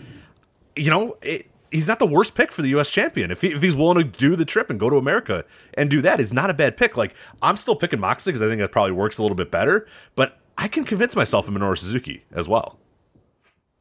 you 0.76 0.92
know, 0.92 1.18
it, 1.24 1.48
he's 1.72 1.88
not 1.88 2.00
the 2.00 2.08
worst 2.08 2.36
pick 2.36 2.52
for 2.52 2.62
the 2.62 2.70
U.S. 2.70 2.90
champion. 2.90 3.32
If, 3.32 3.42
he, 3.42 3.50
if 3.50 3.62
he's 3.62 3.76
willing 3.76 3.98
to 3.98 4.04
do 4.04 4.36
the 4.36 4.46
trip 4.46 4.70
and 4.70 4.80
go 4.80 4.90
to 4.90 4.98
America 4.98 5.46
and 5.74 5.90
do 5.90 6.02
that, 6.02 6.20
it's 6.20 6.34
not 6.34 6.50
a 6.50 6.54
bad 6.54 6.78
pick. 6.78 6.98
Like 6.98 7.16
I'm 7.42 7.58
still 7.58 7.76
picking 7.76 8.00
Moxley 8.00 8.32
because 8.34 8.46
I 8.46 8.50
think 8.50 8.62
that 8.62 8.72
probably 8.72 8.94
works 8.94 9.18
a 9.18 9.22
little 9.22 9.36
bit 9.36 9.52
better. 9.52 9.88
But 10.16 10.40
I 10.58 10.68
can 10.68 10.84
convince 10.84 11.16
myself 11.16 11.48
of 11.48 11.54
Minoru 11.54 11.78
Suzuki 11.78 12.24
as 12.32 12.48
well. 12.48 12.80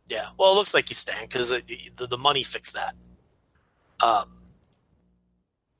Yeah. 0.08 0.26
Well, 0.38 0.52
it 0.52 0.56
looks 0.56 0.74
like 0.74 0.88
he's 0.88 0.98
staying 0.98 1.26
because 1.26 1.50
the, 1.50 2.06
the 2.06 2.18
money 2.18 2.42
fixed 2.42 2.74
that. 2.74 2.94
Um, 4.04 4.30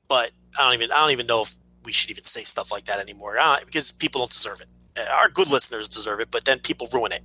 but 0.07 0.31
I 0.59 0.63
don't 0.65 0.73
even 0.73 0.91
I 0.91 1.01
don't 1.01 1.11
even 1.11 1.27
know 1.27 1.43
if 1.43 1.53
we 1.83 1.91
should 1.91 2.11
even 2.11 2.23
say 2.23 2.43
stuff 2.43 2.71
like 2.71 2.85
that 2.85 2.99
anymore 2.99 3.37
uh, 3.39 3.57
because 3.65 3.91
people 3.91 4.19
don't 4.19 4.31
deserve 4.31 4.61
it. 4.61 4.67
Uh, 4.99 5.05
Our 5.13 5.29
good 5.29 5.49
listeners 5.49 5.87
deserve 5.87 6.19
it, 6.19 6.29
but 6.31 6.45
then 6.45 6.59
people 6.59 6.87
ruin 6.93 7.11
it. 7.11 7.23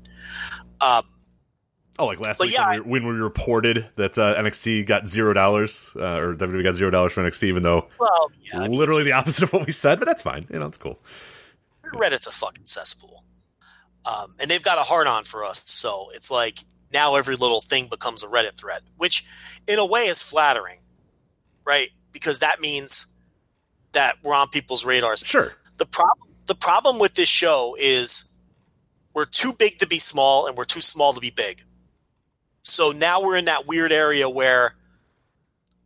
Um, 0.80 1.04
Oh, 1.98 2.06
like 2.06 2.24
last 2.24 2.38
But 2.38 2.46
week 2.46 2.54
yeah, 2.54 2.70
when, 2.70 2.84
we, 2.84 3.00
when 3.00 3.14
we 3.14 3.20
reported 3.20 3.86
that 3.96 4.16
uh, 4.16 4.34
NXT 4.36 4.86
got 4.86 5.06
zero 5.06 5.32
dollars 5.32 5.90
uh, 5.96 6.18
or 6.18 6.34
WWE 6.34 6.62
got 6.62 6.74
zero 6.74 6.90
dollars 6.90 7.12
for 7.12 7.22
NXT, 7.22 7.44
even 7.44 7.62
though 7.62 7.88
well, 8.00 8.30
yeah, 8.40 8.60
I 8.60 8.68
mean, 8.68 8.78
literally 8.78 9.04
the 9.04 9.12
opposite 9.12 9.44
of 9.44 9.52
what 9.52 9.66
we 9.66 9.72
said. 9.72 9.98
But 9.98 10.06
that's 10.06 10.22
fine. 10.22 10.46
You 10.50 10.58
know, 10.58 10.66
it's 10.66 10.78
cool. 10.78 10.98
Reddit's 11.94 12.26
a 12.26 12.32
fucking 12.32 12.64
cesspool. 12.64 13.24
Um, 14.04 14.34
and 14.40 14.50
they've 14.50 14.62
got 14.62 14.78
a 14.78 14.82
hard 14.82 15.06
on 15.06 15.24
for 15.24 15.44
us. 15.44 15.62
So 15.66 16.08
it's 16.14 16.30
like 16.30 16.58
now 16.92 17.14
every 17.14 17.36
little 17.36 17.60
thing 17.60 17.88
becomes 17.88 18.22
a 18.22 18.26
Reddit 18.26 18.54
thread, 18.54 18.82
which 18.96 19.24
in 19.68 19.78
a 19.78 19.86
way 19.86 20.00
is 20.00 20.20
flattering, 20.22 20.78
right? 21.64 21.90
Because 22.10 22.40
that 22.40 22.60
means 22.60 23.06
that 23.92 24.16
we're 24.22 24.34
on 24.34 24.48
people's 24.48 24.84
radars. 24.84 25.20
Sure. 25.20 25.52
The 25.76 25.86
problem 25.86 26.28
the 26.46 26.54
problem 26.54 26.98
with 26.98 27.14
this 27.14 27.28
show 27.28 27.76
is 27.78 28.28
we're 29.14 29.26
too 29.26 29.52
big 29.52 29.78
to 29.78 29.86
be 29.86 29.98
small 29.98 30.46
and 30.46 30.56
we're 30.56 30.64
too 30.64 30.80
small 30.80 31.12
to 31.12 31.20
be 31.20 31.30
big. 31.30 31.64
So 32.62 32.92
now 32.92 33.22
we're 33.22 33.36
in 33.36 33.46
that 33.46 33.66
weird 33.66 33.92
area 33.92 34.28
where 34.28 34.74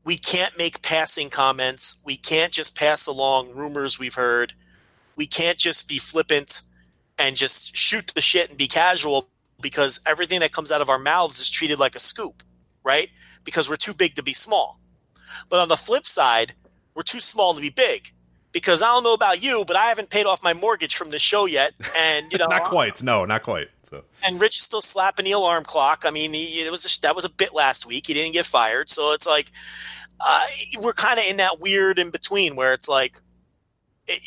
we 0.05 0.17
can't 0.17 0.57
make 0.57 0.83
passing 0.83 1.31
comments. 1.31 2.01
We 2.05 2.17
can't 2.17 2.53
just 2.53 2.77
pass 2.77 3.07
along 3.07 3.55
rumors 3.55 3.99
we've 3.99 4.15
heard. 4.15 4.53
We 5.17 5.27
can't 5.27 5.59
just 5.59 5.89
be 5.89 5.99
flippant 5.99 6.63
and 7.19 7.37
just 7.37 7.77
shoot 7.77 8.13
the 8.15 8.21
shit 8.21 8.51
and 8.51 8.59
be 8.59 8.69
casual 8.69 9.29
because 9.61 10.01
everything 10.07 10.41
that 10.41 10.53
comes 10.53 10.71
out 10.71 10.83
of 10.83 10.91
our 10.91 10.99
mouths 10.99 11.41
is 11.41 11.51
treated 11.51 11.79
like 11.79 11.97
a 11.97 12.01
scoop, 12.01 12.43
right? 12.85 13.09
Because 13.43 13.69
we're 13.69 13.77
too 13.77 13.95
big 13.95 14.15
to 14.17 14.23
be 14.23 14.35
small. 14.35 14.79
But 15.49 15.61
on 15.61 15.69
the 15.69 15.77
flip 15.77 16.07
side, 16.07 16.55
we're 16.95 17.03
too 17.03 17.21
small 17.21 17.55
to 17.55 17.61
be 17.61 17.71
big. 17.71 18.13
Because 18.57 18.81
I 18.81 18.87
don't 18.87 19.05
know 19.05 19.13
about 19.13 19.43
you, 19.43 19.65
but 19.67 19.77
I 19.77 19.89
haven't 19.89 20.09
paid 20.09 20.25
off 20.25 20.43
my 20.43 20.55
mortgage 20.55 20.97
from 20.97 21.11
the 21.11 21.19
show 21.19 21.45
yet, 21.45 21.75
and 21.99 22.33
you 22.33 22.39
know, 22.39 22.47
Not 22.47 22.65
quite. 22.65 23.03
No, 23.03 23.27
not 23.27 23.43
quite. 23.43 23.69
So 23.83 24.03
and 24.25 24.41
Rich 24.41 24.57
is 24.57 24.63
still 24.63 24.81
slapping 24.81 25.27
the 25.27 25.33
alarm 25.33 25.63
clock. 25.63 26.05
I 26.07 26.11
mean, 26.11 26.33
he, 26.33 26.65
it 26.65 26.71
was 26.71 26.87
a, 26.87 27.01
that 27.03 27.15
was 27.15 27.27
a 27.27 27.29
bit 27.29 27.53
last 27.53 27.85
week. 27.85 28.07
He 28.07 28.15
didn't 28.15 28.33
get 28.33 28.47
fired, 28.47 28.89
so 28.89 29.13
it's 29.13 29.27
like 29.27 29.53
uh, 30.27 30.47
we're 30.81 30.95
kind 30.95 31.19
of 31.19 31.27
in 31.27 31.37
that 31.37 31.61
weird 31.61 31.99
in 31.99 32.09
between 32.09 32.57
where 32.57 32.73
it's 32.73 32.89
like, 32.89 33.21
it, 34.07 34.23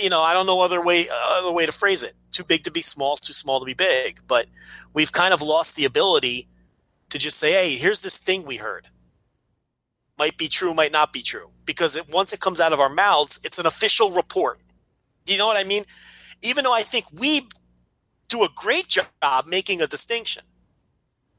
you 0.00 0.08
know, 0.08 0.22
I 0.22 0.32
don't 0.32 0.46
know 0.46 0.60
other 0.60 0.80
way 0.80 1.06
other 1.10 1.50
way 1.50 1.66
to 1.66 1.72
phrase 1.72 2.04
it. 2.04 2.12
Too 2.30 2.44
big 2.44 2.62
to 2.62 2.70
be 2.70 2.80
small, 2.80 3.16
too 3.16 3.32
small 3.32 3.58
to 3.58 3.66
be 3.66 3.74
big. 3.74 4.20
But 4.28 4.46
we've 4.94 5.10
kind 5.10 5.34
of 5.34 5.42
lost 5.42 5.74
the 5.74 5.84
ability 5.84 6.46
to 7.08 7.18
just 7.18 7.38
say, 7.40 7.54
"Hey, 7.54 7.74
here's 7.74 8.02
this 8.02 8.18
thing 8.18 8.44
we 8.44 8.58
heard." 8.58 8.86
Might 10.16 10.38
be 10.38 10.46
true, 10.46 10.74
might 10.74 10.92
not 10.92 11.12
be 11.12 11.22
true, 11.22 11.50
because 11.66 11.96
it, 11.96 12.08
once 12.10 12.32
it 12.32 12.40
comes 12.40 12.60
out 12.60 12.72
of 12.72 12.80
our 12.80 12.88
mouths, 12.88 13.40
it's 13.44 13.58
an 13.58 13.66
official 13.66 14.10
report. 14.10 14.60
You 15.26 15.38
know 15.38 15.46
what 15.46 15.56
I 15.56 15.64
mean? 15.64 15.84
Even 16.42 16.64
though 16.64 16.74
I 16.74 16.82
think 16.82 17.06
we 17.12 17.46
do 18.28 18.44
a 18.44 18.48
great 18.54 18.88
job 18.88 19.46
making 19.46 19.82
a 19.82 19.86
distinction. 19.86 20.42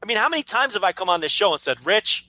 I 0.02 0.06
mean, 0.06 0.16
how 0.16 0.28
many 0.28 0.42
times 0.42 0.74
have 0.74 0.84
I 0.84 0.92
come 0.92 1.08
on 1.08 1.20
this 1.20 1.32
show 1.32 1.52
and 1.52 1.60
said, 1.60 1.84
Rich, 1.84 2.28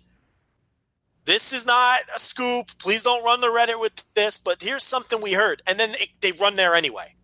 this 1.25 1.53
is 1.53 1.65
not 1.65 1.99
a 2.15 2.19
scoop. 2.19 2.67
Please 2.79 3.03
don't 3.03 3.23
run 3.23 3.41
the 3.41 3.47
Reddit 3.47 3.79
with 3.79 4.03
this, 4.15 4.37
but 4.37 4.63
here's 4.63 4.83
something 4.83 5.21
we 5.21 5.33
heard. 5.33 5.61
And 5.67 5.79
then 5.79 5.91
it, 5.91 6.09
they 6.21 6.31
run 6.31 6.55
there 6.55 6.73
anyway 6.73 7.15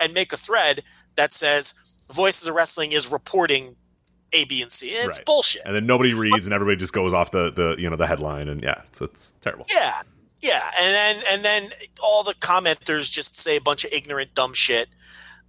and 0.00 0.12
make 0.12 0.32
a 0.32 0.36
thread 0.36 0.82
that 1.14 1.32
says 1.32 1.74
Voices 2.10 2.48
of 2.48 2.54
Wrestling 2.54 2.92
is 2.92 3.10
reporting 3.10 3.76
A, 4.42 4.44
B, 4.46 4.62
and 4.62 4.70
C. 4.70 4.88
It's 4.88 5.18
Right. 5.18 5.26
bullshit. 5.26 5.62
and 5.64 5.74
then 5.74 5.86
nobody 5.86 6.14
reads 6.14 6.46
and 6.46 6.52
everybody 6.54 6.76
just 6.76 6.92
goes 6.92 7.12
off 7.14 7.30
the 7.30 7.50
the 7.52 7.76
you 7.78 7.88
know 7.90 7.96
the 7.96 8.06
headline 8.06 8.48
and 8.48 8.62
yeah, 8.62 8.82
so 8.92 9.04
it's 9.06 9.34
terrible. 9.40 9.66
Yeah, 9.72 10.02
yeah, 10.42 10.70
and 10.80 10.94
then 10.94 11.22
and 11.32 11.44
then 11.44 11.70
all 12.02 12.22
the 12.24 12.34
commenters 12.34 13.10
just 13.10 13.36
say 13.36 13.56
a 13.56 13.60
bunch 13.60 13.84
of 13.84 13.92
ignorant, 13.92 14.34
dumb 14.34 14.52
shit 14.54 14.88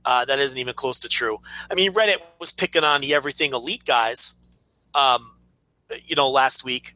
uh, 0.06 0.26
that 0.26 0.40
isn't 0.40 0.58
even 0.60 0.74
close 0.74 1.00
to 1.00 1.10
true. 1.10 1.40
I 1.70 1.76
mean, 1.76 1.94
Reddit 1.94 2.18
was 2.40 2.52
picking 2.52 2.84
on 2.84 3.02
the 3.02 3.14
Everything 3.14 3.54
Elite 3.54 3.84
guys, 3.86 4.36
um, 4.96 5.32
you 6.06 6.16
know, 6.16 6.30
last 6.30 6.64
week 6.64 6.96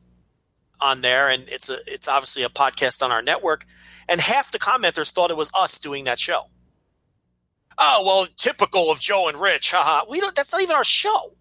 on 0.79 1.01
there, 1.01 1.29
and 1.29 1.43
it's 1.49 1.69
a 1.69 1.77
it's 1.87 2.07
obviously 2.07 2.43
a 2.43 2.49
podcast 2.49 3.03
on 3.03 3.11
our 3.11 3.21
network, 3.21 3.65
and 4.09 4.19
half 4.21 4.51
the 4.51 4.59
commenters 4.59 5.11
thought 5.11 5.29
it 5.29 5.37
was 5.37 5.51
us 5.57 5.79
doing 5.79 6.05
that 6.05 6.17
show. 6.19 6.43
Oh 7.77 8.03
well, 8.05 8.27
typical 8.37 8.91
of 8.91 8.99
Joe 8.99 9.27
and 9.27 9.37
Rich. 9.39 9.71
Haha. 9.71 10.05
We 10.09 10.19
don't. 10.19 10.35
That's 10.35 10.51
not 10.51 10.61
even 10.61 10.75
our 10.75 10.83
show. 10.83 11.33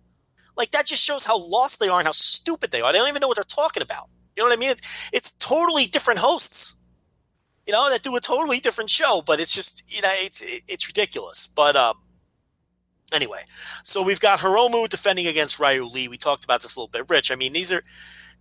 Like 0.61 0.73
that 0.73 0.85
just 0.85 1.03
shows 1.03 1.25
how 1.25 1.39
lost 1.39 1.81
they 1.81 1.89
are 1.89 2.01
and 2.01 2.07
how 2.07 2.13
stupid 2.13 2.71
they 2.71 2.83
are. 2.83 2.93
They 2.93 2.99
don't 2.99 3.09
even 3.09 3.21
know 3.21 3.29
what 3.29 3.39
they're 3.39 3.45
talking 3.45 3.83
about. 3.83 4.11
You 4.37 4.43
know 4.43 4.51
what 4.51 4.59
I 4.59 4.61
mean? 4.61 4.73
It's, 4.73 5.11
it's 5.11 5.33
totally 5.33 5.87
different 5.87 6.21
hosts. 6.21 6.79
You 7.67 7.73
know 7.73 7.91
that 7.91 8.03
do 8.03 8.15
a 8.15 8.21
totally 8.21 8.61
different 8.61 8.91
show, 8.91 9.23
but 9.25 9.41
it's 9.41 9.55
just 9.55 9.91
you 9.91 10.03
know 10.03 10.11
it's 10.13 10.43
it's 10.69 10.87
ridiculous. 10.87 11.47
But 11.47 11.77
um, 11.77 11.95
anyway, 13.11 13.41
so 13.85 14.03
we've 14.03 14.21
got 14.21 14.41
Hiromu 14.41 14.87
defending 14.87 15.27
against 15.27 15.59
Ryu 15.59 15.87
Lee. 15.87 16.09
We 16.09 16.19
talked 16.19 16.45
about 16.45 16.61
this 16.61 16.77
a 16.77 16.79
little 16.79 16.91
bit. 16.91 17.09
Rich, 17.09 17.33
I 17.33 17.37
mean 17.37 17.55
these 17.55 17.73
are 17.73 17.83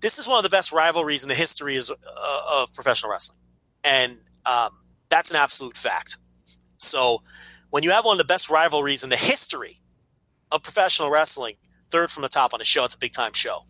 this 0.01 0.19
is 0.19 0.27
one 0.27 0.39
of 0.39 0.43
the 0.43 0.49
best 0.49 0.73
rivalries 0.73 1.23
in 1.23 1.29
the 1.29 1.35
history 1.35 1.77
is, 1.77 1.89
uh, 1.89 2.41
of 2.51 2.73
professional 2.73 3.13
wrestling, 3.13 3.39
and 3.85 4.17
um, 4.45 4.71
that's 5.07 5.29
an 5.29 5.37
absolute 5.37 5.77
fact. 5.77 6.17
So 6.79 7.23
when 7.69 7.83
you 7.83 7.91
have 7.91 8.03
one 8.03 8.15
of 8.15 8.27
the 8.27 8.33
best 8.33 8.49
rivalries 8.49 9.05
in 9.05 9.09
the 9.09 9.15
history 9.15 9.77
of 10.51 10.63
professional 10.63 11.09
wrestling, 11.09 11.55
third 11.91 12.11
from 12.11 12.23
the 12.23 12.29
top 12.29 12.53
on 12.53 12.59
the 12.59 12.65
show, 12.65 12.85
it's 12.85 12.95
a 12.95 12.99
big 12.99 13.13
time 13.13 13.33
show. 13.33 13.65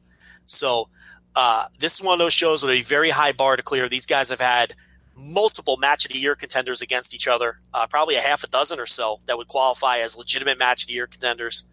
So 0.45 0.89
uh, 1.35 1.65
this 1.79 1.95
is 1.95 2.01
one 2.01 2.13
of 2.13 2.19
those 2.19 2.33
shows 2.33 2.63
with 2.63 2.73
a 2.73 2.81
very 2.81 3.09
high 3.09 3.31
bar 3.31 3.55
to 3.55 3.63
clear. 3.63 3.87
These 3.87 4.05
guys 4.05 4.29
have 4.29 4.41
had 4.41 4.73
multiple 5.15 5.77
match 5.77 6.05
of 6.05 6.11
the 6.11 6.17
year 6.17 6.35
contenders 6.35 6.81
against 6.81 7.13
each 7.13 7.27
other, 7.27 7.59
uh, 7.73 7.87
probably 7.87 8.15
a 8.15 8.21
half 8.21 8.43
a 8.43 8.47
dozen 8.47 8.79
or 8.79 8.85
so 8.85 9.19
that 9.25 9.37
would 9.37 9.47
qualify 9.47 9.97
as 9.97 10.17
legitimate 10.17 10.57
match 10.57 10.83
of 10.83 10.87
the 10.87 10.93
year 10.93 11.07
contenders, 11.07 11.65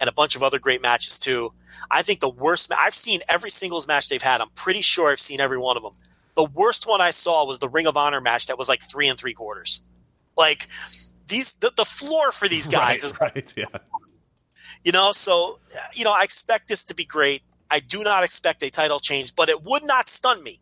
and 0.00 0.08
a 0.08 0.12
bunch 0.12 0.34
of 0.34 0.42
other 0.42 0.58
great 0.58 0.82
matches 0.82 1.18
too. 1.18 1.52
I 1.90 2.02
think 2.02 2.20
the 2.20 2.30
worst 2.30 2.70
ma- 2.70 2.76
I've 2.78 2.94
seen 2.94 3.20
every 3.28 3.50
singles 3.50 3.86
match 3.86 4.08
they've 4.08 4.22
had. 4.22 4.40
I'm 4.40 4.50
pretty 4.50 4.82
sure 4.82 5.10
I've 5.10 5.20
seen 5.20 5.40
every 5.40 5.58
one 5.58 5.76
of 5.76 5.82
them. 5.82 5.94
The 6.36 6.44
worst 6.44 6.88
one 6.88 7.00
I 7.00 7.10
saw 7.10 7.44
was 7.44 7.58
the 7.58 7.68
Ring 7.68 7.86
of 7.86 7.96
Honor 7.96 8.20
match 8.20 8.46
that 8.46 8.58
was 8.58 8.68
like 8.68 8.82
three 8.82 9.08
and 9.08 9.18
three 9.18 9.34
quarters. 9.34 9.84
Like 10.36 10.68
these, 11.28 11.54
the, 11.54 11.72
the 11.76 11.84
floor 11.84 12.32
for 12.32 12.48
these 12.48 12.68
guys 12.78 13.04
is 13.04 13.14
right, 13.20 13.34
right, 13.34 13.54
yeah. 13.56 13.66
You 14.84 14.92
know, 14.92 15.12
so 15.12 15.58
you 15.94 16.04
know, 16.04 16.12
I 16.12 16.22
expect 16.22 16.68
this 16.68 16.84
to 16.84 16.94
be 16.94 17.04
great. 17.04 17.42
I 17.70 17.80
do 17.80 18.02
not 18.02 18.24
expect 18.24 18.62
a 18.62 18.70
title 18.70 18.98
change, 18.98 19.34
but 19.36 19.48
it 19.48 19.62
would 19.62 19.84
not 19.84 20.08
stun 20.08 20.42
me 20.42 20.58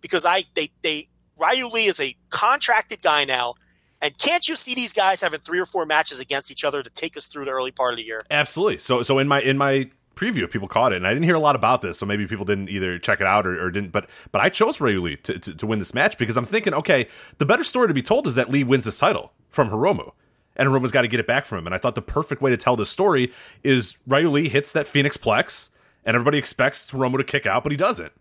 because 0.00 0.24
I 0.26 0.44
they 0.54 0.70
they 0.82 1.08
Ryu 1.38 1.68
Lee 1.68 1.86
is 1.86 2.00
a 2.00 2.14
contracted 2.30 3.02
guy 3.02 3.24
now, 3.24 3.54
and 4.00 4.16
can't 4.16 4.48
you 4.48 4.56
see 4.56 4.74
these 4.74 4.92
guys 4.92 5.20
having 5.22 5.40
three 5.40 5.58
or 5.58 5.66
four 5.66 5.86
matches 5.86 6.20
against 6.20 6.50
each 6.50 6.64
other 6.64 6.82
to 6.82 6.90
take 6.90 7.16
us 7.16 7.26
through 7.26 7.46
the 7.46 7.50
early 7.50 7.72
part 7.72 7.92
of 7.92 7.98
the 7.98 8.04
year? 8.04 8.22
Absolutely. 8.30 8.78
So 8.78 9.02
so 9.02 9.18
in 9.18 9.28
my 9.28 9.40
in 9.40 9.58
my 9.58 9.90
preview, 10.14 10.44
if 10.44 10.52
people 10.52 10.68
caught 10.68 10.92
it, 10.92 10.96
and 10.96 11.06
I 11.06 11.10
didn't 11.10 11.24
hear 11.24 11.34
a 11.34 11.40
lot 11.40 11.56
about 11.56 11.82
this, 11.82 11.98
so 11.98 12.06
maybe 12.06 12.26
people 12.26 12.44
didn't 12.44 12.68
either 12.68 12.98
check 12.98 13.20
it 13.20 13.26
out 13.26 13.46
or, 13.46 13.60
or 13.64 13.70
didn't. 13.70 13.90
But 13.90 14.08
but 14.30 14.40
I 14.40 14.50
chose 14.50 14.80
Ryu 14.80 15.00
Lee 15.00 15.16
to, 15.16 15.38
to 15.38 15.54
to 15.56 15.66
win 15.66 15.78
this 15.78 15.94
match 15.94 16.18
because 16.18 16.36
I'm 16.36 16.44
thinking, 16.44 16.74
okay, 16.74 17.08
the 17.38 17.46
better 17.46 17.64
story 17.64 17.88
to 17.88 17.94
be 17.94 18.02
told 18.02 18.26
is 18.26 18.34
that 18.34 18.50
Lee 18.50 18.64
wins 18.64 18.84
this 18.84 18.98
title 18.98 19.32
from 19.48 19.70
Hiromu. 19.70 20.12
And 20.56 20.68
Hiromu's 20.68 20.90
got 20.90 21.02
to 21.02 21.08
get 21.08 21.18
it 21.20 21.26
back 21.26 21.46
from 21.46 21.58
him. 21.58 21.66
And 21.66 21.74
I 21.74 21.78
thought 21.78 21.94
the 21.94 22.02
perfect 22.02 22.42
way 22.42 22.50
to 22.50 22.56
tell 22.56 22.76
this 22.76 22.90
story 22.90 23.32
is 23.62 23.96
Ryu 24.06 24.30
Lee 24.30 24.48
hits 24.48 24.72
that 24.72 24.86
Phoenix 24.86 25.16
Plex, 25.16 25.70
and 26.04 26.14
everybody 26.14 26.38
expects 26.38 26.90
Hiromu 26.90 27.16
to 27.18 27.24
kick 27.24 27.46
out, 27.46 27.62
but 27.62 27.72
he 27.72 27.76
doesn't. 27.78 28.12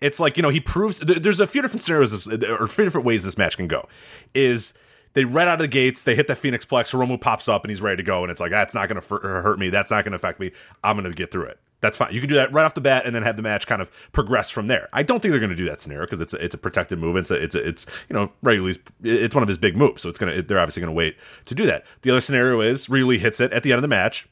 It's 0.00 0.18
like 0.20 0.36
you 0.36 0.42
know 0.42 0.48
he 0.50 0.60
proves 0.60 0.98
there- 0.98 1.18
there's 1.18 1.40
a 1.40 1.46
few 1.46 1.62
different 1.62 1.82
scenarios 1.82 2.26
or 2.28 2.64
a 2.64 2.68
few 2.68 2.84
different 2.84 3.06
ways 3.06 3.24
this 3.24 3.38
match 3.38 3.56
can 3.56 3.68
go. 3.68 3.88
Is 4.34 4.74
they 5.14 5.24
right 5.24 5.48
out 5.48 5.54
of 5.54 5.60
the 5.60 5.68
gates, 5.68 6.04
they 6.04 6.14
hit 6.14 6.26
the 6.26 6.34
Phoenix 6.34 6.64
Plex, 6.64 6.90
Hiromu 6.90 7.20
pops 7.20 7.48
up 7.48 7.64
and 7.64 7.70
he's 7.70 7.80
ready 7.80 7.96
to 7.96 8.02
go, 8.02 8.22
and 8.22 8.30
it's 8.30 8.40
like 8.40 8.50
that's 8.50 8.74
not 8.74 8.88
going 8.88 9.00
to 9.00 9.14
uh, 9.14 9.42
hurt 9.42 9.58
me, 9.58 9.70
that's 9.70 9.90
not 9.90 10.04
going 10.04 10.12
to 10.12 10.16
affect 10.16 10.38
me. 10.38 10.52
I'm 10.82 10.96
going 10.96 11.10
to 11.10 11.16
get 11.16 11.30
through 11.30 11.46
it. 11.46 11.58
That's 11.80 11.98
fine. 11.98 12.14
You 12.14 12.20
can 12.20 12.30
do 12.30 12.36
that 12.36 12.50
right 12.50 12.64
off 12.64 12.72
the 12.72 12.80
bat, 12.80 13.04
and 13.04 13.14
then 13.14 13.22
have 13.24 13.36
the 13.36 13.42
match 13.42 13.66
kind 13.66 13.82
of 13.82 13.90
progress 14.12 14.48
from 14.48 14.68
there. 14.68 14.88
I 14.92 15.02
don't 15.02 15.20
think 15.20 15.32
they're 15.32 15.40
going 15.40 15.50
to 15.50 15.56
do 15.56 15.66
that 15.66 15.82
scenario 15.82 16.06
because 16.06 16.20
it's 16.20 16.32
a, 16.32 16.42
it's 16.42 16.54
a 16.54 16.58
protected 16.58 16.98
move. 16.98 17.16
It's 17.16 17.30
a, 17.30 17.34
it's 17.34 17.54
a, 17.54 17.68
it's 17.68 17.86
you 18.08 18.14
know 18.14 18.32
Ryu's 18.42 18.78
it's 19.02 19.34
one 19.34 19.42
of 19.42 19.48
his 19.48 19.58
big 19.58 19.76
moves, 19.76 20.02
so 20.02 20.08
it's 20.08 20.18
gonna 20.18 20.40
they're 20.40 20.58
obviously 20.58 20.80
going 20.80 20.94
to 20.94 20.96
wait 20.96 21.16
to 21.44 21.54
do 21.54 21.66
that. 21.66 21.84
The 22.00 22.10
other 22.10 22.22
scenario 22.22 22.62
is 22.62 22.88
Ryu 22.88 23.18
hits 23.18 23.38
it 23.38 23.52
at 23.52 23.62
the 23.62 23.72
end 23.72 23.78
of 23.78 23.82
the 23.82 23.88
match. 23.88 24.26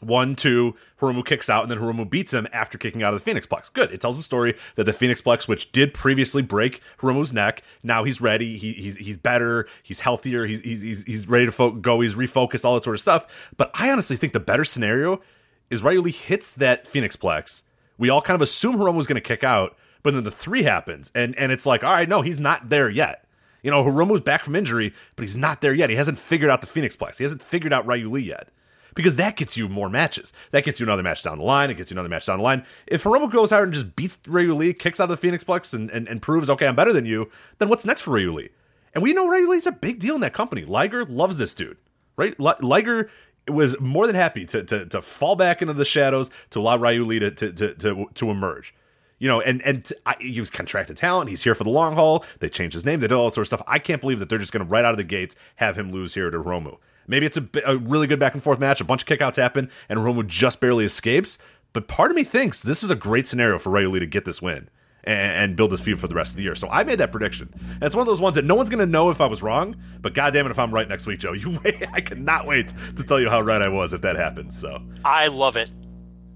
One, 0.00 0.36
two, 0.36 0.74
Hiromu 1.00 1.24
kicks 1.24 1.48
out, 1.48 1.62
and 1.62 1.70
then 1.70 1.78
Hiromu 1.78 2.08
beats 2.08 2.34
him 2.34 2.46
after 2.52 2.76
kicking 2.76 3.02
out 3.02 3.14
of 3.14 3.20
the 3.20 3.24
Phoenix 3.24 3.46
Plex. 3.46 3.72
Good. 3.72 3.90
It 3.92 4.00
tells 4.00 4.16
the 4.18 4.22
story 4.22 4.54
that 4.74 4.84
the 4.84 4.92
Phoenix 4.92 5.22
Plex, 5.22 5.48
which 5.48 5.72
did 5.72 5.94
previously 5.94 6.42
break 6.42 6.82
Hiromu's 6.98 7.32
neck, 7.32 7.62
now 7.82 8.04
he's 8.04 8.20
ready. 8.20 8.58
He, 8.58 8.72
he's 8.72 8.96
he's 8.96 9.16
better. 9.16 9.66
He's 9.82 10.00
healthier. 10.00 10.44
He's 10.44 10.60
he's 10.60 11.02
he's, 11.04 11.26
ready 11.26 11.46
to 11.46 11.52
fo- 11.52 11.70
go. 11.70 12.00
He's 12.00 12.14
refocused. 12.14 12.64
All 12.64 12.74
that 12.74 12.84
sort 12.84 12.94
of 12.94 13.00
stuff. 13.00 13.26
But 13.56 13.70
I 13.74 13.90
honestly 13.90 14.16
think 14.16 14.34
the 14.34 14.40
better 14.40 14.64
scenario 14.64 15.22
is 15.70 15.82
Ryu 15.82 16.02
hits 16.02 16.52
that 16.54 16.86
Phoenix 16.86 17.16
Plex. 17.16 17.62
We 17.96 18.10
all 18.10 18.20
kind 18.20 18.34
of 18.34 18.42
assume 18.42 18.76
Hiromu's 18.76 19.06
going 19.06 19.14
to 19.14 19.20
kick 19.22 19.42
out, 19.42 19.76
but 20.02 20.12
then 20.12 20.24
the 20.24 20.30
three 20.30 20.64
happens, 20.64 21.10
and 21.14 21.34
and 21.36 21.50
it's 21.50 21.64
like, 21.64 21.82
all 21.82 21.92
right, 21.92 22.08
no, 22.08 22.20
he's 22.20 22.38
not 22.38 22.68
there 22.68 22.90
yet. 22.90 23.24
You 23.62 23.70
know, 23.70 23.82
Hiromu's 23.82 24.20
back 24.20 24.44
from 24.44 24.54
injury, 24.54 24.92
but 25.16 25.22
he's 25.22 25.38
not 25.38 25.62
there 25.62 25.72
yet. 25.72 25.88
He 25.88 25.96
hasn't 25.96 26.18
figured 26.18 26.50
out 26.50 26.60
the 26.60 26.66
Phoenix 26.66 26.96
Plex. 26.96 27.16
He 27.16 27.24
hasn't 27.24 27.42
figured 27.42 27.72
out 27.72 27.86
Ryu 27.86 28.10
Lee 28.10 28.20
yet 28.20 28.50
because 28.96 29.14
that 29.16 29.36
gets 29.36 29.56
you 29.56 29.68
more 29.68 29.88
matches. 29.88 30.32
That 30.50 30.64
gets 30.64 30.80
you 30.80 30.86
another 30.86 31.04
match 31.04 31.22
down 31.22 31.38
the 31.38 31.44
line. 31.44 31.70
It 31.70 31.76
gets 31.76 31.92
you 31.92 31.94
another 31.94 32.08
match 32.08 32.26
down 32.26 32.38
the 32.38 32.44
line. 32.44 32.66
If 32.88 33.04
Hiromu 33.04 33.30
goes 33.30 33.52
out 33.52 33.62
and 33.62 33.72
just 33.72 33.94
beats 33.94 34.18
Ryu 34.26 34.54
Lee, 34.54 34.72
kicks 34.72 34.98
out 34.98 35.04
of 35.04 35.10
the 35.10 35.16
Phoenix 35.16 35.44
Plex, 35.44 35.72
and, 35.72 35.88
and, 35.90 36.08
and 36.08 36.20
proves, 36.20 36.50
okay, 36.50 36.66
I'm 36.66 36.74
better 36.74 36.92
than 36.92 37.06
you, 37.06 37.30
then 37.58 37.68
what's 37.68 37.84
next 37.84 38.00
for 38.02 38.10
Ryu 38.10 38.32
Lee? 38.32 38.48
And 38.94 39.02
we 39.02 39.12
know 39.12 39.28
Ryu 39.28 39.48
Lee's 39.48 39.66
a 39.66 39.72
big 39.72 40.00
deal 40.00 40.16
in 40.16 40.22
that 40.22 40.32
company. 40.32 40.64
Liger 40.64 41.04
loves 41.04 41.36
this 41.36 41.54
dude, 41.54 41.76
right? 42.16 42.34
L- 42.40 42.56
Liger 42.60 43.10
was 43.46 43.78
more 43.78 44.06
than 44.06 44.16
happy 44.16 44.44
to, 44.46 44.64
to, 44.64 44.86
to 44.86 45.02
fall 45.02 45.36
back 45.36 45.62
into 45.62 45.74
the 45.74 45.84
shadows 45.84 46.30
to 46.50 46.58
allow 46.58 46.76
Ryu 46.76 47.04
Lee 47.04 47.18
to, 47.20 47.30
to, 47.30 47.52
to, 47.52 47.74
to, 47.74 48.06
to 48.14 48.30
emerge. 48.30 48.74
You 49.18 49.28
know, 49.28 49.40
and 49.40 49.62
and 49.62 49.90
he 50.20 50.40
was 50.40 50.50
contracted 50.50 50.98
talent. 50.98 51.30
He's 51.30 51.42
here 51.42 51.54
for 51.54 51.64
the 51.64 51.70
long 51.70 51.94
haul. 51.94 52.22
They 52.40 52.50
changed 52.50 52.74
his 52.74 52.84
name. 52.84 53.00
They 53.00 53.08
did 53.08 53.14
all 53.14 53.24
that 53.26 53.34
sort 53.34 53.44
of 53.44 53.46
stuff. 53.46 53.62
I 53.66 53.78
can't 53.78 54.02
believe 54.02 54.18
that 54.18 54.28
they're 54.28 54.38
just 54.38 54.52
going 54.52 54.66
to 54.66 54.70
right 54.70 54.84
out 54.84 54.90
of 54.90 54.98
the 54.98 55.04
gates 55.04 55.36
have 55.56 55.78
him 55.78 55.90
lose 55.90 56.12
here 56.12 56.30
to 56.30 56.38
Hiromu. 56.38 56.76
Maybe 57.06 57.26
it's 57.26 57.36
a, 57.36 57.44
a 57.64 57.76
really 57.76 58.06
good 58.06 58.18
back 58.18 58.34
and 58.34 58.42
forth 58.42 58.58
match. 58.58 58.80
A 58.80 58.84
bunch 58.84 59.02
of 59.02 59.08
kickouts 59.08 59.36
happen, 59.36 59.70
and 59.88 59.98
Hiromu 59.98 60.26
just 60.26 60.60
barely 60.60 60.84
escapes. 60.84 61.38
But 61.72 61.88
part 61.88 62.10
of 62.10 62.16
me 62.16 62.24
thinks 62.24 62.62
this 62.62 62.82
is 62.82 62.90
a 62.90 62.94
great 62.94 63.26
scenario 63.26 63.58
for 63.58 63.70
Ryu 63.70 63.90
Lee 63.90 64.00
to 64.00 64.06
get 64.06 64.24
this 64.24 64.40
win 64.40 64.70
and, 65.04 65.32
and 65.32 65.56
build 65.56 65.70
this 65.70 65.80
feud 65.80 66.00
for 66.00 66.08
the 66.08 66.14
rest 66.14 66.32
of 66.32 66.36
the 66.36 66.42
year. 66.42 66.54
So 66.54 66.68
I 66.68 66.84
made 66.84 66.98
that 66.98 67.12
prediction. 67.12 67.48
And 67.52 67.82
it's 67.82 67.94
one 67.94 68.02
of 68.02 68.06
those 68.06 68.20
ones 68.20 68.36
that 68.36 68.44
no 68.44 68.54
one's 68.54 68.70
going 68.70 68.80
to 68.80 68.90
know 68.90 69.10
if 69.10 69.20
I 69.20 69.26
was 69.26 69.42
wrong. 69.42 69.76
But 70.00 70.14
goddamn 70.14 70.46
it, 70.46 70.50
if 70.50 70.58
I'm 70.58 70.72
right 70.72 70.88
next 70.88 71.06
week, 71.06 71.20
Joe, 71.20 71.32
you 71.32 71.58
wait. 71.64 71.82
I 71.92 72.00
cannot 72.00 72.46
wait 72.46 72.72
to 72.96 73.04
tell 73.04 73.20
you 73.20 73.30
how 73.30 73.40
right 73.40 73.62
I 73.62 73.68
was 73.68 73.92
if 73.92 74.02
that 74.02 74.16
happens. 74.16 74.58
So 74.58 74.82
I 75.04 75.28
love 75.28 75.56
it. 75.56 75.72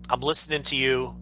I'm 0.09 0.21
listening 0.21 0.63
to 0.65 0.77
you, 0.77 1.17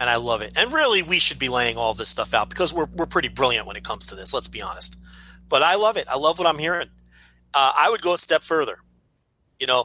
and 0.00 0.08
I 0.08 0.16
love 0.16 0.40
it. 0.42 0.52
And 0.56 0.72
really, 0.72 1.02
we 1.02 1.18
should 1.18 1.38
be 1.38 1.48
laying 1.48 1.76
all 1.76 1.94
this 1.94 2.08
stuff 2.08 2.34
out 2.34 2.48
because 2.48 2.72
we're 2.72 2.86
we're 2.86 3.06
pretty 3.06 3.28
brilliant 3.28 3.66
when 3.66 3.76
it 3.76 3.84
comes 3.84 4.06
to 4.06 4.14
this. 4.14 4.32
Let's 4.32 4.48
be 4.48 4.62
honest. 4.62 4.98
But 5.48 5.62
I 5.62 5.74
love 5.74 5.96
it. 5.96 6.06
I 6.10 6.16
love 6.16 6.38
what 6.38 6.48
I'm 6.48 6.58
hearing. 6.58 6.88
Uh, 7.54 7.72
I 7.78 7.90
would 7.90 8.02
go 8.02 8.14
a 8.14 8.18
step 8.18 8.42
further. 8.42 8.78
You 9.60 9.66
know, 9.66 9.84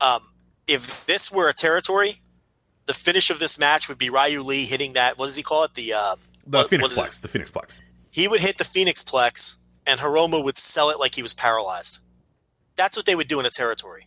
um, 0.00 0.22
if 0.66 1.04
this 1.06 1.32
were 1.32 1.48
a 1.48 1.54
territory, 1.54 2.20
the 2.86 2.94
finish 2.94 3.30
of 3.30 3.38
this 3.38 3.58
match 3.58 3.88
would 3.88 3.98
be 3.98 4.10
Ryu 4.10 4.42
Lee 4.42 4.64
hitting 4.64 4.92
that. 4.94 5.18
What 5.18 5.26
does 5.26 5.36
he 5.36 5.42
call 5.42 5.64
it? 5.64 5.74
The 5.74 5.92
uh, 5.94 6.16
the 6.46 6.58
what- 6.58 6.70
Phoenix 6.70 6.96
what 6.96 7.08
is 7.08 7.16
it? 7.16 7.18
Plex, 7.18 7.20
the 7.22 7.28
Phoenix 7.28 7.50
Plex. 7.50 7.80
He 8.10 8.28
would 8.28 8.40
hit 8.40 8.58
the 8.58 8.64
Phoenix 8.64 9.02
Plex, 9.02 9.56
and 9.86 10.00
Hiromu 10.00 10.42
would 10.44 10.56
sell 10.56 10.90
it 10.90 10.98
like 10.98 11.14
he 11.14 11.22
was 11.22 11.34
paralyzed. 11.34 11.98
That's 12.76 12.96
what 12.96 13.06
they 13.06 13.14
would 13.14 13.28
do 13.28 13.40
in 13.40 13.46
a 13.46 13.50
territory. 13.50 14.06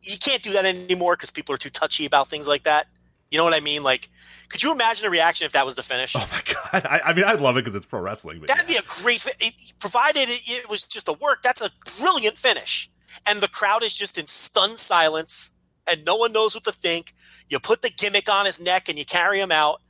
You 0.00 0.16
can't 0.18 0.42
do 0.42 0.52
that 0.52 0.64
anymore 0.64 1.14
because 1.14 1.30
people 1.30 1.54
are 1.54 1.58
too 1.58 1.68
touchy 1.68 2.06
about 2.06 2.28
things 2.28 2.48
like 2.48 2.62
that. 2.62 2.86
You 3.30 3.38
know 3.38 3.44
what 3.44 3.54
I 3.54 3.60
mean? 3.60 3.82
Like, 3.82 4.08
could 4.50 4.62
you 4.62 4.72
imagine 4.72 5.06
a 5.06 5.10
reaction 5.10 5.46
if 5.46 5.52
that 5.52 5.64
was 5.64 5.76
the 5.76 5.82
finish? 5.82 6.14
Oh 6.16 6.28
my 6.30 6.42
god! 6.44 6.84
I, 6.84 7.00
I 7.06 7.12
mean, 7.14 7.24
I'd 7.24 7.40
love 7.40 7.56
it 7.56 7.60
because 7.60 7.74
it's 7.74 7.86
pro 7.86 8.00
wrestling. 8.00 8.40
That'd 8.40 8.68
yeah. 8.68 8.80
be 8.80 8.84
a 8.84 9.02
great, 9.02 9.24
it, 9.38 9.54
provided 9.78 10.28
it, 10.28 10.42
it 10.46 10.68
was 10.68 10.82
just 10.82 11.08
a 11.08 11.12
work. 11.12 11.42
That's 11.42 11.62
a 11.62 11.70
brilliant 11.98 12.36
finish, 12.36 12.90
and 13.26 13.40
the 13.40 13.48
crowd 13.48 13.82
is 13.82 13.96
just 13.96 14.18
in 14.18 14.26
stunned 14.26 14.78
silence, 14.78 15.52
and 15.90 16.04
no 16.04 16.16
one 16.16 16.32
knows 16.32 16.54
what 16.54 16.64
to 16.64 16.72
think. 16.72 17.14
You 17.48 17.58
put 17.60 17.82
the 17.82 17.90
gimmick 17.96 18.30
on 18.30 18.46
his 18.46 18.60
neck 18.60 18.88
and 18.88 18.98
you 18.98 19.04
carry 19.04 19.40
him 19.40 19.52
out, 19.52 19.80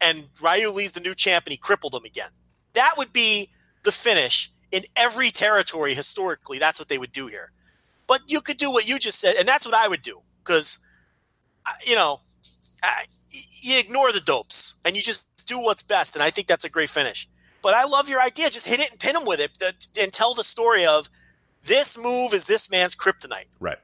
and 0.00 0.24
Ryu 0.42 0.70
Lee's 0.70 0.92
the 0.92 1.00
new 1.00 1.14
champ, 1.14 1.46
and 1.46 1.52
he 1.52 1.58
crippled 1.58 1.94
him 1.94 2.04
again. 2.04 2.30
That 2.74 2.94
would 2.98 3.12
be 3.12 3.50
the 3.84 3.92
finish 3.92 4.50
in 4.70 4.82
every 4.94 5.30
territory 5.30 5.94
historically. 5.94 6.58
That's 6.58 6.78
what 6.78 6.88
they 6.88 6.98
would 6.98 7.12
do 7.12 7.26
here. 7.28 7.52
But 8.06 8.20
you 8.26 8.40
could 8.40 8.58
do 8.58 8.70
what 8.70 8.86
you 8.86 8.98
just 8.98 9.20
said, 9.20 9.36
and 9.36 9.48
that's 9.48 9.64
what 9.64 9.74
I 9.74 9.88
would 9.88 10.02
do 10.02 10.20
because, 10.44 10.80
you 11.86 11.94
know, 11.94 12.20
Uh, 12.86 12.90
you 13.62 13.78
ignore 13.80 14.12
the 14.12 14.20
dopes 14.20 14.74
and 14.84 14.96
you 14.96 15.02
just 15.02 15.26
do 15.46 15.60
what's 15.60 15.82
best. 15.82 16.14
And 16.14 16.22
I 16.22 16.30
think 16.30 16.46
that's 16.46 16.64
a 16.64 16.70
great 16.70 16.90
finish. 16.90 17.28
But 17.62 17.74
I 17.74 17.84
love 17.84 18.08
your 18.08 18.20
idea. 18.20 18.48
Just 18.50 18.68
hit 18.68 18.78
it 18.80 18.90
and 18.92 19.00
pin 19.00 19.16
him 19.16 19.24
with 19.26 19.40
it 19.40 19.50
uh, 19.66 19.72
and 20.00 20.12
tell 20.12 20.34
the 20.34 20.44
story 20.44 20.86
of 20.86 21.08
this 21.64 21.98
move 21.98 22.32
is 22.32 22.44
this 22.46 22.70
man's 22.70 22.94
kryptonite. 22.94 23.46
right. 23.58 23.78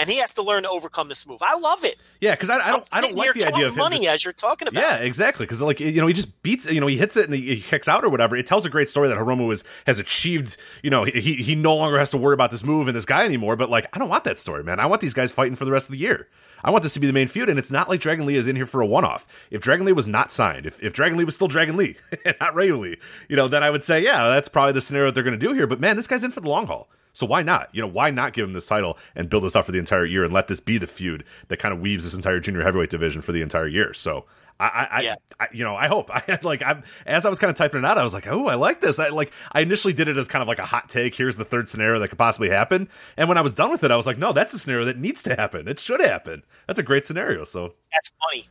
And 0.00 0.08
he 0.08 0.18
has 0.20 0.32
to 0.34 0.42
learn 0.42 0.62
to 0.62 0.68
overcome 0.68 1.08
this 1.08 1.26
move. 1.26 1.40
I 1.42 1.58
love 1.58 1.82
it. 1.82 1.96
Yeah, 2.20 2.32
because 2.36 2.50
I, 2.50 2.60
I 2.60 2.70
don't, 2.70 2.88
I 2.94 3.00
don't 3.00 3.16
like 3.16 3.34
the 3.34 3.48
idea 3.48 3.66
of 3.66 3.72
him 3.72 3.78
money 3.80 3.96
just- 3.96 4.08
as 4.10 4.24
you're 4.24 4.32
talking 4.32 4.68
about. 4.68 4.80
Yeah, 4.80 4.98
exactly. 4.98 5.44
Because 5.44 5.60
like 5.60 5.80
you 5.80 6.00
know, 6.00 6.06
he 6.06 6.12
just 6.14 6.40
beats. 6.44 6.70
You 6.70 6.80
know, 6.80 6.86
he 6.86 6.96
hits 6.96 7.16
it 7.16 7.24
and 7.24 7.34
he, 7.34 7.56
he 7.56 7.60
kicks 7.60 7.88
out 7.88 8.04
or 8.04 8.08
whatever. 8.08 8.36
It 8.36 8.46
tells 8.46 8.64
a 8.64 8.70
great 8.70 8.88
story 8.88 9.08
that 9.08 9.18
Hiromu 9.18 9.52
is, 9.52 9.64
has 9.88 9.98
achieved. 9.98 10.56
You 10.84 10.90
know, 10.90 11.02
he 11.02 11.34
he 11.34 11.56
no 11.56 11.74
longer 11.74 11.98
has 11.98 12.12
to 12.12 12.16
worry 12.16 12.34
about 12.34 12.52
this 12.52 12.62
move 12.62 12.86
and 12.86 12.96
this 12.96 13.06
guy 13.06 13.24
anymore. 13.24 13.56
But 13.56 13.70
like, 13.70 13.88
I 13.92 13.98
don't 13.98 14.08
want 14.08 14.22
that 14.22 14.38
story, 14.38 14.62
man. 14.62 14.78
I 14.78 14.86
want 14.86 15.00
these 15.00 15.14
guys 15.14 15.32
fighting 15.32 15.56
for 15.56 15.64
the 15.64 15.72
rest 15.72 15.88
of 15.88 15.92
the 15.92 15.98
year. 15.98 16.28
I 16.64 16.70
want 16.70 16.82
this 16.82 16.94
to 16.94 17.00
be 17.00 17.06
the 17.06 17.12
main 17.12 17.28
feud, 17.28 17.48
and 17.48 17.58
it's 17.58 17.70
not 17.70 17.88
like 17.88 18.00
Dragon 18.00 18.26
Lee 18.26 18.36
is 18.36 18.48
in 18.48 18.56
here 18.56 18.66
for 18.66 18.80
a 18.80 18.86
one-off. 18.86 19.26
If 19.50 19.60
Dragon 19.60 19.86
Lee 19.86 19.92
was 19.92 20.06
not 20.06 20.32
signed, 20.32 20.66
if, 20.66 20.82
if 20.82 20.92
Dragon 20.92 21.18
Lee 21.18 21.24
was 21.24 21.34
still 21.34 21.48
Dragon 21.48 21.76
Lee 21.76 21.96
and 22.24 22.36
not 22.40 22.54
Ryu 22.54 22.76
Lee, 22.76 22.96
you 23.28 23.36
know, 23.36 23.48
then 23.48 23.62
I 23.62 23.70
would 23.70 23.84
say, 23.84 24.00
yeah, 24.00 24.28
that's 24.28 24.48
probably 24.48 24.72
the 24.72 24.80
scenario 24.80 25.08
that 25.08 25.14
they're 25.14 25.24
going 25.24 25.38
to 25.38 25.46
do 25.46 25.54
here. 25.54 25.66
But 25.66 25.80
man, 25.80 25.96
this 25.96 26.06
guy's 26.06 26.24
in 26.24 26.32
for 26.32 26.40
the 26.40 26.48
long 26.48 26.66
haul. 26.66 26.88
So 27.12 27.26
why 27.26 27.42
not? 27.42 27.68
You 27.72 27.82
know, 27.82 27.88
why 27.88 28.10
not 28.10 28.32
give 28.32 28.46
him 28.46 28.52
this 28.52 28.68
title 28.68 28.96
and 29.16 29.28
build 29.28 29.42
this 29.42 29.56
up 29.56 29.64
for 29.64 29.72
the 29.72 29.78
entire 29.78 30.04
year 30.04 30.24
and 30.24 30.32
let 30.32 30.46
this 30.46 30.60
be 30.60 30.78
the 30.78 30.86
feud 30.86 31.24
that 31.48 31.58
kind 31.58 31.74
of 31.74 31.80
weaves 31.80 32.04
this 32.04 32.14
entire 32.14 32.38
junior 32.38 32.62
heavyweight 32.62 32.90
division 32.90 33.22
for 33.22 33.32
the 33.32 33.42
entire 33.42 33.66
year? 33.66 33.92
So 33.92 34.24
I, 34.60 34.66
I, 34.66 34.88
I, 34.90 35.00
Yeah. 35.02 35.14
I 35.40 35.48
you 35.52 35.64
know, 35.64 35.76
I 35.76 35.86
hope. 35.86 36.10
I 36.14 36.22
had 36.26 36.44
like, 36.44 36.62
I'm 36.62 36.82
as 37.06 37.24
I 37.24 37.30
was 37.30 37.38
kind 37.38 37.50
of 37.50 37.56
typing 37.56 37.80
it 37.80 37.84
out, 37.84 37.98
I 37.98 38.02
was 38.02 38.14
like, 38.14 38.26
oh, 38.26 38.46
I 38.46 38.54
like 38.54 38.80
this. 38.80 38.98
I 38.98 39.08
like, 39.08 39.32
I 39.52 39.60
initially 39.60 39.92
did 39.92 40.08
it 40.08 40.16
as 40.16 40.28
kind 40.28 40.42
of 40.42 40.48
like 40.48 40.58
a 40.58 40.66
hot 40.66 40.88
take. 40.88 41.14
Here's 41.14 41.36
the 41.36 41.44
third 41.44 41.68
scenario 41.68 41.98
that 42.00 42.08
could 42.08 42.18
possibly 42.18 42.50
happen. 42.50 42.88
And 43.16 43.28
when 43.28 43.38
I 43.38 43.40
was 43.40 43.54
done 43.54 43.70
with 43.70 43.84
it, 43.84 43.90
I 43.90 43.96
was 43.96 44.06
like, 44.06 44.18
no, 44.18 44.32
that's 44.32 44.52
a 44.54 44.58
scenario 44.58 44.84
that 44.86 44.98
needs 44.98 45.22
to 45.24 45.36
happen. 45.36 45.68
It 45.68 45.78
should 45.78 46.00
happen. 46.00 46.42
That's 46.66 46.78
a 46.78 46.82
great 46.82 47.06
scenario. 47.06 47.44
So 47.44 47.74
That's 47.92 48.10
funny. 48.24 48.44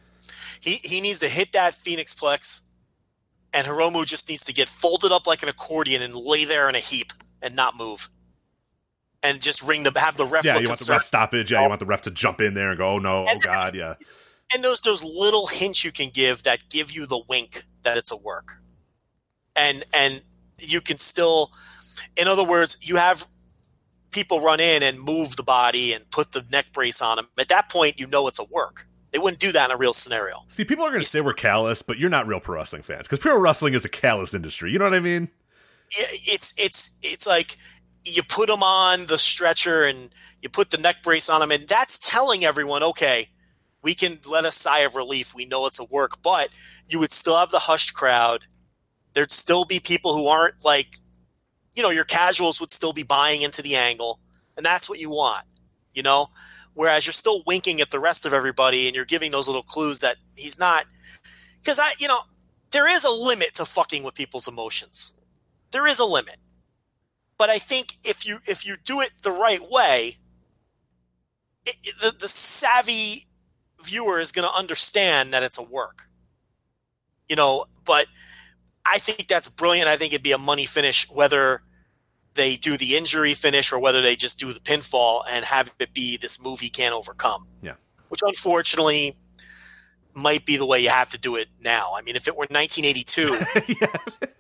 He, 0.60 0.78
he 0.84 1.02
needs 1.02 1.20
to 1.20 1.28
hit 1.28 1.54
that 1.54 1.74
Phoenix 1.74 2.14
Plex, 2.14 2.62
and 3.54 3.68
Hiromu 3.68 4.06
just 4.06 4.28
needs 4.30 4.44
to 4.46 4.54
get 4.54 4.70
folded 4.70 5.12
up 5.12 5.28
like 5.28 5.44
an 5.44 5.50
accordion 5.50 6.02
and 6.02 6.14
lay 6.16 6.46
there 6.46 6.68
in 6.70 6.76
a 6.76 6.80
heap 6.80 7.14
and 7.42 7.56
not 7.56 7.78
move. 7.78 8.10
And 9.24 9.42
just 9.42 9.64
ring 9.64 9.84
the 9.84 9.92
have 10.00 10.16
the 10.16 10.26
ref 10.26 10.46
yeah, 10.46 10.60
you 10.60 10.68
want 10.68 10.80
the 10.80 10.92
ref 10.92 11.02
stoppage. 11.02 11.52
Yeah, 11.52 11.64
you 11.64 11.70
want 11.70 11.80
the 11.80 11.86
ref 11.86 12.04
to 12.04 12.12
jump 12.12 12.40
in 12.40 12.54
there 12.54 12.70
and 12.70 12.78
go, 12.78 12.94
oh 12.94 13.00
no, 13.00 13.26
oh 13.28 13.40
god, 13.40 13.74
yeah. 13.76 13.96
And 14.54 14.64
those 14.64 14.82
those 14.82 15.04
little 15.04 15.48
hints 15.48 15.84
you 15.84 15.92
can 15.92 16.10
give 16.10 16.44
that 16.44 16.60
give 16.70 16.92
you 16.92 17.06
the 17.06 17.22
wink 17.28 17.64
that 17.84 17.98
it's 17.98 18.12
a 18.12 18.18
work. 18.18 18.58
And 19.56 19.84
and 19.94 20.22
you 20.60 20.82
can 20.82 20.98
still 20.98 21.52
in 22.20 22.28
other 22.28 22.46
words 22.46 22.78
you 22.88 22.96
have 22.98 23.28
people 24.12 24.40
run 24.40 24.60
in 24.60 24.84
and 24.84 25.00
move 25.00 25.36
the 25.36 25.44
body 25.44 25.94
and 25.94 26.10
put 26.12 26.32
the 26.32 26.44
neck 26.52 26.68
brace 26.74 27.02
on 27.02 27.18
them 27.18 27.28
at 27.38 27.48
that 27.50 27.70
point 27.70 28.00
you 28.00 28.08
know 28.08 28.28
it's 28.28 28.40
a 28.40 28.46
work. 28.46 28.88
They 29.12 29.20
wouldn't 29.20 29.40
do 29.40 29.52
that 29.54 29.70
in 29.70 29.76
a 29.76 29.78
real 29.78 29.94
scenario. 29.94 30.44
See, 30.50 30.66
people 30.66 30.84
are 30.86 30.90
going 30.90 31.02
to 31.02 31.08
say 31.08 31.22
we're 31.22 31.34
callous, 31.34 31.82
but 31.82 31.98
you're 31.98 32.10
not 32.10 32.28
real 32.28 32.42
pro 32.42 32.56
wrestling 32.58 32.82
fans 32.82 33.04
because 33.08 33.20
pro 33.20 33.38
wrestling 33.40 33.74
is 33.74 33.86
a 33.86 33.90
callous 33.90 34.34
industry. 34.34 34.72
You 34.72 34.80
know 34.80 34.86
what 34.86 34.94
I 34.94 35.00
mean? 35.00 35.24
It- 35.92 36.22
it's 36.34 36.54
it's 36.58 36.98
it's 37.02 37.26
like 37.26 37.56
you 38.04 38.22
put 38.24 38.48
them 38.48 38.64
on 38.64 39.06
the 39.08 39.18
stretcher 39.18 39.86
and 39.86 40.10
you 40.42 40.50
put 40.50 40.70
the 40.72 40.78
neck 40.78 40.98
brace 41.04 41.30
on 41.30 41.40
them 41.40 41.52
and 41.52 41.68
that's 41.68 41.98
telling 42.00 42.44
everyone 42.46 42.84
okay 42.84 43.30
we 43.88 43.96
can 43.96 44.20
let 44.30 44.44
a 44.44 44.52
sigh 44.52 44.80
of 44.80 44.98
relief. 44.98 45.34
We 45.34 45.46
know 45.46 45.66
it's 45.66 45.80
a 45.80 45.86
work 45.86 46.22
but 46.22 46.50
you 46.90 47.00
would 47.00 47.14
still 47.14 47.38
have 47.38 47.52
the 47.52 47.60
hushed 47.60 47.94
crowd. 47.94 48.44
There'd 49.14 49.32
still 49.32 49.64
be 49.64 49.80
people 49.80 50.14
who 50.14 50.28
aren't 50.28 50.66
like 50.66 50.98
you 51.74 51.84
know 51.84 51.90
your 51.90 52.04
casuals 52.04 52.60
would 52.60 52.72
still 52.72 52.92
be 52.92 53.04
buying 53.04 53.44
into 53.44 53.62
the 53.62 53.78
angle 53.78 54.20
and 54.58 54.66
that's 54.66 54.90
what 54.90 55.00
you 55.00 55.10
want 55.10 55.46
you 55.94 56.04
know? 56.04 56.28
Whereas 56.74 57.06
you're 57.08 57.14
still 57.14 57.44
winking 57.48 57.80
at 57.80 57.90
the 57.92 58.00
rest 58.00 58.26
of 58.26 58.34
everybody 58.34 58.88
and 58.88 58.96
you're 58.96 59.06
giving 59.06 59.32
those 59.32 59.48
little 59.48 59.64
clues 59.64 60.02
that 60.02 60.18
he's 60.36 60.60
not. 60.60 60.86
Because 61.60 61.80
i 61.80 61.92
you 61.98 62.10
know 62.10 62.20
there 62.72 62.88
is 62.88 63.06
a 63.06 63.10
limit 63.10 63.54
to 63.54 63.64
fucking 63.64 64.04
with 64.04 64.16
people's 64.16 64.50
emotions. 64.50 65.14
There 65.72 65.88
is 65.88 66.00
a 66.00 66.06
limit. 66.06 66.38
But 67.38 67.50
i 67.50 67.58
think 67.58 67.94
if 68.04 68.28
you 68.28 68.40
if 68.48 68.66
you 68.66 68.76
do 68.84 69.00
it 69.00 69.12
the 69.24 69.32
right 69.32 69.62
way 69.72 70.18
it, 71.66 71.78
the, 72.02 72.14
the 72.20 72.28
savvy 72.28 73.24
viewer 73.84 74.20
is 74.20 74.32
going 74.32 74.48
to 74.48 74.54
understand 74.54 75.34
that 75.34 75.44
it's 75.44 75.58
a 75.58 75.64
work 75.64 76.08
you 77.28 77.36
know, 77.36 77.66
but 77.86 78.08
I 78.86 79.00
think 79.00 79.28
that's 79.28 79.50
brilliant. 79.50 79.88
I 79.88 79.98
think 79.98 80.14
it'd 80.14 80.24
be 80.24 80.32
a 80.32 80.38
money 80.38 80.66
finish 80.66 81.10
whether 81.10 81.62
they 82.36 82.56
do 82.56 82.78
the 82.78 82.96
injury 82.96 83.34
finish 83.34 83.72
or 83.72 83.80
whether 83.80 84.02
they 84.02 84.16
just 84.16 84.40
do 84.40 84.54
the 84.54 84.60
pinfall 84.60 85.24
and 85.30 85.44
have 85.44 85.74
it 85.80 85.94
be 85.94 86.18
this 86.18 86.42
move 86.42 86.60
he 86.60 86.70
can't 86.70 86.94
overcome. 86.94 87.48
Yeah. 87.62 87.74
Which 88.10 88.22
unfortunately 88.24 89.16
might 90.14 90.46
be 90.46 90.58
the 90.58 90.66
way 90.66 90.80
you 90.80 90.90
have 90.90 91.10
to 91.10 91.20
do 91.20 91.36
it 91.36 91.48
now. 91.62 91.94
I 91.96 92.02
mean, 92.02 92.16
if 92.16 92.28
it 92.28 92.36
were 92.36 92.48
1982, 92.50 93.40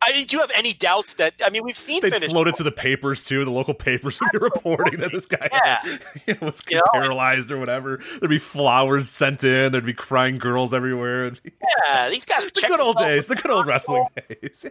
I 0.00 0.12
mean, 0.12 0.26
do 0.26 0.36
you 0.36 0.40
have 0.40 0.52
any 0.56 0.72
doubts 0.72 1.16
that? 1.16 1.34
I 1.44 1.50
mean, 1.50 1.62
we've 1.64 1.76
seen 1.76 2.00
They'd 2.00 2.12
finish. 2.12 2.30
float 2.30 2.46
it 2.46 2.54
to 2.56 2.62
the 2.62 2.70
papers 2.70 3.24
too. 3.24 3.44
The 3.44 3.50
local 3.50 3.74
papers 3.74 4.20
would 4.20 4.30
be 4.32 4.38
reporting 4.44 5.00
that 5.00 5.10
this 5.10 5.26
guy 5.26 5.48
Yeah. 5.52 5.78
you 6.26 6.34
know, 6.34 6.46
was 6.46 6.62
You 6.70 6.76
know? 6.76 6.82
paralyzed 6.92 7.50
or 7.50 7.58
whatever. 7.58 8.00
There'd 8.20 8.30
be 8.30 8.38
flowers 8.38 9.08
sent 9.08 9.42
in. 9.42 9.72
There'd 9.72 9.84
be 9.84 9.92
crying 9.94 10.38
girls 10.38 10.72
everywhere. 10.72 11.32
Yeah, 11.44 12.08
these 12.10 12.24
guys 12.26 12.44
the 12.54 12.64
good 12.68 12.80
old 12.80 12.96
days. 12.96 13.26
The 13.26 13.34
good 13.34 13.50
old 13.50 13.66
wrestling 13.66 14.06
days. 14.28 14.64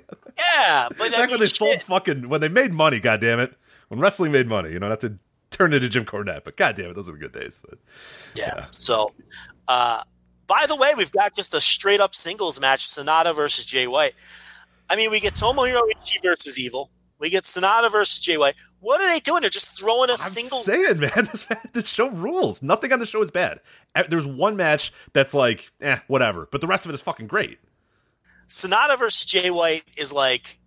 Yeah, 0.56 0.88
but 0.98 1.08
I 1.08 1.10
Back 1.10 1.20
mean, 1.20 1.30
when 1.32 1.40
they 1.42 1.46
sold 1.46 1.82
fucking 1.82 2.30
when 2.30 2.40
they 2.40 2.50
made 2.50 2.72
money. 2.72 3.00
God 3.02 3.20
damn 3.20 3.42
it! 3.42 3.54
When 3.90 4.00
wrestling 4.00 4.32
made 4.32 4.48
money, 4.48 4.72
you 4.72 4.80
know, 4.80 4.88
not 4.88 5.02
to 5.02 5.18
turn 5.52 5.74
into 5.74 5.90
Jim 5.90 6.06
Cornette, 6.06 6.46
but 6.46 6.56
god 6.56 6.76
damn 6.78 6.90
it, 6.92 6.94
those 6.96 7.10
are 7.10 7.14
the 7.14 7.18
good 7.18 7.34
days. 7.34 7.62
But 7.68 7.80
Yeah. 8.34 8.68
So, 8.72 9.12
uh, 9.68 10.04
by 10.48 10.66
the 10.68 10.76
way, 10.78 10.94
we've 10.96 11.12
got 11.12 11.36
just 11.36 11.54
a 11.54 11.60
straight 11.60 12.00
up 12.00 12.16
singles 12.16 12.62
match: 12.62 12.88
Sanada 12.88 13.36
versus 13.36 13.66
Jay 13.66 13.88
White. 13.88 14.14
I 14.90 14.96
mean, 14.96 15.12
we 15.12 15.20
get 15.20 15.34
Tomohiro 15.34 15.82
Ishii 16.04 16.24
versus 16.24 16.60
Evil. 16.60 16.90
We 17.20 17.30
get 17.30 17.44
Sanada 17.44 17.92
versus 17.92 18.20
Jay 18.20 18.38
White. 18.38 18.56
What 18.80 19.02
are 19.02 19.12
they 19.12 19.20
doing? 19.20 19.42
They're 19.42 19.50
just 19.50 19.78
throwing 19.78 20.10
a 20.10 20.14
I'm 20.14 20.18
single. 20.18 20.60
saying, 20.60 21.00
man, 21.00 21.12
this, 21.32 21.46
this 21.74 21.90
show 21.90 22.10
rules. 22.10 22.62
Nothing 22.62 22.94
on 22.94 23.00
the 23.00 23.06
show 23.08 23.22
is 23.24 23.32
bad. 23.32 23.60
Eh, 23.96 24.04
There's 24.08 24.28
one 24.28 24.56
match 24.56 24.94
that's 25.14 25.34
like, 25.34 25.72
eh, 25.82 25.98
whatever, 26.08 26.48
but 26.52 26.62
the 26.62 26.68
rest 26.68 26.86
of 26.86 26.92
it 26.92 26.94
is 26.96 27.02
fucking 27.02 27.28
great. 27.28 27.58
Sanada 28.48 28.98
versus 28.98 29.26
Jay 29.26 29.50
White 29.50 29.84
is 29.98 30.14
like 30.14 30.60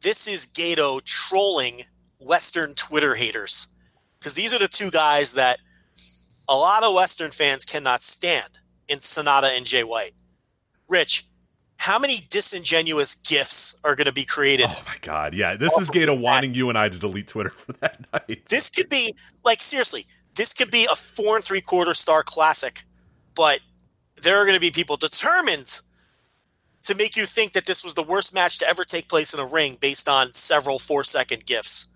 this 0.00 0.26
is 0.28 0.46
Gedo 0.46 1.02
trolling 1.04 1.82
Western 2.18 2.74
Twitter 2.74 3.14
haters 3.16 3.66
because 4.18 4.34
these 4.34 4.54
are 4.54 4.58
the 4.58 4.68
two 4.68 4.90
guys 4.90 5.34
that 5.34 5.58
a 6.48 6.54
lot 6.56 6.84
of 6.84 6.94
Western 6.94 7.30
fans 7.30 7.64
cannot 7.64 8.02
stand 8.02 8.48
in 8.88 8.98
Sanada 9.00 9.54
and 9.56 9.66
Jay 9.66 9.84
White. 9.84 10.12
Rich, 10.88 11.26
how 11.78 11.98
many 11.98 12.16
disingenuous 12.28 13.14
gifs 13.14 13.80
are 13.84 13.96
going 13.96 14.06
to 14.06 14.12
be 14.12 14.24
created? 14.24 14.66
Oh 14.68 14.82
my 14.84 14.96
god, 15.00 15.32
yeah, 15.32 15.56
this 15.56 15.72
is 15.78 15.90
Gedo 15.90 16.20
wanting 16.20 16.54
you 16.54 16.68
and 16.68 16.76
I 16.76 16.88
to 16.88 16.98
delete 16.98 17.28
Twitter 17.28 17.50
for 17.50 17.72
that 17.74 18.00
night. 18.12 18.42
This 18.46 18.68
could 18.68 18.88
be 18.90 19.14
like 19.44 19.62
seriously, 19.62 20.04
this 20.34 20.52
could 20.52 20.70
be 20.70 20.86
a 20.90 20.94
four 20.94 21.36
and 21.36 21.44
three 21.44 21.60
quarter 21.60 21.94
star 21.94 22.22
classic, 22.22 22.84
but 23.34 23.60
there 24.22 24.36
are 24.36 24.44
going 24.44 24.56
to 24.56 24.60
be 24.60 24.70
people 24.70 24.96
determined 24.96 25.80
to 26.82 26.94
make 26.94 27.16
you 27.16 27.26
think 27.26 27.52
that 27.52 27.66
this 27.66 27.84
was 27.84 27.94
the 27.94 28.02
worst 28.02 28.34
match 28.34 28.58
to 28.58 28.68
ever 28.68 28.84
take 28.84 29.08
place 29.08 29.32
in 29.32 29.40
a 29.40 29.46
ring 29.46 29.76
based 29.80 30.08
on 30.08 30.32
several 30.32 30.78
four 30.78 31.04
second 31.04 31.46
gifs. 31.46 31.88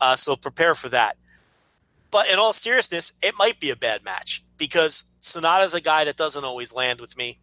Uh, 0.00 0.16
so 0.16 0.36
prepare 0.36 0.74
for 0.74 0.88
that. 0.88 1.16
But 2.10 2.28
in 2.28 2.38
all 2.38 2.52
seriousness, 2.52 3.18
it 3.22 3.34
might 3.38 3.60
be 3.60 3.70
a 3.70 3.76
bad 3.76 4.04
match 4.04 4.42
because 4.56 5.10
Sanada's 5.20 5.74
a 5.74 5.80
guy 5.80 6.04
that 6.04 6.16
doesn't 6.16 6.44
always 6.44 6.72
land 6.72 7.00
with 7.00 7.16
me. 7.16 7.38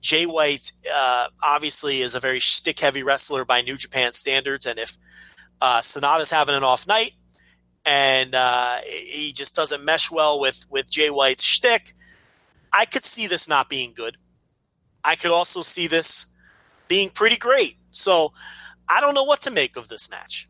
Jay 0.00 0.24
White 0.24 0.72
uh, 0.92 1.28
obviously 1.42 2.00
is 2.00 2.14
a 2.14 2.20
very 2.20 2.40
stick 2.40 2.78
heavy 2.78 3.02
wrestler 3.02 3.44
by 3.44 3.62
New 3.62 3.76
Japan 3.76 4.12
standards, 4.12 4.66
and 4.66 4.78
if 4.78 4.96
uh, 5.60 5.80
Sanada's 5.80 6.30
having 6.30 6.54
an 6.54 6.62
off 6.62 6.86
night 6.86 7.12
and 7.84 8.34
uh, 8.34 8.76
he 8.84 9.32
just 9.34 9.54
doesn't 9.54 9.84
mesh 9.84 10.10
well 10.10 10.40
with 10.40 10.66
with 10.70 10.90
Jay 10.90 11.10
White's 11.10 11.44
shtick, 11.44 11.94
I 12.72 12.84
could 12.84 13.04
see 13.04 13.26
this 13.26 13.48
not 13.48 13.68
being 13.68 13.92
good. 13.94 14.16
I 15.04 15.16
could 15.16 15.30
also 15.30 15.62
see 15.62 15.86
this 15.86 16.32
being 16.88 17.10
pretty 17.10 17.36
great. 17.36 17.76
So 17.90 18.32
I 18.88 19.00
don't 19.00 19.14
know 19.14 19.24
what 19.24 19.42
to 19.42 19.50
make 19.50 19.76
of 19.76 19.88
this 19.88 20.10
match. 20.10 20.48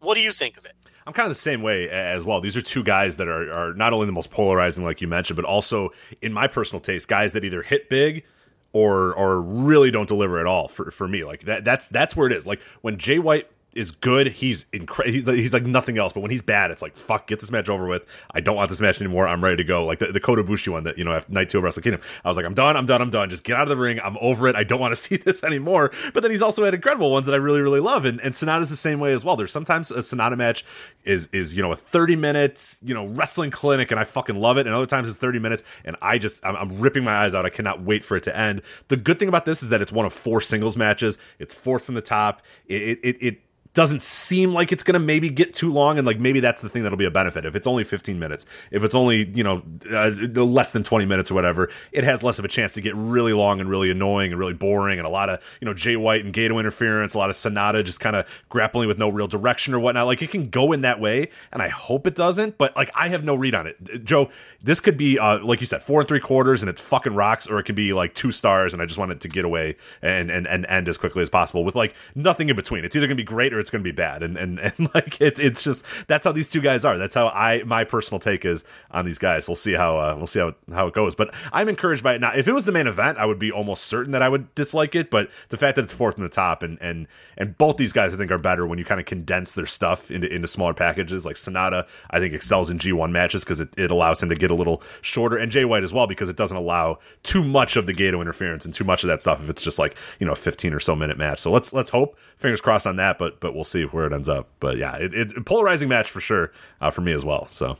What 0.00 0.16
do 0.16 0.22
you 0.22 0.32
think 0.32 0.56
of 0.56 0.64
it? 0.64 0.72
I'm 1.06 1.12
kind 1.12 1.26
of 1.26 1.30
the 1.30 1.40
same 1.40 1.62
way 1.62 1.90
as 1.90 2.24
well. 2.24 2.40
These 2.40 2.56
are 2.56 2.62
two 2.62 2.84
guys 2.84 3.16
that 3.16 3.28
are, 3.28 3.52
are 3.52 3.74
not 3.74 3.92
only 3.92 4.06
the 4.06 4.12
most 4.12 4.30
polarizing, 4.30 4.84
like 4.84 5.00
you 5.00 5.08
mentioned, 5.08 5.36
but 5.36 5.44
also, 5.44 5.90
in 6.20 6.32
my 6.32 6.46
personal 6.46 6.80
taste, 6.80 7.08
guys 7.08 7.32
that 7.32 7.44
either 7.44 7.62
hit 7.62 7.88
big 7.88 8.24
or 8.72 9.14
or 9.14 9.40
really 9.40 9.90
don't 9.90 10.08
deliver 10.08 10.40
at 10.40 10.46
all. 10.46 10.68
For 10.68 10.90
for 10.90 11.08
me, 11.08 11.24
like 11.24 11.42
that 11.42 11.64
that's 11.64 11.88
that's 11.88 12.16
where 12.16 12.26
it 12.26 12.32
is. 12.32 12.46
Like 12.46 12.60
when 12.80 12.98
Jay 12.98 13.18
White 13.18 13.48
is 13.74 13.90
good, 13.90 14.26
he's 14.28 14.66
incredible. 14.72 15.12
He's, 15.12 15.26
he's 15.26 15.54
like 15.54 15.64
nothing 15.64 15.98
else. 15.98 16.12
But 16.12 16.20
when 16.20 16.30
he's 16.30 16.42
bad, 16.42 16.70
it's 16.70 16.82
like 16.82 16.96
fuck, 16.96 17.26
get 17.26 17.40
this 17.40 17.50
match 17.50 17.68
over 17.68 17.86
with. 17.86 18.04
I 18.34 18.40
don't 18.40 18.56
want 18.56 18.68
this 18.68 18.80
match 18.80 19.00
anymore. 19.00 19.26
I'm 19.26 19.42
ready 19.42 19.56
to 19.56 19.64
go. 19.64 19.84
Like 19.84 19.98
the, 19.98 20.06
the 20.06 20.20
Kota 20.20 20.42
Ibushi 20.42 20.68
one 20.68 20.84
that 20.84 20.98
you 20.98 21.04
know 21.04 21.12
after 21.12 21.32
night 21.32 21.48
two 21.48 21.58
of 21.58 21.64
Wrestle 21.64 21.82
Kingdom, 21.82 22.00
I 22.24 22.28
was 22.28 22.36
like, 22.36 22.46
I'm 22.46 22.54
done, 22.54 22.76
I'm 22.76 22.86
done, 22.86 23.00
I'm 23.00 23.10
done. 23.10 23.30
Just 23.30 23.44
get 23.44 23.56
out 23.56 23.62
of 23.62 23.68
the 23.68 23.76
ring. 23.76 24.00
I'm 24.02 24.16
over 24.20 24.48
it. 24.48 24.56
I 24.56 24.64
don't 24.64 24.80
want 24.80 24.94
to 24.94 24.96
see 25.02 25.16
this 25.16 25.42
anymore. 25.42 25.90
But 26.12 26.22
then 26.22 26.30
he's 26.30 26.42
also 26.42 26.64
had 26.64 26.74
incredible 26.74 27.10
ones 27.10 27.26
that 27.26 27.32
I 27.32 27.38
really 27.38 27.60
really 27.60 27.80
love. 27.80 28.04
And 28.04 28.20
and 28.20 28.34
Sanada's 28.34 28.70
the 28.70 28.76
same 28.76 29.00
way 29.00 29.12
as 29.12 29.24
well. 29.24 29.36
There's 29.36 29.52
sometimes 29.52 29.90
a 29.90 29.98
Sanada 29.98 30.36
match 30.36 30.64
is 31.04 31.28
is 31.32 31.56
you 31.56 31.62
know 31.62 31.72
a 31.72 31.76
30 31.76 32.16
minutes 32.16 32.78
you 32.82 32.94
know 32.94 33.06
wrestling 33.06 33.50
clinic 33.50 33.90
and 33.90 33.98
I 33.98 34.04
fucking 34.04 34.36
love 34.36 34.58
it. 34.58 34.66
And 34.66 34.74
other 34.74 34.86
times 34.86 35.08
it's 35.08 35.18
30 35.18 35.38
minutes 35.38 35.62
and 35.84 35.96
I 36.02 36.18
just 36.18 36.44
I'm, 36.44 36.56
I'm 36.56 36.80
ripping 36.80 37.04
my 37.04 37.24
eyes 37.24 37.34
out. 37.34 37.46
I 37.46 37.50
cannot 37.50 37.82
wait 37.82 38.04
for 38.04 38.16
it 38.16 38.22
to 38.24 38.36
end. 38.36 38.62
The 38.88 38.96
good 38.96 39.18
thing 39.18 39.28
about 39.28 39.44
this 39.44 39.62
is 39.62 39.70
that 39.70 39.80
it's 39.80 39.92
one 39.92 40.06
of 40.06 40.12
four 40.12 40.40
singles 40.40 40.76
matches. 40.76 41.18
It's 41.38 41.54
fourth 41.54 41.84
from 41.84 41.94
the 41.94 42.02
top. 42.02 42.42
It 42.66 42.82
it 42.82 42.98
it. 43.02 43.22
it 43.22 43.40
doesn't 43.74 44.02
seem 44.02 44.52
like 44.52 44.72
it's 44.72 44.82
going 44.82 44.94
to 44.94 45.00
maybe 45.00 45.30
get 45.30 45.54
too 45.54 45.72
long 45.72 45.98
and 45.98 46.06
like 46.06 46.18
maybe 46.18 46.40
that's 46.40 46.60
the 46.60 46.68
thing 46.68 46.82
that'll 46.82 46.98
be 46.98 47.04
a 47.04 47.10
benefit. 47.10 47.44
If 47.44 47.54
it's 47.54 47.66
only 47.66 47.84
15 47.84 48.18
minutes 48.18 48.46
if 48.70 48.82
it's 48.84 48.94
only 48.94 49.30
you 49.34 49.42
know 49.42 49.62
uh, 49.90 50.10
less 50.42 50.72
than 50.72 50.82
20 50.82 51.06
minutes 51.06 51.30
or 51.30 51.34
whatever 51.34 51.70
it 51.92 52.04
has 52.04 52.22
less 52.22 52.38
of 52.38 52.44
a 52.44 52.48
chance 52.48 52.74
to 52.74 52.80
get 52.80 52.94
really 52.94 53.32
long 53.32 53.60
and 53.60 53.68
really 53.68 53.90
annoying 53.90 54.32
and 54.32 54.38
really 54.38 54.52
boring 54.52 54.98
and 54.98 55.06
a 55.06 55.10
lot 55.10 55.28
of 55.28 55.40
you 55.60 55.66
know 55.66 55.74
jay 55.74 55.96
white 55.96 56.24
and 56.24 56.34
gedo 56.34 56.58
interference 56.58 57.14
a 57.14 57.18
lot 57.18 57.30
of 57.30 57.36
sanada 57.36 57.84
just 57.84 58.00
kind 58.00 58.16
of 58.16 58.26
grappling 58.48 58.88
with 58.88 58.98
no 58.98 59.08
real 59.08 59.26
direction 59.26 59.74
or 59.74 59.78
whatnot. 59.78 60.06
Like 60.06 60.22
it 60.22 60.30
can 60.30 60.48
go 60.48 60.72
in 60.72 60.82
that 60.82 61.00
way 61.00 61.28
and 61.52 61.62
i 61.62 61.68
hope 61.68 62.06
it 62.06 62.14
doesn't 62.14 62.58
but 62.58 62.76
like 62.76 62.90
i 62.94 63.08
have 63.08 63.24
no 63.24 63.34
read 63.34 63.54
on 63.54 63.66
it. 63.66 64.04
Joe 64.04 64.30
this 64.62 64.80
could 64.80 64.96
be 64.96 65.18
uh, 65.18 65.44
like 65.44 65.60
you 65.60 65.66
said 65.66 65.82
four 65.82 66.00
and 66.00 66.08
three 66.08 66.20
quarters 66.20 66.62
and 66.62 66.68
it's 66.68 66.80
fucking 66.80 67.14
rocks 67.14 67.46
or 67.46 67.58
it 67.58 67.64
could 67.64 67.74
be 67.74 67.92
like 67.92 68.14
two 68.14 68.32
stars 68.32 68.72
and 68.72 68.82
i 68.82 68.86
just 68.86 68.98
want 68.98 69.12
it 69.12 69.20
to 69.20 69.28
get 69.28 69.44
away 69.44 69.76
and 70.00 70.30
and, 70.30 70.46
and 70.46 70.66
end 70.66 70.88
as 70.88 70.98
quickly 70.98 71.22
as 71.22 71.30
possible 71.30 71.64
with 71.64 71.74
like 71.74 71.94
nothing 72.14 72.48
in 72.48 72.56
between. 72.56 72.84
It's 72.84 72.96
either 72.96 73.06
going 73.06 73.16
to 73.16 73.22
be 73.22 73.26
great 73.26 73.52
or 73.52 73.60
it's 73.62 73.70
going 73.70 73.82
to 73.82 73.88
be 73.88 73.94
bad. 73.94 74.22
And 74.22 74.36
and, 74.36 74.58
and 74.58 74.90
like 74.94 75.20
it, 75.20 75.38
it's 75.38 75.62
just 75.62 75.84
that's 76.06 76.24
how 76.24 76.32
these 76.32 76.50
two 76.50 76.60
guys 76.60 76.84
are. 76.84 76.98
That's 76.98 77.14
how 77.14 77.28
i 77.28 77.62
my 77.64 77.84
personal 77.84 78.18
take 78.18 78.44
is 78.44 78.64
on 78.90 79.04
these 79.04 79.18
guys. 79.18 79.48
We'll 79.48 79.56
see 79.56 79.72
how 79.72 79.96
uh, 79.96 80.14
we'll 80.16 80.26
see 80.26 80.40
how, 80.40 80.54
how 80.72 80.86
it 80.88 80.94
goes. 80.94 81.14
But 81.14 81.34
i'm 81.52 81.68
encouraged 81.68 82.02
by 82.02 82.14
it. 82.14 82.20
Now 82.20 82.32
if 82.34 82.46
it 82.46 82.52
was 82.52 82.64
the 82.64 82.72
main 82.72 82.86
event 82.86 83.18
i 83.18 83.24
would 83.24 83.38
be 83.38 83.50
almost 83.50 83.84
certain 83.84 84.12
that 84.12 84.22
i 84.22 84.28
would 84.28 84.54
dislike 84.54 84.94
it. 84.94 85.10
But 85.10 85.30
the 85.48 85.56
fact 85.56 85.76
that 85.76 85.84
it's 85.84 85.92
fourth 85.94 86.16
from 86.16 86.24
the 86.24 86.28
top 86.28 86.62
and 86.62 86.80
and 86.82 87.06
and 87.38 87.56
both 87.56 87.76
these 87.76 87.92
guys 87.92 88.12
i 88.12 88.16
think 88.16 88.30
are 88.30 88.38
better 88.38 88.66
when 88.66 88.78
you 88.78 88.84
kind 88.84 89.00
of 89.00 89.06
condense 89.06 89.52
their 89.52 89.66
stuff 89.66 90.10
into 90.10 90.32
into 90.32 90.48
smaller 90.48 90.74
packages. 90.74 91.24
Like 91.24 91.36
sanada 91.36 91.86
i 92.10 92.18
think 92.18 92.34
excels 92.34 92.68
in 92.68 92.78
g1 92.78 93.10
matches 93.10 93.44
because 93.44 93.60
it, 93.60 93.70
it 93.78 93.90
allows 93.90 94.22
him 94.22 94.28
to 94.28 94.34
get 94.34 94.50
a 94.50 94.54
little 94.54 94.82
shorter. 95.00 95.36
And 95.36 95.50
jay 95.50 95.64
white 95.64 95.84
as 95.84 95.92
well 95.92 96.06
because 96.06 96.28
it 96.28 96.36
doesn't 96.36 96.56
allow 96.56 96.98
too 97.22 97.42
much 97.42 97.76
of 97.76 97.86
the 97.86 97.94
gedo 97.94 98.20
interference 98.20 98.64
and 98.64 98.74
too 98.74 98.84
much 98.84 99.04
of 99.04 99.08
that 99.08 99.20
stuff 99.20 99.42
if 99.42 99.48
it's 99.48 99.62
just 99.62 99.78
like 99.78 99.96
you 100.18 100.26
know 100.26 100.32
a 100.32 100.36
15 100.36 100.74
or 100.74 100.80
so 100.80 100.96
minute 100.96 101.16
match. 101.16 101.40
So 101.40 101.50
let's 101.50 101.72
let's 101.72 101.90
hope 101.90 102.18
fingers 102.36 102.60
crossed 102.60 102.86
on 102.86 102.96
that. 102.96 103.18
But 103.18 103.40
but 103.40 103.51
we'll 103.54 103.64
see 103.64 103.84
where 103.84 104.06
it 104.06 104.12
ends 104.12 104.28
up 104.28 104.48
but 104.60 104.76
yeah 104.76 104.96
it, 104.96 105.14
it 105.14 105.36
a 105.36 105.40
polarizing 105.40 105.88
match 105.88 106.10
for 106.10 106.20
sure 106.20 106.52
uh, 106.80 106.90
for 106.90 107.00
me 107.00 107.12
as 107.12 107.24
well 107.24 107.46
so 107.48 107.76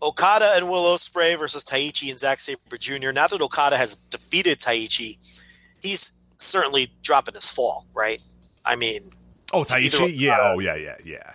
Okada 0.00 0.52
and 0.54 0.68
Will 0.68 0.84
Ospreay 0.84 1.36
versus 1.38 1.64
Taichi 1.64 2.10
and 2.10 2.18
Zack 2.18 2.38
Sabre 2.40 2.76
Jr. 2.78 3.10
Now 3.10 3.26
that 3.26 3.40
Okada 3.40 3.76
has 3.76 3.96
defeated 3.96 4.58
Taichi, 4.58 5.16
he's 5.82 6.18
certainly 6.38 6.92
dropping 7.02 7.34
his 7.34 7.48
fall, 7.48 7.86
right? 7.94 8.22
I 8.64 8.76
mean, 8.76 9.00
oh 9.52 9.62
taichi 9.62 10.12
yeah 10.14 10.38
oh 10.40 10.58
yeah 10.60 10.76
yeah 10.76 10.96
yeah 11.04 11.32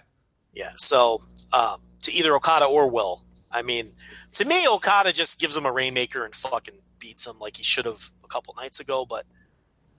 yeah. 0.53 0.71
So 0.77 1.21
um, 1.51 1.81
to 2.03 2.11
either 2.13 2.33
Okada 2.35 2.65
or 2.65 2.89
Will, 2.89 3.23
I 3.51 3.63
mean, 3.63 3.87
to 4.33 4.45
me, 4.45 4.65
Okada 4.67 5.11
just 5.11 5.39
gives 5.39 5.57
him 5.57 5.65
a 5.65 5.71
rainmaker 5.71 6.23
and 6.23 6.33
fucking 6.33 6.75
beats 6.99 7.27
him 7.27 7.39
like 7.39 7.57
he 7.57 7.63
should 7.63 7.85
have 7.85 8.11
a 8.23 8.27
couple 8.27 8.53
nights 8.55 8.79
ago. 8.79 9.05
But 9.05 9.25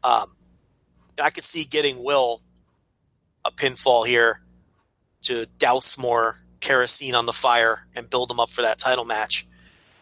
um, 0.03 0.37
I 1.23 1.31
could 1.31 1.45
see 1.45 1.65
getting 1.65 2.03
Will 2.03 2.41
a 3.45 3.51
pinfall 3.51 4.07
here 4.07 4.41
to 5.23 5.47
douse 5.59 5.99
more 5.99 6.37
kerosene 6.61 7.15
on 7.15 7.27
the 7.27 7.33
fire 7.33 7.87
and 7.95 8.09
build 8.09 8.31
them 8.31 8.41
up 8.41 8.51
for 8.51 8.63
that 8.63 8.79
title 8.79 9.05
match 9.05 9.47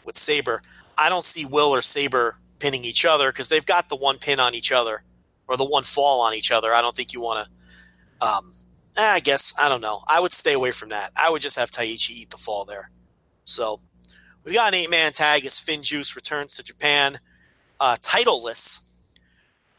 with 0.04 0.16
Sabre. 0.16 0.62
I 0.96 1.08
don't 1.08 1.24
see 1.24 1.44
Will 1.44 1.70
or 1.74 1.82
Sabre 1.82 2.36
pinning 2.58 2.84
each 2.84 3.04
other 3.04 3.30
because 3.30 3.48
they've 3.48 3.66
got 3.66 3.88
the 3.88 3.96
one 3.96 4.18
pin 4.18 4.40
on 4.40 4.54
each 4.54 4.72
other 4.72 5.02
or 5.48 5.56
the 5.56 5.64
one 5.64 5.82
fall 5.82 6.22
on 6.22 6.34
each 6.34 6.52
other. 6.52 6.72
I 6.72 6.80
don't 6.80 6.94
think 6.94 7.12
you 7.12 7.20
want 7.20 7.46
to. 7.46 8.26
Um, 8.26 8.52
eh, 8.96 9.04
I 9.04 9.20
guess 9.20 9.54
I 9.58 9.68
don't 9.68 9.80
know. 9.80 10.02
I 10.06 10.20
would 10.20 10.32
stay 10.32 10.52
away 10.52 10.70
from 10.70 10.90
that. 10.90 11.10
I 11.16 11.30
would 11.30 11.42
just 11.42 11.58
have 11.58 11.70
Taichi 11.70 12.10
eat 12.10 12.30
the 12.30 12.36
fall 12.36 12.64
there. 12.64 12.90
So 13.44 13.80
we 14.44 14.54
got 14.54 14.68
an 14.68 14.74
eight 14.74 14.90
man 14.90 15.12
tag 15.12 15.44
as 15.44 15.54
FinJuice 15.54 16.14
returns 16.14 16.56
to 16.56 16.62
Japan, 16.62 17.18
uh, 17.80 17.96
titleless, 18.00 18.80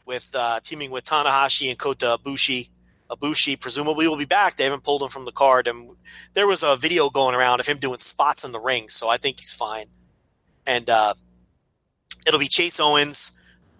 with 0.06 0.30
uh, 0.34 0.60
teaming 0.62 0.90
with 0.90 1.04
Tanahashi 1.04 1.70
and 1.70 1.78
Kota 1.78 2.18
Ibushi. 2.22 2.68
Ibushi 3.10 3.60
presumably 3.60 4.08
will 4.08 4.16
be 4.16 4.24
back. 4.24 4.56
They 4.56 4.64
haven't 4.64 4.82
pulled 4.84 5.02
him 5.02 5.08
from 5.08 5.24
the 5.24 5.32
card, 5.32 5.68
and 5.68 5.96
there 6.34 6.46
was 6.46 6.62
a 6.62 6.76
video 6.76 7.10
going 7.10 7.34
around 7.34 7.60
of 7.60 7.66
him 7.66 7.78
doing 7.78 7.98
spots 7.98 8.44
in 8.44 8.52
the 8.52 8.60
ring, 8.60 8.88
so 8.88 9.08
I 9.08 9.16
think 9.18 9.38
he's 9.40 9.52
fine. 9.54 9.86
And 10.66 10.88
uh, 10.88 11.14
it'll 12.26 12.40
be 12.40 12.48
Chase 12.48 12.80
Owens, 12.80 13.38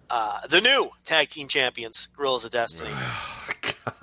uh, 0.09 0.39
the 0.49 0.61
new 0.61 0.89
tag 1.03 1.29
team 1.29 1.47
champions, 1.47 2.05
Guerrillas 2.15 2.45
of 2.45 2.51
Destiny, 2.51 2.91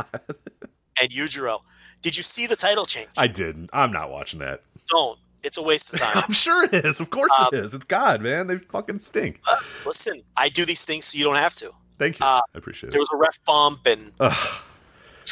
and 1.00 1.10
Yujiro. 1.10 1.60
Did 2.02 2.16
you 2.16 2.22
see 2.22 2.46
the 2.46 2.56
title 2.56 2.84
change? 2.86 3.08
I 3.16 3.28
didn't. 3.28 3.70
I'm 3.72 3.92
not 3.92 4.10
watching 4.10 4.40
that. 4.40 4.62
don't. 4.88 5.18
It's 5.44 5.56
a 5.56 5.62
waste 5.62 5.92
of 5.94 6.00
time. 6.00 6.22
I'm 6.26 6.32
sure 6.32 6.64
it 6.64 6.72
is. 6.84 7.00
Of 7.00 7.10
course 7.10 7.32
Um, 7.38 7.48
it 7.52 7.56
is. 7.64 7.74
It's 7.74 7.84
God, 7.84 8.20
man. 8.22 8.46
They 8.46 8.58
fucking 8.58 8.98
stink. 9.00 9.40
Listen, 9.86 10.22
I 10.36 10.48
do 10.48 10.64
these 10.64 10.84
things 10.84 11.06
so 11.06 11.18
you 11.18 11.24
don't 11.24 11.34
have 11.36 11.54
to. 11.56 11.70
Thank 11.98 12.20
you. 12.20 12.26
uh, 12.26 12.40
I 12.54 12.58
appreciate 12.58 12.90
There 12.90 13.00
it. 13.00 13.06
There 13.10 13.10
was 13.10 13.10
a 13.12 13.16
ref 13.16 13.44
bump, 13.44 13.86
and 13.86 14.12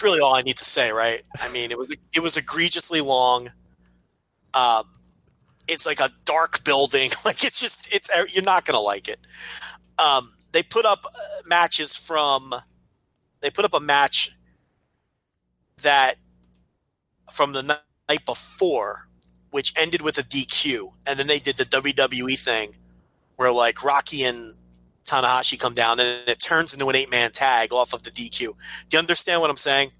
Ugh. 0.01 0.07
it's 0.07 0.13
really 0.13 0.21
all 0.21 0.35
I 0.35 0.43
need 0.43 0.57
to 0.59 0.65
say, 0.65 0.93
right? 0.93 1.23
I 1.41 1.49
mean, 1.51 1.71
it 1.71 1.79
was 1.79 1.91
it 1.91 2.21
was 2.23 2.37
egregiously 2.37 3.01
long. 3.01 3.51
Um, 4.55 4.85
it's 5.69 5.87
like 5.87 6.01
a 6.01 6.11
dark 6.25 6.65
building. 6.65 7.11
Like 7.25 7.45
it's 7.45 7.61
just 7.61 7.95
it's 7.95 8.11
you're 8.35 8.45
not 8.45 8.65
gonna 8.65 8.81
like 8.81 9.09
it. 9.09 9.21
Um, 9.99 10.33
they 10.53 10.63
put 10.63 10.87
up 10.87 11.05
uh, 11.05 11.43
matches 11.47 11.97
from. 11.97 12.55
They 13.41 13.51
put 13.51 13.65
up 13.65 13.75
a 13.75 13.81
match 13.81 14.37
that 15.83 16.17
from 17.31 17.53
the 17.53 17.63
night 17.63 18.27
before, 18.27 19.09
which 19.51 19.73
ended 19.79 20.03
with 20.03 20.19
a 20.19 20.23
DQ, 20.23 20.89
and 21.07 21.19
then 21.19 21.27
they 21.27 21.39
did 21.39 21.57
the 21.57 21.65
WWE 21.65 22.39
thing, 22.39 22.77
where 23.37 23.53
like 23.53 23.85
Rocky 23.85 24.25
and 24.25 24.55
Tanahashi 25.05 25.59
come 25.59 25.75
down, 25.75 26.01
and 26.01 26.29
it 26.29 26.41
turns 26.41 26.73
into 26.73 26.89
an 26.89 26.97
eight 26.97 27.11
man 27.11 27.31
tag 27.33 27.73
off 27.73 27.93
of 27.93 28.03
the 28.03 28.11
DQ. 28.11 28.39
Do 28.39 28.49
you 28.93 28.99
understand 28.99 29.41
what 29.41 29.51
I'm 29.51 29.57
saying? 29.57 29.91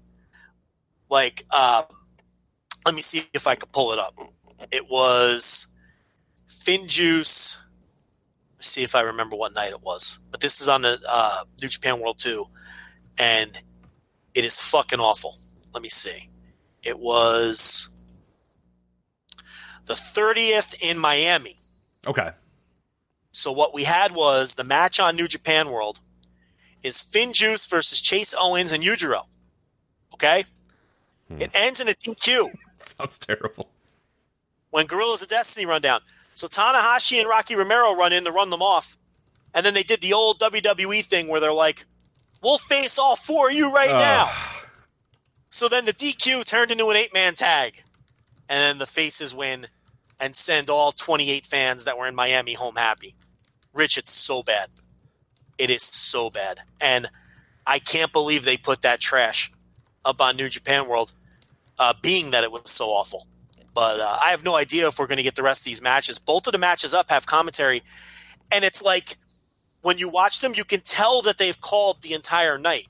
Like, 1.09 1.43
um, 1.53 1.83
let 2.85 2.95
me 2.95 3.01
see 3.01 3.23
if 3.33 3.47
I 3.47 3.55
can 3.55 3.69
pull 3.71 3.91
it 3.91 3.99
up. 3.99 4.17
It 4.71 4.89
was 4.89 5.67
Finjuice. 6.47 7.57
See 8.59 8.83
if 8.83 8.95
I 8.95 9.01
remember 9.01 9.35
what 9.35 9.53
night 9.55 9.71
it 9.71 9.81
was. 9.81 10.19
But 10.29 10.39
this 10.39 10.61
is 10.61 10.67
on 10.67 10.83
the 10.83 10.99
uh, 11.09 11.43
New 11.61 11.67
Japan 11.67 11.99
World 11.99 12.19
2, 12.19 12.45
and 13.19 13.61
it 14.35 14.45
is 14.45 14.59
fucking 14.59 14.99
awful. 14.99 15.35
Let 15.73 15.81
me 15.81 15.89
see. 15.89 16.29
It 16.83 16.99
was 16.99 17.95
the 19.85 19.93
30th 19.93 20.89
in 20.89 20.97
Miami. 20.97 21.55
Okay. 22.05 22.31
So 23.31 23.51
what 23.51 23.73
we 23.73 23.83
had 23.85 24.13
was 24.13 24.55
the 24.55 24.63
match 24.63 24.99
on 24.99 25.15
New 25.15 25.27
Japan 25.27 25.69
World 25.71 26.01
is 26.83 27.01
FinJuice 27.01 27.69
versus 27.69 28.01
Chase 28.01 28.33
Owens 28.37 28.71
and 28.71 28.83
Yujiro. 28.83 29.23
Okay? 30.13 30.43
Hmm. 31.29 31.37
It 31.41 31.51
ends 31.53 31.79
in 31.79 31.87
a 31.87 31.91
DQ 31.91 32.49
Sounds 32.83 33.17
terrible. 33.19 33.69
when 34.69 34.85
Guerrillas 34.85 35.21
of 35.21 35.29
Destiny 35.29 35.65
run 35.65 35.81
down. 35.81 36.01
So 36.33 36.47
Tanahashi 36.47 37.19
and 37.19 37.27
Rocky 37.29 37.55
Romero 37.55 37.95
run 37.95 38.13
in 38.13 38.25
to 38.25 38.31
run 38.31 38.49
them 38.49 38.61
off. 38.61 38.97
And 39.53 39.65
then 39.65 39.73
they 39.73 39.83
did 39.83 40.01
the 40.01 40.13
old 40.13 40.39
WWE 40.39 41.03
thing 41.03 41.27
where 41.27 41.39
they're 41.39 41.53
like, 41.53 41.85
we'll 42.41 42.57
face 42.57 42.97
all 42.97 43.15
four 43.15 43.49
of 43.49 43.53
you 43.53 43.73
right 43.73 43.91
now. 43.91 44.31
So 45.49 45.67
then 45.67 45.85
the 45.85 45.91
DQ 45.93 46.45
turned 46.45 46.71
into 46.71 46.89
an 46.89 46.97
eight 46.97 47.13
man 47.13 47.35
tag. 47.35 47.83
And 48.49 48.59
then 48.59 48.77
the 48.79 48.85
faces 48.87 49.33
win 49.35 49.67
and 50.19 50.35
send 50.35 50.69
all 50.69 50.91
28 50.91 51.45
fans 51.45 51.85
that 51.85 51.97
were 51.97 52.07
in 52.07 52.15
Miami 52.15 52.53
home 52.53 52.75
happy. 52.75 53.15
Rich, 53.73 53.97
it's 53.97 54.11
so 54.11 54.43
bad. 54.43 54.69
It 55.57 55.69
is 55.69 55.83
so 55.83 56.29
bad. 56.29 56.59
And 56.79 57.07
I 57.65 57.79
can't 57.79 58.11
believe 58.11 58.43
they 58.43 58.57
put 58.57 58.81
that 58.81 58.99
trash 58.99 59.51
up 60.03 60.19
on 60.21 60.35
New 60.35 60.49
Japan 60.49 60.87
World, 60.87 61.13
uh, 61.77 61.93
being 62.01 62.31
that 62.31 62.43
it 62.43 62.51
was 62.51 62.63
so 62.65 62.87
awful. 62.87 63.27
But 63.73 63.99
uh, 63.99 64.17
I 64.23 64.31
have 64.31 64.43
no 64.43 64.55
idea 64.55 64.87
if 64.87 64.99
we're 64.99 65.07
going 65.07 65.17
to 65.17 65.23
get 65.23 65.35
the 65.35 65.43
rest 65.43 65.61
of 65.61 65.65
these 65.65 65.81
matches. 65.81 66.19
Both 66.19 66.47
of 66.47 66.53
the 66.53 66.59
matches 66.59 66.93
up 66.93 67.09
have 67.09 67.25
commentary. 67.25 67.81
And 68.51 68.65
it's 68.65 68.81
like 68.81 69.17
when 69.81 69.97
you 69.97 70.09
watch 70.09 70.41
them, 70.41 70.53
you 70.55 70.63
can 70.63 70.81
tell 70.81 71.21
that 71.21 71.37
they've 71.37 71.59
called 71.59 72.01
the 72.01 72.13
entire 72.13 72.57
night. 72.57 72.87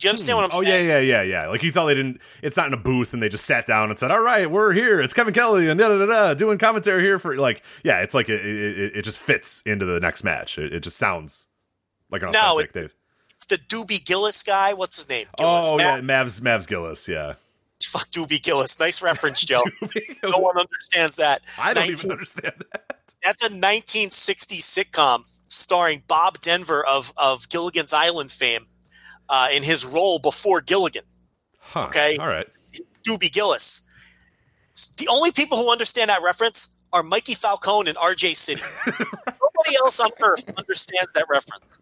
Do 0.00 0.06
you 0.06 0.10
understand 0.10 0.38
what 0.38 0.44
I'm 0.46 0.50
saying? 0.50 0.62
Oh 0.62 0.70
saying? 0.70 0.86
yeah, 0.88 0.98
yeah, 0.98 1.22
yeah, 1.22 1.42
yeah. 1.42 1.48
Like 1.48 1.62
you 1.62 1.70
tell 1.70 1.86
they 1.86 1.94
didn't. 1.94 2.20
It's 2.42 2.56
not 2.56 2.66
in 2.66 2.72
a 2.74 2.78
booth, 2.78 3.12
and 3.12 3.22
they 3.22 3.28
just 3.28 3.44
sat 3.44 3.66
down 3.66 3.90
and 3.90 3.98
said, 3.98 4.10
"All 4.10 4.20
right, 4.20 4.50
we're 4.50 4.72
here. 4.72 5.00
It's 5.00 5.12
Kevin 5.12 5.34
Kelly 5.34 5.68
and 5.68 5.78
da 5.78 5.88
da 5.88 5.98
da 5.98 6.06
da 6.06 6.34
doing 6.34 6.56
commentary 6.58 7.02
here 7.02 7.18
for 7.18 7.36
like 7.36 7.62
yeah." 7.84 7.98
It's 8.00 8.14
like 8.14 8.28
it, 8.30 8.44
it, 8.44 8.96
it 8.96 9.02
just 9.02 9.18
fits 9.18 9.62
into 9.66 9.84
the 9.84 10.00
next 10.00 10.24
match. 10.24 10.58
It, 10.58 10.72
it 10.72 10.80
just 10.80 10.96
sounds 10.96 11.46
like 12.10 12.22
an 12.22 12.32
No, 12.32 12.54
authentic. 12.54 12.72
Dave. 12.72 12.94
It's 13.34 13.46
the 13.46 13.56
Doobie 13.56 14.04
Gillis 14.04 14.42
guy. 14.42 14.72
What's 14.72 14.96
his 14.96 15.08
name? 15.08 15.26
Gillis. 15.36 15.68
Oh 15.70 15.76
Matt- 15.76 16.02
yeah, 16.02 16.08
Mavs 16.08 16.40
Mavs 16.40 16.66
Gillis. 16.66 17.06
Yeah, 17.06 17.34
Fuck 17.82 18.08
Doobie 18.10 18.42
Gillis. 18.42 18.80
Nice 18.80 19.02
reference, 19.02 19.42
Joe. 19.44 19.62
no 20.22 20.38
one 20.38 20.56
understands 20.58 21.16
that. 21.16 21.42
I 21.58 21.74
don't 21.74 21.86
19 21.86 21.92
even 21.92 22.10
understand 22.12 22.54
that. 22.72 22.96
That's 23.22 23.42
a 23.42 23.52
1960 23.52 24.56
sitcom 24.60 25.26
starring 25.48 26.02
Bob 26.08 26.40
Denver 26.40 26.82
of, 26.86 27.12
of 27.18 27.48
Gilligan's 27.50 27.92
Island 27.92 28.32
fame 28.32 28.66
uh, 29.30 29.48
in 29.54 29.62
his 29.62 29.86
role 29.86 30.18
before 30.18 30.60
Gilligan. 30.60 31.04
Huh. 31.58 31.84
Okay. 31.84 32.16
all 32.18 32.26
right. 32.26 32.48
Doobie 33.06 33.32
Gillis. 33.32 33.86
The 34.98 35.08
only 35.08 35.30
people 35.30 35.56
who 35.56 35.70
understand 35.70 36.10
that 36.10 36.22
reference 36.22 36.74
are 36.92 37.02
Mikey 37.02 37.34
Falcone 37.34 37.88
and 37.88 37.96
RJ 37.96 38.34
City. 38.34 38.62
Nobody 38.86 39.76
else 39.82 40.00
on 40.00 40.10
earth 40.22 40.44
understands 40.56 41.12
that 41.14 41.26
reference. 41.30 41.78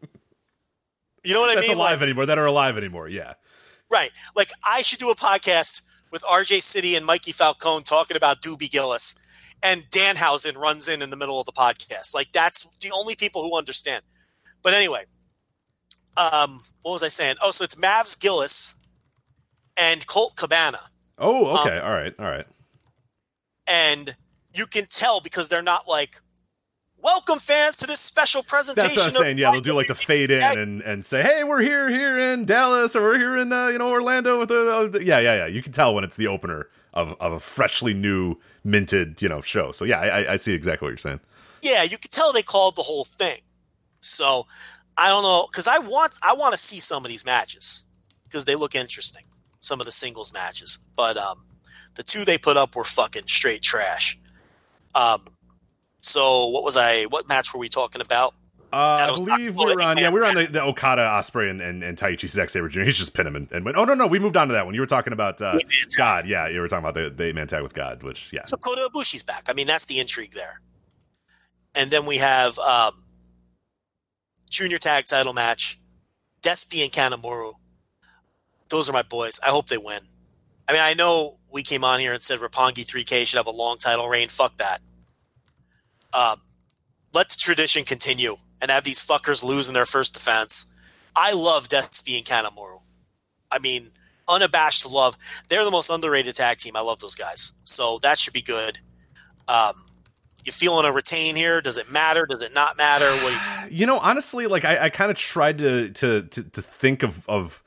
You 1.25 1.35
know 1.35 1.41
what 1.41 1.57
I 1.57 1.61
mean? 1.61 1.77
alive 1.77 2.01
Like, 2.01 2.03
anymore. 2.03 2.27
That 2.27 2.39
are 2.39 2.47
alive 2.47 2.77
anymore. 2.77 3.09
Yeah. 3.09 3.35
right. 3.91 4.11
Like 4.37 4.51
I 4.69 4.83
should 4.83 4.99
do 4.99 5.11
a 5.11 5.17
podcast 5.17 5.83
with 6.11 6.23
RJ 6.23 6.63
City 6.63 6.95
and 6.97 7.07
Mikey 7.07 7.33
Falcone 7.33 7.85
talking 7.85 8.17
about 8.17 8.43
Doobie 8.43 8.71
Gillis, 8.71 9.15
and 9.63 9.85
Danhausen 9.91 10.57
runs 10.57 10.89
in 10.89 11.03
in 11.03 11.11
the 11.11 11.17
middle 11.17 11.41
of 11.41 11.47
the 11.47 11.53
podcast. 11.53 12.15
Like 12.15 12.33
that's 12.33 12.69
the 12.81 12.91
only 12.93 13.15
people 13.15 13.43
who 13.43 13.57
understand. 13.57 14.03
But 14.63 14.75
anyway, 14.75 15.05
um, 16.19 16.61
what 16.83 16.93
was 16.93 17.03
I 17.03 17.09
saying? 17.09 17.37
Oh, 17.43 17.51
so 17.53 17.65
it's 17.65 17.75
Mavs 17.77 18.19
Gillis 18.21 18.75
and 19.81 20.07
Colt 20.07 20.35
Cabana. 20.37 20.81
Oh, 21.19 21.55
Um, 21.55 21.59
okay. 21.67 21.79
all 21.79 21.91
right. 21.93 22.15
All 22.19 22.27
right. 22.27 22.47
and 23.67 24.17
you 24.55 24.67
can 24.67 24.87
tell 24.87 25.21
because 25.21 25.49
they're 25.49 25.63
not 25.63 25.87
like 25.87 26.21
welcome 27.01 27.39
fans 27.39 27.77
to 27.77 27.87
this 27.87 28.01
special 28.01 28.43
presentation 28.43 28.89
That's 28.95 28.97
what 28.97 29.07
I'm 29.07 29.13
saying. 29.13 29.39
Yeah, 29.39 29.53
they'll 29.53 29.61
do 29.61 29.75
like 29.75 29.89
the 29.89 29.95
fade 29.95 30.31
in 30.31 30.43
and, 30.43 30.81
and 30.83 31.05
say, 31.05 31.23
"Hey, 31.23 31.45
we're 31.45 31.61
here 31.61 31.89
here 31.89 32.19
in 32.19 32.45
Dallas, 32.45 32.97
or 32.97 33.03
we're 33.03 33.19
here 33.19 33.37
in 33.37 33.53
uh, 33.53 33.69
you 33.69 33.79
know 33.79 33.91
Orlando 33.91 34.39
with 34.39 34.49
the, 34.49 34.73
uh, 34.75 34.87
the 34.89 35.05
yeah 35.05 35.19
yeah 35.21 35.35
yeah." 35.37 35.47
You 35.47 35.63
can 35.63 35.73
tell 35.73 35.95
when 35.95 36.03
it's 36.05 36.17
the 36.17 36.27
opener 36.27 36.69
of, 36.95 37.15
of 37.21 37.33
a 37.35 37.41
freshly 37.41 37.95
new 37.95 38.37
minted 38.65 39.21
you 39.23 39.29
know 39.29 39.41
show. 39.41 39.71
So 39.73 39.85
yeah, 39.85 40.01
I- 40.01 40.33
I 40.33 40.37
see 40.37 40.55
exactly 40.55 40.87
what 40.87 40.91
you're 40.91 40.97
saying. 40.99 41.21
yeah 41.63 41.83
you 41.83 41.99
can 41.99 42.11
tell 42.11 42.33
they 42.33 42.43
called 42.43 42.75
the 42.77 42.83
whole 42.83 43.05
thing 43.05 43.39
so 44.01 44.47
i 44.99 45.09
don't 45.09 45.23
know 45.23 45.47
because 45.51 45.67
i 45.67 45.79
want 45.79 46.13
i 46.23 46.35
want 46.35 46.53
to 46.53 46.59
see 46.59 46.81
some 46.81 47.05
of 47.05 47.11
these 47.11 47.25
matches 47.25 47.85
because 48.25 48.45
they 48.45 48.55
look 48.55 48.75
interesting 48.75 49.25
some 49.61 49.81
of 49.81 49.87
the 49.87 49.93
singles 49.93 50.33
matches 50.33 50.79
but 50.97 51.17
um 51.17 51.47
the 51.95 52.03
two 52.03 52.25
they 52.25 52.37
put 52.39 52.57
up 52.57 52.77
were 52.77 52.85
fucking 52.85 53.27
straight 53.27 53.63
trash 53.63 54.19
um 54.95 55.23
so 56.01 56.49
what 56.49 56.63
was 56.63 56.77
i 56.77 57.05
what 57.05 57.29
match 57.29 57.55
were 57.55 57.61
we 57.61 57.69
talking 57.69 58.01
about 58.01 58.35
Uh, 58.71 59.09
I 59.11 59.15
believe 59.15 59.57
we 59.57 59.65
were 59.65 59.81
on. 59.81 59.97
Yeah, 59.97 60.11
we 60.11 60.21
were 60.21 60.27
on 60.27 60.35
the, 60.35 60.47
the 60.47 60.63
Okada, 60.63 61.01
Ospreay, 61.01 61.49
and, 61.49 61.63
and, 61.63 61.83
and 61.83 61.97
Taichi 61.97 62.29
Zack 62.29 62.51
Sabre 62.51 62.69
Jr. 62.69 62.83
He's 62.83 62.99
just 62.99 63.15
pin 63.15 63.27
him 63.27 63.35
and, 63.35 63.51
and 63.51 63.65
went. 63.65 63.79
Oh 63.79 63.85
no, 63.85 63.95
no, 63.95 64.07
we 64.07 64.19
moved 64.19 64.37
on 64.37 64.49
to 64.49 64.53
that 64.53 64.67
one. 64.67 64.75
You 64.75 64.83
were 64.83 64.87
talking 64.87 65.15
about 65.15 65.41
uh. 65.41 65.59
God. 65.97 66.29
Yeah, 66.29 66.49
you 66.49 66.61
were 66.61 66.69
talking 66.69 66.85
about 66.85 66.93
the, 66.93 67.09
the 67.09 67.29
eight 67.29 67.35
man 67.35 67.47
tag 67.47 67.63
with 67.63 67.73
God, 67.73 68.03
which 68.03 68.29
yeah. 68.31 68.43
So 68.45 68.59
Kota 68.59 68.87
Ibushi's 68.93 69.23
back. 69.23 69.47
I 69.49 69.55
mean, 69.55 69.67
that's 69.67 69.87
the 69.87 69.99
intrigue 70.01 70.33
there. 70.33 70.61
And 71.75 71.91
then 71.91 72.05
we 72.05 72.19
have 72.19 72.59
um, 72.59 72.93
junior 74.49 74.79
tag 74.79 75.07
title 75.07 75.33
match, 75.33 75.79
Despi 76.43 76.83
and 76.83 76.93
Kanemaru. 76.93 77.55
Those 78.69 78.89
are 78.89 78.93
my 78.93 79.03
boys. 79.03 79.41
I 79.45 79.51
hope 79.51 79.69
they 79.69 79.79
win. 79.79 80.01
I 80.69 80.73
mean, 80.73 80.83
I 80.83 80.95
know 80.95 81.39
we 81.51 81.63
came 81.63 81.85
on 81.85 82.01
here 82.01 82.13
and 82.13 82.23
said 82.23 82.41
Roppongi 82.41 82.85
3K 82.85 83.27
should 83.27 83.39
have 83.39 83.47
a 83.47 83.51
long 83.51 83.79
title 83.79 84.09
reign. 84.09 84.29
Fuck 84.29 84.59
that. 84.59 84.81
Um, 86.13 86.41
let 87.15 87.31
the 87.31 87.37
tradition 87.39 87.85
continue 87.85 88.37
and 88.61 88.71
have 88.71 88.85
these 88.85 89.05
fuckers 89.05 89.43
lose 89.43 89.69
in 89.69 89.75
their 89.75 89.87
first 89.87 90.15
defense. 90.15 90.73
I 91.17 91.33
love 91.33 91.69
Despi 91.69 92.19
and 92.19 92.27
Kanemaru. 92.27 92.81
I 93.51 93.59
mean, 93.59 93.91
unabashed 94.29 94.87
love. 94.87 95.17
They're 95.49 95.65
the 95.65 95.71
most 95.71 95.91
underrated 95.91 96.35
tag 96.35 96.59
team. 96.59 96.77
I 96.77 96.81
love 96.81 97.01
those 97.01 97.15
guys. 97.15 97.53
So 97.65 97.99
that 98.03 98.19
should 98.19 98.35
be 98.35 98.43
good. 98.43 98.79
Um, 99.49 99.85
you 100.45 100.53
feeling 100.53 100.85
a 100.87 100.93
retain 100.93 101.37
here? 101.37 101.61
Does 101.61 101.77
it 101.77 101.91
matter? 101.91 102.27
Does 102.27 102.43
it 102.43 102.55
not 102.55 102.77
matter? 102.77 103.15
You, 103.17 103.39
You 103.79 103.87
know, 103.87 103.99
honestly, 103.99 104.47
like 104.47 104.65
I, 104.65 104.87
I 104.87 104.91
kind 104.91 105.11
of 105.11 105.17
tried 105.17 105.59
to, 105.59 105.91
to 105.91 106.23
to 106.23 106.43
to 106.43 106.63
think 106.63 107.03
of 107.03 107.29
of 107.29 107.63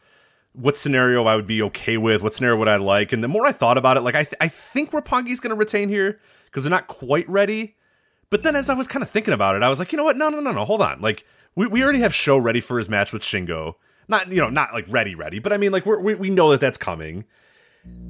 what 0.53 0.75
scenario 0.77 1.25
I 1.25 1.35
would 1.35 1.47
be 1.47 1.61
okay 1.63 1.97
with, 1.97 2.21
what 2.21 2.33
scenario 2.33 2.57
would 2.57 2.67
I 2.67 2.77
like, 2.77 3.13
and 3.13 3.23
the 3.23 3.27
more 3.27 3.45
I 3.45 3.51
thought 3.51 3.77
about 3.77 3.97
it, 3.97 4.01
like 4.01 4.15
I 4.15 4.23
th- 4.23 4.35
I 4.41 4.47
think 4.47 4.91
Roppongi's 4.91 5.39
going 5.39 5.51
to 5.51 5.55
retain 5.55 5.89
here 5.89 6.19
because 6.45 6.63
they're 6.63 6.71
not 6.71 6.87
quite 6.87 7.29
ready. 7.29 7.75
But 8.29 8.43
then 8.43 8.55
as 8.55 8.69
I 8.69 8.73
was 8.73 8.87
kind 8.87 9.03
of 9.03 9.09
thinking 9.09 9.33
about 9.33 9.55
it, 9.55 9.63
I 9.63 9.69
was 9.69 9.77
like, 9.79 9.91
you 9.91 9.97
know 9.97 10.03
what? 10.05 10.17
No, 10.17 10.29
no, 10.29 10.39
no, 10.39 10.51
no. 10.51 10.65
Hold 10.65 10.81
on. 10.81 11.01
Like 11.01 11.25
we 11.55 11.67
we 11.67 11.83
already 11.83 11.99
have 11.99 12.15
Sho 12.15 12.37
ready 12.37 12.61
for 12.61 12.77
his 12.77 12.89
match 12.89 13.13
with 13.13 13.21
Shingo. 13.21 13.75
Not 14.07 14.31
you 14.31 14.41
know 14.41 14.49
not 14.49 14.73
like 14.73 14.85
ready 14.89 15.15
ready, 15.15 15.39
but 15.39 15.53
I 15.53 15.57
mean 15.57 15.71
like 15.71 15.85
we 15.85 16.15
we 16.15 16.29
know 16.29 16.49
that 16.51 16.59
that's 16.59 16.77
coming. 16.77 17.25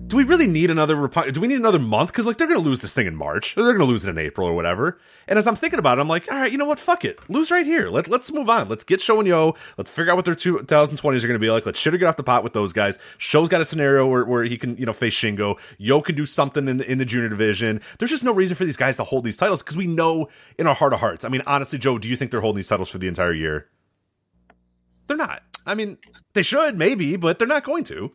Do 0.08 0.18
we 0.18 0.26
really 0.26 0.48
need 0.48 0.70
another? 0.70 1.08
Do 1.08 1.40
we 1.40 1.48
need 1.48 1.60
another 1.60 1.80
month? 1.80 2.12
Because 2.12 2.28
like 2.28 2.38
they're 2.38 2.48
to 2.48 2.60
lose 2.60 2.82
this 2.82 2.94
thing 2.94 3.08
in 3.08 3.16
March, 3.16 3.56
they're 3.56 3.78
to 3.78 3.86
lose 3.86 4.04
it 4.04 4.10
in 4.10 4.18
April 4.18 4.46
or 4.46 4.54
whatever. 4.54 5.00
And 5.26 5.40
as 5.40 5.48
I'm 5.48 5.56
thinking 5.56 5.80
about 5.80 5.98
it, 5.98 6.02
I'm 6.02 6.10
like, 6.10 6.30
all 6.30 6.38
right, 6.38 6.52
you 6.52 6.58
know 6.58 6.66
what? 6.66 6.80
Fuck 6.80 7.06
it, 7.06 7.18
lose 7.30 7.50
right 7.50 7.66
here. 7.66 7.88
Let 7.88 8.10
let's 8.10 8.30
move 8.34 8.50
on. 8.50 8.68
Let's 8.68 8.84
get 8.84 9.00
Sho 9.00 9.20
and 9.20 9.28
Yo. 9.30 9.56
Let's 9.78 9.90
figure 9.90 10.12
out 10.12 10.18
what 10.18 10.26
their 10.26 10.36
2020s 10.36 11.24
are 11.24 11.28
to 11.32 11.40
be 11.40 11.50
like. 11.50 11.66
Let's 11.66 11.80
shit 11.80 11.94
or 11.94 11.98
get 11.98 12.08
off 12.08 12.18
the 12.18 12.24
pot 12.24 12.44
with 12.44 12.52
those 12.52 12.74
guys. 12.74 13.00
Sho's 13.18 13.48
got 13.48 13.62
a 13.62 13.66
scenario 13.66 14.06
where, 14.06 14.26
where 14.26 14.44
he 14.44 14.58
can 14.58 14.76
you 14.76 14.86
know 14.86 14.92
face 14.92 15.14
Shingo. 15.14 15.58
Yo 15.78 16.02
can 16.02 16.16
do 16.16 16.26
something 16.26 16.68
in 16.68 16.82
in 16.82 16.98
the 16.98 17.06
junior 17.06 17.30
division. 17.30 17.80
There's 17.98 18.12
just 18.12 18.26
no 18.26 18.34
reason 18.34 18.58
for 18.58 18.66
these 18.66 18.78
guys 18.78 18.98
to 18.98 19.06
hold 19.06 19.24
these 19.24 19.38
titles 19.38 19.64
because 19.64 19.78
we 19.78 19.88
know 19.88 20.28
in 20.60 20.68
our 20.68 20.76
heart 20.76 20.92
of 20.92 21.00
hearts. 21.00 21.24
I 21.24 21.30
mean, 21.30 21.44
honestly, 21.48 21.80
Joe, 21.80 21.98
do 21.98 22.10
you 22.10 22.18
think 22.18 22.32
they're 22.32 22.42
holding 22.42 22.58
these 22.58 22.68
titles 22.68 22.90
for 22.90 22.98
the 22.98 23.08
entire 23.08 23.34
year? 23.34 23.70
They're 25.08 25.16
not. 25.16 25.44
I 25.66 25.76
mean, 25.76 25.98
they 26.34 26.42
should 26.42 26.78
maybe, 26.78 27.16
but 27.16 27.40
they're 27.40 27.48
not 27.48 27.64
going 27.64 27.86
to. 27.86 28.12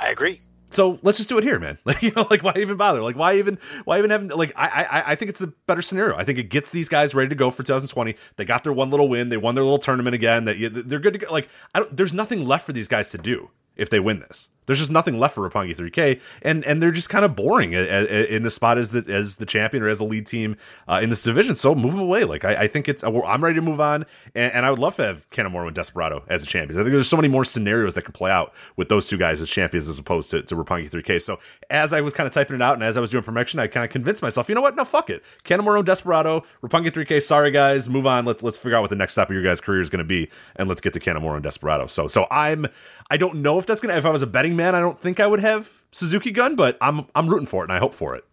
I 0.00 0.10
agree. 0.10 0.40
So 0.70 0.98
let's 1.02 1.16
just 1.16 1.28
do 1.28 1.38
it 1.38 1.44
here, 1.44 1.58
man. 1.58 1.78
Like 1.84 2.02
you 2.02 2.10
know, 2.14 2.26
like 2.28 2.42
why 2.42 2.52
even 2.56 2.76
bother? 2.76 3.00
Like 3.02 3.16
why 3.16 3.36
even 3.36 3.58
why 3.84 3.98
even 3.98 4.10
have 4.10 4.24
like 4.24 4.52
I 4.56 4.66
I 4.84 5.12
I 5.12 5.14
think 5.14 5.30
it's 5.30 5.38
the 5.38 5.52
better 5.66 5.82
scenario. 5.82 6.16
I 6.16 6.24
think 6.24 6.38
it 6.38 6.44
gets 6.50 6.70
these 6.70 6.88
guys 6.88 7.14
ready 7.14 7.28
to 7.28 7.34
go 7.34 7.50
for 7.50 7.62
2020. 7.62 8.16
They 8.36 8.44
got 8.44 8.64
their 8.64 8.72
one 8.72 8.90
little 8.90 9.08
win. 9.08 9.28
They 9.28 9.36
won 9.36 9.54
their 9.54 9.64
little 9.64 9.78
tournament 9.78 10.14
again. 10.14 10.44
That 10.44 10.88
they're 10.88 10.98
good 10.98 11.14
to 11.14 11.18
go. 11.20 11.32
Like 11.32 11.48
I 11.74 11.80
don't, 11.80 11.96
there's 11.96 12.12
nothing 12.12 12.44
left 12.44 12.66
for 12.66 12.72
these 12.72 12.88
guys 12.88 13.10
to 13.10 13.18
do 13.18 13.50
if 13.76 13.88
they 13.88 14.00
win 14.00 14.20
this. 14.20 14.50
There's 14.66 14.78
just 14.78 14.90
nothing 14.90 15.18
left 15.18 15.34
for 15.34 15.48
Roppongi 15.48 15.76
3K, 15.76 16.20
and 16.42 16.64
and 16.64 16.82
they're 16.82 16.90
just 16.90 17.08
kind 17.08 17.24
of 17.24 17.34
boring 17.34 17.72
in 17.72 18.42
the 18.42 18.50
spot 18.50 18.78
as 18.78 18.90
the 18.90 19.04
as 19.08 19.36
the 19.36 19.46
champion 19.46 19.82
or 19.82 19.88
as 19.88 19.98
the 19.98 20.04
lead 20.04 20.26
team 20.26 20.56
uh, 20.88 21.00
in 21.02 21.10
this 21.10 21.22
division. 21.22 21.54
So 21.56 21.74
move 21.74 21.92
them 21.92 22.00
away. 22.00 22.24
Like 22.24 22.44
I, 22.44 22.64
I 22.64 22.68
think 22.68 22.88
it's 22.88 23.02
I'm 23.04 23.42
ready 23.42 23.56
to 23.56 23.62
move 23.62 23.80
on, 23.80 24.06
and, 24.34 24.52
and, 24.52 24.66
I 24.66 24.70
would 24.70 24.78
love 24.78 24.96
to 24.96 25.02
have 25.02 25.28
Kanemaru 25.30 25.66
and 25.66 25.74
Desperado 25.74 26.24
as 26.28 26.40
the 26.42 26.46
champions. 26.46 26.78
I 26.78 26.82
think 26.82 26.92
there's 26.92 27.08
so 27.08 27.16
many 27.16 27.28
more 27.28 27.44
scenarios 27.44 27.94
that 27.94 28.02
could 28.02 28.14
play 28.14 28.30
out 28.30 28.52
with 28.76 28.88
those 28.88 29.08
two 29.08 29.16
guys 29.16 29.40
as 29.40 29.48
champions 29.48 29.88
as 29.88 29.98
opposed 29.98 30.30
to, 30.30 30.42
to 30.42 30.56
Roppongi 30.56 30.90
3K. 30.90 31.22
So 31.22 31.38
as 31.70 31.92
I 31.92 32.00
was 32.00 32.14
kind 32.14 32.26
of 32.26 32.32
typing 32.32 32.56
it 32.56 32.62
out 32.62 32.74
and 32.74 32.82
as 32.82 32.96
I 32.96 33.00
was 33.00 33.10
doing 33.10 33.22
promotion, 33.22 33.60
I 33.60 33.68
kind 33.68 33.84
of 33.84 33.90
convinced 33.90 34.22
myself, 34.22 34.48
you 34.48 34.54
know 34.54 34.60
what? 34.60 34.74
No, 34.76 34.84
fuck 34.84 35.10
it. 35.10 35.22
And 35.48 35.86
Desperado, 35.86 36.44
Roppongi 36.62 36.90
3K. 36.90 37.22
Sorry 37.22 37.50
guys, 37.50 37.88
move 37.88 38.06
on. 38.06 38.24
Let's 38.24 38.42
let's 38.42 38.58
figure 38.58 38.76
out 38.76 38.80
what 38.80 38.90
the 38.90 38.96
next 38.96 39.12
step 39.12 39.28
of 39.28 39.34
your 39.34 39.42
guys' 39.42 39.60
career 39.60 39.80
is 39.80 39.90
going 39.90 39.98
to 39.98 40.04
be, 40.04 40.28
and 40.56 40.68
let's 40.68 40.80
get 40.80 40.92
to 40.94 41.00
Kanemaru 41.00 41.34
and 41.34 41.42
Desperado. 41.42 41.86
So 41.86 42.08
so 42.08 42.26
I'm 42.30 42.66
I 43.10 43.16
don't 43.16 43.36
know 43.36 43.58
if 43.58 43.66
that's 43.66 43.80
gonna. 43.80 43.96
If 43.96 44.04
I 44.04 44.10
was 44.10 44.22
a 44.22 44.26
betting 44.26 44.55
man, 44.56 44.74
I 44.74 44.80
don't 44.80 45.00
think 45.00 45.20
I 45.20 45.26
would 45.26 45.40
have 45.40 45.70
Suzuki 45.92 46.30
Gun, 46.30 46.56
but 46.56 46.76
I'm 46.80 47.06
I'm 47.14 47.28
rooting 47.28 47.46
for 47.46 47.62
it 47.62 47.70
and 47.70 47.72
I 47.72 47.78
hope 47.78 47.94
for 47.94 48.14
it. 48.14 48.24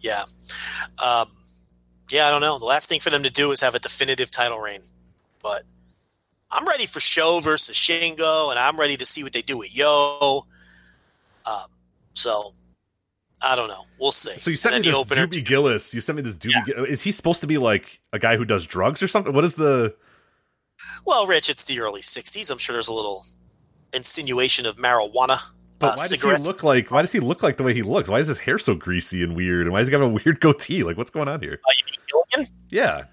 Yeah, 0.00 0.24
um, 1.02 1.28
yeah. 2.10 2.26
I 2.26 2.30
don't 2.30 2.40
know. 2.40 2.58
The 2.58 2.64
last 2.64 2.88
thing 2.88 3.00
for 3.00 3.10
them 3.10 3.24
to 3.24 3.30
do 3.30 3.50
is 3.50 3.60
have 3.60 3.74
a 3.74 3.80
definitive 3.80 4.30
title 4.30 4.58
reign, 4.58 4.82
but 5.42 5.64
I'm 6.50 6.66
ready 6.66 6.86
for 6.86 7.00
Sho 7.00 7.40
versus 7.40 7.76
Shingo, 7.76 8.50
and 8.50 8.58
I'm 8.58 8.76
ready 8.76 8.96
to 8.96 9.06
see 9.06 9.22
what 9.22 9.32
they 9.32 9.42
do 9.42 9.58
with 9.58 9.76
Yo. 9.76 10.46
Um, 11.46 11.66
so 12.14 12.52
I 13.42 13.54
don't 13.56 13.68
know. 13.68 13.84
We'll 14.00 14.12
see. 14.12 14.36
So 14.36 14.50
you 14.50 14.56
sent 14.56 14.74
me 14.76 14.82
this 14.82 14.94
opener 14.94 15.26
Doobie 15.26 15.44
Gillis. 15.44 15.94
You 15.94 16.00
sent 16.00 16.16
me 16.16 16.22
this 16.22 16.36
Doobie. 16.36 16.68
Yeah. 16.68 16.84
Is 16.84 17.02
he 17.02 17.10
supposed 17.10 17.40
to 17.42 17.46
be 17.46 17.58
like 17.58 18.00
a 18.12 18.18
guy 18.18 18.36
who 18.36 18.44
does 18.44 18.66
drugs 18.66 19.02
or 19.02 19.08
something? 19.08 19.32
What 19.32 19.44
is 19.44 19.56
the? 19.56 19.94
Well, 21.04 21.26
Rich, 21.26 21.50
it's 21.50 21.64
the 21.64 21.80
early 21.80 22.00
'60s. 22.00 22.50
I'm 22.50 22.58
sure 22.58 22.74
there's 22.74 22.88
a 22.88 22.92
little 22.92 23.26
insinuation 23.92 24.66
of 24.66 24.76
marijuana. 24.76 25.40
But 25.78 25.92
uh, 25.92 25.96
why 25.96 26.08
does 26.08 26.22
he 26.22 26.28
look 26.28 26.62
like? 26.62 26.90
Why 26.90 27.02
does 27.02 27.12
he 27.12 27.20
look 27.20 27.42
like 27.42 27.56
the 27.56 27.62
way 27.62 27.72
he 27.72 27.82
looks? 27.82 28.08
Why 28.08 28.18
is 28.18 28.26
his 28.26 28.38
hair 28.38 28.58
so 28.58 28.74
greasy 28.74 29.22
and 29.22 29.36
weird? 29.36 29.62
And 29.62 29.72
why 29.72 29.78
does 29.78 29.88
he 29.88 29.92
have 29.92 30.02
a 30.02 30.08
weird 30.08 30.40
goatee? 30.40 30.82
Like, 30.82 30.96
what's 30.96 31.10
going 31.10 31.28
on 31.28 31.40
here? 31.40 31.60
Uh, 32.36 32.44
yeah, 32.68 33.04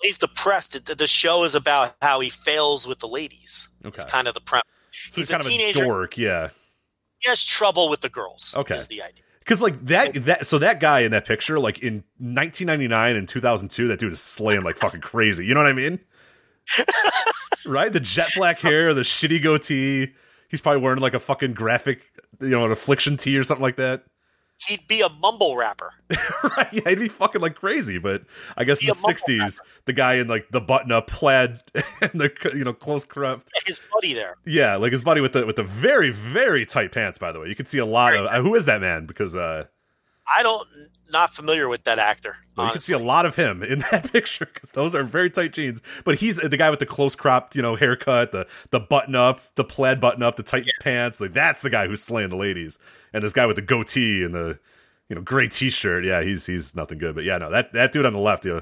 he's 0.00 0.18
depressed. 0.18 0.96
The 0.98 1.06
show 1.06 1.44
is 1.44 1.54
about 1.54 1.96
how 2.00 2.20
he 2.20 2.30
fails 2.30 2.86
with 2.86 3.00
the 3.00 3.08
ladies. 3.08 3.68
Okay, 3.84 3.94
it's 3.94 4.04
kind 4.04 4.28
of 4.28 4.34
the 4.34 4.40
premise. 4.40 4.64
So 4.90 5.20
he's, 5.20 5.28
he's, 5.28 5.46
a 5.46 5.50
teenager. 5.50 5.84
A 5.84 5.86
dork, 5.86 6.16
yeah. 6.16 6.50
He 7.18 7.28
has 7.28 7.44
trouble 7.44 7.88
with 7.90 8.00
the 8.00 8.08
girls. 8.08 8.54
Okay, 8.56 8.76
is 8.76 8.88
the 8.88 9.02
idea. 9.02 9.24
Because 9.40 9.62
like 9.62 9.84
that 9.86 10.14
that 10.26 10.46
so 10.46 10.58
that 10.58 10.80
guy 10.80 11.00
in 11.00 11.12
that 11.12 11.26
picture, 11.26 11.58
like 11.58 11.78
in 11.78 12.04
1999 12.18 13.16
and 13.16 13.28
2002, 13.28 13.88
that 13.88 13.98
dude 13.98 14.12
is 14.12 14.20
slaying 14.20 14.62
like 14.62 14.76
fucking 14.76 15.00
crazy. 15.00 15.46
You 15.46 15.54
know 15.54 15.60
what 15.60 15.68
I 15.68 15.72
mean? 15.72 16.00
right? 17.66 17.92
The 17.92 18.00
jet 18.00 18.28
black 18.36 18.58
hair, 18.58 18.94
the 18.94 19.02
shitty 19.02 19.42
goatee. 19.42 20.12
He's 20.48 20.60
probably 20.60 20.82
wearing 20.82 21.00
like 21.00 21.14
a 21.14 21.18
fucking 21.18 21.54
graphic, 21.54 22.02
you 22.40 22.50
know, 22.50 22.64
an 22.64 22.72
affliction 22.72 23.16
tee 23.16 23.36
or 23.36 23.42
something 23.42 23.62
like 23.62 23.76
that. 23.76 24.04
He'd 24.68 24.88
be 24.88 25.02
a 25.02 25.08
mumble 25.20 25.56
rapper. 25.56 25.92
right? 26.10 26.72
Yeah, 26.72 26.88
he'd 26.88 26.98
be 26.98 27.08
fucking 27.08 27.42
like 27.42 27.56
crazy. 27.56 27.98
But 27.98 28.22
I 28.56 28.64
guess 28.64 28.80
in 28.82 28.88
the 28.88 28.94
'60s, 28.94 29.38
rapper. 29.38 29.68
the 29.84 29.92
guy 29.92 30.14
in 30.14 30.28
like 30.28 30.48
the 30.50 30.62
button-up 30.62 31.08
plaid 31.08 31.60
and 32.00 32.12
the 32.14 32.32
you 32.54 32.64
know 32.64 32.72
close 32.72 33.04
cropped. 33.04 33.50
His 33.66 33.82
buddy 33.92 34.14
there. 34.14 34.36
Yeah, 34.46 34.76
like 34.76 34.92
his 34.92 35.02
buddy 35.02 35.20
with 35.20 35.34
the 35.34 35.44
with 35.44 35.56
the 35.56 35.62
very 35.62 36.10
very 36.10 36.64
tight 36.64 36.92
pants. 36.92 37.18
By 37.18 37.32
the 37.32 37.40
way, 37.40 37.48
you 37.48 37.54
can 37.54 37.66
see 37.66 37.78
a 37.78 37.84
lot 37.84 38.12
very 38.12 38.26
of 38.26 38.32
uh, 38.32 38.42
who 38.42 38.54
is 38.54 38.64
that 38.64 38.80
man 38.80 39.04
because 39.04 39.36
uh 39.36 39.64
I 40.36 40.42
don't 40.42 40.68
not 41.12 41.30
familiar 41.30 41.68
with 41.68 41.84
that 41.84 41.98
actor. 41.98 42.36
Well, 42.56 42.66
you 42.66 42.72
can 42.72 42.80
see 42.80 42.92
a 42.92 42.98
lot 42.98 43.26
of 43.26 43.36
him 43.36 43.62
in 43.62 43.78
that 43.90 44.10
picture 44.12 44.46
because 44.52 44.70
those 44.72 44.94
are 44.94 45.04
very 45.04 45.30
tight 45.30 45.52
jeans. 45.52 45.82
But 46.04 46.18
he's 46.18 46.36
the 46.36 46.56
guy 46.56 46.70
with 46.70 46.80
the 46.80 46.86
close 46.86 47.14
cropped, 47.14 47.54
you 47.54 47.62
know, 47.62 47.76
haircut, 47.76 48.32
the 48.32 48.46
the 48.70 48.80
button 48.80 49.14
up, 49.14 49.40
the 49.54 49.64
plaid 49.64 50.00
button 50.00 50.22
up, 50.22 50.36
the 50.36 50.42
tight 50.42 50.66
yeah. 50.66 50.72
pants. 50.82 51.20
Like 51.20 51.32
that's 51.32 51.62
the 51.62 51.70
guy 51.70 51.86
who's 51.86 52.02
slaying 52.02 52.30
the 52.30 52.36
ladies. 52.36 52.78
And 53.12 53.22
this 53.22 53.32
guy 53.32 53.46
with 53.46 53.56
the 53.56 53.62
goatee 53.62 54.24
and 54.24 54.34
the 54.34 54.58
you 55.08 55.14
know 55.14 55.22
gray 55.22 55.48
t 55.48 55.70
shirt. 55.70 56.04
Yeah, 56.04 56.22
he's 56.22 56.46
he's 56.46 56.74
nothing 56.74 56.98
good. 56.98 57.14
But 57.14 57.24
yeah, 57.24 57.38
no, 57.38 57.50
that 57.50 57.72
that 57.72 57.92
dude 57.92 58.06
on 58.06 58.12
the 58.12 58.18
left, 58.18 58.44
yeah, 58.44 58.60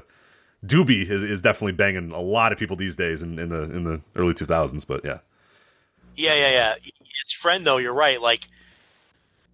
Dobie 0.65 1.09
is, 1.09 1.23
is 1.23 1.41
definitely 1.41 1.73
banging 1.73 2.11
a 2.11 2.21
lot 2.21 2.51
of 2.51 2.59
people 2.59 2.75
these 2.75 2.95
days 2.95 3.23
in, 3.23 3.39
in 3.39 3.49
the 3.49 3.63
in 3.63 3.83
the 3.83 4.01
early 4.15 4.33
two 4.33 4.45
thousands. 4.45 4.85
But 4.85 5.03
yeah, 5.03 5.19
yeah, 6.15 6.35
yeah, 6.35 6.51
yeah. 6.51 6.73
His 6.83 7.33
friend 7.33 7.65
though, 7.65 7.77
you're 7.77 7.93
right. 7.93 8.21
Like 8.21 8.47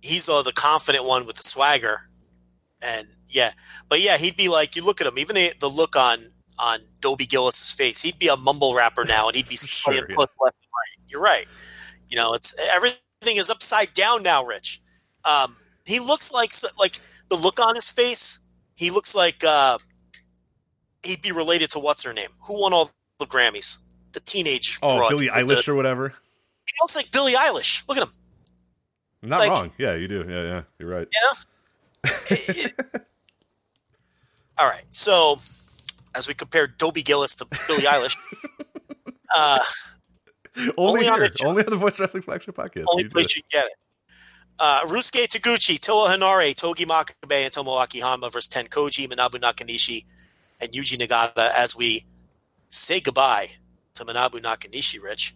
he's 0.01 0.27
uh, 0.29 0.41
the 0.41 0.51
confident 0.51 1.05
one 1.05 1.25
with 1.25 1.37
the 1.37 1.43
swagger, 1.43 2.09
and 2.81 3.07
yeah, 3.27 3.51
but 3.89 4.03
yeah, 4.03 4.17
he'd 4.17 4.37
be 4.37 4.49
like, 4.49 4.75
you 4.75 4.85
look 4.85 5.01
at 5.01 5.07
him, 5.07 5.17
even 5.17 5.35
the, 5.35 5.53
the 5.59 5.69
look 5.69 5.95
on 5.95 6.31
on 6.59 6.79
Dobie 6.99 7.25
Gillis's 7.25 7.71
face, 7.71 8.01
he'd 8.01 8.19
be 8.19 8.27
a 8.27 8.37
mumble 8.37 8.75
rapper 8.75 9.05
now, 9.05 9.27
and 9.27 9.35
he'd 9.35 9.49
be 9.49 9.55
sure, 9.55 9.93
yeah. 9.93 10.15
left 10.17 10.35
and 10.39 10.45
right. 10.45 11.07
You're 11.07 11.21
right. 11.21 11.47
You 12.09 12.17
know, 12.17 12.33
it's 12.33 12.53
everything 12.73 12.99
is 13.37 13.49
upside 13.49 13.93
down 13.93 14.23
now, 14.23 14.43
Rich. 14.45 14.81
Um, 15.23 15.55
he 15.85 15.99
looks 15.99 16.31
like 16.31 16.53
like 16.79 16.99
the 17.29 17.35
look 17.35 17.59
on 17.59 17.75
his 17.75 17.89
face. 17.89 18.39
He 18.75 18.89
looks 18.89 19.15
like 19.15 19.43
uh, 19.45 19.77
he'd 21.05 21.21
be 21.21 21.31
related 21.31 21.71
to 21.71 21.79
what's 21.79 22.03
her 22.03 22.13
name? 22.13 22.29
Who 22.47 22.61
won 22.61 22.73
all 22.73 22.91
the 23.19 23.25
Grammys? 23.25 23.77
The 24.13 24.19
teenage. 24.19 24.79
Oh, 24.83 25.07
Billie 25.09 25.27
Eilish 25.27 25.65
the, 25.65 25.71
or 25.71 25.75
whatever. 25.75 26.09
He 26.09 26.73
looks 26.81 26.95
like 26.95 27.11
Billie 27.11 27.33
Eilish. 27.33 27.87
Look 27.87 27.97
at 27.97 28.03
him. 28.03 28.13
I'm 29.23 29.29
not 29.29 29.39
like, 29.39 29.51
wrong. 29.51 29.71
Yeah, 29.77 29.95
you 29.95 30.07
do. 30.07 30.25
Yeah, 30.27 30.43
yeah, 30.43 30.61
you're 30.79 30.89
right. 30.89 31.07
Yeah. 32.03 32.11
all 34.57 34.67
right. 34.67 34.83
So, 34.89 35.37
as 36.15 36.27
we 36.27 36.33
compare 36.33 36.67
Dobie 36.67 37.03
Gillis 37.03 37.35
to 37.35 37.45
Billie 37.67 37.83
Eilish, 37.83 38.17
uh, 39.35 39.59
only, 40.57 40.73
only 40.77 41.03
here, 41.03 41.13
on 41.13 41.19
the, 41.19 41.43
only 41.45 41.63
on 41.63 41.69
the 41.69 41.75
Voice 41.75 41.99
Wrestling 41.99 42.23
Flagship 42.23 42.55
Podcast. 42.55 42.85
Only 42.91 43.07
place 43.07 43.35
you 43.35 43.43
get 43.51 43.65
it. 43.65 43.73
Uh, 44.59 44.81
Ryusuke 44.85 45.27
Taguchi, 45.27 45.79
Toa 45.79 46.09
Henare, 46.09 46.55
Togi 46.55 46.85
Makabe, 46.85 47.45
and 47.45 47.53
Tomoaki 47.53 48.01
Honma 48.01 48.31
versus 48.31 48.47
Ten 48.47 48.65
Koji, 48.67 49.07
Manabu 49.07 49.39
Nakanishi, 49.39 50.05
and 50.59 50.71
Yuji 50.71 50.97
Nagata 50.97 51.51
as 51.55 51.75
we 51.75 52.05
say 52.69 52.99
goodbye 52.99 53.47
to 53.95 54.05
Manabu 54.05 54.41
Nakanishi, 54.41 55.01
Rich, 55.01 55.35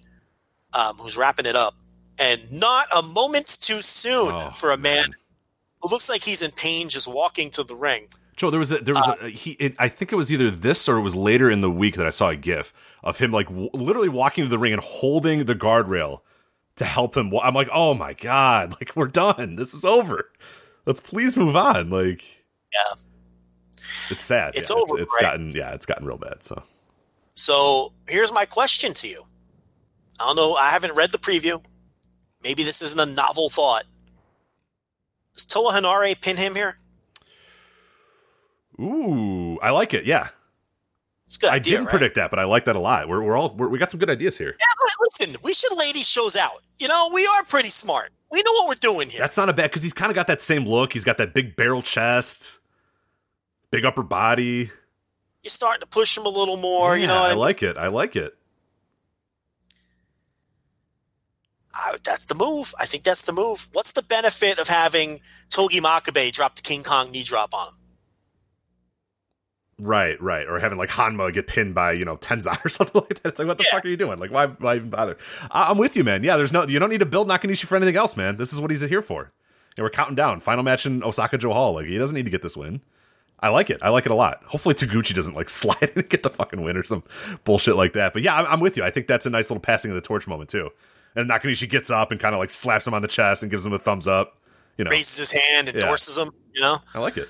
um, 0.74 0.98
who's 0.98 1.18
wrapping 1.18 1.46
it 1.46 1.56
up 1.56 1.76
and 2.20 2.52
not 2.52 2.88
a 2.96 3.02
moment 3.02 3.48
too 3.62 3.82
soon 3.82 4.32
oh, 4.32 4.52
for 4.56 4.72
a 4.72 4.78
man 4.78 4.98
man. 4.98 5.16
who 5.82 5.90
looks 5.90 6.10
like 6.10 6.24
he's 6.24 6.42
in 6.42 6.52
pain 6.52 6.90
just 6.90 7.08
walking 7.08 7.50
to 7.52 7.64
the 7.64 7.76
ring. 7.76 8.08
Joe, 8.36 8.50
there 8.50 8.60
was 8.60 8.72
a, 8.72 8.80
there 8.80 8.94
was 8.94 9.08
uh, 9.08 9.16
a, 9.22 9.30
he. 9.30 9.52
It, 9.52 9.76
I 9.80 9.88
think 9.88 10.12
it 10.12 10.16
was 10.16 10.32
either 10.32 10.52
this 10.52 10.90
or 10.90 10.98
it 10.98 11.02
was 11.02 11.16
later 11.16 11.50
in 11.50 11.62
the 11.62 11.72
week 11.72 11.96
that 11.96 12.06
I 12.06 12.10
saw 12.10 12.30
a 12.30 12.36
GIF 12.36 12.74
of 13.04 13.18
him 13.18 13.32
like 13.32 13.48
w- 13.48 13.70
literally 13.74 14.10
walking 14.10 14.44
to 14.44 14.50
the 14.50 14.60
ring 14.60 14.74
and 14.74 14.82
holding 14.84 15.46
the 15.46 15.56
guardrail 15.56 16.20
to 16.76 16.86
help 16.86 17.16
him. 17.16 17.32
I'm 17.42 17.54
like, 17.54 17.70
oh 17.74 17.94
my 17.94 18.14
god, 18.14 18.72
like 18.80 18.96
we're 18.96 19.08
done. 19.08 19.56
This 19.56 19.74
is 19.74 19.86
over. 19.86 20.32
Let's 20.86 21.00
please 21.00 21.38
move 21.38 21.56
on. 21.56 21.90
Like, 21.90 22.24
yeah, 22.74 23.00
it's 24.12 24.24
sad. 24.24 24.56
It's 24.56 24.70
yeah, 24.70 24.76
over. 24.76 24.96
It's, 24.96 25.04
it's 25.04 25.16
right? 25.16 25.32
gotten 25.32 25.50
yeah, 25.52 25.74
it's 25.74 25.86
gotten 25.86 26.06
real 26.06 26.18
bad. 26.18 26.44
So, 26.44 26.62
so 27.36 27.94
here's 28.08 28.34
my 28.34 28.46
question 28.46 28.94
to 28.96 29.08
you. 29.08 29.24
I 30.20 30.28
don't 30.28 30.36
know. 30.36 30.56
I 30.56 30.72
haven't 30.72 30.96
read 30.96 31.12
the 31.12 31.18
preview. 31.18 31.62
Maybe 32.46 32.62
this 32.62 32.84
isn't 32.84 33.00
a 33.00 33.12
novel 33.12 33.50
thought. 33.50 33.86
Does 35.34 35.48
Toa 35.48 35.74
Henare 35.74 36.22
pin 36.22 36.38
him 36.38 36.54
here? 36.56 36.78
Ooh, 38.80 39.58
I 39.62 39.72
like 39.72 39.96
it. 39.96 40.06
Yeah. 40.06 40.30
It's 41.26 41.38
good. 41.38 41.50
I 41.50 41.56
idea, 41.56 41.72
didn't 41.72 41.86
right? 41.86 41.90
predict 41.90 42.16
that, 42.16 42.30
but 42.30 42.38
I 42.38 42.44
like 42.44 42.66
that 42.66 42.76
a 42.76 42.80
lot. 42.80 43.10
We're, 43.10 43.24
we're 43.24 43.36
all 43.36 43.56
we're, 43.56 43.68
we 43.68 43.80
got 43.80 43.90
some 43.90 44.00
good 44.00 44.12
ideas 44.12 44.38
here. 44.38 44.56
Yeah, 44.60 44.90
listen, 45.02 45.36
we 45.44 45.54
should 45.54 45.76
lay 45.76 45.92
these 45.92 46.08
shows 46.08 46.36
out. 46.36 46.62
You 46.78 46.88
know, 46.88 47.10
we 47.12 47.26
are 47.26 47.44
pretty 47.46 47.72
smart. 47.72 48.12
We 48.32 48.44
know 48.44 48.52
what 48.52 48.68
we're 48.70 48.92
doing 48.92 49.10
here. 49.10 49.20
That's 49.20 49.38
not 49.38 49.50
a 49.50 49.54
bad 49.54 49.72
because 49.72 49.82
he's 49.82 49.94
kind 49.94 50.12
of 50.12 50.16
got 50.16 50.28
that 50.28 50.40
same 50.40 50.66
look. 50.66 50.94
He's 50.94 51.04
got 51.04 51.18
that 51.18 51.34
big 51.34 51.56
barrel 51.56 51.82
chest, 51.82 52.60
big 53.72 53.86
upper 53.86 54.04
body. 54.04 54.70
You're 55.42 55.50
starting 55.50 55.82
to 55.82 55.88
push 55.88 56.16
him 56.16 56.28
a 56.28 56.30
little 56.30 56.58
more. 56.58 56.96
Yeah, 56.96 57.02
you 57.02 57.08
know, 57.08 57.24
I, 57.24 57.30
I 57.30 57.34
like 57.34 57.64
it. 57.64 57.76
I 57.78 57.88
like 57.88 58.16
it. 58.16 58.38
I, 61.76 61.98
that's 62.04 62.26
the 62.28 62.36
move. 62.36 62.74
I 62.80 62.86
think 62.86 63.04
that's 63.04 63.26
the 63.26 63.34
move. 63.34 63.68
What's 63.74 63.92
the 63.92 64.02
benefit 64.02 64.60
of 64.60 64.68
having 64.70 65.20
Togi 65.50 65.82
Makabe 65.82 66.32
drop 66.32 66.56
the 66.56 66.62
King 66.62 66.84
Kong 66.84 67.12
knee 67.12 67.24
drop 67.24 67.54
on 67.54 67.68
him? 67.68 67.74
Right, 69.78 70.20
right. 70.22 70.48
Or 70.48 70.58
having 70.60 70.78
like 70.78 70.90
Honma 70.90 71.34
get 71.34 71.48
pinned 71.48 71.76
by, 71.76 71.92
you 71.92 72.06
know, 72.06 72.16
Tenzan 72.16 72.64
or 72.66 72.70
something 72.70 73.02
like 73.02 73.22
that. 73.22 73.30
It's 73.30 73.40
like, 73.40 73.48
what 73.48 73.58
the 73.58 73.66
Yeah. 73.68 73.76
fuck 73.76 73.86
are 73.86 73.90
you 73.90 73.98
doing? 73.98 74.20
Like, 74.20 74.32
why, 74.32 74.48
why 74.48 74.78
even 74.78 74.90
bother? 74.90 75.18
I- 75.52 75.70
I'm 75.70 75.78
with 75.78 75.98
you, 75.98 76.04
man. 76.06 76.24
Yeah, 76.24 76.38
there's 76.38 76.54
no, 76.54 76.66
you 76.66 76.80
don't 76.80 76.90
need 76.90 77.00
to 77.02 77.06
build 77.06 77.28
Nakanishi 77.28 77.66
for 77.66 77.76
anything 77.76 77.98
else, 77.98 78.16
man. 78.16 78.38
This 78.38 78.54
is 78.54 78.62
what 78.62 78.72
he's 78.72 78.82
here 78.82 79.02
for. 79.02 79.34
And 79.78 79.84
we're 79.84 79.90
counting 79.90 80.16
down. 80.16 80.40
Final 80.40 80.64
match 80.64 80.86
in 80.86 81.04
Osaka-jo 81.04 81.52
Hall. 81.52 81.74
Like, 81.74 81.88
he 81.88 81.98
doesn't 81.98 82.16
need 82.16 82.24
to 82.24 82.32
get 82.32 82.42
this 82.42 82.56
win. 82.56 82.80
I 83.42 83.50
like 83.50 83.70
it. 83.70 83.80
I 83.82 83.90
like 83.90 84.06
it 84.06 84.14
a 84.14 84.16
lot. 84.16 84.42
Hopefully 84.46 84.74
Taguchi 84.76 85.14
doesn't 85.14 85.34
like 85.36 85.50
slide 85.50 85.92
and 85.94 86.08
get 86.08 86.24
the 86.24 86.30
fucking 86.30 86.62
win 86.62 86.78
or 86.78 86.84
some 86.84 87.04
bullshit 87.44 87.76
like 87.76 87.92
that. 87.94 88.14
But 88.14 88.22
yeah, 88.22 88.34
I'm, 88.34 88.46
I'm 88.46 88.60
with 88.62 88.78
you. 88.78 88.84
I 88.86 88.92
think 88.92 89.08
that's 89.08 89.26
a 89.26 89.30
nice 89.30 89.50
little 89.50 89.60
passing 89.62 89.92
of 89.92 89.96
the 89.96 90.02
torch 90.02 90.26
moment 90.26 90.50
too. 90.50 90.70
And 91.16 91.30
Nakanishi 91.30 91.70
gets 91.70 91.90
up 91.90 92.12
and 92.12 92.20
kind 92.20 92.36
of 92.36 92.40
like 92.40 92.50
slaps 92.50 92.86
him 92.86 92.94
on 92.94 93.02
the 93.02 93.08
chest 93.08 93.42
and 93.42 93.50
gives 93.50 93.66
him 93.66 93.74
a 93.74 93.80
thumbs 93.80 94.08
up. 94.08 94.38
You 94.78 94.84
know, 94.84 94.92
Raises 94.92 95.18
his 95.18 95.32
hand, 95.32 95.68
Yeah. 95.68 95.76
endorses 95.76 96.18
him. 96.18 96.32
You 96.54 96.62
know, 96.62 96.80
I 96.94 97.00
like 97.00 97.18
it. 97.18 97.28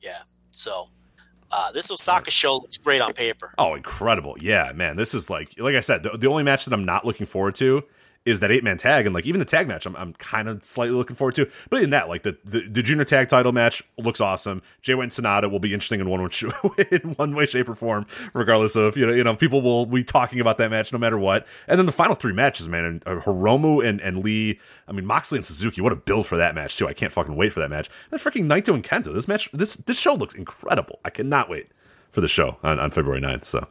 yeah. 0.00 0.18
So 0.50 0.88
uh, 1.50 1.72
this 1.72 1.90
Osaka 1.90 2.30
show 2.30 2.56
looks 2.56 2.76
great 2.78 3.00
on 3.00 3.12
paper. 3.12 3.54
Oh, 3.58 3.74
incredible! 3.74 4.36
Yeah, 4.40 4.72
man, 4.74 4.96
this 4.96 5.14
is 5.14 5.30
like, 5.30 5.54
like 5.58 5.74
I 5.74 5.80
said, 5.80 6.02
the, 6.02 6.10
the 6.10 6.28
only 6.28 6.42
match 6.42 6.64
that 6.66 6.74
I'm 6.74 6.84
not 6.84 7.04
looking 7.04 7.26
forward 7.26 7.54
to 7.56 7.82
is 8.26 8.40
that 8.40 8.50
eight 8.50 8.62
man 8.62 8.76
tag, 8.76 9.06
and 9.06 9.14
like 9.14 9.24
even 9.24 9.38
the 9.38 9.46
tag 9.46 9.66
match, 9.66 9.86
I'm, 9.86 9.96
I'm 9.96 10.12
kind 10.14 10.48
of 10.48 10.64
slightly 10.64 10.94
looking 10.94 11.16
forward 11.16 11.34
to. 11.36 11.48
But 11.70 11.82
in 11.82 11.90
that, 11.90 12.08
like 12.08 12.22
the, 12.22 12.36
the 12.44 12.68
the 12.68 12.82
junior 12.82 13.04
tag 13.04 13.28
title 13.28 13.52
match 13.52 13.82
looks 13.96 14.20
awesome. 14.20 14.62
Jay 14.82 14.94
White 14.94 15.04
and 15.04 15.12
Sanada 15.12 15.50
will 15.50 15.58
be 15.58 15.72
interesting 15.72 16.00
in 16.00 16.08
one 16.08 16.22
way, 16.22 16.86
in 16.90 17.14
one 17.14 17.34
way, 17.34 17.46
shape, 17.46 17.68
or 17.68 17.74
form, 17.74 18.06
regardless 18.34 18.76
of 18.76 18.96
you 18.96 19.06
know, 19.06 19.12
you 19.12 19.24
know, 19.24 19.34
people 19.34 19.62
will 19.62 19.86
be 19.86 20.04
talking 20.04 20.38
about 20.40 20.58
that 20.58 20.70
match 20.70 20.92
no 20.92 20.98
matter 20.98 21.18
what. 21.18 21.46
And 21.66 21.78
then 21.78 21.86
the 21.86 21.92
final 21.92 22.14
three 22.14 22.34
matches, 22.34 22.68
man, 22.68 22.84
and 22.84 23.02
uh, 23.06 23.20
Hiromu 23.20 23.86
and 23.86 24.00
and 24.00 24.18
Lee. 24.18 24.60
I 24.86 24.92
mean, 24.92 25.06
Moxley 25.06 25.38
and 25.38 25.46
Suzuki. 25.46 25.80
What 25.80 25.92
a 25.92 25.96
build 25.96 26.26
for 26.26 26.36
that 26.36 26.54
match 26.54 26.76
too! 26.76 26.88
I 26.88 26.92
can't 26.92 27.12
fucking 27.12 27.36
wait 27.36 27.52
for 27.52 27.60
that 27.60 27.70
match. 27.70 27.88
And 28.10 28.20
freaking 28.20 28.44
Naito 28.44 28.74
and 28.74 28.84
Kenta. 28.84 29.12
This 29.14 29.28
match, 29.28 29.50
this 29.52 29.76
this 29.76 29.98
show 29.98 30.14
looks 30.14 30.34
incredible. 30.34 31.00
I 31.04 31.10
cannot 31.10 31.48
wait 31.48 31.68
for 32.10 32.20
the 32.20 32.28
show 32.28 32.58
on, 32.62 32.78
on 32.78 32.90
February 32.90 33.20
9th. 33.20 33.44
So. 33.44 33.66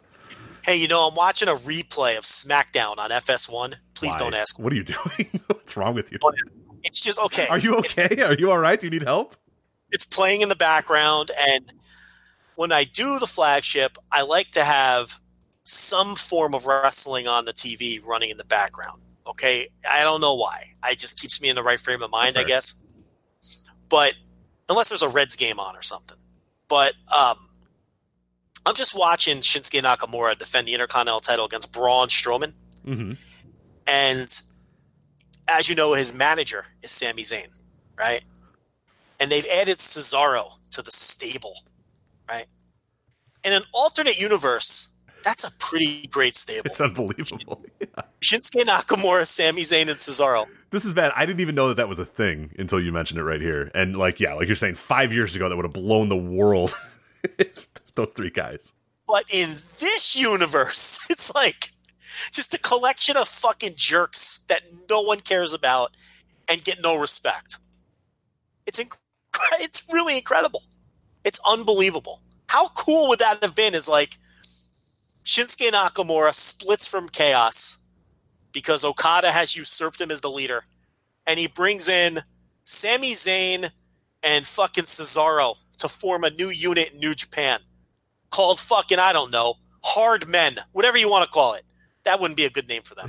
Hey, 0.64 0.76
you 0.76 0.88
know, 0.88 1.08
I'm 1.08 1.16
watching 1.16 1.48
a 1.48 1.56
replay 1.56 2.18
of 2.18 2.26
SmackDown 2.26 2.98
on 2.98 3.12
FS1. 3.12 3.76
Please 4.00 4.14
Why? 4.14 4.18
don't 4.20 4.34
ask. 4.34 4.58
What 4.58 4.72
are 4.74 4.76
you 4.78 4.84
doing? 4.96 5.42
What's 5.48 5.76
wrong 5.76 5.94
with 5.94 6.12
you? 6.12 6.18
It's 6.84 7.04
just 7.04 7.20
okay. 7.20 7.48
Are 7.50 7.60
you 7.60 7.76
okay? 7.78 8.22
Are 8.24 8.34
you 8.34 8.50
all 8.50 8.58
right? 8.58 8.80
Do 8.80 8.88
you 8.88 8.92
need 8.92 9.04
help? 9.04 9.36
it's 9.92 10.06
playing 10.06 10.42
in 10.42 10.50
the 10.50 10.56
background 10.56 11.32
and 11.50 11.74
when 12.54 12.72
i 12.72 12.84
do 12.84 13.18
the 13.18 13.26
flagship 13.26 13.98
i 14.12 14.22
like 14.22 14.52
to 14.52 14.64
have 14.64 15.20
some 15.64 16.16
form 16.16 16.54
of 16.54 16.68
wrestling 16.68 17.28
on 17.28 17.46
the 17.46 17.54
tv 17.54 18.00
running 18.06 18.30
in 18.30 18.38
the 18.38 18.46
background 18.46 19.02
okay 19.26 19.68
i 19.90 20.04
don't 20.04 20.22
know 20.22 20.36
why 20.36 20.64
it 20.92 21.00
just 21.00 21.20
keeps 21.20 21.42
me 21.42 21.50
in 21.50 21.56
the 21.56 21.64
right 21.64 21.80
frame 21.80 22.04
of 22.04 22.12
mind 22.12 22.38
i 22.38 22.44
guess 22.44 22.84
but 23.90 24.14
unless 24.70 24.90
there's 24.90 25.02
a 25.02 25.10
reds 25.10 25.36
game 25.36 25.60
on 25.60 25.76
or 25.76 25.82
something 25.82 26.18
but 26.68 26.94
um 27.12 27.50
i'm 28.68 28.76
just 28.76 28.96
watching 28.96 29.38
shinsuke 29.38 29.82
nakamura 29.82 30.38
defend 30.38 30.68
the 30.68 30.74
intercontinental 30.74 31.20
title 31.20 31.46
against 31.46 31.72
braun 31.74 32.10
strowman 32.10 32.54
Mm-hmm. 32.86 33.14
And 33.90 34.42
as 35.50 35.70
you 35.70 35.76
know, 35.76 35.94
his 35.94 36.14
manager 36.14 36.66
is 36.82 36.92
Sami 36.92 37.24
Zayn, 37.24 37.48
right? 37.98 38.24
And 39.20 39.32
they've 39.32 39.46
added 39.60 39.78
Cesaro 39.78 40.52
to 40.72 40.82
the 40.82 40.92
stable, 40.92 41.56
right? 42.30 42.46
In 43.44 43.54
an 43.54 43.64
alternate 43.74 44.20
universe, 44.20 44.90
that's 45.24 45.44
a 45.44 45.52
pretty 45.60 46.08
great 46.08 46.36
stable. 46.36 46.64
It's 46.66 46.82
unbelievable. 46.82 47.64
Yeah. 47.80 48.04
Shinsuke 48.20 48.64
Nakamura, 48.66 49.26
Sami 49.26 49.62
Zayn, 49.62 49.84
and 49.84 49.92
Cesaro. 49.92 50.48
This 50.70 50.84
is 50.84 50.94
bad. 50.94 51.14
I 51.16 51.26
didn't 51.26 51.40
even 51.40 51.56
know 51.56 51.70
that 51.70 51.78
that 51.78 51.88
was 51.88 51.98
a 51.98 52.06
thing 52.06 52.54
until 52.60 52.80
you 52.80 52.92
mentioned 52.92 53.20
it 53.20 53.24
right 53.24 53.40
here. 53.40 53.72
And 53.74 53.96
like, 53.96 54.20
yeah, 54.20 54.34
like 54.34 54.48
you're 54.48 54.58
saying, 54.58 54.76
five 54.76 55.14
years 55.14 55.34
ago, 55.34 55.48
that 55.48 55.56
would 55.56 55.64
have 55.64 55.74
blown 55.74 56.10
the 56.10 56.18
world. 56.18 56.76
Those 57.96 58.12
three 58.12 58.32
guys. 58.32 58.74
But 59.08 59.24
in 59.34 59.50
this 59.80 60.16
universe, 60.16 61.00
it's 61.10 61.34
like 61.34 61.72
just 62.32 62.54
a 62.54 62.60
collection 62.60 63.18
of 63.18 63.28
fucking 63.28 63.74
jerks 63.76 64.46
that 64.48 64.62
no 64.90 65.02
one 65.02 65.20
cares 65.20 65.54
about 65.54 65.96
and 66.50 66.64
get 66.64 66.82
no 66.82 67.00
respect. 67.00 67.58
It's 68.66 68.82
inc- 68.82 68.98
it's 69.60 69.88
really 69.92 70.18
incredible. 70.18 70.64
It's 71.24 71.40
unbelievable. 71.50 72.22
How 72.48 72.70
cool 72.70 73.10
would 73.10 73.20
that 73.20 73.44
have 73.44 73.56
been? 73.56 73.76
Is 73.76 73.88
like 73.88 74.18
Shinsuke 75.24 75.70
Nakamura 75.72 76.34
splits 76.34 76.86
from 76.86 77.10
Chaos 77.10 77.78
because 78.52 78.84
Okada 78.84 79.32
has 79.32 79.56
usurped 79.56 80.02
him 80.02 80.12
as 80.12 80.22
the 80.22 80.30
leader, 80.30 80.64
and 81.28 81.40
he 81.40 81.48
brings 81.48 81.88
in 81.88 82.20
Sami 82.64 83.14
Zayn 83.14 83.70
and 84.24 84.48
fucking 84.48 84.86
Cesaro 84.86 85.56
to 85.78 85.88
form 85.88 86.24
a 86.24 86.30
new 86.32 86.50
unit 86.50 86.92
in 86.94 87.00
New 87.00 87.14
Japan 87.14 87.60
called 88.32 88.60
fucking 88.60 89.00
I 89.00 89.14
don't 89.14 89.32
know 89.32 89.56
hard 89.84 90.28
men, 90.28 90.58
whatever 90.72 90.98
you 90.98 91.10
want 91.10 91.26
to 91.26 91.32
call 91.32 91.54
it. 91.54 91.64
That 92.10 92.20
wouldn't 92.20 92.38
be 92.38 92.46
a 92.46 92.50
good 92.50 92.68
name 92.68 92.82
for 92.82 92.96
them. 92.96 93.08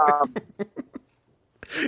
um, 0.00 0.34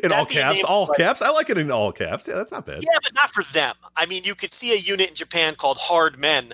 In 0.02 0.12
all 0.12 0.24
That'd 0.26 0.28
be 0.28 0.38
a 0.38 0.42
caps, 0.42 0.64
all 0.64 0.86
like- 0.86 0.98
caps. 0.98 1.22
I 1.22 1.30
like 1.30 1.48
it 1.48 1.56
in 1.56 1.70
all 1.70 1.90
caps. 1.92 2.28
Yeah, 2.28 2.34
that's 2.34 2.50
not 2.52 2.66
bad. 2.66 2.82
yeah, 2.82 2.98
but 3.02 3.14
not 3.14 3.30
for 3.30 3.42
them. 3.54 3.74
I 3.96 4.04
mean, 4.06 4.24
you 4.24 4.34
could 4.34 4.52
see 4.52 4.74
a 4.74 4.76
unit 4.78 5.08
in 5.08 5.14
Japan 5.14 5.54
called 5.54 5.78
Hard 5.80 6.18
Men, 6.18 6.52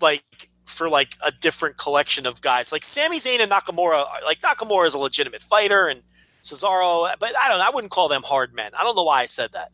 like 0.00 0.24
for 0.64 0.88
like 0.88 1.14
a 1.24 1.30
different 1.30 1.76
collection 1.76 2.26
of 2.26 2.40
guys. 2.40 2.72
Like 2.72 2.82
Sami 2.82 3.18
Zayn 3.18 3.40
and 3.40 3.52
Nakamura. 3.52 4.06
Like 4.24 4.40
Nakamura 4.40 4.86
is 4.86 4.94
a 4.94 4.98
legitimate 4.98 5.40
fighter, 5.42 5.86
and 5.86 6.02
Cesaro. 6.42 7.08
But 7.20 7.32
I 7.40 7.48
don't. 7.48 7.60
I 7.60 7.70
wouldn't 7.72 7.92
call 7.92 8.08
them 8.08 8.24
hard 8.24 8.54
men. 8.54 8.72
I 8.76 8.82
don't 8.82 8.96
know 8.96 9.04
why 9.04 9.20
I 9.20 9.26
said 9.26 9.52
that. 9.52 9.68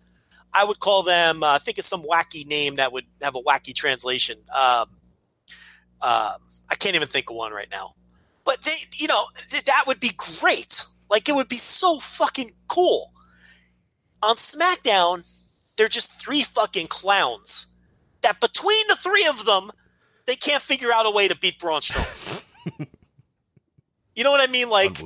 I 0.52 0.64
would 0.66 0.78
call 0.78 1.02
them. 1.04 1.42
Uh, 1.42 1.58
think 1.58 1.78
of 1.78 1.84
some 1.84 2.02
wacky 2.02 2.46
name 2.46 2.74
that 2.74 2.92
would 2.92 3.04
have 3.22 3.34
a 3.34 3.40
wacky 3.40 3.74
translation. 3.74 4.36
Um, 4.54 4.88
um, 6.02 6.36
I 6.68 6.74
can't 6.78 6.96
even 6.96 7.08
think 7.08 7.30
of 7.30 7.36
one 7.36 7.52
right 7.52 7.68
now. 7.70 7.94
But 8.51 8.62
they, 8.62 8.72
you 8.97 9.06
know, 9.06 9.27
th- 9.48 9.66
that 9.66 9.85
would 9.86 10.01
be 10.01 10.10
great. 10.40 10.85
Like 11.09 11.28
it 11.28 11.36
would 11.36 11.48
be 11.48 11.56
so 11.56 12.01
fucking 12.01 12.51
cool. 12.66 13.12
On 14.24 14.35
SmackDown, 14.35 15.24
they're 15.77 15.86
just 15.86 16.20
three 16.20 16.43
fucking 16.43 16.89
clowns. 16.89 17.68
That 18.22 18.40
between 18.40 18.89
the 18.89 18.97
three 18.97 19.24
of 19.28 19.44
them, 19.44 19.70
they 20.27 20.35
can't 20.35 20.60
figure 20.60 20.93
out 20.93 21.06
a 21.06 21.12
way 21.12 21.28
to 21.28 21.36
beat 21.36 21.60
Braun 21.60 21.81
Strowman. 21.81 22.43
you 24.16 24.24
know 24.24 24.32
what 24.32 24.47
I 24.47 24.51
mean? 24.51 24.68
Like 24.68 24.98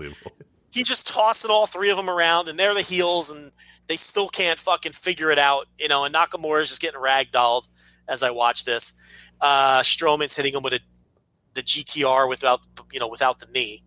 he 0.73 0.83
just 0.83 1.07
tossing 1.07 1.51
all 1.51 1.66
three 1.66 1.91
of 1.91 1.99
them 1.99 2.09
around, 2.09 2.49
and 2.49 2.59
they're 2.59 2.73
the 2.73 2.81
heels, 2.81 3.31
and 3.31 3.53
they 3.89 3.97
still 3.97 4.31
can't 4.31 4.59
fucking 4.59 4.93
figure 4.93 5.31
it 5.31 5.39
out. 5.39 5.66
You 5.79 5.89
know, 5.89 6.07
and 6.07 6.15
Nakamura 6.15 6.62
is 6.62 6.71
just 6.71 6.81
getting 6.81 6.99
ragdolled 6.99 7.69
as 8.09 8.23
I 8.23 8.31
watch 8.31 8.65
this. 8.65 8.95
Uh, 9.39 9.81
Strowman's 9.81 10.35
hitting 10.35 10.55
him 10.55 10.62
with 10.62 10.73
a 10.73 10.81
the 11.55 11.62
GTR 11.62 12.28
without 12.28 12.60
you 12.93 13.01
know 13.01 13.09
without 13.09 13.39
the 13.39 13.47
knee, 13.55 13.82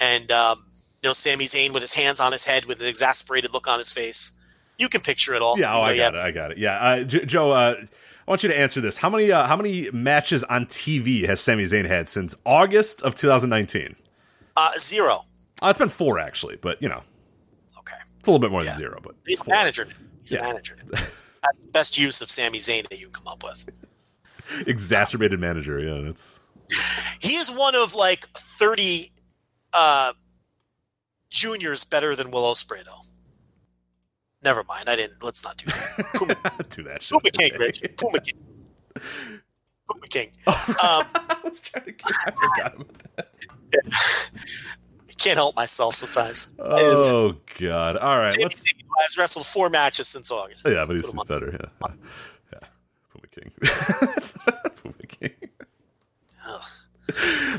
and 0.00 0.30
um, 0.32 0.64
you 1.02 1.08
know 1.08 1.12
Sami 1.12 1.44
Zayn 1.44 1.72
with 1.72 1.82
his 1.82 1.92
hands 1.92 2.20
on 2.20 2.32
his 2.32 2.44
head 2.44 2.64
with 2.66 2.80
an 2.80 2.86
exasperated 2.86 3.52
look 3.52 3.66
on 3.68 3.78
his 3.78 3.92
face. 3.92 4.32
You 4.78 4.88
can 4.88 5.00
picture 5.00 5.34
it 5.34 5.42
all. 5.42 5.58
Yeah, 5.58 5.74
oh, 5.76 5.80
I 5.82 5.96
got 5.96 6.04
have- 6.04 6.14
it. 6.14 6.18
I 6.20 6.30
got 6.30 6.50
it. 6.52 6.58
Yeah, 6.58 6.76
uh, 6.78 7.02
J- 7.04 7.24
Joe. 7.24 7.50
Uh, 7.52 7.74
I 7.80 8.30
want 8.30 8.42
you 8.42 8.50
to 8.50 8.58
answer 8.58 8.80
this. 8.82 8.96
How 8.98 9.08
many 9.08 9.32
uh, 9.32 9.46
how 9.46 9.56
many 9.56 9.90
matches 9.90 10.44
on 10.44 10.66
TV 10.66 11.26
has 11.26 11.40
Sami 11.40 11.64
Zayn 11.64 11.86
had 11.86 12.08
since 12.08 12.34
August 12.44 13.02
of 13.02 13.14
2019? 13.14 13.96
Uh, 14.56 14.70
zero. 14.78 15.24
Uh, 15.62 15.68
it's 15.70 15.78
been 15.78 15.88
four 15.88 16.18
actually, 16.18 16.56
but 16.56 16.80
you 16.82 16.88
know, 16.88 17.02
Okay. 17.78 17.96
it's 18.18 18.28
a 18.28 18.30
little 18.30 18.38
bit 18.38 18.50
more 18.50 18.62
Yeah. 18.62 18.70
than 18.72 18.78
zero. 18.78 19.00
But 19.02 19.14
He's 19.26 19.40
a 19.40 19.48
manager. 19.48 19.88
He's 20.20 20.32
Yeah. 20.32 20.40
a 20.40 20.42
manager. 20.42 20.76
That's 21.42 21.64
the 21.64 21.70
best 21.70 21.96
use 21.98 22.20
of 22.20 22.30
Sami 22.30 22.58
Zayn 22.58 22.88
that 22.90 23.00
you 23.00 23.06
can 23.08 23.14
come 23.24 23.28
up 23.28 23.42
with. 23.42 23.66
exacerbated 24.66 25.40
manager. 25.40 25.78
Yeah, 25.80 26.02
that's 26.06 26.37
He 27.20 27.34
is 27.34 27.50
one 27.50 27.74
of 27.74 27.94
like 27.94 28.20
30 28.36 29.10
uh, 29.72 30.12
juniors 31.30 31.84
better 31.84 32.14
than 32.14 32.30
Will 32.30 32.42
Ospreay, 32.42 32.84
though. 32.84 33.00
Never 34.44 34.62
mind. 34.64 34.88
I 34.88 34.96
didn't. 34.96 35.22
Let's 35.22 35.42
not 35.44 35.56
do 35.56 35.66
that. 35.66 36.06
Puma, 36.14 36.36
do 36.70 36.82
that 36.84 37.02
shit. 37.02 37.18
Puma 37.18 37.30
King, 37.30 37.58
Rich. 37.58 37.82
Puma 37.96 38.20
King. 38.20 38.38
Puma 39.88 40.06
King. 40.08 40.30
Um, 40.46 41.06
I 41.14 41.36
was 41.44 41.60
trying 41.60 41.84
to. 41.86 41.92
Get, 41.92 42.06
I 42.26 42.30
forgot 42.30 42.74
about 42.74 43.02
that. 43.16 43.32
I 45.08 45.12
can't 45.18 45.36
help 45.36 45.56
myself 45.56 45.94
sometimes. 45.94 46.54
Oh 46.58 47.34
God! 47.58 47.96
All 47.96 48.18
right, 48.18 48.36
let's. 48.40 48.72
Has 49.00 49.16
wrestled 49.16 49.46
four 49.46 49.70
matches 49.70 50.08
since 50.08 50.30
August. 50.30 50.66
Yeah, 50.68 50.84
but 50.84 50.96
he's, 50.96 51.10
he's 51.10 51.22
better. 51.24 51.50
Yeah, 51.52 51.88
yeah. 52.52 52.68
Puma 53.10 53.26
King. 53.28 53.52
Puma 54.76 55.06
King. 55.08 55.30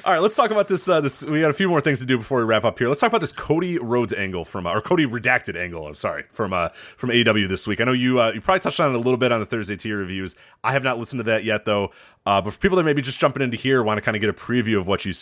All 0.05 0.13
right, 0.13 0.19
let's 0.19 0.35
talk 0.35 0.51
about 0.51 0.67
this. 0.67 0.87
Uh, 0.87 1.01
this 1.01 1.23
we 1.23 1.41
got 1.41 1.49
a 1.49 1.55
few 1.55 1.67
more 1.67 1.81
things 1.81 1.99
to 1.99 2.05
do 2.05 2.19
before 2.19 2.37
we 2.37 2.43
wrap 2.43 2.63
up 2.63 2.77
here. 2.77 2.87
Let's 2.87 3.01
talk 3.01 3.09
about 3.09 3.21
this 3.21 3.31
Cody 3.31 3.79
Rhodes 3.79 4.13
angle 4.13 4.45
from, 4.45 4.67
uh, 4.67 4.73
or 4.73 4.81
Cody 4.81 5.07
redacted 5.07 5.59
angle. 5.59 5.87
I'm 5.87 5.95
sorry 5.95 6.25
from 6.31 6.53
uh, 6.53 6.69
from 6.97 7.09
AEW 7.09 7.49
this 7.49 7.65
week. 7.65 7.81
I 7.81 7.83
know 7.83 7.91
you 7.91 8.21
uh, 8.21 8.31
you 8.31 8.41
probably 8.41 8.59
touched 8.59 8.79
on 8.79 8.91
it 8.91 8.95
a 8.95 8.99
little 8.99 9.17
bit 9.17 9.31
on 9.31 9.39
the 9.39 9.47
Thursday 9.47 9.75
tier 9.75 9.97
reviews. 9.97 10.35
I 10.63 10.73
have 10.73 10.83
not 10.83 10.99
listened 10.99 11.19
to 11.19 11.23
that 11.23 11.43
yet 11.43 11.65
though. 11.65 11.91
Uh, 12.25 12.39
but 12.41 12.53
for 12.53 12.59
people 12.59 12.77
that 12.77 12.83
may 12.83 12.93
be 12.93 13.01
just 13.01 13.19
jumping 13.19 13.41
into 13.41 13.57
here, 13.57 13.81
want 13.81 13.97
to 13.97 14.01
kind 14.01 14.15
of 14.15 14.21
get 14.21 14.29
a 14.29 14.33
preview 14.33 14.77
of 14.77 14.87
what 14.87 15.03
you 15.03 15.13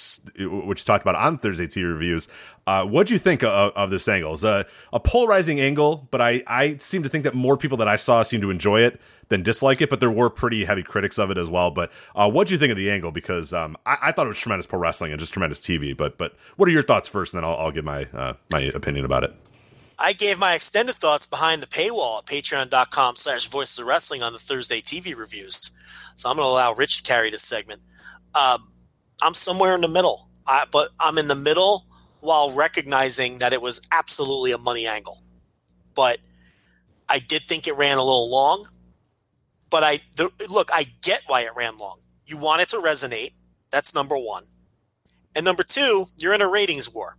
what 0.49 0.77
you 0.77 0.84
talked 0.84 1.06
about 1.06 1.15
on 1.15 1.38
Thursday 1.38 1.68
tier 1.68 1.94
reviews. 1.94 2.27
Uh, 2.65 2.84
what 2.84 3.07
do 3.07 3.14
you 3.14 3.19
think 3.19 3.44
of, 3.44 3.72
of 3.77 3.89
this 3.89 4.10
angle? 4.10 4.34
It's 4.34 4.44
a, 4.44 4.65
a 4.91 4.99
polarizing 4.99 5.61
angle, 5.61 6.07
but 6.11 6.22
I 6.22 6.44
I 6.48 6.77
seem 6.77 7.02
to 7.03 7.10
think 7.10 7.23
that 7.23 7.34
more 7.34 7.56
people 7.56 7.77
that 7.77 7.88
I 7.88 7.95
saw 7.95 8.23
seem 8.23 8.41
to 8.41 8.49
enjoy 8.49 8.81
it 8.81 8.99
than 9.30 9.44
dislike 9.44 9.82
it, 9.82 9.90
but 9.90 9.99
there 9.99 10.12
were 10.12 10.30
pretty 10.30 10.66
heavy 10.66 10.84
critics 10.84 11.18
of 11.18 11.32
it 11.32 11.38
as 11.38 11.49
well. 11.49 11.72
But 11.72 11.91
uh, 12.16 12.30
what 12.30 12.48
do 12.48 12.54
you 12.54 12.58
think 12.58 12.72
of 12.72 12.78
the 12.78 12.90
angle? 12.90 13.12
Because 13.12 13.54
um, 13.54 13.78
I, 13.86 13.98
I, 14.04 14.12
thought 14.12 14.26
it 14.26 14.30
was 14.30 14.40
tremendous 14.40 14.66
pro 14.66 14.80
wrestling 14.80 15.12
and 15.12 15.20
just 15.20 15.34
tremendous 15.34 15.60
TV. 15.60 15.95
But 15.95 16.18
but 16.18 16.36
what 16.56 16.70
are 16.70 16.72
your 16.72 16.84
thoughts 16.84 17.08
first, 17.08 17.34
and 17.34 17.41
then 17.41 17.49
I'll, 17.49 17.58
I'll 17.58 17.72
give 17.72 17.86
my 17.86 18.06
uh, 18.14 18.34
my 18.52 18.62
opinion 18.62 19.06
about 19.06 19.24
it. 19.24 19.36
I 19.99 20.14
gave 20.14 20.38
my 20.38 20.54
extended 20.54 20.95
thoughts 20.95 21.26
behind 21.26 21.62
the 21.62 21.68
paywall 21.68 22.20
at 22.20 22.26
patreon.com 22.26 23.16
slash 23.16 23.48
voices 23.48 23.80
of 23.80 23.88
wrestling 23.88 24.22
on 24.22 24.32
the 24.32 24.40
Thursday 24.40 24.80
TV 24.80 25.18
reviews. 25.18 25.72
So 26.16 26.30
I'm 26.30 26.36
going 26.36 26.45
to 26.45 26.52
allow 26.52 26.74
Rich 26.74 26.98
to 26.98 27.04
carry 27.04 27.32
this 27.32 27.44
segment. 27.44 27.82
Um, 28.36 28.72
I'm 29.22 29.34
somewhere 29.34 29.74
in 29.74 29.82
the 29.82 29.88
middle, 29.88 30.30
I, 30.45 30.66
but 30.72 30.90
I'm 30.99 31.18
in 31.18 31.28
the 31.28 31.36
middle 31.36 31.86
while 32.20 32.52
recognizing 32.52 33.40
that 33.40 33.54
it 33.54 33.62
was 33.62 33.82
absolutely 33.91 34.52
a 34.52 34.60
money 34.60 34.86
angle. 34.86 35.24
But 35.95 36.20
I 37.10 37.18
did 37.18 37.41
think 37.41 37.68
it 37.68 37.74
ran 37.74 37.98
a 37.98 38.04
little 38.04 38.30
long. 38.30 38.68
But 39.69 39.84
I 39.84 39.99
the, 40.15 40.31
look, 40.49 40.69
I 40.73 40.85
get 41.02 41.23
why 41.27 41.41
it 41.41 41.56
ran 41.56 41.77
long. 41.77 41.99
You 42.26 42.38
want 42.38 42.61
it 42.61 42.69
to 42.69 42.77
resonate. 42.77 43.31
That's 43.72 43.94
number 43.94 44.18
one. 44.18 44.45
And 45.35 45.45
number 45.45 45.64
two, 45.64 46.06
you're 46.18 46.34
in 46.34 46.41
a 46.41 46.49
ratings 46.49 46.91
war 46.91 47.18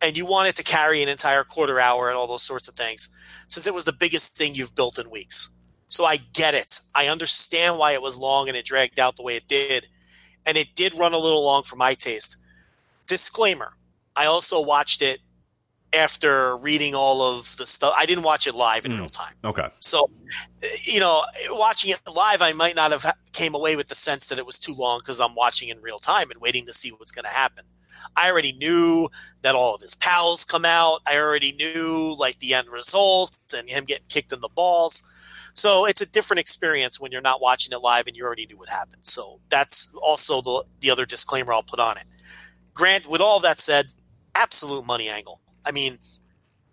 and 0.00 0.16
you 0.16 0.26
want 0.26 0.48
it 0.48 0.56
to 0.56 0.62
carry 0.62 1.02
an 1.02 1.08
entire 1.08 1.44
quarter 1.44 1.78
hour 1.80 2.08
and 2.08 2.16
all 2.16 2.26
those 2.26 2.42
sorts 2.42 2.68
of 2.68 2.74
things 2.74 3.10
since 3.48 3.66
it 3.66 3.74
was 3.74 3.84
the 3.84 3.92
biggest 3.92 4.36
thing 4.36 4.54
you've 4.54 4.74
built 4.74 4.98
in 4.98 5.10
weeks. 5.10 5.50
So 5.86 6.04
I 6.04 6.18
get 6.34 6.54
it. 6.54 6.80
I 6.94 7.08
understand 7.08 7.78
why 7.78 7.92
it 7.92 8.02
was 8.02 8.18
long 8.18 8.48
and 8.48 8.56
it 8.56 8.64
dragged 8.64 8.98
out 8.98 9.16
the 9.16 9.22
way 9.22 9.36
it 9.36 9.48
did. 9.48 9.88
And 10.46 10.56
it 10.56 10.68
did 10.74 10.94
run 10.94 11.12
a 11.12 11.18
little 11.18 11.44
long 11.44 11.62
for 11.62 11.76
my 11.76 11.94
taste. 11.94 12.36
Disclaimer 13.06 13.72
I 14.18 14.26
also 14.26 14.60
watched 14.60 15.00
it 15.00 15.20
after 15.96 16.56
reading 16.58 16.94
all 16.94 17.22
of 17.22 17.56
the 17.56 17.66
stuff. 17.66 17.94
I 17.96 18.04
didn't 18.06 18.24
watch 18.24 18.46
it 18.46 18.54
live 18.54 18.84
in 18.84 18.92
Mm. 18.92 18.98
real 18.98 19.08
time. 19.08 19.34
Okay. 19.44 19.68
So, 19.80 20.10
you 20.84 21.00
know, 21.00 21.24
watching 21.50 21.90
it 21.90 22.00
live, 22.12 22.42
I 22.42 22.52
might 22.52 22.76
not 22.76 22.90
have 22.90 23.06
came 23.32 23.54
away 23.54 23.74
with 23.76 23.88
the 23.88 23.94
sense 23.94 24.28
that 24.28 24.38
it 24.38 24.46
was 24.46 24.58
too 24.58 24.74
long 24.74 24.98
because 24.98 25.20
I'm 25.20 25.34
watching 25.34 25.68
in 25.70 25.80
real 25.80 25.98
time 25.98 26.30
and 26.30 26.40
waiting 26.40 26.66
to 26.66 26.74
see 26.74 26.90
what's 26.90 27.10
going 27.10 27.24
to 27.24 27.30
happen. 27.30 27.64
I 28.16 28.30
already 28.30 28.52
knew 28.52 29.08
that 29.42 29.54
all 29.54 29.74
of 29.74 29.80
his 29.80 29.94
pals 29.94 30.44
come 30.44 30.64
out. 30.64 31.00
I 31.06 31.16
already 31.16 31.52
knew 31.52 32.14
like 32.18 32.38
the 32.38 32.54
end 32.54 32.68
result 32.68 33.38
and 33.56 33.68
him 33.68 33.84
getting 33.84 34.06
kicked 34.08 34.32
in 34.32 34.40
the 34.40 34.48
balls. 34.48 35.08
So 35.54 35.86
it's 35.86 36.00
a 36.00 36.10
different 36.10 36.40
experience 36.40 37.00
when 37.00 37.12
you're 37.12 37.20
not 37.20 37.40
watching 37.40 37.72
it 37.72 37.80
live 37.82 38.06
and 38.06 38.16
you 38.16 38.24
already 38.24 38.46
knew 38.46 38.58
what 38.58 38.68
happened. 38.68 39.04
So 39.04 39.40
that's 39.48 39.90
also 40.02 40.40
the 40.40 40.64
the 40.80 40.90
other 40.90 41.06
disclaimer 41.06 41.52
I'll 41.52 41.62
put 41.62 41.80
on 41.80 41.96
it. 41.96 42.04
Grant, 42.74 43.08
with 43.10 43.20
all 43.20 43.40
that 43.40 43.58
said, 43.58 43.86
absolute 44.34 44.84
money 44.86 45.08
angle. 45.08 45.40
I 45.68 45.72
mean, 45.72 45.98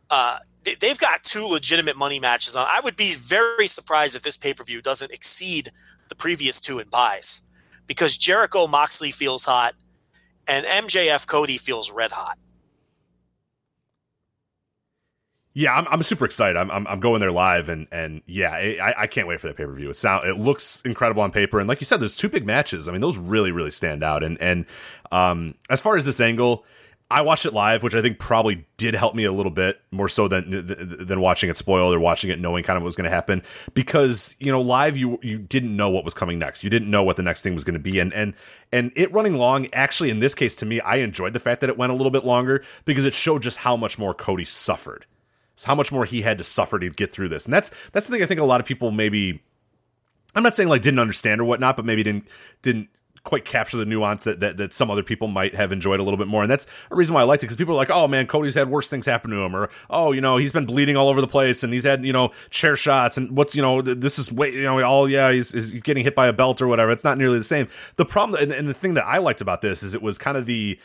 uh, 0.09 0.39
they- 0.63 0.75
they've 0.75 0.97
got 0.97 1.23
two 1.23 1.45
legitimate 1.45 1.97
money 1.97 2.19
matches 2.19 2.55
on. 2.55 2.65
I 2.71 2.79
would 2.79 2.95
be 2.95 3.13
very 3.13 3.67
surprised 3.67 4.15
if 4.15 4.23
this 4.23 4.37
pay 4.37 4.53
per 4.53 4.63
view 4.63 4.81
doesn't 4.81 5.11
exceed 5.11 5.71
the 6.07 6.15
previous 6.15 6.61
two 6.61 6.79
in 6.79 6.87
buys 6.89 7.41
because 7.87 8.17
Jericho 8.17 8.65
Moxley 8.65 9.11
feels 9.11 9.45
hot 9.45 9.75
and 10.47 10.65
MJF 10.65 11.27
Cody 11.27 11.57
feels 11.57 11.91
red 11.91 12.11
hot. 12.13 12.37
Yeah, 15.57 15.73
I'm, 15.73 15.87
I'm 15.89 16.03
super 16.03 16.25
excited. 16.25 16.57
I'm, 16.57 16.69
I'm, 16.69 16.85
I'm 16.85 16.99
going 16.99 17.21
there 17.21 17.31
live, 17.31 17.69
and 17.69 17.87
and 17.89 18.21
yeah, 18.25 18.51
I, 18.51 18.93
I 19.03 19.07
can't 19.07 19.25
wait 19.25 19.39
for 19.39 19.47
that 19.47 19.55
pay 19.55 19.63
per 19.65 19.71
view. 19.73 19.89
It 19.89 19.95
sound 19.95 20.27
it 20.27 20.37
looks 20.37 20.81
incredible 20.81 21.21
on 21.23 21.31
paper, 21.31 21.59
and 21.59 21.69
like 21.69 21.79
you 21.79 21.85
said, 21.85 22.01
there's 22.01 22.15
two 22.15 22.27
big 22.27 22.45
matches. 22.45 22.89
I 22.89 22.91
mean, 22.91 22.99
those 22.99 23.15
really 23.15 23.53
really 23.53 23.71
stand 23.71 24.03
out. 24.03 24.21
And 24.21 24.39
and 24.41 24.65
um, 25.13 25.55
as 25.69 25.79
far 25.79 25.95
as 25.95 26.03
this 26.03 26.19
angle, 26.19 26.65
I 27.15 27.21
watched 27.21 27.45
it 27.45 27.53
live, 27.53 27.81
which 27.81 27.95
I 27.95 28.01
think 28.01 28.19
probably 28.19 28.65
did 28.75 28.93
help 28.93 29.15
me 29.15 29.23
a 29.23 29.31
little 29.31 29.51
bit 29.51 29.79
more 29.89 30.09
so 30.09 30.27
than 30.27 30.49
than 30.49 31.21
watching 31.21 31.49
it 31.49 31.55
spoiled 31.55 31.93
or 31.93 31.99
watching 31.99 32.29
it 32.29 32.39
knowing 32.41 32.65
kind 32.65 32.75
of 32.75 32.83
what 32.83 32.87
was 32.87 32.97
going 32.97 33.09
to 33.09 33.15
happen. 33.15 33.41
Because 33.73 34.35
you 34.37 34.51
know, 34.51 34.59
live 34.59 34.97
you 34.97 35.17
you 35.23 35.37
didn't 35.37 35.77
know 35.77 35.89
what 35.89 36.03
was 36.03 36.13
coming 36.13 36.39
next. 36.39 36.61
You 36.61 36.69
didn't 36.69 36.91
know 36.91 37.03
what 37.03 37.15
the 37.15 37.23
next 37.23 37.41
thing 37.41 37.53
was 37.53 37.63
going 37.63 37.75
to 37.75 37.79
be, 37.79 37.99
and 37.99 38.13
and 38.13 38.33
and 38.73 38.91
it 38.97 39.13
running 39.13 39.35
long. 39.35 39.67
Actually, 39.71 40.09
in 40.09 40.19
this 40.19 40.35
case, 40.35 40.57
to 40.57 40.65
me, 40.65 40.81
I 40.81 40.97
enjoyed 40.97 41.31
the 41.31 41.39
fact 41.39 41.61
that 41.61 41.69
it 41.69 41.77
went 41.77 41.93
a 41.93 41.95
little 41.95 42.11
bit 42.11 42.25
longer 42.25 42.65
because 42.83 43.05
it 43.05 43.13
showed 43.13 43.43
just 43.43 43.59
how 43.59 43.77
much 43.77 43.97
more 43.97 44.13
Cody 44.13 44.43
suffered 44.43 45.05
how 45.63 45.73
much 45.73 45.91
more 45.91 46.05
he 46.05 46.21
had 46.21 46.37
to 46.37 46.43
suffer 46.43 46.77
to 46.77 46.89
get 46.89 47.11
through 47.11 47.29
this. 47.29 47.45
And 47.45 47.53
that's 47.53 47.71
that's 47.91 48.07
the 48.07 48.13
thing 48.13 48.23
I 48.23 48.25
think 48.25 48.39
a 48.39 48.43
lot 48.43 48.59
of 48.59 48.65
people 48.65 48.91
maybe 48.91 49.41
I'm 50.35 50.43
not 50.43 50.55
saying 50.55 50.69
like 50.69 50.81
didn't 50.81 50.99
understand 50.99 51.41
or 51.41 51.45
whatnot, 51.45 51.75
but 51.77 51.85
maybe 51.85 52.03
didn't 52.03 52.27
didn't 52.61 52.89
quite 53.25 53.43
capture 53.43 53.75
the 53.75 53.85
nuance 53.85 54.23
that, 54.23 54.39
that 54.39 54.55
that 54.55 54.73
some 54.73 54.89
other 54.89 55.03
people 55.03 55.27
might 55.27 55.53
have 55.53 55.73
enjoyed 55.73 55.99
a 55.99 56.03
little 56.03 56.17
bit 56.17 56.27
more. 56.27 56.43
And 56.43 56.49
that's 56.49 56.65
a 56.89 56.95
reason 56.95 57.13
why 57.13 57.21
I 57.21 57.23
liked 57.25 57.43
it 57.43 57.47
because 57.47 57.57
people 57.57 57.73
are 57.73 57.77
like, 57.77 57.89
oh 57.89 58.07
man, 58.07 58.27
Cody's 58.27 58.55
had 58.55 58.69
worse 58.69 58.87
things 58.87 59.05
happen 59.05 59.31
to 59.31 59.37
him, 59.37 59.53
or 59.53 59.69
oh, 59.89 60.13
you 60.13 60.21
know, 60.21 60.37
he's 60.37 60.53
been 60.53 60.65
bleeding 60.65 60.95
all 60.95 61.09
over 61.09 61.19
the 61.19 61.27
place 61.27 61.63
and 61.63 61.73
he's 61.73 61.83
had 61.83 62.05
you 62.05 62.13
know 62.13 62.31
chair 62.49 62.77
shots 62.77 63.17
and 63.17 63.35
what's 63.35 63.55
you 63.55 63.61
know 63.61 63.81
this 63.81 64.17
is 64.17 64.31
way 64.31 64.53
you 64.53 64.63
know 64.63 64.81
all 64.83 65.09
yeah 65.09 65.31
he's, 65.31 65.51
he's 65.51 65.73
getting 65.81 66.03
hit 66.03 66.15
by 66.15 66.27
a 66.27 66.33
belt 66.33 66.61
or 66.61 66.67
whatever. 66.67 66.91
It's 66.91 67.03
not 67.03 67.17
nearly 67.17 67.37
the 67.37 67.43
same. 67.43 67.67
The 67.97 68.05
problem 68.05 68.41
and, 68.41 68.51
and 68.53 68.67
the 68.67 68.73
thing 68.73 68.93
that 68.93 69.05
I 69.05 69.17
liked 69.17 69.41
about 69.41 69.61
this 69.61 69.83
is 69.83 69.93
it 69.93 70.01
was 70.01 70.17
kind 70.17 70.37
of 70.37 70.45
the 70.45 70.79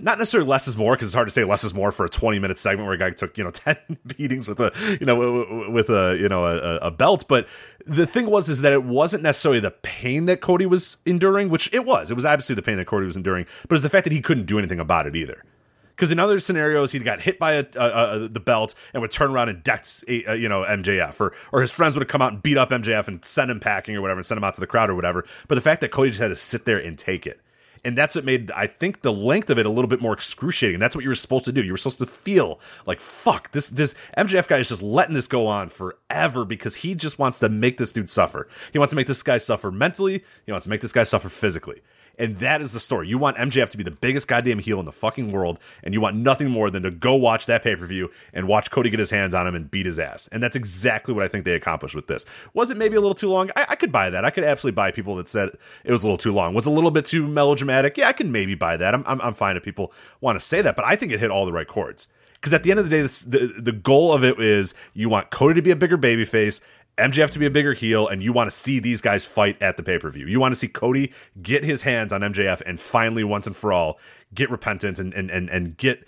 not 0.00 0.18
necessarily 0.18 0.48
less 0.48 0.68
is 0.68 0.76
more 0.76 0.94
because 0.94 1.08
it's 1.08 1.14
hard 1.14 1.26
to 1.26 1.32
say 1.32 1.44
less 1.44 1.64
is 1.64 1.74
more 1.74 1.92
for 1.92 2.04
a 2.04 2.08
20 2.08 2.38
minute 2.38 2.58
segment 2.58 2.86
where 2.86 2.94
a 2.94 2.98
guy 2.98 3.10
took 3.10 3.36
you 3.36 3.44
know 3.44 3.50
10 3.52 3.76
beatings 4.16 4.48
with 4.48 4.60
a 4.60 4.72
you 5.00 5.06
know 5.06 5.68
with 5.70 5.90
a 5.90 6.16
you 6.20 6.28
know 6.28 6.46
a, 6.46 6.76
a 6.78 6.90
belt. 6.90 7.26
But 7.28 7.46
the 7.84 8.06
thing 8.06 8.26
was 8.26 8.48
is 8.48 8.62
that 8.62 8.72
it 8.72 8.84
wasn't 8.84 9.22
necessarily 9.22 9.60
the 9.60 9.70
pain 9.70 10.26
that 10.26 10.40
cody 10.40 10.66
was 10.66 10.96
enduring 11.04 11.48
which 11.48 11.72
it 11.72 11.84
was. 11.84 12.10
It 12.10 12.14
was 12.14 12.24
obviously 12.24 12.54
the 12.54 12.62
pain 12.62 12.76
that 12.76 12.86
cody 12.86 13.06
was 13.06 13.16
enduring 13.16 13.46
but 13.68 13.74
it's 13.74 13.82
the 13.82 13.90
fact 13.90 14.04
that 14.04 14.12
he 14.12 14.20
couldn't 14.20 14.46
do 14.46 14.58
anything 14.58 14.80
about 14.80 15.06
it 15.06 15.16
either. 15.16 15.42
Because 15.90 16.12
in 16.12 16.18
other 16.18 16.38
scenarios 16.40 16.92
he'd 16.92 17.04
got 17.04 17.22
hit 17.22 17.38
by 17.38 17.52
a, 17.52 17.64
a, 17.74 18.24
a, 18.24 18.28
the 18.28 18.40
belt 18.40 18.74
and 18.92 19.00
would 19.00 19.10
turn 19.10 19.30
around 19.30 19.48
and 19.48 19.62
deck 19.62 19.86
uh, 20.08 20.32
you 20.32 20.48
know 20.48 20.62
MJF 20.62 21.20
or 21.20 21.32
or 21.52 21.62
his 21.62 21.72
friends 21.72 21.96
would 21.96 22.02
have 22.02 22.08
come 22.08 22.22
out 22.22 22.32
and 22.32 22.42
beat 22.42 22.58
up 22.58 22.70
MJF 22.70 23.08
and 23.08 23.24
send 23.24 23.50
him 23.50 23.60
packing 23.60 23.96
or 23.96 24.02
whatever 24.02 24.18
and 24.18 24.26
send 24.26 24.36
him 24.36 24.44
out 24.44 24.54
to 24.54 24.60
the 24.60 24.66
crowd 24.66 24.90
or 24.90 24.94
whatever. 24.94 25.24
But 25.48 25.54
the 25.54 25.60
fact 25.60 25.80
that 25.80 25.90
Cody 25.90 26.10
just 26.10 26.20
had 26.20 26.28
to 26.28 26.36
sit 26.36 26.64
there 26.66 26.78
and 26.78 26.98
take 26.98 27.26
it 27.26 27.40
and 27.86 27.96
that's 27.96 28.16
what 28.16 28.24
made 28.24 28.50
I 28.50 28.66
think 28.66 29.02
the 29.02 29.12
length 29.12 29.48
of 29.48 29.58
it 29.58 29.64
a 29.64 29.70
little 29.70 29.88
bit 29.88 30.00
more 30.00 30.12
excruciating. 30.12 30.80
That's 30.80 30.96
what 30.96 31.04
you 31.04 31.08
were 31.08 31.14
supposed 31.14 31.44
to 31.44 31.52
do. 31.52 31.62
You 31.62 31.72
were 31.72 31.78
supposed 31.78 32.00
to 32.00 32.06
feel 32.06 32.58
like 32.84 33.00
fuck 33.00 33.52
this 33.52 33.68
this 33.68 33.94
MJF 34.18 34.48
guy 34.48 34.58
is 34.58 34.68
just 34.68 34.82
letting 34.82 35.14
this 35.14 35.28
go 35.28 35.46
on 35.46 35.68
forever 35.68 36.44
because 36.44 36.76
he 36.76 36.94
just 36.96 37.18
wants 37.18 37.38
to 37.38 37.48
make 37.48 37.78
this 37.78 37.92
dude 37.92 38.10
suffer. 38.10 38.48
He 38.72 38.78
wants 38.78 38.90
to 38.90 38.96
make 38.96 39.06
this 39.06 39.22
guy 39.22 39.38
suffer 39.38 39.70
mentally. 39.70 40.24
He 40.44 40.52
wants 40.52 40.64
to 40.64 40.70
make 40.70 40.80
this 40.80 40.92
guy 40.92 41.04
suffer 41.04 41.28
physically. 41.28 41.82
And 42.18 42.38
that 42.38 42.62
is 42.62 42.72
the 42.72 42.80
story. 42.80 43.08
You 43.08 43.18
want 43.18 43.36
MJF 43.36 43.68
to 43.70 43.76
be 43.76 43.82
the 43.84 43.90
biggest 43.90 44.26
goddamn 44.26 44.58
heel 44.58 44.80
in 44.80 44.86
the 44.86 44.92
fucking 44.92 45.30
world, 45.30 45.58
and 45.82 45.92
you 45.92 46.00
want 46.00 46.16
nothing 46.16 46.50
more 46.50 46.70
than 46.70 46.82
to 46.82 46.90
go 46.90 47.14
watch 47.14 47.46
that 47.46 47.62
pay 47.62 47.76
per 47.76 47.86
view 47.86 48.10
and 48.32 48.48
watch 48.48 48.70
Cody 48.70 48.90
get 48.90 48.98
his 48.98 49.10
hands 49.10 49.34
on 49.34 49.46
him 49.46 49.54
and 49.54 49.70
beat 49.70 49.86
his 49.86 49.98
ass. 49.98 50.28
And 50.32 50.42
that's 50.42 50.56
exactly 50.56 51.14
what 51.14 51.24
I 51.24 51.28
think 51.28 51.44
they 51.44 51.54
accomplished 51.54 51.94
with 51.94 52.06
this. 52.06 52.24
Was 52.54 52.70
it 52.70 52.76
maybe 52.76 52.96
a 52.96 53.00
little 53.00 53.14
too 53.14 53.28
long? 53.28 53.50
I, 53.56 53.66
I 53.70 53.74
could 53.76 53.92
buy 53.92 54.10
that. 54.10 54.24
I 54.24 54.30
could 54.30 54.44
absolutely 54.44 54.76
buy 54.76 54.90
people 54.90 55.16
that 55.16 55.28
said 55.28 55.50
it 55.84 55.92
was 55.92 56.02
a 56.02 56.06
little 56.06 56.18
too 56.18 56.32
long. 56.32 56.54
Was 56.54 56.66
a 56.66 56.70
little 56.70 56.90
bit 56.90 57.04
too 57.04 57.26
melodramatic? 57.26 57.96
Yeah, 57.96 58.08
I 58.08 58.12
can 58.12 58.32
maybe 58.32 58.54
buy 58.54 58.76
that. 58.76 58.94
I'm, 58.94 59.04
I'm, 59.06 59.20
I'm 59.20 59.34
fine 59.34 59.56
if 59.56 59.62
people 59.62 59.92
want 60.20 60.38
to 60.38 60.44
say 60.44 60.62
that, 60.62 60.76
but 60.76 60.84
I 60.84 60.96
think 60.96 61.12
it 61.12 61.20
hit 61.20 61.30
all 61.30 61.46
the 61.46 61.52
right 61.52 61.68
chords. 61.68 62.08
Because 62.34 62.52
at 62.54 62.62
the 62.62 62.70
end 62.70 62.78
of 62.78 62.86
the 62.86 62.90
day, 62.90 63.02
this, 63.02 63.22
the 63.22 63.52
the 63.58 63.72
goal 63.72 64.12
of 64.12 64.22
it 64.22 64.38
is 64.38 64.74
you 64.92 65.08
want 65.08 65.30
Cody 65.30 65.54
to 65.54 65.62
be 65.62 65.70
a 65.70 65.76
bigger 65.76 65.98
babyface, 65.98 66.60
MJF 66.98 67.30
to 67.30 67.38
be 67.38 67.46
a 67.46 67.50
bigger 67.50 67.74
heel, 67.74 68.08
and 68.08 68.22
you 68.22 68.32
want 68.32 68.50
to 68.50 68.56
see 68.56 68.78
these 68.78 69.00
guys 69.00 69.26
fight 69.26 69.60
at 69.60 69.76
the 69.76 69.82
pay 69.82 69.98
per 69.98 70.10
view. 70.10 70.26
You 70.26 70.40
want 70.40 70.52
to 70.52 70.56
see 70.56 70.68
Cody 70.68 71.12
get 71.42 71.62
his 71.62 71.82
hands 71.82 72.12
on 72.12 72.22
MJF 72.22 72.62
and 72.64 72.80
finally, 72.80 73.22
once 73.22 73.46
and 73.46 73.54
for 73.54 73.72
all, 73.72 73.98
get 74.34 74.50
repentance 74.50 74.98
and 74.98 75.12
and 75.12 75.30
and, 75.30 75.50
and 75.50 75.76
get 75.76 76.06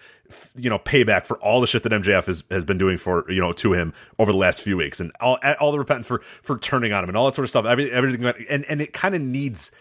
you 0.56 0.70
know 0.70 0.78
payback 0.78 1.24
for 1.24 1.39
all 1.39 1.60
the 1.60 1.66
shit 1.66 1.82
that 1.82 1.93
MJF 1.93 2.27
has, 2.27 2.43
has 2.51 2.65
been 2.65 2.78
doing 2.78 2.97
for 2.97 3.31
you 3.31 3.40
know 3.40 3.52
to 3.52 3.73
him 3.73 3.93
over 4.19 4.32
the 4.32 4.39
last 4.39 4.62
few 4.62 4.77
weeks 4.77 4.98
and 5.01 5.12
all 5.20 5.39
all 5.60 5.73
the 5.73 5.78
repentance 5.78 6.06
for 6.06 6.20
for 6.43 6.59
turning 6.59 6.93
on 6.93 7.05
him 7.05 7.10
and 7.10 7.16
all 7.16 7.27
that 7.27 7.35
sort 7.35 7.44
of 7.44 7.51
stuff. 7.51 7.66
Every, 7.66 7.90
everything 7.90 8.24
and 8.48 8.65
and 8.65 8.81
it 8.81 8.93
kind 8.93 9.15
of 9.15 9.20
needs 9.20 9.73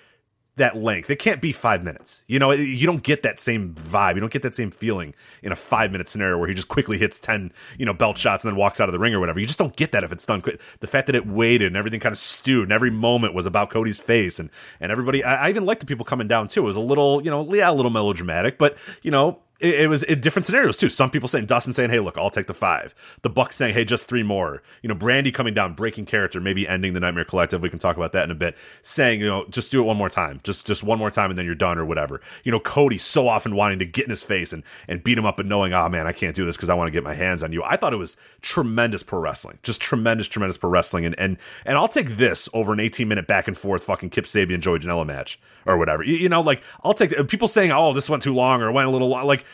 that 0.57 0.75
length. 0.75 1.09
It 1.09 1.17
can't 1.19 1.41
be 1.41 1.51
five 1.51 1.83
minutes. 1.83 2.23
You 2.27 2.39
know, 2.39 2.51
you 2.51 2.85
don't 2.85 3.03
get 3.03 3.23
that 3.23 3.39
same 3.39 3.73
vibe. 3.73 4.15
You 4.15 4.21
don't 4.21 4.31
get 4.31 4.41
that 4.41 4.55
same 4.55 4.71
feeling 4.71 5.13
in 5.41 5.51
a 5.51 5.55
five 5.55 5.91
minute 5.91 6.09
scenario 6.09 6.37
where 6.37 6.47
he 6.47 6.53
just 6.53 6.67
quickly 6.67 6.97
hits 6.97 7.19
10, 7.19 7.51
you 7.77 7.85
know, 7.85 7.93
belt 7.93 8.17
shots 8.17 8.43
and 8.43 8.51
then 8.51 8.57
walks 8.57 8.81
out 8.81 8.89
of 8.89 8.93
the 8.93 8.99
ring 8.99 9.13
or 9.13 9.19
whatever. 9.19 9.39
You 9.39 9.45
just 9.45 9.59
don't 9.59 9.75
get 9.75 9.91
that 9.93 10.03
if 10.03 10.11
it's 10.11 10.25
done 10.25 10.41
quick. 10.41 10.59
The 10.79 10.87
fact 10.87 11.07
that 11.07 11.15
it 11.15 11.25
waited 11.25 11.67
and 11.67 11.77
everything 11.77 11.99
kind 11.99 12.13
of 12.13 12.19
stewed 12.19 12.63
and 12.63 12.73
every 12.73 12.91
moment 12.91 13.33
was 13.33 13.45
about 13.45 13.69
Cody's 13.69 13.99
face 13.99 14.39
and, 14.39 14.49
and 14.79 14.91
everybody, 14.91 15.23
I, 15.23 15.45
I 15.45 15.49
even 15.49 15.65
liked 15.65 15.79
the 15.79 15.85
people 15.85 16.05
coming 16.05 16.27
down 16.27 16.47
too. 16.47 16.61
It 16.61 16.65
was 16.65 16.75
a 16.75 16.81
little, 16.81 17.23
you 17.23 17.31
know, 17.31 17.53
yeah, 17.53 17.69
a 17.69 17.73
little 17.73 17.91
melodramatic, 17.91 18.57
but, 18.57 18.77
you 19.03 19.11
know, 19.11 19.39
it, 19.59 19.81
it 19.81 19.87
was 19.87 20.03
in 20.03 20.21
different 20.21 20.45
scenarios 20.45 20.77
too. 20.77 20.89
Some 20.89 21.09
people 21.09 21.27
saying 21.27 21.45
Dustin 21.45 21.73
saying, 21.73 21.89
"Hey, 21.89 21.99
look, 21.99 22.17
I'll 22.17 22.29
take 22.29 22.47
the 22.47 22.53
five. 22.53 22.93
The 23.21 23.29
Bucks 23.29 23.55
saying, 23.55 23.73
"Hey, 23.73 23.85
just 23.85 24.07
three 24.07 24.23
more." 24.23 24.61
You 24.81 24.89
know, 24.89 24.95
Brandy 24.95 25.31
coming 25.31 25.53
down, 25.53 25.73
breaking 25.73 26.05
character, 26.05 26.39
maybe 26.39 26.67
ending 26.67 26.93
the 26.93 26.99
Nightmare 26.99 27.25
Collective. 27.25 27.61
We 27.61 27.69
can 27.69 27.79
talk 27.79 27.97
about 27.97 28.11
that 28.13 28.23
in 28.23 28.31
a 28.31 28.35
bit. 28.35 28.55
Saying, 28.81 29.21
you 29.21 29.27
know, 29.27 29.45
just 29.49 29.71
do 29.71 29.81
it 29.81 29.85
one 29.85 29.97
more 29.97 30.09
time, 30.09 30.39
just 30.43 30.65
just 30.65 30.83
one 30.83 30.99
more 30.99 31.11
time, 31.11 31.29
and 31.29 31.37
then 31.37 31.45
you're 31.45 31.55
done 31.55 31.77
or 31.77 31.85
whatever. 31.85 32.21
You 32.43 32.51
know, 32.51 32.59
Cody 32.59 32.97
so 32.97 33.27
often 33.27 33.55
wanting 33.55 33.79
to 33.79 33.85
get 33.85 34.05
in 34.05 34.09
his 34.09 34.23
face 34.23 34.53
and 34.53 34.63
and 34.87 35.03
beat 35.03 35.17
him 35.17 35.25
up, 35.25 35.39
and 35.39 35.49
knowing, 35.49 35.73
oh 35.73 35.89
man, 35.89 36.07
I 36.07 36.11
can't 36.11 36.35
do 36.35 36.45
this 36.45 36.55
because 36.55 36.69
I 36.69 36.73
want 36.73 36.87
to 36.87 36.91
get 36.91 37.03
my 37.03 37.15
hands 37.15 37.43
on 37.43 37.51
you. 37.51 37.63
I 37.63 37.77
thought 37.77 37.93
it 37.93 37.97
was 37.97 38.17
tremendous 38.41 39.03
pro 39.03 39.19
wrestling, 39.19 39.59
just 39.63 39.81
tremendous, 39.81 40.27
tremendous 40.27 40.57
pro 40.57 40.69
wrestling, 40.69 41.05
and 41.05 41.17
and 41.19 41.37
and 41.65 41.77
I'll 41.77 41.87
take 41.87 42.11
this 42.11 42.47
over 42.53 42.73
an 42.73 42.79
18 42.79 43.07
minute 43.07 43.27
back 43.27 43.47
and 43.47 43.57
forth 43.57 43.83
fucking 43.83 44.09
Kip 44.11 44.25
Sabian 44.25 44.59
Joey 44.59 44.79
Janela 44.79 45.05
match 45.05 45.39
or 45.65 45.77
whatever. 45.77 46.03
You, 46.03 46.15
you 46.15 46.29
know, 46.29 46.41
like 46.41 46.63
I'll 46.83 46.93
take 46.93 47.27
people 47.27 47.47
saying, 47.47 47.71
oh, 47.71 47.93
this 47.93 48.09
went 48.09 48.23
too 48.23 48.33
long 48.33 48.61
or 48.61 48.71
went 48.71 48.87
a 48.87 48.91
little 48.91 49.09
long, 49.09 49.25
like 49.25 49.45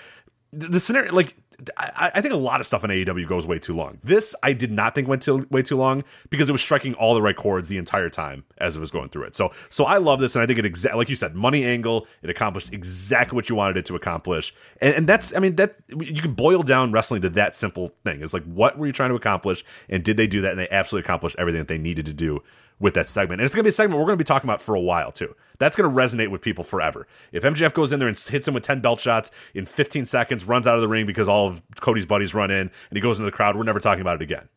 the, 0.54 0.80
scenario 0.80 1.14
like 1.14 1.36
I, 1.78 2.12
I, 2.16 2.22
think 2.22 2.34
a 2.34 2.38
lot 2.38 2.60
of 2.60 2.66
stuff 2.66 2.84
in 2.84 2.90
AEW 2.90 3.28
goes 3.28 3.46
way 3.46 3.60
too 3.60 3.76
long. 3.76 4.00
This 4.04 4.36
I 4.44 4.54
did 4.54 4.72
not 4.72 4.96
think 4.96 5.08
went 5.08 5.22
too 5.22 5.48
way 5.50 5.62
too 5.62 5.78
long 5.78 6.04
because 6.30 6.50
it 6.50 6.52
was 6.52 6.62
striking 6.62 6.94
all 6.96 7.14
the 7.14 7.22
right 7.22 7.36
chords 7.36 7.70
the 7.70 7.78
entire 7.78 8.10
time 8.10 8.44
as 8.58 8.76
it 8.76 8.80
was 8.80 8.92
going 8.92 9.10
through 9.10 9.24
it. 9.24 9.36
So 9.36 9.52
so 9.70 9.86
I 9.86 9.98
love 9.98 10.20
this 10.20 10.36
and 10.36 10.44
I 10.44 10.48
think 10.48 10.60
it 10.60 10.66
exactly 10.66 10.98
like 10.98 11.10
you 11.10 11.16
said, 11.16 11.36
money 11.36 11.64
angle. 11.64 12.08
It 12.22 12.30
accomplished 12.30 12.74
exactly 12.74 13.36
what 13.36 13.50
you 13.50 13.56
wanted 13.56 13.78
it 13.78 13.86
to 13.86 13.96
accomplish, 13.96 14.54
and, 14.82 14.96
and 14.96 15.08
that's 15.08 15.36
I 15.36 15.40
mean 15.40 15.56
that 15.56 15.76
you 15.90 16.22
can 16.22 16.34
boil 16.34 16.64
down 16.64 16.92
wrestling 16.92 17.22
to 17.22 17.30
that 17.32 17.56
simple 17.56 17.94
thing. 18.04 18.22
It's 18.22 18.34
like 18.34 18.44
what 18.46 18.78
were 18.78 18.88
you 18.88 18.94
trying 18.94 19.10
to 19.10 19.16
accomplish, 19.16 19.64
and 19.90 20.04
did 20.04 20.18
they 20.18 20.28
do 20.28 20.42
that? 20.42 20.52
And 20.52 20.60
they 20.60 20.70
absolutely 20.70 21.06
accomplished 21.06 21.36
everything 21.40 21.60
that 21.60 21.68
they 21.68 21.78
needed 21.78 22.06
to 22.06 22.14
do 22.14 22.42
with 22.84 22.96
that 22.96 23.08
segment. 23.08 23.40
And 23.40 23.46
it's 23.46 23.56
going 23.56 23.62
to 23.62 23.68
be 23.68 23.70
a 23.70 23.72
segment 23.72 23.98
we're 23.98 24.06
going 24.06 24.18
to 24.18 24.24
be 24.24 24.28
talking 24.28 24.48
about 24.48 24.62
for 24.62 24.76
a 24.76 24.80
while 24.80 25.14
too. 25.14 25.34
That's 25.58 25.78
going 25.78 25.90
to 25.90 25.96
resonate 25.96 26.30
with 26.30 26.42
people 26.42 26.66
forever. 26.66 27.08
If 27.32 27.44
MJF 27.44 27.74
goes 27.74 27.94
in 27.94 28.00
there 28.00 28.10
and 28.10 28.20
hits 28.20 28.46
him 28.46 28.54
with 28.54 28.64
10 28.64 28.82
belt 28.82 29.00
shots 29.00 29.32
in 29.54 29.66
15 29.66 30.06
seconds, 30.06 30.44
runs 30.44 30.68
out 30.68 30.76
of 30.76 30.82
the 30.82 30.90
ring 30.90 31.06
because 31.06 31.30
all 31.30 31.48
of 31.48 31.64
Cody's 31.78 32.06
buddies 32.06 32.34
run 32.34 32.52
in 32.52 32.60
and 32.60 32.72
he 32.92 33.00
goes 33.00 33.20
into 33.20 33.32
the 33.32 33.36
crowd, 33.36 33.56
we're 33.56 33.64
never 33.64 33.80
talking 33.80 34.02
about 34.02 34.16
it 34.16 34.22
again. 34.22 34.50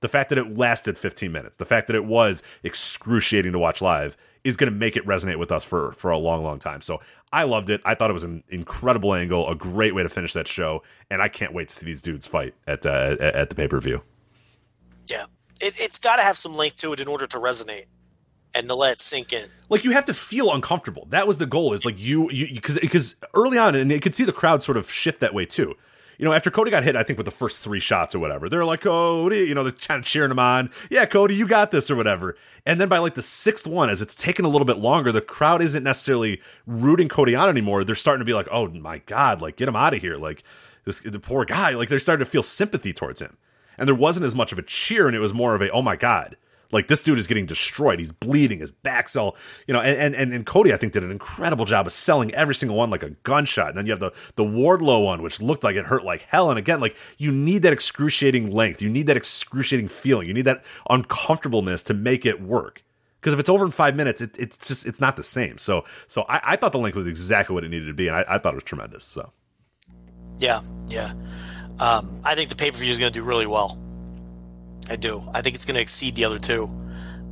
The 0.00 0.08
fact 0.08 0.28
that 0.28 0.38
it 0.38 0.58
lasted 0.58 0.98
15 0.98 1.32
minutes, 1.32 1.56
the 1.56 1.64
fact 1.64 1.86
that 1.86 1.96
it 1.96 2.04
was 2.04 2.42
excruciating 2.62 3.52
to 3.52 3.58
watch 3.58 3.80
live 3.80 4.18
is 4.44 4.58
going 4.58 4.70
to 4.70 4.76
make 4.76 4.94
it 4.94 5.06
resonate 5.06 5.38
with 5.38 5.50
us 5.50 5.64
for 5.64 5.92
for 5.92 6.10
a 6.10 6.18
long 6.18 6.42
long 6.42 6.58
time. 6.58 6.82
So 6.82 7.00
I 7.32 7.44
loved 7.44 7.70
it. 7.70 7.80
I 7.84 7.94
thought 7.94 8.10
it 8.10 8.12
was 8.12 8.24
an 8.24 8.42
incredible 8.48 9.14
angle, 9.14 9.48
a 9.48 9.54
great 9.54 9.94
way 9.94 10.02
to 10.02 10.08
finish 10.08 10.32
that 10.32 10.48
show, 10.48 10.82
and 11.08 11.22
I 11.22 11.28
can't 11.28 11.54
wait 11.54 11.68
to 11.68 11.74
see 11.74 11.86
these 11.86 12.02
dudes 12.02 12.26
fight 12.26 12.54
at 12.66 12.84
uh, 12.84 13.16
at 13.20 13.48
the 13.48 13.54
pay-per-view. 13.54 14.02
Yeah 15.08 15.26
it, 15.62 15.78
has 15.78 15.98
got 15.98 16.16
to 16.16 16.22
have 16.22 16.36
some 16.36 16.54
length 16.54 16.76
to 16.76 16.92
it 16.92 17.00
in 17.00 17.08
order 17.08 17.26
to 17.26 17.38
resonate 17.38 17.86
and 18.54 18.68
to 18.68 18.74
let 18.74 18.94
it 18.94 19.00
sink 19.00 19.32
in. 19.32 19.46
Like 19.68 19.84
you 19.84 19.92
have 19.92 20.04
to 20.06 20.14
feel 20.14 20.52
uncomfortable. 20.52 21.06
That 21.10 21.26
was 21.26 21.38
the 21.38 21.46
goal. 21.46 21.72
Is 21.72 21.84
like 21.84 22.04
you 22.04 22.30
you 22.30 22.54
because 22.54 22.78
because 22.78 23.14
early 23.34 23.58
on, 23.58 23.74
and 23.74 23.90
you 23.90 24.00
could 24.00 24.14
see 24.14 24.24
the 24.24 24.32
crowd 24.32 24.62
sort 24.62 24.76
of 24.76 24.90
shift 24.90 25.20
that 25.20 25.34
way 25.34 25.46
too. 25.46 25.74
You 26.18 26.26
know, 26.26 26.34
after 26.34 26.50
Cody 26.50 26.70
got 26.70 26.84
hit, 26.84 26.94
I 26.94 27.02
think 27.02 27.16
with 27.16 27.24
the 27.24 27.32
first 27.32 27.60
three 27.62 27.80
shots 27.80 28.14
or 28.14 28.20
whatever, 28.20 28.48
they're 28.48 28.64
like, 28.64 28.82
Cody, 28.82 29.38
you 29.38 29.54
know, 29.54 29.64
they're 29.64 29.72
kind 29.72 29.98
of 29.98 30.04
cheering 30.04 30.30
him 30.30 30.38
on. 30.38 30.70
Yeah, 30.88 31.04
Cody, 31.06 31.34
you 31.34 31.48
got 31.48 31.70
this 31.72 31.90
or 31.90 31.96
whatever. 31.96 32.36
And 32.64 32.80
then 32.80 32.88
by 32.88 32.98
like 32.98 33.14
the 33.14 33.22
sixth 33.22 33.66
one, 33.66 33.90
as 33.90 34.02
it's 34.02 34.14
taken 34.14 34.44
a 34.44 34.48
little 34.48 34.66
bit 34.66 34.78
longer, 34.78 35.10
the 35.10 35.20
crowd 35.20 35.62
isn't 35.62 35.82
necessarily 35.82 36.40
rooting 36.66 37.08
Cody 37.08 37.34
on 37.34 37.48
anymore. 37.48 37.82
They're 37.82 37.96
starting 37.96 38.20
to 38.20 38.24
be 38.24 38.34
like, 38.34 38.46
oh 38.52 38.68
my 38.68 38.98
God, 38.98 39.40
like 39.40 39.56
get 39.56 39.68
him 39.68 39.74
out 39.74 39.94
of 39.94 40.00
here. 40.00 40.16
Like 40.16 40.44
this, 40.84 41.00
the 41.00 41.18
poor 41.18 41.44
guy, 41.44 41.70
like 41.70 41.88
they're 41.88 41.98
starting 41.98 42.24
to 42.24 42.30
feel 42.30 42.44
sympathy 42.44 42.92
towards 42.92 43.20
him 43.20 43.36
and 43.78 43.88
there 43.88 43.94
wasn't 43.94 44.26
as 44.26 44.34
much 44.34 44.52
of 44.52 44.58
a 44.58 44.62
cheer, 44.62 45.06
and 45.06 45.16
it 45.16 45.20
was 45.20 45.34
more 45.34 45.54
of 45.54 45.62
a 45.62 45.70
oh 45.70 45.82
my 45.82 45.96
god, 45.96 46.36
like 46.72 46.88
this 46.88 47.02
dude 47.02 47.18
is 47.18 47.26
getting 47.26 47.46
destroyed. 47.46 47.98
He's 47.98 48.12
bleeding. 48.12 48.60
His 48.60 48.70
back's 48.70 49.14
all 49.14 49.36
you 49.66 49.74
know. 49.74 49.80
And 49.80 50.14
and 50.14 50.32
and 50.32 50.46
Cody, 50.46 50.72
I 50.72 50.78
think, 50.78 50.94
did 50.94 51.04
an 51.04 51.10
incredible 51.10 51.66
job 51.66 51.86
of 51.86 51.92
selling 51.92 52.34
every 52.34 52.54
single 52.54 52.76
one 52.76 52.90
like 52.90 53.02
a 53.02 53.10
gunshot. 53.10 53.68
And 53.68 53.78
then 53.78 53.86
you 53.86 53.92
have 53.92 54.00
the 54.00 54.12
the 54.36 54.44
Wardlow 54.44 55.04
one, 55.04 55.22
which 55.22 55.40
looked 55.40 55.64
like 55.64 55.76
it 55.76 55.86
hurt 55.86 56.02
like 56.02 56.22
hell. 56.22 56.50
And 56.50 56.58
again, 56.58 56.80
like 56.80 56.96
you 57.18 57.30
need 57.30 57.62
that 57.62 57.72
excruciating 57.72 58.50
length. 58.50 58.80
You 58.80 58.88
need 58.88 59.06
that 59.06 59.18
excruciating 59.18 59.88
feeling. 59.88 60.26
You 60.26 60.34
need 60.34 60.46
that 60.46 60.64
uncomfortableness 60.88 61.82
to 61.84 61.94
make 61.94 62.24
it 62.24 62.40
work. 62.40 62.82
Because 63.20 63.34
if 63.34 63.38
it's 63.38 63.48
over 63.48 63.64
in 63.64 63.70
five 63.70 63.94
minutes, 63.94 64.20
it, 64.20 64.36
it's 64.36 64.56
just 64.58 64.86
it's 64.86 65.00
not 65.00 65.16
the 65.16 65.22
same. 65.22 65.58
So 65.58 65.84
so 66.08 66.22
I, 66.22 66.40
I, 66.42 66.56
thought 66.56 66.72
the 66.72 66.78
length 66.78 66.96
was 66.96 67.06
exactly 67.06 67.54
what 67.54 67.62
it 67.62 67.68
needed 67.68 67.86
to 67.86 67.94
be, 67.94 68.08
and 68.08 68.16
I, 68.16 68.24
I 68.28 68.38
thought 68.38 68.54
it 68.54 68.56
was 68.56 68.64
tremendous. 68.64 69.04
So 69.04 69.30
yeah, 70.38 70.60
yeah. 70.88 71.12
Um, 71.78 72.20
I 72.24 72.34
think 72.34 72.50
the 72.50 72.56
pay 72.56 72.70
per 72.70 72.76
view 72.76 72.90
is 72.90 72.98
going 72.98 73.12
to 73.12 73.18
do 73.18 73.24
really 73.24 73.46
well. 73.46 73.78
I 74.88 74.96
do. 74.96 75.22
I 75.32 75.42
think 75.42 75.54
it's 75.54 75.64
going 75.64 75.76
to 75.76 75.80
exceed 75.80 76.14
the 76.14 76.24
other 76.24 76.38
two 76.38 76.70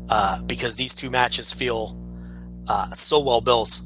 uh, 0.08 0.42
because 0.42 0.76
these 0.76 0.94
two 0.94 1.10
matches 1.10 1.52
feel 1.52 1.96
uh, 2.68 2.90
so 2.90 3.20
well 3.20 3.40
built. 3.40 3.80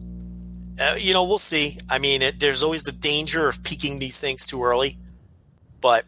Uh, 0.81 0.97
you 0.99 1.13
know, 1.13 1.25
we'll 1.25 1.39
see. 1.39 1.77
I 1.89 1.99
mean, 1.99 2.23
it, 2.23 2.41
there's 2.41 2.63
always 2.63 2.85
the 2.85 2.93
danger 2.93 3.49
of 3.49 3.63
peaking 3.63 3.99
these 3.99 4.19
things 4.19 4.45
too 4.45 4.63
early, 4.63 4.99
but 5.81 6.05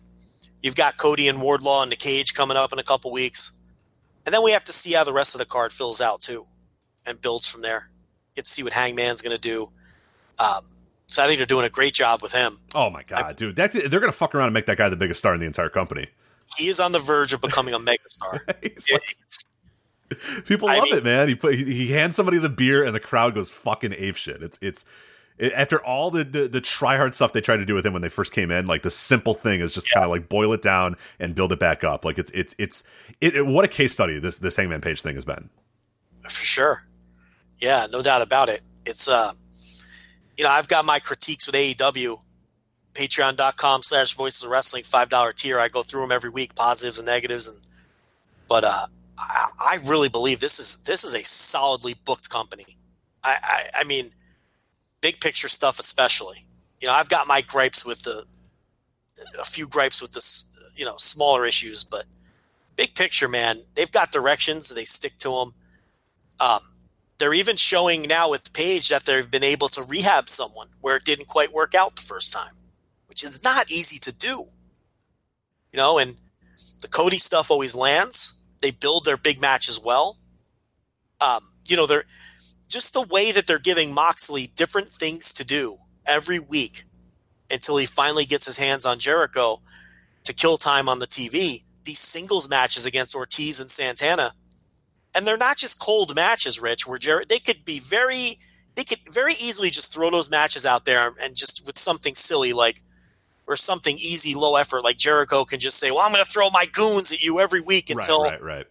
you've 0.63 0.75
got 0.75 0.97
Cody 0.97 1.29
and 1.29 1.39
Wardlow 1.39 1.83
in 1.83 1.89
the 1.89 1.97
cage 1.97 2.35
coming 2.35 2.57
up 2.57 2.73
in 2.73 2.79
a 2.79 2.83
couple 2.83 3.13
weeks, 3.13 3.61
and 4.25 4.35
then 4.35 4.43
we 4.43 4.51
have 4.53 4.65
to 4.65 4.73
see 4.73 4.93
how 4.93 5.05
the 5.05 5.13
rest 5.13 5.35
of 5.35 5.39
the 5.39 5.45
card 5.45 5.73
fills 5.73 6.01
out 6.01 6.21
too, 6.21 6.47
and 7.05 7.21
builds 7.21 7.47
from 7.47 7.63
there. 7.63 7.91
Get 8.35 8.47
to 8.47 8.51
see 8.51 8.63
what 8.63 8.73
Hangman's 8.73 9.23
going 9.23 9.37
to 9.37 9.41
do. 9.41 9.69
Um, 10.39 10.65
so 11.07 11.23
I 11.23 11.27
think 11.27 11.39
they're 11.39 11.47
doing 11.47 11.67
a 11.67 11.71
great 11.71 11.95
job 11.95 12.21
with 12.23 12.33
him. 12.33 12.59
Oh 12.75 12.91
my 12.91 13.03
god, 13.03 13.23
I, 13.23 13.33
dude! 13.33 13.57
That, 13.57 13.73
they're 13.73 14.01
going 14.01 14.05
to 14.05 14.13
fuck 14.13 14.35
around 14.35 14.47
and 14.47 14.55
make 14.55 14.67
that 14.67 14.77
guy 14.77 14.89
the 14.89 14.97
biggest 14.97 15.19
star 15.19 15.35
in 15.35 15.41
the 15.41 15.47
entire 15.47 15.69
company. 15.69 16.09
He 16.57 16.69
is 16.69 16.81
on 16.81 16.93
the 16.93 16.99
verge 16.99 17.33
of 17.33 17.41
becoming 17.41 17.75
a 17.75 17.79
megastar. 17.79 18.41
like, 18.93 20.47
people 20.47 20.69
love 20.69 20.85
mean, 20.85 20.97
it, 20.97 21.05
man. 21.05 21.29
He 21.29 21.35
put 21.35 21.55
he, 21.55 21.65
he, 21.65 21.93
hands 21.93 22.17
somebody 22.17 22.39
the 22.39 22.49
beer, 22.49 22.85
and 22.85 22.95
the 22.95 23.01
crowd 23.01 23.35
goes 23.35 23.51
fucking 23.51 23.95
ape 23.97 24.17
shit. 24.17 24.43
It's 24.43 24.59
it's 24.61 24.85
it, 25.39 25.53
after 25.53 25.83
all 25.85 26.11
the, 26.11 26.25
the 26.25 26.49
the 26.49 26.61
try 26.61 26.97
hard 26.97 27.15
stuff 27.15 27.33
they 27.33 27.41
tried 27.41 27.59
to 27.59 27.67
do 27.67 27.75
with 27.75 27.85
him 27.85 27.93
when 27.93 28.03
they 28.03 28.09
first 28.09 28.33
came 28.33 28.51
in. 28.51 28.67
Like 28.67 28.83
the 28.83 28.91
simple 28.91 29.35
thing 29.35 29.61
is 29.61 29.75
just 29.75 29.89
yeah. 29.91 29.95
kind 29.95 30.05
of 30.07 30.11
like 30.11 30.29
boil 30.29 30.53
it 30.53 30.63
down 30.63 30.97
and 31.19 31.35
build 31.35 31.53
it 31.53 31.59
back 31.59 31.85
up. 31.85 32.05
Like 32.05 32.19
it's 32.19 32.31
it's 32.33 32.55
it's 32.59 32.85
it, 33.21 33.37
it, 33.37 33.47
what 33.47 33.65
a 33.65 33.69
case 33.69 33.93
study 33.93 34.19
this 34.19 34.39
this 34.39 34.57
Hangman 34.57 34.81
Page 34.81 35.03
thing 35.03 35.15
has 35.15 35.25
been. 35.25 35.51
For 36.23 36.45
sure, 36.45 36.87
yeah, 37.59 37.87
no 37.91 38.03
doubt 38.03 38.23
about 38.23 38.49
it. 38.49 38.63
It's 38.85 39.09
uh 39.09 39.33
you 40.37 40.45
know, 40.45 40.51
I've 40.51 40.69
got 40.69 40.85
my 40.85 40.99
critiques 40.99 41.47
with 41.47 41.57
AEW, 41.57 42.21
patreon.com 42.95 43.83
slash 43.83 44.15
voices 44.15 44.45
of 44.45 44.51
wrestling, 44.51 44.83
$5 44.83 45.35
tier. 45.35 45.59
I 45.59 45.69
go 45.69 45.83
through 45.83 46.03
them 46.03 46.13
every 46.13 46.31
week, 46.31 46.55
positives 46.55 46.99
and 46.99 47.07
negatives. 47.07 47.49
And, 47.49 47.59
but, 48.49 48.65
uh, 48.65 48.87
I, 49.19 49.49
I 49.59 49.79
really 49.87 50.09
believe 50.09 50.41
this 50.41 50.59
is, 50.59 50.77
this 50.85 51.05
is 51.05 51.15
a 51.15 51.25
solidly 51.25 51.95
booked 52.05 52.29
company. 52.29 52.67
I, 53.25 53.37
I, 53.43 53.81
I 53.81 53.85
mean, 53.85 54.11
big 55.01 55.21
picture 55.21 55.49
stuff, 55.49 55.79
especially, 55.79 56.47
you 56.81 56.89
know, 56.89 56.95
I've 56.95 57.09
got 57.09 57.27
my 57.27 57.41
gripes 57.41 57.85
with 57.85 58.03
the, 58.03 58.25
a 59.41 59.45
few 59.45 59.67
gripes 59.67 60.03
with 60.03 60.13
this, 60.13 60.51
you 60.75 60.85
know, 60.85 60.97
smaller 60.99 61.47
issues, 61.47 61.85
but 61.85 62.05
big 62.77 62.95
picture, 62.95 63.29
man, 63.29 63.63
they've 63.75 63.91
got 63.91 64.13
directions. 64.13 64.69
They 64.69 64.85
stick 64.85 65.17
to 65.19 65.31
them. 65.31 65.55
Um, 66.39 66.61
they're 67.19 67.35
even 67.35 67.57
showing 67.57 68.03
now 68.03 68.31
with 68.31 68.53
Page 68.53 68.89
that 68.89 69.05
they've 69.05 69.31
been 69.31 69.45
able 69.45 69.69
to 69.69 69.83
rehab 69.83 70.29
someone 70.29 70.69
where 70.81 70.97
it 70.97 71.05
didn't 71.05 71.27
quite 71.27 71.53
work 71.53 71.75
out 71.75 71.97
the 71.97 72.03
first 72.03 72.33
time, 72.33 72.55
which 73.07 73.23
is 73.23 73.43
not 73.43 73.71
easy 73.71 73.99
to 73.99 74.13
do. 74.13 74.47
You 75.73 75.77
know, 75.77 75.99
and 75.99 76.17
the 76.81 76.89
Cody 76.89 77.19
stuff 77.19 77.51
always 77.51 77.75
lands. 77.75 78.41
They 78.61 78.71
build 78.71 79.05
their 79.05 79.17
big 79.17 79.41
match 79.41 79.69
as 79.69 79.81
well. 79.81 80.19
Um, 81.21 81.49
you 81.69 81.77
know, 81.77 81.87
they're 81.87 82.05
just 82.69 82.93
the 82.93 83.03
way 83.03 83.33
that 83.33 83.47
they're 83.47 83.59
giving 83.59 83.95
Moxley 83.95 84.49
different 84.55 84.91
things 84.91 85.33
to 85.35 85.45
do 85.45 85.77
every 86.05 86.39
week 86.39 86.85
until 87.51 87.77
he 87.77 87.87
finally 87.87 88.25
gets 88.25 88.47
his 88.47 88.59
hands 88.59 88.85
on 88.85 88.99
Jericho 88.99 89.61
to 90.25 90.35
kill 90.35 90.59
time 90.59 90.89
on 90.89 90.99
the 90.99 91.07
TV. 91.07 91.63
These 91.85 92.01
singles 92.01 92.49
matches 92.49 92.85
against 92.85 93.15
Ortiz 93.15 93.61
and 93.61 93.71
Santana– 93.71 94.35
and 95.17 95.27
they're 95.27 95.37
not 95.37 95.57
just 95.57 95.81
cold 95.81 96.15
matches, 96.15 96.61
Rich. 96.61 96.87
Where 96.87 96.99
Jer- 96.99 97.25
they 97.27 97.39
could 97.39 97.65
be 97.65 97.79
very, 97.81 98.39
they 98.75 98.85
could 98.85 99.01
very 99.11 99.33
easily 99.33 99.71
just 99.71 99.93
throw 99.93 100.11
those 100.11 100.31
matches 100.31 100.67
out 100.67 100.85
there 100.85 101.15
and 101.21 101.35
just 101.35 101.67
with 101.67 101.79
something 101.79 102.15
silly 102.15 102.53
like 102.53 102.83
or 103.47 103.57
something 103.57 103.97
easy, 103.97 104.35
low 104.35 104.57
effort, 104.57 104.83
like 104.83 104.97
Jericho 104.97 105.45
can 105.45 105.61
just 105.61 105.79
say, 105.79 105.91
"Well, 105.91 106.01
I'm 106.01 106.13
going 106.13 106.25
to 106.25 106.31
throw 106.31 106.51
my 106.51 106.67
goons 106.67 107.13
at 107.13 107.23
you 107.23 107.41
every 107.41 107.61
week 107.61 107.91
until." 107.91 108.23
Right, 108.23 108.43
right, 108.43 108.57
right. 108.57 108.67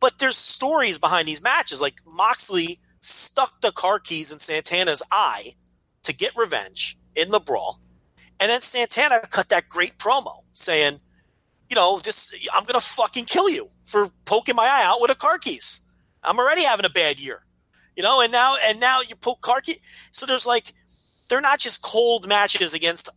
But 0.00 0.18
there's 0.18 0.36
stories 0.36 0.98
behind 0.98 1.26
these 1.26 1.42
matches. 1.42 1.80
Like 1.80 1.94
Moxley 2.06 2.78
stuck 3.00 3.60
the 3.60 3.72
car 3.72 3.98
keys 3.98 4.30
in 4.30 4.38
Santana's 4.38 5.02
eye 5.10 5.54
to 6.04 6.14
get 6.14 6.36
revenge 6.36 6.98
in 7.14 7.30
the 7.30 7.40
brawl, 7.40 7.80
and 8.38 8.50
then 8.50 8.60
Santana 8.60 9.20
cut 9.30 9.48
that 9.48 9.68
great 9.68 9.98
promo 9.98 10.42
saying, 10.52 11.00
"You 11.68 11.76
know, 11.76 11.98
this 11.98 12.32
I'm 12.52 12.64
going 12.64 12.78
to 12.78 12.86
fucking 12.86 13.24
kill 13.24 13.48
you 13.48 13.70
for 13.86 14.10
poking 14.26 14.54
my 14.56 14.66
eye 14.66 14.84
out 14.84 15.00
with 15.00 15.10
a 15.10 15.16
car 15.16 15.38
keys." 15.38 15.87
I'm 16.22 16.38
already 16.38 16.64
having 16.64 16.86
a 16.86 16.90
bad 16.90 17.20
year, 17.20 17.44
you 17.96 18.02
know, 18.02 18.20
and 18.20 18.32
now 18.32 18.56
and 18.64 18.80
now 18.80 19.00
you 19.00 19.16
put 19.16 19.40
Karki. 19.40 19.74
So 20.12 20.26
there's 20.26 20.46
like 20.46 20.72
they're 21.28 21.40
not 21.40 21.58
just 21.58 21.82
cold 21.82 22.26
matches 22.28 22.74
against 22.74 23.08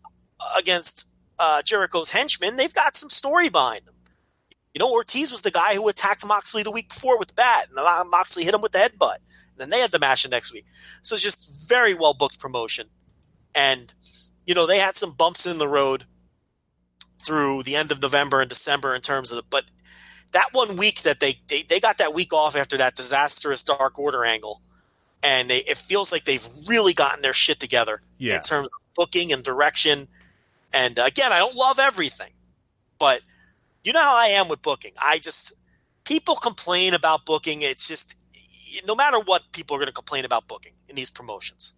against 0.58 1.10
uh, 1.40 1.62
Jericho's 1.62 2.12
henchmen. 2.12 2.56
They've 2.56 2.74
got 2.74 2.96
some 2.96 3.10
story 3.10 3.50
behind 3.50 3.86
them. 3.86 3.96
You 4.74 4.80
know, 4.80 4.92
Ortiz 4.92 5.32
was 5.32 5.42
the 5.42 5.52
guy 5.52 5.76
who 5.76 5.88
attacked 5.90 6.26
Moxley 6.26 6.64
the 6.64 6.72
week 6.72 6.90
before 6.90 7.20
with 7.20 7.30
the 7.30 7.34
bat, 7.34 7.68
and 7.76 8.10
Moxley 8.10 8.44
hit 8.44 8.54
him 8.54 8.62
with 8.62 8.72
the 8.72 8.80
headbutt. 8.80 9.18
And 9.18 9.58
then 9.58 9.70
they 9.70 9.80
had 9.80 9.92
the 9.92 10.00
match 10.00 10.24
the 10.24 10.30
next 10.30 10.54
week. 10.54 10.66
So 11.02 11.14
it's 11.14 11.24
just 11.24 11.68
very 11.68 11.94
well 11.94 12.14
booked 12.14 12.40
promotion. 12.40 12.88
And 13.54 13.94
you 14.46 14.56
know, 14.56 14.66
they 14.66 14.80
had 14.80 14.96
some 14.96 15.14
bumps 15.18 15.46
in 15.46 15.58
the 15.58 15.68
road 15.68 16.06
through 17.24 17.64
the 17.64 17.76
end 17.76 17.92
of 17.92 18.02
November 18.02 18.42
and 18.42 18.50
December 18.50 18.96
in 18.96 19.02
terms 19.02 19.32
of 19.32 19.38
the, 19.38 19.44
but 19.50 19.66
that 20.32 20.54
one 20.54 20.78
week 20.78 21.02
that 21.02 21.20
they, 21.20 21.36
they, 21.48 21.64
they 21.64 21.80
got 21.80 21.98
that 21.98 22.14
week 22.14 22.34
off 22.34 22.56
after 22.56 22.78
that 22.78 22.96
disastrous 22.96 23.64
Dark 23.64 24.00
Order 24.00 24.24
angle. 24.26 24.62
And 25.24 25.50
they, 25.50 25.58
it 25.58 25.78
feels 25.78 26.12
like 26.12 26.24
they've 26.24 26.48
really 26.68 26.94
gotten 26.94 27.22
their 27.22 27.34
shit 27.34 27.60
together 27.60 28.02
Yeah. 28.18 28.38
in 28.38 28.42
terms 28.42 28.68
of 28.68 28.74
booking 28.96 29.32
and 29.32 29.44
direction. 29.44 30.08
And 30.74 30.98
uh, 30.98 31.04
again, 31.06 31.32
I 31.32 31.40
don't 31.40 31.56
love 31.56 31.80
everything, 31.80 32.32
but 32.98 33.22
you 33.84 33.94
know 33.94 34.02
how 34.02 34.16
I 34.16 34.28
am 34.28 34.48
with 34.48 34.62
booking. 34.62 34.92
I 35.00 35.20
just, 35.20 35.54
people 36.06 36.36
complain 36.36 36.94
about 36.94 37.26
booking. 37.26 37.62
It's 37.62 37.88
just, 37.88 38.16
no 38.88 38.96
matter 38.96 39.20
what, 39.20 39.44
people 39.52 39.76
are 39.76 39.80
going 39.80 39.88
to 39.88 39.94
complain 39.94 40.24
about 40.26 40.48
booking 40.48 40.74
in 40.88 40.96
these 40.96 41.10
promotions. 41.10 41.74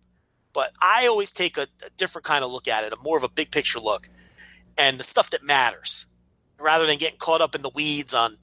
But 0.53 0.71
I 0.79 1.07
always 1.07 1.31
take 1.31 1.57
a, 1.57 1.63
a 1.63 1.89
different 1.97 2.25
kind 2.25 2.43
of 2.43 2.51
look 2.51 2.67
at 2.67 2.83
it, 2.83 2.93
a 2.93 2.97
more 2.97 3.17
of 3.17 3.23
a 3.23 3.29
big 3.29 3.51
picture 3.51 3.79
look, 3.79 4.07
and 4.77 4.99
the 4.99 5.03
stuff 5.03 5.31
that 5.31 5.43
matters, 5.43 6.05
rather 6.59 6.85
than 6.85 6.97
getting 6.97 7.17
caught 7.17 7.41
up 7.41 7.55
in 7.55 7.61
the 7.63 7.71
weeds 7.73 8.13
on, 8.13 8.37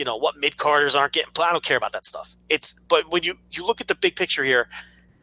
you 0.00 0.04
know, 0.06 0.16
what 0.16 0.34
mid 0.38 0.56
carders 0.56 0.96
aren't 0.96 1.12
getting. 1.12 1.30
I 1.38 1.52
don't 1.52 1.62
care 1.62 1.76
about 1.76 1.92
that 1.92 2.06
stuff. 2.06 2.34
It's 2.48 2.82
but 2.88 3.12
when 3.12 3.22
you 3.22 3.34
you 3.50 3.66
look 3.66 3.82
at 3.82 3.88
the 3.88 3.94
big 3.94 4.16
picture 4.16 4.42
here, 4.42 4.66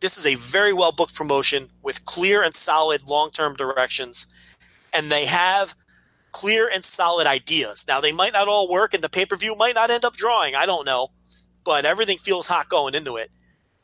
this 0.01 0.19
is 0.19 0.27
a 0.27 0.35
very 0.35 0.71
well 0.71 0.91
booked 0.91 1.15
promotion 1.15 1.69
with 1.81 2.05
clear 2.05 2.43
and 2.43 2.53
solid 2.53 3.09
long 3.09 3.31
term 3.31 3.55
directions, 3.55 4.31
and 4.93 5.11
they 5.11 5.25
have 5.25 5.73
clear 6.31 6.69
and 6.71 6.83
solid 6.83 7.25
ideas. 7.25 7.85
Now 7.87 7.99
they 7.99 8.11
might 8.11 8.33
not 8.33 8.47
all 8.47 8.69
work, 8.69 8.93
and 8.93 9.03
the 9.03 9.09
pay 9.09 9.25
per 9.25 9.35
view 9.35 9.55
might 9.55 9.73
not 9.73 9.89
end 9.89 10.05
up 10.05 10.13
drawing. 10.13 10.53
I 10.53 10.67
don't 10.67 10.85
know, 10.85 11.07
but 11.63 11.83
everything 11.83 12.19
feels 12.19 12.47
hot 12.47 12.69
going 12.69 12.93
into 12.93 13.15
it. 13.15 13.31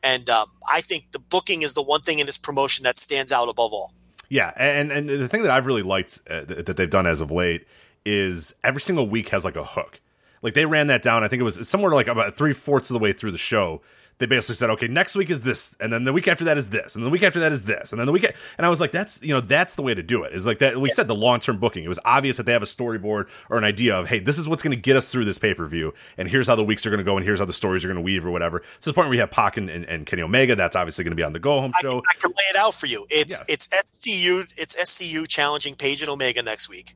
And 0.03 0.29
um, 0.29 0.51
I 0.69 0.81
think 0.81 1.11
the 1.11 1.19
booking 1.19 1.63
is 1.63 1.73
the 1.73 1.81
one 1.81 2.01
thing 2.01 2.19
in 2.19 2.27
this 2.27 2.37
promotion 2.37 2.83
that 2.83 2.99
stands 2.99 3.31
out 3.31 3.49
above 3.49 3.73
all. 3.73 3.93
Yeah, 4.29 4.51
and 4.55 4.91
and 4.91 5.09
the 5.09 5.27
thing 5.27 5.41
that 5.41 5.49
I've 5.49 5.65
really 5.65 5.81
liked 5.81 6.21
uh, 6.29 6.41
th- 6.41 6.65
that 6.65 6.77
they've 6.77 6.87
done 6.87 7.07
as 7.07 7.19
of 7.19 7.31
late 7.31 7.65
is 8.05 8.53
every 8.63 8.81
single 8.81 9.09
week 9.09 9.29
has 9.29 9.43
like 9.43 9.55
a 9.55 9.63
hook. 9.63 9.99
Like 10.43 10.53
they 10.53 10.65
ran 10.65 10.87
that 10.87 11.01
down. 11.01 11.23
I 11.23 11.27
think 11.27 11.39
it 11.39 11.43
was 11.43 11.67
somewhere 11.67 11.91
like 11.93 12.07
about 12.07 12.37
three 12.37 12.53
fourths 12.53 12.89
of 12.91 12.93
the 12.93 12.99
way 12.99 13.13
through 13.13 13.31
the 13.31 13.37
show. 13.39 13.81
They 14.19 14.27
basically 14.27 14.55
said, 14.55 14.69
okay, 14.69 14.87
next 14.87 15.15
week 15.15 15.31
is 15.31 15.41
this, 15.41 15.75
and 15.79 15.91
then 15.91 16.03
the 16.03 16.13
week 16.13 16.27
after 16.27 16.45
that 16.45 16.55
is 16.55 16.69
this, 16.69 16.93
and 16.93 17.03
then 17.03 17.09
the 17.09 17.11
week 17.11 17.23
after 17.23 17.39
that 17.39 17.51
is 17.51 17.65
this, 17.65 17.91
and 17.91 17.99
then 17.99 18.05
the 18.05 18.11
week. 18.11 18.23
And 18.57 18.65
I 18.65 18.69
was 18.69 18.79
like, 18.79 18.91
that's 18.91 19.21
you 19.23 19.33
know 19.33 19.41
that's 19.41 19.75
the 19.75 19.81
way 19.81 19.95
to 19.95 20.03
do 20.03 20.23
it. 20.23 20.33
Is 20.33 20.45
like 20.45 20.59
that. 20.59 20.77
We 20.77 20.91
said 20.91 21.07
the 21.07 21.15
long 21.15 21.39
term 21.39 21.57
booking. 21.57 21.83
It 21.83 21.87
was 21.87 21.99
obvious 22.05 22.37
that 22.37 22.45
they 22.45 22.51
have 22.53 22.61
a 22.61 22.67
storyboard 22.67 23.27
or 23.49 23.57
an 23.57 23.63
idea 23.63 23.97
of, 23.97 24.07
hey, 24.07 24.19
this 24.19 24.37
is 24.37 24.47
what's 24.47 24.61
going 24.61 24.75
to 24.75 24.79
get 24.79 24.95
us 24.95 25.11
through 25.11 25.25
this 25.25 25.39
pay 25.39 25.55
per 25.55 25.65
view, 25.65 25.95
and 26.15 26.29
here's 26.29 26.47
how 26.47 26.55
the 26.55 26.63
weeks 26.63 26.85
are 26.85 26.91
going 26.91 26.99
to 26.99 27.03
go, 27.03 27.17
and 27.17 27.25
here's 27.25 27.39
how 27.39 27.45
the 27.45 27.53
stories 27.53 27.83
are 27.83 27.87
going 27.87 27.97
to 27.97 28.03
weave 28.03 28.23
or 28.23 28.29
whatever. 28.29 28.59
To 28.59 28.65
the 28.89 28.93
point 28.93 29.07
where 29.07 29.11
we 29.11 29.17
have 29.17 29.31
Pac 29.31 29.57
and, 29.57 29.69
and, 29.69 29.83
and 29.85 30.05
Kenny 30.05 30.21
Omega. 30.21 30.55
That's 30.55 30.75
obviously 30.75 31.03
going 31.03 31.11
to 31.11 31.17
be 31.17 31.23
on 31.23 31.33
the 31.33 31.39
go 31.39 31.59
home 31.59 31.73
I, 31.75 31.81
show. 31.81 32.03
I 32.07 32.13
can 32.13 32.29
lay 32.29 32.45
it 32.51 32.55
out 32.55 32.75
for 32.75 32.85
you. 32.85 33.07
It's 33.09 33.39
Yeah. 33.39 33.53
it's 33.55 33.67
SCU 33.69 34.53
it's 34.57 34.75
SCU 34.75 35.27
challenging 35.27 35.73
Page 35.75 36.01
and 36.01 36.09
Omega 36.09 36.43
next 36.43 36.69
week, 36.69 36.93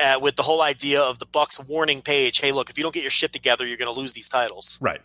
uh, 0.00 0.18
with 0.20 0.36
the 0.36 0.42
whole 0.42 0.62
idea 0.62 1.00
of 1.00 1.18
the 1.18 1.26
Bucks 1.26 1.58
warning 1.64 2.02
Page, 2.02 2.40
hey, 2.40 2.52
look, 2.52 2.70
if 2.70 2.78
you 2.78 2.82
don't 2.82 2.94
get 2.94 3.02
your 3.02 3.10
shit 3.10 3.32
together, 3.32 3.66
you're 3.66 3.78
going 3.78 3.92
to 3.92 3.98
lose 3.98 4.12
these 4.12 4.28
titles. 4.28 4.78
Right. 4.82 5.00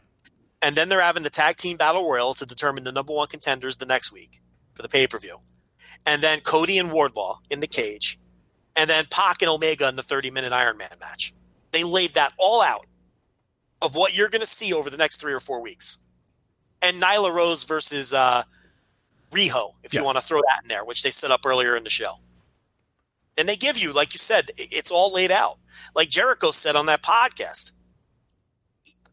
And 0.61 0.75
then 0.75 0.89
they're 0.89 1.01
having 1.01 1.23
the 1.23 1.29
tag 1.29 1.57
team 1.57 1.77
battle 1.77 2.09
royal 2.09 2.33
to 2.35 2.45
determine 2.45 2.83
the 2.83 2.91
number 2.91 3.13
one 3.13 3.27
contenders 3.27 3.77
the 3.77 3.85
next 3.85 4.11
week 4.11 4.41
for 4.73 4.81
the 4.81 4.89
pay 4.89 5.07
per 5.07 5.19
view, 5.19 5.37
and 6.05 6.21
then 6.21 6.41
Cody 6.41 6.77
and 6.77 6.89
Wardlow 6.91 7.37
in 7.49 7.59
the 7.59 7.67
cage, 7.67 8.19
and 8.75 8.89
then 8.89 9.05
Pac 9.09 9.41
and 9.41 9.49
Omega 9.49 9.87
in 9.87 9.95
the 9.95 10.03
30 10.03 10.31
minute 10.31 10.51
Iron 10.51 10.77
Man 10.77 10.89
match. 10.99 11.33
They 11.71 11.83
laid 11.83 12.11
that 12.11 12.33
all 12.37 12.61
out 12.61 12.85
of 13.81 13.95
what 13.95 14.17
you're 14.17 14.29
going 14.29 14.41
to 14.41 14.47
see 14.47 14.73
over 14.73 14.89
the 14.89 14.97
next 14.97 15.17
three 15.21 15.33
or 15.33 15.39
four 15.39 15.61
weeks. 15.61 15.99
And 16.81 17.01
Nyla 17.01 17.33
Rose 17.33 17.63
versus 17.63 18.13
uh, 18.13 18.43
Riho, 19.31 19.73
if 19.83 19.93
you 19.93 20.03
want 20.03 20.17
to 20.17 20.23
throw 20.23 20.39
that 20.39 20.63
in 20.63 20.69
there, 20.69 20.83
which 20.83 21.03
they 21.03 21.11
set 21.11 21.31
up 21.31 21.45
earlier 21.45 21.75
in 21.75 21.83
the 21.83 21.89
show. 21.89 22.15
And 23.39 23.47
they 23.47 23.55
give 23.55 23.77
you, 23.77 23.93
like 23.93 24.13
you 24.13 24.17
said, 24.17 24.51
it's 24.57 24.91
all 24.91 25.13
laid 25.13 25.31
out. 25.31 25.57
Like 25.95 26.09
Jericho 26.09 26.51
said 26.51 26.75
on 26.75 26.87
that 26.87 27.01
podcast. 27.01 27.71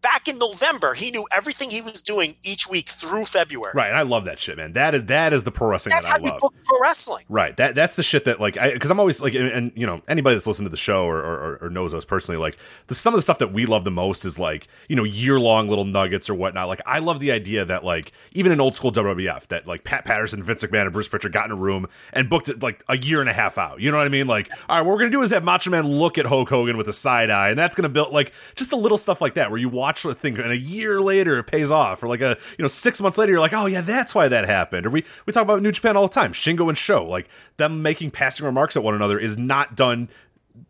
Back 0.06 0.28
in 0.28 0.38
November, 0.38 0.94
he 0.94 1.10
knew 1.10 1.26
everything 1.32 1.68
he 1.68 1.82
was 1.82 2.00
doing 2.00 2.36
each 2.44 2.68
week 2.68 2.88
through 2.88 3.24
February. 3.24 3.72
Right, 3.74 3.88
and 3.88 3.96
I 3.98 4.02
love 4.02 4.26
that 4.26 4.38
shit, 4.38 4.56
man. 4.56 4.74
That 4.74 4.94
is 4.94 5.06
that 5.06 5.32
is 5.32 5.42
the 5.42 5.50
pro 5.50 5.66
wrestling 5.66 5.96
That's 5.96 6.06
that 6.06 6.20
how 6.20 6.24
I 6.24 6.30
love. 6.30 6.40
book 6.40 6.54
pro 6.64 6.78
wrestling. 6.80 7.24
Right. 7.28 7.56
That 7.56 7.74
that's 7.74 7.96
the 7.96 8.04
shit 8.04 8.26
that 8.26 8.40
like 8.40 8.56
I 8.56 8.72
because 8.72 8.90
I'm 8.90 9.00
always 9.00 9.20
like 9.20 9.34
and, 9.34 9.48
and, 9.48 9.72
you 9.74 9.84
know 9.84 10.02
anybody 10.06 10.36
that's 10.36 10.46
listened 10.46 10.66
to 10.66 10.70
the 10.70 10.76
show 10.76 11.06
or, 11.06 11.18
or, 11.18 11.58
or 11.62 11.70
knows 11.70 11.92
us 11.92 12.04
personally 12.04 12.38
like 12.38 12.56
the 12.86 12.94
some 12.94 13.14
of 13.14 13.18
the 13.18 13.22
stuff 13.22 13.38
that 13.38 13.52
we 13.52 13.66
love 13.66 13.82
the 13.82 13.90
most 13.90 14.24
is 14.24 14.38
like 14.38 14.68
you 14.88 14.94
know 14.94 15.02
year 15.02 15.40
long 15.40 15.68
little 15.68 15.84
nuggets 15.84 16.30
or 16.30 16.34
whatnot. 16.34 16.68
Like 16.68 16.82
I 16.86 17.00
love 17.00 17.18
the 17.18 17.32
idea 17.32 17.64
that 17.64 17.84
like 17.84 18.12
even 18.32 18.52
in 18.52 18.60
old 18.60 18.76
school 18.76 18.92
WWF 18.92 19.48
that 19.48 19.66
like 19.66 19.82
Pat 19.82 20.04
Patterson, 20.04 20.40
Vince 20.40 20.62
McMahon, 20.62 20.82
and 20.82 20.92
Bruce 20.92 21.08
Pritchard 21.08 21.32
got 21.32 21.46
in 21.46 21.50
a 21.50 21.56
room 21.56 21.88
and 22.12 22.30
booked 22.30 22.48
it 22.48 22.62
like 22.62 22.84
a 22.88 22.96
year 22.96 23.20
and 23.20 23.28
a 23.28 23.32
half 23.32 23.58
out. 23.58 23.80
You 23.80 23.90
know 23.90 23.98
what 23.98 24.06
I 24.06 24.10
mean? 24.10 24.28
Like 24.28 24.52
all 24.68 24.76
right, 24.76 24.82
what 24.82 24.92
we're 24.92 25.00
gonna 25.00 25.10
do 25.10 25.22
is 25.22 25.30
have 25.30 25.42
Macho 25.42 25.70
Man 25.70 25.88
look 25.88 26.16
at 26.16 26.26
Hulk 26.26 26.48
Hogan 26.48 26.76
with 26.76 26.88
a 26.88 26.92
side 26.92 27.30
eye, 27.30 27.48
and 27.48 27.58
that's 27.58 27.74
gonna 27.74 27.88
build 27.88 28.12
like 28.12 28.32
just 28.54 28.70
the 28.70 28.76
little 28.76 28.98
stuff 28.98 29.20
like 29.20 29.34
that 29.34 29.50
where 29.50 29.58
you 29.58 29.68
watch 29.68 29.95
a 30.04 30.14
thing. 30.14 30.38
And 30.38 30.52
a 30.52 30.56
year 30.56 31.00
later 31.00 31.38
it 31.38 31.44
pays 31.44 31.70
off, 31.70 32.02
or 32.02 32.08
like 32.08 32.20
a 32.20 32.36
you 32.58 32.62
know 32.62 32.68
six 32.68 33.00
months 33.00 33.18
later 33.18 33.32
you're 33.32 33.40
like 33.40 33.52
oh 33.52 33.66
yeah 33.66 33.80
that's 33.80 34.14
why 34.14 34.28
that 34.28 34.46
happened. 34.46 34.86
Or 34.86 34.90
we 34.90 35.04
we 35.24 35.32
talk 35.32 35.42
about 35.42 35.62
New 35.62 35.72
Japan 35.72 35.96
all 35.96 36.08
the 36.08 36.14
time, 36.14 36.32
Shingo 36.32 36.68
and 36.68 36.76
Sho 36.76 37.04
like 37.04 37.28
them 37.56 37.82
making 37.82 38.10
passing 38.10 38.46
remarks 38.46 38.76
at 38.76 38.82
one 38.82 38.94
another 38.94 39.18
is 39.18 39.38
not 39.38 39.74
done 39.76 40.08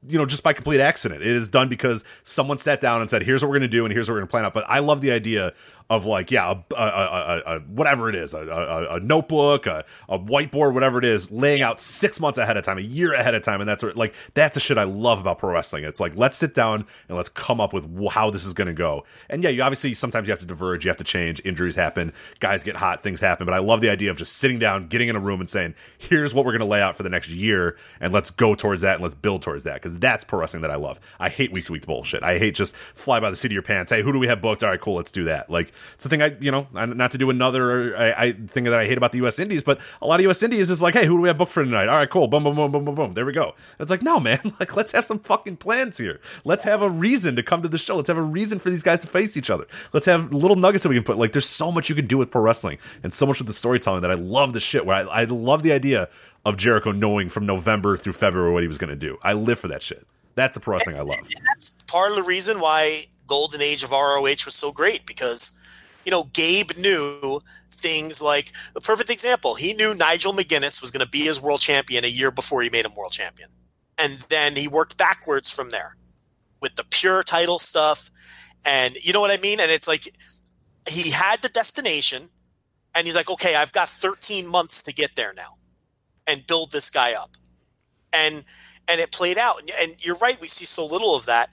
you 0.09 0.19
know 0.19 0.27
just 0.27 0.43
by 0.43 0.53
complete 0.53 0.81
accident. 0.81 1.23
It 1.23 1.29
is 1.29 1.49
done 1.49 1.69
because 1.69 2.05
someone 2.25 2.59
sat 2.59 2.81
down 2.81 3.01
and 3.01 3.11
said 3.11 3.23
here's 3.23 3.43
what 3.43 3.49
we're 3.49 3.59
going 3.59 3.71
to 3.71 3.77
do 3.77 3.85
and 3.85 3.93
here's 3.93 4.09
what 4.09 4.15
we're 4.15 4.21
going 4.21 4.29
to 4.29 4.31
plan 4.31 4.45
out. 4.45 4.55
But 4.55 4.65
i 4.69 4.79
love 4.79 5.01
the 5.01 5.11
idea 5.11 5.53
of 5.89 6.07
like 6.07 6.31
yeah 6.31 6.51
a, 6.51 6.75
a, 6.75 6.85
a, 6.85 7.43
a, 7.47 7.61
whatever 7.61 8.09
it 8.09 8.15
is 8.15 8.35
a, 8.35 8.99
notebook 9.03 9.67
a, 9.67 9.85
whiteboard 10.11 10.75
whatever 10.75 10.99
it 10.99 11.05
is 11.05 11.31
laying 11.31 11.63
out 11.63 11.81
six 11.81 12.19
months 12.21 12.39
ahead 12.39 12.57
of 12.57 12.65
time 12.65 12.79
a 12.79 12.83
year 12.83 13.13
ahead 13.13 13.35
of 13.35 13.43
time 13.43 13.61
and 13.61 13.69
that's 13.69 13.83
what, 13.83 13.97
like 13.97 14.15
that's 14.35 14.55
the 14.55 14.61
shit 14.61 14.79
i 14.79 14.85
love 14.85 15.21
about 15.21 15.39
pro 15.39 15.53
wrestling. 15.53 15.85
It's 15.85 16.01
like 16.01 16.17
let's 16.17 16.37
sit 16.37 16.55
down 16.55 16.87
and 17.09 17.17
let's 17.17 17.29
come 17.29 17.61
up 17.61 17.73
with 17.73 18.09
how 18.11 18.31
this 18.31 18.45
is 18.45 18.53
going 18.53 18.69
to 18.69 18.75
go. 18.75 19.05
And 19.29 19.43
yeah 19.43 19.51
you 19.51 19.63
obviously 19.63 19.95
sometimes 19.95 20.29
you 20.29 20.33
have 20.33 20.41
to 20.41 20.47
diverge 20.47 20.85
you 20.85 20.89
have 20.89 20.99
to 20.99 21.05
change 21.05 21.41
injuries 21.45 21.75
happen 21.75 22.13
guys 22.41 22.63
get 22.63 22.77
hot 22.77 23.03
things 23.03 23.21
happen 23.21 23.47
but 23.47 23.55
i 23.55 23.59
love 23.59 23.81
the 23.81 23.89
idea 23.89 24.11
of 24.11 24.17
just 24.17 24.37
sitting 24.37 24.59
down 24.59 24.89
getting 24.89 25.09
in 25.09 25.17
a 25.17 25.21
room 25.21 25.41
and 25.41 25.51
saying 25.51 25.75
here's 25.99 26.35
what 26.35 26.45
we're 26.45 26.53
going 26.53 26.61
to 26.61 26.67
lay 26.67 26.81
out 26.81 26.97
for 26.97 27.03
the 27.03 27.09
next 27.09 27.29
year 27.29 27.77
and 28.01 28.13
let's 28.13 28.31
go 28.31 28.55
towards 28.55 28.83
that 28.83 28.95
and 28.95 29.03
let's 29.03 29.15
build 29.15 29.43
towards 29.43 29.65
that 29.65 29.75
because 29.75 29.99
that's 29.99 30.25
pro 30.25 30.41
wrestling 30.41 30.63
that 30.63 30.71
i 30.71 30.77
love. 30.77 31.01
I 31.19 31.29
hate 31.29 31.53
week 31.53 31.67
to 31.67 31.73
week 31.73 31.87
bullshit. 31.87 32.23
I 32.23 32.39
hate 32.39 32.55
just 32.55 32.75
fly 32.77 33.21
by 33.21 33.31
the 33.31 33.37
seat 33.37 33.49
of 33.49 33.53
your 33.53 33.63
pants 33.63 33.91
hey 33.91 34.03
who 34.03 34.13
do 34.13 34.19
we 34.19 34.27
have 34.27 34.41
booked? 34.41 34.63
All 34.63 34.71
right 34.71 34.81
cool 34.81 34.97
let's 34.97 35.13
do 35.13 35.25
that. 35.25 35.51
Like 35.51 35.73
it's 35.95 36.05
the 36.05 36.11
thing 36.11 36.23
i 36.23 36.37
you 36.41 36.51
know 36.51 36.67
not 36.73 37.11
to 37.11 37.19
do 37.19 37.31
another 37.31 37.97
I, 37.97 38.27
I 38.27 38.33
thing 38.33 38.65
that 38.65 38.75
i 38.75 38.87
hate 38.87 38.99
about 38.99 39.13
the 39.13 39.21
us 39.21 39.39
indies 39.39 39.65
but 39.65 39.81
a 40.03 40.07
lot 40.07 40.21
of 40.21 40.27
us 40.27 40.43
indies 40.43 40.71
is 40.71 40.83
like 40.83 40.95
hey 40.95 41.07
who 41.07 41.17
do 41.17 41.21
we 41.23 41.29
have 41.29 41.39
booked 41.39 41.53
for 41.53 41.65
tonight? 41.65 41.89
All 41.89 41.97
right 41.97 42.11
cool. 42.11 42.29
Boom 42.29 42.45
boom 42.45 42.57
boom 42.57 42.73
boom 42.73 42.85
boom 42.85 42.95
boom. 42.95 43.15
There 43.15 43.27
we 43.27 43.33
go. 43.33 43.55
It's 43.79 43.91
like 43.91 44.03
no 44.03 44.21
man. 44.21 44.41
Like 44.59 44.75
let's 44.75 44.93
have 44.93 45.05
some 45.05 45.19
fucking 45.19 45.59
plans 45.59 45.99
here. 45.99 46.19
Let's 46.45 46.65
have 46.65 46.81
a 46.81 46.89
reason 46.89 47.37
to 47.37 47.43
come 47.43 47.63
to 47.63 47.69
the 47.69 47.79
show. 47.79 47.97
Let's 47.97 48.09
have 48.09 48.17
a 48.17 48.23
reason 48.23 48.59
for 48.59 48.71
these 48.71 48.83
guys 48.83 49.03
to 49.03 49.07
face 49.07 49.37
each 49.37 49.51
other. 49.51 49.67
Let's 49.93 50.07
have 50.07 50.33
little 50.33 50.57
nuggets 50.57 50.83
that 50.83 50.89
we 50.89 50.95
can 50.95 51.05
put. 51.05 51.19
Like 51.19 51.33
there's 51.33 51.49
so 51.49 51.71
much 51.71 51.91
you 51.91 51.95
can 51.95 52.07
do 52.07 52.17
with 52.17 52.31
pro 52.31 52.41
wrestling 52.41 52.79
and 53.03 53.13
so 53.13 53.27
much 53.27 53.39
with 53.39 53.47
the 53.47 53.53
storytelling 53.53 54.01
that 54.01 54.11
i 54.11 54.15
love 54.15 54.55
the 54.55 54.61
shit. 54.61 54.87
Where 54.87 54.97
i, 54.97 55.03
I 55.03 55.25
love 55.25 55.63
the 55.63 55.73
idea 55.73 56.09
of 56.45 56.57
jericho 56.57 56.93
knowing 56.93 57.29
from 57.29 57.45
november 57.45 57.97
through 57.97 58.15
february 58.15 58.53
what 58.53 58.63
he 58.63 58.69
was 58.69 58.79
going 58.79 58.91
to 58.91 58.97
do. 58.97 59.19
I 59.23 59.35
live 59.35 59.59
for 59.59 59.69
that 59.69 59.83
shit. 59.83 60.07
That's 60.37 60.55
the 60.55 60.61
pro 60.61 60.73
wrestling 60.73 60.97
i 60.97 61.01
love. 61.01 61.19
And 61.19 61.47
that's 61.49 61.83
part 61.83 62.11
of 62.11 62.17
the 62.17 62.23
reason 62.23 62.61
why 62.61 63.05
golden 63.27 63.61
age 63.61 63.83
of 63.83 63.91
ROH 63.91 64.45
was 64.47 64.55
so 64.55 64.73
great 64.73 65.05
because 65.05 65.59
you 66.07 66.13
know 66.13 66.31
Gabe 66.33 66.71
knew 66.79 67.43
things 67.71 68.23
like 68.23 68.53
the 68.73 68.81
perfect 68.81 69.11
example. 69.11 69.55
He 69.55 69.75
knew 69.75 69.95
Nigel 69.95 70.33
McGuinness 70.33 70.81
was 70.81 70.91
going 70.91 71.05
to 71.05 71.11
be 71.11 71.23
his 71.23 71.43
world 71.43 71.61
champion 71.61 72.05
a 72.05 72.09
year 72.09 72.31
before 72.31 72.63
he 72.63 72.71
made 72.71 72.87
him 72.87 72.95
world 72.95 73.13
champion, 73.13 73.51
and 73.99 74.15
then 74.31 74.57
he 74.57 74.69
worked 74.69 74.97
backwards 74.97 75.51
from 75.51 75.71
there 75.71 75.97
with 76.63 76.77
the 76.77 76.85
pure 76.89 77.23
title 77.23 77.59
stuff, 77.59 78.11
and 78.65 78.95
you 78.95 79.13
know 79.13 79.21
what 79.21 79.37
I 79.37 79.43
mean. 79.43 79.61
And 79.61 79.71
it's 79.71 79.89
like 79.89 80.05
he 80.89 81.11
had 81.11 81.43
the 81.43 81.49
destination, 81.49 82.31
and 82.95 83.07
he's 83.07 83.17
like, 83.17 83.29
okay, 83.29 83.57
I've 83.57 83.73
got 83.73 83.89
13 83.89 84.47
months 84.47 84.85
to 84.85 84.95
get 84.95 85.17
there 85.17 85.35
now, 85.37 85.59
and 86.27 86.47
build 86.47 86.71
this 86.71 86.89
guy 86.89 87.15
up, 87.15 87.33
and 88.13 88.45
and 88.89 89.01
it 89.01 89.11
played 89.11 89.39
out. 89.39 89.61
And, 89.61 89.71
and 89.81 90.07
you're 90.07 90.17
right, 90.17 90.41
we 90.41 90.49
see 90.49 90.65
so 90.65 90.87
little 90.87 91.17
of 91.17 91.27
that. 91.27 91.51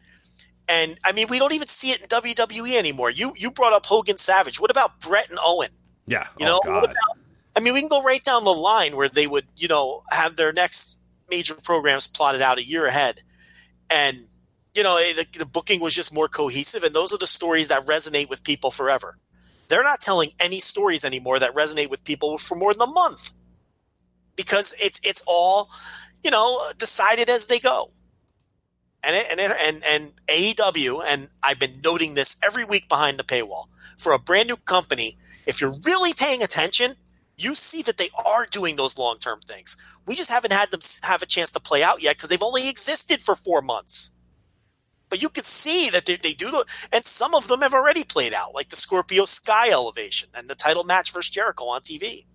And 0.69 0.97
I 1.03 1.11
mean, 1.11 1.27
we 1.29 1.39
don't 1.39 1.53
even 1.53 1.67
see 1.67 1.91
it 1.91 2.01
in 2.01 2.07
WWE 2.07 2.77
anymore. 2.77 3.09
You 3.09 3.33
you 3.35 3.51
brought 3.51 3.73
up 3.73 3.85
Hogan 3.85 4.17
Savage. 4.17 4.59
What 4.59 4.71
about 4.71 4.99
Brett 4.99 5.29
and 5.29 5.39
Owen? 5.41 5.69
yeah 6.05 6.27
You 6.39 6.45
oh 6.45 6.49
know, 6.49 6.59
god 6.63 6.81
what 6.81 6.91
about? 6.91 7.17
I 7.55 7.59
mean, 7.59 7.73
we 7.73 7.81
can 7.81 7.89
go 7.89 8.01
right 8.01 8.23
down 8.23 8.43
the 8.43 8.51
line 8.51 8.95
where 8.95 9.09
they 9.09 9.27
would, 9.27 9.45
you 9.55 9.67
know, 9.67 10.03
have 10.09 10.35
their 10.35 10.51
next 10.51 10.99
major 11.29 11.53
programs 11.53 12.07
plotted 12.07 12.41
out 12.41 12.57
a 12.57 12.63
year 12.63 12.85
ahead, 12.85 13.21
and 13.93 14.25
you 14.73 14.83
know, 14.83 14.97
eh, 14.97 15.13
the, 15.13 15.39
the 15.39 15.45
booking 15.45 15.79
was 15.79 15.93
just 15.93 16.13
more 16.13 16.27
cohesive. 16.27 16.83
And 16.83 16.95
those 16.95 17.13
are 17.13 17.17
the 17.17 17.27
stories 17.27 17.67
that 17.67 17.85
resonate 17.85 18.29
with 18.29 18.43
people 18.43 18.71
forever. 18.71 19.17
They're 19.67 19.83
not 19.83 20.01
telling 20.01 20.29
any 20.39 20.59
stories 20.59 21.05
anymore 21.05 21.39
that 21.39 21.53
resonate 21.53 21.89
with 21.89 22.03
people 22.03 22.37
for 22.37 22.55
more 22.55 22.73
than 22.73 22.81
a 22.81 22.91
month 22.91 23.33
because 24.35 24.75
it's 24.79 24.99
it's 25.07 25.23
all, 25.27 25.69
you 26.23 26.31
know, 26.31 26.59
decided 26.77 27.29
as 27.29 27.47
they 27.47 27.59
go. 27.59 27.91
And 29.03 29.15
it, 29.15 29.25
and 29.31 29.39
it, 29.39 29.51
and 29.61 29.83
and 29.83 30.13
AEW 30.27 31.03
and 31.05 31.27
I've 31.41 31.59
been 31.59 31.81
noting 31.83 32.13
this 32.13 32.37
every 32.45 32.63
week 32.63 32.87
behind 32.87 33.19
the 33.19 33.23
paywall 33.23 33.65
for 33.97 34.13
a 34.13 34.19
brand 34.19 34.47
new 34.47 34.55
company. 34.55 35.17
If 35.45 35.59
you're 35.59 35.75
really 35.83 36.13
paying 36.13 36.41
attention, 36.41 36.95
you 37.37 37.55
see 37.55 37.81
that 37.83 37.97
they 37.97 38.09
are 38.25 38.45
doing 38.45 38.75
those 38.75 38.97
long 38.97 39.17
term 39.19 39.41
things. 39.41 39.77
We 40.05 40.15
just 40.15 40.29
haven't 40.29 40.53
had 40.53 40.71
them 40.71 40.81
have 41.03 41.21
a 41.21 41.25
chance 41.25 41.51
to 41.51 41.59
play 41.59 41.83
out 41.83 42.01
yet 42.01 42.17
because 42.17 42.29
they've 42.29 42.41
only 42.41 42.69
existed 42.69 43.21
for 43.21 43.35
four 43.35 43.61
months. 43.61 44.11
But 45.09 45.21
you 45.21 45.29
can 45.29 45.43
see 45.43 45.89
that 45.91 46.05
they, 46.05 46.15
they 46.15 46.33
do, 46.33 46.49
the, 46.49 46.65
and 46.91 47.05
some 47.05 47.35
of 47.35 47.47
them 47.47 47.61
have 47.61 47.75
already 47.75 48.03
played 48.03 48.33
out, 48.33 48.55
like 48.55 48.69
the 48.69 48.75
Scorpio 48.75 49.25
Sky 49.25 49.69
elevation 49.69 50.29
and 50.33 50.49
the 50.49 50.55
title 50.55 50.83
match 50.83 51.13
versus 51.13 51.29
Jericho 51.29 51.65
on 51.65 51.81
TV, 51.81 52.25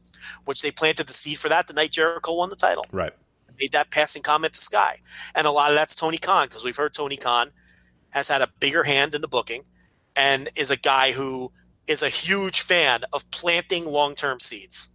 which 0.44 0.62
they 0.62 0.70
planted 0.70 1.08
the 1.08 1.12
seed 1.12 1.38
for 1.38 1.48
that 1.48 1.66
the 1.66 1.72
night 1.72 1.90
Jericho 1.90 2.34
won 2.34 2.50
the 2.50 2.56
title. 2.56 2.86
Right. 2.92 3.12
Made 3.60 3.72
that 3.72 3.90
passing 3.90 4.22
comment 4.22 4.54
to 4.54 4.60
Sky. 4.60 4.98
And 5.34 5.46
a 5.46 5.50
lot 5.50 5.70
of 5.70 5.74
that's 5.74 5.94
Tony 5.94 6.18
Khan 6.18 6.48
because 6.48 6.64
we've 6.64 6.76
heard 6.76 6.94
Tony 6.94 7.16
Khan 7.16 7.50
has 8.10 8.28
had 8.28 8.42
a 8.42 8.48
bigger 8.60 8.84
hand 8.84 9.14
in 9.14 9.20
the 9.20 9.28
booking 9.28 9.64
and 10.16 10.48
is 10.56 10.70
a 10.70 10.76
guy 10.76 11.12
who 11.12 11.52
is 11.86 12.02
a 12.02 12.08
huge 12.08 12.60
fan 12.60 13.02
of 13.12 13.30
planting 13.30 13.86
long 13.86 14.14
term 14.14 14.40
seeds. 14.40 14.90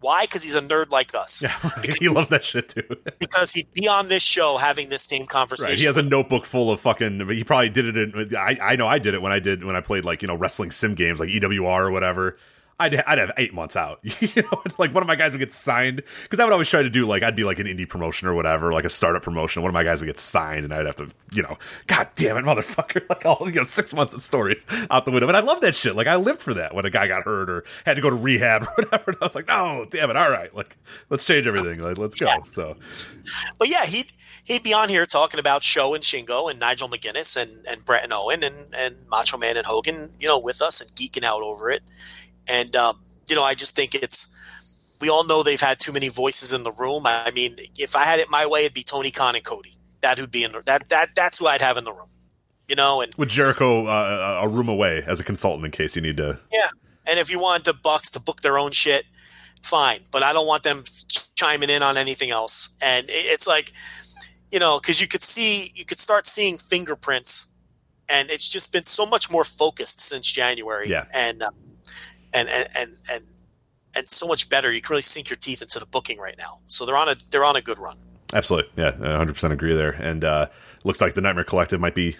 Why? 0.00 0.24
Because 0.24 0.42
he's 0.42 0.54
a 0.54 0.60
nerd 0.60 0.90
like 0.90 1.14
us. 1.14 1.42
Yeah, 1.42 1.56
right. 1.64 1.96
he 1.98 2.08
loves 2.08 2.28
that 2.28 2.44
shit 2.44 2.68
too. 2.68 2.82
because 3.18 3.52
he'd 3.52 3.72
be 3.72 3.88
on 3.88 4.08
this 4.08 4.22
show 4.22 4.56
having 4.56 4.88
this 4.88 5.02
same 5.02 5.26
conversation. 5.26 5.72
Right. 5.72 5.78
He 5.78 5.86
has 5.86 5.96
a 5.96 6.02
notebook 6.02 6.44
full 6.44 6.70
of 6.70 6.80
fucking. 6.80 7.28
He 7.30 7.44
probably 7.44 7.70
did 7.70 7.96
it. 7.96 8.14
In, 8.14 8.36
I 8.36 8.58
I 8.60 8.76
know 8.76 8.86
I 8.86 8.98
did 8.98 9.14
it 9.14 9.22
when 9.22 9.32
I 9.32 9.38
did 9.38 9.64
when 9.64 9.74
I 9.74 9.80
played 9.80 10.04
like 10.04 10.22
you 10.22 10.28
know 10.28 10.36
wrestling 10.36 10.70
sim 10.70 10.94
games 10.94 11.18
like 11.18 11.30
EWR 11.30 11.80
or 11.80 11.90
whatever. 11.90 12.36
I'd, 12.78 12.94
I'd 12.94 13.18
have 13.18 13.32
eight 13.38 13.54
months 13.54 13.74
out. 13.74 14.00
you 14.02 14.42
know, 14.42 14.62
like 14.76 14.92
one 14.92 15.02
of 15.02 15.06
my 15.06 15.16
guys 15.16 15.32
would 15.32 15.38
get 15.38 15.52
signed 15.52 16.02
because 16.22 16.38
I 16.38 16.44
would 16.44 16.52
always 16.52 16.68
try 16.68 16.82
to 16.82 16.90
do 16.90 17.06
like 17.06 17.22
I'd 17.22 17.36
be 17.36 17.44
like 17.44 17.58
an 17.58 17.66
indie 17.66 17.88
promotion 17.88 18.28
or 18.28 18.34
whatever, 18.34 18.70
like 18.72 18.84
a 18.84 18.90
startup 18.90 19.22
promotion. 19.22 19.62
One 19.62 19.70
of 19.70 19.74
my 19.74 19.82
guys 19.82 20.00
would 20.00 20.06
get 20.06 20.18
signed, 20.18 20.64
and 20.64 20.74
I'd 20.74 20.84
have 20.84 20.96
to, 20.96 21.08
you 21.32 21.42
know, 21.42 21.56
God 21.86 22.08
damn 22.16 22.36
it, 22.36 22.44
motherfucker! 22.44 23.04
Like 23.16 23.24
all 23.24 23.42
you 23.46 23.52
know, 23.52 23.62
six 23.62 23.92
months 23.92 24.14
of 24.14 24.22
stories 24.22 24.66
out 24.90 25.04
the 25.04 25.12
window. 25.12 25.28
And 25.28 25.36
I 25.36 25.40
love 25.40 25.60
that 25.60 25.76
shit. 25.76 25.94
Like 25.94 26.08
I 26.08 26.16
lived 26.16 26.40
for 26.40 26.54
that 26.54 26.74
when 26.74 26.84
a 26.84 26.90
guy 26.90 27.06
got 27.06 27.22
hurt 27.22 27.48
or 27.48 27.64
had 27.84 27.94
to 27.94 28.02
go 28.02 28.10
to 28.10 28.16
rehab 28.16 28.62
or 28.78 28.84
whatever. 28.84 29.12
And 29.12 29.18
I 29.20 29.24
was 29.24 29.34
like, 29.34 29.48
oh 29.48 29.86
damn 29.88 30.10
it, 30.10 30.16
all 30.16 30.30
right, 30.30 30.54
like 30.54 30.76
let's 31.08 31.24
change 31.24 31.46
everything. 31.46 31.78
Like 31.78 31.98
let's 31.98 32.18
go. 32.18 32.26
Yeah. 32.26 32.38
So, 32.46 32.76
but 33.58 33.68
yeah, 33.68 33.86
he 33.86 34.02
he'd 34.44 34.62
be 34.62 34.72
on 34.72 34.88
here 34.88 35.06
talking 35.06 35.38
about 35.38 35.62
Sho 35.62 35.94
and 35.94 36.02
Shingo 36.02 36.50
and 36.50 36.58
Nigel 36.58 36.88
McGuinness 36.88 37.40
and 37.40 37.64
and 37.66 37.84
Brett 37.84 38.04
and 38.04 38.12
Owen 38.12 38.42
and 38.42 38.74
and 38.74 38.96
Macho 39.08 39.36
Man 39.38 39.56
and 39.56 39.66
Hogan, 39.66 40.10
you 40.18 40.28
know, 40.28 40.38
with 40.38 40.60
us 40.60 40.80
and 40.80 40.90
geeking 40.90 41.24
out 41.24 41.42
over 41.42 41.70
it. 41.70 41.82
And 42.48 42.74
um, 42.76 43.00
you 43.28 43.36
know, 43.36 43.44
I 43.44 43.54
just 43.54 43.76
think 43.76 43.94
it's. 43.94 44.32
We 45.00 45.10
all 45.10 45.26
know 45.26 45.42
they've 45.42 45.60
had 45.60 45.78
too 45.78 45.92
many 45.92 46.08
voices 46.08 46.52
in 46.52 46.62
the 46.62 46.72
room. 46.72 47.02
I 47.04 47.30
mean, 47.30 47.56
if 47.76 47.96
I 47.96 48.04
had 48.04 48.18
it 48.18 48.30
my 48.30 48.46
way, 48.46 48.60
it'd 48.60 48.72
be 48.72 48.82
Tony 48.82 49.10
Khan 49.10 49.34
and 49.34 49.44
Cody. 49.44 49.72
That 50.00 50.18
would 50.18 50.30
be 50.30 50.42
in 50.42 50.52
the, 50.52 50.62
that 50.64 50.88
that 50.88 51.10
that's 51.14 51.38
who 51.38 51.46
I'd 51.46 51.60
have 51.60 51.76
in 51.76 51.84
the 51.84 51.92
room. 51.92 52.08
You 52.68 52.76
know, 52.76 53.02
and 53.02 53.14
with 53.16 53.28
Jericho 53.28 53.86
uh, 53.86 54.40
a 54.42 54.48
room 54.48 54.68
away 54.68 55.04
as 55.06 55.20
a 55.20 55.24
consultant 55.24 55.64
in 55.66 55.70
case 55.70 55.96
you 55.96 56.02
need 56.02 56.16
to. 56.16 56.38
Yeah, 56.52 56.68
and 57.06 57.18
if 57.18 57.30
you 57.30 57.38
want 57.38 57.64
the 57.64 57.74
Bucks 57.74 58.10
to 58.12 58.20
book 58.20 58.40
their 58.40 58.58
own 58.58 58.72
shit, 58.72 59.04
fine. 59.62 59.98
But 60.10 60.22
I 60.22 60.32
don't 60.32 60.46
want 60.46 60.62
them 60.62 60.84
ch- 60.84 61.34
chiming 61.34 61.70
in 61.70 61.82
on 61.82 61.96
anything 61.96 62.30
else. 62.30 62.76
And 62.82 63.06
it, 63.08 63.12
it's 63.12 63.46
like, 63.46 63.72
you 64.50 64.58
know, 64.58 64.80
because 64.80 65.00
you 65.00 65.08
could 65.08 65.22
see, 65.22 65.70
you 65.74 65.84
could 65.84 65.98
start 65.98 66.26
seeing 66.26 66.58
fingerprints, 66.58 67.52
and 68.08 68.30
it's 68.30 68.48
just 68.48 68.72
been 68.72 68.84
so 68.84 69.06
much 69.06 69.30
more 69.30 69.44
focused 69.44 70.00
since 70.00 70.26
January. 70.30 70.88
Yeah. 70.88 71.04
and 71.12 71.42
uh, 71.42 71.50
and 72.36 72.48
and 72.48 72.68
and 72.76 72.96
and 73.10 73.24
and 73.96 74.08
so 74.08 74.26
much 74.26 74.48
better. 74.48 74.72
You 74.72 74.80
can 74.80 74.94
really 74.94 75.02
sink 75.02 75.30
your 75.30 75.36
teeth 75.36 75.62
into 75.62 75.78
the 75.78 75.86
booking 75.86 76.18
right 76.18 76.36
now. 76.38 76.60
So 76.66 76.86
they're 76.86 76.96
on 76.96 77.08
a 77.08 77.16
they're 77.30 77.44
on 77.44 77.56
a 77.56 77.62
good 77.62 77.78
run. 77.78 77.96
Absolutely, 78.32 78.70
yeah, 78.76 78.90
100 78.90 79.32
percent 79.32 79.52
agree 79.52 79.74
there. 79.74 79.92
And 79.92 80.24
uh, 80.24 80.46
looks 80.84 81.00
like 81.00 81.14
the 81.14 81.20
Nightmare 81.20 81.44
Collective 81.44 81.80
might 81.80 81.94
be 81.94 82.16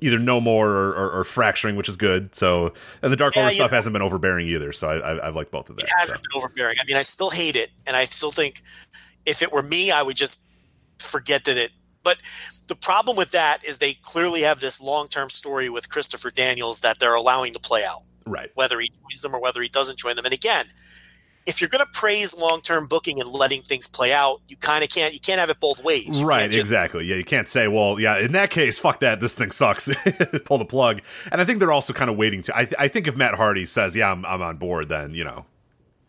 either 0.00 0.18
no 0.18 0.40
more 0.40 0.68
or, 0.68 0.90
or, 0.90 1.20
or 1.20 1.24
fracturing, 1.24 1.76
which 1.76 1.88
is 1.88 1.96
good. 1.96 2.34
So, 2.34 2.72
and 3.02 3.12
the 3.12 3.16
Dark 3.16 3.36
Order 3.36 3.50
stuff 3.50 3.70
know- 3.70 3.76
hasn't 3.76 3.92
been 3.92 4.02
overbearing 4.02 4.46
either. 4.48 4.72
So 4.72 4.88
I, 4.88 4.96
I, 4.96 5.28
I've 5.28 5.36
liked 5.36 5.50
both 5.50 5.70
of 5.70 5.76
them. 5.76 5.84
It 5.84 5.92
hasn't 5.96 6.18
so. 6.18 6.22
been 6.22 6.38
overbearing. 6.38 6.76
I 6.80 6.84
mean, 6.86 6.96
I 6.96 7.02
still 7.02 7.30
hate 7.30 7.56
it, 7.56 7.70
and 7.86 7.96
I 7.96 8.04
still 8.04 8.30
think 8.30 8.62
if 9.26 9.42
it 9.42 9.52
were 9.52 9.62
me, 9.62 9.90
I 9.90 10.02
would 10.02 10.16
just 10.16 10.48
forget 10.98 11.44
that 11.44 11.56
it. 11.56 11.70
But 12.04 12.18
the 12.66 12.74
problem 12.74 13.16
with 13.16 13.30
that 13.30 13.64
is 13.64 13.78
they 13.78 13.94
clearly 13.94 14.42
have 14.42 14.60
this 14.60 14.80
long 14.80 15.08
term 15.08 15.30
story 15.30 15.68
with 15.68 15.88
Christopher 15.88 16.30
Daniels 16.30 16.80
that 16.80 16.98
they're 16.98 17.14
allowing 17.14 17.52
to 17.52 17.60
play 17.60 17.84
out. 17.84 18.02
Right. 18.26 18.50
whether 18.54 18.78
he 18.80 18.90
joins 19.02 19.22
them 19.22 19.34
or 19.34 19.40
whether 19.40 19.60
he 19.62 19.68
doesn't 19.68 19.98
join 19.98 20.16
them. 20.16 20.24
And 20.24 20.34
again, 20.34 20.66
if 21.44 21.60
you're 21.60 21.70
going 21.70 21.84
to 21.84 21.90
praise 21.92 22.38
long 22.38 22.60
term 22.60 22.86
booking 22.86 23.20
and 23.20 23.28
letting 23.28 23.62
things 23.62 23.88
play 23.88 24.12
out, 24.12 24.40
you 24.48 24.56
kind 24.56 24.84
of 24.84 24.90
can't. 24.90 25.12
You 25.12 25.18
can't 25.18 25.40
have 25.40 25.50
it 25.50 25.58
both 25.58 25.82
ways. 25.82 26.20
You 26.20 26.26
Right, 26.26 26.48
just- 26.48 26.60
exactly. 26.60 27.04
Yeah, 27.06 27.16
you 27.16 27.24
can't 27.24 27.48
say, 27.48 27.66
well, 27.66 27.98
yeah, 27.98 28.18
in 28.18 28.30
that 28.32 28.50
case, 28.50 28.78
fuck 28.78 29.00
that, 29.00 29.18
this 29.18 29.34
thing 29.34 29.50
sucks. 29.50 29.88
Pull 30.44 30.58
the 30.58 30.64
plug. 30.64 31.00
And 31.32 31.40
I 31.40 31.44
think 31.44 31.58
they're 31.58 31.72
also 31.72 31.92
kind 31.92 32.10
of 32.10 32.16
waiting 32.16 32.42
to. 32.42 32.56
I, 32.56 32.64
th- 32.66 32.76
I 32.78 32.86
think 32.88 33.08
if 33.08 33.16
Matt 33.16 33.34
Hardy 33.34 33.66
says, 33.66 33.96
yeah, 33.96 34.10
I'm, 34.12 34.24
I'm 34.24 34.40
on 34.40 34.56
board, 34.58 34.88
then, 34.88 35.14
you 35.14 35.24
know, 35.24 35.44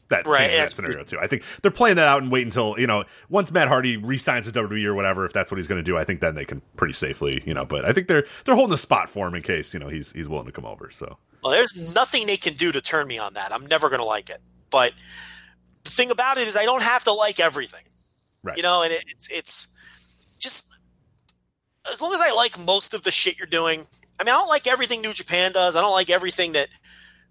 that 0.09 0.27
Right, 0.27 0.41
changes 0.41 0.57
that 0.59 0.75
scenario 0.75 1.03
too. 1.03 1.17
I 1.19 1.25
think 1.25 1.41
they're 1.63 1.71
playing 1.71 1.95
that 1.95 2.07
out 2.07 2.21
and 2.21 2.31
wait 2.31 2.45
until, 2.45 2.75
you 2.77 2.85
know, 2.85 3.03
once 3.29 3.51
Matt 3.51 3.69
Hardy 3.69 3.97
re-signs 3.97 4.45
with 4.45 4.53
WWE 4.53 4.85
or 4.85 4.93
whatever, 4.93 5.25
if 5.25 5.33
that's 5.33 5.49
what 5.49 5.57
he's 5.57 5.65
going 5.65 5.79
to 5.79 5.83
do, 5.83 5.97
I 5.97 6.03
think 6.03 6.19
then 6.19 6.35
they 6.35 6.45
can 6.45 6.61
pretty 6.77 6.93
safely, 6.93 7.41
you 7.47 7.55
know, 7.55 7.65
but 7.65 7.89
I 7.89 7.93
think 7.93 8.07
they're 8.07 8.25
they're 8.45 8.53
holding 8.53 8.75
a 8.75 8.77
spot 8.77 9.09
for 9.09 9.27
him 9.27 9.33
in 9.33 9.41
case, 9.41 9.73
you 9.73 9.79
know, 9.79 9.87
he's 9.89 10.11
he's 10.11 10.29
willing 10.29 10.45
to 10.45 10.51
come 10.51 10.65
over. 10.65 10.91
So, 10.91 11.17
Well, 11.43 11.51
there's 11.51 11.93
nothing 11.93 12.27
they 12.27 12.37
can 12.37 12.53
do 12.53 12.71
to 12.71 12.81
turn 12.81 13.07
me 13.07 13.17
on 13.17 13.33
that. 13.33 13.53
I'm 13.53 13.65
never 13.65 13.89
going 13.89 13.99
to 13.99 14.05
like 14.05 14.29
it. 14.29 14.39
But 14.69 14.93
the 15.83 15.89
thing 15.89 16.09
about 16.11 16.37
it 16.37 16.47
is, 16.47 16.55
I 16.55 16.63
don't 16.65 16.83
have 16.83 17.03
to 17.03 17.13
like 17.13 17.39
everything. 17.39 17.83
right. 18.43 18.55
You 18.57 18.63
know, 18.63 18.83
and 18.83 18.91
it, 18.91 19.03
it's 19.07 19.29
it's 19.31 19.67
just 20.39 20.75
as 21.91 22.01
long 22.01 22.13
as 22.13 22.21
I 22.21 22.31
like 22.33 22.57
most 22.59 22.93
of 22.93 23.03
the 23.03 23.11
shit 23.11 23.37
you're 23.37 23.47
doing. 23.47 23.85
I 24.19 24.23
mean, 24.23 24.33
I 24.33 24.37
don't 24.37 24.47
like 24.47 24.67
everything 24.67 25.01
New 25.01 25.13
Japan 25.13 25.51
does. 25.51 25.75
I 25.75 25.81
don't 25.81 25.91
like 25.91 26.09
everything 26.09 26.53
that 26.53 26.67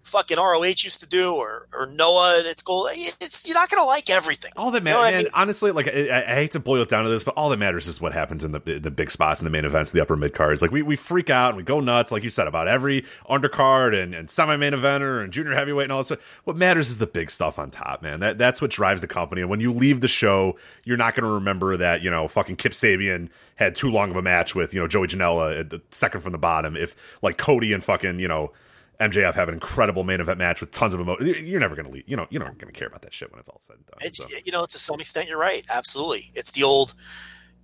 fucking 0.03 0.37
ROH 0.37 0.63
used 0.63 0.99
to 0.99 1.07
do 1.07 1.33
or 1.33 1.67
or 1.73 1.87
Noah 1.87 2.35
and 2.39 2.47
its 2.47 2.61
goal. 2.61 2.87
It's 2.91 3.47
you're 3.47 3.55
not 3.55 3.69
going 3.69 3.81
to 3.81 3.87
like 3.87 4.09
everything. 4.09 4.51
All 4.55 4.69
that 4.71 4.83
You 4.83 4.91
know 4.91 5.01
matters, 5.01 5.21
I 5.21 5.23
mean? 5.23 5.31
Honestly, 5.33 5.71
like 5.71 5.87
I, 5.87 6.23
I 6.27 6.35
hate 6.35 6.51
to 6.51 6.59
boil 6.59 6.81
it 6.81 6.89
down 6.89 7.03
to 7.03 7.09
this, 7.09 7.23
but 7.23 7.33
all 7.35 7.49
that 7.49 7.57
matters 7.57 7.87
is 7.87 7.99
what 7.99 8.13
happens 8.13 8.43
in 8.43 8.51
the 8.51 8.59
the 8.59 8.91
big 8.91 9.09
spots 9.09 9.39
and 9.39 9.45
the 9.45 9.51
main 9.51 9.65
events, 9.65 9.91
the 9.91 10.01
upper 10.01 10.15
mid 10.15 10.33
cards. 10.33 10.61
Like 10.61 10.71
we, 10.71 10.81
we 10.81 10.95
freak 10.95 11.29
out 11.29 11.49
and 11.49 11.57
we 11.57 11.63
go 11.63 11.79
nuts, 11.79 12.11
like 12.11 12.23
you 12.23 12.29
said, 12.29 12.47
about 12.47 12.67
every 12.67 13.05
undercard 13.29 13.99
and, 14.01 14.13
and 14.13 14.29
semi 14.29 14.55
main 14.57 14.73
eventer 14.73 15.23
and 15.23 15.31
junior 15.31 15.55
heavyweight 15.55 15.85
and 15.85 15.91
all 15.91 15.99
that 15.99 16.05
stuff. 16.05 16.41
What 16.43 16.57
matters 16.57 16.89
is 16.89 16.97
the 16.97 17.07
big 17.07 17.31
stuff 17.31 17.57
on 17.57 17.71
top, 17.71 18.01
man. 18.03 18.19
That 18.19 18.37
that's 18.37 18.61
what 18.61 18.71
drives 18.71 19.01
the 19.01 19.07
company. 19.07 19.41
And 19.41 19.49
when 19.49 19.61
you 19.61 19.73
leave 19.73 20.01
the 20.01 20.07
show, 20.07 20.57
you're 20.83 20.97
not 20.97 21.15
going 21.15 21.23
to 21.23 21.33
remember 21.33 21.77
that 21.77 22.01
you 22.01 22.11
know 22.11 22.27
fucking 22.27 22.57
Kip 22.57 22.73
Sabian 22.73 23.29
had 23.55 23.75
too 23.75 23.89
long 23.89 24.11
of 24.11 24.17
a 24.17 24.21
match 24.21 24.53
with 24.53 24.73
you 24.73 24.81
know 24.81 24.87
Joey 24.87 25.07
Janela 25.07 25.59
at 25.59 25.69
the 25.69 25.81
second 25.91 26.21
from 26.21 26.33
the 26.33 26.37
bottom. 26.37 26.75
If 26.75 26.95
like 27.21 27.37
Cody 27.37 27.73
and 27.73 27.83
fucking 27.83 28.19
you 28.19 28.27
know. 28.27 28.51
MJF 28.99 29.33
have 29.33 29.47
an 29.47 29.55
incredible 29.55 30.03
main 30.03 30.21
event 30.21 30.37
match 30.37 30.61
with 30.61 30.71
tons 30.71 30.93
of 30.93 30.99
emotion. 30.99 31.45
You're 31.45 31.59
never 31.59 31.75
going 31.75 31.85
to 31.85 31.91
leave. 31.91 32.03
You 32.07 32.15
know, 32.15 32.27
you're 32.29 32.43
not 32.43 32.57
going 32.57 32.71
to 32.71 32.77
care 32.77 32.87
about 32.87 33.01
that 33.01 33.13
shit 33.13 33.31
when 33.31 33.39
it's 33.39 33.49
all 33.49 33.59
said 33.59 33.77
and 33.77 33.85
done. 33.85 33.97
It's 34.01 34.17
so. 34.17 34.27
you 34.45 34.51
know 34.51 34.65
to 34.65 34.79
some 34.79 34.99
extent 34.99 35.27
you're 35.27 35.39
right. 35.39 35.63
Absolutely, 35.69 36.31
it's 36.35 36.51
the 36.51 36.63
old 36.63 36.93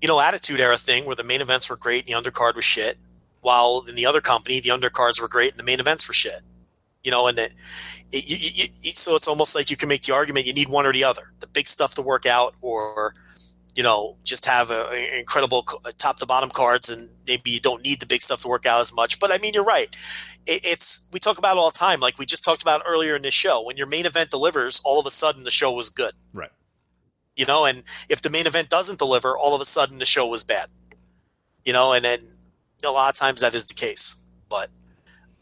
you 0.01 0.07
know 0.07 0.19
attitude 0.19 0.59
era 0.59 0.77
thing 0.77 1.05
where 1.05 1.15
the 1.15 1.23
main 1.23 1.41
events 1.41 1.69
were 1.69 1.77
great 1.77 2.07
and 2.07 2.25
the 2.25 2.31
undercard 2.31 2.55
was 2.55 2.65
shit, 2.65 2.97
while 3.41 3.83
in 3.87 3.95
the 3.95 4.05
other 4.05 4.21
company 4.21 4.59
the 4.59 4.69
undercards 4.69 5.21
were 5.21 5.27
great 5.27 5.51
and 5.51 5.59
the 5.59 5.63
main 5.63 5.79
events 5.79 6.07
were 6.07 6.13
shit. 6.13 6.41
You 7.03 7.11
know, 7.11 7.27
and 7.27 7.39
it, 7.39 7.53
it, 8.11 8.29
you, 8.29 8.35
you, 8.35 8.63
you, 8.81 8.91
so 8.91 9.15
it's 9.15 9.27
almost 9.27 9.55
like 9.55 9.71
you 9.71 9.77
can 9.77 9.87
make 9.87 10.01
the 10.01 10.13
argument 10.13 10.45
you 10.45 10.53
need 10.53 10.67
one 10.67 10.85
or 10.85 10.93
the 10.93 11.03
other: 11.03 11.33
the 11.39 11.47
big 11.47 11.67
stuff 11.67 11.95
to 11.95 12.01
work 12.01 12.25
out, 12.25 12.55
or 12.61 13.13
you 13.75 13.83
know, 13.83 14.17
just 14.23 14.45
have 14.45 14.71
a, 14.71 14.89
a 14.91 15.19
incredible 15.19 15.63
top 15.97 16.17
to 16.17 16.25
bottom 16.25 16.49
cards, 16.49 16.89
and 16.89 17.09
maybe 17.27 17.51
you 17.51 17.59
don't 17.59 17.83
need 17.83 17.99
the 17.99 18.05
big 18.05 18.21
stuff 18.21 18.41
to 18.41 18.47
work 18.47 18.65
out 18.65 18.81
as 18.81 18.93
much. 18.93 19.19
But 19.19 19.31
I 19.31 19.37
mean, 19.37 19.53
you're 19.53 19.63
right. 19.63 19.95
It, 20.45 20.61
it's 20.65 21.07
we 21.13 21.19
talk 21.19 21.37
about 21.37 21.55
it 21.57 21.59
all 21.59 21.69
the 21.71 21.77
time, 21.77 21.99
like 21.99 22.17
we 22.17 22.25
just 22.25 22.43
talked 22.43 22.61
about 22.61 22.81
earlier 22.85 23.15
in 23.15 23.21
this 23.21 23.33
show. 23.33 23.63
When 23.63 23.77
your 23.77 23.87
main 23.87 24.05
event 24.05 24.31
delivers, 24.31 24.81
all 24.83 24.99
of 24.99 25.05
a 25.05 25.11
sudden 25.11 25.43
the 25.43 25.51
show 25.51 25.71
was 25.71 25.89
good 25.89 26.13
Right. 26.33 26.51
you 27.35 27.45
know 27.45 27.65
and 27.65 27.83
if 28.09 28.21
the 28.21 28.29
main 28.29 28.47
event 28.47 28.69
doesn't 28.69 28.99
deliver 28.99 29.37
all 29.37 29.55
of 29.55 29.61
a 29.61 29.65
sudden 29.65 29.99
the 29.99 30.05
show 30.05 30.27
was 30.27 30.43
bad 30.43 30.67
you 31.65 31.73
know 31.73 31.93
and 31.93 32.03
then 32.03 32.19
a 32.85 32.89
lot 32.91 33.09
of 33.09 33.15
times 33.15 33.41
that 33.41 33.53
is 33.53 33.65
the 33.67 33.73
case 33.73 34.21
but 34.49 34.69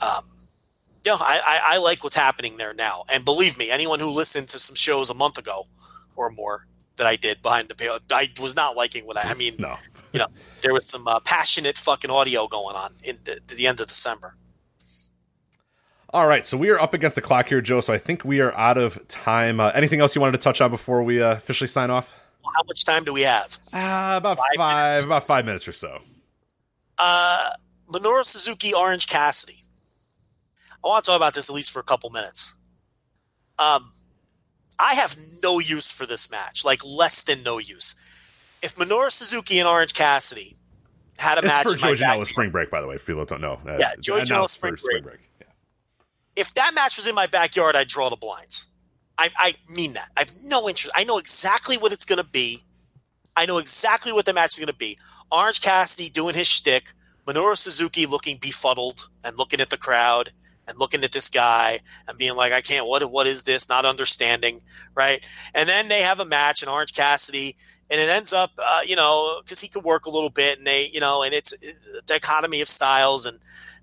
um 0.01 0.25
you 1.05 1.11
know, 1.11 1.17
I, 1.21 1.39
I, 1.45 1.75
I 1.75 1.77
like 1.77 2.03
what's 2.03 2.15
happening 2.15 2.57
there 2.57 2.73
now 2.73 3.05
and 3.11 3.23
believe 3.23 3.57
me 3.57 3.69
anyone 3.71 3.99
who 3.99 4.09
listened 4.09 4.49
to 4.49 4.59
some 4.59 4.75
shows 4.75 5.09
a 5.09 5.13
month 5.13 5.37
ago 5.37 5.67
or 6.15 6.29
more 6.29 6.67
that 6.97 7.07
i 7.07 7.15
did 7.15 7.41
behind 7.41 7.67
the 7.69 7.75
pale 7.75 7.97
i 8.11 8.29
was 8.41 8.55
not 8.55 8.75
liking 8.75 9.05
what 9.07 9.17
i 9.17 9.29
i 9.31 9.33
mean 9.33 9.55
No. 9.59 9.75
you 10.13 10.19
know 10.19 10.27
there 10.61 10.73
was 10.73 10.85
some 10.87 11.07
uh, 11.07 11.19
passionate 11.21 11.77
fucking 11.77 12.11
audio 12.11 12.47
going 12.47 12.75
on 12.75 12.93
in 13.03 13.17
the, 13.23 13.39
the 13.47 13.67
end 13.67 13.79
of 13.79 13.87
december 13.87 14.35
All 16.13 16.25
right, 16.25 16.45
so 16.45 16.57
we 16.57 16.69
are 16.69 16.79
up 16.79 16.93
against 16.93 17.15
the 17.15 17.21
clock 17.21 17.49
here, 17.49 17.59
Joe. 17.59 17.81
So 17.81 17.93
I 17.93 17.97
think 17.97 18.23
we 18.23 18.39
are 18.39 18.53
out 18.57 18.77
of 18.77 18.97
time. 19.09 19.59
Uh, 19.59 19.71
anything 19.75 19.99
else 19.99 20.15
you 20.15 20.21
wanted 20.21 20.39
to 20.39 20.43
touch 20.43 20.61
on 20.61 20.71
before 20.71 21.03
we 21.03 21.21
uh, 21.21 21.31
officially 21.33 21.67
sign 21.67 21.91
off? 21.91 22.13
how 22.55 22.63
much 22.65 22.85
time 22.85 23.03
do 23.03 23.11
we 23.13 23.23
have 23.23 23.59
Uh, 23.73 24.15
about 24.17 24.37
Five 24.37 24.55
five, 24.55 24.85
minutes. 24.87 25.03
about 25.05 25.27
five 25.27 25.45
minutes 25.45 25.67
or 25.67 25.73
so. 25.73 25.99
Uh, 26.97 27.49
Minoru 27.91 28.23
Suzuki, 28.23 28.73
Orange 28.73 29.05
Cassidy. 29.07 29.59
I 30.81 30.87
want 30.87 31.03
to 31.03 31.11
talk 31.11 31.17
about 31.17 31.33
this 31.33 31.49
at 31.49 31.55
least 31.55 31.71
for 31.71 31.79
a 31.81 31.83
couple 31.83 32.09
minutes. 32.09 32.55
Um, 33.59 33.91
I 34.79 34.93
have 34.93 35.17
no 35.43 35.59
use 35.59 35.89
for 35.91 36.05
this 36.05 36.29
match, 36.29 36.63
like 36.63 36.83
less 36.85 37.21
than 37.21 37.43
no 37.43 37.57
use. 37.57 37.95
If 38.61 38.75
Minoru 38.75 39.11
Suzuki 39.11 39.59
and 39.59 39.67
Orange 39.67 39.93
Cassidy 39.93 40.55
had 41.17 41.37
a 41.37 41.39
It's 41.39 41.47
match, 41.47 41.63
for 41.63 41.75
Joe 41.77 41.93
Janela 41.93 41.99
backyard- 41.99 42.27
Spring 42.27 42.49
Break, 42.51 42.69
by 42.71 42.81
the 42.81 42.87
way, 42.87 42.97
for 42.97 43.05
people 43.05 43.25
don't 43.25 43.41
know. 43.41 43.59
Uh, 43.67 43.77
Yeah, 43.79 43.93
Joey 43.99 44.21
Janela 44.21 44.31
announced 44.31 44.55
Spring 44.55 44.75
Break. 45.03 45.19
Yeah. 45.41 45.47
if 46.35 46.53
that 46.55 46.73
match 46.75 46.97
was 46.97 47.07
in 47.07 47.15
my 47.15 47.25
backyard, 47.27 47.75
I'd 47.75 47.87
draw 47.87 48.09
the 48.09 48.15
blinds. 48.17 48.69
I, 49.17 49.29
I 49.37 49.55
mean 49.67 49.93
that. 49.93 50.09
I 50.15 50.21
have 50.21 50.31
no 50.43 50.69
interest. 50.69 50.93
I 50.95 51.03
know 51.03 51.17
exactly 51.17 51.77
what 51.77 51.91
it's 51.91 52.05
going 52.05 52.17
to 52.17 52.23
be. 52.29 52.61
I 53.35 53.47
know 53.47 53.57
exactly 53.57 54.11
what 54.13 54.25
the 54.27 54.33
match 54.33 54.53
is 54.53 54.59
going 54.59 54.67
to 54.67 54.73
be. 54.75 54.97
Orange 55.31 55.61
Cassidy 55.61 56.09
doing 56.09 56.35
his 56.35 56.47
shtick, 56.47 56.93
Minoru 57.25 57.57
Suzuki 57.57 58.05
looking 58.05 58.37
befuddled 58.37 59.09
and 59.23 59.37
looking 59.37 59.59
at 59.59 59.71
the 59.71 59.77
crowd 59.77 60.31
and 60.67 60.77
looking 60.77 61.03
at 61.03 61.11
this 61.11 61.29
guy 61.29 61.79
and 62.07 62.17
being 62.17 62.35
like, 62.35 62.51
I 62.51 62.61
can't, 62.61 62.87
what, 62.87 63.09
what 63.09 63.27
is 63.27 63.43
this? 63.43 63.69
Not 63.69 63.85
understanding, 63.85 64.61
right? 64.95 65.25
And 65.53 65.67
then 65.67 65.87
they 65.87 66.01
have 66.01 66.19
a 66.19 66.25
match 66.25 66.61
and 66.61 66.69
Orange 66.69 66.93
Cassidy, 66.93 67.55
and 67.89 68.01
it 68.01 68.09
ends 68.09 68.33
up, 68.33 68.51
uh, 68.57 68.81
you 68.85 68.95
know, 68.95 69.39
because 69.43 69.61
he 69.61 69.69
could 69.69 69.83
work 69.83 70.05
a 70.05 70.09
little 70.09 70.29
bit 70.29 70.57
and 70.57 70.67
they, 70.67 70.89
you 70.91 70.99
know, 70.99 71.23
and 71.23 71.33
it's 71.33 71.53
a 71.53 72.01
dichotomy 72.05 72.61
of 72.61 72.67
styles 72.67 73.25
and 73.25 73.39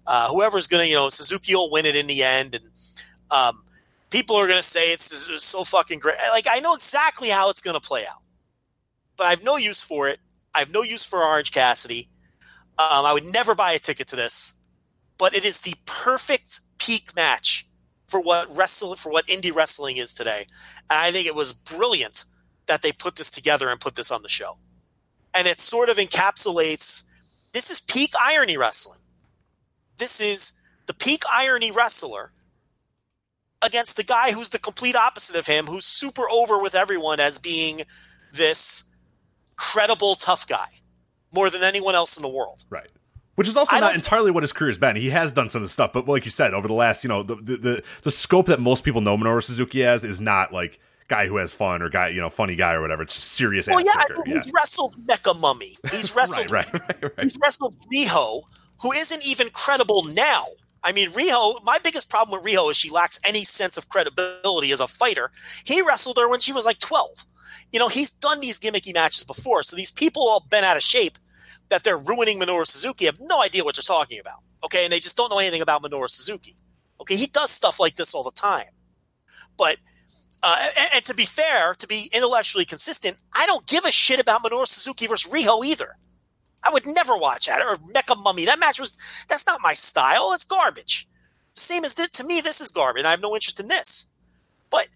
uh, 0.06 0.28
whoever's 0.28 0.66
going 0.66 0.82
to, 0.82 0.88
you 0.88 0.94
know, 0.94 1.08
Suzuki 1.08 1.54
will 1.54 1.70
win 1.70 1.86
it 1.86 1.96
in 1.96 2.06
the 2.06 2.22
end. 2.22 2.54
And 2.54 2.64
um, 3.30 3.64
people 4.10 4.36
are 4.36 4.46
going 4.46 4.58
to 4.58 4.62
say 4.62 4.92
it's, 4.92 5.28
it's 5.30 5.44
so 5.44 5.64
fucking 5.64 6.00
great. 6.00 6.16
Like, 6.30 6.46
I 6.50 6.60
know 6.60 6.74
exactly 6.74 7.30
how 7.30 7.48
it's 7.48 7.62
going 7.62 7.80
to 7.80 7.86
play 7.86 8.06
out, 8.06 8.20
but 9.16 9.26
I 9.26 9.30
have 9.30 9.42
no 9.42 9.56
use 9.56 9.82
for 9.82 10.08
it. 10.08 10.20
I 10.54 10.58
have 10.60 10.70
no 10.70 10.82
use 10.82 11.04
for 11.04 11.22
Orange 11.22 11.52
Cassidy. 11.52 12.10
Um, 12.78 13.06
I 13.06 13.12
would 13.12 13.24
never 13.24 13.54
buy 13.54 13.72
a 13.72 13.78
ticket 13.78 14.08
to 14.08 14.16
this, 14.16 14.54
but 15.16 15.34
it 15.34 15.44
is 15.44 15.60
the 15.60 15.74
perfect 15.86 16.60
peak 16.84 17.14
match 17.16 17.66
for 18.08 18.20
what 18.20 18.54
wrestle 18.56 18.94
for 18.96 19.10
what 19.10 19.26
indie 19.26 19.54
wrestling 19.54 19.96
is 19.96 20.12
today. 20.14 20.46
And 20.90 20.98
I 20.98 21.10
think 21.10 21.26
it 21.26 21.34
was 21.34 21.52
brilliant 21.52 22.24
that 22.66 22.82
they 22.82 22.92
put 22.92 23.16
this 23.16 23.30
together 23.30 23.68
and 23.68 23.80
put 23.80 23.94
this 23.94 24.10
on 24.10 24.22
the 24.22 24.28
show. 24.28 24.58
And 25.34 25.46
it 25.46 25.58
sort 25.58 25.88
of 25.88 25.96
encapsulates 25.96 27.04
this 27.52 27.70
is 27.70 27.80
peak 27.80 28.12
irony 28.20 28.56
wrestling. 28.56 28.98
This 29.96 30.20
is 30.20 30.52
the 30.86 30.94
peak 30.94 31.22
irony 31.32 31.70
wrestler 31.70 32.32
against 33.64 33.96
the 33.96 34.04
guy 34.04 34.32
who's 34.32 34.50
the 34.50 34.58
complete 34.58 34.96
opposite 34.96 35.36
of 35.36 35.46
him, 35.46 35.66
who's 35.66 35.86
super 35.86 36.28
over 36.30 36.58
with 36.58 36.74
everyone 36.74 37.20
as 37.20 37.38
being 37.38 37.82
this 38.32 38.84
credible 39.56 40.16
tough 40.16 40.46
guy 40.46 40.66
more 41.32 41.48
than 41.48 41.62
anyone 41.62 41.94
else 41.94 42.16
in 42.16 42.22
the 42.22 42.28
world. 42.28 42.64
Right. 42.68 42.90
Which 43.36 43.48
is 43.48 43.56
also 43.56 43.74
I 43.74 43.80
not 43.80 43.94
entirely 43.94 44.30
what 44.30 44.42
his 44.42 44.52
career's 44.52 44.78
been. 44.78 44.94
He 44.96 45.10
has 45.10 45.32
done 45.32 45.48
some 45.48 45.62
of 45.62 45.68
the 45.68 45.72
stuff, 45.72 45.92
but 45.92 46.06
like 46.06 46.24
you 46.24 46.30
said, 46.30 46.54
over 46.54 46.68
the 46.68 46.74
last, 46.74 47.02
you 47.02 47.08
know, 47.08 47.22
the 47.22 47.34
the, 47.34 47.56
the, 47.56 47.82
the 48.02 48.10
scope 48.10 48.46
that 48.46 48.60
most 48.60 48.84
people 48.84 49.00
know 49.00 49.16
Minoru 49.16 49.42
Suzuki 49.42 49.84
as 49.84 50.04
is 50.04 50.20
not 50.20 50.52
like 50.52 50.78
guy 51.08 51.26
who 51.26 51.36
has 51.36 51.52
fun 51.52 51.82
or 51.82 51.88
guy, 51.88 52.08
you 52.08 52.20
know, 52.20 52.30
funny 52.30 52.54
guy 52.54 52.74
or 52.74 52.80
whatever. 52.80 53.02
It's 53.02 53.14
just 53.14 53.32
serious 53.32 53.66
Well, 53.66 53.84
yeah, 53.84 53.92
mean, 54.24 54.34
he's 54.34 54.50
wrestled 54.54 54.96
Mecha 55.06 55.38
Mummy. 55.38 55.76
He's 55.90 56.14
wrestled 56.14 56.50
right, 56.50 56.72
right, 56.72 56.82
right, 56.88 57.02
right. 57.02 57.12
He's 57.22 57.36
wrestled 57.42 57.74
Riho, 57.92 58.42
who 58.80 58.92
isn't 58.92 59.26
even 59.26 59.50
credible 59.50 60.04
now. 60.04 60.46
I 60.82 60.92
mean, 60.92 61.10
Riho, 61.10 61.62
my 61.64 61.78
biggest 61.78 62.10
problem 62.10 62.40
with 62.40 62.50
Riho 62.50 62.70
is 62.70 62.76
she 62.76 62.90
lacks 62.90 63.18
any 63.26 63.44
sense 63.44 63.76
of 63.76 63.88
credibility 63.88 64.70
as 64.70 64.80
a 64.80 64.86
fighter. 64.86 65.30
He 65.64 65.82
wrestled 65.82 66.18
her 66.18 66.28
when 66.28 66.40
she 66.40 66.52
was 66.52 66.64
like 66.64 66.78
12. 66.78 67.26
You 67.72 67.80
know, 67.80 67.88
he's 67.88 68.10
done 68.10 68.40
these 68.40 68.58
gimmicky 68.58 68.92
matches 68.94 69.24
before. 69.24 69.62
So 69.62 69.76
these 69.76 69.90
people 69.90 70.28
all 70.28 70.46
bent 70.50 70.66
out 70.66 70.76
of 70.76 70.82
shape 70.82 71.18
that 71.68 71.84
they're 71.84 71.99
ruining 71.99 72.39
Minoru 72.39 72.67
Suzuki 72.67 73.07
have 73.07 73.18
no 73.20 73.43
idea 73.43 73.65
what 73.65 73.76
they're 73.76 73.83
talking 73.83 74.18
about. 74.20 74.39
Okay. 74.62 74.84
And 74.84 74.93
they 74.93 75.01
just 75.01 75.17
don't 75.17 75.31
know 75.31 75.39
anything 75.39 75.62
about 75.62 75.83
Minoru 75.83 76.09
Suzuki. 76.09 76.52
Okay. 77.01 77.17
He 77.17 77.26
does 77.26 77.51
stuff 77.51 77.81
like 77.81 77.97
this 77.97 78.15
all 78.15 78.23
the 78.23 78.31
time. 78.31 78.68
But, 79.57 79.76
uh, 80.43 80.57
and, 80.78 80.89
and 80.97 81.05
to 81.05 81.15
be 81.15 81.25
fair, 81.25 81.75
to 81.75 81.86
be 81.86 82.10
intellectually 82.12 82.65
consistent, 82.65 83.17
I 83.34 83.47
don't 83.47 83.67
give 83.67 83.84
a 83.84 83.93
shit 83.93 84.20
about 84.20 84.43
Minoru 84.43 84.67
Suzuki 84.67 85.07
versus 85.07 85.33
Riho 85.33 85.65
either. 85.65 85.97
I 86.65 86.70
would 86.73 86.86
never 86.86 87.17
watch 87.17 87.47
that 87.47 87.60
or 87.60 87.76
Mecha 87.76 88.20
Mummy. 88.23 88.47
That 88.47 88.59
match 88.59 88.81
was 88.81 88.97
that's 89.28 89.47
not 89.47 89.60
my 89.62 89.75
style. 89.75 90.33
It's 90.33 90.44
garbage. 90.44 91.07
Same 91.55 91.84
as 91.84 91.94
this, 91.94 92.09
to 92.10 92.25
me, 92.25 92.41
this 92.41 92.60
is 92.60 92.70
garbage. 92.70 93.05
I 93.05 93.10
have 93.10 93.20
no 93.20 93.34
interest 93.34 93.60
in 93.60 93.68
this. 93.68 94.09
But 94.70 94.89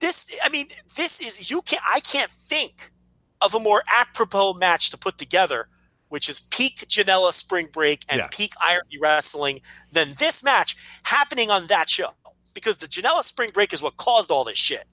this, 0.00 0.38
I 0.44 0.48
mean, 0.48 0.66
this 0.96 1.20
is 1.20 1.50
you 1.50 1.62
can 1.62 1.78
not 1.84 1.96
I 1.96 2.00
can't 2.00 2.30
think 2.30 2.92
of 3.40 3.54
a 3.54 3.60
more 3.60 3.82
apropos 3.92 4.54
match 4.54 4.90
to 4.90 4.98
put 4.98 5.18
together, 5.18 5.68
which 6.08 6.28
is 6.28 6.40
peak 6.40 6.76
Janela 6.88 7.32
Spring 7.32 7.68
Break 7.72 8.04
and 8.08 8.18
Yeah. 8.20 8.28
peak 8.30 8.52
Irony 8.60 8.98
Wrestling, 9.00 9.60
than 9.90 10.14
this 10.18 10.42
match 10.44 10.76
happening 11.04 11.50
on 11.50 11.66
that 11.68 11.88
show. 11.88 12.14
Because 12.54 12.78
the 12.78 12.86
Janela 12.86 13.22
Spring 13.22 13.50
Break 13.50 13.72
is 13.72 13.82
what 13.82 13.96
caused 13.96 14.30
all 14.30 14.44
this 14.44 14.58
shit. 14.58 14.86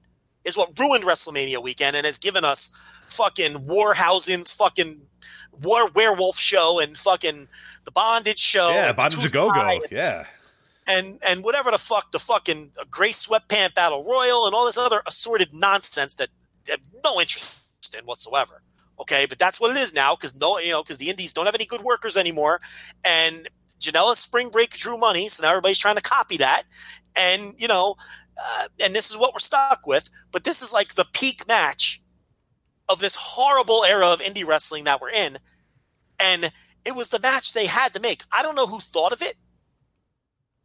Is 0.43 0.57
what 0.57 0.77
ruined 0.77 1.03
WrestleMania 1.05 1.61
weekend 1.63 1.95
and 1.95 2.05
has 2.05 2.17
given 2.17 2.43
us 2.43 2.71
fucking 3.09 3.65
Warhausen's 3.67 4.51
fucking 4.51 5.01
War 5.51 5.87
Werewolf 5.91 6.37
show 6.37 6.79
and 6.79 6.97
fucking 6.97 7.47
the 7.85 7.91
Bondage 7.91 8.39
show. 8.39 8.69
yeah, 8.71 8.91
Bondage 8.91 9.31
Go 9.31 9.51
Go. 9.51 9.79
Yeah. 9.91 10.25
and 10.87 11.19
and 11.25 11.43
whatever 11.43 11.69
the 11.71 11.77
fuck 11.77 12.11
the 12.11 12.19
fucking 12.19 12.71
Grace 12.89 13.27
Sweatpant 13.27 13.75
Battle 13.75 14.03
Royal 14.03 14.45
and 14.47 14.55
all 14.55 14.65
this 14.65 14.77
other 14.77 15.01
assorted 15.05 15.53
nonsense 15.53 16.15
that 16.15 16.29
have 16.67 16.79
no 17.05 17.21
interest 17.21 17.55
in 17.97 18.03
whatsoever. 18.05 18.62
Okay, 18.99 19.25
but 19.27 19.39
that's 19.39 19.59
what 19.59 19.71
it 19.71 19.77
is 19.77 19.93
now 19.93 20.15
because 20.15 20.35
no, 20.35 20.59
you 20.59 20.71
know, 20.71 20.83
because 20.83 20.97
the 20.97 21.09
Indies 21.09 21.33
don't 21.33 21.45
have 21.45 21.55
any 21.55 21.65
good 21.65 21.81
workers 21.81 22.15
anymore, 22.15 22.61
and 23.03 23.49
Janela's 23.79 24.19
Spring 24.19 24.49
Break 24.49 24.71
drew 24.71 24.97
money, 24.97 25.27
so 25.29 25.43
now 25.43 25.49
everybody's 25.49 25.79
trying 25.79 25.95
to 25.95 26.01
copy 26.01 26.37
that, 26.37 26.63
and 27.15 27.55
you 27.57 27.67
know, 27.67 27.95
uh, 28.37 28.67
and 28.83 28.95
this 28.95 29.09
is 29.09 29.17
what 29.17 29.33
we're 29.33 29.39
stuck 29.39 29.87
with. 29.87 30.09
But 30.31 30.43
this 30.43 30.61
is 30.61 30.71
like 30.71 30.93
the 30.93 31.07
peak 31.13 31.47
match 31.47 32.01
of 32.87 32.99
this 32.99 33.15
horrible 33.15 33.83
era 33.83 34.07
of 34.07 34.21
indie 34.21 34.45
wrestling 34.45 34.83
that 34.83 35.01
we're 35.01 35.09
in, 35.09 35.37
and 36.23 36.51
it 36.85 36.95
was 36.95 37.09
the 37.09 37.19
match 37.19 37.53
they 37.53 37.65
had 37.65 37.93
to 37.93 37.99
make. 37.99 38.23
I 38.31 38.43
don't 38.43 38.55
know 38.55 38.67
who 38.67 38.79
thought 38.79 39.13
of 39.13 39.21
it. 39.21 39.35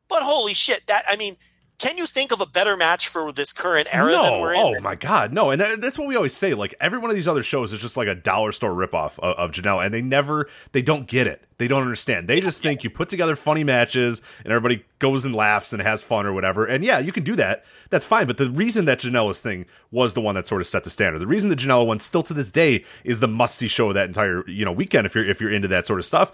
But 0.08 0.22
holy 0.22 0.54
shit, 0.54 0.86
that 0.86 1.04
I 1.08 1.16
mean, 1.16 1.36
can 1.78 1.96
you 1.96 2.06
think 2.06 2.32
of 2.32 2.40
a 2.40 2.46
better 2.46 2.76
match 2.76 3.08
for 3.08 3.32
this 3.32 3.52
current 3.52 3.88
era 3.92 4.12
than 4.12 4.22
no, 4.22 4.40
we're 4.40 4.54
in? 4.54 4.60
oh 4.60 4.80
my 4.80 4.96
god, 4.96 5.32
no, 5.32 5.50
and 5.50 5.60
that, 5.60 5.80
that's 5.80 5.98
what 5.98 6.08
we 6.08 6.16
always 6.16 6.34
say. 6.34 6.54
Like 6.54 6.74
every 6.80 6.98
one 6.98 7.08
of 7.10 7.14
these 7.14 7.28
other 7.28 7.42
shows 7.42 7.72
is 7.72 7.80
just 7.80 7.96
like 7.96 8.08
a 8.08 8.14
dollar 8.14 8.52
store 8.52 8.72
ripoff 8.72 9.18
of, 9.20 9.36
of 9.36 9.50
Janela, 9.52 9.84
and 9.84 9.94
they 9.94 10.02
never, 10.02 10.48
they 10.72 10.82
don't 10.82 11.06
get 11.06 11.26
it. 11.26 11.48
They 11.58 11.66
don't 11.66 11.82
understand. 11.82 12.28
They 12.28 12.40
just 12.40 12.62
think 12.62 12.84
you 12.84 12.90
put 12.90 13.08
together 13.08 13.34
funny 13.34 13.64
matches 13.64 14.22
and 14.44 14.52
everybody 14.52 14.84
goes 15.00 15.24
and 15.24 15.34
laughs 15.34 15.72
and 15.72 15.82
has 15.82 16.04
fun 16.04 16.24
or 16.24 16.32
whatever. 16.32 16.64
And 16.64 16.84
yeah, 16.84 17.00
you 17.00 17.10
can 17.10 17.24
do 17.24 17.34
that. 17.34 17.64
That's 17.90 18.06
fine. 18.06 18.28
But 18.28 18.38
the 18.38 18.48
reason 18.48 18.84
that 18.84 19.00
Janela's 19.00 19.40
thing 19.40 19.66
was 19.90 20.14
the 20.14 20.20
one 20.20 20.36
that 20.36 20.46
sort 20.46 20.60
of 20.60 20.68
set 20.68 20.84
the 20.84 20.90
standard. 20.90 21.18
The 21.18 21.26
reason 21.26 21.50
the 21.50 21.56
Janela 21.56 21.84
one 21.84 21.98
still 21.98 22.22
to 22.24 22.34
this 22.34 22.50
day 22.50 22.84
is 23.02 23.18
the 23.18 23.26
must 23.26 23.56
see 23.56 23.66
show 23.66 23.88
of 23.88 23.94
that 23.94 24.06
entire 24.06 24.48
you 24.48 24.64
know 24.64 24.70
weekend 24.70 25.04
if 25.04 25.16
you're 25.16 25.28
if 25.28 25.40
you're 25.40 25.52
into 25.52 25.68
that 25.68 25.84
sort 25.86 25.98
of 25.98 26.06
stuff 26.06 26.30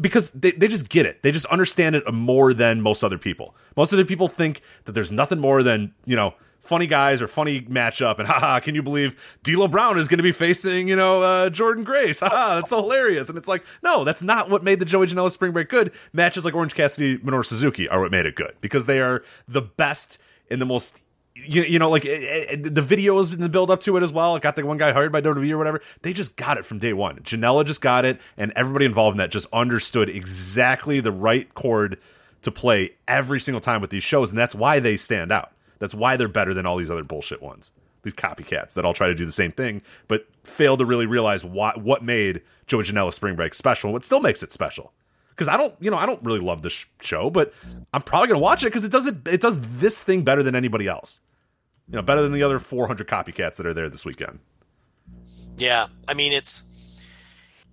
because 0.00 0.30
they, 0.30 0.52
they 0.52 0.68
just 0.68 0.88
get 0.88 1.06
it. 1.06 1.22
They 1.22 1.32
just 1.32 1.46
understand 1.46 1.96
it 1.96 2.12
more 2.12 2.52
than 2.52 2.80
most 2.80 3.02
other 3.02 3.18
people. 3.18 3.54
Most 3.76 3.92
other 3.92 4.04
people 4.04 4.28
think 4.28 4.62
that 4.84 4.92
there's 4.92 5.12
nothing 5.12 5.38
more 5.38 5.62
than, 5.62 5.94
you 6.04 6.16
know, 6.16 6.34
funny 6.60 6.86
guys 6.86 7.22
or 7.22 7.28
funny 7.28 7.62
matchup 7.62 8.18
and 8.18 8.28
haha, 8.28 8.60
can 8.60 8.74
you 8.74 8.82
believe 8.82 9.16
D'Lo 9.42 9.68
Brown 9.68 9.98
is 9.98 10.08
going 10.08 10.18
to 10.18 10.22
be 10.22 10.32
facing, 10.32 10.88
you 10.88 10.96
know, 10.96 11.22
uh, 11.22 11.50
Jordynne 11.50 11.84
Grace? 11.84 12.20
Haha, 12.26 12.56
that's 12.56 12.70
hilarious. 12.70 13.28
And 13.28 13.38
it's 13.38 13.48
like, 13.48 13.64
no, 13.82 14.04
that's 14.04 14.22
not 14.22 14.50
what 14.50 14.64
made 14.64 14.80
the 14.80 14.84
Joey 14.84 15.06
Janela 15.06 15.30
Spring 15.30 15.52
Break 15.52 15.68
good. 15.68 15.92
Matches 16.12 16.44
like 16.44 16.54
Orange 16.54 16.74
Cassidy, 16.74 17.18
Minoru 17.18 17.44
Suzuki 17.44 17.88
are 17.88 18.00
what 18.00 18.10
made 18.10 18.26
it 18.26 18.34
good 18.34 18.54
because 18.60 18.86
they 18.86 19.00
are 19.00 19.22
the 19.46 19.62
best 19.62 20.18
in 20.48 20.58
the 20.58 20.66
most 20.66 21.02
you, 21.44 21.62
you 21.62 21.78
know, 21.78 21.90
like 21.90 22.04
eh, 22.04 22.46
eh, 22.48 22.56
the 22.56 22.80
videos 22.80 23.32
and 23.32 23.42
the 23.42 23.48
build 23.48 23.70
up 23.70 23.80
to 23.80 23.96
it 23.96 24.02
as 24.02 24.12
well. 24.12 24.36
It 24.36 24.42
got 24.42 24.56
the 24.56 24.64
one 24.64 24.78
guy 24.78 24.92
hired 24.92 25.12
by 25.12 25.20
WWE 25.20 25.50
or 25.50 25.58
whatever. 25.58 25.80
They 26.02 26.12
just 26.12 26.36
got 26.36 26.58
it 26.58 26.64
from 26.64 26.78
day 26.78 26.92
one. 26.92 27.18
Janela 27.20 27.64
just 27.64 27.80
got 27.80 28.04
it, 28.04 28.20
and 28.36 28.52
everybody 28.56 28.84
involved 28.84 29.14
in 29.14 29.18
that 29.18 29.30
just 29.30 29.46
understood 29.52 30.08
exactly 30.08 31.00
the 31.00 31.12
right 31.12 31.52
chord 31.54 31.98
to 32.42 32.50
play 32.50 32.94
every 33.08 33.40
single 33.40 33.60
time 33.60 33.80
with 33.80 33.90
these 33.90 34.04
shows, 34.04 34.30
and 34.30 34.38
that's 34.38 34.54
why 34.54 34.78
they 34.78 34.96
stand 34.96 35.32
out. 35.32 35.52
That's 35.78 35.94
why 35.94 36.16
they're 36.16 36.28
better 36.28 36.54
than 36.54 36.66
all 36.66 36.76
these 36.76 36.90
other 36.90 37.04
bullshit 37.04 37.42
ones. 37.42 37.72
These 38.02 38.14
copycats 38.14 38.74
that 38.74 38.84
all 38.84 38.94
try 38.94 39.08
to 39.08 39.14
do 39.14 39.24
the 39.24 39.32
same 39.32 39.52
thing, 39.52 39.82
but 40.06 40.26
fail 40.44 40.76
to 40.76 40.84
really 40.84 41.06
realize 41.06 41.44
what 41.44 41.82
what 41.82 42.04
made 42.04 42.42
Joey 42.66 42.84
Janela 42.84 43.12
Spring 43.12 43.34
Break 43.34 43.52
special, 43.52 43.92
what 43.92 44.04
still 44.04 44.20
makes 44.20 44.42
it 44.42 44.52
special 44.52 44.92
because 45.36 45.48
I 45.48 45.56
don't, 45.58 45.74
you 45.80 45.90
know, 45.90 45.98
I 45.98 46.06
don't 46.06 46.22
really 46.22 46.40
love 46.40 46.62
this 46.62 46.86
show, 47.00 47.28
but 47.28 47.52
I'm 47.92 48.02
probably 48.02 48.28
gonna 48.28 48.40
watch 48.40 48.62
it 48.62 48.66
because 48.66 48.84
it 48.84 48.92
does 48.92 49.06
it. 49.06 49.28
It 49.28 49.40
does 49.40 49.60
this 49.60 50.02
thing 50.02 50.22
better 50.22 50.42
than 50.42 50.54
anybody 50.54 50.88
else. 50.88 51.20
You 51.88 51.96
know, 51.96 52.02
better 52.02 52.22
than 52.22 52.32
the 52.32 52.42
other 52.42 52.58
400 52.58 53.06
copycats 53.06 53.56
that 53.56 53.66
are 53.66 53.74
there 53.74 53.88
this 53.88 54.04
weekend. 54.04 54.40
Yeah, 55.56 55.86
I 56.06 56.14
mean 56.14 56.32
it's 56.32 56.70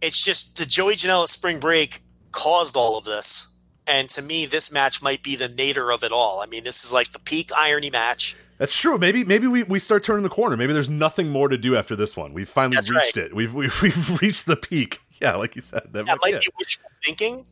it's 0.01 0.23
just 0.23 0.57
the 0.57 0.65
Joey 0.65 0.93
Janela 0.93 1.27
Spring 1.27 1.59
Break 1.59 2.01
caused 2.31 2.75
all 2.75 2.97
of 2.97 3.05
this, 3.05 3.49
and 3.87 4.09
to 4.11 4.21
me, 4.21 4.45
this 4.45 4.71
match 4.71 5.01
might 5.01 5.23
be 5.23 5.35
the 5.35 5.49
nadir 5.49 5.91
of 5.91 6.03
it 6.03 6.11
all. 6.11 6.41
I 6.41 6.45
mean, 6.45 6.63
this 6.63 6.83
is 6.83 6.93
like 6.93 7.11
the 7.11 7.19
peak 7.19 7.51
irony 7.55 7.89
match. 7.89 8.35
That's 8.57 8.77
true. 8.77 8.97
Maybe 8.97 9.23
maybe 9.25 9.47
we, 9.47 9.63
we 9.63 9.79
start 9.79 10.03
turning 10.03 10.23
the 10.23 10.29
corner. 10.29 10.55
Maybe 10.55 10.73
there's 10.73 10.89
nothing 10.89 11.29
more 11.29 11.47
to 11.49 11.57
do 11.57 11.75
after 11.75 11.95
this 11.95 12.15
one. 12.15 12.33
We've 12.33 12.47
finally 12.47 12.75
That's 12.75 12.91
reached 12.91 13.17
right. 13.17 13.25
it. 13.25 13.35
We've, 13.35 13.53
we've 13.53 13.81
we've 13.81 14.21
reached 14.21 14.45
the 14.45 14.55
peak. 14.55 14.99
Yeah, 15.21 15.35
like 15.35 15.55
you 15.55 15.61
said. 15.61 15.89
That, 15.91 16.05
That 16.05 16.19
might 16.21 16.33
yeah. 16.33 16.39
be 16.39 16.47
wishful 16.59 16.89
thinking 17.03 17.45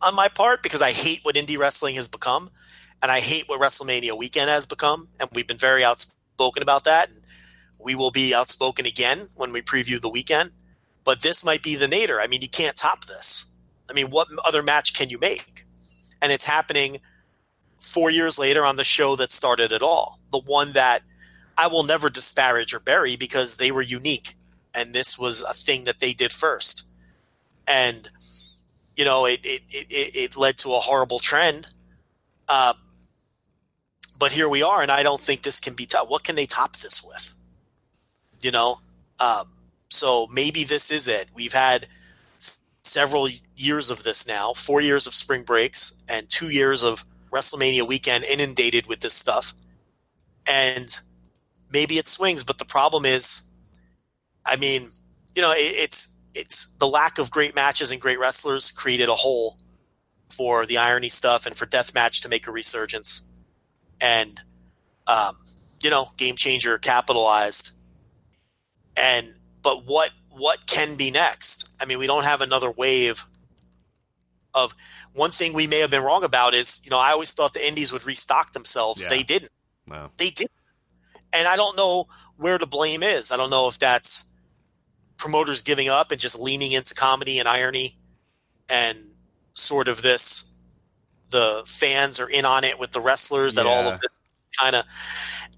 on 0.00 0.14
my 0.14 0.28
part 0.28 0.62
because 0.62 0.80
I 0.82 0.92
hate 0.92 1.20
what 1.22 1.34
indie 1.34 1.58
wrestling 1.58 1.96
has 1.96 2.08
become, 2.08 2.50
and 3.02 3.10
I 3.10 3.20
hate 3.20 3.48
what 3.48 3.60
WrestleMania 3.60 4.16
weekend 4.16 4.50
has 4.50 4.66
become, 4.66 5.08
and 5.20 5.28
we've 5.32 5.46
been 5.46 5.56
very 5.56 5.84
outspoken 5.84 6.62
about 6.62 6.84
that. 6.84 7.10
And 7.10 7.22
we 7.78 7.94
will 7.94 8.10
be 8.10 8.34
outspoken 8.34 8.86
again 8.86 9.26
when 9.36 9.52
we 9.52 9.62
preview 9.62 10.00
the 10.00 10.08
weekend. 10.08 10.50
But 11.04 11.22
this 11.22 11.44
might 11.44 11.62
be 11.62 11.76
the 11.76 11.88
nadir. 11.88 12.20
I 12.20 12.26
mean, 12.26 12.42
you 12.42 12.48
can't 12.48 12.76
top 12.76 13.06
this. 13.06 13.46
I 13.88 13.92
mean, 13.92 14.10
what 14.10 14.28
other 14.44 14.62
match 14.62 14.94
can 14.94 15.08
you 15.08 15.18
make? 15.18 15.64
And 16.20 16.32
it's 16.32 16.44
happening 16.44 17.00
four 17.80 18.10
years 18.10 18.38
later 18.38 18.64
on 18.64 18.76
the 18.76 18.84
show 18.84 19.16
that 19.16 19.30
started 19.30 19.72
it 19.72 19.82
all, 19.82 20.20
the 20.32 20.40
one 20.40 20.72
that 20.72 21.02
I 21.56 21.66
will 21.68 21.82
never 21.82 22.08
disparage 22.08 22.74
or 22.74 22.80
bury 22.80 23.16
because 23.16 23.56
they 23.56 23.70
were 23.72 23.82
unique, 23.82 24.34
and 24.74 24.94
this 24.94 25.18
was 25.18 25.42
a 25.42 25.52
thing 25.52 25.84
that 25.84 26.00
they 26.00 26.12
did 26.12 26.32
first, 26.32 26.88
and 27.66 28.08
you 28.96 29.04
know 29.04 29.26
it 29.26 29.40
it 29.42 29.62
it, 29.68 29.86
it 29.90 30.36
led 30.36 30.58
to 30.58 30.74
a 30.74 30.78
horrible 30.78 31.18
trend. 31.18 31.66
Um, 32.48 32.74
but 34.18 34.32
here 34.32 34.48
we 34.48 34.62
are, 34.62 34.82
and 34.82 34.90
I 34.90 35.02
don't 35.02 35.20
think 35.20 35.42
this 35.42 35.60
can 35.60 35.74
be 35.74 35.86
top. 35.86 36.10
What 36.10 36.24
can 36.24 36.34
they 36.34 36.46
top 36.46 36.76
this 36.76 37.02
with? 37.02 37.34
You 38.42 38.50
know, 38.50 38.80
um, 39.20 39.48
so 39.90 40.26
maybe 40.32 40.64
this 40.64 40.90
is 40.90 41.08
it. 41.08 41.28
We've 41.34 41.52
had 41.52 41.86
s- 42.36 42.62
several 42.82 43.28
years 43.56 43.90
of 43.90 44.02
this 44.02 44.26
now, 44.26 44.52
four 44.52 44.80
years 44.80 45.06
of 45.06 45.14
spring 45.14 45.44
breaks 45.44 46.02
and 46.08 46.28
two 46.28 46.50
years 46.50 46.82
of 46.82 47.04
WrestleMania 47.32 47.86
weekend 47.86 48.24
inundated 48.24 48.86
with 48.86 49.00
this 49.00 49.14
stuff, 49.14 49.54
and 50.48 50.88
maybe 51.70 51.94
it 51.94 52.06
swings. 52.06 52.42
But 52.42 52.58
the 52.58 52.64
problem 52.64 53.04
is, 53.04 53.42
I 54.44 54.56
mean, 54.56 54.90
you 55.34 55.42
know, 55.42 55.52
it, 55.52 55.56
it's 55.56 56.18
it's 56.34 56.74
the 56.76 56.88
lack 56.88 57.18
of 57.18 57.30
great 57.30 57.54
matches 57.54 57.92
and 57.92 58.00
great 58.00 58.18
wrestlers 58.18 58.70
created 58.70 59.08
a 59.08 59.14
hole 59.14 59.58
for 60.28 60.66
the 60.66 60.76
irony 60.78 61.08
stuff 61.08 61.46
and 61.46 61.56
for 61.56 61.66
deathmatch 61.66 62.22
to 62.22 62.28
make 62.28 62.46
a 62.46 62.52
resurgence 62.52 63.22
and 64.00 64.40
um, 65.06 65.36
you 65.82 65.90
know 65.90 66.10
game 66.16 66.36
changer 66.36 66.78
capitalized. 66.78 67.72
And 68.96 69.34
but 69.62 69.84
what 69.84 70.10
what 70.30 70.66
can 70.66 70.96
be 70.96 71.10
next? 71.10 71.70
I 71.80 71.84
mean 71.84 71.98
we 71.98 72.06
don't 72.06 72.24
have 72.24 72.40
another 72.42 72.70
wave 72.70 73.24
of 74.54 74.74
one 75.12 75.30
thing 75.30 75.52
we 75.52 75.66
may 75.66 75.80
have 75.80 75.90
been 75.90 76.02
wrong 76.02 76.24
about 76.24 76.54
is 76.54 76.80
you 76.84 76.90
know 76.90 76.98
i 76.98 77.10
always 77.10 77.32
thought 77.32 77.52
the 77.54 77.66
indies 77.66 77.92
would 77.92 78.04
restock 78.06 78.52
themselves. 78.52 79.02
Yeah. 79.02 79.08
they 79.08 79.22
didn't. 79.22 79.52
Wow. 79.88 80.10
they 80.16 80.30
didn't. 80.30 80.50
And 81.32 81.46
i 81.46 81.56
don't 81.56 81.76
know 81.76 82.08
where 82.36 82.58
the 82.58 82.66
blame 82.66 83.02
is. 83.02 83.32
I 83.32 83.36
don't 83.36 83.50
know 83.50 83.68
if 83.68 83.78
that's 83.78 84.32
promoters 85.16 85.62
giving 85.62 85.88
up 85.88 86.12
and 86.12 86.20
just 86.20 86.38
leaning 86.38 86.72
into 86.72 86.94
comedy 86.94 87.38
and 87.38 87.48
irony 87.48 87.98
and 88.68 88.96
sort 89.54 89.88
of 89.88 90.02
this 90.02 90.47
the 91.30 91.62
fans 91.66 92.20
are 92.20 92.28
in 92.28 92.44
on 92.44 92.64
it 92.64 92.78
with 92.78 92.92
the 92.92 93.00
wrestlers 93.00 93.54
that 93.56 93.66
all 93.66 93.88
of 93.88 94.00
this 94.00 94.10
kind 94.58 94.74
of 94.74 94.84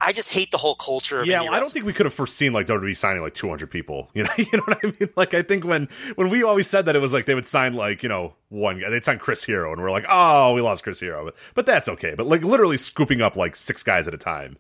I 0.00 0.12
just 0.12 0.32
hate 0.32 0.50
the 0.50 0.56
whole 0.56 0.74
culture 0.74 1.20
of 1.20 1.26
Yeah, 1.26 1.40
indie 1.40 1.50
I 1.50 1.60
don't 1.60 1.70
think 1.70 1.84
we 1.84 1.92
could 1.92 2.06
have 2.06 2.14
foreseen 2.14 2.52
like 2.52 2.66
WWE 2.66 2.96
signing 2.96 3.22
like 3.22 3.34
200 3.34 3.70
people. 3.70 4.10
You 4.14 4.24
know, 4.24 4.30
you 4.36 4.46
know 4.52 4.62
what 4.64 4.78
I 4.82 4.86
mean? 4.86 5.10
Like 5.16 5.34
I 5.34 5.42
think 5.42 5.64
when 5.64 5.88
when 6.16 6.28
we 6.28 6.42
always 6.42 6.66
said 6.66 6.86
that 6.86 6.96
it 6.96 6.98
was 6.98 7.12
like 7.12 7.26
they 7.26 7.34
would 7.34 7.46
sign 7.46 7.74
like 7.74 8.02
you 8.02 8.08
know 8.08 8.34
one 8.48 8.80
guy, 8.80 8.90
they'd 8.90 9.04
sign 9.04 9.18
Chris 9.18 9.44
Hero, 9.44 9.72
and 9.72 9.80
we're 9.80 9.90
like, 9.90 10.06
oh, 10.08 10.54
we 10.54 10.60
lost 10.60 10.82
Chris 10.82 11.00
Hero, 11.00 11.26
but, 11.26 11.34
but 11.54 11.66
that's 11.66 11.88
okay. 11.88 12.14
But 12.16 12.26
like 12.26 12.42
literally 12.42 12.76
scooping 12.76 13.22
up 13.22 13.36
like 13.36 13.56
six 13.56 13.82
guys 13.82 14.08
at 14.08 14.14
a 14.14 14.18
time, 14.18 14.56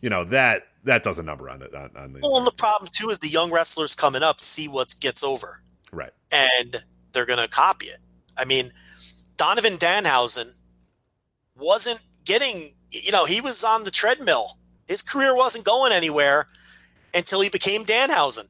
you 0.00 0.10
know 0.10 0.24
that 0.24 0.64
that 0.84 1.02
does 1.02 1.18
a 1.18 1.22
number 1.22 1.48
on 1.48 1.62
it 1.62 1.74
on, 1.74 1.90
on 1.96 2.12
the 2.12 2.20
well, 2.22 2.38
and 2.38 2.46
the 2.46 2.52
problem 2.52 2.90
too 2.92 3.10
is 3.10 3.18
the 3.18 3.28
young 3.28 3.52
wrestlers 3.52 3.94
coming 3.94 4.22
up 4.22 4.40
see 4.40 4.66
what 4.66 4.94
gets 5.00 5.22
over 5.22 5.62
right. 5.92 6.12
and 6.32 6.76
they're 7.12 7.26
going 7.26 7.38
to 7.38 7.48
copy 7.48 7.86
it. 7.86 7.98
I 8.36 8.44
mean, 8.44 8.72
Donovan 9.40 9.78
Danhausen 9.78 10.52
wasn't 11.56 12.04
getting, 12.26 12.74
you 12.90 13.10
know, 13.10 13.24
he 13.24 13.40
was 13.40 13.64
on 13.64 13.84
the 13.84 13.90
treadmill. 13.90 14.58
His 14.86 15.00
career 15.00 15.34
wasn't 15.34 15.64
going 15.64 15.92
anywhere 15.94 16.48
until 17.14 17.40
he 17.40 17.48
became 17.48 17.86
Danhausen. 17.86 18.48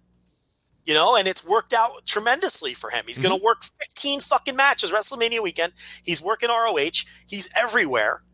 You 0.84 0.94
know, 0.94 1.14
and 1.14 1.28
it's 1.28 1.46
worked 1.46 1.72
out 1.72 2.06
tremendously 2.06 2.74
for 2.74 2.90
him. 2.90 3.04
He's 3.06 3.20
going 3.20 3.38
to 3.38 3.44
work 3.44 3.62
15 3.62 4.18
fucking 4.18 4.56
matches 4.56 4.90
WrestleMania 4.90 5.40
weekend. 5.40 5.74
He's 6.02 6.20
working 6.20 6.48
ROH. 6.48 7.04
He's 7.24 7.48
everywhere. 7.56 8.24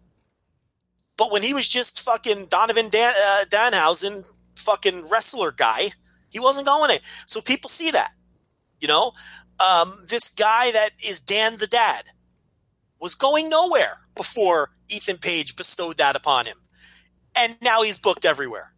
But 1.18 1.30
when 1.30 1.42
he 1.42 1.52
was 1.52 1.68
just 1.68 2.00
fucking 2.00 2.46
Donovan 2.46 2.88
Dan, 2.88 3.12
uh, 3.22 3.44
Danhausen, 3.50 4.24
fucking 4.54 5.10
wrestler 5.10 5.52
guy, 5.52 5.90
he 6.30 6.40
wasn't 6.40 6.66
going 6.66 6.90
it. 6.90 7.02
So 7.26 7.42
people 7.42 7.68
see 7.68 7.90
that. 7.90 8.12
You 8.80 8.88
know, 8.88 9.12
um, 9.60 9.92
this 10.08 10.30
guy 10.30 10.70
that 10.70 10.92
is 11.06 11.20
Dan 11.20 11.58
the 11.58 11.66
Dad 11.66 12.12
was 13.00 13.14
going 13.14 13.48
nowhere 13.48 13.98
before 14.16 14.70
Ethan 14.90 15.18
Page 15.18 15.56
bestowed 15.56 15.98
that 15.98 16.16
upon 16.16 16.46
him. 16.46 16.56
And 17.36 17.56
now 17.62 17.82
he's 17.82 17.98
booked 17.98 18.24
everywhere. 18.24 18.72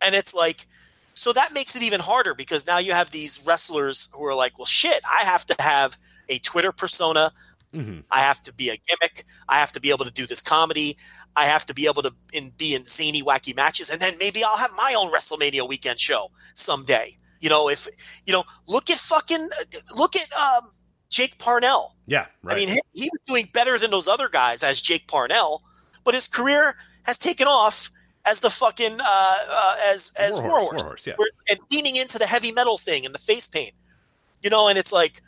And 0.00 0.14
it's 0.14 0.34
like, 0.34 0.66
so 1.14 1.32
that 1.32 1.52
makes 1.54 1.76
it 1.76 1.82
even 1.82 2.00
harder 2.00 2.34
because 2.34 2.66
now 2.66 2.78
you 2.78 2.92
have 2.92 3.10
these 3.10 3.44
wrestlers 3.46 4.08
who 4.14 4.24
are 4.24 4.34
like, 4.34 4.58
well, 4.58 4.66
shit, 4.66 5.00
I 5.04 5.24
have 5.24 5.46
to 5.46 5.56
have 5.60 5.96
a 6.28 6.38
Twitter 6.38 6.72
persona. 6.72 7.32
hmm 7.72 8.00
I 8.10 8.20
have 8.20 8.42
to 8.42 8.52
be 8.52 8.70
a 8.70 8.76
gimmick. 8.76 9.24
I 9.48 9.58
have 9.58 9.72
to 9.72 9.80
be 9.80 9.90
able 9.90 10.04
to 10.04 10.12
do 10.12 10.26
this 10.26 10.42
comedy. 10.42 10.96
I 11.36 11.46
have 11.46 11.66
to 11.66 11.74
be 11.74 11.86
able 11.86 12.02
to 12.02 12.14
in, 12.32 12.50
be 12.56 12.74
in 12.74 12.84
zany, 12.84 13.22
wacky 13.22 13.54
matches. 13.54 13.90
And 13.90 14.00
then 14.00 14.14
maybe 14.18 14.42
I'll 14.42 14.56
have 14.56 14.70
my 14.76 14.94
own 14.96 15.12
WrestleMania 15.12 15.68
weekend 15.68 15.98
show 15.98 16.30
someday. 16.54 17.16
You 17.40 17.50
know, 17.50 17.68
if, 17.68 17.88
you 18.24 18.32
know, 18.32 18.44
look 18.66 18.88
at 18.88 18.98
fucking, 18.98 19.48
look 19.96 20.16
at 20.16 20.32
um, 20.32 20.70
Jake 21.14 21.38
Parnell. 21.38 21.94
Yeah, 22.06 22.26
right. 22.42 22.54
I 22.54 22.56
mean, 22.56 22.68
he, 22.70 22.80
he 22.92 23.08
was 23.12 23.20
doing 23.26 23.48
better 23.54 23.78
than 23.78 23.90
those 23.92 24.08
other 24.08 24.28
guys 24.28 24.64
as 24.64 24.80
Jake 24.80 25.06
Parnell, 25.06 25.62
but 26.02 26.12
his 26.14 26.26
career 26.26 26.74
has 27.04 27.18
taken 27.18 27.46
off 27.46 27.90
as 28.26 28.40
the 28.40 28.50
fucking 28.50 28.98
uh, 29.00 29.36
uh, 29.48 29.76
as 29.92 30.12
as 30.18 30.40
Warhorse, 30.40 30.50
Warhorse, 30.50 30.82
Warhorse, 30.82 31.06
yeah. 31.06 31.14
We're- 31.18 31.30
and 31.50 31.58
leaning 31.70 31.94
into 31.96 32.18
the 32.18 32.26
heavy 32.26 32.50
metal 32.50 32.78
thing 32.78 33.06
and 33.06 33.14
the 33.14 33.18
face 33.20 33.46
paint, 33.46 33.74
you 34.42 34.50
know. 34.50 34.66
And 34.68 34.76
it's 34.76 34.92
like 34.92 35.22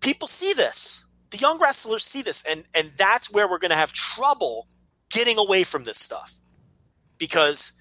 people 0.00 0.28
see 0.28 0.52
this, 0.52 1.06
the 1.30 1.38
young 1.38 1.58
wrestlers 1.58 2.04
see 2.04 2.20
this, 2.22 2.44
and 2.48 2.64
and 2.74 2.90
that's 2.98 3.32
where 3.32 3.48
we're 3.48 3.58
going 3.58 3.70
to 3.70 3.76
have 3.76 3.92
trouble 3.92 4.66
getting 5.10 5.38
away 5.38 5.62
from 5.64 5.84
this 5.84 5.98
stuff 5.98 6.38
because 7.18 7.72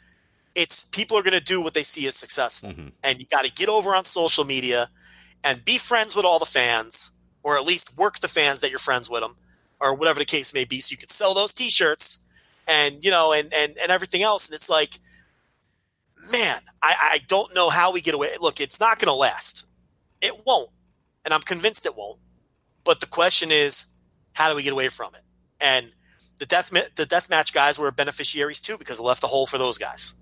it's 0.56 0.86
people 0.86 1.18
are 1.18 1.24
going 1.24 1.38
to 1.38 1.44
do 1.44 1.62
what 1.62 1.74
they 1.74 1.84
see 1.84 2.08
as 2.08 2.16
successful, 2.16 2.70
Mhm. 2.70 2.92
and 3.04 3.20
you 3.20 3.26
got 3.32 3.46
to 3.46 3.52
get 3.52 3.68
over 3.70 3.94
on 3.96 4.04
social 4.06 4.46
media 4.46 4.90
and 5.44 5.64
be 5.66 5.78
friends 5.78 6.16
with 6.16 6.26
all 6.26 6.40
the 6.40 6.46
fans, 6.46 7.12
or 7.44 7.58
at 7.58 7.66
least 7.66 7.98
work 7.98 8.20
the 8.20 8.28
fans 8.28 8.62
that 8.62 8.70
you're 8.70 8.80
friends 8.80 9.10
with 9.10 9.22
them, 9.22 9.36
or 9.80 9.94
whatever 9.94 10.20
the 10.20 10.26
case 10.26 10.54
may 10.54 10.66
be, 10.66 10.82
so 10.82 10.92
you 10.94 10.98
can 10.98 11.10
sell 11.10 11.34
those 11.34 11.54
T-shirts 11.54 12.28
and 12.68 13.04
you 13.04 13.12
know 13.12 13.34
and 13.34 13.54
and 13.54 13.78
and 13.78 13.92
everything 13.92 14.24
else. 14.24 14.48
And 14.48 14.56
it's 14.56 14.70
like, 14.70 15.00
man, 16.32 16.62
I, 16.82 16.96
I 17.00 17.20
don't 17.28 17.54
know 17.56 17.70
how 17.70 17.92
we 17.92 18.02
get 18.02 18.14
away. 18.14 18.30
Look, 18.40 18.60
it's 18.60 18.80
not 18.80 19.00
going 19.00 19.08
to 19.08 19.14
last. 19.14 19.66
It 20.22 20.34
won't, 20.46 20.70
and 21.26 21.34
I'm 21.34 21.42
convinced 21.42 21.86
it 21.86 21.98
won't. 21.98 22.20
But 22.84 23.00
the 23.00 23.08
question 23.08 23.52
is, 23.52 23.94
how 24.34 24.50
do 24.50 24.56
we 24.56 24.64
get 24.64 24.74
away 24.74 24.90
from 24.90 25.14
it? 25.16 25.22
And 25.60 25.92
the 26.40 26.46
death 26.46 26.72
the 26.96 27.06
death 27.06 27.30
match 27.30 27.54
guys 27.54 27.80
were 27.80 27.92
beneficiaries 27.92 28.62
too 28.62 28.78
because 28.78 29.00
it 29.00 29.04
left 29.04 29.24
a 29.24 29.28
hole 29.28 29.46
for 29.46 29.58
those 29.58 29.78
guys. 29.78 30.16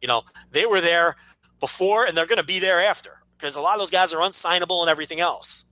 You 0.00 0.08
know, 0.08 0.22
they 0.50 0.66
were 0.66 0.80
there 0.80 1.16
before, 1.60 2.04
and 2.04 2.16
they're 2.16 2.26
going 2.26 2.38
to 2.38 2.44
be 2.44 2.58
there 2.58 2.80
after 2.80 3.19
because 3.40 3.56
a 3.56 3.60
lot 3.60 3.74
of 3.74 3.80
those 3.80 3.90
guys 3.90 4.12
are 4.12 4.20
unsignable 4.20 4.82
and 4.82 4.90
everything 4.90 5.20
else. 5.20 5.64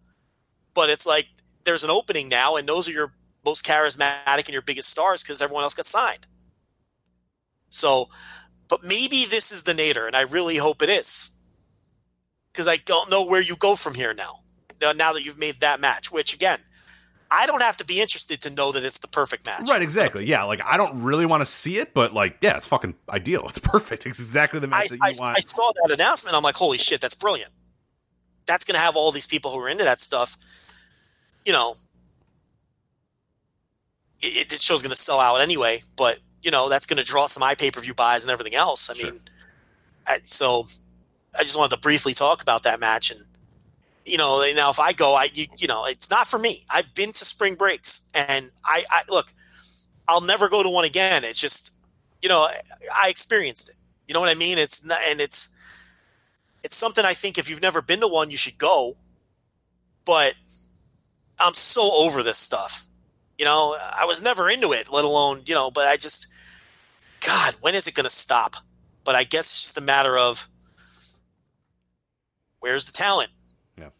But 0.74 0.90
it's 0.90 1.06
like 1.06 1.26
there's 1.64 1.84
an 1.84 1.90
opening 1.90 2.28
now, 2.28 2.56
and 2.56 2.66
those 2.66 2.88
are 2.88 2.92
your 2.92 3.12
most 3.44 3.64
charismatic 3.64 4.46
and 4.46 4.50
your 4.50 4.62
biggest 4.62 4.88
stars 4.88 5.22
because 5.22 5.42
everyone 5.42 5.64
else 5.64 5.74
got 5.74 5.86
signed. 5.86 6.26
So, 7.70 8.08
but 8.68 8.82
maybe 8.82 9.24
this 9.24 9.52
is 9.52 9.64
the 9.64 9.74
nadir, 9.74 10.06
and 10.06 10.16
I 10.16 10.22
really 10.22 10.56
hope 10.56 10.82
it 10.82 10.88
is 10.88 11.30
because 12.52 12.66
I 12.66 12.76
don't 12.76 13.10
know 13.10 13.24
where 13.24 13.42
you 13.42 13.56
go 13.56 13.74
from 13.74 13.94
here 13.94 14.14
now. 14.14 14.40
Now, 14.80 15.12
that 15.12 15.24
you've 15.24 15.38
made 15.38 15.56
that 15.60 15.80
match, 15.80 16.12
which 16.12 16.32
again, 16.32 16.60
I 17.30 17.46
don't 17.46 17.62
have 17.62 17.76
to 17.78 17.84
be 17.84 18.00
interested 18.00 18.40
to 18.42 18.50
know 18.50 18.70
that 18.72 18.84
it's 18.84 19.00
the 19.00 19.08
perfect 19.08 19.44
match. 19.44 19.68
Right, 19.68 19.82
exactly. 19.82 20.24
Yeah, 20.24 20.44
like 20.44 20.60
I 20.64 20.76
don't 20.76 21.02
really 21.02 21.26
want 21.26 21.40
to 21.40 21.46
see 21.46 21.78
it, 21.78 21.92
but 21.92 22.14
like, 22.14 22.38
yeah, 22.40 22.56
it's 22.56 22.66
fucking 22.66 22.94
ideal. 23.08 23.44
It's 23.48 23.58
perfect. 23.58 24.06
It's 24.06 24.20
exactly 24.20 24.60
the 24.60 24.68
I, 24.68 24.70
match 24.70 24.88
that 24.88 24.96
you 24.96 25.02
I, 25.02 25.12
want. 25.20 25.36
I 25.36 25.40
saw 25.40 25.72
that 25.82 25.92
announcement. 25.92 26.36
I'm 26.36 26.42
like, 26.42 26.54
holy 26.54 26.78
shit, 26.78 27.00
that's 27.00 27.14
brilliant. 27.14 27.50
That's 28.48 28.64
going 28.64 28.74
to 28.74 28.80
have 28.80 28.96
all 28.96 29.12
these 29.12 29.26
people 29.28 29.52
who 29.52 29.60
are 29.60 29.68
into 29.68 29.84
that 29.84 30.00
stuff. 30.00 30.36
You 31.44 31.52
know, 31.52 31.76
it, 34.20 34.52
it, 34.52 34.60
show's 34.60 34.82
going 34.82 34.90
to 34.90 34.96
sell 34.96 35.20
out 35.20 35.40
anyway, 35.40 35.82
but 35.96 36.18
you 36.42 36.50
know 36.50 36.68
that's 36.68 36.86
going 36.86 36.98
to 36.98 37.04
draw 37.04 37.26
some 37.26 37.42
eye 37.44 37.54
pay 37.54 37.70
per 37.70 37.80
view 37.80 37.94
buys 37.94 38.24
and 38.24 38.32
everything 38.32 38.54
else. 38.56 38.90
I 38.90 38.94
Sure. 38.94 39.12
mean, 39.12 39.20
I, 40.06 40.18
so 40.22 40.66
I 41.38 41.42
just 41.44 41.56
wanted 41.56 41.76
to 41.76 41.80
briefly 41.80 42.14
talk 42.14 42.42
about 42.42 42.64
that 42.64 42.80
match 42.80 43.10
and. 43.12 43.20
You 44.04 44.16
know, 44.16 44.42
now 44.56 44.70
if 44.70 44.80
I 44.80 44.94
go, 44.94 45.14
I 45.14 45.28
you, 45.34 45.48
you 45.58 45.68
know, 45.68 45.84
it's 45.84 46.08
not 46.08 46.26
for 46.26 46.38
me. 46.38 46.64
I've 46.70 46.94
been 46.94 47.12
to 47.12 47.26
spring 47.26 47.56
breaks, 47.56 48.08
and 48.14 48.50
I, 48.64 48.82
I 48.90 49.02
look, 49.10 49.34
I'll 50.08 50.22
never 50.22 50.48
go 50.48 50.62
to 50.62 50.70
one 50.70 50.86
again. 50.86 51.24
It's 51.24 51.38
just, 51.38 51.76
you 52.22 52.30
know, 52.30 52.38
I, 52.38 52.56
I 53.04 53.08
experienced 53.10 53.68
it. 53.68 53.76
You 54.06 54.14
know 54.14 54.20
what 54.20 54.30
I 54.30 54.34
mean? 54.34 54.56
It's 54.56 54.82
not, 54.82 54.98
and 55.10 55.20
it's 55.20 55.54
it's 56.64 56.76
something 56.76 57.04
I 57.04 57.14
think 57.14 57.38
if 57.38 57.48
you've 57.48 57.62
never 57.62 57.82
been 57.82 58.00
to 58.00 58.08
one, 58.08 58.30
you 58.30 58.36
should 58.36 58.58
go. 58.58 58.96
But 60.04 60.34
I'm 61.38 61.54
so 61.54 61.90
over 61.94 62.22
this 62.22 62.38
stuff. 62.38 62.86
You 63.36 63.44
know, 63.44 63.76
I 63.80 64.04
was 64.06 64.22
never 64.22 64.50
into 64.50 64.72
it, 64.72 64.90
let 64.90 65.04
alone 65.04 65.42
you 65.46 65.54
know. 65.54 65.70
But 65.70 65.88
I 65.88 65.96
just, 65.96 66.28
God, 67.24 67.54
when 67.60 67.74
is 67.74 67.86
it 67.86 67.94
going 67.94 68.04
to 68.04 68.10
stop? 68.10 68.56
But 69.04 69.14
I 69.14 69.24
guess 69.24 69.50
it's 69.50 69.62
just 69.62 69.78
a 69.78 69.82
matter 69.82 70.18
of 70.18 70.48
where's 72.60 72.86
the 72.86 72.92
talent. 72.92 73.30
Yeah. 73.78 73.90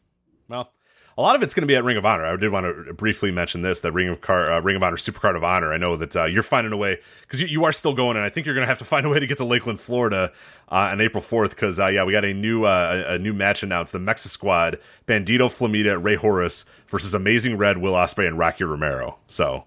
Well, 0.48 0.72
a 1.18 1.20
lot 1.20 1.34
of 1.34 1.42
it's 1.42 1.52
going 1.52 1.62
to 1.62 1.66
be 1.66 1.74
at 1.74 1.82
Ring 1.82 1.96
of 1.96 2.06
Honor. 2.06 2.24
I 2.24 2.36
did 2.36 2.52
want 2.52 2.86
to 2.86 2.94
briefly 2.94 3.32
mention 3.32 3.62
this: 3.62 3.80
that 3.80 3.90
Ring 3.90 4.08
of 4.08 4.20
Car, 4.20 4.52
uh, 4.52 4.60
Ring 4.60 4.76
of 4.76 4.82
Honor 4.84 4.96
Supercard 4.96 5.36
of 5.36 5.42
Honor. 5.42 5.72
I 5.72 5.76
know 5.76 5.96
that 5.96 6.16
uh, 6.16 6.24
you're 6.24 6.44
finding 6.44 6.72
a 6.72 6.76
way 6.76 6.98
because 7.22 7.40
you, 7.40 7.48
you 7.48 7.64
are 7.64 7.72
still 7.72 7.92
going, 7.92 8.16
and 8.16 8.24
I 8.24 8.30
think 8.30 8.46
you're 8.46 8.54
going 8.54 8.64
to 8.64 8.68
have 8.68 8.78
to 8.78 8.84
find 8.84 9.04
a 9.04 9.08
way 9.08 9.18
to 9.18 9.26
get 9.26 9.38
to 9.38 9.44
Lakeland, 9.44 9.80
Florida, 9.80 10.32
uh, 10.70 10.74
on 10.92 11.00
April 11.00 11.22
4th. 11.22 11.50
Because 11.50 11.80
uh, 11.80 11.88
yeah, 11.88 12.04
we 12.04 12.12
got 12.12 12.24
a 12.24 12.32
new 12.32 12.64
uh, 12.64 13.04
a, 13.08 13.14
a 13.14 13.18
new 13.18 13.34
match 13.34 13.64
announced: 13.64 13.92
the 13.92 13.98
Mexa 13.98 14.28
Squad, 14.28 14.78
Bandido 15.08 15.48
Flamita, 15.48 16.02
Rey 16.02 16.14
Horus 16.14 16.64
versus 16.86 17.14
Amazing 17.14 17.58
Red, 17.58 17.78
Will 17.78 17.94
Ospreay, 17.94 18.28
and 18.28 18.38
Rocky 18.38 18.62
Romero. 18.62 19.18
So 19.26 19.64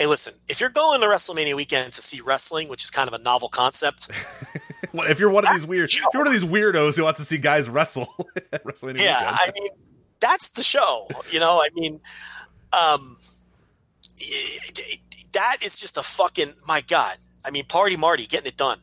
Hey, 0.00 0.06
listen, 0.06 0.32
if 0.48 0.60
you're 0.60 0.70
going 0.70 1.02
to 1.02 1.06
WrestleMania 1.06 1.54
weekend 1.54 1.92
to 1.92 2.00
see 2.00 2.22
wrestling, 2.22 2.70
which 2.70 2.82
is 2.82 2.90
kind 2.90 3.06
of 3.06 3.12
a 3.12 3.22
novel 3.22 3.50
concept, 3.50 4.10
if 4.94 5.20
you're 5.20 5.28
one 5.28 5.46
of 5.46 5.52
these 5.52 5.66
weird, 5.66 5.90
if 5.90 6.00
you're 6.14 6.22
one 6.22 6.26
of 6.26 6.32
these 6.32 6.50
weirdos 6.50 6.96
who 6.96 7.02
wants 7.02 7.18
to 7.18 7.24
see 7.26 7.36
guys 7.36 7.68
wrestle 7.68 8.06
WrestleMania 8.64 9.02
yeah, 9.02 9.30
weekend. 9.30 9.36
I 9.38 9.52
mean, 9.60 9.70
that's 10.20 10.50
the 10.50 10.62
show. 10.62 11.08
You 11.30 11.40
know, 11.40 11.60
I 11.62 11.68
mean, 11.74 12.00
um, 12.72 13.16
it- 14.18 14.78
it- 14.78 15.00
that 15.32 15.58
is 15.62 15.78
just 15.78 15.96
a 15.96 16.02
fucking 16.02 16.54
my 16.66 16.80
god. 16.80 17.16
I 17.44 17.50
mean, 17.50 17.64
Party 17.64 17.96
Marty 17.96 18.26
getting 18.26 18.48
it 18.48 18.56
done. 18.56 18.80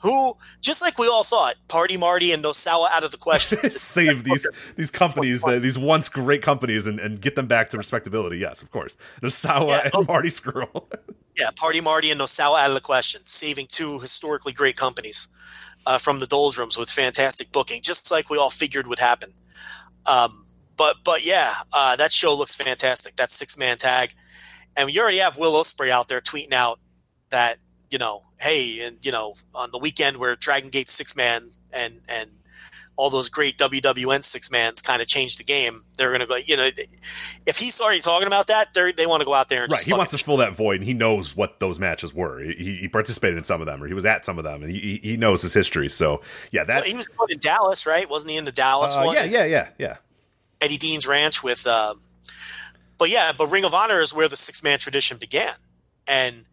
Who, 0.00 0.36
just 0.60 0.82
like 0.82 0.98
we 0.98 1.06
all 1.06 1.22
thought, 1.22 1.54
Party 1.68 1.96
Marty 1.96 2.32
and 2.32 2.42
Nosawa 2.42 2.88
out 2.90 3.04
of 3.04 3.12
the 3.12 3.18
question. 3.18 3.70
save 3.70 4.24
these 4.24 4.44
these 4.76 4.90
companies, 4.90 5.42
that, 5.42 5.62
these 5.62 5.78
once 5.78 6.08
great 6.08 6.42
companies, 6.42 6.86
and, 6.88 6.98
and 6.98 7.20
get 7.20 7.36
them 7.36 7.46
back 7.46 7.68
to 7.70 7.76
respectability. 7.76 8.38
Yes, 8.38 8.62
of 8.62 8.70
course. 8.72 8.96
There's 9.20 9.34
Sawa 9.36 9.64
Yeah, 9.68 9.90
oh. 9.94 9.98
and 10.00 10.08
Marty 10.08 10.28
Scurll. 10.30 10.86
yeah, 11.38 11.50
Party 11.54 11.80
Marty 11.80 12.10
and 12.10 12.20
Nosawa 12.20 12.58
out 12.60 12.68
of 12.70 12.74
the 12.74 12.80
question, 12.80 13.20
saving 13.24 13.66
two 13.68 14.00
historically 14.00 14.52
great 14.52 14.76
companies 14.76 15.28
uh, 15.86 15.98
from 15.98 16.18
the 16.18 16.26
doldrums 16.26 16.76
with 16.76 16.90
fantastic 16.90 17.52
booking, 17.52 17.80
just 17.80 18.10
like 18.10 18.28
we 18.28 18.38
all 18.38 18.50
figured 18.50 18.88
would 18.88 18.98
happen. 18.98 19.32
Um, 20.06 20.46
but 20.76 20.96
but 21.04 21.26
yeah, 21.26 21.54
uh, 21.72 21.96
that 21.96 22.12
show 22.12 22.36
looks 22.36 22.54
fantastic. 22.54 23.16
That 23.16 23.30
six 23.30 23.56
man 23.56 23.76
tag, 23.76 24.14
and 24.76 24.92
you 24.92 25.00
already 25.00 25.18
have 25.18 25.36
Will 25.36 25.52
Ospreay 25.52 25.90
out 25.90 26.08
there 26.08 26.20
tweeting 26.20 26.52
out 26.52 26.78
that 27.30 27.58
you 27.90 27.98
know, 27.98 28.22
hey, 28.40 28.80
and 28.84 28.98
you 29.02 29.12
know, 29.12 29.34
on 29.54 29.70
the 29.70 29.78
weekend 29.78 30.16
where 30.16 30.36
Dragon 30.36 30.70
Gate 30.70 30.88
six 30.88 31.16
man 31.16 31.50
and 31.72 32.00
and 32.08 32.30
all 32.96 33.10
those 33.10 33.28
great 33.28 33.56
WWN 33.56 34.22
six 34.22 34.50
mans 34.50 34.82
kind 34.82 35.00
of 35.00 35.08
changed 35.08 35.38
the 35.38 35.44
game. 35.44 35.82
They're 35.96 36.10
going 36.10 36.20
to 36.20 36.26
go, 36.26 36.36
you 36.36 36.56
know, 36.56 36.68
if 37.46 37.56
he's 37.56 37.80
already 37.80 38.00
talking 38.00 38.26
about 38.26 38.48
that, 38.48 38.74
they 38.74 38.92
they 38.92 39.06
want 39.06 39.20
to 39.20 39.24
go 39.24 39.34
out 39.34 39.48
there 39.48 39.64
and 39.64 39.72
right. 39.72 39.80
He 39.80 39.92
wants 39.92 40.12
to 40.12 40.18
fill 40.18 40.36
that 40.38 40.54
void, 40.54 40.76
and 40.76 40.84
he 40.84 40.94
knows 40.94 41.36
what 41.36 41.60
those 41.60 41.78
matches 41.78 42.14
were. 42.14 42.40
He, 42.40 42.76
he 42.76 42.88
participated 42.88 43.38
in 43.38 43.44
some 43.44 43.60
of 43.60 43.66
them, 43.66 43.82
or 43.82 43.86
he 43.86 43.94
was 43.94 44.04
at 44.04 44.24
some 44.24 44.38
of 44.38 44.44
them, 44.44 44.62
and 44.62 44.72
he, 44.72 45.00
he 45.02 45.16
knows 45.16 45.42
his 45.42 45.54
history. 45.54 45.88
So 45.88 46.22
yeah, 46.50 46.64
that's 46.64 46.90
he 46.90 46.96
was 46.96 47.06
going 47.06 47.30
in 47.30 47.38
Dallas, 47.38 47.86
right? 47.86 48.08
Wasn't 48.08 48.30
he 48.30 48.36
in 48.36 48.44
the 48.44 48.52
Dallas 48.52 48.94
uh, 48.94 49.02
one? 49.04 49.14
yeah, 49.14 49.24
yeah, 49.24 49.44
yeah, 49.44 49.68
yeah. 49.78 49.96
Eddie 50.62 50.78
Deen's 50.78 51.06
Ranch 51.06 51.42
with. 51.42 51.66
Um, 51.66 52.00
but 52.98 53.10
yeah, 53.10 53.32
but 53.36 53.48
Ring 53.48 53.64
of 53.64 53.74
Honor 53.74 54.00
is 54.00 54.14
where 54.14 54.28
the 54.28 54.36
six 54.36 54.62
man 54.62 54.78
tradition 54.78 55.18
began, 55.18 55.54
and 56.06 56.44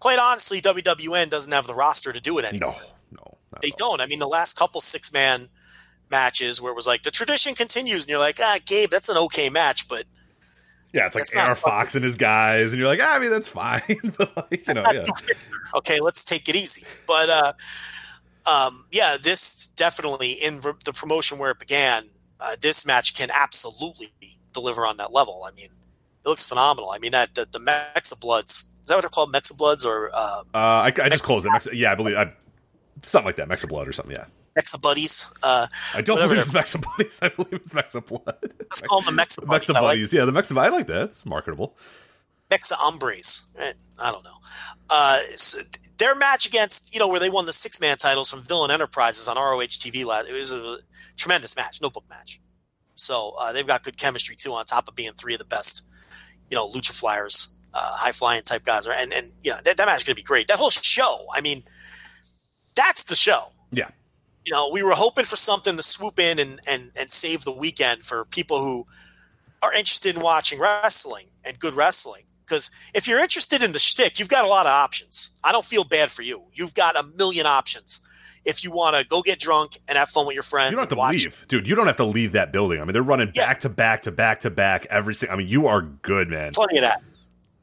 quite 0.00 0.18
honestly, 0.18 0.60
WWN 0.60 1.30
doesn't 1.30 1.52
have 1.52 1.66
the 1.66 1.74
roster 1.74 2.12
to 2.12 2.20
do 2.20 2.38
it 2.38 2.44
anymore. 2.44 2.74
No, 3.12 3.18
no, 3.22 3.38
they 3.60 3.70
don't. 3.76 4.00
I 4.00 4.06
mean, 4.06 4.18
the 4.18 4.26
last 4.26 4.58
couple 4.58 4.80
six 4.80 5.12
man 5.12 5.48
matches 6.10 6.60
where 6.60 6.72
it 6.72 6.76
was 6.76 6.86
like 6.86 7.04
the 7.04 7.10
tradition 7.10 7.54
continues, 7.54 8.04
and 8.04 8.10
you're 8.10 8.18
like, 8.18 8.38
ah, 8.40 8.58
Gabe, 8.66 8.90
that's 8.90 9.08
an 9.08 9.16
okay 9.16 9.48
match, 9.48 9.88
but 9.88 10.04
Yeah, 10.92 11.06
it's 11.06 11.14
like 11.14 11.48
not 11.48 11.56
Fox 11.56 11.94
and 11.94 12.04
his 12.04 12.16
guys, 12.16 12.72
and 12.72 12.80
you're 12.80 12.88
like, 12.88 13.00
ah, 13.00 13.14
I 13.14 13.18
mean, 13.20 13.30
that's 13.30 13.48
fine, 13.48 14.12
but 14.16 14.36
like, 14.36 14.66
you 14.66 14.74
know, 14.74 14.84
yeah. 14.92 15.04
Okay, 15.76 16.00
let's 16.00 16.24
take 16.24 16.48
it 16.48 16.56
easy. 16.56 16.84
But 17.06 17.30
uh, 17.30 17.52
um, 18.44 18.86
yeah, 18.90 19.16
this 19.22 19.68
definitely 19.68 20.32
in 20.32 20.60
the 20.60 20.92
promotion 20.94 21.38
where 21.38 21.52
it 21.52 21.58
began, 21.58 22.04
uh, 22.42 22.56
this 22.60 22.84
match 22.86 23.14
can 23.16 23.28
absolutely 23.32 24.10
deliver 24.52 24.86
on 24.86 24.96
that 24.98 25.12
level. 25.12 25.44
I 25.46 25.52
mean, 25.54 25.66
it 26.24 26.28
looks 26.28 26.44
phenomenal. 26.44 26.90
I 26.90 26.98
mean, 26.98 27.12
that 27.12 27.34
the, 27.34 27.46
the 27.50 27.58
Mexa 27.58 28.20
Bloods 28.20 28.68
is 28.82 28.88
that 28.88 28.94
what 28.96 29.02
they're 29.02 29.10
called, 29.10 29.32
Mexa 29.32 29.56
Bloods 29.56 29.84
or 29.84 30.10
uh, 30.12 30.42
Uh, 30.54 30.58
I, 30.58 30.86
I 30.86 31.08
just 31.08 31.22
closed 31.24 31.46
it. 31.46 31.50
Mex- 31.52 31.68
yeah, 31.72 31.92
I 31.92 31.94
believe 31.94 32.16
I, 32.16 32.32
something 33.02 33.26
like 33.26 33.36
that, 33.36 33.48
Mexa 33.48 33.68
Blood 33.68 33.88
or 33.88 33.92
something. 33.92 34.14
Yeah, 34.14 34.24
Mexa 34.58 34.80
Buddies? 34.80 35.32
Uh, 35.42 35.66
I 35.94 36.00
don't 36.00 36.18
believe 36.18 36.38
it's 36.38 36.52
Mexa 36.52 36.82
Buddies. 36.82 37.18
I 37.22 37.28
believe 37.28 37.52
it's 37.54 37.72
Mexa 37.72 38.04
Blood. 38.04 38.36
let's 38.70 38.82
call 38.82 39.00
them 39.02 39.16
the 39.16 39.22
Mexa 39.22 39.46
Buddies. 39.46 39.68
Mexa 39.68 39.76
I 39.76 39.80
like 39.80 39.90
Buddies. 39.90 40.12
Yeah, 40.12 40.24
the 40.24 40.32
Mexa. 40.32 40.58
I 40.58 40.68
like 40.68 40.86
that. 40.88 41.02
It's 41.04 41.24
marketable. 41.24 41.76
Mexa 42.52 42.72
Hombres. 42.72 43.46
I 43.58 44.12
don't 44.12 44.24
know. 44.24 44.36
Uh, 44.90 45.18
so 45.36 45.58
their 45.98 46.14
match 46.14 46.46
against, 46.46 46.92
you 46.92 47.00
know, 47.00 47.08
where 47.08 47.20
they 47.20 47.30
won 47.30 47.46
the 47.46 47.52
six 47.52 47.80
man 47.80 47.96
titles 47.96 48.30
from 48.30 48.42
Villain 48.42 48.70
Enterprises 48.70 49.28
on 49.28 49.36
ROH 49.36 49.60
TV 49.60 50.04
last, 50.04 50.28
it 50.28 50.32
was 50.32 50.52
a 50.52 50.78
tremendous 51.16 51.56
match, 51.56 51.80
notebook 51.80 52.04
match. 52.10 52.40
So 52.94 53.34
uh, 53.38 53.52
they've 53.52 53.66
got 53.66 53.82
good 53.82 53.96
chemistry 53.96 54.36
too, 54.36 54.52
on 54.52 54.64
top 54.64 54.88
of 54.88 54.94
being 54.94 55.12
three 55.12 55.34
of 55.34 55.38
the 55.38 55.46
best, 55.46 55.88
you 56.50 56.56
know, 56.56 56.68
lucha 56.68 56.92
flyers, 56.92 57.58
uh, 57.72 57.78
high 57.78 58.12
flying 58.12 58.42
type 58.42 58.64
guys. 58.64 58.86
And, 58.86 59.12
and, 59.12 59.32
you 59.42 59.50
know, 59.52 59.58
that, 59.64 59.76
that 59.76 59.86
match 59.86 59.98
is 59.98 60.04
going 60.04 60.14
to 60.14 60.22
be 60.22 60.24
great. 60.24 60.48
That 60.48 60.58
whole 60.58 60.70
show, 60.70 61.26
I 61.34 61.40
mean, 61.40 61.62
that's 62.74 63.04
the 63.04 63.14
show 63.14 63.52
Yeah, 63.70 63.88
you 64.44 64.52
know, 64.52 64.70
we 64.72 64.82
were 64.82 64.92
hoping 64.92 65.24
for 65.24 65.36
something 65.36 65.76
to 65.76 65.82
swoop 65.82 66.18
in 66.18 66.38
and, 66.38 66.60
and, 66.66 66.90
and 66.96 67.10
save 67.10 67.44
the 67.44 67.52
weekend 67.52 68.02
for 68.02 68.24
people 68.26 68.60
who 68.60 68.86
are 69.62 69.72
interested 69.72 70.16
in 70.16 70.22
watching 70.22 70.58
wrestling 70.58 71.26
and 71.44 71.58
good 71.58 71.74
wrestling. 71.74 72.24
Because 72.52 72.70
if 72.92 73.08
you're 73.08 73.18
interested 73.18 73.62
in 73.62 73.72
the 73.72 73.78
shtick, 73.78 74.18
you've 74.18 74.28
got 74.28 74.44
a 74.44 74.48
lot 74.48 74.66
of 74.66 74.72
options. 74.72 75.32
I 75.42 75.52
don't 75.52 75.64
feel 75.64 75.84
bad 75.84 76.10
for 76.10 76.20
you. 76.20 76.42
You've 76.52 76.74
got 76.74 76.96
a 76.96 77.02
million 77.02 77.46
options. 77.46 78.06
If 78.44 78.62
you 78.62 78.70
want 78.72 78.94
to 78.94 79.04
go 79.08 79.22
get 79.22 79.38
drunk 79.38 79.78
and 79.88 79.96
have 79.96 80.10
fun 80.10 80.26
with 80.26 80.34
your 80.34 80.42
friends, 80.42 80.72
you 80.72 80.76
don't 80.76 80.90
have 80.90 80.98
to 80.98 81.08
leave, 81.30 81.44
dude. 81.48 81.66
You 81.66 81.74
don't 81.74 81.86
have 81.86 81.96
to 81.96 82.04
leave 82.04 82.32
that 82.32 82.52
building. 82.52 82.78
I 82.78 82.84
mean, 82.84 82.92
they're 82.92 83.00
running 83.02 83.32
Yeah. 83.34 83.46
back 83.46 83.60
to 83.60 83.70
back 83.70 84.02
to 84.02 84.10
back 84.10 84.40
to 84.40 84.50
back 84.50 84.86
every 84.90 85.14
single. 85.14 85.34
I 85.34 85.38
mean, 85.38 85.48
you 85.48 85.66
are 85.66 85.80
good, 85.80 86.28
man. 86.28 86.52
plenty 86.52 86.76
of 86.76 86.82
that. 86.82 87.00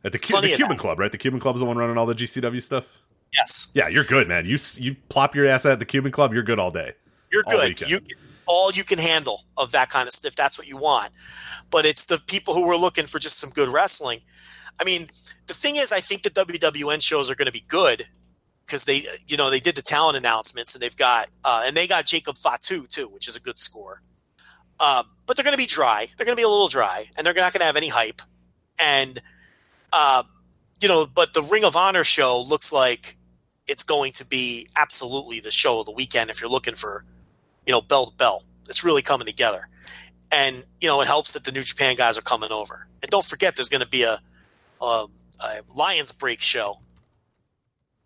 At 0.04 0.12
the, 0.14 0.18
Cu- 0.18 0.42
the 0.42 0.48
Cuban 0.48 0.70
that. 0.78 0.80
Club, 0.80 0.98
right? 0.98 1.12
The 1.12 1.18
Cuban 1.20 1.40
Club 1.40 1.54
is 1.56 1.60
the 1.60 1.68
one 1.68 1.78
running 1.78 1.98
all 2.00 2.08
the 2.08 2.16
GCW 2.16 2.64
stuff. 2.64 2.86
Yes, 3.32 3.70
Yeah, 3.76 3.90
you're 3.90 4.06
good, 4.06 4.28
man. 4.28 4.48
You 4.48 4.58
you 4.78 4.96
plop 5.10 5.36
your 5.36 5.46
ass 5.46 5.68
at 5.68 5.78
the 5.78 5.86
Cuban 5.86 6.12
Club, 6.12 6.34
you're 6.34 6.42
good 6.42 6.58
all 6.58 6.72
day. 6.72 6.94
you're 7.32 7.44
All 7.46 7.58
good. 7.58 7.68
weekend. 7.70 7.92
You 7.92 8.00
all 8.48 8.72
you 8.72 8.84
can 8.84 8.98
handle 8.98 9.44
of 9.58 9.72
that 9.74 9.90
kind 9.92 10.08
of 10.08 10.14
stuff. 10.14 10.30
If 10.30 10.36
that's 10.36 10.58
what 10.58 10.68
you 10.68 10.78
want, 10.78 11.12
but 11.70 11.86
it's 11.86 12.06
the 12.06 12.18
people 12.26 12.56
who 12.56 12.68
are 12.72 12.78
looking 12.78 13.06
for 13.06 13.20
just 13.20 13.38
some 13.38 13.52
good 13.52 13.70
wrestling. 13.70 14.22
I 14.80 14.84
mean, 14.84 15.10
the 15.48 15.54
thing 15.54 15.76
is, 15.76 15.92
I 15.92 16.00
think 16.00 16.24
the 16.24 16.30
WWN 16.30 17.02
shows 17.02 17.30
are 17.30 17.36
going 17.36 17.48
to 17.48 17.52
be 17.52 17.66
good 17.68 18.06
because 18.66 18.86
they, 18.86 19.04
you 19.28 19.36
know, 19.36 19.50
they 19.50 19.60
did 19.60 19.76
the 19.76 19.82
talent 19.82 20.16
announcements 20.16 20.74
and 20.74 20.82
they've 20.82 20.96
got 20.96 21.30
uh, 21.44 21.64
and 21.66 21.76
they 21.76 21.88
got 21.88 22.06
Jacob 22.06 22.38
Fatu 22.38 22.88
too, 22.88 23.10
which 23.14 23.28
is 23.28 23.36
a 23.36 23.42
good 23.42 23.58
score. 23.58 24.02
Um, 24.80 25.06
but 25.26 25.36
they're 25.36 25.44
going 25.44 25.54
to 25.54 25.58
be 25.58 25.66
dry. 25.66 26.08
They're 26.16 26.26
going 26.26 26.38
to 26.38 26.40
be 26.40 26.46
a 26.46 26.50
little 26.50 26.70
dry, 26.70 27.10
and 27.18 27.26
they're 27.26 27.34
not 27.34 27.52
going 27.52 27.60
to 27.60 27.66
have 27.66 27.76
any 27.76 27.90
hype. 27.90 28.22
And 28.80 29.22
um, 29.92 30.26
you 30.82 30.88
know, 30.88 31.06
but 31.06 31.34
the 31.34 31.44
Ring 31.44 31.66
of 31.66 31.76
Honor 31.76 32.04
show 32.04 32.42
looks 32.42 32.72
like 32.72 33.18
it's 33.68 33.84
going 33.84 34.14
to 34.14 34.26
be 34.26 34.68
absolutely 34.76 35.40
the 35.40 35.52
show 35.52 35.80
of 35.80 35.86
the 35.86 35.92
weekend 35.92 36.30
if 36.30 36.42
you're 36.42 36.50
looking 36.50 36.76
for, 36.76 37.06
you 37.66 37.72
know, 37.72 37.82
bell 37.82 38.08
to 38.08 38.16
bell. 38.16 38.44
It's 38.68 38.84
really 38.84 39.02
coming 39.02 39.28
together. 39.28 39.68
And, 40.32 40.64
you 40.80 40.88
know, 40.88 41.02
it 41.02 41.08
helps 41.08 41.34
that 41.34 41.44
the 41.44 41.52
New 41.52 41.64
Japan 41.64 41.96
guys 41.96 42.18
are 42.18 42.22
coming 42.22 42.52
over. 42.52 42.88
And 43.02 43.10
don't 43.12 43.26
forget, 43.26 43.56
there's 43.56 43.70
going 43.70 43.82
to 43.82 43.88
be 43.88 44.04
a, 44.04 44.20
a, 44.82 45.06
a 45.42 45.62
Lions 45.76 46.12
Break 46.12 46.40
show 46.42 46.80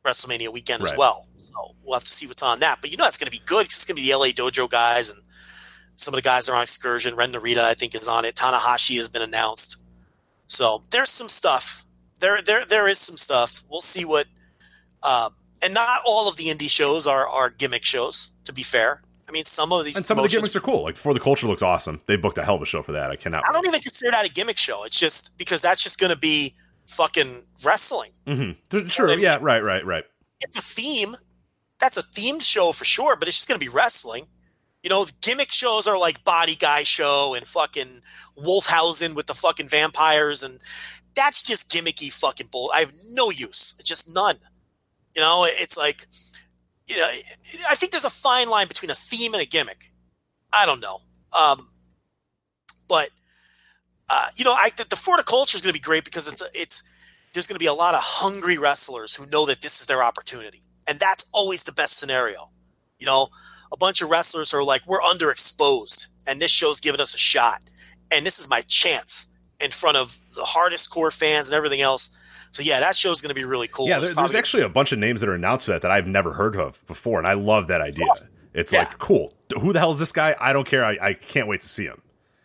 WrestleMania 0.06 0.50
weekend 0.52 0.84
as 0.84 0.94
well. 0.98 1.28
So 1.38 1.76
we'll 1.84 1.94
have 1.94 2.04
to 2.04 2.12
see 2.12 2.28
what's 2.28 2.44
on 2.44 2.60
that. 2.60 2.80
But 2.82 2.92
you 2.92 2.98
know, 2.98 3.08
it's 3.08 3.18
going 3.18 3.32
to 3.32 3.32
be 3.32 3.42
good 3.46 3.68
'cause 3.70 3.78
it's 3.78 3.86
going 3.86 3.96
to 3.96 4.02
be 4.02 4.08
the 4.10 4.18
LA 4.18 4.28
Dojo 4.28 4.70
guys 4.70 5.10
and 5.10 5.22
some 5.96 6.14
of 6.14 6.18
the 6.18 6.22
guys 6.24 6.50
are 6.50 6.56
on 6.56 6.64
excursion. 6.64 7.16
Ren 7.16 7.32
Narita, 7.32 7.60
I 7.60 7.74
think, 7.76 7.96
is 7.96 8.08
on 8.08 8.26
it. 8.26 8.36
Tanahashi 8.36 8.98
has 8.98 9.10
been 9.10 9.22
announced. 9.22 9.78
So 10.48 10.84
there's 10.90 11.10
some 11.10 11.30
stuff. 11.30 11.86
There, 12.20 12.42
there, 12.42 12.66
there 12.66 12.88
is 12.88 13.00
some 13.00 13.18
stuff. 13.18 13.64
We'll 13.70 13.82
see 13.82 14.04
what. 14.04 14.26
Um, 15.04 15.36
and 15.62 15.74
not 15.74 16.02
all 16.06 16.28
of 16.28 16.36
the 16.38 16.46
indie 16.46 16.70
shows 16.70 17.08
are 17.08 17.28
are 17.28 17.50
gimmick 17.50 17.86
shows. 17.86 18.30
To 18.46 18.54
be 18.54 18.64
fair, 18.64 19.02
I 19.30 19.32
mean 19.32 19.46
some 19.46 19.72
of 19.72 19.86
these 19.86 19.96
And 19.96 20.06
some 20.06 20.18
of 20.20 20.24
the 20.24 20.30
gimmicks 20.30 20.56
are 20.56 20.60
cool. 20.60 20.84
Like 20.84 20.98
For 20.98 21.14
the 21.14 21.20
Culture 21.20 21.48
looks 21.48 21.62
awesome. 21.62 22.02
They 22.08 22.18
booked 22.18 22.38
a 22.38 22.44
hell 22.44 22.56
of 22.56 22.62
a 22.62 22.66
show 22.66 22.82
for 22.82 22.92
that. 22.94 23.10
I 23.12 23.16
cannot. 23.16 23.44
I 23.48 23.54
don't 23.54 23.66
even 23.68 23.80
consider 23.80 24.12
that 24.12 24.26
a 24.28 24.32
gimmick 24.32 24.58
show. 24.58 24.84
It's 24.84 25.00
just 25.00 25.38
because 25.38 25.62
that's 25.62 25.82
just 25.82 26.00
going 26.00 26.12
to 26.12 26.18
be 26.20 26.56
fucking 26.88 27.44
wrestling. 27.64 28.12
Mm-hmm. 28.28 28.88
Sure. 28.88 29.18
Yeah. 29.18 29.38
Right. 29.42 29.64
Right. 29.64 29.86
Right. 29.86 30.04
It's 30.42 30.60
a 30.60 30.62
theme. 30.62 31.16
That's 31.80 31.98
a 31.98 32.04
themed 32.04 32.42
show 32.42 32.72
for 32.72 32.86
sure, 32.86 33.16
but 33.16 33.28
it's 33.28 33.38
just 33.38 33.48
going 33.48 33.60
to 33.60 33.66
be 33.66 33.70
wrestling. 33.70 34.28
You 34.84 34.90
know, 34.90 35.06
gimmick 35.22 35.52
shows 35.52 35.88
are 35.88 35.98
like 35.98 36.24
Body 36.24 36.56
Guy 36.56 36.84
Show 36.84 37.34
and 37.36 37.48
fucking 37.48 38.02
Wolfhausen 38.38 39.16
with 39.16 39.28
the 39.28 39.34
fucking 39.34 39.70
vampires, 39.70 40.44
and 40.44 40.60
that's 41.16 41.42
just 41.42 41.72
gimmicky 41.72 42.12
fucking 42.12 42.48
bull. 42.52 42.70
I 42.74 42.82
have 42.82 42.92
no 43.12 43.30
use, 43.30 43.78
just 43.84 44.14
none. 44.14 44.38
You 45.16 45.22
know, 45.22 45.46
it's 45.48 45.78
like, 45.78 46.06
you 46.88 46.98
know, 46.98 47.08
I 47.70 47.76
think 47.76 47.92
there's 47.94 48.04
a 48.04 48.10
fine 48.10 48.50
line 48.50 48.68
between 48.68 48.92
a 48.92 48.96
theme 48.96 49.34
and 49.34 49.42
a 49.42 49.46
gimmick. 49.46 49.92
I 50.52 50.66
don't 50.66 50.82
know, 50.82 51.00
um, 51.32 51.70
but 52.88 53.10
uh, 54.10 54.28
you 54.36 54.44
know, 54.46 54.54
I 54.54 54.70
the, 54.76 54.86
the 54.90 55.24
Culture 55.26 55.56
is 55.56 55.62
going 55.62 55.74
to 55.74 55.80
be 55.80 55.84
great 55.84 56.04
because 56.06 56.28
it's 56.32 56.42
a, 56.42 56.46
it's 56.54 56.84
there's 57.34 57.48
going 57.48 57.56
to 57.56 57.60
be 57.60 57.66
a 57.68 57.74
lot 57.74 57.94
of 57.96 58.02
hungry 58.04 58.58
wrestlers 58.58 59.16
who 59.16 59.26
know 59.28 59.46
that 59.48 59.62
this 59.62 59.80
is 59.82 59.88
their 59.88 60.04
opportunity, 60.04 60.62
and 60.88 61.00
that's 61.00 61.30
always 61.34 61.64
the 61.64 61.72
best 61.72 61.98
scenario. 61.98 62.50
You 63.00 63.08
know, 63.08 63.30
a 63.72 63.78
bunch 63.78 64.02
of 64.02 64.10
wrestlers 64.10 64.54
are 64.54 64.64
like, 64.64 64.82
we're 64.86 65.02
underexposed, 65.02 66.08
and 66.28 66.42
this 66.42 66.52
show's 66.52 66.80
giving 66.80 67.02
us 67.02 67.14
a 67.14 67.18
shot. 67.18 67.62
and 68.12 68.26
this 68.26 68.38
is 68.40 68.50
my 68.50 68.62
chance 68.68 69.28
in 69.60 69.72
front 69.72 69.98
of 69.98 70.20
the 70.36 70.44
hardest 70.44 70.90
core 70.92 71.10
fans 71.12 71.50
and 71.50 71.56
everything 71.56 71.82
else. 71.82 72.16
So 72.52 72.62
yeah, 72.62 72.80
that 72.82 72.96
show's 72.96 73.22
going 73.22 73.30
to 73.30 73.36
be 73.36 73.46
really 73.46 73.68
cool. 73.68 73.88
Yeah, 73.88 73.98
It's 74.00 74.10
there, 74.10 74.16
there's 74.16 74.36
actually 74.36 74.62
a 74.64 74.70
bunch 74.70 74.92
of 74.92 75.00
names 75.00 75.22
that 75.22 75.30
are 75.30 75.34
announced 75.34 75.66
that 75.68 75.82
that 75.82 75.90
I've 75.92 76.06
never 76.06 76.34
heard 76.34 76.56
of 76.56 76.86
before, 76.86 77.18
and 77.18 77.28
I 77.28 77.34
love 77.34 77.68
that 77.68 77.82
idea. 77.82 78.06
awesome. 78.06 78.30
It's 78.54 78.72
Yeah. 78.72 78.80
like 78.80 79.00
cool. 79.00 79.34
Who 79.60 79.74
the 79.74 79.80
hell 79.80 79.90
is 79.90 79.98
this 79.98 80.12
guy? 80.12 80.36
I 80.40 80.54
don't 80.54 80.68
care. 80.68 80.86
I, 80.86 80.98
I 81.02 81.14
can't 81.16 81.48
wait 81.48 81.62
to 81.62 81.68
see 81.68 81.86
him. 81.86 82.02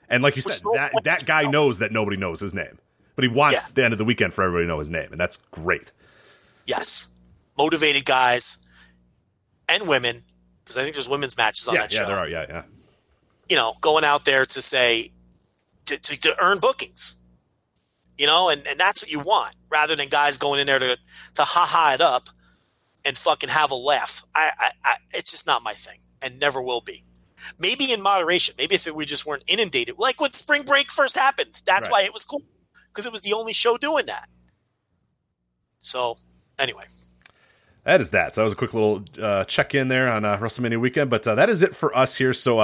And 0.09 0.23
like 0.23 0.37
you 0.37 0.43
said, 0.43 0.61
that 0.75 0.93
that 1.05 1.27
guy 1.27 1.43
knows. 1.43 1.53
knows 1.53 1.78
that 1.81 1.93
nobody 1.93 2.17
knows 2.17 2.41
his 2.41 2.55
name, 2.55 2.78
but 3.15 3.25
he 3.25 3.28
wants 3.28 3.55
Yeah. 3.57 3.73
the 3.75 3.85
end 3.85 3.93
of 3.95 3.99
the 3.99 4.05
weekend 4.05 4.33
for 4.35 4.43
everybody 4.43 4.65
to 4.65 4.69
know 4.69 4.78
his 4.78 4.91
name, 4.91 5.09
and 5.11 5.20
that's 5.20 5.39
great. 5.51 5.93
yes, 6.67 7.09
motivated 7.57 8.05
guys 8.05 8.65
and 9.69 9.89
women 9.89 10.23
because 10.65 10.77
I 10.77 10.83
think 10.83 10.95
there's 10.95 11.09
women's 11.09 11.37
matches 11.37 11.67
on 11.69 11.75
yeah, 11.75 11.81
that 11.83 11.93
yeah, 11.93 11.99
show. 11.99 12.03
Yeah, 12.05 12.09
there 12.09 12.19
are. 12.19 12.28
Yeah, 12.28 12.47
yeah. 12.49 12.62
you 13.49 13.57
know, 13.57 13.75
going 13.81 14.05
out 14.05 14.25
there 14.25 14.45
to 14.47 14.62
say 14.62 15.11
to, 15.87 15.99
to, 15.99 16.20
to 16.20 16.37
earn 16.41 16.59
bookings. 16.59 17.17
You 18.17 18.27
know, 18.27 18.49
and, 18.49 18.67
and 18.67 18.81
that's 18.81 19.01
what 19.03 19.12
you 19.12 19.20
want, 19.20 19.55
rather 19.70 19.95
than 19.95 20.09
guys 20.09 20.39
going 20.39 20.59
in 20.61 20.67
there 20.67 20.78
to 20.81 20.97
to 21.35 21.45
ha 21.45 21.65
ha 21.65 21.93
it 21.95 22.01
up 22.01 22.28
and 23.05 23.17
fucking 23.17 23.49
have 23.49 23.70
a 23.70 23.77
laugh. 23.77 24.25
I, 24.35 24.51
I, 24.59 24.70
I 24.85 24.97
it's 25.12 25.31
just 25.31 25.47
not 25.47 25.62
my 25.62 25.73
thing, 25.75 26.01
and 26.20 26.41
never 26.41 26.61
will 26.61 26.81
be. 26.81 27.05
Maybe 27.58 27.92
in 27.92 28.02
moderation. 28.02 28.55
Maybe 28.58 28.75
if 28.75 28.86
it, 28.86 28.94
we 28.94 29.07
just 29.07 29.26
weren't 29.26 29.44
inundated, 29.49 29.97
like 29.99 30.20
when 30.20 30.33
spring 30.33 30.62
break 30.62 30.91
first 30.91 31.17
happened. 31.17 31.62
That's 31.65 31.86
Right. 31.89 31.92
why 31.92 32.02
it 32.02 32.12
was 32.12 32.25
cool 32.25 32.42
because 32.89 33.07
it 33.07 33.12
was 33.12 33.23
the 33.23 33.33
only 33.33 33.52
show 33.52 33.76
doing 33.76 34.07
that. 34.07 34.28
So, 35.78 36.17
anyway, 36.58 36.84
That 37.84 38.00
is 38.02 38.10
that. 38.10 38.34
So 38.34 38.41
that 38.41 38.44
was 38.44 38.52
a 38.52 38.57
quick 38.57 38.75
little 38.75 39.05
uh, 39.23 39.44
check 39.44 39.75
in 39.75 39.89
there 39.89 40.08
on 40.08 40.25
uh, 40.25 40.36
WrestleMania 40.36 40.78
weekend. 40.78 41.08
But 41.08 41.26
uh, 41.26 41.34
that 41.36 41.49
is 41.49 41.62
it 41.62 41.75
for 41.75 41.97
us 41.97 42.17
here. 42.17 42.34
So 42.34 42.58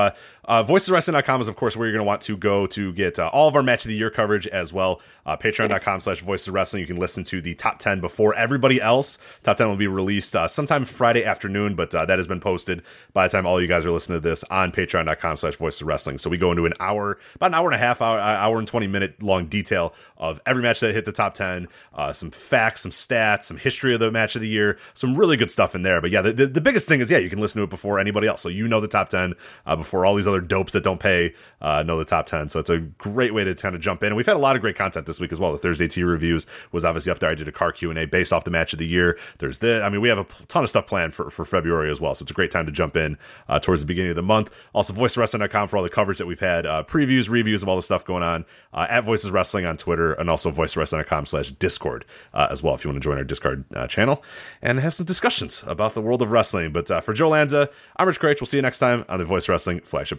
uh, 0.47 0.63
voiceswrestling.com 0.65 1.41
is, 1.41 1.49
of 1.49 1.57
course, 1.57 1.77
where 1.77 1.87
you're 1.87 1.93
going 1.93 2.05
to 2.05 2.07
want 2.07 2.21
to 2.23 2.37
go 2.37 2.67
to 2.67 2.93
get 2.93 3.19
uh, 3.19 3.29
all 3.33 3.49
of 3.49 3.57
our 3.57 3.63
match 3.63 3.85
of 3.85 3.89
the 3.89 3.95
year 3.95 4.11
coverage 4.11 4.47
as 4.47 4.73
well. 4.73 5.01
Uh, 5.27 5.37
Patreon.com 5.37 6.01
slash 6.01 6.21
voices 6.21 6.49
of 6.49 6.55
wrestling. 6.55 6.81
You 6.81 6.87
can 6.87 6.97
listen 6.97 7.25
to 7.25 7.41
the 7.41 7.55
top 7.55 7.79
10 7.79 8.01
before 8.01 8.35
everybody 8.35 8.81
else. 8.81 9.19
Top 9.43 9.57
10 9.57 9.69
will 9.69 9.77
be 9.77 9.87
released 9.87 10.37
uh, 10.37 10.47
sometime 10.49 10.85
Friday 10.85 11.25
afternoon, 11.25 11.75
but 11.75 11.95
uh, 11.95 12.05
that 12.05 12.19
has 12.19 12.27
been 12.27 12.41
posted 12.41 12.83
by 13.13 13.27
the 13.27 13.33
time 13.33 13.47
all 13.47 13.61
you 13.61 13.67
guys 13.67 13.87
are 13.87 13.91
listening 13.91 14.21
to 14.21 14.29
this 14.29 14.45
on 14.45 14.71
patreon.com 14.71 15.37
slash 15.37 15.57
voices 15.57 15.81
of 15.81 15.87
wrestling. 15.87 16.19
So 16.19 16.29
we 16.29 16.37
go 16.37 16.51
into 16.51 16.67
an 16.67 16.75
hour, 16.79 17.19
about 17.37 17.47
an 17.47 17.55
hour 17.55 17.67
and 17.67 17.75
a 17.75 17.79
half, 17.79 18.03
hour, 18.03 18.19
hour 18.19 18.59
and 18.59 18.69
20 18.69 18.87
minute 18.87 19.23
long 19.23 19.47
detail 19.47 19.95
of 20.19 20.41
every 20.47 20.63
match 20.63 20.81
that 20.81 20.95
hit 20.95 21.05
the 21.07 21.13
top 21.13 21.35
10, 21.35 21.69
uh, 21.95 22.13
some 22.13 22.31
facts, 22.31 22.83
some 22.83 22.91
stats, 22.93 23.45
some 23.45 23.57
history 23.57 23.95
of 23.95 24.01
the 24.01 24.11
match 24.11 24.37
of 24.37 24.43
the 24.43 24.49
year, 24.49 24.79
some 24.93 25.15
really 25.17 25.37
good 25.37 25.51
stuff 25.51 25.75
in 25.75 25.83
there. 25.83 26.01
But 26.01 26.11
yeah, 26.11 26.21
the, 26.23 26.33
the, 26.33 26.47
the 26.47 26.61
biggest 26.61 26.87
thing 26.87 27.01
is, 27.01 27.11
yeah, 27.11 27.19
you 27.19 27.31
can 27.31 27.41
listen 27.41 27.59
to 27.61 27.65
it 27.65 27.71
before 27.71 27.99
anybody 27.99 28.27
else. 28.27 28.43
So 28.43 28.49
you 28.49 28.69
know 28.69 28.81
the 28.81 28.89
top 28.89 29.09
10 29.09 29.35
uh, 29.67 29.77
before 29.77 30.05
all 30.05 30.15
these 30.15 30.27
other 30.27 30.34
dopes 30.41 30.73
that 30.73 30.83
don't 30.83 31.01
pay 31.01 31.35
uh, 31.65 31.83
know 31.83 31.99
the 31.99 32.05
top 32.05 32.27
10. 32.27 32.51
So 32.51 32.61
it's 32.61 32.71
a 32.71 32.79
great 32.79 33.33
way 33.33 33.43
to 33.43 33.55
kind 33.55 33.75
of 33.75 33.81
jump 33.81 34.03
in. 34.03 34.09
And 34.09 34.17
we've 34.17 34.27
had 34.27 34.37
a 34.37 34.41
lot 34.41 34.55
of 34.55 34.61
great 34.61 34.77
content 34.77 35.07
this 35.07 35.19
week 35.19 35.33
as 35.33 35.41
well. 35.41 35.53
The 35.53 35.59
Thursday 35.59 35.89
T 35.89 36.05
reviews 36.05 36.47
was 36.73 36.85
obviously 36.85 37.11
up 37.11 37.21
there. 37.21 37.31
I 37.31 37.35
did 37.35 37.49
a 37.49 37.53
car 37.53 37.73
Q&A 37.73 38.05
based 38.05 38.33
off 38.33 38.45
the 38.45 38.51
match 38.51 38.75
of 38.75 38.79
the 38.79 38.87
year. 38.87 39.19
There's 39.39 39.61
this. 39.61 39.83
I 39.83 39.89
mean, 39.89 40.03
we 40.03 40.11
have 40.11 40.19
a 40.19 40.27
ton 40.47 40.63
of 40.63 40.69
stuff 40.69 40.87
planned 40.87 41.15
for, 41.15 41.31
for 41.31 41.47
February 41.47 41.91
as 41.91 42.01
well. 42.01 42.15
So 42.15 42.23
it's 42.23 42.31
a 42.31 42.35
great 42.35 42.51
time 42.51 42.67
to 42.67 42.73
jump 42.73 42.97
in 42.97 43.17
uh, 43.49 43.61
towards 43.61 43.81
the 43.81 43.87
beginning 43.87 44.11
of 44.11 44.17
the 44.17 44.23
month. 44.23 44.55
Also, 44.75 44.93
voicewrestling.com 44.93 45.69
for 45.69 45.79
all 45.79 45.83
the 45.83 45.89
coverage 45.89 46.19
that 46.19 46.27
we've 46.27 46.41
had, 46.41 46.67
uh, 46.67 46.83
previews, 46.87 47.31
reviews 47.31 47.63
of 47.63 47.69
all 47.69 47.77
the 47.77 47.83
stuff 47.83 48.05
going 48.05 48.23
on 48.23 48.45
uh, 48.75 48.87
at 48.91 49.05
Voices 49.05 49.31
Wrestling 49.31 49.65
on 49.65 49.79
Twitter 49.79 50.13
and 50.13 50.29
also 50.29 50.51
voicewrestling.com 50.51 51.25
slash 51.27 51.51
Discord 51.53 52.05
uh, 52.35 52.49
as 52.51 52.63
well 52.63 52.75
if 52.75 52.85
you 52.85 52.91
want 52.91 53.03
to 53.03 53.05
join 53.05 53.17
our 53.17 53.25
Discord 53.25 53.65
uh, 53.75 53.87
channel 53.87 54.23
and 54.61 54.81
have 54.81 54.93
some 54.93 55.07
discussions 55.07 55.65
about 55.67 55.95
the 55.95 56.03
world 56.03 56.21
of 56.21 56.31
wrestling. 56.31 56.73
But 56.73 57.03
for 57.03 57.15
Joe 57.15 57.31
Lanza, 57.31 57.71
I'm 57.97 58.07
Rich 58.07 58.21
Kraetsch. 58.21 58.41
We'll 58.41 58.47
see 58.47 58.59
you 58.59 58.63
next 58.63 58.81
time 58.81 59.05
on 59.09 59.19
the 59.19 59.25
Voice 59.25 59.49
Wrestling 59.49 59.81
Flagship 59.81 60.19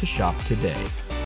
to 0.00 0.06
shop 0.06 0.34
today. 0.44 1.09